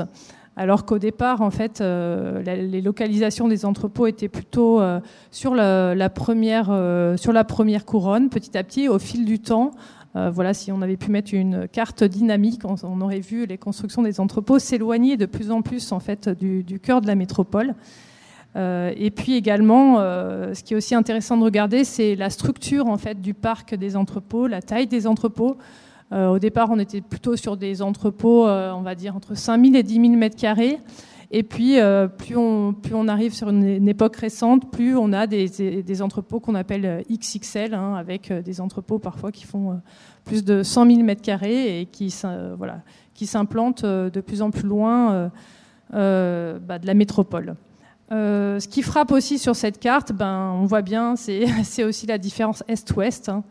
Alors 0.56 0.85
qu'au 0.85 1.00
départ, 1.00 1.42
en 1.42 1.50
fait, 1.50 1.80
les 1.82 2.82
localisations 2.82 3.48
des 3.48 3.66
entrepôts 3.66 4.08
étaient 4.08 4.30
plutôt 4.30 4.82
sur 5.32 5.56
la, 5.56 6.10
première, 6.10 6.66
sur 7.18 7.34
la 7.34 7.43
première 7.43 7.85
couronne. 7.85 8.30
Petit 8.30 8.58
à 8.58 8.64
petit, 8.64 8.88
au 8.88 9.00
fil 9.00 9.26
du 9.26 9.40
temps, 9.40 9.72
euh, 10.16 10.30
voilà, 10.30 10.53
si 10.53 10.72
on 10.72 10.82
avait 10.82 10.98
pu 10.98 11.10
mettre 11.10 11.34
une 11.34 11.68
carte 11.68 12.03
dynamique, 12.03 12.61
on, 12.66 13.02
aurait 13.02 13.19
vu 13.19 13.45
les 13.45 13.58
constructions 13.58 14.03
des 14.03 14.19
entrepôts 14.19 14.60
s'éloigner 14.60 15.18
de 15.18 15.26
plus 15.26 15.50
en 15.50 15.61
plus 15.61 15.92
en 15.92 16.00
fait 16.00 16.30
du, 16.30 16.80
cœur 16.80 17.02
de 17.02 17.08
la 17.08 17.16
métropole. 17.16 17.74
Euh, 18.56 18.93
et 18.95 19.09
puis 19.09 19.33
également, 19.33 19.99
euh, 19.99 20.53
ce 20.53 20.64
qui 20.64 20.73
est 20.73 20.77
aussi 20.77 20.95
intéressant 20.95 21.38
de 21.38 21.43
regarder, 21.43 21.83
c'est 21.83 22.15
la 22.15 22.30
structure 22.30 22.88
en 22.88 22.98
fait 22.98 23.19
du 23.19 23.33
parc 23.33 23.75
des 23.75 23.95
entrepôts, 23.95 24.48
la 24.48 24.61
taille 24.61 24.88
des 24.88 25.07
entrepôts. 25.07 25.57
au 26.11 26.38
départ, 26.38 26.69
on 26.69 26.77
était 26.77 27.01
plutôt 27.01 27.35
sur 27.35 27.57
des 27.57 27.82
entrepôts, 27.82 28.45
on 28.48 28.82
va 28.82 28.93
dire 28.93 29.15
entre 29.15 29.35
5000 29.35 29.75
et 29.75 29.82
10 29.82 29.93
000 29.95 30.07
mètres 30.15 30.35
carrés. 30.35 30.77
Et 31.32 31.41
puis, 31.41 31.77
plus, 32.19 32.35
on, 32.38 33.07
arrive 33.07 33.33
sur 33.33 33.49
une, 33.49 33.90
époque 33.90 34.17
récente, 34.17 34.72
plus 34.72 34.95
on 34.95 35.11
a 35.11 35.25
des, 35.25 36.01
entrepôts 36.03 36.40
qu'on 36.40 36.53
appelle 36.53 37.03
XXL, 37.09 37.73
hein, 37.73 37.95
avec 37.95 38.32
des 38.32 38.61
entrepôts 38.61 38.99
parfois 38.99 39.32
qui 39.32 39.45
font 39.45 39.82
plus 40.23 40.43
de 40.43 40.61
100 40.61 40.85
000 40.85 41.01
mètres 41.01 41.23
carrés 41.23 41.82
et 41.82 41.88
qui, 41.88 42.15
voilà, 42.59 42.82
qui 43.15 43.25
s'implantent 43.25 43.83
de 43.83 44.22
plus 44.22 44.43
en 44.43 44.51
plus 44.51 44.67
loin 44.67 45.32
euh, 45.93 46.57
bah, 46.59 46.80
de 46.80 46.88
la 46.88 46.95
métropole. 46.95 47.56
Euh, 48.11 48.59
ce 48.59 48.67
qui 48.67 48.82
frappe 48.82 49.11
aussi 49.11 49.40
sur 49.40 49.56
cette 49.56 49.80
carte, 49.80 50.11
ben, 50.11 50.51
on 50.59 50.65
voit 50.65 50.82
bien, 50.82 51.15
c'est 51.15 51.83
aussi 51.83 52.06
la 52.06 52.17
différence 52.17 52.64
est-ouest. 52.67 53.30
Hein. 53.30 53.43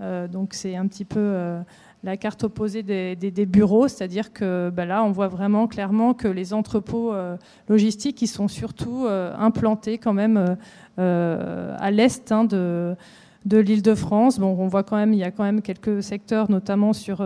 Euh, 0.00 0.28
donc 0.28 0.54
c'est 0.54 0.76
un 0.76 0.86
petit 0.86 1.04
peu 1.04 1.60
la 2.02 2.16
carte 2.16 2.44
opposée 2.44 2.82
des, 2.82 3.46
bureaux, 3.46 3.88
c'est-à-dire 3.88 4.32
que 4.32 4.70
ben 4.70 4.86
là, 4.86 5.04
on 5.04 5.10
voit 5.10 5.28
vraiment 5.28 5.66
clairement 5.66 6.14
que 6.14 6.28
les 6.28 6.54
entrepôts 6.54 7.12
euh, 7.12 7.36
logistiques, 7.68 8.22
ils 8.22 8.26
sont 8.26 8.48
surtout 8.48 9.06
euh, 9.06 9.34
implantés 9.38 9.98
quand 9.98 10.14
même 10.14 10.56
euh, 10.98 11.76
à 11.78 11.90
l'est 11.90 12.32
hein, 12.32 12.44
de 12.44 12.96
l'Île-de-France. 13.44 14.38
Bon, 14.38 14.56
on 14.58 14.68
voit 14.68 14.82
quand 14.82 14.96
même, 14.96 15.12
il 15.12 15.18
y 15.18 15.24
a 15.24 15.30
quand 15.30 15.44
même 15.44 15.60
quelques 15.60 16.02
secteurs, 16.02 16.50
notamment 16.50 16.92
sur 16.92 17.24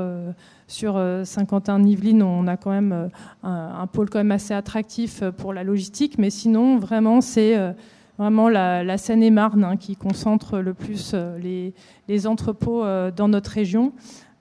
sur 0.66 1.00
Saint-Quentin-Yvelines, 1.24 2.22
on 2.22 2.46
a 2.46 2.56
quand 2.56 2.70
même 2.70 3.10
un, 3.42 3.86
pôle 3.86 4.08
quand 4.10 4.18
même 4.18 4.32
assez 4.32 4.54
attractif 4.54 5.22
pour 5.36 5.52
la 5.52 5.64
logistique, 5.64 6.18
mais 6.18 6.30
sinon, 6.30 6.78
vraiment, 6.78 7.20
c'est 7.20 7.56
vraiment 8.18 8.48
la, 8.48 8.96
Seine-et-Marne 8.96 9.64
hein, 9.64 9.76
qui 9.76 9.96
concentre 9.96 10.58
le 10.58 10.74
plus 10.74 11.14
les, 11.40 11.74
les 12.08 12.26
entrepôts 12.26 12.84
dans 13.14 13.28
notre 13.28 13.50
région. 13.50 13.92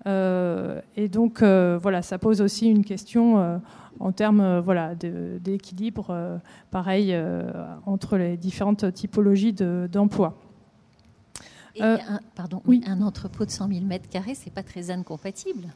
et 0.05 1.09
donc, 1.09 1.41
voilà, 1.41 2.01
ça 2.01 2.17
pose 2.17 2.41
aussi 2.41 2.69
une 2.69 2.85
question 2.85 3.59
en 3.99 4.11
termes 4.11 4.59
voilà, 4.59 4.95
d'équilibre, 4.95 6.39
pareil, 6.71 7.15
entre 7.85 8.17
les 8.17 8.37
différentes 8.37 8.93
typologies 8.93 9.53
d'emploi. 9.53 10.37
un, 11.79 11.97
pardon, 12.35 12.61
oui. 12.65 12.81
un 12.85 13.01
entrepôt 13.01 13.45
de 13.45 13.51
100 13.51 13.67
000 13.67 13.85
mètres 13.85 14.09
carrés, 14.09 14.35
c'est 14.35 14.53
pas 14.53 14.63
très 14.63 14.83
ZAN 14.83 15.03
compatible. 15.03 15.67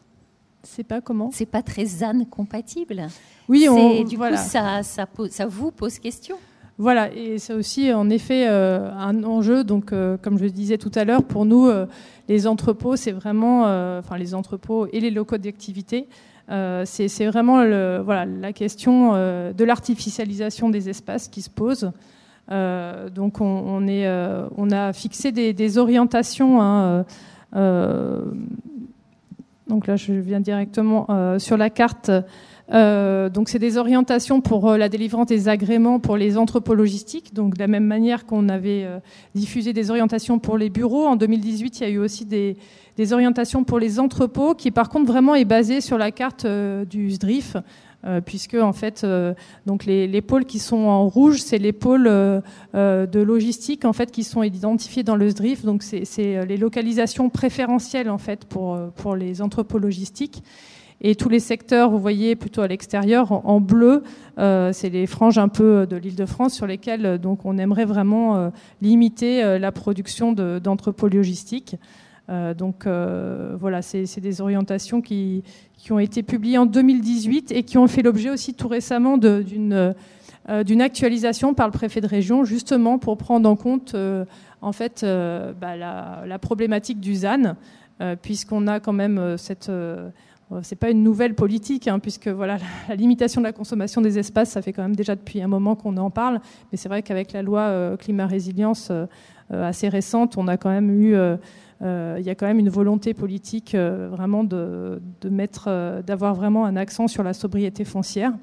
C'est 0.69 0.83
pas 0.83 1.01
comment 1.01 1.29
C'est 1.31 1.45
pas 1.45 1.61
très 1.61 1.85
ZAN 1.85 2.25
compatible. 2.25 3.07
Oui, 3.49 3.67
on, 3.69 4.03
du 4.03 4.17
coup, 4.17 4.23
ça, 4.35 4.83
ça, 4.83 5.07
ça 5.29 5.45
vous 5.45 5.71
pose 5.71 5.97
question. 5.99 6.37
Voilà, 6.79 7.11
et 7.11 7.39
c'est 7.39 7.53
aussi 7.53 7.91
en 7.91 8.07
effet 8.09 8.45
euh, 8.47 8.91
un 8.93 9.23
enjeu. 9.23 9.63
Donc, 9.63 9.91
euh, 9.91 10.15
comme 10.17 10.37
je 10.37 10.43
le 10.43 10.51
disais 10.51 10.77
tout 10.77 10.91
à 10.93 11.05
l'heure, 11.05 11.23
pour 11.23 11.45
nous, 11.45 11.65
euh, 11.65 11.87
les 12.29 12.45
entrepôts, 12.45 12.95
c'est 12.95 13.11
vraiment, 13.11 13.63
enfin 13.97 14.17
les 14.17 14.35
entrepôts 14.35 14.87
et 14.91 14.99
les 14.99 15.09
locaux 15.09 15.37
d'activité, 15.37 16.07
c'est 16.49 17.25
vraiment 17.25 17.63
le, 17.63 18.01
voilà 18.03 18.25
la 18.25 18.53
question 18.53 19.13
de 19.13 19.63
l'artificialisation 19.63 20.69
des 20.69 20.89
espaces 20.89 21.29
qui 21.29 21.41
se 21.41 21.49
pose. 21.49 21.91
donc, 22.49 23.41
on, 23.41 23.87
est, 23.87 24.07
on 24.57 24.71
a 24.71 24.93
fixé 24.93 25.31
des, 25.31 25.77
orientations. 25.77 26.61
Hein, 26.61 27.05
donc 29.69 29.87
là, 29.87 29.95
je 29.95 30.13
viens 30.13 30.39
directement 30.39 31.07
sur 31.39 31.57
la 31.57 31.69
carte. 31.69 32.11
Euh, 32.73 33.29
donc 33.29 33.47
c'est 33.47 33.59
des 33.59 33.77
orientations 33.77 34.41
pour 34.41 34.69
euh, 34.69 34.77
la 34.77 34.89
délivrance 34.89 35.27
des 35.27 35.47
agréments 35.47 35.99
pour 35.99 36.17
les 36.17 36.37
entrepôts 36.37 36.75
logistiques. 36.75 37.33
Donc 37.33 37.53
de 37.55 37.59
la 37.59 37.67
même 37.67 37.85
manière 37.85 38.25
qu'on 38.25 38.49
avait 38.49 38.83
euh, 38.83 38.99
diffusé 39.35 39.71
des 39.71 39.89
orientations 39.89 40.39
pour 40.39 40.57
les 40.57 40.69
bureaux, 40.69 41.05
en 41.05 41.15
2018 41.15 41.79
il 41.79 41.83
y 41.83 41.85
a 41.85 41.89
eu 41.89 41.97
aussi 41.97 42.25
des, 42.25 42.57
orientations 43.11 43.63
pour 43.63 43.79
les 43.79 43.99
entrepôts, 43.99 44.55
qui 44.55 44.71
par 44.71 44.89
contre 44.89 45.05
vraiment 45.05 45.35
est 45.35 45.45
basée 45.45 45.81
sur 45.81 45.97
la 45.97 46.11
carte 46.11 46.47
du 46.47 47.11
SDRIF. 47.11 47.55
Puisque 48.25 48.53
en 48.53 48.73
fait, 48.73 49.05
donc 49.65 49.85
les, 49.85 50.21
pôles 50.21 50.45
qui 50.45 50.59
sont 50.59 50.77
en 50.85 51.07
rouge, 51.07 51.41
c'est 51.41 51.57
les 51.57 51.73
pôles 51.73 52.05
de 52.05 53.19
logistique 53.19 53.85
en 53.85 53.93
fait 53.93 54.11
qui 54.11 54.23
sont 54.23 54.43
identifiés 54.43 55.03
dans 55.03 55.15
le 55.15 55.29
SDRIF. 55.29 55.65
Donc 55.65 55.83
c'est 55.83 56.45
les 56.45 56.57
localisations 56.57 57.29
préférentielles 57.29 58.09
en 58.09 58.17
fait 58.17 58.45
pour 58.45 58.77
pour 58.95 59.15
les 59.15 59.41
entrepôts 59.41 59.79
logistiques. 59.79 60.43
Et 60.99 61.15
tous 61.15 61.29
les 61.29 61.39
secteurs, 61.39 61.91
vous 61.91 61.99
voyez 61.99 62.35
plutôt 62.35 62.61
à 62.61 62.67
l'extérieur, 62.67 63.31
en, 63.31 63.61
bleu, 63.61 64.03
euh, 64.39 64.71
c'est 64.73 64.89
les 64.89 65.05
franges 65.05 65.37
un 65.37 65.47
peu 65.47 65.85
de 65.85 65.95
l'Île-de-France 65.95 66.53
sur 66.53 66.65
lesquelles 66.65 67.05
euh, 67.05 67.17
donc 67.19 67.45
on 67.45 67.57
aimerait 67.59 67.85
vraiment 67.85 68.35
euh, 68.35 68.49
limiter 68.81 69.59
la 69.59 69.71
production 69.71 70.33
d'entrepôts 70.33 71.07
logistiques. 71.07 71.75
Donc 72.57 72.85
voilà, 72.85 73.81
c'est 73.81 74.19
des 74.19 74.41
orientations 74.41 75.01
qui, 75.01 75.43
qui, 75.77 75.91
ont 75.91 75.99
été 75.99 76.23
publiées 76.23 76.57
en 76.57 76.65
2018 76.65 77.51
et 77.51 77.63
qui 77.63 77.77
ont 77.77 77.87
fait 77.87 78.01
l'objet 78.01 78.29
aussi 78.29 78.53
tout 78.53 78.67
récemment 78.67 79.17
d'une 79.17 79.95
d'une 80.65 80.81
actualisation 80.81 81.53
par 81.53 81.67
le 81.67 81.73
préfet 81.73 81.99
de 81.99 82.07
région, 82.07 82.45
justement 82.45 82.99
pour 82.99 83.17
prendre 83.17 83.49
en 83.49 83.55
compte 83.55 83.95
en 84.61 84.71
fait 84.71 85.05
bah, 85.05 85.77
la, 85.77 86.39
problématique 86.39 86.99
du 86.99 87.15
ZAN, 87.15 87.55
puisqu'on 88.21 88.67
a 88.67 88.79
quand 88.81 88.93
même 88.93 89.37
cette 89.37 89.71
euh, 90.51 90.59
c'est 90.63 90.77
pas 90.77 90.89
une 90.89 91.03
nouvelle 91.03 91.35
politique, 91.35 91.87
hein, 91.87 91.99
puisque 91.99 92.27
voilà, 92.27 92.57
la, 92.87 92.95
limitation 92.95 93.41
de 93.41 93.45
la 93.45 93.51
consommation 93.51 94.01
des 94.01 94.17
espaces, 94.17 94.51
ça 94.51 94.61
fait 94.61 94.73
quand 94.73 94.81
même 94.81 94.95
déjà 94.95 95.15
depuis 95.15 95.41
un 95.41 95.47
moment 95.47 95.75
qu'on 95.75 95.97
en 95.97 96.09
parle. 96.09 96.39
Mais 96.71 96.77
c'est 96.77 96.89
vrai 96.89 97.03
qu'avec 97.03 97.33
la 97.33 97.41
loi 97.41 97.61
euh, 97.61 97.97
climat 97.97 98.27
résilience 98.27 98.89
euh, 98.91 99.05
assez 99.51 99.89
récente, 99.89 100.37
on 100.37 100.47
a 100.47 100.57
quand 100.57 100.69
même 100.69 100.89
eu, 100.89 101.15
il 101.81 102.23
y 102.23 102.29
a 102.29 102.35
quand 102.35 102.47
même 102.47 102.59
une 102.59 102.69
volonté 102.69 103.13
politique 103.13 103.75
vraiment 103.75 104.43
de, 104.43 104.99
mettre, 105.29 106.01
d'avoir 106.05 106.33
vraiment 106.33 106.65
un 106.65 106.75
accent 106.75 107.07
sur 107.07 107.23
la 107.23 107.33
sobriété 107.33 107.85
foncière. 107.85 108.33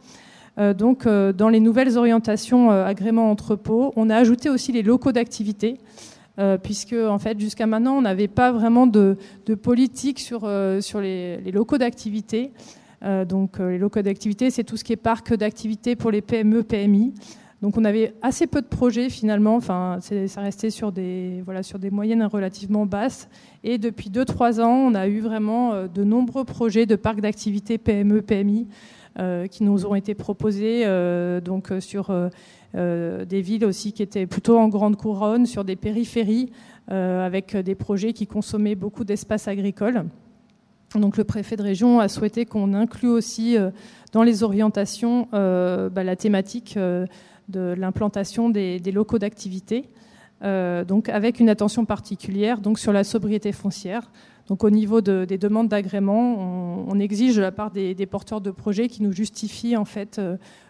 donc, 0.57 1.07
dans 1.07 1.49
les 1.49 1.61
nouvelles 1.61 1.99
orientations 1.99 2.71
agrément 2.71 3.31
entrepôt, 3.31 3.93
on 3.97 4.09
a 4.09 4.17
ajouté 4.17 4.51
aussi 4.51 4.71
les 4.71 4.83
locaux 4.83 5.13
d'activité. 5.13 5.79
Euh, 6.41 6.59
puisque 6.59 6.95
en 6.95 7.21
fait 7.21 7.39
jusqu'à 7.39 7.67
maintenant 7.69 7.97
on 7.97 8.03
n'avait 8.03 8.27
pas 8.27 8.51
vraiment 8.51 8.89
de, 8.89 9.17
politique 9.63 10.19
sur, 10.19 10.41
euh, 10.43 10.81
les, 10.95 11.53
locaux 11.53 11.79
d'activité. 11.79 12.51
Euh, 13.05 13.25
donc 13.25 13.59
les 13.61 13.79
locaux 13.79 14.03
d'activité, 14.03 14.51
c'est 14.51 14.65
tout 14.65 14.77
ce 14.77 14.83
qui 14.83 14.93
est 14.93 14.97
parc 14.97 15.33
d'activité 15.35 15.95
pour 15.95 16.11
les 16.11 16.23
PME, 16.23 16.65
PMI. 16.65 17.15
Donc 17.65 17.79
on 17.79 17.85
avait 17.87 18.13
assez 18.21 18.47
peu 18.47 18.61
de 18.61 18.67
projets 18.67 19.09
finalement, 19.09 19.57
enfin 19.57 19.97
ça 20.27 20.43
restait 20.43 20.69
sur 20.69 20.93
des, 20.93 21.41
voilà, 21.47 21.63
sur 21.63 21.79
des 21.79 21.91
moyennes 21.91 22.23
relativement 22.23 22.85
basses. 22.85 23.27
Et 23.63 23.79
depuis 23.79 24.11
2-3 24.11 24.61
ans, 24.61 24.77
on 24.77 24.95
a 24.95 25.09
eu 25.09 25.21
vraiment 25.21 25.87
de 25.87 26.05
nombreux 26.05 26.45
projets 26.45 26.85
de 26.85 26.95
parcs 26.95 27.23
d'activité 27.23 27.79
PME, 27.79 28.21
PMI 28.21 28.69
qui 29.51 29.65
nous 29.65 29.87
ont 29.87 29.95
été 29.95 30.15
proposés 30.15 30.85
donc, 31.43 31.73
sur 31.81 32.11
euh, 32.77 33.25
des 33.25 33.41
villes 33.41 33.65
aussi 33.65 33.93
qui 33.93 34.03
étaient 34.03 34.27
plutôt 34.27 34.59
en 34.59 34.69
grande 34.69 34.97
couronne, 34.97 35.47
sur 35.47 35.65
des 35.65 35.77
périphéries, 35.77 36.51
euh, 36.91 37.25
avec 37.25 37.57
des 37.57 37.77
projets 37.77 38.13
qui 38.13 38.27
consommaient 38.27 38.75
beaucoup 38.75 39.05
d'espace 39.05 39.47
agricole. 39.47 40.07
Donc 40.97 41.17
le 41.17 41.25
préfet 41.25 41.57
de 41.57 41.63
région 41.63 42.01
a 42.01 42.09
souhaité 42.09 42.47
qu'on 42.47 42.75
inclue 42.75 43.09
aussi 43.09 43.57
euh, 43.57 43.71
dans 44.13 44.25
les 44.25 44.43
orientations 44.43 45.29
bah, 45.33 46.05
la 46.05 46.17
thématique 46.17 46.79
de 47.49 47.75
l'implantation 47.77 48.51
des, 48.51 48.79
locaux 48.93 49.19
d'activité, 49.19 49.89
donc 50.43 51.09
avec 51.09 51.41
une 51.41 51.49
attention 51.49 51.85
particulière 51.87 52.61
donc 52.61 52.79
sur 52.79 52.93
la 52.93 53.05
sobriété 53.05 53.53
foncière. 53.53 54.11
Donc 54.49 54.63
au 54.63 54.69
niveau 54.69 55.01
des 55.01 55.39
demandes 55.39 55.69
d'agrément, 55.69 56.87
on, 56.87 56.99
exige 56.99 57.37
de 57.37 57.41
la 57.41 57.53
part 57.53 57.71
des, 57.71 58.07
porteurs 58.07 58.41
de 58.43 58.51
projets 58.51 58.89
qui 58.89 59.03
nous 59.03 59.13
justifient 59.13 59.77
en 59.77 59.87
fait 59.87 60.21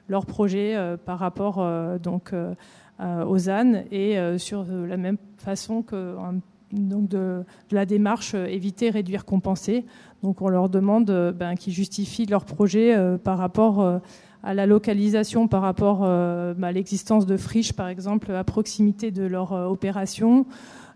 leur 0.09 0.27
projet 0.27 0.75
euh, 0.75 0.97
par 0.97 1.19
rapport 1.19 1.57
euh, 1.59 1.99
donc, 1.99 2.33
euh, 2.33 2.55
aux 3.01 3.49
ânes 3.49 3.85
et 3.91 4.17
sur 4.39 4.65
la 4.65 4.97
même 4.97 5.19
façon 5.37 5.83
que 5.83 6.15
donc 6.73 7.09
de, 7.09 7.45
la 7.73 7.87
démarche 7.87 8.35
éviter, 8.35 8.91
réduire, 8.91 9.25
compenser. 9.25 9.85
Donc 10.23 10.43
on 10.43 10.49
leur 10.49 10.69
demande 10.69 11.35
ben, 11.37 11.57
qu'ils 11.57 11.73
justifient 11.73 12.27
leur 12.27 12.45
projet 12.45 12.97
par 13.25 13.37
rapport 13.37 14.01
à 14.45 14.55
la 14.55 14.67
localisation, 14.67 15.49
par 15.49 15.63
rapport 15.63 16.01
ben, 16.01 16.65
à 16.65 16.73
l'existence 16.73 17.27
de 17.27 17.37
friches, 17.37 17.73
par 17.73 17.89
exemple, 17.89 18.31
à 18.33 18.45
proximité 18.45 19.11
de 19.11 19.25
leur 19.25 19.53
opération. 19.53 20.47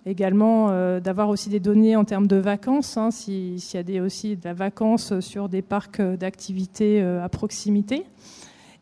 Également 0.07 0.69
d'avoir 1.01 1.29
aussi 1.29 1.49
des 1.49 1.61
données 1.61 1.97
en 1.97 2.05
termes 2.05 2.27
de 2.27 2.37
vacances, 2.37 2.97
hein, 2.97 3.11
s'il 3.11 3.57
y 3.57 3.99
a 3.99 4.03
aussi 4.03 4.37
de 4.37 4.45
la 4.45 4.55
vacance 4.55 5.19
sur 5.21 5.49
des 5.49 5.63
parcs 5.63 6.01
d'activités 6.01 7.01
à 7.03 7.29
proximité. 7.29 8.05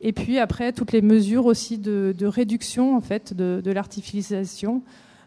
Et 0.01 0.13
puis 0.13 0.39
après, 0.39 0.73
toutes 0.73 0.93
les 0.93 1.03
mesures 1.03 1.47
aussi 1.47 1.79
de, 1.79 2.15
réduction 2.27 2.97
en 2.97 3.01
fait, 3.01 3.35
de, 3.35 3.71
l'artificialisation. 3.71 4.83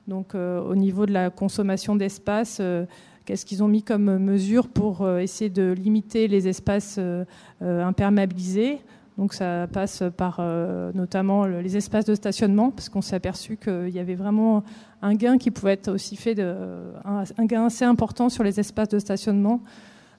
Donc 0.07 0.35
euh, 0.35 0.61
au 0.61 0.75
niveau 0.75 1.05
de 1.05 1.11
la 1.11 1.29
consommation 1.29 1.95
d'espace, 1.95 2.57
euh, 2.61 2.85
qu'est-ce 3.25 3.45
qu'ils 3.45 3.63
ont 3.63 3.67
mis 3.67 3.83
comme 3.83 4.17
mesure 4.17 4.67
pour 4.67 5.01
euh, 5.01 5.19
essayer 5.19 5.49
de 5.49 5.71
limiter 5.71 6.27
les 6.27 6.47
espaces 6.47 6.99
imperméabilisés? 7.61 8.79
Donc 9.19 9.33
ça 9.33 9.67
passe 9.71 10.01
par 10.17 10.41
notamment 10.95 11.45
les 11.45 11.77
espaces 11.77 12.05
de 12.05 12.15
stationnement, 12.15 12.71
parce 12.71 12.89
qu'on 12.89 13.01
s'est 13.01 13.15
aperçu 13.15 13.57
qu'il 13.57 13.89
y 13.89 13.99
avait 13.99 14.15
vraiment 14.15 14.63
un 15.01 15.13
gain 15.13 15.37
qui 15.37 15.51
pouvait 15.51 15.73
être 15.73 15.91
aussi 15.91 16.15
fait, 16.15 16.39
un 16.39 17.45
gain 17.45 17.65
assez 17.65 17.85
important 17.85 18.29
sur 18.29 18.43
les 18.43 18.59
espaces 18.59 18.89
de 18.89 18.97
stationnement. 18.97 19.61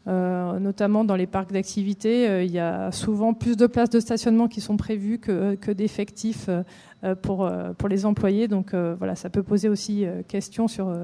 Euh, 0.08 0.58
notamment 0.58 1.04
dans 1.04 1.14
les 1.14 1.26
parcs 1.26 1.52
d'activité, 1.52 2.26
euh, 2.26 2.42
il 2.42 2.50
y 2.50 2.58
a 2.58 2.90
souvent 2.90 3.34
plus 3.34 3.56
de 3.56 3.66
places 3.66 3.90
de 3.90 4.00
stationnement 4.00 4.48
qui 4.48 4.62
sont 4.62 4.78
prévues 4.78 5.18
que, 5.18 5.56
que 5.56 5.70
d'effectifs 5.70 6.48
euh, 6.48 7.14
pour, 7.14 7.50
pour 7.76 7.88
les 7.88 8.06
employés. 8.06 8.48
Donc 8.48 8.74
voilà, 8.74 9.14
ça 9.14 9.28
peut 9.30 9.42
poser 9.42 9.68
aussi 9.68 10.06
question 10.28 10.68
sur, 10.68 10.94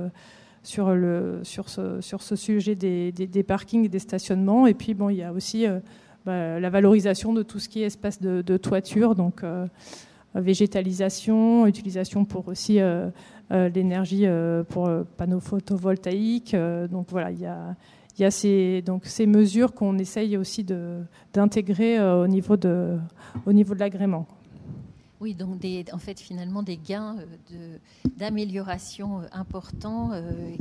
sur, 0.62 0.94
le, 0.94 1.40
sur, 1.42 1.68
ce, 1.68 2.00
sur 2.00 2.22
ce 2.22 2.36
sujet 2.36 2.74
des, 2.74 3.12
des, 3.12 3.42
parkings 3.42 3.84
et 3.84 3.88
des 3.88 3.98
stationnements. 3.98 4.66
Et 4.66 4.74
puis 4.74 4.94
bon, 4.94 5.10
il 5.10 5.16
y 5.16 5.22
a 5.22 5.32
aussi 5.32 5.66
bah, 6.26 6.60
la 6.60 6.70
valorisation 6.70 7.32
de 7.32 7.42
tout 7.42 7.58
ce 7.58 7.68
qui 7.68 7.82
est 7.82 7.86
espace 7.86 8.20
de, 8.20 8.56
toiture, 8.58 9.14
donc 9.14 9.42
végétalisation, 10.34 11.66
utilisation 11.66 12.24
pour 12.24 12.48
aussi 12.48 12.78
l'énergie 13.50 14.26
pour 14.68 14.90
panneaux 15.16 15.40
photovoltaïques. 15.40 16.54
donc 16.90 17.06
voilà, 17.10 17.30
il 17.30 17.40
y 17.40 17.46
a 17.46 17.76
y 18.18 18.24
a 18.24 18.30
ces, 18.30 18.82
donc, 18.82 19.04
ces 19.04 19.26
mesures 19.26 19.72
qu'on 19.74 19.98
essaye 19.98 20.36
aussi 20.36 20.64
d'intégrer 21.32 21.98
euh, 21.98 22.24
au 22.24 22.26
niveau 22.26 22.56
de, 22.56 22.96
au 23.44 23.52
niveau 23.52 23.74
de 23.74 23.80
l'agrément. 23.80 24.26
Oui, 25.20 25.34
donc 25.34 25.64
en 25.92 25.98
fait 25.98 26.20
finalement 26.20 26.62
des 26.62 26.76
gains 26.76 27.16
euh, 27.52 27.78
d'amélioration 28.16 29.20
euh, 29.20 29.26
importants 29.32 30.10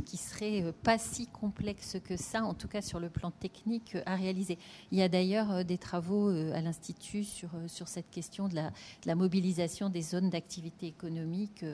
qui 0.04 0.16
seraient 0.16 0.72
pas 0.82 0.98
si 0.98 1.26
complexes 1.26 1.98
que 2.02 2.16
ça, 2.16 2.42
en 2.42 2.54
tout 2.54 2.68
cas 2.68 2.80
sur 2.80 3.00
le 3.00 3.10
plan 3.10 3.30
technique 3.30 3.96
à 4.06 4.16
réaliser. 4.16 4.58
Il 4.92 4.98
y 4.98 5.02
a 5.02 5.08
d'ailleurs 5.08 5.64
des 5.64 5.78
travaux 5.78 6.28
à 6.28 6.60
l'Institut 6.60 7.24
sur, 7.24 7.50
sur 7.66 7.88
cette 7.88 8.10
question 8.10 8.48
de 8.48 8.54
la, 8.54 8.70
de 8.70 9.06
la 9.06 9.14
mobilisation 9.14 9.90
des 9.90 10.02
zones 10.02 10.30
d'activité 10.30 10.86
économique, 10.86 11.64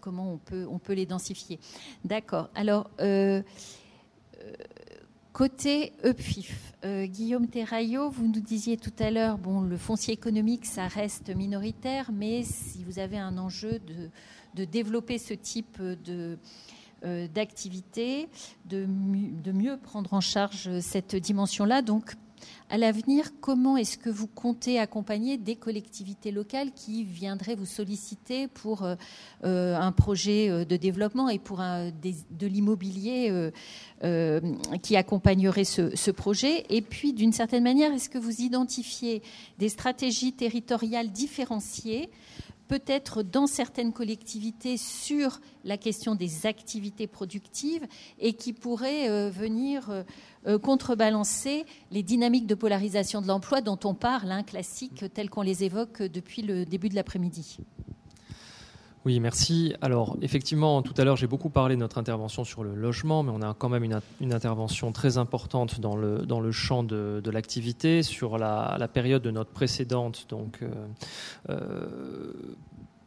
comment 0.00 0.32
on 0.32 0.38
peut, 0.38 0.66
on 0.70 0.78
peut 0.78 0.92
les 0.92 1.06
densifier. 1.06 1.58
D'accord. 2.04 2.48
Alors 2.54 2.90
Côté 5.32 5.94
EPFIF, 6.04 6.74
euh, 6.84 7.06
Guillaume 7.06 7.48
Terraillot, 7.48 8.10
vous 8.10 8.26
nous 8.26 8.40
disiez 8.40 8.76
tout 8.76 8.92
à 8.98 9.10
l'heure, 9.10 9.38
bon, 9.38 9.62
le 9.62 9.78
foncier 9.78 10.12
économique, 10.12 10.66
ça 10.66 10.88
reste 10.88 11.34
minoritaire, 11.34 12.10
mais 12.12 12.42
si 12.42 12.84
vous 12.84 12.98
avez 12.98 13.16
un 13.16 13.38
enjeu 13.38 13.80
de, 14.54 14.64
développer 14.66 15.16
ce 15.16 15.32
type 15.32 15.78
euh, 15.80 16.36
d'activité, 17.28 18.28
de, 18.66 18.86
de, 18.86 19.52
mieux 19.52 19.78
prendre 19.78 20.12
en 20.12 20.20
charge 20.20 20.78
cette 20.80 21.16
dimension-là. 21.16 21.80
Donc, 21.80 22.12
à 22.72 22.78
l'avenir, 22.78 23.32
comment 23.42 23.76
est-ce 23.76 23.98
que 23.98 24.08
vous 24.08 24.26
comptez 24.26 24.78
accompagner 24.78 25.36
des 25.36 25.56
collectivités 25.56 26.30
locales 26.30 26.72
qui 26.72 27.04
viendraient 27.04 27.54
vous 27.54 27.66
solliciter 27.66 28.48
pour 28.48 28.82
euh, 28.82 28.94
euh, 29.44 29.76
un 29.76 29.92
projet 29.92 30.48
euh, 30.48 30.64
de 30.64 30.78
développement 30.78 31.28
et 31.28 31.38
pour 31.38 31.58
de 31.58 32.46
l'immobilier 32.46 33.50
qui 34.82 34.96
accompagnerait 34.96 35.64
ce 35.64 36.10
projet? 36.10 36.64
Et 36.70 36.80
puis, 36.80 37.12
d'une 37.12 37.32
certaine 37.32 37.62
manière, 37.62 37.92
est-ce 37.92 38.08
que 38.08 38.16
vous 38.16 38.40
identifiez 38.40 39.22
des 39.58 39.68
stratégies 39.68 40.32
territoriales 40.32 41.12
différenciées 41.12 42.08
peut-être 42.72 43.22
dans 43.22 43.46
certaines 43.46 43.92
collectivités 43.92 44.78
sur 44.78 45.42
la 45.62 45.76
question 45.76 46.14
des 46.14 46.46
activités 46.46 47.06
productives 47.06 47.86
et 48.18 48.32
qui 48.32 48.54
pourraient 48.54 49.28
venir 49.28 49.90
euh, 50.46 50.58
contrebalancer 50.58 51.66
les 51.90 52.02
dynamiques 52.02 52.46
de 52.46 52.54
polarisation 52.54 53.20
de 53.20 53.26
l'emploi 53.26 53.60
dont 53.60 53.78
on 53.84 53.92
parle, 53.92 54.32
hein, 54.32 54.42
classiques, 54.42 55.04
telles 55.12 55.28
qu'on 55.28 55.42
les 55.42 55.64
évoque 55.64 56.00
depuis 56.00 56.40
le 56.40 56.64
début 56.64 56.88
de 56.88 56.94
l'après-midi. 56.94 57.58
Oui, 59.04 59.18
merci. 59.18 59.74
Alors, 59.80 60.16
effectivement, 60.22 60.80
tout 60.80 60.94
à 60.96 61.04
l'heure, 61.04 61.16
j'ai 61.16 61.26
beaucoup 61.26 61.50
parlé 61.50 61.74
de 61.74 61.80
notre 61.80 61.98
intervention 61.98 62.44
sur 62.44 62.62
le 62.62 62.74
logement, 62.74 63.24
mais 63.24 63.32
on 63.34 63.42
a 63.42 63.52
quand 63.52 63.68
même 63.68 63.82
une, 63.82 64.32
intervention 64.32 64.92
très 64.92 65.18
importante 65.18 65.80
dans 65.80 65.96
le, 65.96 66.18
dans 66.18 66.38
le 66.38 66.52
champ 66.52 66.84
de, 66.84 67.20
l'activité 67.32 68.04
sur 68.04 68.38
la, 68.38 68.88
période 68.92 69.22
de 69.22 69.30
notre 69.30 69.50
précédente 69.50 70.26
donc, 70.28 70.58
euh, 70.62 70.68
euh, 71.50 72.32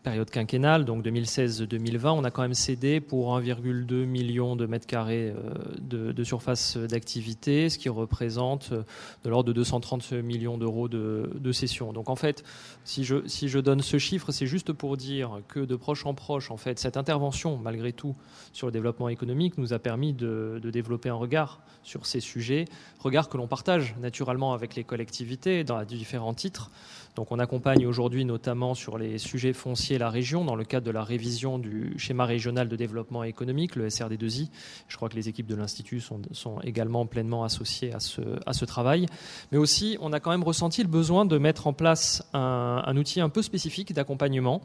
période 0.06 0.30
quinquennale, 0.30 0.86
donc 0.86 1.04
2016-2020, 1.04 2.10
on 2.10 2.24
a 2.24 2.30
quand 2.30 2.44
même 2.44 2.54
cédé 2.54 3.02
pour 3.02 3.36
1,2 3.40 4.06
million 4.06 4.56
de 4.56 4.68
mètres 4.68 4.86
carrés 4.86 5.34
euh, 5.36 6.14
de, 6.14 6.24
surface 6.24 6.78
d'activité, 6.78 7.70
ce 7.70 7.80
qui 7.80 7.90
représente 7.90 8.70
euh, 8.72 8.84
de 9.24 9.30
l'ordre 9.32 9.48
de 9.48 9.54
230 9.54 10.12
millions 10.14 10.60
d'euros 10.60 10.88
de, 10.88 11.32
de. 11.34 11.92
Donc 11.92 12.10
en 12.10 12.16
fait, 12.16 12.44
si 12.84 13.04
je, 13.04 13.60
donne 13.60 13.82
ce 13.82 13.98
chiffre, 13.98 14.32
c'est 14.32 14.46
juste 14.46 14.74
pour 14.74 14.96
dire 14.96 15.42
que 15.48 15.60
de 15.60 15.76
proche 15.76 16.06
en 16.06 16.14
proche, 16.14 16.52
en 16.52 16.58
fait, 16.58 16.78
cette 16.78 16.98
intervention, 16.98 17.58
malgré 17.58 17.92
tout, 17.92 18.16
sur 18.54 18.68
le 18.68 18.72
développement 18.72 19.10
économique, 19.10 19.58
nous 19.58 19.74
a 19.74 19.80
permis 19.80 20.14
de 20.14 20.62
développer 20.72 21.10
un 21.10 21.16
regard 21.16 21.62
sur 21.82 22.06
ces 22.06 22.20
sujets, 22.20 22.66
regard 23.00 23.30
que 23.30 23.38
l'on 23.38 23.48
partage 23.48 23.96
naturellement 24.00 24.54
avec 24.54 24.76
les 24.76 24.84
collectivités 24.84 25.64
dans 25.64 25.84
différents 25.84 26.34
titres. 26.34 26.70
Donc 27.16 27.32
on 27.32 27.40
accompagne 27.40 27.88
aujourd'hui 27.88 28.26
notamment 28.26 28.74
sur 28.74 28.98
les 28.98 29.18
sujets 29.18 29.54
fonciers 29.54 29.98
la 29.98 30.10
région 30.10 30.44
dans 30.44 30.56
le 30.56 30.66
cadre 30.66 30.86
de 30.86 30.92
la 30.92 31.04
révision 31.04 31.58
du 31.58 31.98
schéma 31.98 32.26
régional 32.26 32.68
de 32.68 32.76
développement 32.76 33.24
économique, 33.24 33.78
le 33.78 33.88
SRD2I. 33.88 34.50
Je 34.90 34.98
crois 34.98 35.08
que 35.08 35.16
les 35.16 35.30
équipes 35.30 35.48
de 35.48 35.56
l'Institut 35.56 36.02
sont, 36.02 36.60
également 36.64 37.06
pleinement 37.06 37.46
associées 37.46 37.94
à 37.94 38.00
ce, 38.00 38.66
travail. 38.66 39.06
Mais 39.52 39.58
aussi, 39.58 39.98
on 40.02 40.12
a 40.12 40.20
quand 40.20 40.32
même 40.32 40.44
ressenti 40.44 40.82
le 40.82 40.90
besoin 40.90 41.26
de 41.26 41.38
mettre 41.38 41.68
en 41.68 41.74
place 41.74 42.28
un, 42.34 42.98
outil 42.98 43.22
un 43.22 43.30
peu 43.30 43.42
spécifique 43.42 43.94
d'accompagnement 43.94 44.62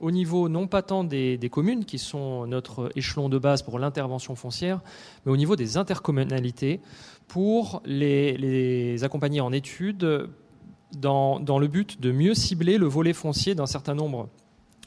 au 0.00 0.10
niveau 0.10 0.48
non 0.48 0.66
pas 0.66 0.82
tant 0.82 1.04
des, 1.04 1.38
communes, 1.50 1.84
qui 1.84 1.98
sont 1.98 2.46
notre 2.46 2.90
échelon 2.96 3.28
de 3.28 3.38
base 3.38 3.62
pour 3.62 3.78
l'intervention 3.78 4.34
foncière, 4.34 4.80
mais 5.24 5.32
au 5.32 5.36
niveau 5.36 5.56
des 5.56 5.76
intercommunalités, 5.76 6.80
pour 7.28 7.80
les 7.86 9.02
accompagner 9.04 9.40
en 9.40 9.52
études 9.52 10.28
dans, 10.96 11.58
le 11.58 11.66
but 11.66 12.00
de 12.00 12.12
mieux 12.12 12.34
cibler 12.34 12.78
le 12.78 12.86
volet 12.86 13.12
foncier 13.12 13.54
d'un 13.54 13.66
certain 13.66 13.94
nombre 13.94 14.28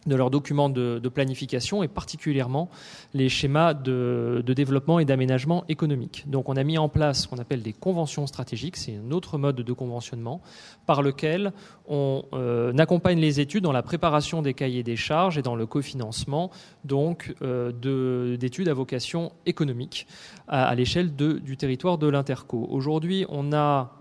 de 0.08 0.16
leurs 0.16 0.30
documents 0.30 0.70
de, 0.70 1.08
planification 1.08 1.84
et 1.84 1.88
particulièrement 1.88 2.70
les 3.14 3.30
schémas 3.30 3.74
de, 3.74 4.44
développement 4.46 5.00
et 5.00 5.06
d'aménagement 5.06 5.64
économique. 5.70 6.24
Donc 6.28 6.50
on 6.50 6.56
a 6.56 6.64
mis 6.64 6.78
en 6.78 6.90
place 6.90 7.24
ce 7.24 7.28
qu'on 7.28 7.38
appelle 7.38 7.62
des 7.62 7.74
conventions 7.74 8.28
stratégiques, 8.28 8.78
c'est 8.78 8.96
un 8.96 9.12
autre 9.12 9.38
mode 9.38 9.58
de 9.58 9.74
conventionnement 9.74 10.42
par 10.86 11.02
lequel 11.02 11.54
on 11.88 12.24
euh, 12.34 12.78
accompagne 12.78 13.20
les 13.20 13.40
études 13.40 13.64
dans 13.64 13.72
la 13.72 13.84
préparation 13.84 14.42
des 14.42 14.54
cahiers 14.54 14.84
des 14.84 14.96
charges 14.96 15.38
et 15.38 15.42
dans 15.42 15.56
le 15.56 15.66
cofinancement 15.66 16.52
donc 16.84 17.34
euh, 17.42 18.38
d'études 18.38 18.70
à 18.70 18.74
vocation 18.74 19.32
économique 19.46 20.08
à, 20.48 20.74
l'échelle 20.76 21.14
du 21.16 21.58
territoire 21.58 21.98
de 21.98 22.08
l'Interco. 22.08 22.68
Aujourd'hui, 22.70 23.26
on 23.28 23.52
a 23.52 23.92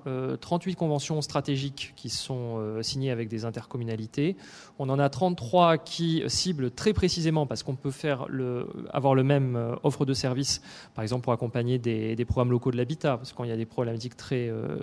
38 0.40 0.72
euh, 0.72 0.74
conventions 0.76 1.20
stratégiques 1.20 1.92
qui 1.96 2.08
sont 2.08 2.60
signées 2.82 3.10
avec 3.10 3.28
des 3.28 3.44
intercommunalités. 3.44 4.36
On 4.78 4.88
en 4.88 4.98
a 5.00 5.08
33 5.08 5.78
qui 5.78 5.95
ciblent 6.26 6.70
très 6.70 6.92
précisément, 6.92 7.46
parce 7.46 7.62
qu'on 7.62 7.76
peut 7.76 7.90
faire 7.90 8.26
le, 8.28 8.68
avoir 8.92 9.14
le 9.14 9.24
même 9.24 9.56
euh, 9.56 9.74
offre 9.82 10.04
de 10.04 10.14
service, 10.14 10.60
par 10.94 11.02
exemple 11.02 11.24
pour 11.24 11.32
accompagner 11.32 11.78
des, 11.78 12.24
programmes 12.24 12.50
locaux 12.50 12.70
de 12.70 12.76
l'habitat, 12.76 13.16
parce 13.16 13.32
qu'il 13.32 13.46
y 13.46 13.52
a 13.52 13.56
des 13.56 13.66
problématiques 13.66 14.16
très, 14.16 14.48
euh, 14.48 14.76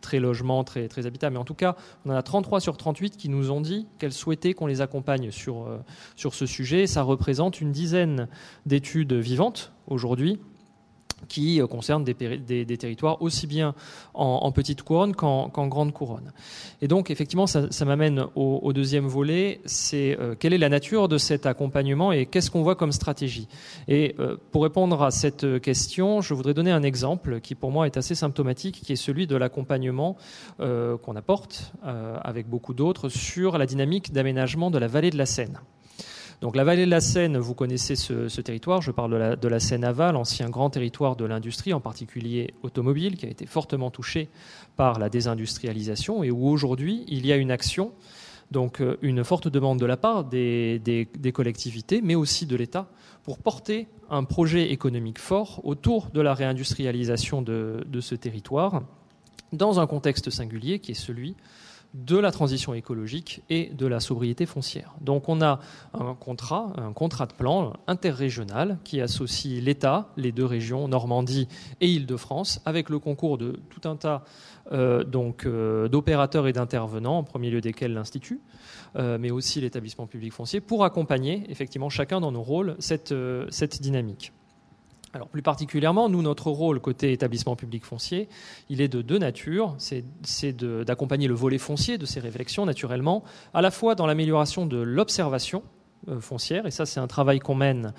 très 0.00 0.18
logement, 0.18 0.64
très, 0.64 0.88
très. 0.88 1.02
Mais 1.30 1.36
en 1.36 1.44
tout 1.44 1.54
cas, 1.54 1.76
on 2.04 2.10
en 2.10 2.14
a 2.14 2.22
33 2.22 2.60
sur 2.60 2.76
38 2.76 3.16
qui 3.16 3.28
nous 3.28 3.50
ont 3.50 3.60
dit 3.60 3.86
qu'elles 3.98 4.12
souhaitaient 4.12 4.54
qu'on 4.54 4.66
les 4.66 4.80
accompagne 4.80 5.30
sur, 5.30 5.66
euh, 5.66 5.78
sur 6.16 6.34
ce 6.34 6.46
sujet. 6.46 6.86
Ça 6.86 7.02
représente 7.02 7.60
une 7.60 7.72
dizaine 7.72 8.28
d'études 8.66 9.12
vivantes 9.12 9.72
aujourd'hui 9.86 10.38
qui 11.28 11.60
euh, 11.60 11.66
concerne 11.66 12.04
des, 12.04 12.14
territoires 12.76 13.20
aussi 13.22 13.46
bien 13.46 13.74
en, 14.14 14.50
petite 14.52 14.82
couronne 14.82 15.14
qu'en 15.14 15.66
grande 15.68 15.92
couronne. 15.92 16.32
Et 16.80 16.88
donc, 16.88 17.10
effectivement, 17.10 17.46
ça, 17.46 17.84
m'amène 17.84 18.26
au, 18.34 18.72
deuxième 18.72 19.06
volet, 19.06 19.60
c'est 19.64 20.16
euh, 20.18 20.34
quelle 20.38 20.52
est 20.52 20.58
la 20.58 20.68
nature 20.68 21.08
de 21.08 21.18
cet 21.18 21.46
accompagnement 21.46 22.12
et 22.12 22.26
qu'est-ce 22.26 22.50
qu'on 22.50 22.62
voit 22.62 22.76
comme 22.76 22.92
stratégie? 22.92 23.48
Et 23.88 24.14
euh, 24.18 24.36
pour 24.50 24.62
répondre 24.62 25.02
à 25.02 25.10
cette 25.10 25.60
question, 25.60 26.20
je 26.20 26.34
voudrais 26.34 26.54
donner 26.54 26.70
un 26.70 26.82
exemple 26.82 27.40
qui, 27.40 27.54
pour 27.54 27.70
moi, 27.70 27.86
est 27.86 27.96
assez 27.96 28.14
symptomatique, 28.14 28.80
qui 28.84 28.92
est 28.92 28.96
celui 28.96 29.26
de 29.26 29.36
l'accompagnement 29.36 30.16
qu'on 30.58 31.16
apporte 31.16 31.72
avec 31.82 32.48
beaucoup 32.48 32.74
d'autres 32.74 33.08
sur 33.08 33.58
la 33.58 33.66
dynamique 33.66 34.12
d'aménagement 34.12 34.70
de 34.70 34.78
la 34.78 34.86
vallée 34.86 35.10
de 35.10 35.18
la 35.18 35.26
Seine. 35.26 35.60
Donc 36.42 36.56
la 36.56 36.64
vallée 36.64 36.86
de 36.86 36.90
la 36.90 37.00
Seine, 37.00 37.38
vous 37.38 37.54
connaissez 37.54 37.94
ce, 37.94 38.40
territoire, 38.40 38.82
je 38.82 38.90
parle 38.90 39.12
de 39.12 39.16
la, 39.16 39.36
de 39.36 39.46
la 39.46 39.60
Seine-Aval, 39.60 40.16
ancien 40.16 40.50
grand 40.50 40.70
territoire 40.70 41.14
de 41.14 41.24
l'industrie, 41.24 41.72
en 41.72 41.78
particulier 41.78 42.52
automobile, 42.64 43.16
qui 43.16 43.26
a 43.26 43.28
été 43.28 43.46
fortement 43.46 43.92
touché 43.92 44.28
par 44.76 44.98
la 44.98 45.08
désindustrialisation 45.08 46.24
et 46.24 46.32
où 46.32 46.48
aujourd'hui 46.48 47.04
il 47.06 47.26
y 47.26 47.32
a 47.32 47.36
une 47.36 47.52
action, 47.52 47.92
donc 48.50 48.80
euh, 48.80 48.96
une 49.02 49.22
forte 49.22 49.46
demande 49.46 49.78
de 49.78 49.86
la 49.86 49.96
part 49.96 50.24
des, 50.24 51.08
collectivités, 51.32 52.00
mais 52.02 52.16
aussi 52.16 52.44
de 52.44 52.56
l'État, 52.56 52.88
pour 53.22 53.38
porter 53.38 53.86
un 54.10 54.24
projet 54.24 54.72
économique 54.72 55.20
fort 55.20 55.60
autour 55.62 56.10
de 56.10 56.20
la 56.20 56.34
réindustrialisation 56.34 57.40
de 57.40 58.00
ce 58.00 58.16
territoire, 58.16 58.82
dans 59.52 59.78
un 59.78 59.86
contexte 59.86 60.30
singulier 60.30 60.80
qui 60.80 60.90
est 60.90 60.94
celui 60.94 61.36
de 61.94 62.16
la 62.16 62.32
transition 62.32 62.72
écologique 62.74 63.42
et 63.50 63.66
de 63.66 63.86
la 63.86 64.00
sobriété 64.00 64.46
foncière. 64.46 64.94
Donc 65.00 65.28
on 65.28 65.42
a 65.42 65.60
un 65.92 66.14
contrat, 66.14 66.72
un 66.76 66.92
contrat 66.92 67.26
de 67.26 67.34
plan 67.34 67.74
interrégional 67.86 68.78
qui 68.84 69.00
associe 69.00 69.62
l'État, 69.62 70.08
les 70.16 70.32
deux 70.32 70.46
régions, 70.46 70.88
Normandie 70.88 71.48
et 71.80 71.88
Île-de-France, 71.88 72.60
avec 72.64 72.88
le 72.88 72.98
concours 72.98 73.36
de 73.36 73.60
tout 73.68 73.86
un 73.88 73.96
tas 73.96 74.24
euh, 74.72 75.04
euh, 75.44 75.88
d'opérateurs 75.88 76.46
et 76.46 76.52
d'intervenants, 76.52 77.18
en 77.18 77.24
premier 77.24 77.50
lieu 77.50 77.60
desquels 77.60 77.92
l'Institut, 77.92 78.40
euh, 78.96 79.18
mais 79.18 79.30
aussi 79.30 79.60
l'établissement 79.60 80.06
public 80.06 80.32
foncier, 80.32 80.60
pour 80.60 80.84
accompagner 80.84 81.44
effectivement 81.50 81.90
chacun 81.90 82.20
dans 82.20 82.32
nos 82.32 82.42
rôles 82.42 82.76
cette 82.78 83.12
dynamique. 83.82 84.32
Alors 85.14 85.28
plus 85.28 85.42
particulièrement, 85.42 86.08
nous, 86.08 86.22
notre 86.22 86.50
rôle 86.50 86.80
côté 86.80 87.12
établissement 87.12 87.54
public 87.54 87.84
foncier, 87.84 88.28
il 88.70 88.80
est 88.80 88.88
de 88.88 89.02
deux 89.02 89.18
natures. 89.18 89.76
C'est 89.78 90.56
d'accompagner 90.56 91.28
le 91.28 91.34
volet 91.34 91.58
foncier 91.58 91.98
de 91.98 92.06
ces 92.06 92.20
réflexions, 92.20 92.64
naturellement, 92.64 93.22
à 93.52 93.60
la 93.60 93.70
fois 93.70 93.94
dans 93.94 94.06
l'amélioration 94.06 94.64
de 94.64 94.78
l'observation 94.78 95.62
euh, 96.08 96.20
foncière, 96.20 96.66
et 96.66 96.72
ça 96.72 96.84
c'est 96.84 96.98
un 96.98 97.06
travail 97.06 97.38
qu'on 97.38 97.54
mène. 97.54 97.92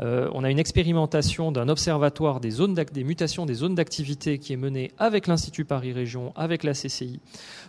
Euh, 0.00 0.30
on 0.32 0.44
a 0.44 0.50
une 0.50 0.58
expérimentation 0.58 1.52
d'un 1.52 1.68
observatoire 1.68 2.40
des, 2.40 2.48
zones 2.48 2.72
des 2.72 3.04
mutations 3.04 3.44
des 3.44 3.52
zones 3.52 3.74
d'activité 3.74 4.38
qui 4.38 4.54
est 4.54 4.56
menée 4.56 4.92
avec 4.96 5.26
l'Institut 5.26 5.66
Paris 5.66 5.92
Région, 5.92 6.32
avec 6.36 6.64
la 6.64 6.72
CCI, 6.72 7.20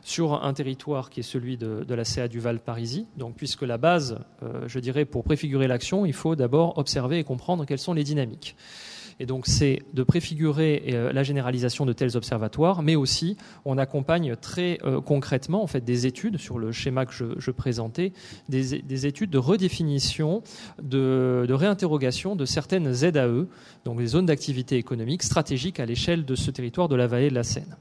sur 0.02 0.46
un 0.46 0.54
territoire 0.54 1.10
qui 1.10 1.20
est 1.20 1.24
celui 1.24 1.58
de, 1.58 1.94
la 1.94 2.06
CA 2.06 2.30
du 2.30 2.40
Val-Parisis. 2.40 3.06
Donc 3.18 3.36
puisque 3.36 3.64
la 3.64 3.78
base, 3.78 4.20
euh, 4.44 4.64
je 4.68 4.80
dirais, 4.80 5.04
pour 5.04 5.26
préfigurer 5.26 5.68
l'action, 5.68 6.06
il 6.06 6.14
faut 6.14 6.38
d'abord 6.38 6.78
observer 6.78 7.20
et 7.20 7.26
comprendre 7.26 7.66
quelles 7.66 7.78
sont 7.78 7.94
les 7.94 8.06
dynamiques. 8.06 8.56
Et 9.22 9.28
donc 9.28 9.46
c'est 9.46 9.84
de 9.94 10.02
préfigurer 10.02 10.84
euh, 10.94 11.14
la 11.14 11.22
généralisation 11.22 11.86
de 11.86 11.94
tels 11.94 12.18
observatoires, 12.18 12.82
mais 12.82 12.96
aussi 12.96 13.38
on 13.66 13.78
accompagne 13.78 14.36
très 14.36 14.80
euh, 14.84 15.00
concrètement 15.00 15.62
en 15.62 15.68
fait 15.68 15.82
des 15.82 16.08
études 16.08 16.38
sur 16.38 16.58
le 16.58 16.72
schéma 16.72 17.06
que 17.06 17.14
je, 17.14 17.52
présentais, 17.52 18.14
des, 18.50 19.06
études 19.06 19.30
de 19.30 19.38
redéfinition, 19.38 20.42
de, 20.82 21.46
réinterrogation 21.52 22.36
de 22.36 22.46
certaines 22.46 22.92
ZAE, 22.92 23.46
donc 23.86 24.00
les 24.00 24.08
zones 24.08 24.26
d'activité 24.26 24.78
économique 24.78 25.22
stratégiques 25.22 25.80
à 25.80 25.86
l'échelle 25.86 26.26
de 26.26 26.34
ce 26.34 26.50
territoire 26.50 26.90
de 26.90 26.96
la 26.96 27.06
vallée 27.06 27.30
de 27.30 27.36
la 27.36 27.44
Seine. 27.44 27.78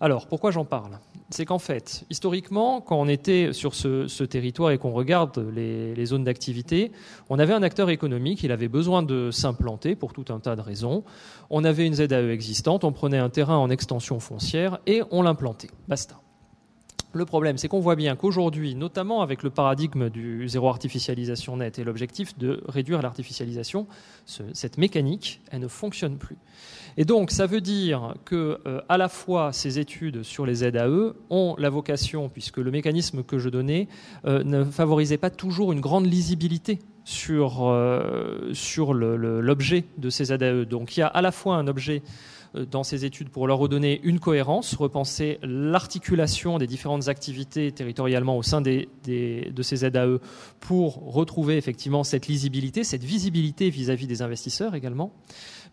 Alors, 0.00 0.26
pourquoi 0.26 0.50
j'en 0.50 0.64
parle? 0.64 0.98
C'est 1.30 1.44
qu'en 1.44 1.58
fait, 1.58 2.04
historiquement, 2.10 2.80
quand 2.80 3.00
on 3.00 3.08
était 3.08 3.52
sur 3.52 3.74
ce, 3.74 4.24
territoire 4.24 4.70
et 4.70 4.78
qu'on 4.78 4.92
regarde 4.92 5.38
les, 5.54 6.06
zones 6.06 6.24
d'activité, 6.24 6.92
on 7.30 7.38
avait 7.38 7.54
un 7.54 7.62
acteur 7.62 7.90
économique, 7.90 8.42
il 8.42 8.52
avait 8.52 8.68
besoin 8.68 9.02
de 9.02 9.30
s'implanter 9.30 9.96
pour 9.96 10.12
tout 10.12 10.26
un 10.28 10.38
tas 10.38 10.54
de 10.54 10.60
raisons. 10.60 11.02
On 11.50 11.64
avait 11.64 11.86
une 11.86 11.94
ZAE 11.94 12.30
existante, 12.30 12.84
on 12.84 12.92
prenait 12.92 13.18
un 13.18 13.30
terrain 13.30 13.56
en 13.56 13.70
extension 13.70 14.20
foncière 14.20 14.78
et 14.86 15.02
on 15.10 15.22
l'implantait. 15.22 15.70
Basta. 15.88 16.20
Le 17.12 17.24
problème, 17.24 17.56
c'est 17.56 17.68
qu'on 17.68 17.80
voit 17.80 17.96
bien 17.96 18.14
qu'aujourd'hui, 18.14 18.74
notamment 18.74 19.22
avec 19.22 19.42
le 19.42 19.48
paradigme 19.48 20.10
du 20.10 20.46
zéro 20.48 20.68
artificialisation 20.68 21.56
net 21.56 21.78
et 21.78 21.84
l'objectif 21.84 22.36
de 22.36 22.62
réduire 22.68 23.00
l'artificialisation, 23.00 23.86
cette 24.26 24.76
mécanique, 24.76 25.40
elle 25.50 25.60
ne 25.60 25.68
fonctionne 25.68 26.18
plus. 26.18 26.36
Et 26.98 27.04
donc, 27.04 27.30
ça 27.30 27.46
veut 27.46 27.60
dire 27.60 28.14
que, 28.24 28.58
euh, 28.66 28.80
à 28.88 28.96
la 28.96 29.08
fois, 29.08 29.52
ces 29.52 29.78
études 29.78 30.22
sur 30.22 30.46
les 30.46 30.56
ZAE 30.56 31.12
ont 31.28 31.54
la 31.58 31.68
vocation, 31.68 32.30
puisque 32.30 32.56
le 32.56 32.70
mécanisme 32.70 33.22
que 33.22 33.38
je 33.38 33.50
donnais 33.50 33.88
euh, 34.24 34.42
ne 34.44 34.64
favorisait 34.64 35.18
pas 35.18 35.28
toujours 35.28 35.72
une 35.72 35.80
grande 35.80 36.06
lisibilité 36.06 36.78
sur, 37.04 37.68
euh, 37.68 38.50
l'objet 39.42 39.84
de 39.98 40.08
ces 40.08 40.26
ZAE. 40.26 40.64
Donc, 40.64 40.96
il 40.96 41.00
y 41.00 41.02
a 41.02 41.06
à 41.06 41.20
la 41.20 41.32
fois 41.32 41.56
un 41.56 41.66
objet 41.66 42.02
dans 42.70 42.84
ces 42.84 43.04
études 43.04 43.28
pour 43.28 43.46
leur 43.46 43.58
redonner 43.58 44.00
une 44.02 44.18
cohérence, 44.18 44.74
repenser 44.76 45.38
l'articulation 45.42 46.56
des 46.56 46.66
différentes 46.66 47.08
activités 47.08 47.70
territorialement 47.70 48.38
au 48.38 48.42
sein 48.42 48.62
de 48.62 48.86
ces 49.04 49.76
ZAE 49.76 50.18
pour 50.60 51.12
retrouver 51.12 51.58
effectivement 51.58 52.02
cette 52.02 52.28
lisibilité, 52.28 52.82
cette 52.82 53.04
visibilité 53.04 53.68
vis 53.68 53.90
à 53.90 53.94
-vis 53.94 54.06
des 54.06 54.22
investisseurs 54.22 54.74
également 54.74 55.12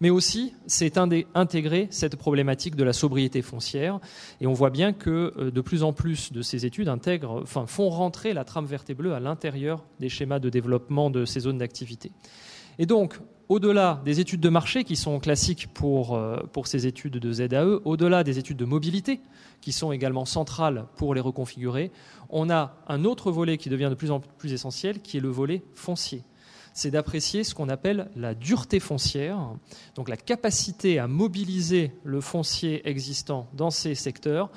mais 0.01 0.09
aussi 0.09 0.53
c'est 0.67 0.97
intégrer 0.97 1.87
cette 1.89 2.15
problématique 2.15 2.75
de 2.75 2.83
la 2.83 2.93
sobriété 2.93 3.41
foncière. 3.41 3.99
Et 4.41 4.47
on 4.47 4.53
voit 4.53 4.69
bien 4.69 4.93
que 4.93 5.33
euh, 5.37 5.51
de 5.51 5.61
plus 5.61 5.83
en 5.83 5.93
plus 5.93 6.31
de 6.31 6.41
ces 6.41 6.65
études 6.65 6.89
intègrent, 6.89 7.41
enfin, 7.41 7.65
font 7.65 7.89
rentrer 7.89 8.33
la 8.33 8.43
trame 8.43 8.65
verte 8.65 8.89
et 8.89 8.93
bleue 8.93 9.13
à 9.13 9.19
l'intérieur 9.19 9.83
des 9.99 10.09
schémas 10.09 10.39
de 10.39 10.49
développement 10.49 11.09
de 11.09 11.25
ces 11.25 11.41
zones 11.41 11.57
d'activité. 11.57 12.11
Et 12.79 12.85
donc, 12.85 13.19
au-delà 13.49 14.01
des 14.05 14.19
études 14.19 14.39
de 14.39 14.49
marché 14.49 14.83
qui 14.83 14.95
sont 14.95 15.19
classiques 15.19 15.67
pour, 15.73 16.15
euh, 16.15 16.37
pour 16.51 16.67
ces 16.67 16.87
études 16.87 17.17
de 17.17 17.31
ZAE, 17.31 17.81
au-delà 17.85 18.23
des 18.23 18.39
études 18.39 18.57
de 18.57 18.65
mobilité 18.65 19.19
qui 19.61 19.71
sont 19.71 19.91
également 19.91 20.25
centrales 20.25 20.85
pour 20.95 21.13
les 21.13 21.21
reconfigurer, 21.21 21.91
on 22.29 22.49
a 22.49 22.75
un 22.87 23.05
autre 23.05 23.31
volet 23.31 23.57
qui 23.57 23.69
devient 23.69 23.89
de 23.89 23.95
plus 23.95 24.11
en 24.11 24.19
plus 24.19 24.53
essentiel, 24.53 25.01
qui 25.01 25.17
est 25.17 25.21
le 25.21 25.29
volet 25.29 25.61
foncier 25.75 26.23
c'est 26.73 26.91
d'apprécier 26.91 27.43
ce 27.43 27.55
qu'on 27.55 27.69
appelle 27.69 28.09
la 28.15 28.33
dureté 28.33 28.79
foncière, 28.79 29.39
donc 29.95 30.09
la 30.09 30.17
capacité 30.17 30.99
à 30.99 31.07
mobiliser 31.07 31.91
le 32.03 32.21
foncier 32.21 32.87
existant 32.87 33.47
dans 33.53 33.69
ces 33.69 33.95
secteurs, 33.95 34.49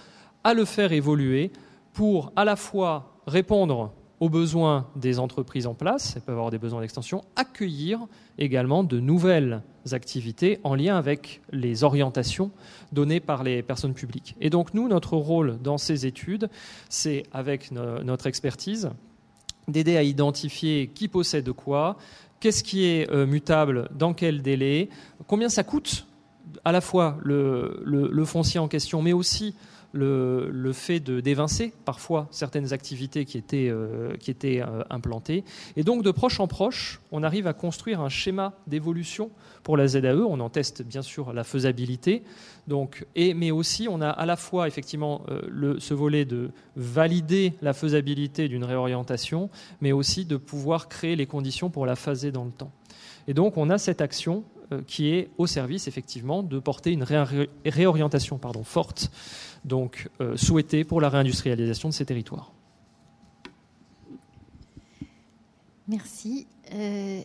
à 0.45 0.55
le 0.55 0.65
faire 0.65 0.93
évoluer 0.93 1.53
pour 1.93 2.33
à 2.36 2.45
la 2.45 2.57
fois 2.57 3.20
répondre 3.27 3.93
aux 4.20 4.28
besoins 4.31 4.86
des 4.97 5.19
entreprises 5.19 5.67
en 5.67 5.75
place, 5.75 6.15
elles 6.17 6.23
peuvent 6.23 6.36
avoir 6.36 6.51
des 6.51 6.59
besoins 6.59 6.81
d'extension, 6.81 7.23
accueillir 7.36 8.01
également 8.39 8.83
de 8.83 8.99
nouvelles 8.99 9.62
activités 9.93 10.59
en 10.65 10.75
lien 10.75 10.97
avec 10.97 11.43
les 11.53 11.85
orientations 11.85 12.51
données 12.93 13.20
par 13.20 13.43
les 13.43 13.62
personnes 13.62 13.95
publiques. 13.95 14.35
Et 14.41 14.51
donc 14.51 14.73
nous, 14.73 14.89
notre 14.89 15.17
rôle 15.17 15.59
dans 15.62 15.78
ces 15.78 16.07
études, 16.07 16.49
c'est 16.89 17.25
avec 17.33 17.70
notre 17.73 18.27
expertise, 18.27 18.91
d'aider 19.69 19.97
à 19.97 20.03
identifier 20.03 20.91
qui 20.95 21.09
possède 21.09 21.51
quoi, 21.53 21.97
qu'est-ce 22.41 22.62
qui 22.62 22.85
est 22.85 23.11
euh, 23.11 23.27
mutable, 23.27 23.89
dans 23.95 24.15
quel 24.15 24.43
délai, 24.43 24.89
combien 25.27 25.49
ça 25.49 25.65
coûte 25.65 26.07
à 26.65 26.73
la 26.73 26.81
fois 26.81 27.19
le, 27.23 28.25
foncier 28.25 28.61
en 28.61 28.69
question, 28.69 29.03
mais 29.03 29.12
aussi 29.12 29.55
le, 29.93 30.73
fait 30.73 31.01
de 31.01 31.21
d'évincer 31.21 31.73
parfois 31.85 32.29
certaines 32.31 32.73
activités 32.73 33.25
qui 33.25 33.39
étaient, 33.39 33.69
euh, 33.71 34.17
euh, 34.45 34.85
implantées. 34.91 35.45
Et 35.77 35.83
donc 35.83 36.03
de 36.03 36.11
proche 36.11 36.41
en 36.41 36.47
proche, 36.47 37.01
on 37.13 37.23
arrive 37.23 37.47
à 37.47 37.53
construire 37.53 38.01
un 38.01 38.09
schéma 38.09 38.55
d'évolution 38.67 39.31
pour 39.63 39.77
la 39.77 39.87
ZAE. 39.87 40.25
On 40.29 40.41
en 40.41 40.51
teste 40.51 40.83
bien 40.83 41.03
sûr 41.03 41.33
la 41.33 41.45
faisabilité. 41.45 42.23
Donc, 42.67 43.07
et, 43.15 43.35
mais 43.35 43.51
aussi, 43.51 43.89
on 43.89 44.01
a 44.01 44.09
à 44.09 44.27
la 44.27 44.37
fois 44.37 44.67
effectivement 44.69 45.23
euh, 45.29 45.43
le, 45.49 45.81
ce 45.81 45.95
volet 45.95 46.25
de 46.25 46.51
valider 46.77 47.55
la 47.63 47.73
faisabilité 47.73 48.49
d'une 48.49 48.65
réorientation, 48.65 49.51
mais 49.81 49.93
aussi 49.93 50.25
de 50.25 50.37
pouvoir 50.37 50.89
créer 50.89 51.17
les 51.17 51.27
conditions 51.27 51.71
pour 51.71 51.87
la 51.87 51.97
phaser 51.97 52.33
dans 52.33 52.45
le 52.45 52.51
temps. 52.51 52.73
Et 53.29 53.35
donc, 53.35 53.57
on 53.57 53.71
a 53.71 53.79
cette 53.79 54.01
action 54.01 54.45
qui 54.87 55.11
est 55.11 55.31
au 55.39 55.47
service 55.47 55.87
effectivement 55.87 56.43
de 56.43 56.59
porter 56.59 56.91
une 56.91 57.05
réorientation 57.65 58.41
forte 58.65 59.11
donc 59.67 60.09
euh, 60.20 60.36
souhaité 60.36 60.85
pour 60.85 61.01
la 61.01 61.09
réindustrialisation 61.09 61.89
de 61.89 61.95
ces 61.95 62.07
territoires. 62.07 62.53
Merci. 65.89 66.47
Euh, 66.73 67.23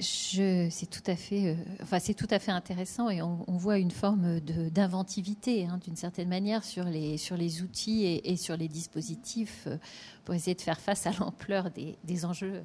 c'est 0.00 0.90
tout 0.90 1.02
à 1.06 1.16
fait, 1.16 1.50
euh, 1.50 1.54
enfin 1.82 1.98
c'est 1.98 2.14
tout 2.14 2.26
à 2.30 2.38
fait 2.38 2.50
intéressant 2.50 3.10
et 3.10 3.22
on, 3.22 3.44
voit 3.48 3.78
une 3.78 3.90
forme 3.90 4.40
d'inventivité 4.40 5.66
hein, 5.66 5.78
d'une 5.84 5.96
certaine 5.96 6.28
manière 6.28 6.64
sur 6.64 6.84
les 6.84 7.16
sur 7.18 7.36
les 7.36 7.62
outils 7.62 8.20
et, 8.24 8.36
sur 8.36 8.56
les 8.56 8.68
dispositifs 8.68 9.68
pour 10.24 10.34
essayer 10.34 10.54
de 10.54 10.60
faire 10.60 10.80
face 10.80 11.06
à 11.06 11.12
l'ampleur 11.18 11.70
des, 11.70 12.24
enjeux 12.24 12.62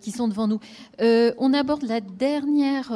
qui 0.00 0.10
sont 0.10 0.28
devant 0.28 0.48
nous. 0.48 0.60
on 1.00 1.54
aborde 1.54 1.82
la 1.82 2.00
dernière 2.00 2.92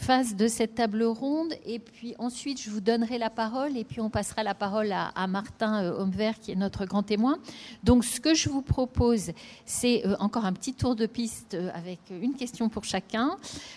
phase 0.00 0.34
de 0.34 0.48
cette 0.48 0.74
table 0.74 1.02
ronde. 1.02 1.52
Et 1.64 1.78
puis 1.78 2.14
ensuite, 2.18 2.60
je 2.60 2.70
vous 2.70 2.80
donnerai 2.80 3.18
la 3.18 3.30
parole 3.30 3.76
et 3.76 3.84
puis 3.84 4.00
on 4.00 4.08
passera 4.08 4.42
la 4.42 4.54
parole 4.54 4.92
à, 4.92 5.26
Martin 5.26 5.84
euh, 5.84 5.98
Homvert, 5.98 6.40
qui 6.40 6.52
est 6.52 6.56
notre 6.56 6.86
grand 6.86 7.02
témoin. 7.02 7.38
Donc, 7.84 8.04
ce 8.04 8.18
que 8.18 8.34
je 8.34 8.48
vous 8.48 8.62
propose, 8.62 9.32
c'est 9.66 10.06
euh, 10.06 10.16
encore 10.18 10.46
un 10.46 10.52
petit 10.52 10.72
tour 10.72 10.96
de 10.96 11.06
piste 11.06 11.54
euh, 11.54 11.70
avec 11.74 12.00
une 12.10 12.34
question 12.34 12.68
pour 12.68 12.84
chacun, 12.84 13.36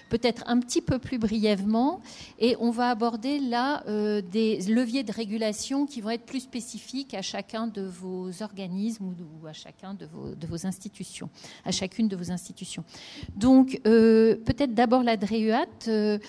peut-être 0.09 0.43
un 0.48 0.59
petit 0.59 0.82
peu 0.82 0.98
plus 0.98 1.17
brièvement. 1.17 2.00
Et 2.40 2.56
on 2.59 2.72
va 2.72 2.90
aborder 2.90 3.40
là 3.40 3.83
des 4.32 4.59
leviers 4.67 5.03
de 5.03 5.11
régulation 5.11 5.85
qui 5.85 6.01
vont 6.01 6.11
être 6.11 6.25
plus 6.25 6.42
spécifiques 6.42 7.14
à 7.14 7.22
chacun 7.22 7.67
de 7.67 7.82
vos 7.82 8.42
organismes 8.42 9.02
ou, 9.03 9.48
à 9.48 9.53
chacun 9.53 9.93
de 9.93 10.07
vos, 10.48 10.65
institutions, 10.65 11.30
à 11.65 11.72
chacune 11.72 12.07
de 12.07 12.15
vos 12.15 12.32
institutions. 12.32 12.83
Donc, 13.35 13.80
peut-être 13.83 14.73
d'abord 14.73 15.03
la 15.03 15.17
DREUAT. 15.17 16.19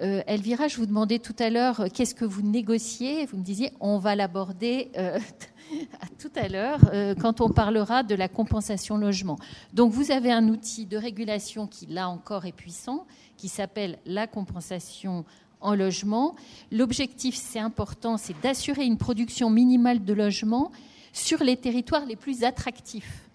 Euh, 0.00 0.22
Elvira, 0.26 0.66
je 0.66 0.76
vous 0.76 0.86
demandais 0.86 1.20
tout 1.20 1.36
à 1.38 1.50
l'heure 1.50 1.80
euh, 1.80 1.86
qu'est-ce 1.92 2.16
que 2.16 2.24
vous 2.24 2.42
négociez? 2.42 3.26
Vous 3.26 3.36
me 3.36 3.44
disiez 3.44 3.70
on 3.78 3.98
va 3.98 4.16
l'aborder 4.16 4.90
euh, 4.98 5.20
tout 6.18 6.32
à 6.34 6.48
l'heure 6.48 6.80
quand 7.20 7.40
on 7.40 7.48
parlera 7.48 8.02
de 8.02 8.14
la 8.14 8.28
compensation 8.28 8.96
logement. 8.96 9.38
Donc 9.72 9.92
vous 9.92 10.10
avez 10.10 10.32
un 10.32 10.48
outil 10.48 10.86
de 10.86 10.96
régulation 10.96 11.66
qui 11.66 11.86
là 11.86 12.08
encore 12.08 12.44
est 12.44 12.52
puissant, 12.52 13.06
qui 13.36 13.48
s'appelle 13.48 13.98
la 14.04 14.26
compensation 14.26 15.24
en 15.60 15.74
logement. 15.74 16.34
L'objectif, 16.72 17.34
c'est 17.36 17.60
important, 17.60 18.16
c'est 18.16 18.38
d'assurer 18.42 18.84
une 18.84 18.98
production 18.98 19.48
minimale 19.48 20.04
de 20.04 20.12
logement 20.12 20.72
sur 21.14 21.42
les 21.42 21.56
territoires 21.56 22.04
les 22.04 22.16
plus 22.16 22.44
attractifs 22.44 23.30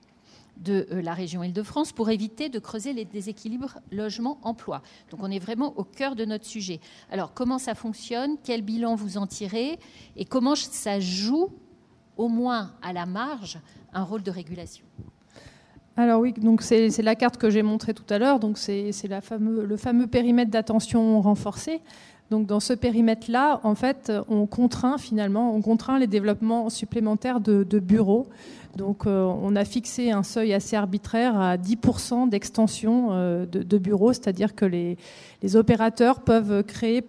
de 0.57 0.85
euh, 0.91 1.01
la 1.01 1.13
région 1.13 1.41
Île-de-France 1.41 1.93
pour 1.93 2.09
éviter 2.09 2.49
de 2.49 2.59
creuser 2.59 2.91
les 2.91 3.05
déséquilibres 3.05 3.79
logement-emploi. 3.91 4.81
Donc 5.09 5.21
on 5.23 5.31
est 5.31 5.39
vraiment 5.39 5.73
au 5.77 5.85
cœur 5.85 6.15
de 6.15 6.25
notre 6.25 6.45
sujet. 6.45 6.81
Alors 7.09 7.33
comment 7.33 7.57
ça 7.57 7.75
fonctionne? 7.75 8.35
Quel 8.43 8.61
bilan 8.61 8.95
vous 8.95 9.17
en 9.17 9.25
tirez? 9.25 9.79
Et 10.17 10.25
comment 10.25 10.55
ça 10.55 10.99
joue, 10.99 11.47
au 12.17 12.27
moins 12.27 12.73
à 12.81 12.91
la 12.91 13.05
marge, 13.05 13.59
un 13.93 14.03
rôle 14.03 14.21
de 14.21 14.31
régulation? 14.31 14.85
Alors 15.95 16.19
oui, 16.19 16.33
donc 16.33 16.61
c'est 16.61 16.89
la 17.01 17.15
carte 17.15 17.37
que 17.37 17.49
j'ai 17.49 17.63
montrée 17.63 17.93
tout 17.93 18.13
à 18.13 18.19
l'heure. 18.19 18.39
Donc 18.39 18.57
c'est 18.57 18.91
le 19.39 19.77
fameux 19.77 20.07
périmètre 20.07 20.51
d'attention 20.51 21.21
renforcé. 21.21 21.81
Donc 22.31 22.45
dans 22.45 22.59
ce 22.59 22.73
périmètre-là, 22.73 23.59
en 23.63 23.75
fait, 23.75 24.11
on 24.27 24.45
contraint 24.45 24.97
finalement, 24.97 25.55
on 25.55 25.61
contraint 25.61 25.97
les 25.97 26.07
développements 26.07 26.69
supplémentaires 26.69 27.39
de 27.39 27.79
bureaux 27.79 28.27
donc 28.75 29.07
euh, 29.07 29.23
on 29.23 29.55
a 29.55 29.65
fixé 29.65 30.11
un 30.11 30.23
seuil 30.23 30.53
assez 30.53 30.75
arbitraire 30.75 31.39
à 31.39 31.57
10% 31.57 32.29
d'extension 32.29 33.09
euh, 33.11 33.45
de, 33.45 33.77
bureaux, 33.77 34.13
c'est-à-dire 34.13 34.55
que 34.55 34.65
les, 34.65 34.97
opérateurs 35.55 36.21
peuvent 36.21 36.63
créer 36.63 37.03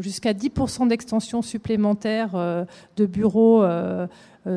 jusqu'à 0.00 0.32
10% 0.32 0.88
d'extension 0.88 1.42
supplémentaire 1.42 2.30
euh, 2.34 2.64
de 2.96 3.06
bureaux 3.06 3.64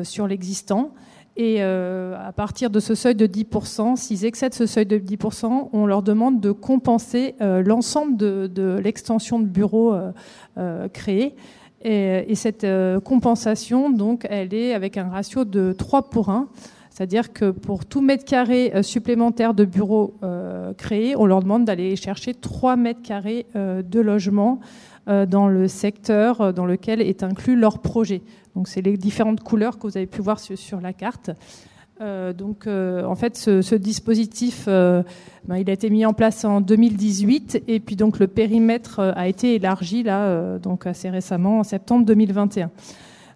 sur 0.02 0.26
l'existant. 0.26 0.92
Et 1.40 1.62
à 1.62 2.32
partir 2.34 2.68
de 2.68 2.80
ce 2.80 2.96
seuil 2.96 3.14
de 3.14 3.26
10%, 3.26 3.94
s'ils 3.94 4.24
excèdent 4.24 4.54
ce 4.54 4.66
seuil 4.66 4.86
de 4.86 4.98
10%, 4.98 5.68
on 5.72 5.86
leur 5.86 6.02
demande 6.02 6.40
de 6.40 6.50
compenser 6.50 7.36
l'ensemble 7.40 8.16
de, 8.16 8.80
l'extension 8.82 9.38
de 9.38 9.46
bureaux 9.46 9.94
créés. 10.92 11.36
Et, 11.82 12.34
cette 12.34 12.66
compensation, 13.04 13.88
donc, 13.88 14.26
elle 14.28 14.52
est 14.52 14.74
avec 14.74 14.96
un 14.96 15.08
ratio 15.08 15.44
de 15.44 15.72
3 15.72 16.10
pour 16.10 16.28
1. 16.28 16.48
C'est-à-dire 16.98 17.32
que 17.32 17.52
pour 17.52 17.86
tout 17.86 18.00
mètre 18.00 18.24
carré 18.24 18.72
euh, 18.74 18.82
supplémentaire 18.82 19.54
de 19.54 19.64
bureaux 19.64 20.14
euh, 20.24 20.74
créés, 20.74 21.14
on 21.14 21.26
leur 21.26 21.40
demande 21.40 21.64
d'aller 21.64 21.94
chercher 21.94 22.34
3 22.34 22.74
mètres 22.74 23.02
carrés 23.02 23.46
euh, 23.54 23.82
de 23.82 24.00
logement 24.00 24.58
dans 25.08 25.48
le 25.48 25.68
secteur 25.68 26.52
dans 26.52 26.66
lequel 26.66 27.00
est 27.00 27.22
inclus 27.22 27.56
leur 27.56 27.78
projet. 27.80 28.22
Donc 28.54 28.68
c'est 28.68 28.82
les 28.82 28.96
différentes 28.96 29.40
couleurs 29.40 29.78
que 29.78 29.86
vous 29.86 29.96
avez 29.96 30.06
pu 30.06 30.20
voir 30.20 30.38
sur, 30.38 30.80
la 30.80 30.92
carte. 30.92 31.30
donc, 32.00 32.66
en 32.66 33.14
fait, 33.14 33.36
ce, 33.36 33.74
dispositif, 33.74 34.66
ben, 34.66 35.04
il 35.56 35.70
a 35.70 35.72
été 35.72 35.90
mis 35.90 36.04
en 36.04 36.12
place 36.12 36.44
en 36.44 36.60
2018, 36.60 37.64
et 37.68 37.80
puis 37.80 37.96
donc 37.96 38.18
le 38.18 38.26
périmètre 38.26 39.00
a 39.00 39.28
été 39.28 39.54
élargi 39.54 40.02
là, 40.02 40.58
donc 40.58 40.86
assez 40.86 41.08
récemment, 41.08 41.60
en 41.60 41.64
septembre 41.64 42.04
2021. 42.04 42.70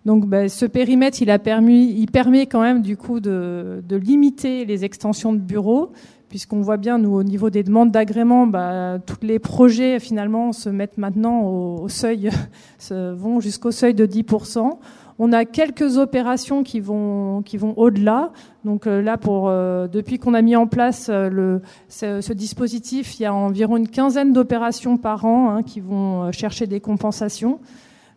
Donc 0.05 0.26
ben, 0.26 0.49
ce 0.49 0.67
périmètre, 0.67 1.23
il, 1.23 1.31
a 1.31 1.39
permis, 1.39 1.94
il 1.97 2.10
permet 2.10 2.47
quand 2.47 2.60
même 2.60 2.83
du 2.83 2.97
coup 2.97 3.20
de 3.20 3.97
limiter 3.97 4.65
les 4.65 4.84
extensions 4.84 5.33
de 5.33 5.39
bureaux, 5.39 5.92
puisqu'on 6.33 6.62
voit 6.62 6.78
bien, 6.78 6.97
nous, 6.97 7.15
au 7.15 7.23
niveau 7.23 7.51
des 7.51 7.62
demandes 7.62 7.91
d'agrément, 7.91 8.47
bah, 8.47 8.99
tous 9.05 9.19
les 9.20 9.39
projets 9.39 10.01
finalement 10.01 10.52
se 10.52 10.70
mettent 10.70 10.97
maintenant 10.97 11.43
au, 11.43 11.91
seuil, 11.91 12.31
vont 12.91 13.39
jusqu'au 13.39 13.70
seuil 13.70 13.93
de 13.93 14.07
10%. 14.07 14.78
On 15.19 15.33
a 15.35 15.44
quelques 15.44 15.99
opérations 15.99 16.62
qui 16.62 16.81
vont, 16.81 17.43
qui 17.43 17.59
vont 17.59 17.75
au-delà. 17.77 18.33
Donc 18.65 18.86
euh, 18.86 19.02
là, 19.02 19.19
euh, 19.28 19.89
depuis 19.89 20.19
qu'on 20.19 20.33
a 20.33 20.41
mis 20.41 20.57
en 20.57 20.67
place 20.67 21.11
euh, 21.11 21.59
ce, 21.91 22.33
dispositif, 22.33 23.20
il 23.20 23.25
y 23.25 23.27
a 23.27 23.35
environ 23.35 23.77
une 23.77 23.89
quinzaine 23.89 24.33
d'opérations 24.33 24.97
par 24.97 25.27
an 25.27 25.51
hein, 25.51 25.62
qui 25.62 25.81
vont 25.81 26.33
chercher 26.33 26.67
des 26.67 26.81
compensations. 26.81 27.61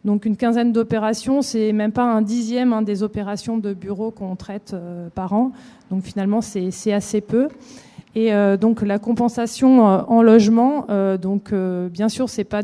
Donc 0.06 0.24
une 0.24 0.38
quinzaine 0.38 0.72
d'opérations, 0.72 1.42
c'est 1.42 1.74
même 1.74 1.92
pas 1.92 2.06
un 2.06 2.22
dixième 2.22 2.72
hein, 2.72 2.82
des 2.82 3.03
opérations 3.03 3.58
de 3.58 3.74
bureau 3.74 4.10
qu'on 4.10 4.38
traite 4.38 4.74
par 5.16 5.34
an. 5.34 5.52
Donc 5.92 6.03
finalement, 6.03 6.40
c'est 6.40 6.94
assez 6.94 7.19
peu. 7.19 7.50
Et 8.16 8.34
euh, 8.34 8.56
donc 8.56 8.82
la 8.82 8.98
compensation 8.98 9.88
euh, 9.88 10.02
en 10.08 10.22
logement, 10.22 10.88
donc 11.22 11.53
bien 11.53 12.10
sûr, 12.10 12.30
c'est 12.30 12.44
pas 12.44 12.61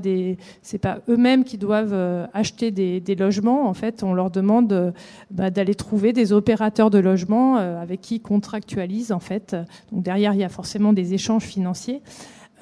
pas 0.82 1.00
eux-mêmes 1.10 1.44
qui 1.44 1.58
doivent 1.58 2.30
acheter 2.34 2.72
des, 2.72 3.16
logements. 3.16 3.68
En 3.68 3.74
fait, 3.74 4.04
on 4.04 4.14
leur 4.14 4.32
demande 4.32 4.94
bah, 5.30 5.50
d'aller 5.50 5.76
trouver 5.76 6.14
des 6.14 6.34
opérateurs 6.34 6.90
de 6.90 7.00
logement 7.00 7.56
avec 7.56 8.02
qui 8.02 8.16
ils 8.16 8.22
contractualisent. 8.22 9.12
En 9.12 9.20
fait, 9.20 9.56
donc 9.92 10.04
derrière, 10.04 10.34
il 10.34 10.40
y 10.40 10.44
a 10.44 10.50
forcément 10.50 10.94
des 10.94 11.14
échanges 11.14 11.44
financiers. 11.44 12.02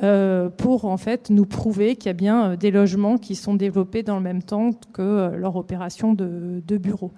Euh, 0.01 0.47
pour 0.47 0.85
en 0.85 0.95
fait 0.95 1.29
nous 1.29 1.45
prouver 1.45 1.97
qu'il 1.97 2.07
y 2.07 2.09
a 2.09 2.13
bien 2.13 2.51
euh, 2.51 2.55
des 2.55 2.71
logements 2.71 3.17
qui 3.17 3.35
sont 3.35 3.53
développés 3.53 4.01
dans 4.01 4.15
le 4.15 4.21
même 4.21 4.41
temps 4.41 4.69
que 4.93 5.01
euh, 5.01 5.35
leur 5.35 5.57
opération 5.57 6.13
de, 6.13 6.63
de 6.65 6.77
bureau. 6.77 7.11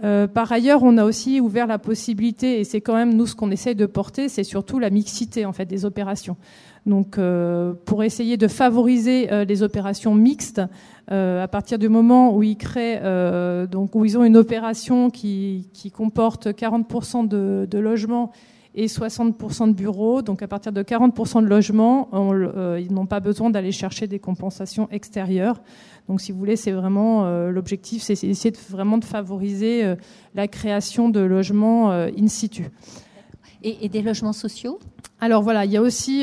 Par 0.00 0.52
ailleurs, 0.52 0.82
on 0.82 0.96
a 0.96 1.04
aussi 1.04 1.40
ouvert 1.40 1.66
la 1.66 1.78
possibilité, 1.78 2.60
et 2.60 2.64
c'est 2.64 2.80
quand 2.80 2.94
même 2.94 3.14
nous 3.14 3.26
ce 3.26 3.34
qu'on 3.34 3.50
essaye 3.50 3.74
de 3.74 3.86
porter, 3.86 4.28
c'est 4.28 4.44
surtout 4.44 4.78
la 4.78 4.90
mixité 4.90 5.44
en 5.44 5.52
fait 5.52 5.66
des 5.66 5.84
opérations. 5.84 6.36
Donc, 6.86 7.18
pour 7.84 8.02
essayer 8.02 8.36
de 8.36 8.48
favoriser 8.48 9.28
les 9.44 9.62
opérations 9.62 10.14
mixtes, 10.14 10.62
à 11.08 11.48
partir 11.48 11.78
du 11.78 11.88
moment 11.88 12.34
où 12.34 12.42
ils 12.42 12.56
créent, 12.56 13.00
donc 13.66 13.94
où 13.94 14.04
ils 14.04 14.16
ont 14.16 14.24
une 14.24 14.36
opération 14.36 15.10
qui, 15.10 15.68
comporte 15.94 16.46
40% 16.46 17.26
de, 17.26 17.66
de 17.68 17.78
logements 17.78 18.30
et 18.78 18.86
60% 18.86 19.68
de 19.68 19.72
bureaux. 19.72 20.22
Donc 20.22 20.40
à 20.40 20.46
partir 20.46 20.72
de 20.72 20.82
40% 20.84 21.42
de 21.42 21.48
logements, 21.48 22.08
euh, 22.14 22.80
ils 22.80 22.92
n'ont 22.94 23.06
pas 23.06 23.18
besoin 23.18 23.50
d'aller 23.50 23.72
chercher 23.72 24.06
des 24.06 24.20
compensations 24.20 24.88
extérieures. 24.92 25.60
Donc 26.08 26.20
si 26.20 26.30
vous 26.30 26.38
voulez, 26.38 26.54
c'est 26.54 26.70
vraiment 26.70 27.26
euh, 27.26 27.50
l'objectif, 27.50 28.02
c'est 28.02 28.12
essayer 28.12 28.52
de, 28.52 28.58
vraiment 28.70 28.98
de 28.98 29.04
favoriser 29.04 29.84
euh, 29.84 29.96
la 30.36 30.46
création 30.46 31.08
de 31.08 31.18
logements 31.18 31.90
in 31.90 32.28
situ. 32.28 32.70
Et, 33.64 33.88
des 33.88 34.02
logements 34.02 34.32
sociaux? 34.32 34.78
Alors 35.20 35.42
voilà, 35.42 35.64
il 35.64 35.72
y 35.72 35.76
a 35.76 35.82
aussi 35.82 36.22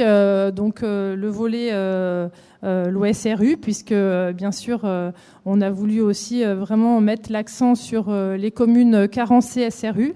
donc 0.55 0.81
le 0.81 1.27
volet 1.27 1.71
l'OSRU, 2.63 3.57
puisque 3.57 3.93
bien 4.33 4.53
sûr, 4.53 4.89
on 5.43 5.59
a 5.59 5.69
voulu 5.69 5.99
aussi 5.99 6.45
vraiment 6.45 7.01
mettre 7.01 7.29
l'accent 7.29 7.75
sur 7.75 8.09
les 8.13 8.51
communes 8.51 9.09
carencées 9.09 9.69
SRU. 9.69 10.15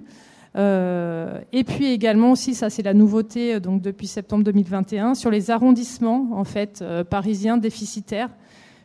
Euh, 0.59 1.39
et 1.53 1.63
puis 1.63 1.91
également 1.91 2.31
aussi, 2.31 2.53
ça 2.53 2.69
c'est 2.69 2.83
la 2.83 2.93
nouveauté 2.93 3.55
euh, 3.55 3.59
donc 3.61 3.81
depuis 3.81 4.07
septembre 4.07 4.43
2021, 4.43 5.15
sur 5.15 5.31
les 5.31 5.51
arrondissements 5.51 6.29
en 6.33 6.43
fait 6.43 6.81
euh, 6.81 7.05
parisiens 7.05 7.55
déficitaires, 7.55 8.29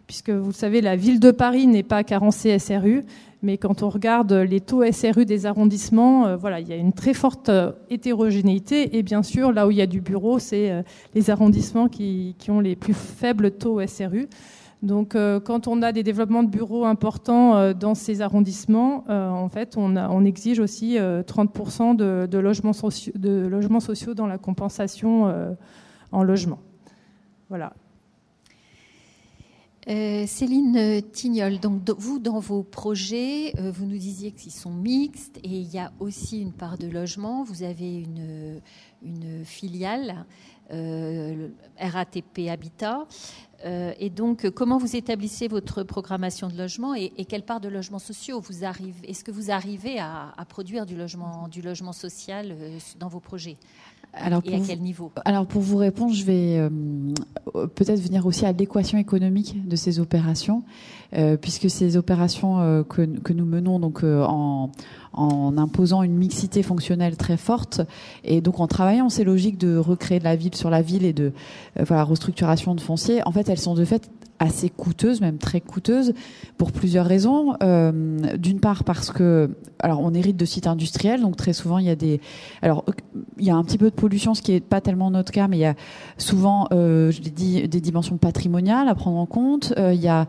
puisque 0.06 0.30
vous 0.30 0.52
savez 0.52 0.80
la 0.80 0.94
ville 0.94 1.18
de 1.18 1.32
Paris 1.32 1.66
n'est 1.66 1.82
pas 1.82 2.04
carencée 2.04 2.56
SRU, 2.60 3.02
mais 3.42 3.58
quand 3.58 3.82
on 3.82 3.88
regarde 3.88 4.32
les 4.32 4.60
taux 4.60 4.84
SRU 4.92 5.24
des 5.24 5.46
arrondissements, 5.46 6.36
voilà, 6.36 6.60
il 6.60 6.68
y 6.68 6.72
a 6.72 6.76
une 6.76 6.94
très 6.94 7.12
forte 7.12 7.50
hétérogénéité. 7.90 8.96
Et 8.96 9.02
bien 9.02 9.22
sûr, 9.22 9.52
là 9.52 9.66
où 9.66 9.70
il 9.70 9.76
y 9.76 9.82
a 9.82 9.86
du 9.86 10.00
bureau, 10.00 10.38
c'est 10.38 10.82
les 11.14 11.28
arrondissements 11.28 11.88
qui, 11.88 12.36
qui, 12.38 12.50
ont 12.50 12.60
les 12.60 12.74
plus 12.74 12.94
faibles 12.94 13.50
taux 13.50 13.86
SRU. 13.86 14.28
Donc, 14.84 15.14
euh, 15.14 15.40
quand 15.40 15.66
on 15.66 15.80
a 15.80 15.92
des 15.92 16.02
développements 16.02 16.42
de 16.42 16.50
bureaux 16.50 16.84
importants 16.84 17.56
euh, 17.56 17.72
dans 17.72 17.94
ces 17.94 18.20
arrondissements, 18.20 19.04
euh, 19.08 19.30
en 19.30 19.48
fait, 19.48 19.78
on, 19.78 20.24
exige 20.26 20.60
aussi 20.60 20.96
30% 20.96 21.96
de, 21.96 22.38
logements 22.38 23.80
sociaux, 23.80 24.14
dans 24.14 24.26
la 24.26 24.36
compensation 24.36 25.56
en 26.12 26.22
logement. 26.22 26.58
Voilà. 27.48 27.72
Céline 29.86 31.02
Tignol, 31.12 31.58
donc 31.60 31.82
vous 31.98 32.18
dans 32.18 32.40
vos 32.40 32.62
projets, 32.62 33.52
vous 33.58 33.84
nous 33.84 33.98
disiez 33.98 34.32
qu'ils 34.32 34.52
sont 34.52 34.72
mixtes 34.72 35.38
et 35.38 35.58
il 35.58 35.74
y 35.74 35.78
a 35.78 35.92
aussi 36.00 36.40
une 36.40 36.52
part 36.52 36.78
de 36.78 36.86
logement. 36.86 37.44
Vous 37.44 37.62
avez 37.62 38.06
une 39.02 39.44
filiale 39.44 40.24
RATP 40.70 42.48
Habitat. 42.48 43.06
Euh, 43.64 43.92
et 43.98 44.10
donc, 44.10 44.50
comment 44.50 44.78
vous 44.78 44.96
établissez 44.96 45.48
votre 45.48 45.82
programmation 45.82 46.48
de 46.48 46.56
logement 46.56 46.94
et, 46.94 47.10
quelle 47.28 47.44
part 47.44 47.60
de 47.60 47.68
logements 47.68 47.98
sociaux 47.98 48.40
vous 48.40 48.64
arrivez 48.64 49.08
Est-ce 49.08 49.24
que 49.24 49.30
vous 49.30 49.50
arrivez 49.50 49.98
à, 49.98 50.32
produire 50.48 50.84
du 50.84 50.96
logement, 50.96 51.48
du 51.48 51.62
logement 51.62 51.92
social 51.92 52.48
euh, 52.50 52.78
dans 52.98 53.08
vos 53.08 53.20
projets 53.20 53.56
alors 54.16 54.42
et 54.44 54.54
à 54.54 54.60
quel 54.60 54.80
niveau? 54.80 55.10
Alors 55.24 55.44
pour 55.44 55.60
vous 55.60 55.76
répondre, 55.76 56.12
je 56.12 56.24
vais 56.24 56.56
euh, 56.56 56.68
peut-être 57.66 58.00
venir 58.00 58.26
aussi 58.26 58.46
à 58.46 58.52
l'équation 58.52 58.96
économique 58.96 59.66
de 59.66 59.74
ces 59.74 59.98
opérations, 59.98 60.62
puisque 61.40 61.68
ces 61.68 61.96
opérations 61.96 62.84
que, 62.84 63.02
que, 63.18 63.32
nous 63.32 63.44
menons 63.44 63.80
donc 63.80 64.04
en 64.04 64.70
en 65.14 65.56
imposant 65.58 66.02
une 66.02 66.14
mixité 66.14 66.62
fonctionnelle 66.62 67.16
très 67.16 67.36
forte 67.36 67.80
et 68.24 68.40
donc 68.40 68.60
en 68.60 68.66
travaillant 68.66 69.08
ces 69.08 69.24
logiques 69.24 69.58
de 69.58 69.76
recréer 69.76 70.18
de 70.18 70.24
la 70.24 70.36
ville 70.36 70.54
sur 70.54 70.70
la 70.70 70.82
ville 70.82 71.04
et 71.04 71.12
de 71.12 71.32
euh, 71.78 71.84
voilà, 71.84 72.04
restructuration 72.04 72.74
de 72.74 72.80
foncier, 72.80 73.26
en 73.26 73.32
fait, 73.32 73.48
elles 73.48 73.58
sont 73.58 73.74
de 73.74 73.84
fait 73.84 74.10
assez 74.38 74.68
coûteuse, 74.68 75.20
même 75.20 75.38
très 75.38 75.60
coûteuse, 75.60 76.12
pour 76.58 76.72
plusieurs 76.72 77.06
raisons. 77.06 77.54
Euh, 77.62 77.92
D'une 78.36 78.60
part 78.60 78.84
parce 78.84 79.10
que, 79.10 79.50
alors 79.78 80.00
on 80.00 80.12
hérite 80.14 80.36
de 80.36 80.44
sites 80.44 80.66
industriels, 80.66 81.20
donc 81.20 81.36
très 81.36 81.52
souvent 81.52 81.78
il 81.78 81.86
y 81.86 81.90
a 81.90 81.96
des, 81.96 82.20
alors 82.62 82.84
il 83.38 83.46
y 83.46 83.50
a 83.50 83.56
un 83.56 83.62
petit 83.64 83.78
peu 83.78 83.90
de 83.90 83.94
pollution, 83.94 84.34
ce 84.34 84.42
qui 84.42 84.52
est 84.52 84.60
pas 84.60 84.80
tellement 84.80 85.10
notre 85.10 85.32
cas, 85.32 85.48
mais 85.48 85.58
il 85.58 85.60
y 85.60 85.66
a 85.66 85.74
souvent, 86.18 86.68
euh, 86.72 87.10
je 87.10 87.22
l'ai 87.22 87.30
dit, 87.30 87.68
des 87.68 87.80
dimensions 87.80 88.16
patrimoniales 88.16 88.88
à 88.88 88.94
prendre 88.94 89.18
en 89.18 89.26
compte. 89.26 89.72
Euh, 89.78 89.92
il 89.94 90.00
y 90.00 90.08
a 90.08 90.26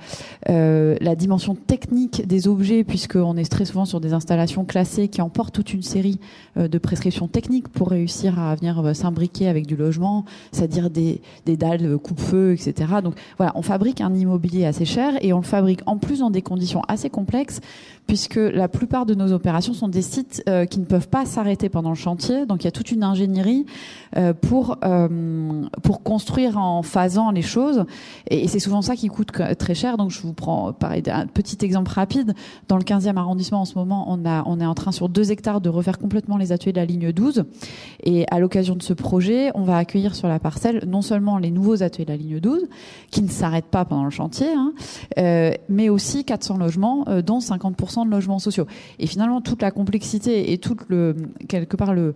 la 0.48 1.16
dimension 1.16 1.56
technique 1.56 2.28
des 2.28 2.48
objets, 2.48 2.84
puisqu'on 2.84 3.38
est 3.38 3.50
très 3.50 3.66
souvent 3.66 3.86
sur 3.86 4.00
des 4.00 4.14
installations 4.14 4.66
classées 4.66 5.08
qui 5.08 5.22
emportent 5.22 5.54
toute 5.54 5.74
une 5.74 5.82
série 5.82 6.20
de 6.56 6.78
prescriptions 6.78 7.28
techniques 7.28 7.68
pour 7.70 7.90
réussir 7.90 8.40
à 8.40 8.56
venir 8.56 8.96
s'imbriquer 8.96 9.48
avec 9.48 9.66
du 9.66 9.76
logement, 9.76 10.26
c'est-à-dire 10.52 10.90
des, 10.90 11.22
des 11.46 11.58
dalles 11.58 11.98
coupe-feu, 11.98 12.54
etc. 12.54 12.96
Donc 13.04 13.16
voilà, 13.38 13.52
on 13.56 13.62
fabrique 13.62 13.95
un 14.02 14.14
immobilier 14.14 14.66
assez 14.66 14.86
cher 14.86 15.14
et 15.22 15.34
on 15.34 15.38
le 15.38 15.44
fabrique 15.44 15.82
en 15.86 15.98
plus 15.98 16.20
dans 16.20 16.30
des 16.30 16.42
conditions 16.42 16.82
assez 16.88 17.10
complexes 17.10 17.62
puisque 18.08 18.36
la 18.36 18.68
plupart 18.68 19.06
de 19.06 19.16
nos 19.16 19.32
opérations 19.34 19.74
sont 19.74 19.88
des 19.88 20.04
sites 20.04 20.44
euh, 20.48 20.66
qui 20.66 20.80
ne 20.80 20.86
peuvent 20.86 21.08
pas 21.08 21.26
s'arrêter 21.26 21.70
pendant 21.70 21.90
le 21.90 21.96
chantier. 21.96 22.46
Donc 22.46 22.64
il 22.64 22.66
y 22.66 22.68
a 22.68 22.72
toute 22.72 22.92
une 22.92 23.04
ingénierie 23.04 23.66
pour, 24.42 24.78
pour 25.84 26.04
construire 26.04 26.58
en 26.58 26.82
phasant 26.84 27.32
les 27.32 27.42
choses. 27.42 27.86
Et, 28.30 28.48
c'est 28.48 28.60
souvent 28.60 28.82
ça 28.82 28.96
qui 28.96 29.08
coûte 29.08 29.32
très 29.58 29.76
cher. 29.76 29.98
Donc 29.98 30.12
je 30.12 30.22
vous 30.22 30.34
prends 30.34 30.70
un 30.70 31.28
petit 31.28 31.58
exemple 31.66 31.92
rapide. 31.92 32.34
Dans 32.68 32.78
le 32.78 32.84
15e 32.84 33.18
arrondissement, 33.18 33.62
en 33.62 33.66
ce 33.66 33.78
moment, 33.78 34.06
on, 34.08 34.26
a, 34.26 34.44
on 34.46 34.60
est 34.60 34.66
en 34.66 34.76
train 34.76 34.92
sur 34.92 35.10
deux 35.10 35.32
hectares 35.32 35.62
de 35.62 35.70
refaire 35.70 35.98
complètement 35.98 36.38
les 36.38 36.52
ateliers 36.52 36.74
de 36.74 36.80
la 36.80 36.86
ligne 36.86 37.12
12. 37.12 37.46
Et 38.04 38.26
à 38.32 38.40
l'occasion 38.40 38.76
de 38.76 38.84
ce 38.84 38.94
projet, 38.94 39.52
on 39.56 39.64
va 39.64 39.78
accueillir 39.78 40.16
sur 40.16 40.28
la 40.28 40.40
parcelle 40.40 40.84
non 40.88 41.02
seulement 41.02 41.38
les 41.38 41.52
nouveaux 41.52 41.84
ateliers 41.84 42.06
de 42.06 42.12
la 42.12 42.18
ligne 42.18 42.40
12, 42.40 42.68
qui 43.12 43.22
ne 43.22 43.30
s'arrêtent 43.30 43.66
pas 43.66 43.85
pendant 43.86 44.04
le 44.04 44.10
chantier, 44.10 44.52
hein, 44.54 44.74
euh, 45.18 45.52
mais 45.70 45.90
aussi 45.90 46.26
400 46.26 46.58
logements, 46.58 47.06
euh, 47.08 47.22
dont 47.22 47.40
50% 47.40 48.06
de 48.06 48.12
logements 48.12 48.40
sociaux. 48.40 48.66
Et 49.00 49.08
finalement, 49.08 49.42
toute 49.42 49.62
la 49.62 49.72
complexité 49.72 50.52
et 50.52 50.58
tout 50.58 50.78
le, 50.90 51.16
quelque 51.48 51.78
part 51.78 51.94
le, 51.94 52.16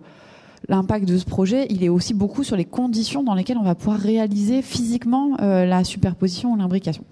l'impact 0.68 1.06
de 1.08 1.16
ce 1.18 1.24
projet, 1.24 1.66
il 1.70 1.82
est 1.82 1.88
aussi 1.88 2.14
beaucoup 2.14 2.44
sur 2.44 2.56
les 2.56 2.64
conditions 2.64 3.22
dans 3.22 3.34
lesquelles 3.34 3.58
on 3.58 3.64
va 3.64 3.74
pouvoir 3.74 3.98
réaliser 3.98 4.62
physiquement 4.62 5.36
euh, 5.40 5.64
la 5.64 5.84
superposition 5.84 6.52
ou 6.52 6.56
l'imbrication. 6.56 7.04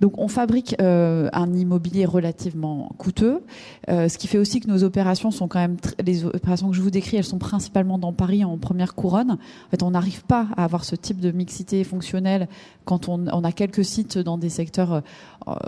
Donc 0.00 0.18
on 0.18 0.28
fabrique 0.28 0.76
euh, 0.80 1.28
un 1.32 1.52
immobilier 1.52 2.04
relativement 2.04 2.92
coûteux, 2.98 3.42
euh, 3.88 4.08
ce 4.08 4.18
qui 4.18 4.28
fait 4.28 4.38
aussi 4.38 4.60
que 4.60 4.68
nos 4.68 4.84
opérations 4.84 5.30
sont 5.30 5.48
quand 5.48 5.58
même 5.58 5.76
les 6.04 6.24
opérations 6.24 6.70
que 6.70 6.76
je 6.76 6.82
vous 6.82 6.90
décris, 6.90 7.16
elles 7.16 7.24
sont 7.24 7.38
principalement 7.38 7.98
dans 7.98 8.12
Paris 8.12 8.44
en 8.44 8.56
première 8.56 8.94
couronne. 8.94 9.32
En 9.32 9.70
fait, 9.70 9.82
on 9.82 9.90
n'arrive 9.90 10.24
pas 10.24 10.46
à 10.56 10.64
avoir 10.64 10.84
ce 10.84 10.96
type 10.96 11.20
de 11.20 11.32
mixité 11.32 11.84
fonctionnelle 11.84 12.48
quand 12.84 13.08
on, 13.08 13.26
on 13.28 13.44
a 13.44 13.52
quelques 13.52 13.84
sites 13.84 14.18
dans 14.18 14.38
des 14.38 14.48
secteurs 14.48 15.02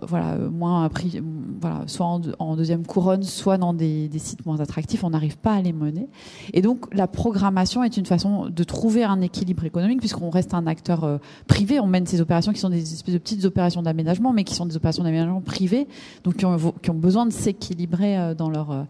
voilà 0.07 0.37
moins 0.37 0.89
pris, 0.89 1.21
voilà 1.61 1.83
soit 1.87 2.07
en, 2.39 2.57
deuxième 2.57 2.87
couronne, 2.87 3.23
soit 3.23 3.59
dans 3.59 3.75
des, 3.75 4.09
des 4.09 4.19
sites 4.19 4.47
moins 4.47 4.61
attractifs, 4.61 5.05
on 5.05 5.11
n'arrive 5.11 5.39
pas 5.39 5.55
à 5.55 5.63
les 5.63 5.73
mener. 5.73 6.09
Et 6.53 6.63
donc 6.63 6.93
la 6.95 7.07
programmation 7.07 7.83
est 7.83 7.97
une 7.97 8.07
façon 8.07 8.49
de 8.49 8.65
trouver 8.65 9.05
un 9.05 9.21
équilibre 9.21 9.65
économique 9.65 10.01
puisqu'on 10.01 10.31
reste 10.31 10.55
un 10.55 10.67
acteur 10.67 11.05
euh, 11.05 11.19
privé. 11.47 11.81
On 11.81 11.87
mène 11.87 12.07
ces 12.07 12.21
opérations 12.21 12.53
qui 12.53 12.61
sont 12.61 12.71
des 12.71 12.93
espèces 12.93 13.15
de 13.15 13.19
petites 13.19 13.45
opérations 13.45 13.83
d'aménagement, 13.83 14.33
mais 14.33 14.45
qui 14.45 14.55
sont 14.55 14.67
des 14.67 14.77
opérations 14.77 15.05
d'aménagement 15.05 15.41
privées, 15.41 15.87
donc 16.23 16.37
qui 16.37 16.47
ont, 16.47 16.95
besoin 16.95 17.27
de 17.27 17.33
s'équilibrer 17.33 18.19
euh, 18.19 18.35
dans 18.35 18.51
leur 18.51 18.71
euh, 18.71 18.83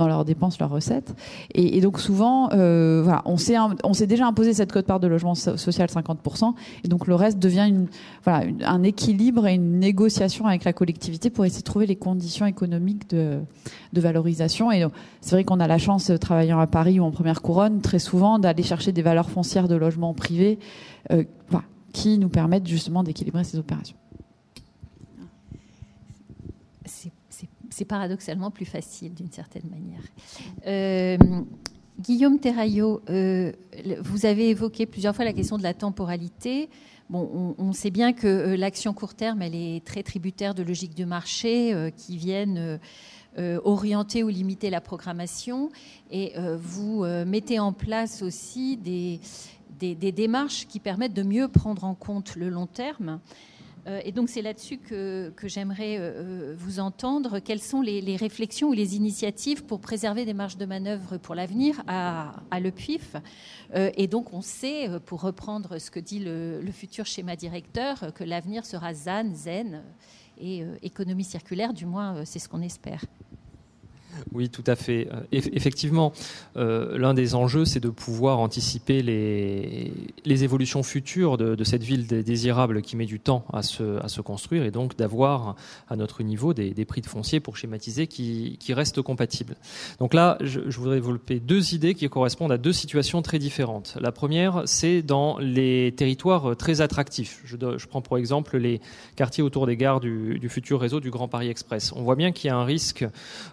dans 0.00 0.08
leurs 0.08 0.24
dépenses, 0.24 0.58
leurs 0.58 0.70
recettes. 0.70 1.14
Et, 1.54 1.80
donc 1.82 2.00
souvent, 2.00 2.48
euh, 2.52 3.04
on 3.26 3.36
s'est 3.36 4.06
déjà 4.06 4.26
imposé 4.26 4.54
cette 4.54 4.72
cote-part 4.72 4.98
de 4.98 5.06
logement 5.06 5.34
social 5.34 5.88
50%, 5.88 6.54
et 6.84 6.88
donc 6.88 7.06
le 7.06 7.14
reste 7.14 7.38
devient 7.38 7.70
un 8.26 8.82
équilibre 8.82 9.46
et 9.46 9.54
une 9.54 9.78
négociation 9.78 10.46
avec 10.46 10.64
la 10.64 10.72
collectivité 10.72 11.28
pour 11.28 11.44
essayer 11.44 11.60
de 11.60 11.64
trouver 11.64 11.86
les 11.86 11.96
conditions 11.96 12.46
économiques 12.46 13.10
de, 13.10 13.40
valorisation. 13.92 14.72
Et 14.72 14.86
c'est 15.20 15.36
vrai 15.36 15.44
qu'on 15.44 15.60
a 15.60 15.66
la 15.66 15.78
chance, 15.78 16.10
travaillant 16.18 16.58
à 16.58 16.66
Paris 16.66 16.98
ou 16.98 17.04
en 17.04 17.10
première 17.10 17.42
couronne, 17.42 17.82
très 17.82 17.98
souvent 17.98 18.38
d'aller 18.38 18.62
chercher 18.62 18.92
des 18.92 19.02
valeurs 19.02 19.28
foncières 19.28 19.68
de 19.68 19.74
logements 19.74 20.14
privés 20.14 20.58
euh, 21.12 21.24
qui 21.92 22.18
nous 22.18 22.30
permettent 22.30 22.68
justement 22.68 23.02
d'équilibrer 23.02 23.44
ces 23.44 23.58
opérations. 23.58 23.96
Paradoxalement 27.84 28.50
plus 28.50 28.64
facile 28.64 29.14
d'une 29.14 29.30
certaine 29.30 29.68
manière. 29.70 30.00
Euh, 30.66 31.16
Guillaume 31.98 32.38
Terraillot, 32.38 33.02
euh, 33.10 33.52
vous 34.00 34.26
avez 34.26 34.50
évoqué 34.50 34.86
plusieurs 34.86 35.14
fois 35.14 35.24
la 35.24 35.32
question 35.32 35.58
de 35.58 35.62
la 35.62 35.74
temporalité. 35.74 36.68
Bon, 37.10 37.54
on, 37.58 37.72
sait 37.72 37.90
bien 37.90 38.12
que 38.12 38.26
euh, 38.26 38.56
l'action 38.56 38.94
court 38.94 39.14
terme, 39.14 39.42
est 39.42 39.84
très 39.84 40.02
tributaire 40.02 40.54
de 40.54 40.62
logiques 40.62 40.94
de 40.94 41.04
marché 41.04 41.92
qui 41.96 42.16
viennent 42.16 42.78
orienter 43.36 44.22
ou 44.22 44.28
limiter 44.28 44.70
la 44.70 44.80
programmation. 44.80 45.70
Et 46.10 46.34
vous 46.58 47.04
mettez 47.26 47.58
en 47.58 47.72
place 47.72 48.22
aussi 48.22 48.76
des, 48.76 49.20
démarches 50.12 50.66
qui 50.68 50.78
permettent 50.78 51.14
de 51.14 51.22
mieux 51.22 51.48
prendre 51.48 51.84
en 51.84 51.94
compte 51.94 52.36
le 52.36 52.48
long 52.48 52.66
terme. 52.66 53.20
Euh, 53.90 54.00
et 54.04 54.12
donc 54.12 54.28
c'est 54.28 54.42
là-dessus 54.42 54.78
que, 54.78 55.32
j'aimerais 55.44 55.98
euh, 55.98 56.00
euh, 56.00 56.54
vous 56.56 56.80
entendre. 56.80 57.40
Quelles 57.40 57.62
sont 57.62 57.82
les, 57.82 58.16
réflexions 58.16 58.68
ou 58.68 58.72
les 58.72 58.96
initiatives 58.96 59.64
pour 59.64 59.80
préserver 59.80 60.24
des 60.24 60.34
marges 60.34 60.56
de 60.56 60.66
manœuvre 60.66 61.16
pour 61.16 61.34
l'avenir 61.34 61.82
à, 61.86 62.32
Le 62.60 62.72
Et 63.96 64.06
donc 64.06 64.32
on 64.32 64.42
sait, 64.42 64.88
pour 65.06 65.22
reprendre 65.22 65.78
ce 65.78 65.90
que 65.90 66.00
dit 66.00 66.18
le, 66.18 66.60
le 66.60 66.72
futur 66.72 67.06
schéma 67.06 67.36
directeur, 67.36 68.12
que 68.14 68.24
l'avenir 68.24 68.64
sera 68.64 68.94
ZAN, 68.94 69.34
ZEN 69.34 69.82
et 70.38 70.64
économie 70.82 71.24
circulaire, 71.24 71.72
du 71.72 71.86
moins 71.86 72.24
c'est 72.24 72.38
ce 72.38 72.48
qu'on 72.48 72.62
espère. 72.62 73.04
Oui, 74.32 74.48
tout 74.48 74.64
à 74.66 74.76
fait. 74.76 75.08
Euh, 75.12 75.20
effectivement, 75.32 76.12
euh, 76.56 76.98
l'un 76.98 77.14
des 77.14 77.34
enjeux, 77.34 77.64
c'est 77.64 77.80
de 77.80 77.88
pouvoir 77.88 78.38
anticiper 78.38 79.02
les, 79.02 79.92
les 80.24 80.44
évolutions 80.44 80.82
futures 80.82 81.36
de, 81.36 81.64
cette 81.64 81.82
ville 81.82 82.06
désirable 82.06 82.82
qui 82.82 82.96
met 82.96 83.06
du 83.06 83.20
temps 83.20 83.44
à 83.52 83.62
se, 83.62 84.02
à 84.02 84.08
se 84.08 84.20
construire 84.20 84.64
et 84.64 84.70
donc 84.70 84.96
d'avoir 84.96 85.56
à 85.88 85.96
notre 85.96 86.22
niveau 86.22 86.54
des, 86.54 86.84
prix 86.84 87.00
de 87.00 87.06
foncier 87.06 87.38
pour 87.40 87.56
schématiser 87.56 88.06
qui, 88.06 88.56
qui 88.58 88.72
restent 88.72 89.02
compatibles. 89.02 89.56
Donc 89.98 90.14
là, 90.14 90.38
je, 90.40 90.60
voudrais 90.78 90.96
développer 90.96 91.38
deux 91.38 91.74
idées 91.74 91.94
qui 91.94 92.08
correspondent 92.08 92.52
à 92.52 92.58
deux 92.58 92.72
situations 92.72 93.22
très 93.22 93.38
différentes. 93.38 93.96
La 94.00 94.10
première, 94.10 94.62
c'est 94.64 95.02
dans 95.02 95.38
les 95.38 95.92
territoires 95.96 96.56
très 96.56 96.80
attractifs. 96.80 97.42
Je, 97.44 97.56
prends 97.86 98.02
pour 98.02 98.18
exemple 98.18 98.56
les 98.56 98.80
quartiers 99.16 99.42
autour 99.42 99.66
des 99.66 99.76
gares 99.76 100.00
du, 100.00 100.38
du 100.38 100.48
futur 100.48 100.80
réseau 100.80 101.00
du 101.00 101.10
Grand 101.10 101.28
Paris 101.28 101.48
Express. 101.48 101.92
On 101.94 102.02
voit 102.02 102.16
bien 102.16 102.32
qu'il 102.32 102.48
y 102.48 102.50
a 102.50 102.56
un 102.56 102.64
risque 102.64 103.04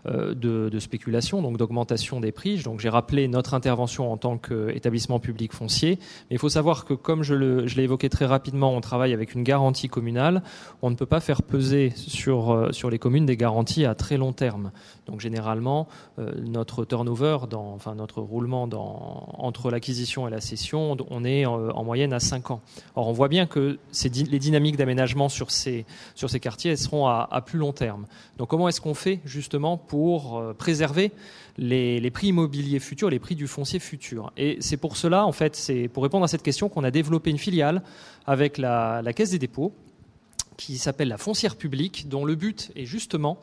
euh, 0.06 0.34
de 0.34 0.47
de, 0.48 0.80
spéculation, 0.80 1.42
donc 1.42 1.58
d'augmentation 1.58 2.20
des 2.20 2.32
prix. 2.32 2.62
Donc 2.64 2.80
j'ai 2.80 2.90
rappelé 2.90 3.28
notre 3.28 3.54
intervention 3.54 4.12
en 4.12 4.18
tant 4.18 4.38
qu'établissement 4.38 5.20
public 5.20 5.54
foncier. 5.54 5.98
Mais 6.30 6.36
il 6.36 6.40
faut 6.40 6.50
savoir 6.50 6.86
que, 6.86 6.94
comme 6.94 7.24
je 7.24 7.34
l'ai 7.34 7.84
évoqué 7.84 8.10
très 8.10 8.26
rapidement, 8.26 8.74
on 8.74 8.82
travaille 8.82 9.14
avec 9.14 9.34
une 9.34 9.44
garantie 9.44 9.88
communale. 9.90 10.44
On 10.82 10.90
ne 10.90 10.96
peut 10.96 11.06
pas 11.06 11.20
faire 11.20 11.42
peser 11.42 11.92
sur, 11.96 12.52
euh, 12.52 12.72
sur 12.72 12.90
les 12.90 13.00
communes 13.00 13.26
des 13.26 13.38
garanties 13.38 13.86
à 13.86 13.96
très 13.96 14.18
long 14.18 14.34
terme. 14.34 14.72
Donc 15.08 15.20
généralement, 15.22 15.88
euh, 16.20 16.32
notre 16.46 16.86
turnover, 16.86 17.40
dans, 17.50 17.74
enfin 17.74 17.96
notre 17.96 18.22
roulement 18.22 18.70
entre 19.38 19.72
l'acquisition 19.72 20.28
et 20.28 20.32
la 20.32 20.42
cession, 20.42 20.98
on 21.10 21.24
est 21.24 21.46
en, 21.46 21.84
moyenne 21.84 22.14
à 22.14 22.20
5 22.20 22.52
ans. 22.52 22.62
Or, 22.96 23.08
on 23.08 23.14
voit 23.14 23.30
bien 23.30 23.46
que 23.46 23.80
les 24.14 24.40
dynamiques 24.40 24.78
d'aménagement 24.78 25.30
sur 25.30 25.52
ces, 25.52 25.86
sur 26.16 26.30
ces 26.30 26.40
quartiers 26.40 26.76
seront 26.76 27.08
à, 27.08 27.28
à 27.32 27.42
plus 27.42 27.60
long 27.60 27.72
terme. 27.72 28.06
Donc 28.38 28.50
comment 28.50 28.68
est-ce 28.68 28.82
qu'on 28.82 28.94
fait 28.94 29.22
justement 29.26 29.78
pour 29.78 30.37
euh, 30.40 30.54
préserver 30.54 31.12
les, 31.58 32.12
prix 32.12 32.28
immobiliers 32.28 32.80
futurs, 32.80 33.10
les 33.10 33.20
prix 33.20 33.36
du 33.36 33.48
foncier 33.48 33.80
futur. 33.80 34.32
Et 34.38 34.58
c'est 34.60 34.78
pour 34.78 34.98
cela, 34.98 35.26
en 35.26 35.32
fait, 35.32 35.56
c'est 35.56 35.88
pour 35.88 36.04
répondre 36.04 36.24
à 36.24 36.28
cette 36.28 36.44
question 36.44 36.70
qu'on 36.70 36.84
a 36.84 36.92
développé 36.92 37.30
une 37.30 37.38
filiale 37.38 37.82
avec 38.26 38.58
la, 38.58 39.02
Caisse 39.16 39.32
des 39.32 39.40
dépôts 39.40 39.74
qui 40.58 40.78
s'appelle 40.78 41.08
la 41.08 41.18
foncière 41.18 41.56
publique, 41.56 42.10
dont 42.10 42.26
le 42.26 42.36
but 42.36 42.72
est 42.76 42.86
justement 42.86 43.40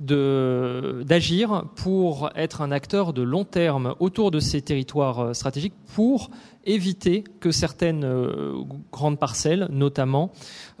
d'agir 0.00 1.64
pour 1.76 2.30
être 2.34 2.62
un 2.62 2.72
acteur 2.72 3.12
de 3.12 3.20
long 3.20 3.44
terme 3.44 3.94
autour 4.00 4.30
de 4.30 4.40
ces 4.40 4.62
territoires 4.62 5.20
euh, 5.20 5.34
stratégiques 5.34 5.74
pour 5.94 6.30
éviter 6.64 7.22
que 7.40 7.50
certaines 7.50 8.04
euh, 8.04 8.54
grandes 8.92 9.18
parcelles, 9.18 9.68
notamment, 9.70 10.32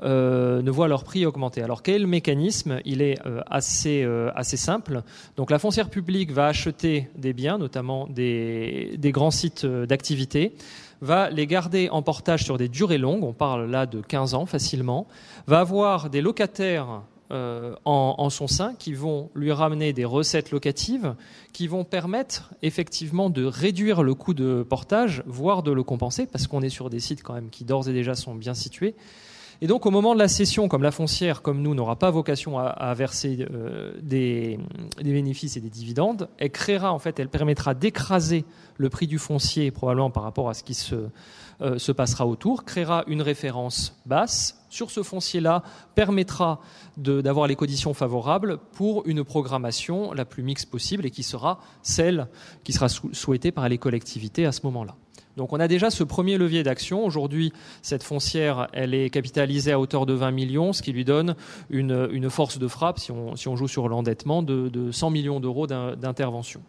euh, 0.02 0.62
ne 0.62 0.70
voient 0.70 0.88
leur 0.88 1.04
prix 1.04 1.26
augmenter. 1.26 1.62
Alors 1.62 1.82
quel 1.82 2.06
mécanisme? 2.06 2.80
Il 2.86 3.02
est 3.02 3.18
assez, 3.46 4.06
assez 4.34 4.56
simple. 4.56 5.02
Donc 5.36 5.50
la 5.50 5.58
foncière 5.58 5.90
publique 5.90 6.32
va 6.32 6.46
acheter 6.46 7.08
des 7.16 7.32
biens, 7.32 7.58
notamment 7.58 8.06
des, 8.08 8.96
des 8.98 9.12
grands 9.12 9.30
sites 9.30 9.66
d'activité 9.66 10.54
va 11.02 11.30
les 11.30 11.46
garder 11.46 11.88
en 11.90 12.02
portage 12.02 12.44
sur 12.44 12.58
des 12.58 12.68
durées 12.68 12.98
longues, 12.98 13.24
on 13.24 13.32
parle 13.32 13.70
là 13.70 13.86
de 13.86 14.00
15 14.00 14.34
ans 14.34 14.44
facilement, 14.44 15.06
va 15.46 15.60
avoir 15.60 16.10
des 16.10 16.20
locataires 16.20 17.02
euh, 17.32 17.74
en, 17.84 18.28
son 18.30 18.48
sein 18.48 18.74
qui 18.78 18.92
vont 18.92 19.30
lui 19.34 19.52
ramener 19.52 19.92
des 19.92 20.04
recettes 20.04 20.50
locatives 20.50 21.14
qui 21.52 21.68
vont 21.68 21.84
permettre 21.84 22.50
effectivement 22.62 23.30
de 23.30 23.44
réduire 23.44 24.02
le 24.02 24.14
coût 24.14 24.34
de 24.34 24.64
portage, 24.68 25.22
voire 25.26 25.62
de 25.62 25.70
le 25.70 25.82
compenser, 25.82 26.26
parce 26.26 26.46
qu'on 26.46 26.62
est 26.62 26.70
sur 26.70 26.90
des 26.90 27.00
sites 27.00 27.22
quand 27.22 27.34
même 27.34 27.50
qui 27.50 27.64
d'ores 27.64 27.88
et 27.88 27.92
déjà 27.92 28.14
sont 28.14 28.34
bien 28.34 28.54
situés. 28.54 28.94
Et 29.62 29.66
donc 29.66 29.86
au 29.86 29.90
moment 29.90 30.14
de 30.14 30.18
la 30.18 30.28
cession, 30.28 30.68
comme 30.68 30.82
la 30.82 30.90
foncière, 30.90 31.42
comme 31.42 31.60
nous, 31.60 31.74
n'aura 31.74 31.96
pas 31.96 32.10
vocation 32.10 32.58
à, 32.58 32.94
verser 32.94 33.46
euh, 33.50 33.92
des, 34.02 34.58
bénéfices 35.02 35.56
et 35.56 35.60
des 35.60 35.68
dividendes, 35.68 36.28
elle 36.38 36.50
créera 36.50 36.92
en 36.92 36.98
fait, 36.98 37.20
elle 37.20 37.28
permettra 37.28 37.74
d'écraser 37.74 38.44
le 38.76 38.88
prix 38.88 39.06
du 39.06 39.18
foncier 39.18 39.70
probablement 39.70 40.10
par 40.10 40.22
rapport 40.22 40.48
à 40.48 40.54
ce 40.54 40.64
qui 40.64 40.74
se 40.74 41.10
euh, 41.62 41.78
se 41.78 41.92
passera 41.92 42.26
autour, 42.26 42.64
créera 42.64 43.04
une 43.06 43.20
référence 43.20 43.94
basse 44.06 44.64
sur 44.70 44.90
ce 44.90 45.02
foncier-là, 45.02 45.62
permettra 45.94 46.58
d'avoir 46.96 47.46
les 47.46 47.56
conditions 47.56 47.94
favorables 47.94 48.58
pour 48.72 49.06
une 49.06 49.24
programmation 49.24 50.12
la 50.12 50.24
plus 50.24 50.42
mixte 50.42 50.70
possible 50.70 51.06
et 51.06 51.10
qui 51.10 51.22
sera 51.22 51.60
celle 51.82 52.28
qui 52.64 52.72
sera 52.72 52.88
souhaitée 52.88 53.52
par 53.52 53.68
les 53.68 53.78
collectivités 53.78 54.46
à 54.46 54.52
ce 54.52 54.60
moment-là. 54.64 54.96
Donc 55.36 55.52
on 55.52 55.60
a 55.60 55.68
déjà 55.68 55.90
ce 55.90 56.04
premier 56.04 56.36
levier 56.36 56.62
d'action. 56.62 57.04
Aujourd'hui, 57.04 57.52
cette 57.82 58.02
foncière, 58.02 58.68
elle 58.72 58.94
est 58.94 59.10
capitalisée 59.10 59.72
à 59.72 59.80
hauteur 59.80 60.04
de 60.04 60.12
20 60.12 60.32
millions, 60.32 60.72
ce 60.72 60.82
qui 60.82 60.92
lui 60.92 61.04
donne 61.04 61.36
une, 61.70 62.30
force 62.30 62.58
de 62.58 62.68
frappe, 62.68 62.98
si 62.98 63.10
on, 63.12 63.56
joue 63.56 63.68
sur 63.68 63.88
l'endettement, 63.88 64.42
de, 64.42 64.68
de 64.68 64.90
100 64.90 65.10
millions 65.10 65.40
d'euros 65.40 65.66
d'intervention. 65.66 66.60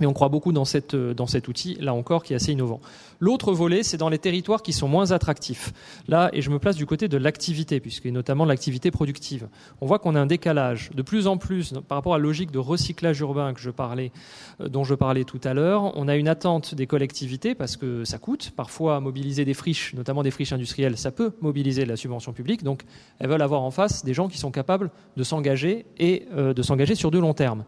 Mais 0.00 0.06
on 0.06 0.12
croit 0.12 0.28
beaucoup 0.28 0.52
dans, 0.52 0.64
cette, 0.64 0.94
dans 0.94 1.26
cet 1.26 1.48
outil, 1.48 1.76
là 1.80 1.94
encore, 1.94 2.22
qui 2.22 2.32
est 2.32 2.36
assez 2.36 2.52
innovant. 2.52 2.80
L'autre 3.20 3.52
volet, 3.52 3.82
c'est 3.82 3.96
dans 3.96 4.08
les 4.08 4.18
territoires 4.18 4.62
qui 4.62 4.72
sont 4.72 4.88
moins 4.88 5.10
attractifs. 5.10 5.72
Là, 6.06 6.30
et 6.32 6.40
je 6.40 6.50
me 6.50 6.58
place 6.58 6.76
du 6.76 6.86
côté 6.86 7.08
de 7.08 7.16
l'activité, 7.16 7.80
puisque 7.80 8.06
notamment 8.06 8.44
l'activité 8.44 8.90
productive. 8.90 9.48
On 9.80 9.86
voit 9.86 9.98
qu'on 9.98 10.14
a 10.14 10.20
un 10.20 10.26
décalage 10.26 10.90
de 10.94 11.02
plus 11.02 11.26
en 11.26 11.36
plus 11.36 11.74
par 11.88 11.98
rapport 11.98 12.14
à 12.14 12.18
la 12.18 12.22
logique 12.22 12.50
de 12.50 12.58
recyclage 12.58 13.20
urbain 13.20 13.52
euh, 14.60 14.68
dont 14.68 14.84
je 14.84 14.94
parlais 14.94 15.24
tout 15.24 15.40
à 15.44 15.54
l'heure. 15.54 15.96
On 15.96 16.08
a 16.08 16.16
une 16.16 16.28
attente 16.28 16.74
des 16.74 16.86
collectivités 16.86 17.54
parce 17.54 17.76
que 17.76 18.04
ça 18.04 18.18
coûte. 18.18 18.52
Parfois, 18.56 19.00
mobiliser 19.00 19.44
des 19.44 19.54
friches, 19.54 19.94
notamment 19.94 20.22
des 20.22 20.30
friches 20.30 20.52
industrielles, 20.52 20.96
ça 20.96 21.10
peut 21.10 21.32
mobiliser 21.40 21.84
la 21.84 21.96
subvention 21.96 22.32
publique. 22.32 22.62
Donc, 22.62 22.84
elles 23.18 23.28
veulent 23.28 23.42
avoir 23.42 23.62
en 23.62 23.70
face 23.70 24.04
des 24.04 24.14
gens 24.14 24.28
qui 24.28 24.38
sont 24.38 24.50
capables 24.50 24.90
de 25.16 25.22
s'engager 25.22 25.86
et 25.98 26.26
euh, 26.32 26.54
de 26.54 26.62
s'engager 26.62 26.94
sur 26.94 27.10
du 27.10 27.20
long 27.20 27.34
terme. 27.34 27.64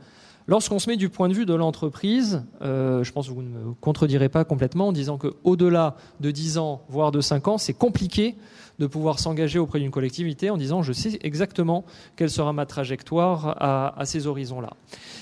Lorsqu'on 0.51 0.81
se 0.81 0.91
met 0.91 0.97
du 0.97 1.09
point 1.09 1.29
de 1.29 1.33
vue 1.33 1.47
de 1.47 1.55
l'entreprise, 1.55 2.43
euh, 2.61 3.05
je 3.05 3.13
pense 3.13 3.29
que 3.29 3.33
vous 3.33 3.43
ne 3.43 3.49
me 3.49 3.73
contredirez 3.81 4.29
pas 4.29 4.45
complètement 4.45 4.89
en 4.89 4.93
disant 4.93 5.17
qu'au-delà 5.17 5.95
de 6.19 6.33
10 6.33 6.59
ans, 6.59 6.83
voire 6.89 7.13
de 7.13 7.21
5 7.21 7.47
ans, 7.47 7.57
c'est 7.57 7.73
compliqué 7.73 8.35
de 8.81 8.89
pouvoir 8.89 9.21
s'engager 9.21 9.61
auprès 9.61 9.79
d'une 9.79 9.93
collectivité 9.93 10.51
en 10.51 10.57
disant 10.57 10.83
je 10.83 10.93
sais 10.93 11.21
exactement 11.23 11.85
quelle 12.17 12.31
sera 12.31 12.53
ma 12.53 12.67
trajectoire 12.67 13.55
à, 13.61 14.05
ces 14.07 14.27
horizons-là. 14.27 14.71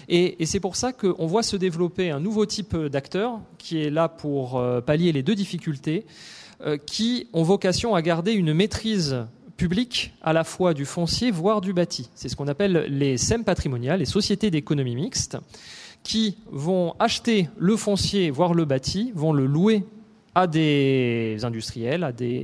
Et, 0.08 0.42
c'est 0.46 0.60
pour 0.60 0.76
ça 0.76 0.94
qu'on 0.94 1.26
voit 1.26 1.42
se 1.42 1.56
développer 1.56 2.10
un 2.10 2.20
nouveau 2.20 2.46
type 2.46 2.74
d'acteur 2.74 3.38
qui 3.58 3.82
est 3.82 3.90
là 3.90 4.08
pour 4.08 4.56
euh, 4.56 4.80
pallier 4.80 5.12
les 5.12 5.22
deux 5.22 5.34
difficultés, 5.34 6.06
euh, 6.62 6.78
qui 6.78 7.28
ont 7.34 7.42
vocation 7.42 7.94
à 7.94 8.00
garder 8.00 8.32
une 8.32 8.54
maîtrise 8.54 9.26
public 9.58 10.14
à 10.22 10.32
la 10.32 10.44
fois 10.44 10.72
du 10.72 10.86
foncier, 10.86 11.30
voire 11.30 11.60
du 11.60 11.74
bâti. 11.74 12.08
C'est 12.14 12.30
ce 12.30 12.36
qu'on 12.36 12.48
appelle 12.48 12.86
les 12.88 13.18
SEM 13.18 13.44
patrimoniales, 13.44 13.98
les 13.98 14.06
sociétés 14.06 14.50
d'économie 14.50 14.94
mixte, 14.94 15.36
qui 16.02 16.38
vont 16.50 16.94
acheter 16.98 17.50
le 17.58 17.76
foncier, 17.76 18.30
voire 18.30 18.54
le 18.54 18.64
bâti, 18.64 19.12
vont 19.14 19.34
le 19.34 19.44
louer 19.44 19.84
à 20.38 20.46
des 20.46 21.38
industriels, 21.42 22.04
euh, 22.04 22.40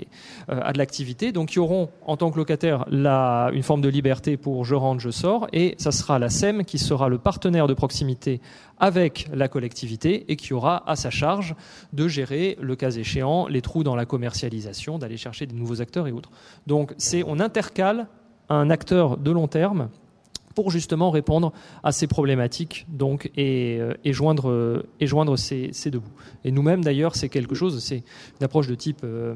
à 0.49 0.73
de 0.73 0.79
l'activité, 0.79 1.31
donc 1.31 1.51
qui 1.51 1.61
auront 1.61 1.91
en 2.05 2.17
tant 2.17 2.33
que 2.33 2.37
locataire 2.37 2.87
une 2.91 3.63
forme 3.63 3.83
de 3.83 3.89
liberté 3.89 4.37
pour 4.37 4.65
je 4.65 4.75
rentre, 4.75 5.01
je 5.01 5.11
sors, 5.11 5.47
et 5.53 5.77
ça 5.79 5.93
sera 5.93 6.19
la 6.19 6.29
SEM 6.29 6.65
qui 6.65 6.79
sera 6.79 7.09
le 7.09 7.19
partenaire 7.19 7.69
de 7.69 7.75
proximité 7.75 8.41
avec 8.79 9.29
la 9.33 9.47
collectivité 9.47 10.25
et 10.29 10.35
qui 10.35 10.53
aura 10.53 10.83
à 10.91 10.97
sa 10.97 11.11
charge 11.11 11.55
de 11.93 12.09
gérer, 12.09 12.57
le 12.61 12.75
cas 12.75 12.91
échéant, 12.91 13.47
les 13.47 13.63
trous 13.63 13.85
dans 13.85 13.95
la 13.95 14.07
commercialisation, 14.07 14.99
d'aller 14.99 15.17
chercher 15.17 15.47
des 15.47 15.55
nouveaux 15.55 15.81
acteurs 15.81 16.09
et 16.09 16.13
autres. 16.13 16.31
Donc 16.67 16.95
c'est 16.99 17.23
on 17.25 17.39
intercale 17.39 18.09
un 18.49 18.71
acteur 18.71 19.17
de 19.19 19.31
long 19.31 19.47
terme 19.47 19.89
pour 20.55 20.71
justement 20.71 21.11
répondre 21.11 21.53
à 21.83 21.93
ces 21.93 22.07
problématiques 22.07 22.87
donc, 22.89 23.31
et, 23.37 23.79
euh, 23.81 23.95
joindre, 24.05 24.51
euh, 24.51 25.37
ces, 25.37 25.91
deux 25.91 25.99
bouts. 25.99 26.13
Et 26.45 26.51
nous-mêmes, 26.51 26.85
d'ailleurs, 26.85 27.17
c'est 27.17 27.29
quelque 27.29 27.55
chose, 27.55 27.83
c'est 27.83 28.03
une 28.41 28.45
approche 28.45 28.69
de 28.69 28.75
type 28.75 29.01
euh, 29.05 29.35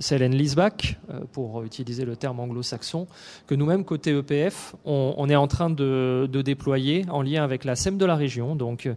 sell 0.00 0.22
euh, 0.22 1.20
pour 1.32 1.62
utiliser 1.62 2.04
le 2.04 2.16
terme 2.16 2.40
anglo-saxon, 2.40 3.06
que 3.46 3.54
nous-mêmes, 3.54 3.84
côté 3.84 4.16
EPF, 4.16 4.74
on, 4.84 5.28
est 5.28 5.36
en 5.36 5.46
train 5.46 5.70
de, 5.70 6.28
déployer 6.42 7.04
en 7.08 7.22
lien 7.22 7.44
avec 7.44 7.64
la 7.64 7.76
SEM 7.76 7.98
de 7.98 8.04
la 8.04 8.16
région, 8.16 8.56
donc 8.56 8.88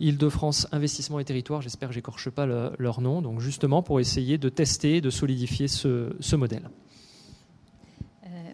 Île-de-France 0.00 0.66
Investissement 0.72 1.20
et 1.20 1.24
Territoire, 1.24 1.62
j'espère 1.62 1.90
que 1.90 1.94
j'écorche 1.94 2.30
pas 2.30 2.46
le, 2.46 2.72
leur 2.78 3.00
nom, 3.00 3.22
donc 3.22 3.40
justement 3.40 3.82
pour 3.82 4.00
essayer 4.00 4.38
de 4.38 4.48
tester, 4.48 5.00
de 5.00 5.10
solidifier 5.10 5.68
ce 5.68 6.36
modèle. 6.36 6.68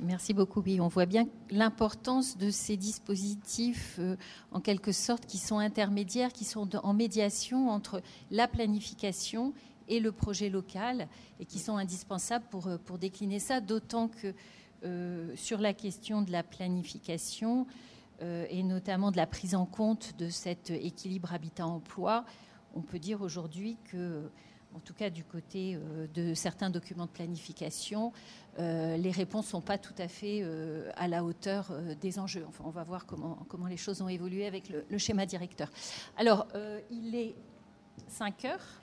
Merci 0.02 0.34
beaucoup. 0.34 0.62
Oui, 0.62 0.80
on 0.80 0.88
voit 0.88 1.06
bien 1.06 1.26
l'importance 1.50 2.36
de 2.36 2.50
ces 2.50 2.76
dispositifs, 2.76 3.96
euh, 3.98 4.16
en 4.50 4.60
quelque 4.60 4.92
sorte, 4.92 5.26
qui 5.26 5.38
sont 5.38 5.58
intermédiaires, 5.58 6.32
qui 6.32 6.44
sont 6.44 6.76
en 6.76 6.92
médiation 6.92 7.70
entre 7.70 8.02
la 8.30 8.48
planification 8.48 9.52
et 9.88 10.00
le 10.00 10.12
projet 10.12 10.48
local, 10.48 11.08
et 11.40 11.44
qui 11.44 11.58
sont 11.58 11.76
indispensables 11.76 12.44
pour, 12.50 12.66
euh, 12.66 12.78
décliner 12.98 13.38
ça, 13.38 13.60
d'autant 13.60 14.08
que 14.08 14.34
euh, 14.84 15.34
sur 15.36 15.60
la 15.60 15.72
question 15.72 16.22
de 16.22 16.32
la 16.32 16.42
planification, 16.42 17.66
et 18.48 18.62
notamment 18.62 19.10
de 19.10 19.18
la 19.18 19.26
prise 19.26 19.54
en 19.54 19.66
compte 19.66 20.14
de 20.16 20.30
cet 20.30 20.70
équilibre 20.70 21.34
habitat-emploi, 21.34 22.24
on 22.74 22.80
peut 22.80 22.98
dire 22.98 23.20
aujourd'hui 23.20 23.76
que 23.84 24.30
en 24.76 24.80
tout 24.80 24.94
cas 24.94 25.10
du 25.10 25.24
côté 25.24 25.78
de 26.14 26.34
certains 26.34 26.70
documents 26.70 27.06
de 27.06 27.10
planification, 27.10 28.12
euh, 28.58 28.96
les 28.96 29.10
réponses 29.10 29.46
ne 29.46 29.50
sont 29.50 29.60
pas 29.60 29.76
tout 29.76 29.94
à 29.98 30.08
fait 30.08 30.40
euh, 30.42 30.90
à 30.96 31.08
la 31.08 31.22
hauteur 31.22 31.68
euh, 31.70 31.94
des 32.00 32.18
enjeux. 32.18 32.44
Enfin, 32.48 32.64
on 32.66 32.70
va 32.70 32.84
voir 32.84 33.04
comment, 33.04 33.38
comment 33.48 33.66
les 33.66 33.76
choses 33.76 34.00
ont 34.00 34.08
évolué 34.08 34.46
avec 34.46 34.70
le, 34.70 34.98
schéma 34.98 35.26
directeur. 35.26 35.70
Alors, 36.16 36.46
il 36.90 37.14
est 37.14 37.34
5 38.08 38.46
heures. 38.46 38.82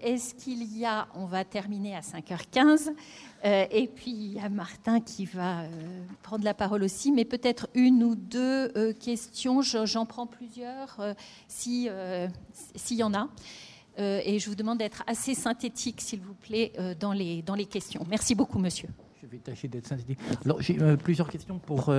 Est-ce 0.00 0.34
qu'il 0.36 0.78
y 0.78 0.84
a, 0.84 1.08
on 1.14 1.26
va 1.26 1.44
terminer 1.44 1.96
à 1.96 2.00
5h15, 2.00 2.92
et 3.42 3.88
puis 3.88 4.12
il 4.12 4.34
y 4.34 4.38
a 4.38 4.48
Martin 4.48 5.00
qui 5.00 5.24
va 5.24 5.64
prendre 6.22 6.44
la 6.44 6.54
parole 6.54 6.84
aussi, 6.84 7.10
mais 7.10 7.24
peut-être 7.24 7.68
une 7.74 8.04
ou 8.04 8.14
deux 8.14 8.92
questions, 8.92 9.60
j'en 9.60 10.06
prends 10.06 10.28
plusieurs, 10.28 11.00
s'il 11.48 11.90
y 12.92 13.02
en 13.02 13.14
a. 13.14 13.28
Euh, 13.98 14.20
et 14.24 14.38
je 14.38 14.48
vous 14.48 14.54
demande 14.54 14.78
d'être 14.78 15.02
assez 15.06 15.34
synthétique, 15.34 16.00
s'il 16.00 16.20
vous 16.20 16.34
plaît, 16.34 16.72
euh, 16.78 16.94
dans, 16.98 17.12
les, 17.12 17.42
dans 17.42 17.54
les 17.54 17.66
questions. 17.66 18.04
Merci 18.08 18.34
beaucoup, 18.34 18.58
monsieur. 18.58 18.88
Je 19.20 19.26
vais 19.26 19.38
tâcher 19.38 19.68
d'être 19.68 19.86
synthétique. 19.86 20.18
Alors, 20.44 20.60
j'ai 20.60 20.80
euh, 20.80 20.96
plusieurs 20.96 21.28
questions 21.28 21.58
pour, 21.58 21.92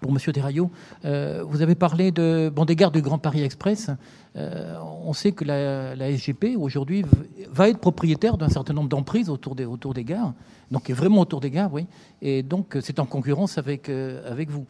pour 0.00 0.12
Desraillot. 0.12 0.70
vous 1.02 1.62
avez 1.62 1.74
parlé 1.74 2.10
de, 2.10 2.52
bon, 2.54 2.64
des 2.64 2.76
gares 2.76 2.90
du 2.90 3.02
Grand 3.02 3.18
Paris 3.18 3.42
Express. 3.42 3.90
on 4.34 5.12
sait 5.12 5.32
que 5.32 5.44
la, 5.44 5.94
la 5.94 6.10
SGP, 6.10 6.56
aujourd'hui, 6.58 7.04
va 7.50 7.68
être 7.68 7.78
propriétaire 7.78 8.36
d'un 8.36 8.48
certain 8.48 8.74
nombre 8.74 8.88
d'emprises 8.88 9.30
autour 9.30 9.54
des, 9.54 9.64
autour 9.64 9.94
des 9.94 10.04
gares. 10.04 10.34
Donc, 10.70 10.90
vraiment 10.90 11.20
autour 11.20 11.40
des 11.40 11.50
gares, 11.50 11.72
oui. 11.72 11.86
Et 12.20 12.42
donc, 12.42 12.76
c'est 12.80 12.98
en 12.98 13.06
concurrence 13.06 13.58
avec, 13.58 13.88
avec 13.88 14.50
vous. 14.50 14.66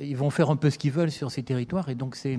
ils 0.00 0.16
vont 0.16 0.30
faire 0.30 0.50
un 0.50 0.56
peu 0.56 0.70
ce 0.70 0.78
qu'ils 0.78 0.92
veulent 0.92 1.10
sur 1.10 1.30
ces 1.30 1.42
territoires. 1.42 1.88
Et 1.88 1.94
donc, 1.94 2.14
c'est 2.14 2.38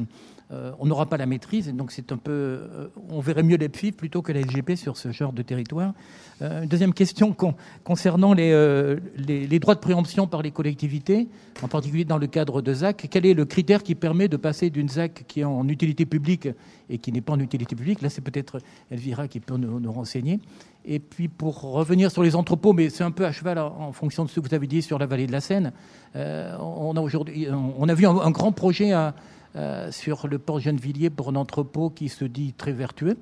euh, 0.51 0.71
on 0.79 0.85
n'aura 0.85 1.07
pas 1.07 1.17
la 1.17 1.25
maîtrise. 1.25 1.67
Et 1.67 1.71
donc, 1.71 1.91
c'est 1.91 2.11
un 2.11 2.17
peu, 2.17 2.31
euh, 2.31 2.87
on 3.09 3.19
verrait 3.19 3.41
mieux 3.41 3.57
les 3.57 3.69
plutôt 3.69 4.21
que 4.21 4.31
la 4.31 4.41
sur 4.75 4.95
ce 4.95 5.11
genre 5.11 5.33
de 5.33 5.41
territoire. 5.41 5.93
Euh, 6.41 6.65
deuxième 6.65 6.93
question 6.93 7.35
concernant 7.83 8.33
les, 8.33 8.97
les, 9.17 9.59
droits 9.59 9.75
de 9.75 9.79
préemption 9.79 10.27
par 10.27 10.41
les 10.41 10.51
collectivités, 10.51 11.27
en 11.61 11.67
particulier 11.67 12.05
dans 12.05 12.17
le 12.17 12.27
cadre 12.27 12.61
de 12.61 12.73
ZAC. 12.73 13.07
Quel 13.09 13.25
est 13.25 13.33
le 13.33 13.45
critère 13.45 13.83
qui 13.83 13.95
permet 13.95 14.27
de 14.27 14.37
passer 14.37 14.69
d'une 14.69 14.87
ZAC 14.87 15.25
qui 15.27 15.41
est 15.41 15.45
en 15.45 15.67
utilité 15.67 16.05
publique 16.05 16.47
et 16.89 16.99
qui 16.99 17.11
n'est 17.11 17.21
pas 17.21 17.33
en 17.33 17.39
utilité 17.39 17.75
publique? 17.75 18.01
Là, 18.01 18.09
c'est 18.09 18.21
peut-être 18.21 18.59
Elvira 18.91 19.27
qui 19.27 19.39
peut 19.39 19.57
nous, 19.57 19.91
renseigner. 19.91 20.39
Et 20.85 20.99
puis, 20.99 21.27
pour 21.27 21.61
revenir 21.61 22.11
sur 22.11 22.21
les 22.21 22.35
entrepôts, 22.35 22.73
mais 22.73 22.89
c'est 22.89 23.03
un 23.03 23.11
peu 23.11 23.25
à 23.25 23.31
cheval 23.31 23.57
en, 23.57 23.91
fonction 23.91 24.23
de 24.23 24.29
ce 24.29 24.39
que 24.39 24.47
vous 24.47 24.53
avez 24.53 24.67
dit 24.67 24.83
sur 24.83 24.99
la 24.99 25.07
vallée 25.07 25.25
de 25.25 25.31
la 25.31 25.41
Seine, 25.41 25.73
on 26.13 26.93
a 26.95 27.01
aujourd'hui, 27.01 27.47
on 27.51 27.89
a 27.89 27.93
vu 27.93 28.05
un 28.05 28.31
grand 28.31 28.51
projet 28.51 28.91
à 28.91 29.15
euh, 29.55 29.89
sur 29.91 30.27
le 30.27 30.37
port 30.37 30.59
Gennevilliers 30.59 31.09
pour 31.09 31.29
un 31.29 31.35
entrepôt 31.35 31.89
qui 31.89 32.09
se 32.09 32.25
dit 32.25 32.53
très 32.53 32.73
vertueux, 32.73 33.17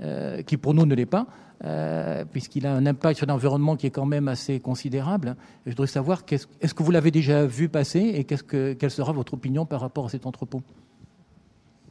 euh, 0.00 0.42
qui 0.42 0.56
pour 0.56 0.74
nous 0.74 0.86
ne 0.86 0.94
l'est 0.94 1.06
pas. 1.06 1.26
Euh, 1.64 2.24
puisqu'il 2.24 2.66
a 2.66 2.72
un 2.74 2.86
impact 2.86 3.18
sur 3.18 3.26
l'environnement 3.26 3.76
qui 3.76 3.88
est 3.88 3.90
quand 3.90 4.06
même 4.06 4.28
assez 4.28 4.60
considérable. 4.60 5.36
je 5.66 5.72
voudrais 5.72 5.88
savoir, 5.88 6.22
est-ce 6.30 6.74
que 6.74 6.82
vous 6.84 6.92
l'avez 6.92 7.10
déjà 7.10 7.46
vu 7.46 7.68
passer 7.68 7.98
et 7.98 8.22
que, 8.22 8.74
quelle 8.74 8.90
sera 8.92 9.12
votre 9.12 9.34
opinion 9.34 9.66
par 9.66 9.80
rapport 9.80 10.06
à 10.06 10.08
cet 10.08 10.26
entrepôt? 10.26 10.62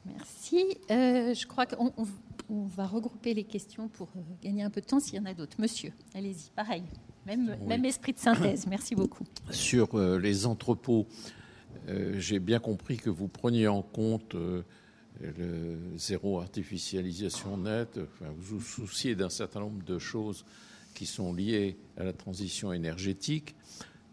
Merci. 0.06 0.78
je 0.90 1.48
crois 1.48 1.66
qu'on 1.66 1.92
va 2.50 2.86
regrouper 2.86 3.34
les 3.34 3.44
questions 3.44 3.90
pour 3.90 4.08
gagner 4.42 4.64
un 4.64 4.70
peu 4.70 4.80
de 4.80 4.86
temps 4.86 5.02
s'il 5.02 5.16
y 5.16 5.20
en 5.20 5.26
a 5.26 5.34
d'autres. 5.34 5.58
Monsieur, 5.60 5.92
allez-y, 6.16 6.50
pareil. 6.56 6.84
Même, 7.26 7.58
même 7.68 7.84
esprit 7.84 8.14
de 8.14 8.20
synthèse. 8.20 8.68
Merci 8.68 8.96
beaucoup. 8.96 9.26
Sur 9.52 10.00
les 10.00 10.46
entrepôts, 10.46 11.06
euh, 11.10 11.37
j'ai 12.18 12.40
bien 12.40 12.60
compris 12.60 12.98
que 12.98 13.10
vous 13.10 13.28
preniez 13.28 13.68
en 13.68 13.82
compte 13.82 14.36
euh, 14.36 14.64
le 15.22 15.98
zéro 15.98 16.40
artificialisation 16.40 17.58
nette, 17.58 18.00
vous 18.38 18.58
vous 18.58 18.62
souciez 18.62 19.16
d'un 19.16 19.30
certain 19.30 19.62
nombre 19.62 19.84
de 19.84 19.98
choses 19.98 20.46
qui 20.94 21.06
sont 21.06 21.34
liées 21.34 21.78
à 21.98 22.04
la 22.04 22.14
transition 22.14 22.74
énergétique, 22.74 23.56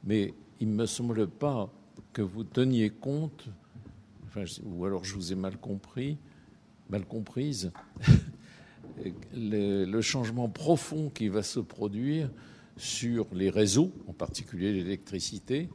mais 0.05 0.35
il 0.61 0.69
ne 0.69 0.75
me 0.75 0.87
semble 0.87 1.27
pas 1.27 1.71
que 2.13 2.23
vous 2.23 2.45
teniez 2.45 2.91
compte, 2.91 3.47
ou 4.65 4.85
alors 4.85 5.05
je 5.05 5.15
vous 5.15 5.33
ai 5.33 5.35
mal 5.35 5.59
compris, 5.59 6.19
mal 6.89 7.05
comprise, 7.05 7.73
le, 9.35 10.01
changement 10.01 10.49
profond 10.49 11.11
qui 11.11 11.29
va 11.29 11.43
se 11.43 11.61
produire 11.61 12.31
sur 12.77 13.27
les 13.33 13.51
réseaux, 13.51 13.93
en 14.07 14.13
particulier 14.13 14.73
l'électricité, 14.73 15.69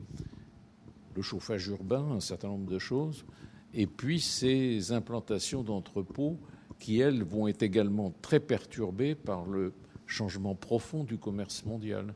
le 1.19 1.23
chauffage 1.23 1.67
urbain, 1.67 2.11
un 2.11 2.21
certain 2.21 2.47
nombre 2.47 2.71
de 2.71 2.79
choses, 2.79 3.25
et 3.73 3.87
puis 3.87 4.21
ces 4.21 4.93
implantations 4.93 5.63
d'entrepôts 5.63 6.39
qui, 6.79 6.99
elles, 7.01 7.23
vont 7.23 7.49
être 7.49 7.61
également 7.61 8.13
très 8.21 8.39
perturbées 8.39 9.15
par 9.15 9.45
le 9.45 9.73
changement 10.05 10.55
profond 10.55 11.03
du 11.03 11.17
commerce 11.17 11.65
mondial. 11.65 12.13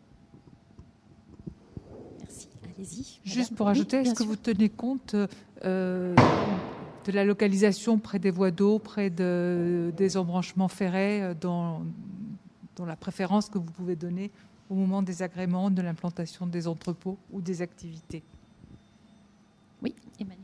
Merci. 2.22 2.48
Allez-y. 2.64 3.20
Juste 3.26 3.56
pour 3.56 3.68
ajouter, 3.68 3.98
est-ce 3.98 4.14
que 4.14 4.24
vous 4.24 4.38
tenez 4.38 4.70
compte 4.70 5.18
euh, 5.66 6.16
de 7.06 7.12
la 7.12 7.26
localisation 7.26 8.00
près 8.00 8.20
des 8.20 8.32
voies 8.32 8.52
d'eau, 8.52 8.80
près 8.80 9.10
des 9.10 10.18
embranchements 10.18 10.70
ferrés, 10.70 11.36
dans, 11.42 11.84
dans 12.78 12.86
la 12.86 12.96
préférence 12.96 13.50
que 13.50 13.58
vous 13.58 13.72
pouvez 13.72 13.98
donner 13.98 14.32
au 14.70 14.76
moment 14.76 15.02
des 15.02 15.24
agréments, 15.24 15.70
de 15.70 15.82
l'implantation 15.82 16.48
des 16.48 16.70
entrepôts 16.70 17.18
ou 17.34 17.42
des 17.42 17.62
activités? 17.62 18.24
Oui, 19.84 19.94
Emmanuel. 20.20 20.40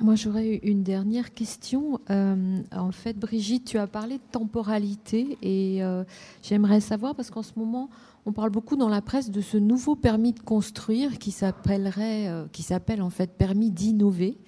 Moi, 0.00 0.14
j'aurais 0.14 0.56
une 0.62 0.84
dernière 0.84 1.34
question. 1.34 2.00
Euh, 2.10 2.62
en 2.70 2.92
fait, 2.92 3.18
Brigitte, 3.18 3.64
tu 3.64 3.78
as 3.78 3.86
parlé 3.88 4.18
de 4.18 4.22
temporalité 4.30 5.38
et 5.42 5.82
euh, 5.82 6.04
j'aimerais 6.42 6.80
savoir, 6.80 7.16
parce 7.16 7.30
qu'en 7.30 7.42
ce 7.42 7.52
moment, 7.56 7.90
on 8.24 8.32
parle 8.32 8.50
beaucoup 8.50 8.76
dans 8.76 8.88
la 8.88 9.00
presse 9.00 9.30
de 9.30 9.40
ce 9.40 9.56
nouveau 9.56 9.96
permis 9.96 10.34
de 10.34 10.40
construire 10.40 11.18
qui 11.18 11.32
s'appellerait, 11.32 12.28
euh, 12.28 12.46
qui 12.52 12.62
s'appelle 12.62 13.02
en 13.02 13.10
fait 13.10 13.36
permis 13.36 13.70
d'innover, 13.70 14.38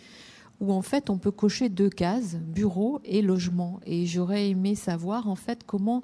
où 0.60 0.72
en 0.72 0.82
fait 0.82 1.10
on 1.10 1.18
peut 1.18 1.32
cocher 1.32 1.68
deux 1.68 1.90
cases, 1.90 2.36
bureau 2.36 3.00
et 3.04 3.22
logement. 3.22 3.80
Et 3.86 4.06
j'aurais 4.06 4.50
aimé 4.50 4.76
savoir 4.76 5.28
en 5.28 5.36
fait 5.36 5.64
comment 5.66 6.02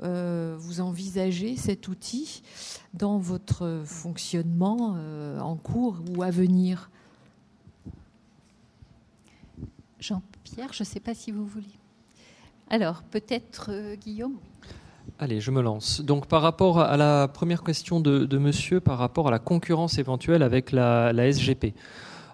vous 0.00 0.80
envisagez 0.80 1.56
cet 1.56 1.88
outil 1.88 2.42
dans 2.94 3.18
votre 3.18 3.82
fonctionnement 3.84 4.96
en 5.40 5.56
cours 5.56 5.96
ou 6.14 6.22
à 6.22 6.30
venir. 6.30 6.90
Jean-Pierre, 10.06 10.72
je 10.72 10.82
ne 10.82 10.86
sais 10.86 11.00
pas 11.00 11.14
si 11.14 11.30
vous 11.32 11.46
voulez. 11.46 11.74
Alors, 12.70 13.02
peut-être 13.02 13.70
euh, 13.70 13.96
Guillaume 13.96 14.36
Allez, 15.18 15.40
je 15.40 15.50
me 15.50 15.62
lance. 15.62 16.00
Donc, 16.00 16.26
par 16.26 16.42
rapport 16.42 16.80
à 16.80 16.96
la 16.96 17.28
première 17.28 17.62
question 17.62 18.00
de, 18.00 18.38
monsieur, 18.38 18.80
par 18.80 18.98
rapport 18.98 19.28
à 19.28 19.30
la 19.30 19.38
concurrence 19.38 19.98
éventuelle 19.98 20.42
avec 20.42 20.72
la 20.72 21.32
SGP. 21.32 21.74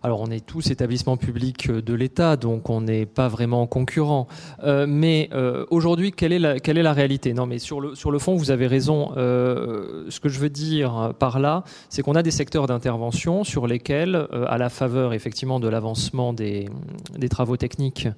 Alors 0.04 0.20
on 0.20 0.26
est 0.32 0.44
tous 0.44 0.70
établissements 0.72 1.16
publics 1.16 1.70
euh, 1.70 1.80
de 1.80 1.94
l'État, 1.94 2.36
donc 2.36 2.70
on 2.70 2.80
n'est 2.80 3.06
pas 3.06 3.28
vraiment 3.28 3.68
concurrents. 3.68 4.26
Euh, 4.64 4.84
mais 4.88 5.28
euh, 5.32 5.64
aujourd'hui, 5.70 6.10
quelle 6.10 6.32
est 6.32 6.38
la 6.40 6.92
réalité? 6.92 7.32
Non, 7.34 7.46
mais 7.46 7.58
sur 7.58 7.80
le 7.80 7.94
sur 7.94 8.10
le 8.10 8.18
fond, 8.18 8.34
vous 8.34 8.50
avez 8.50 8.66
raison. 8.66 9.12
ce 9.14 10.20
que 10.20 10.28
je 10.28 10.40
veux 10.40 10.48
dire 10.48 11.12
par 11.18 11.38
là, 11.38 11.64
c'est 11.88 12.02
qu'on 12.02 12.14
a 12.14 12.22
des 12.22 12.30
secteurs 12.30 12.66
d'intervention 12.66 13.44
sur 13.44 13.66
lesquels, 13.66 14.26
à 14.48 14.58
la 14.58 14.68
faveur 14.68 15.12
effectivement 15.12 15.60
de 15.60 15.68
l'avancement 15.68 16.32
des, 16.32 16.68
des 17.16 17.28
travaux 17.28 17.56
techniques 17.56 18.08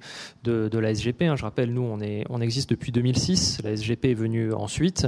de, 0.43 0.67
de 0.69 0.79
la 0.79 0.93
SGP, 0.93 1.23
hein, 1.23 1.35
je 1.35 1.43
rappelle, 1.43 1.73
nous 1.73 1.81
on 1.81 1.99
est 2.01 2.25
on 2.29 2.41
existe 2.41 2.69
depuis 2.69 2.91
2006. 2.91 3.61
La 3.63 3.75
SGP 3.75 4.05
est 4.05 4.13
venue 4.13 4.53
ensuite 4.53 5.07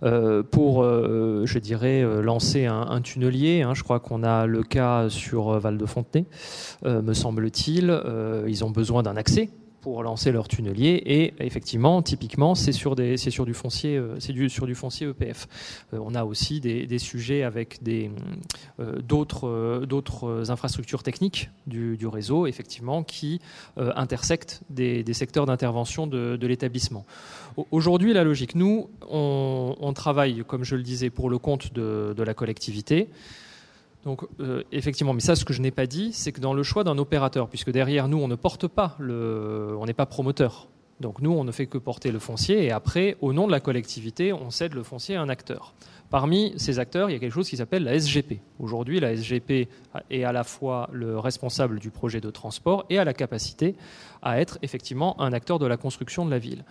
pour, 0.00 0.82
je 0.82 1.58
dirais, 1.58 2.02
lancer 2.22 2.66
un, 2.66 2.86
un 2.88 3.00
tunnelier. 3.00 3.62
Hein, 3.62 3.74
je 3.74 3.82
crois 3.82 4.00
qu'on 4.00 4.22
a 4.22 4.46
le 4.46 4.62
cas 4.62 5.08
sur 5.08 5.58
Val 5.58 5.78
de 5.78 5.86
Fontenay 5.86 6.15
euh, 6.84 7.02
me 7.02 7.12
semble-t-il. 7.12 7.90
Euh, 7.90 8.46
ils 8.48 8.64
ont 8.64 8.70
besoin 8.70 9.02
d'un 9.02 9.16
accès 9.16 9.50
pour 9.86 10.02
lancer 10.02 10.32
leur 10.32 10.48
tunnelier 10.48 11.00
et 11.06 11.34
effectivement 11.38 12.02
typiquement 12.02 12.56
c'est 12.56 12.72
sur 12.72 12.96
sur 13.18 13.46
du 13.46 13.54
foncier 13.54 13.96
euh, 13.96 14.16
c'est 14.18 14.48
sur 14.48 14.66
du 14.66 14.74
foncier 14.74 15.06
EPF 15.06 15.46
on 15.92 16.16
a 16.16 16.24
aussi 16.24 16.58
des, 16.60 16.98
sujets 16.98 17.44
avec 17.44 17.84
d'autres 19.04 20.50
infrastructures 20.50 21.04
techniques 21.04 21.50
du, 21.68 22.04
réseau 22.08 22.48
effectivement 22.48 23.04
qui 23.04 23.40
intersectent 23.76 24.62
des, 24.70 25.04
secteurs 25.12 25.46
d'intervention 25.46 26.08
de, 26.08 26.46
l'établissement 26.48 27.06
aujourd'hui 27.70 28.12
la 28.12 28.24
logique 28.24 28.56
nous 28.56 28.90
on, 29.08 29.92
travaille 29.94 30.42
comme 30.48 30.64
je 30.64 30.74
le 30.74 30.82
disais 30.82 31.10
pour 31.10 31.30
le 31.30 31.38
compte 31.38 31.72
de 31.74 32.22
la 32.24 32.34
collectivité 32.34 33.08
donc 34.06 34.22
euh, 34.38 34.62
effectivement, 34.70 35.12
mais 35.12 35.20
ça, 35.20 35.34
ce 35.34 35.44
que 35.44 35.52
je 35.52 35.60
n'ai 35.60 35.72
pas 35.72 35.86
dit, 35.86 36.12
c'est 36.12 36.30
que 36.30 36.40
dans 36.40 36.54
le 36.54 36.62
choix 36.62 36.84
d'un 36.84 36.96
opérateur, 36.96 37.48
puisque 37.48 37.72
derrière 37.72 38.06
nous, 38.06 38.18
on 38.18 38.28
ne 38.28 38.36
porte 38.36 38.68
pas 38.68 38.94
le, 39.00 39.76
on 39.80 39.84
n'est 39.84 39.94
pas 39.94 40.06
promoteur. 40.06 40.68
Donc 41.00 41.20
nous, 41.20 41.32
on 41.32 41.42
ne 41.42 41.50
fait 41.50 41.66
que 41.66 41.76
porter 41.76 42.12
le 42.12 42.20
foncier, 42.20 42.64
et 42.64 42.70
après, 42.70 43.16
au 43.20 43.32
nom 43.32 43.48
de 43.48 43.52
la 43.52 43.58
collectivité, 43.58 44.32
on 44.32 44.50
cède 44.50 44.74
le 44.74 44.84
foncier 44.84 45.16
à 45.16 45.22
un 45.22 45.28
acteur. 45.28 45.74
Parmi 46.08 46.54
ces 46.56 46.78
acteurs, 46.78 47.10
il 47.10 47.14
y 47.14 47.16
a 47.16 47.18
quelque 47.18 47.32
chose 47.32 47.50
qui 47.50 47.56
s'appelle 47.56 47.82
la 47.82 47.98
SGP. 47.98 48.38
Aujourd'hui, 48.60 49.00
la 49.00 49.16
SGP 49.16 49.68
est 50.10 50.22
à 50.22 50.30
la 50.30 50.44
fois 50.44 50.88
le 50.92 51.18
responsable 51.18 51.80
du 51.80 51.90
projet 51.90 52.20
de 52.20 52.30
transport 52.30 52.86
et 52.88 52.98
a 53.00 53.04
la 53.04 53.12
capacité 53.12 53.74
à 54.22 54.40
être 54.40 54.56
effectivement 54.62 55.20
un 55.20 55.32
acteur 55.32 55.58
de 55.58 55.66
la 55.66 55.76
construction 55.76 56.24
de 56.24 56.30
la 56.30 56.38
ville. 56.38 56.64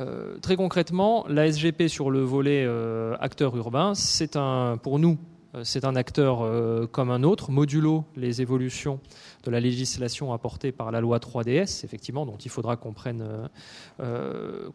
Euh, 0.00 0.36
très 0.38 0.56
concrètement, 0.56 1.24
la 1.28 1.50
SGP 1.50 1.86
sur 1.86 2.10
le 2.10 2.22
volet 2.22 2.64
euh, 2.66 3.14
acteur 3.20 3.56
urbain, 3.56 3.94
c'est 3.94 4.34
un, 4.34 4.78
pour 4.82 4.98
nous, 4.98 5.16
c'est 5.64 5.84
un 5.84 5.96
acteur 5.96 6.42
euh, 6.42 6.86
comme 6.86 7.10
un 7.10 7.22
autre, 7.22 7.50
modulo 7.50 8.04
les 8.16 8.40
évolutions 8.40 9.00
de 9.42 9.50
la 9.50 9.60
législation 9.60 10.32
apportée 10.32 10.72
par 10.72 10.90
la 10.90 11.00
loi 11.00 11.18
3DS, 11.18 11.84
effectivement, 11.84 12.26
dont 12.26 12.36
il 12.36 12.50
faudra 12.50 12.76
qu'on 12.76 12.92
prenne, 12.92 13.22
euh, 14.00 14.68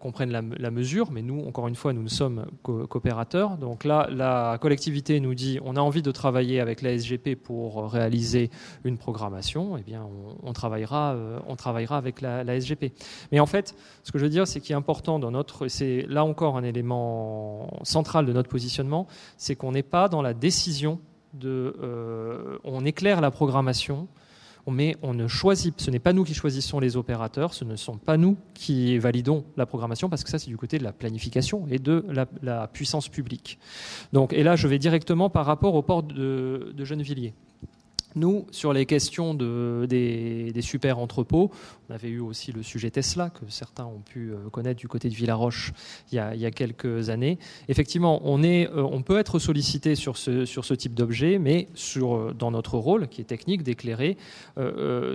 la, 0.59 0.71
mesure. 0.71 1.11
Mais 1.11 1.21
nous, 1.21 1.45
encore 1.45 1.67
une 1.67 1.75
fois, 1.75 1.93
nous 1.93 2.03
ne 2.03 2.09
sommes 2.09 2.45
coopérateurs. 2.63 3.57
Donc 3.57 3.83
là, 3.83 4.07
la 4.11 4.57
collectivité 4.59 5.19
nous 5.19 5.35
dit 5.35 5.59
on 5.63 5.75
a 5.75 5.79
envie 5.79 6.01
de 6.01 6.11
travailler 6.11 6.59
avec 6.59 6.81
la 6.81 6.97
SGP 6.97 7.35
pour 7.35 7.91
réaliser 7.91 8.49
une 8.83 8.97
programmation. 8.97 9.77
Eh 9.77 9.83
bien, 9.83 10.05
on, 10.43 10.53
travaillera, 10.53 11.15
on 11.47 11.55
travaillera 11.55 11.97
avec 11.97 12.21
la, 12.21 12.59
SGP. 12.59 12.91
Mais 13.31 13.39
en 13.39 13.45
fait, 13.45 13.75
ce 14.03 14.11
que 14.11 14.19
je 14.19 14.23
veux 14.23 14.29
dire, 14.29 14.47
c'est 14.47 14.59
qu'il 14.59 14.73
est 14.73 14.77
important 14.77 15.19
dans 15.19 15.31
notre, 15.31 15.67
c'est 15.67 16.05
là 16.07 16.25
encore 16.25 16.57
un 16.57 16.63
élément 16.63 17.79
central 17.83 18.25
de 18.25 18.33
notre 18.33 18.49
positionnement, 18.49 19.07
c'est 19.37 19.55
qu'on 19.55 19.71
n'est 19.71 19.83
pas 19.83 20.09
dans 20.09 20.21
la 20.21 20.33
décision 20.33 20.99
de, 21.33 21.75
euh, 21.81 22.57
on 22.63 22.85
éclaire 22.85 23.21
la 23.21 23.31
programmation, 23.31 24.07
mais 24.71 24.95
on 25.01 25.13
ne 25.13 25.27
choisit, 25.27 25.79
ce 25.79 25.91
n'est 25.91 25.99
pas 25.99 26.13
nous 26.13 26.23
qui 26.23 26.33
choisissons 26.33 26.79
les 26.79 26.97
opérateurs, 26.97 27.53
ce 27.53 27.63
ne 27.63 27.75
sont 27.75 27.97
pas 27.97 28.17
nous 28.17 28.37
qui 28.53 28.97
validons 28.97 29.45
la 29.55 29.65
programmation, 29.65 30.09
parce 30.09 30.23
que 30.23 30.29
ça 30.29 30.39
c'est 30.39 30.49
du 30.49 30.57
côté 30.57 30.77
de 30.77 30.83
la 30.83 30.91
planification 30.91 31.65
et 31.69 31.79
de 31.79 32.05
la, 32.41 32.67
puissance 32.67 33.09
publique. 33.09 33.59
Donc, 34.13 34.33
et 34.33 34.43
là 34.43 34.55
je 34.55 34.67
vais 34.67 34.79
directement 34.79 35.29
par 35.29 35.45
rapport 35.45 35.75
au 35.75 35.81
port 35.81 36.03
de, 36.03 36.73
de 36.75 36.85
Gennevilliers. 36.85 37.33
Nous, 38.17 38.47
sur 38.49 38.73
les 38.73 38.87
questions 38.87 39.35
de, 39.35 39.85
des, 39.87 40.61
super 40.61 40.97
entrepôts, 40.97 41.51
on 41.87 41.93
avait 41.93 42.09
eu 42.09 42.19
aussi 42.19 42.51
le 42.51 42.63
sujet 42.63 42.89
Tesla, 42.89 43.29
que 43.29 43.45
certains 43.47 43.85
ont 43.85 43.99
pu 43.99 44.31
euh, 44.31 44.49
connaître 44.49 44.79
du 44.79 44.87
côté 44.87 45.07
de 45.07 45.13
Villaroche 45.13 45.71
il 46.11 46.15
y 46.15 46.45
a, 46.45 46.51
quelques 46.51 47.11
années. 47.11 47.37
Effectivement, 47.67 48.19
euh, 48.25 48.67
on 48.75 49.01
peut 49.03 49.19
être 49.19 49.37
sollicité 49.37 49.93
sur 49.93 50.17
ce, 50.17 50.73
type 50.73 50.95
d'objet, 50.95 51.37
mais 51.37 51.67
euh, 51.97 52.33
dans 52.33 52.49
notre 52.49 52.79
rôle, 52.79 53.07
qui 53.07 53.21
est 53.21 53.25
technique, 53.25 53.61
d'éclairer, 53.61 54.17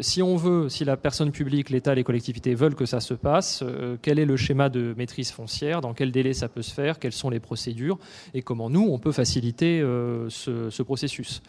si 0.01 0.23
on 0.23 0.37
veut, 0.37 0.69
si 0.69 0.85
la 0.85 0.97
personne 0.97 1.33
publique, 1.33 1.71
l'État, 1.71 1.97
les 1.97 2.05
collectivités 2.05 2.55
veulent 2.55 2.77
que 2.77 2.87
ça 2.87 3.01
se 3.01 3.15
passe, 3.15 3.65
quel 4.01 4.21
est 4.21 4.27
le 4.27 4.37
schéma 4.37 4.69
de 4.69 4.95
maîtrise 4.97 5.33
foncière, 5.33 5.81
dans 5.81 5.93
quel 5.93 6.13
délai 6.13 6.35
ça 6.35 6.49
peut 6.49 6.63
se 6.63 6.73
faire, 6.73 7.01
quelles 7.01 7.13
sont 7.13 7.31
les 7.31 7.41
procédures, 7.41 7.99
et 8.33 8.43
comment 8.43 8.71
nous, 8.71 8.89
on 8.89 8.99
peut 9.01 9.13
faciliter 9.13 9.81
ce 10.29 10.83
processus 10.83 11.43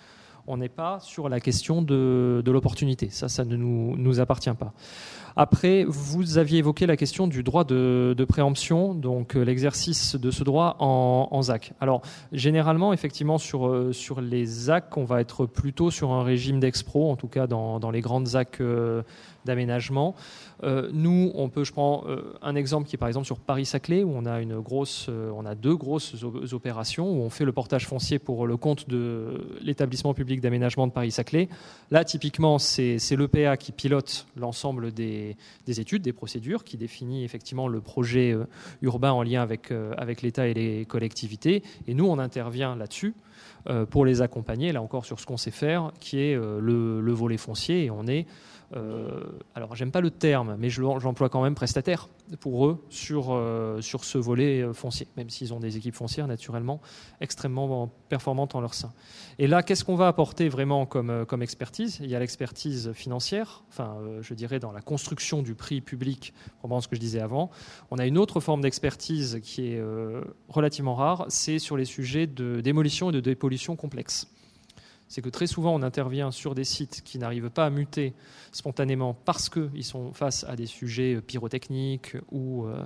on 0.48 0.58
n'est 0.58 0.70
pas 0.70 1.00
sur 1.00 1.30
la 1.30 1.40
question 1.40 1.82
de, 1.82 2.44
l'opportunité. 2.46 3.10
Ça, 3.10 3.30
ça 3.30 3.46
ne 3.46 3.56
nous, 3.56 4.20
appartient 4.20 4.54
pas. 4.54 4.74
Après, 5.36 5.84
vous 5.88 6.38
aviez 6.38 6.60
évoqué 6.60 6.86
la 6.86 6.96
question 6.96 7.28
du 7.28 7.42
droit 7.42 7.64
de, 7.64 8.26
préemption, 8.28 8.94
donc 8.94 9.36
euh, 9.36 9.42
l'exercice 9.42 10.16
de 10.16 10.32
ce 10.32 10.44
droit 10.44 10.76
en, 10.80 11.42
ZAC. 11.42 11.74
Alors, 11.80 12.02
généralement, 12.32 12.94
effectivement, 12.94 13.38
sur, 13.38 13.68
euh, 13.68 13.92
les 14.22 14.46
ZAC, 14.46 14.96
on 14.98 15.06
va 15.06 15.22
être 15.22 15.46
plutôt 15.46 15.90
sur 15.90 16.12
un 16.12 16.24
régime 16.24 16.60
d'expro, 16.60 17.12
en 17.12 17.16
tout 17.16 17.28
cas 17.28 17.48
dans, 17.48 17.92
les 17.92 18.02
grandes 18.02 18.28
ZAC 18.28 18.62
euh, 18.62 19.02
d'aménagement. 19.46 20.16
Euh, 20.64 20.90
nous, 20.94 21.32
on 21.36 21.50
peut, 21.50 21.64
je 21.64 21.72
prends 21.72 22.04
euh, 22.08 22.34
un 22.42 22.56
exemple 22.56 22.88
qui 22.88 22.96
est 22.96 22.98
par 22.98 23.08
exemple 23.08 23.26
sur 23.26 23.40
Paris-Saclay, 23.40 24.04
où 24.04 24.12
on 24.16 24.26
a, 24.26 24.40
une 24.40 24.60
grosse, 24.60 25.08
euh, 25.10 25.32
on 25.36 25.46
a 25.46 25.56
deux 25.56 25.76
grosses 25.76 26.16
opérations, 26.54 27.10
où 27.10 27.22
on 27.22 27.30
fait 27.30 27.46
le 27.46 27.52
portage 27.52 27.86
foncier 27.88 28.20
pour 28.20 28.48
le 28.48 28.58
compte 28.58 28.88
de 28.90 29.42
l'établissement 29.62 30.14
public 30.14 30.42
d'aménagement 30.42 30.88
de 30.88 30.92
Paris-Saclay. 30.92 31.50
Là, 31.92 32.04
typiquement, 32.04 32.60
c'est 32.60 32.98
l'EPA 33.12 33.58
qui 33.58 33.72
pilote 33.72 34.26
l'ensemble 34.38 34.92
des, 34.92 35.36
études, 35.68 36.02
des 36.02 36.14
procédures, 36.14 36.64
qui 36.64 36.78
définit 36.78 37.24
effectivement 37.24 37.68
le 37.68 37.82
projet 37.82 38.36
urbain 38.82 39.12
en 39.12 39.24
lien 39.24 39.42
avec, 39.42 39.72
avec 39.98 40.22
l'État 40.22 40.48
et 40.48 40.54
les 40.54 40.86
collectivités. 40.86 41.64
Et 41.88 41.94
nous, 41.94 42.06
on 42.06 42.20
intervient 42.20 42.76
là-dessus 42.76 43.14
pour 43.90 44.06
les 44.06 44.22
accompagner, 44.22 44.72
là 44.72 44.82
encore 44.82 45.06
sur 45.06 45.20
ce 45.20 45.26
qu'on 45.26 45.38
sait 45.38 45.52
faire, 45.52 45.92
qui 46.00 46.20
est 46.20 46.36
le, 46.36 47.02
le 47.02 47.12
volet 47.12 47.38
foncier. 47.38 47.86
Et 47.86 47.92
on 47.92 48.08
est 48.08 48.26
euh, 48.76 49.22
alors 49.56 49.76
j'aime 49.76 49.92
pas 49.92 50.02
le 50.02 50.10
terme, 50.10 50.56
mais 50.58 50.69
j'emploie 50.69 51.30
quand 51.30 51.43
même 51.43 51.56
prestataire 51.56 52.10
pour 52.40 52.66
eux 52.68 52.84
sur, 52.90 53.27
euh, 53.32 53.82
ce 53.82 54.18
volet 54.18 54.61
euh, 54.61 54.74
foncier, 54.74 55.08
même 55.16 55.30
s'ils 55.30 55.53
ont 55.53 55.60
des 55.60 55.77
équipes 55.77 55.95
foncières 55.95 56.27
naturellement 56.27 56.82
extrêmement 57.22 57.92
performantes 58.10 58.56
en 58.56 58.61
leur 58.61 58.74
sein. 58.74 58.92
Et 59.38 59.48
là, 59.48 59.61
qu'est-ce 59.61 59.84
qu'on 59.84 59.95
va 59.95 60.08
apporter 60.08 60.50
vraiment 60.50 60.85
comme, 60.85 61.42
expertise? 61.42 62.00
Il 62.02 62.10
y 62.10 62.16
a 62.16 62.19
l'expertise 62.19 62.92
financière, 62.93 63.64
enfin 63.69 63.98
je 64.22 64.34
dirais 64.34 64.60
dans 64.60 64.72
la 64.72 64.82
construction 64.82 65.42
du 65.42 65.56
prix 65.56 65.82
public, 65.82 66.34
probablement 66.60 66.82
ce 66.82 66.88
que 66.88 66.95
je 66.95 67.02
disais 67.02 67.19
avant. 67.19 67.52
On 67.92 67.98
a 67.98 68.06
une 68.06 68.18
autre 68.18 68.40
forme 68.40 68.61
d'expertise 68.61 69.40
qui 69.43 69.68
est 69.68 69.82
relativement 70.50 70.95
rare, 70.95 71.26
c'est 71.30 71.60
sur 71.60 71.77
les 71.77 71.85
sujets 71.85 72.27
de 72.27 72.61
démolition 72.61 73.10
et 73.10 73.14
de 73.14 73.19
dépollution 73.19 73.76
complexes. 73.76 74.33
C'est 75.14 75.22
que 75.22 75.30
très 75.30 75.45
souvent 75.45 75.75
on 75.75 75.83
intervient 75.83 76.32
sur 76.32 76.56
des 76.56 76.64
sites 76.64 77.03
qui 77.03 77.19
n'arrivent 77.19 77.51
pas 77.51 77.67
à 77.67 77.69
muter 77.69 78.16
spontanément 78.51 79.14
parce 79.14 79.48
qu'ils 79.48 79.83
sont 79.83 80.11
face 80.11 80.43
à 80.45 80.56
des 80.56 80.66
sujets 80.66 81.22
pyrotechniques 81.22 82.17
ou 82.32 82.66
euh, 82.66 82.83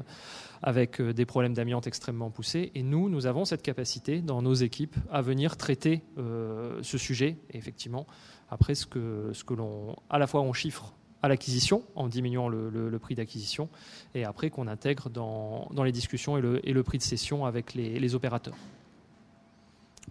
avec 0.61 0.99
euh, 0.99 1.13
des 1.13 1.25
problèmes 1.25 1.53
d'amiante 1.53 1.87
extrêmement 1.87 2.29
poussés. 2.29 2.73
Et 2.75 2.83
nous, 2.83 3.07
nous 3.07 3.27
avons 3.27 3.45
cette 3.45 3.61
capacité 3.61 4.19
dans 4.19 4.41
nos 4.41 4.55
équipes 4.55 4.97
à 5.09 5.21
venir 5.21 5.55
traiter 5.55 6.01
euh, 6.17 6.77
ce 6.81 6.97
sujet. 6.97 7.37
Et 7.51 7.57
effectivement, 7.59 8.05
après, 8.49 8.75
ce 8.75 8.85
que, 8.85 9.31
ce 9.31 9.45
que 9.45 9.53
l'on, 9.53 9.95
à 10.09 10.19
la 10.19 10.27
fois 10.27 10.41
on 10.41 10.51
chiffre 10.51 10.95
à 11.21 11.29
l'acquisition 11.29 11.83
en 11.95 12.09
diminuant 12.09 12.49
le, 12.49 12.99
prix 12.99 13.15
d'acquisition 13.15 13.69
et 14.15 14.25
après 14.25 14.49
qu'on 14.49 14.67
intègre 14.67 15.09
dans, 15.09 15.69
les 15.81 15.93
discussions 15.93 16.37
et 16.37 16.41
le, 16.41 16.83
prix 16.83 16.97
de 16.97 17.03
cession 17.03 17.45
avec 17.45 17.73
les 17.73 18.15
opérateurs 18.15 18.57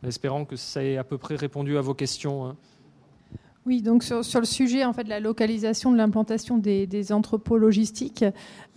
espérant 0.07 0.45
que 0.45 0.57
ça 0.57 0.83
ait 0.83 0.97
à 0.97 1.05
peu 1.05 1.19
près 1.19 1.37
répondu 1.37 1.77
à 1.77 1.81
vos 1.81 1.95
questions. 1.95 2.57
Oui, 3.67 3.83
donc 3.83 4.05
sur, 4.05 4.25
sur, 4.25 4.39
le 4.39 4.47
sujet 4.47 4.85
en 4.85 4.93
fait 4.93 5.03
de 5.03 5.09
la 5.09 5.19
localisation 5.19 5.91
de 5.91 5.97
l'implantation 5.97 6.57
des, 6.57 6.87
des, 6.87 7.11
entrepôts 7.11 7.59
logistiques, 7.59 8.25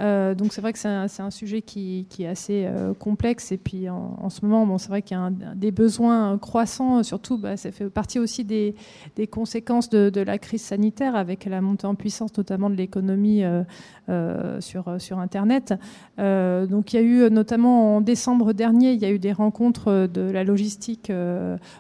euh, 0.02 0.34
donc 0.34 0.52
c'est 0.52 0.62
vrai 0.62 0.74
que 0.74 0.80
c'est 0.80 0.88
un, 0.88 1.06
un, 1.20 1.30
sujet 1.30 1.62
qui, 1.62 2.08
qui 2.10 2.24
est 2.24 2.28
assez 2.28 2.66
euh, 2.66 2.96
complexe 2.96 3.52
et 3.52 3.58
puis 3.58 3.88
en, 3.88 4.18
en 4.20 4.32
ce 4.32 4.44
moment, 4.44 4.66
bon, 4.66 4.80
c'est 4.80 4.90
vrai 4.90 5.04
qu'il 5.04 5.16
y 5.16 5.20
a 5.20 5.30
des 5.54 5.70
besoins 5.70 6.40
croissants, 6.40 7.04
surtout 7.04 7.38
bah, 7.38 7.56
ça 7.56 7.72
fait 7.72 7.88
partie 7.88 8.18
aussi 8.18 8.44
des, 8.44 8.74
des 9.16 9.28
conséquences 9.28 9.92
de, 9.92 10.10
de, 10.10 10.22
la 10.22 10.40
crise 10.40 10.64
sanitaire 10.64 11.16
avec 11.16 11.46
la 11.46 11.62
montée 11.62 11.86
en 11.86 11.94
puissance 11.94 12.36
notamment 12.36 12.72
de 12.72 12.76
l'économie 12.76 13.44
euh, 13.44 14.60
sur, 14.60 15.00
sur 15.00 15.20
Internet. 15.20 15.76
Donc 16.18 16.94
il 16.94 16.96
y 16.96 17.00
a 17.00 17.04
eu 17.04 17.30
notamment 17.30 17.98
en 17.98 18.02
décembre 18.02 18.54
dernier, 18.54 18.94
il 18.94 19.00
y 19.00 19.06
a 19.06 19.12
eu 19.12 19.20
des 19.20 19.34
rencontres 19.34 20.10
de 20.12 20.22
la 20.22 20.44
logistique 20.44 21.12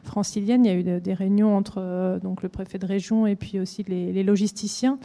francilienne, 0.04 0.64
il 0.64 0.72
y 0.72 0.72
a 0.72 0.78
eu 0.78 1.02
des 1.02 1.14
réunions 1.14 1.58
entre 1.58 2.20
donc 2.22 2.44
le 2.44 2.50
préfet 2.50 2.78
de 2.78 2.86
région 2.86 2.99
et 3.28 3.36
puis 3.36 3.60
aussi 3.60 3.84
les, 3.88 4.24
logisticiens, 4.24 5.00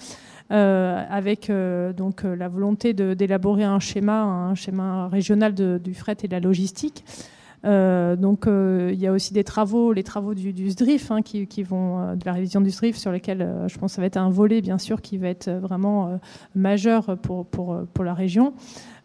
euh, 0.53 1.03
avec 1.09 1.49
euh, 1.49 1.95
donc 1.95 2.25
euh, 2.25 2.37
la 2.37 2.49
volonté 2.49 2.93
d'élaborer 2.93 3.65
un 3.65 3.79
schéma, 3.79 4.23
un 4.23 4.55
schéma 4.55 5.09
régional 5.09 5.55
du 5.55 5.95
fret 5.95 6.17
et 6.23 6.29
de 6.29 6.33
la 6.33 6.41
logistique. 6.41 7.05
donc 7.65 8.45
il 8.47 9.01
y 9.01 9.07
a 9.07 9.13
aussi 9.13 9.33
des 9.33 9.45
travaux, 9.45 9.95
les 9.95 10.03
travaux 10.03 10.35
du, 10.35 10.69
SDRIF 10.71 11.11
hein, 11.11 11.23
qui, 11.23 11.63
vont 11.63 12.15
de 12.15 12.25
la 12.27 12.33
révision 12.35 12.61
du 12.61 12.71
SDRIF 12.71 12.97
sur 12.97 13.11
lesquels 13.11 13.49
je 13.69 13.79
pense 13.79 13.93
que 13.93 13.97
ça 13.97 14.03
va 14.03 14.07
être 14.07 14.19
un 14.19 14.29
volet 14.29 14.61
bien 14.61 14.77
sûr 14.77 15.01
qui 15.01 15.17
va 15.17 15.29
être 15.29 15.51
vraiment 15.51 16.21
majeur 16.55 17.17
pour, 17.23 17.47
pour, 17.47 17.79
pour 17.95 18.05
la 18.05 18.13
région. 18.13 18.53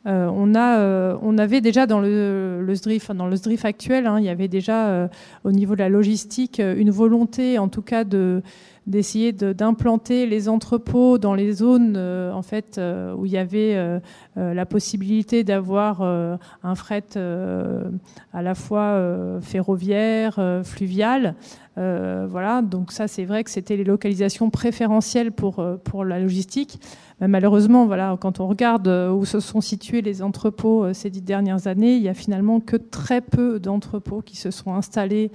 on, 0.05 0.55
a, 0.55 1.17
on 1.21 1.37
avait 1.37 1.61
déjà 1.61 1.87
dans 1.87 2.01
le, 2.01 2.61
le 2.61 2.75
SDRIF, 2.75 3.11
dans 3.11 3.27
le 3.27 3.37
SDRIF 3.37 3.63
actuel, 3.63 4.07
hein, 4.07 4.17
il 4.19 4.25
y 4.25 4.29
avait 4.29 4.49
déjà 4.49 5.09
au 5.45 5.53
niveau 5.53 5.75
de 5.75 5.79
la 5.79 5.89
logistique 5.89 6.59
une 6.59 6.91
volonté 6.91 7.59
en 7.59 7.69
tout 7.69 7.81
cas 7.81 8.03
de 8.03 8.41
d'essayer 8.87 9.31
d'implanter 9.31 10.25
les 10.25 10.49
entrepôts 10.49 11.17
dans 11.17 11.33
les 11.33 11.51
zones 11.51 11.95
euh, 11.95 12.31
en 12.31 12.41
fait 12.41 12.77
euh, 12.77 13.13
où 13.13 13.25
il 13.25 13.31
y 13.31 13.37
avait 13.37 13.75
euh, 13.75 13.99
la 14.35 14.65
possibilité 14.65 15.43
d'avoir 15.43 16.01
un 16.01 16.75
fret 16.75 17.03
à 17.17 18.41
la 18.41 18.55
fois 18.55 19.39
ferroviaire, 19.41 20.39
fluvial. 20.63 21.35
voilà, 21.75 22.61
donc 22.61 22.91
ça 22.93 23.07
c'est 23.07 23.25
vrai 23.25 23.43
que 23.43 23.49
c'était 23.49 23.75
les 23.75 23.83
localisations 23.83 24.49
préférentielles 24.49 25.33
pour 25.33 25.65
pour 25.83 26.05
la 26.05 26.19
logistique. 26.19 26.79
Malheureusement, 27.19 27.85
voilà, 27.85 28.15
quand 28.21 28.39
on 28.39 28.47
regarde 28.47 28.87
où 28.87 29.25
se 29.25 29.41
sont 29.41 29.59
situés 29.59 30.01
les 30.01 30.21
entrepôts 30.21 30.93
ces 30.93 31.09
dix 31.09 31.21
dernières 31.21 31.67
années, 31.67 31.97
il 31.97 32.01
y 32.01 32.07
a 32.07 32.13
finalement 32.13 32.61
que 32.61 32.77
très 32.77 33.19
peu 33.19 33.59
d'entrepôts 33.59 34.21
qui 34.21 34.37
se 34.37 34.51
sont 34.51 34.73
installés 34.73 35.31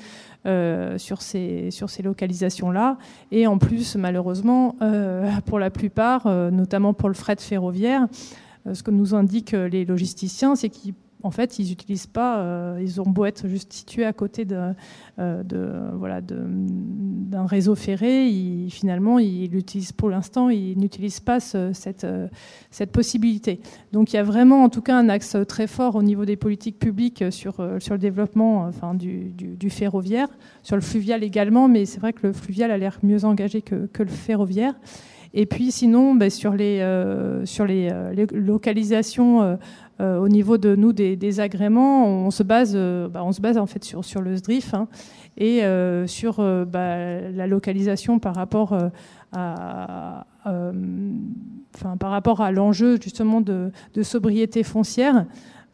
sur 0.96 1.20
ces, 1.20 1.70
sur 1.70 1.90
ces 1.90 2.02
localisations-là. 2.02 2.96
Et 3.36 3.48
en 3.48 3.58
plus, 3.58 3.96
malheureusement, 3.96 4.76
euh, 4.80 5.28
pour 5.46 5.58
la 5.58 5.68
plupart, 5.68 6.28
euh, 6.28 6.52
notamment 6.52 6.94
pour 6.94 7.08
le 7.08 7.16
fret 7.16 7.34
ferroviaire, 7.40 8.06
ce 8.72 8.84
que 8.84 8.92
nous 8.92 9.12
indiquent 9.12 9.56
les 9.56 9.84
logisticiens, 9.84 10.54
c'est 10.54 10.68
qu'ils 10.70 10.94
en 11.24 11.30
fait, 11.30 11.58
ils 11.58 11.70
n'utilisent 11.70 12.06
pas, 12.06 12.38
euh, 12.40 12.78
ils 12.82 13.00
ont 13.00 13.06
beau 13.06 13.24
être 13.24 13.48
juste 13.48 13.72
situés 13.72 14.04
à 14.04 14.12
côté 14.12 14.44
de, 14.44 14.74
euh, 15.18 15.42
de 15.42 15.70
voilà, 15.94 16.20
d'un 16.20 17.46
réseau 17.46 17.74
ferré, 17.74 18.30
finalement, 18.70 19.18
ils 19.18 19.50
l'utilisent 19.50 19.92
pour 19.92 20.10
l'instant, 20.10 20.50
ils 20.50 20.78
n'utilisent 20.78 21.20
pas 21.20 21.40
cette, 21.40 22.04
euh, 22.04 22.28
cette 22.70 22.92
possibilité. 22.92 23.60
Donc 23.92 24.12
il 24.12 24.16
y 24.16 24.18
a 24.18 24.22
vraiment, 24.22 24.64
en 24.64 24.68
tout 24.68 24.82
cas, 24.82 24.96
un 24.98 25.08
axe 25.08 25.34
très 25.48 25.66
fort 25.66 25.96
au 25.96 26.02
niveau 26.02 26.26
des 26.26 26.36
politiques 26.36 26.78
publiques 26.78 27.24
sur, 27.30 27.54
sur 27.80 27.94
le 27.94 27.98
développement 27.98 28.66
enfin, 28.66 28.94
du, 28.94 29.30
du, 29.32 29.70
ferroviaire, 29.70 30.28
sur 30.62 30.76
le 30.76 30.82
fluvial 30.82 31.24
également, 31.24 31.68
mais 31.68 31.86
c'est 31.86 32.00
vrai 32.00 32.12
que 32.12 32.26
le 32.26 32.32
fluvial 32.34 32.70
a 32.70 32.76
l'air 32.76 32.98
mieux 33.02 33.24
engagé 33.24 33.62
que, 33.62 33.86
que 33.86 34.02
le 34.02 34.10
ferroviaire. 34.10 34.74
Et 35.36 35.46
puis 35.46 35.72
sinon, 35.72 36.14
ben, 36.14 36.30
sur 36.30 36.52
les, 36.52 36.78
sur 37.44 37.66
les 37.66 37.90
localisations 38.32 39.58
euh, 40.00 40.18
au 40.18 40.28
niveau 40.28 40.58
de 40.58 40.74
nous 40.74 40.92
des, 40.92 41.40
agréments, 41.40 42.06
on 42.06 42.30
se 42.32 42.42
base, 42.42 42.72
euh, 42.74 43.08
bah, 43.08 43.22
on 43.24 43.30
se 43.30 43.40
base 43.40 43.58
en 43.58 43.66
fait 43.66 43.84
sur, 43.84 44.04
sur 44.04 44.22
le 44.22 44.34
SDRIF 44.34 44.74
hein, 44.74 44.88
et 45.36 45.64
euh, 45.64 46.08
sur 46.08 46.38
bah, 46.66 47.20
la 47.20 47.46
localisation 47.46 48.18
par 48.18 48.34
rapport 48.34 48.76
à, 49.32 50.26
par 50.42 52.10
rapport 52.10 52.40
à 52.40 52.50
l'enjeu 52.50 52.98
justement 53.00 53.40
de, 53.40 53.70
sobriété 54.02 54.64
foncière. 54.64 55.26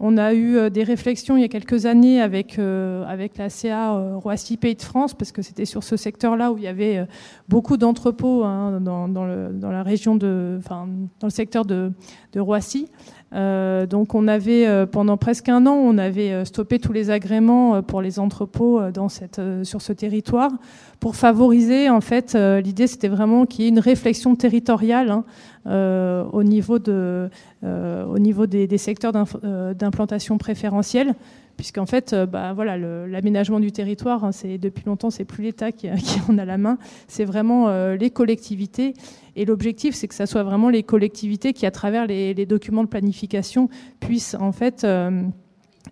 On 0.02 0.16
a 0.16 0.32
eu 0.32 0.70
des 0.70 0.82
réflexions 0.82 1.36
il 1.36 1.42
y 1.42 1.44
a 1.44 1.48
quelques 1.48 1.84
années 1.84 2.22
avec, 2.22 2.58
avec 2.58 3.36
la 3.36 3.50
CA 3.50 3.90
Roissy 4.16 4.56
Pays 4.56 4.74
de 4.74 4.80
France, 4.80 5.12
parce 5.12 5.30
que 5.30 5.42
c'était 5.42 5.66
sur 5.66 5.84
ce 5.84 5.98
secteur-là 5.98 6.52
où 6.52 6.56
il 6.56 6.64
y 6.64 6.68
avait 6.68 7.06
beaucoup 7.50 7.76
d'entrepôts 7.76 8.44
hein, 8.44 8.80
dans, 8.80 9.08
dans, 9.08 9.50
dans, 9.52 9.70
la 9.70 9.82
région 9.82 10.16
de, 10.16 10.58
dans 10.70 10.86
le 11.26 11.30
secteur 11.30 11.66
de, 11.66 11.92
de 12.32 12.40
Roissy. 12.40 12.88
Euh, 13.32 13.86
donc 13.86 14.14
on 14.16 14.26
avait 14.26 14.66
euh, 14.66 14.86
pendant 14.86 15.16
presque 15.16 15.48
un 15.48 15.66
an, 15.66 15.74
on 15.74 15.98
avait 15.98 16.32
euh, 16.32 16.44
stoppé 16.44 16.80
tous 16.80 16.92
les 16.92 17.10
agréments 17.10 17.80
pour 17.80 18.02
les 18.02 18.18
entrepôts 18.18 18.80
sur 19.62 19.82
ce 19.82 19.92
territoire 19.92 20.50
pour 20.98 21.16
favoriser 21.16 21.88
en 21.88 22.00
fait 22.00 22.34
l'idée 22.34 22.86
c'était 22.86 23.08
vraiment 23.08 23.46
qu'il 23.46 23.64
y 23.64 23.68
ait 23.68 23.70
une 23.70 23.78
réflexion 23.78 24.34
territoriale 24.36 25.10
hein, 25.10 26.26
au 26.32 26.42
niveau 26.42 26.78
de 26.78 27.30
au 27.62 28.18
niveau 28.18 28.46
des, 28.46 28.66
des 28.66 28.78
secteurs 28.78 29.12
d'implantation 29.12 30.36
préférentielle 30.38 31.14
puisqu'en 31.60 31.84
fait, 31.84 32.14
bah, 32.14 32.54
voilà, 32.54 32.78
l'aménagement 33.06 33.60
du 33.60 33.70
territoire, 33.70 34.24
hein, 34.24 34.32
c'est 34.32 34.56
depuis 34.56 34.84
longtemps, 34.86 35.10
c'est 35.10 35.26
plus 35.26 35.42
l'État 35.42 35.72
qui, 35.72 35.90
en 36.28 36.38
a 36.38 36.46
la 36.46 36.56
main, 36.56 36.78
c'est 37.06 37.26
vraiment 37.26 37.68
les 37.92 38.08
collectivités. 38.08 38.94
Et 39.36 39.44
l'objectif, 39.44 39.94
c'est 39.94 40.08
que 40.08 40.14
ce 40.14 40.26
soit 40.26 40.42
vraiment 40.42 40.68
les 40.68 40.82
collectivités 40.82 41.52
qui, 41.52 41.66
à 41.66 41.70
travers 41.70 42.06
les, 42.06 42.46
documents 42.46 42.84
de 42.84 42.88
planification, 42.88 43.68
puissent 44.00 44.36
en 44.38 44.52
fait 44.52 44.84
euh, 44.84 45.22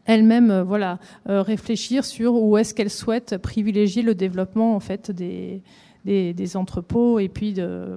elles-mêmes 0.05 0.51
euh, 0.51 0.97
euh, 1.29 1.43
réfléchir 1.43 2.05
sur 2.05 2.35
où 2.35 2.57
est-ce 2.57 2.75
qu'elles 2.75 2.91
souhaitent 2.91 3.37
privilégier 3.39 4.03
le 4.03 4.15
développement 4.15 4.75
en 4.75 4.81
fait 4.81 5.11
des, 5.11 5.63
entrepôts 6.57 7.19
et 7.19 7.29
puis 7.29 7.55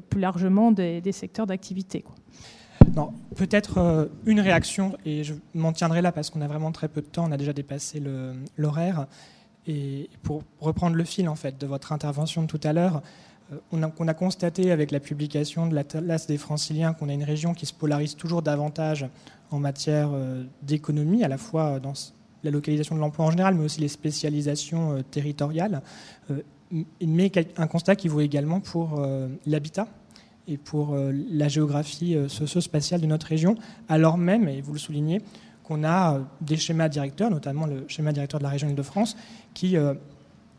plus 0.09 0.19
largement 0.19 0.71
des, 0.71 1.11
secteurs 1.11 1.47
d'activité. 1.47 2.03
Peut-être 3.35 4.09
une 4.25 4.39
réaction, 4.39 4.97
et 5.05 5.23
je 5.23 5.33
m'en 5.53 5.73
tiendrai 5.73 6.01
là 6.01 6.11
parce 6.11 6.29
qu'on 6.29 6.41
a 6.41 6.47
vraiment 6.47 6.71
très 6.71 6.87
peu 6.87 7.01
de 7.01 7.05
temps, 7.05 7.25
on 7.27 7.31
a 7.31 7.37
déjà 7.37 7.53
dépassé 7.53 8.01
l'horaire. 8.57 9.07
Et 9.67 10.09
pour 10.23 10.43
reprendre 10.59 10.95
le 10.95 11.03
fil 11.03 11.29
en 11.29 11.35
fait 11.35 11.59
de 11.59 11.67
votre 11.67 11.91
intervention 11.91 12.41
de 12.41 12.47
tout 12.47 12.59
à 12.63 12.73
l'heure, 12.73 13.01
euh, 13.51 13.57
on 13.71 14.07
a, 14.07 14.13
constaté 14.13 14.71
avec 14.71 14.91
la 14.91 14.99
publication 14.99 15.67
de 15.67 15.75
l'Atlas 15.75 16.27
des 16.27 16.37
franciliens 16.37 16.93
qu'on 16.93 17.09
a 17.09 17.13
une 17.13 17.23
région 17.23 17.53
qui 17.53 17.65
se 17.65 17.73
polarise 17.73 18.15
toujours 18.15 18.41
davantage 18.41 19.05
en 19.51 19.59
matière 19.59 20.09
euh, 20.13 20.43
d'économie, 20.63 21.23
à 21.23 21.27
la 21.27 21.37
fois 21.37 21.79
dans 21.79 21.93
la 22.43 22.51
localisation 22.51 22.95
de 22.95 23.01
l'emploi 23.01 23.25
en 23.25 23.31
général, 23.31 23.55
mais 23.55 23.65
aussi 23.65 23.81
les 23.81 23.87
spécialisations 23.87 24.93
euh, 24.93 25.01
territoriales. 25.03 25.81
Mais 27.01 27.31
un 27.57 27.67
constat 27.67 27.97
qui 27.97 28.07
vaut 28.07 28.21
également 28.21 28.61
pour 28.61 29.05
l'habitat 29.45 29.89
et 30.47 30.57
pour 30.57 30.95
la 30.95 31.47
géographie 31.47 32.17
socio-spatiale 32.27 33.01
de 33.01 33.05
notre 33.05 33.27
région, 33.27 33.55
alors 33.89 34.17
même, 34.17 34.47
et 34.47 34.61
vous 34.61 34.73
le 34.73 34.79
soulignez, 34.79 35.21
qu'on 35.63 35.83
a 35.83 36.19
des 36.41 36.57
schémas 36.57 36.89
directeurs, 36.89 37.29
notamment 37.29 37.67
le 37.67 37.85
schéma 37.87 38.11
directeur 38.11 38.39
de 38.39 38.43
la 38.43 38.49
région 38.49 38.67
Île-de-France, 38.67 39.15
qui 39.53 39.77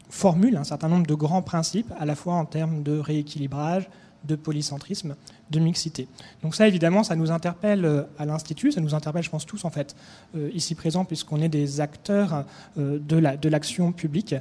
formule 0.08 0.56
un 0.56 0.64
certain 0.64 0.88
nombre 0.88 1.06
de 1.06 1.14
grands 1.14 1.42
principes, 1.42 1.92
à 1.98 2.04
la 2.04 2.14
fois 2.14 2.34
en 2.34 2.44
termes 2.44 2.82
de 2.82 2.98
rééquilibrage, 2.98 3.88
de 4.24 4.36
polycentrisme, 4.36 5.16
de 5.50 5.58
mixité. 5.58 6.06
Donc 6.42 6.54
ça, 6.54 6.68
évidemment, 6.68 7.02
ça 7.02 7.16
nous 7.16 7.30
interpelle 7.30 7.84
euh, 7.84 8.02
à 8.18 8.24
l'Institut, 8.24 8.72
ça 8.72 8.80
nous 8.80 8.94
interpelle, 8.94 9.22
je 9.22 9.30
pense, 9.30 9.46
tous, 9.46 9.64
en 9.64 9.70
fait, 9.70 9.96
euh, 10.36 10.50
ici 10.54 10.74
présents, 10.74 11.04
puisqu'on 11.04 11.40
est 11.40 11.48
des 11.48 11.80
acteurs 11.80 12.44
euh, 12.78 12.98
de 12.98 13.48
l'action 13.48 13.92
publique. 13.92 14.34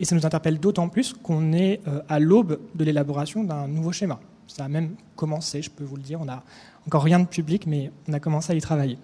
Et 0.00 0.04
ça 0.04 0.14
nous 0.14 0.24
interpelle 0.24 0.58
d'autant 0.60 0.88
plus 0.88 1.12
qu'on 1.12 1.52
est 1.52 1.80
à 2.08 2.18
l'aube 2.18 2.60
de 2.74 2.84
l'élaboration 2.84 3.44
d'un 3.44 3.66
nouveau 3.66 3.92
schéma. 3.92 4.20
Ça 4.46 4.64
a 4.64 4.68
même 4.68 4.94
commencé, 5.16 5.60
je 5.60 5.70
peux 5.70 5.84
vous 5.84 5.96
le 5.96 6.02
dire. 6.02 6.20
On 6.20 6.24
n'a 6.24 6.42
encore 6.86 7.02
rien 7.02 7.18
de 7.20 7.26
public, 7.26 7.66
mais 7.66 7.90
on 8.08 8.12
a 8.12 8.20
commencé 8.20 8.52
à 8.52 8.56
y 8.56 8.60
travailler. 8.60 8.98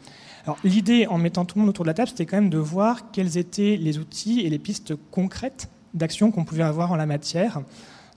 Alors 0.45 0.59
l'idée, 0.65 1.07
en 1.07 1.19
mettant 1.19 1.45
tout 1.45 1.57
le 1.57 1.61
monde 1.61 1.71
autour 1.71 1.85
de 1.85 1.89
la 1.89 1.95
table, 1.95 2.09
c'était 2.09 2.27
quand 2.27 2.37
même 2.37 2.51
de 2.51 2.59
voir 2.59 3.11
quels 3.13 3.39
étaient 3.39 3.77
les 3.77 3.99
outils 3.99 4.41
et 4.41 4.51
les 4.51 4.59
pistes 4.59 4.95
concrètes 5.11 5.69
d'actions 5.95 6.31
qu'on 6.31 6.45
pouvait 6.45 6.63
avoir 6.63 6.93
en 6.93 6.97
la 6.97 7.07
matière 7.07 7.63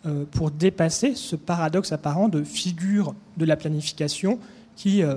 euh, 0.06 0.26
pour 0.32 0.52
dépasser 0.52 1.16
ce 1.16 1.36
paradoxe 1.36 1.92
apparent 1.92 2.28
de 2.28 2.44
figure 2.44 3.16
de 3.38 3.46
la 3.46 3.56
planification 3.56 4.40
qui, 4.76 5.04
euh, 5.04 5.16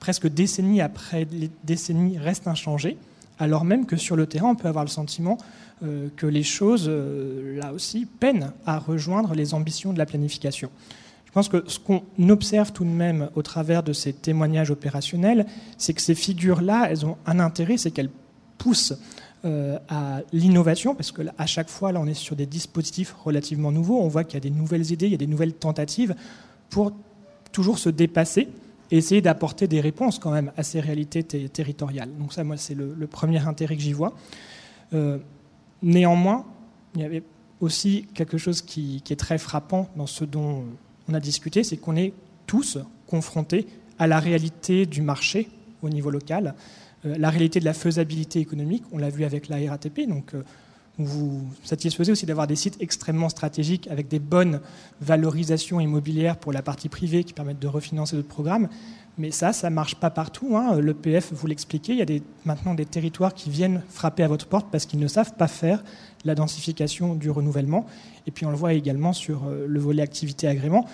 presque 0.00 0.26
décennie 0.26 0.80
après 0.80 1.26
décennies, 1.62 2.18
reste 2.18 2.48
inchangée, 2.48 2.96
alors 3.38 3.64
même 3.64 3.86
que 3.86 3.96
sur 3.96 4.16
le 4.16 4.26
terrain, 4.26 4.48
on 4.50 4.54
peut 4.56 4.68
avoir 4.68 4.84
le 4.84 4.90
sentiment 4.90 5.38
euh, 5.38 5.44
que 6.16 6.26
les 6.26 6.42
choses, 6.42 6.88
là 6.88 7.72
aussi, 7.72 8.06
peinent 8.06 8.52
à 8.64 8.78
rejoindre 8.78 9.34
les 9.34 9.54
ambitions 9.54 9.92
de 9.92 9.98
la 9.98 10.06
planification. 10.06 10.70
Je 11.34 11.40
pense 11.40 11.48
que 11.48 11.64
ce 11.68 11.80
qu'on 11.80 12.04
observe 12.28 12.70
tout 12.70 12.84
de 12.84 12.90
même 12.90 13.28
au 13.34 13.42
travers 13.42 13.82
de 13.82 13.92
ces 13.92 14.12
témoignages 14.12 14.70
opérationnels, 14.70 15.46
c'est 15.78 15.92
que 15.92 16.00
ces 16.00 16.14
figures-là, 16.14 16.86
elles 16.88 17.04
ont 17.04 17.16
un 17.26 17.40
intérêt, 17.40 17.76
c'est 17.76 17.90
qu'elles 17.90 18.10
poussent 18.56 18.94
euh, 19.44 19.76
à 19.88 20.20
l'innovation, 20.32 20.94
parce 20.94 21.10
qu'à 21.10 21.46
chaque 21.46 21.68
fois, 21.68 21.90
là, 21.90 22.00
on 22.00 22.06
est 22.06 22.14
sur 22.14 22.36
des 22.36 22.46
dispositifs 22.46 23.16
relativement 23.24 23.72
nouveaux. 23.72 24.00
On 24.00 24.06
voit 24.06 24.22
qu'il 24.22 24.34
y 24.34 24.36
a 24.36 24.48
des 24.48 24.48
nouvelles 24.48 24.92
idées, 24.92 25.06
il 25.06 25.10
y 25.10 25.16
a 25.16 25.18
des 25.18 25.26
nouvelles 25.26 25.54
tentatives 25.54 26.14
pour 26.70 26.92
toujours 27.50 27.80
se 27.80 27.90
dépasser 27.90 28.48
et 28.92 28.98
essayer 28.98 29.20
d'apporter 29.20 29.66
des 29.66 29.80
réponses 29.80 30.20
quand 30.20 30.30
même 30.30 30.52
à 30.56 30.62
ces 30.62 30.78
réalités 30.78 31.24
territoriales. 31.24 32.10
Donc 32.16 32.32
ça, 32.32 32.44
moi, 32.44 32.56
c'est 32.56 32.76
le, 32.76 33.06
premier 33.08 33.44
intérêt 33.44 33.74
que 33.74 33.82
j'y 33.82 33.92
vois. 33.92 34.14
Euh, 34.92 35.18
néanmoins, 35.82 36.44
il 36.94 37.02
y 37.02 37.04
avait 37.04 37.22
aussi 37.60 38.06
quelque 38.14 38.38
chose 38.38 38.62
qui, 38.62 39.02
est 39.08 39.16
très 39.18 39.38
frappant 39.38 39.88
dans 39.96 40.06
ce 40.06 40.24
dont 40.24 40.64
on 41.08 41.14
a 41.14 41.20
discuté, 41.20 41.64
c'est 41.64 41.76
qu'on 41.76 41.96
est 41.96 42.12
tous 42.46 42.78
confrontés 43.06 43.66
à 43.98 44.06
la 44.06 44.20
réalité 44.20 44.86
du 44.86 45.02
marché 45.02 45.48
au 45.82 45.88
niveau 45.88 46.10
local. 46.10 46.54
Euh, 47.06 47.16
la 47.18 47.30
réalité 47.30 47.60
de 47.60 47.64
la 47.64 47.74
faisabilité 47.74 48.40
économique, 48.40 48.84
on 48.92 48.98
l'a 48.98 49.10
vu 49.10 49.24
avec 49.24 49.48
la 49.48 49.56
RATP, 49.70 50.08
donc 50.08 50.34
euh, 50.34 50.42
vous 50.98 51.42
satisfaisez 51.64 52.12
aussi 52.12 52.26
d'avoir 52.26 52.46
des 52.46 52.56
sites 52.56 52.76
extrêmement 52.80 53.28
stratégiques 53.28 53.88
avec 53.88 54.08
des 54.08 54.20
bonnes 54.20 54.60
valorisations 55.00 55.80
immobilières 55.80 56.36
pour 56.36 56.52
la 56.52 56.62
partie 56.62 56.88
privée 56.88 57.24
qui 57.24 57.32
permettent 57.32 57.58
de 57.58 57.66
refinancer 57.66 58.14
d'autres 58.14 58.28
programmes. 58.28 58.68
Mais 59.16 59.30
ça, 59.30 59.52
ça 59.52 59.70
ne 59.70 59.74
marche 59.74 59.94
pas 59.94 60.10
partout. 60.10 60.56
Hein. 60.56 60.76
Le 60.80 60.92
PF, 60.92 61.32
vous 61.32 61.46
l'expliquez, 61.46 61.92
il 61.92 61.98
y 61.98 62.02
a 62.02 62.20
maintenant 62.44 62.74
des 62.74 62.84
territoires 62.84 63.32
qui 63.32 63.48
viennent 63.48 63.82
frapper 63.88 64.24
à 64.24 64.28
votre 64.28 64.46
porte 64.46 64.66
parce 64.72 64.86
qu'ils 64.86 64.98
ne 64.98 65.06
savent 65.06 65.34
pas 65.34 65.46
faire 65.46 65.84
la 66.24 66.34
densification 66.34 67.14
du 67.14 67.30
renouvellement. 67.30 67.86
Et 68.26 68.30
puis 68.30 68.44
on 68.46 68.50
le 68.50 68.56
voit 68.56 68.72
également 68.72 69.12
sur 69.12 69.44
euh, 69.44 69.66
le 69.68 69.80
volet 69.80 70.02
activité 70.02 70.48
agrément 70.48 70.86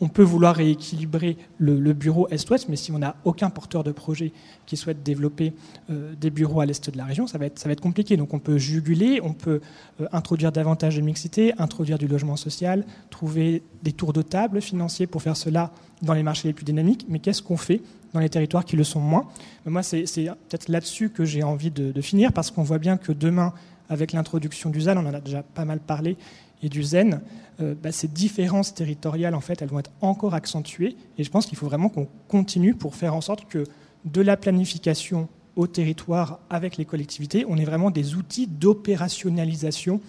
on 0.00 0.08
peut 0.08 0.22
vouloir 0.22 0.54
rééquilibrer 0.54 1.36
le, 1.58 1.92
bureau 1.92 2.28
Est-Ouest, 2.28 2.68
mais 2.68 2.76
si 2.76 2.92
on 2.92 2.98
n'a 2.98 3.16
aucun 3.24 3.48
porteur 3.50 3.82
de 3.82 3.92
projet 3.92 4.32
qui 4.66 4.76
souhaite 4.76 5.02
développer 5.02 5.54
euh, 5.90 6.14
des 6.20 6.30
bureaux 6.30 6.60
à 6.60 6.66
l'Est 6.66 6.90
de 6.90 6.96
la 6.96 7.04
région, 7.04 7.26
ça 7.26 7.38
va, 7.38 7.46
être, 7.46 7.80
compliqué. 7.80 8.16
Donc 8.16 8.34
on 8.34 8.38
peut 8.38 8.58
juguler, 8.58 9.20
on 9.22 9.32
peut 9.32 9.60
euh, 10.00 10.06
introduire 10.12 10.52
davantage 10.52 10.96
de 10.96 11.00
mixité, 11.00 11.54
introduire 11.58 11.98
du 11.98 12.08
logement 12.08 12.36
social, 12.36 12.84
trouver 13.10 13.62
des 13.82 13.92
tours 13.92 14.12
de 14.12 14.22
table 14.22 14.60
financiers 14.60 15.06
pour 15.06 15.22
faire 15.22 15.36
cela 15.36 15.72
dans 16.02 16.12
les 16.12 16.22
marchés 16.22 16.48
les 16.48 16.54
plus 16.54 16.64
dynamiques. 16.64 17.06
Mais 17.08 17.18
qu'est-ce 17.18 17.42
qu'on 17.42 17.56
fait 17.56 17.80
dans 18.12 18.20
les 18.20 18.28
territoires 18.28 18.64
qui 18.64 18.76
le 18.76 18.84
sont 18.84 19.00
moins? 19.00 19.28
Moi, 19.64 19.82
c'est 19.82 20.04
peut-être 20.04 20.68
là-dessus 20.68 21.08
que 21.08 21.24
j'ai 21.24 21.42
envie 21.42 21.70
de, 21.70 21.90
de 21.90 22.00
finir, 22.02 22.32
parce 22.32 22.50
qu'on 22.50 22.62
voit 22.62 22.78
bien 22.78 22.98
que 22.98 23.12
demain, 23.12 23.54
avec 23.88 24.12
l'introduction 24.12 24.70
du 24.70 24.82
ZAN, 24.82 24.96
on 24.96 25.06
en 25.06 25.14
a 25.14 25.20
déjà 25.20 25.42
pas 25.42 25.64
mal 25.64 25.80
parlé, 25.80 26.16
et 26.62 26.68
du 26.68 26.82
zen, 26.82 27.20
euh, 27.60 27.74
bah, 27.80 27.92
ces 27.92 28.08
différences 28.08 28.74
territoriales, 28.74 29.34
en 29.34 29.40
fait, 29.40 29.62
elles 29.62 29.68
vont 29.68 29.78
être 29.78 29.92
encore 30.00 30.34
accentuées. 30.34 30.96
Et 31.18 31.24
je 31.24 31.30
pense 31.30 31.46
qu'il 31.46 31.56
faut 31.56 31.66
vraiment 31.66 31.88
qu'on 31.88 32.08
continue 32.28 32.74
pour 32.74 32.94
faire 32.94 33.14
en 33.14 33.20
sorte 33.20 33.46
que 33.48 33.64
de 34.04 34.20
la 34.20 34.36
planification 34.36 35.28
au 35.56 35.66
territoire 35.66 36.38
avec 36.50 36.76
les 36.76 36.84
collectivités, 36.84 37.44
on 37.48 37.56
ait 37.56 37.64
vraiment 37.64 37.90
des 37.90 38.14
outils 38.14 38.46
d'opérationnalisation 38.46 40.00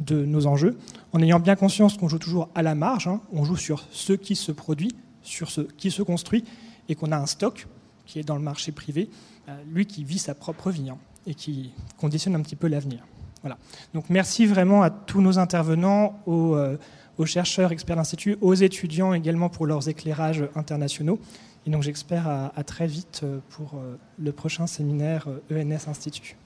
de 0.00 0.24
nos 0.24 0.46
enjeux, 0.46 0.78
en 1.12 1.20
ayant 1.20 1.40
bien 1.40 1.56
conscience 1.56 1.96
qu'on 1.96 2.08
joue 2.08 2.18
toujours 2.18 2.48
à 2.54 2.62
la 2.62 2.74
marge, 2.74 3.08
hein. 3.08 3.20
on 3.32 3.44
joue 3.44 3.56
sur 3.56 3.84
ce 3.90 4.12
qui 4.12 4.36
se 4.36 4.52
produit, 4.52 4.92
sur 5.22 5.50
ce 5.50 5.60
qui 5.60 5.90
se 5.90 6.02
construit, 6.02 6.44
et 6.88 6.94
qu'on 6.94 7.12
a 7.12 7.16
un 7.16 7.26
stock 7.26 7.66
qui 8.06 8.18
est 8.18 8.24
dans 8.24 8.36
le 8.36 8.42
marché 8.42 8.72
privé, 8.72 9.10
euh, 9.48 9.62
lui 9.70 9.86
qui 9.86 10.04
vit 10.04 10.18
sa 10.18 10.34
propre 10.34 10.70
vie 10.70 10.88
hein, 10.88 10.98
et 11.26 11.34
qui 11.34 11.72
conditionne 11.98 12.34
un 12.34 12.40
petit 12.40 12.56
peu 12.56 12.68
l'avenir. 12.68 13.04
Voilà. 13.42 13.58
Donc 13.94 14.04
merci 14.08 14.46
vraiment 14.46 14.82
à 14.82 14.90
tous 14.90 15.20
nos 15.20 15.38
intervenants, 15.38 16.20
aux, 16.26 16.54
euh, 16.54 16.76
chercheurs, 17.24 17.70
experts 17.70 17.96
d'Institut, 17.96 18.36
aux 18.40 18.54
étudiants 18.54 19.14
également 19.14 19.48
pour 19.48 19.66
leurs 19.66 19.88
éclairages 19.88 20.44
internationaux. 20.56 21.20
Et 21.66 21.70
donc 21.70 21.82
j'espère 21.82 22.26
à, 22.28 22.64
très 22.64 22.86
vite 22.86 23.20
euh, 23.22 23.38
pour 23.50 23.74
euh, 23.74 23.96
le 24.18 24.32
prochain 24.32 24.66
séminaire 24.66 25.28
ENS 25.52 25.88
Institut. 25.88 26.36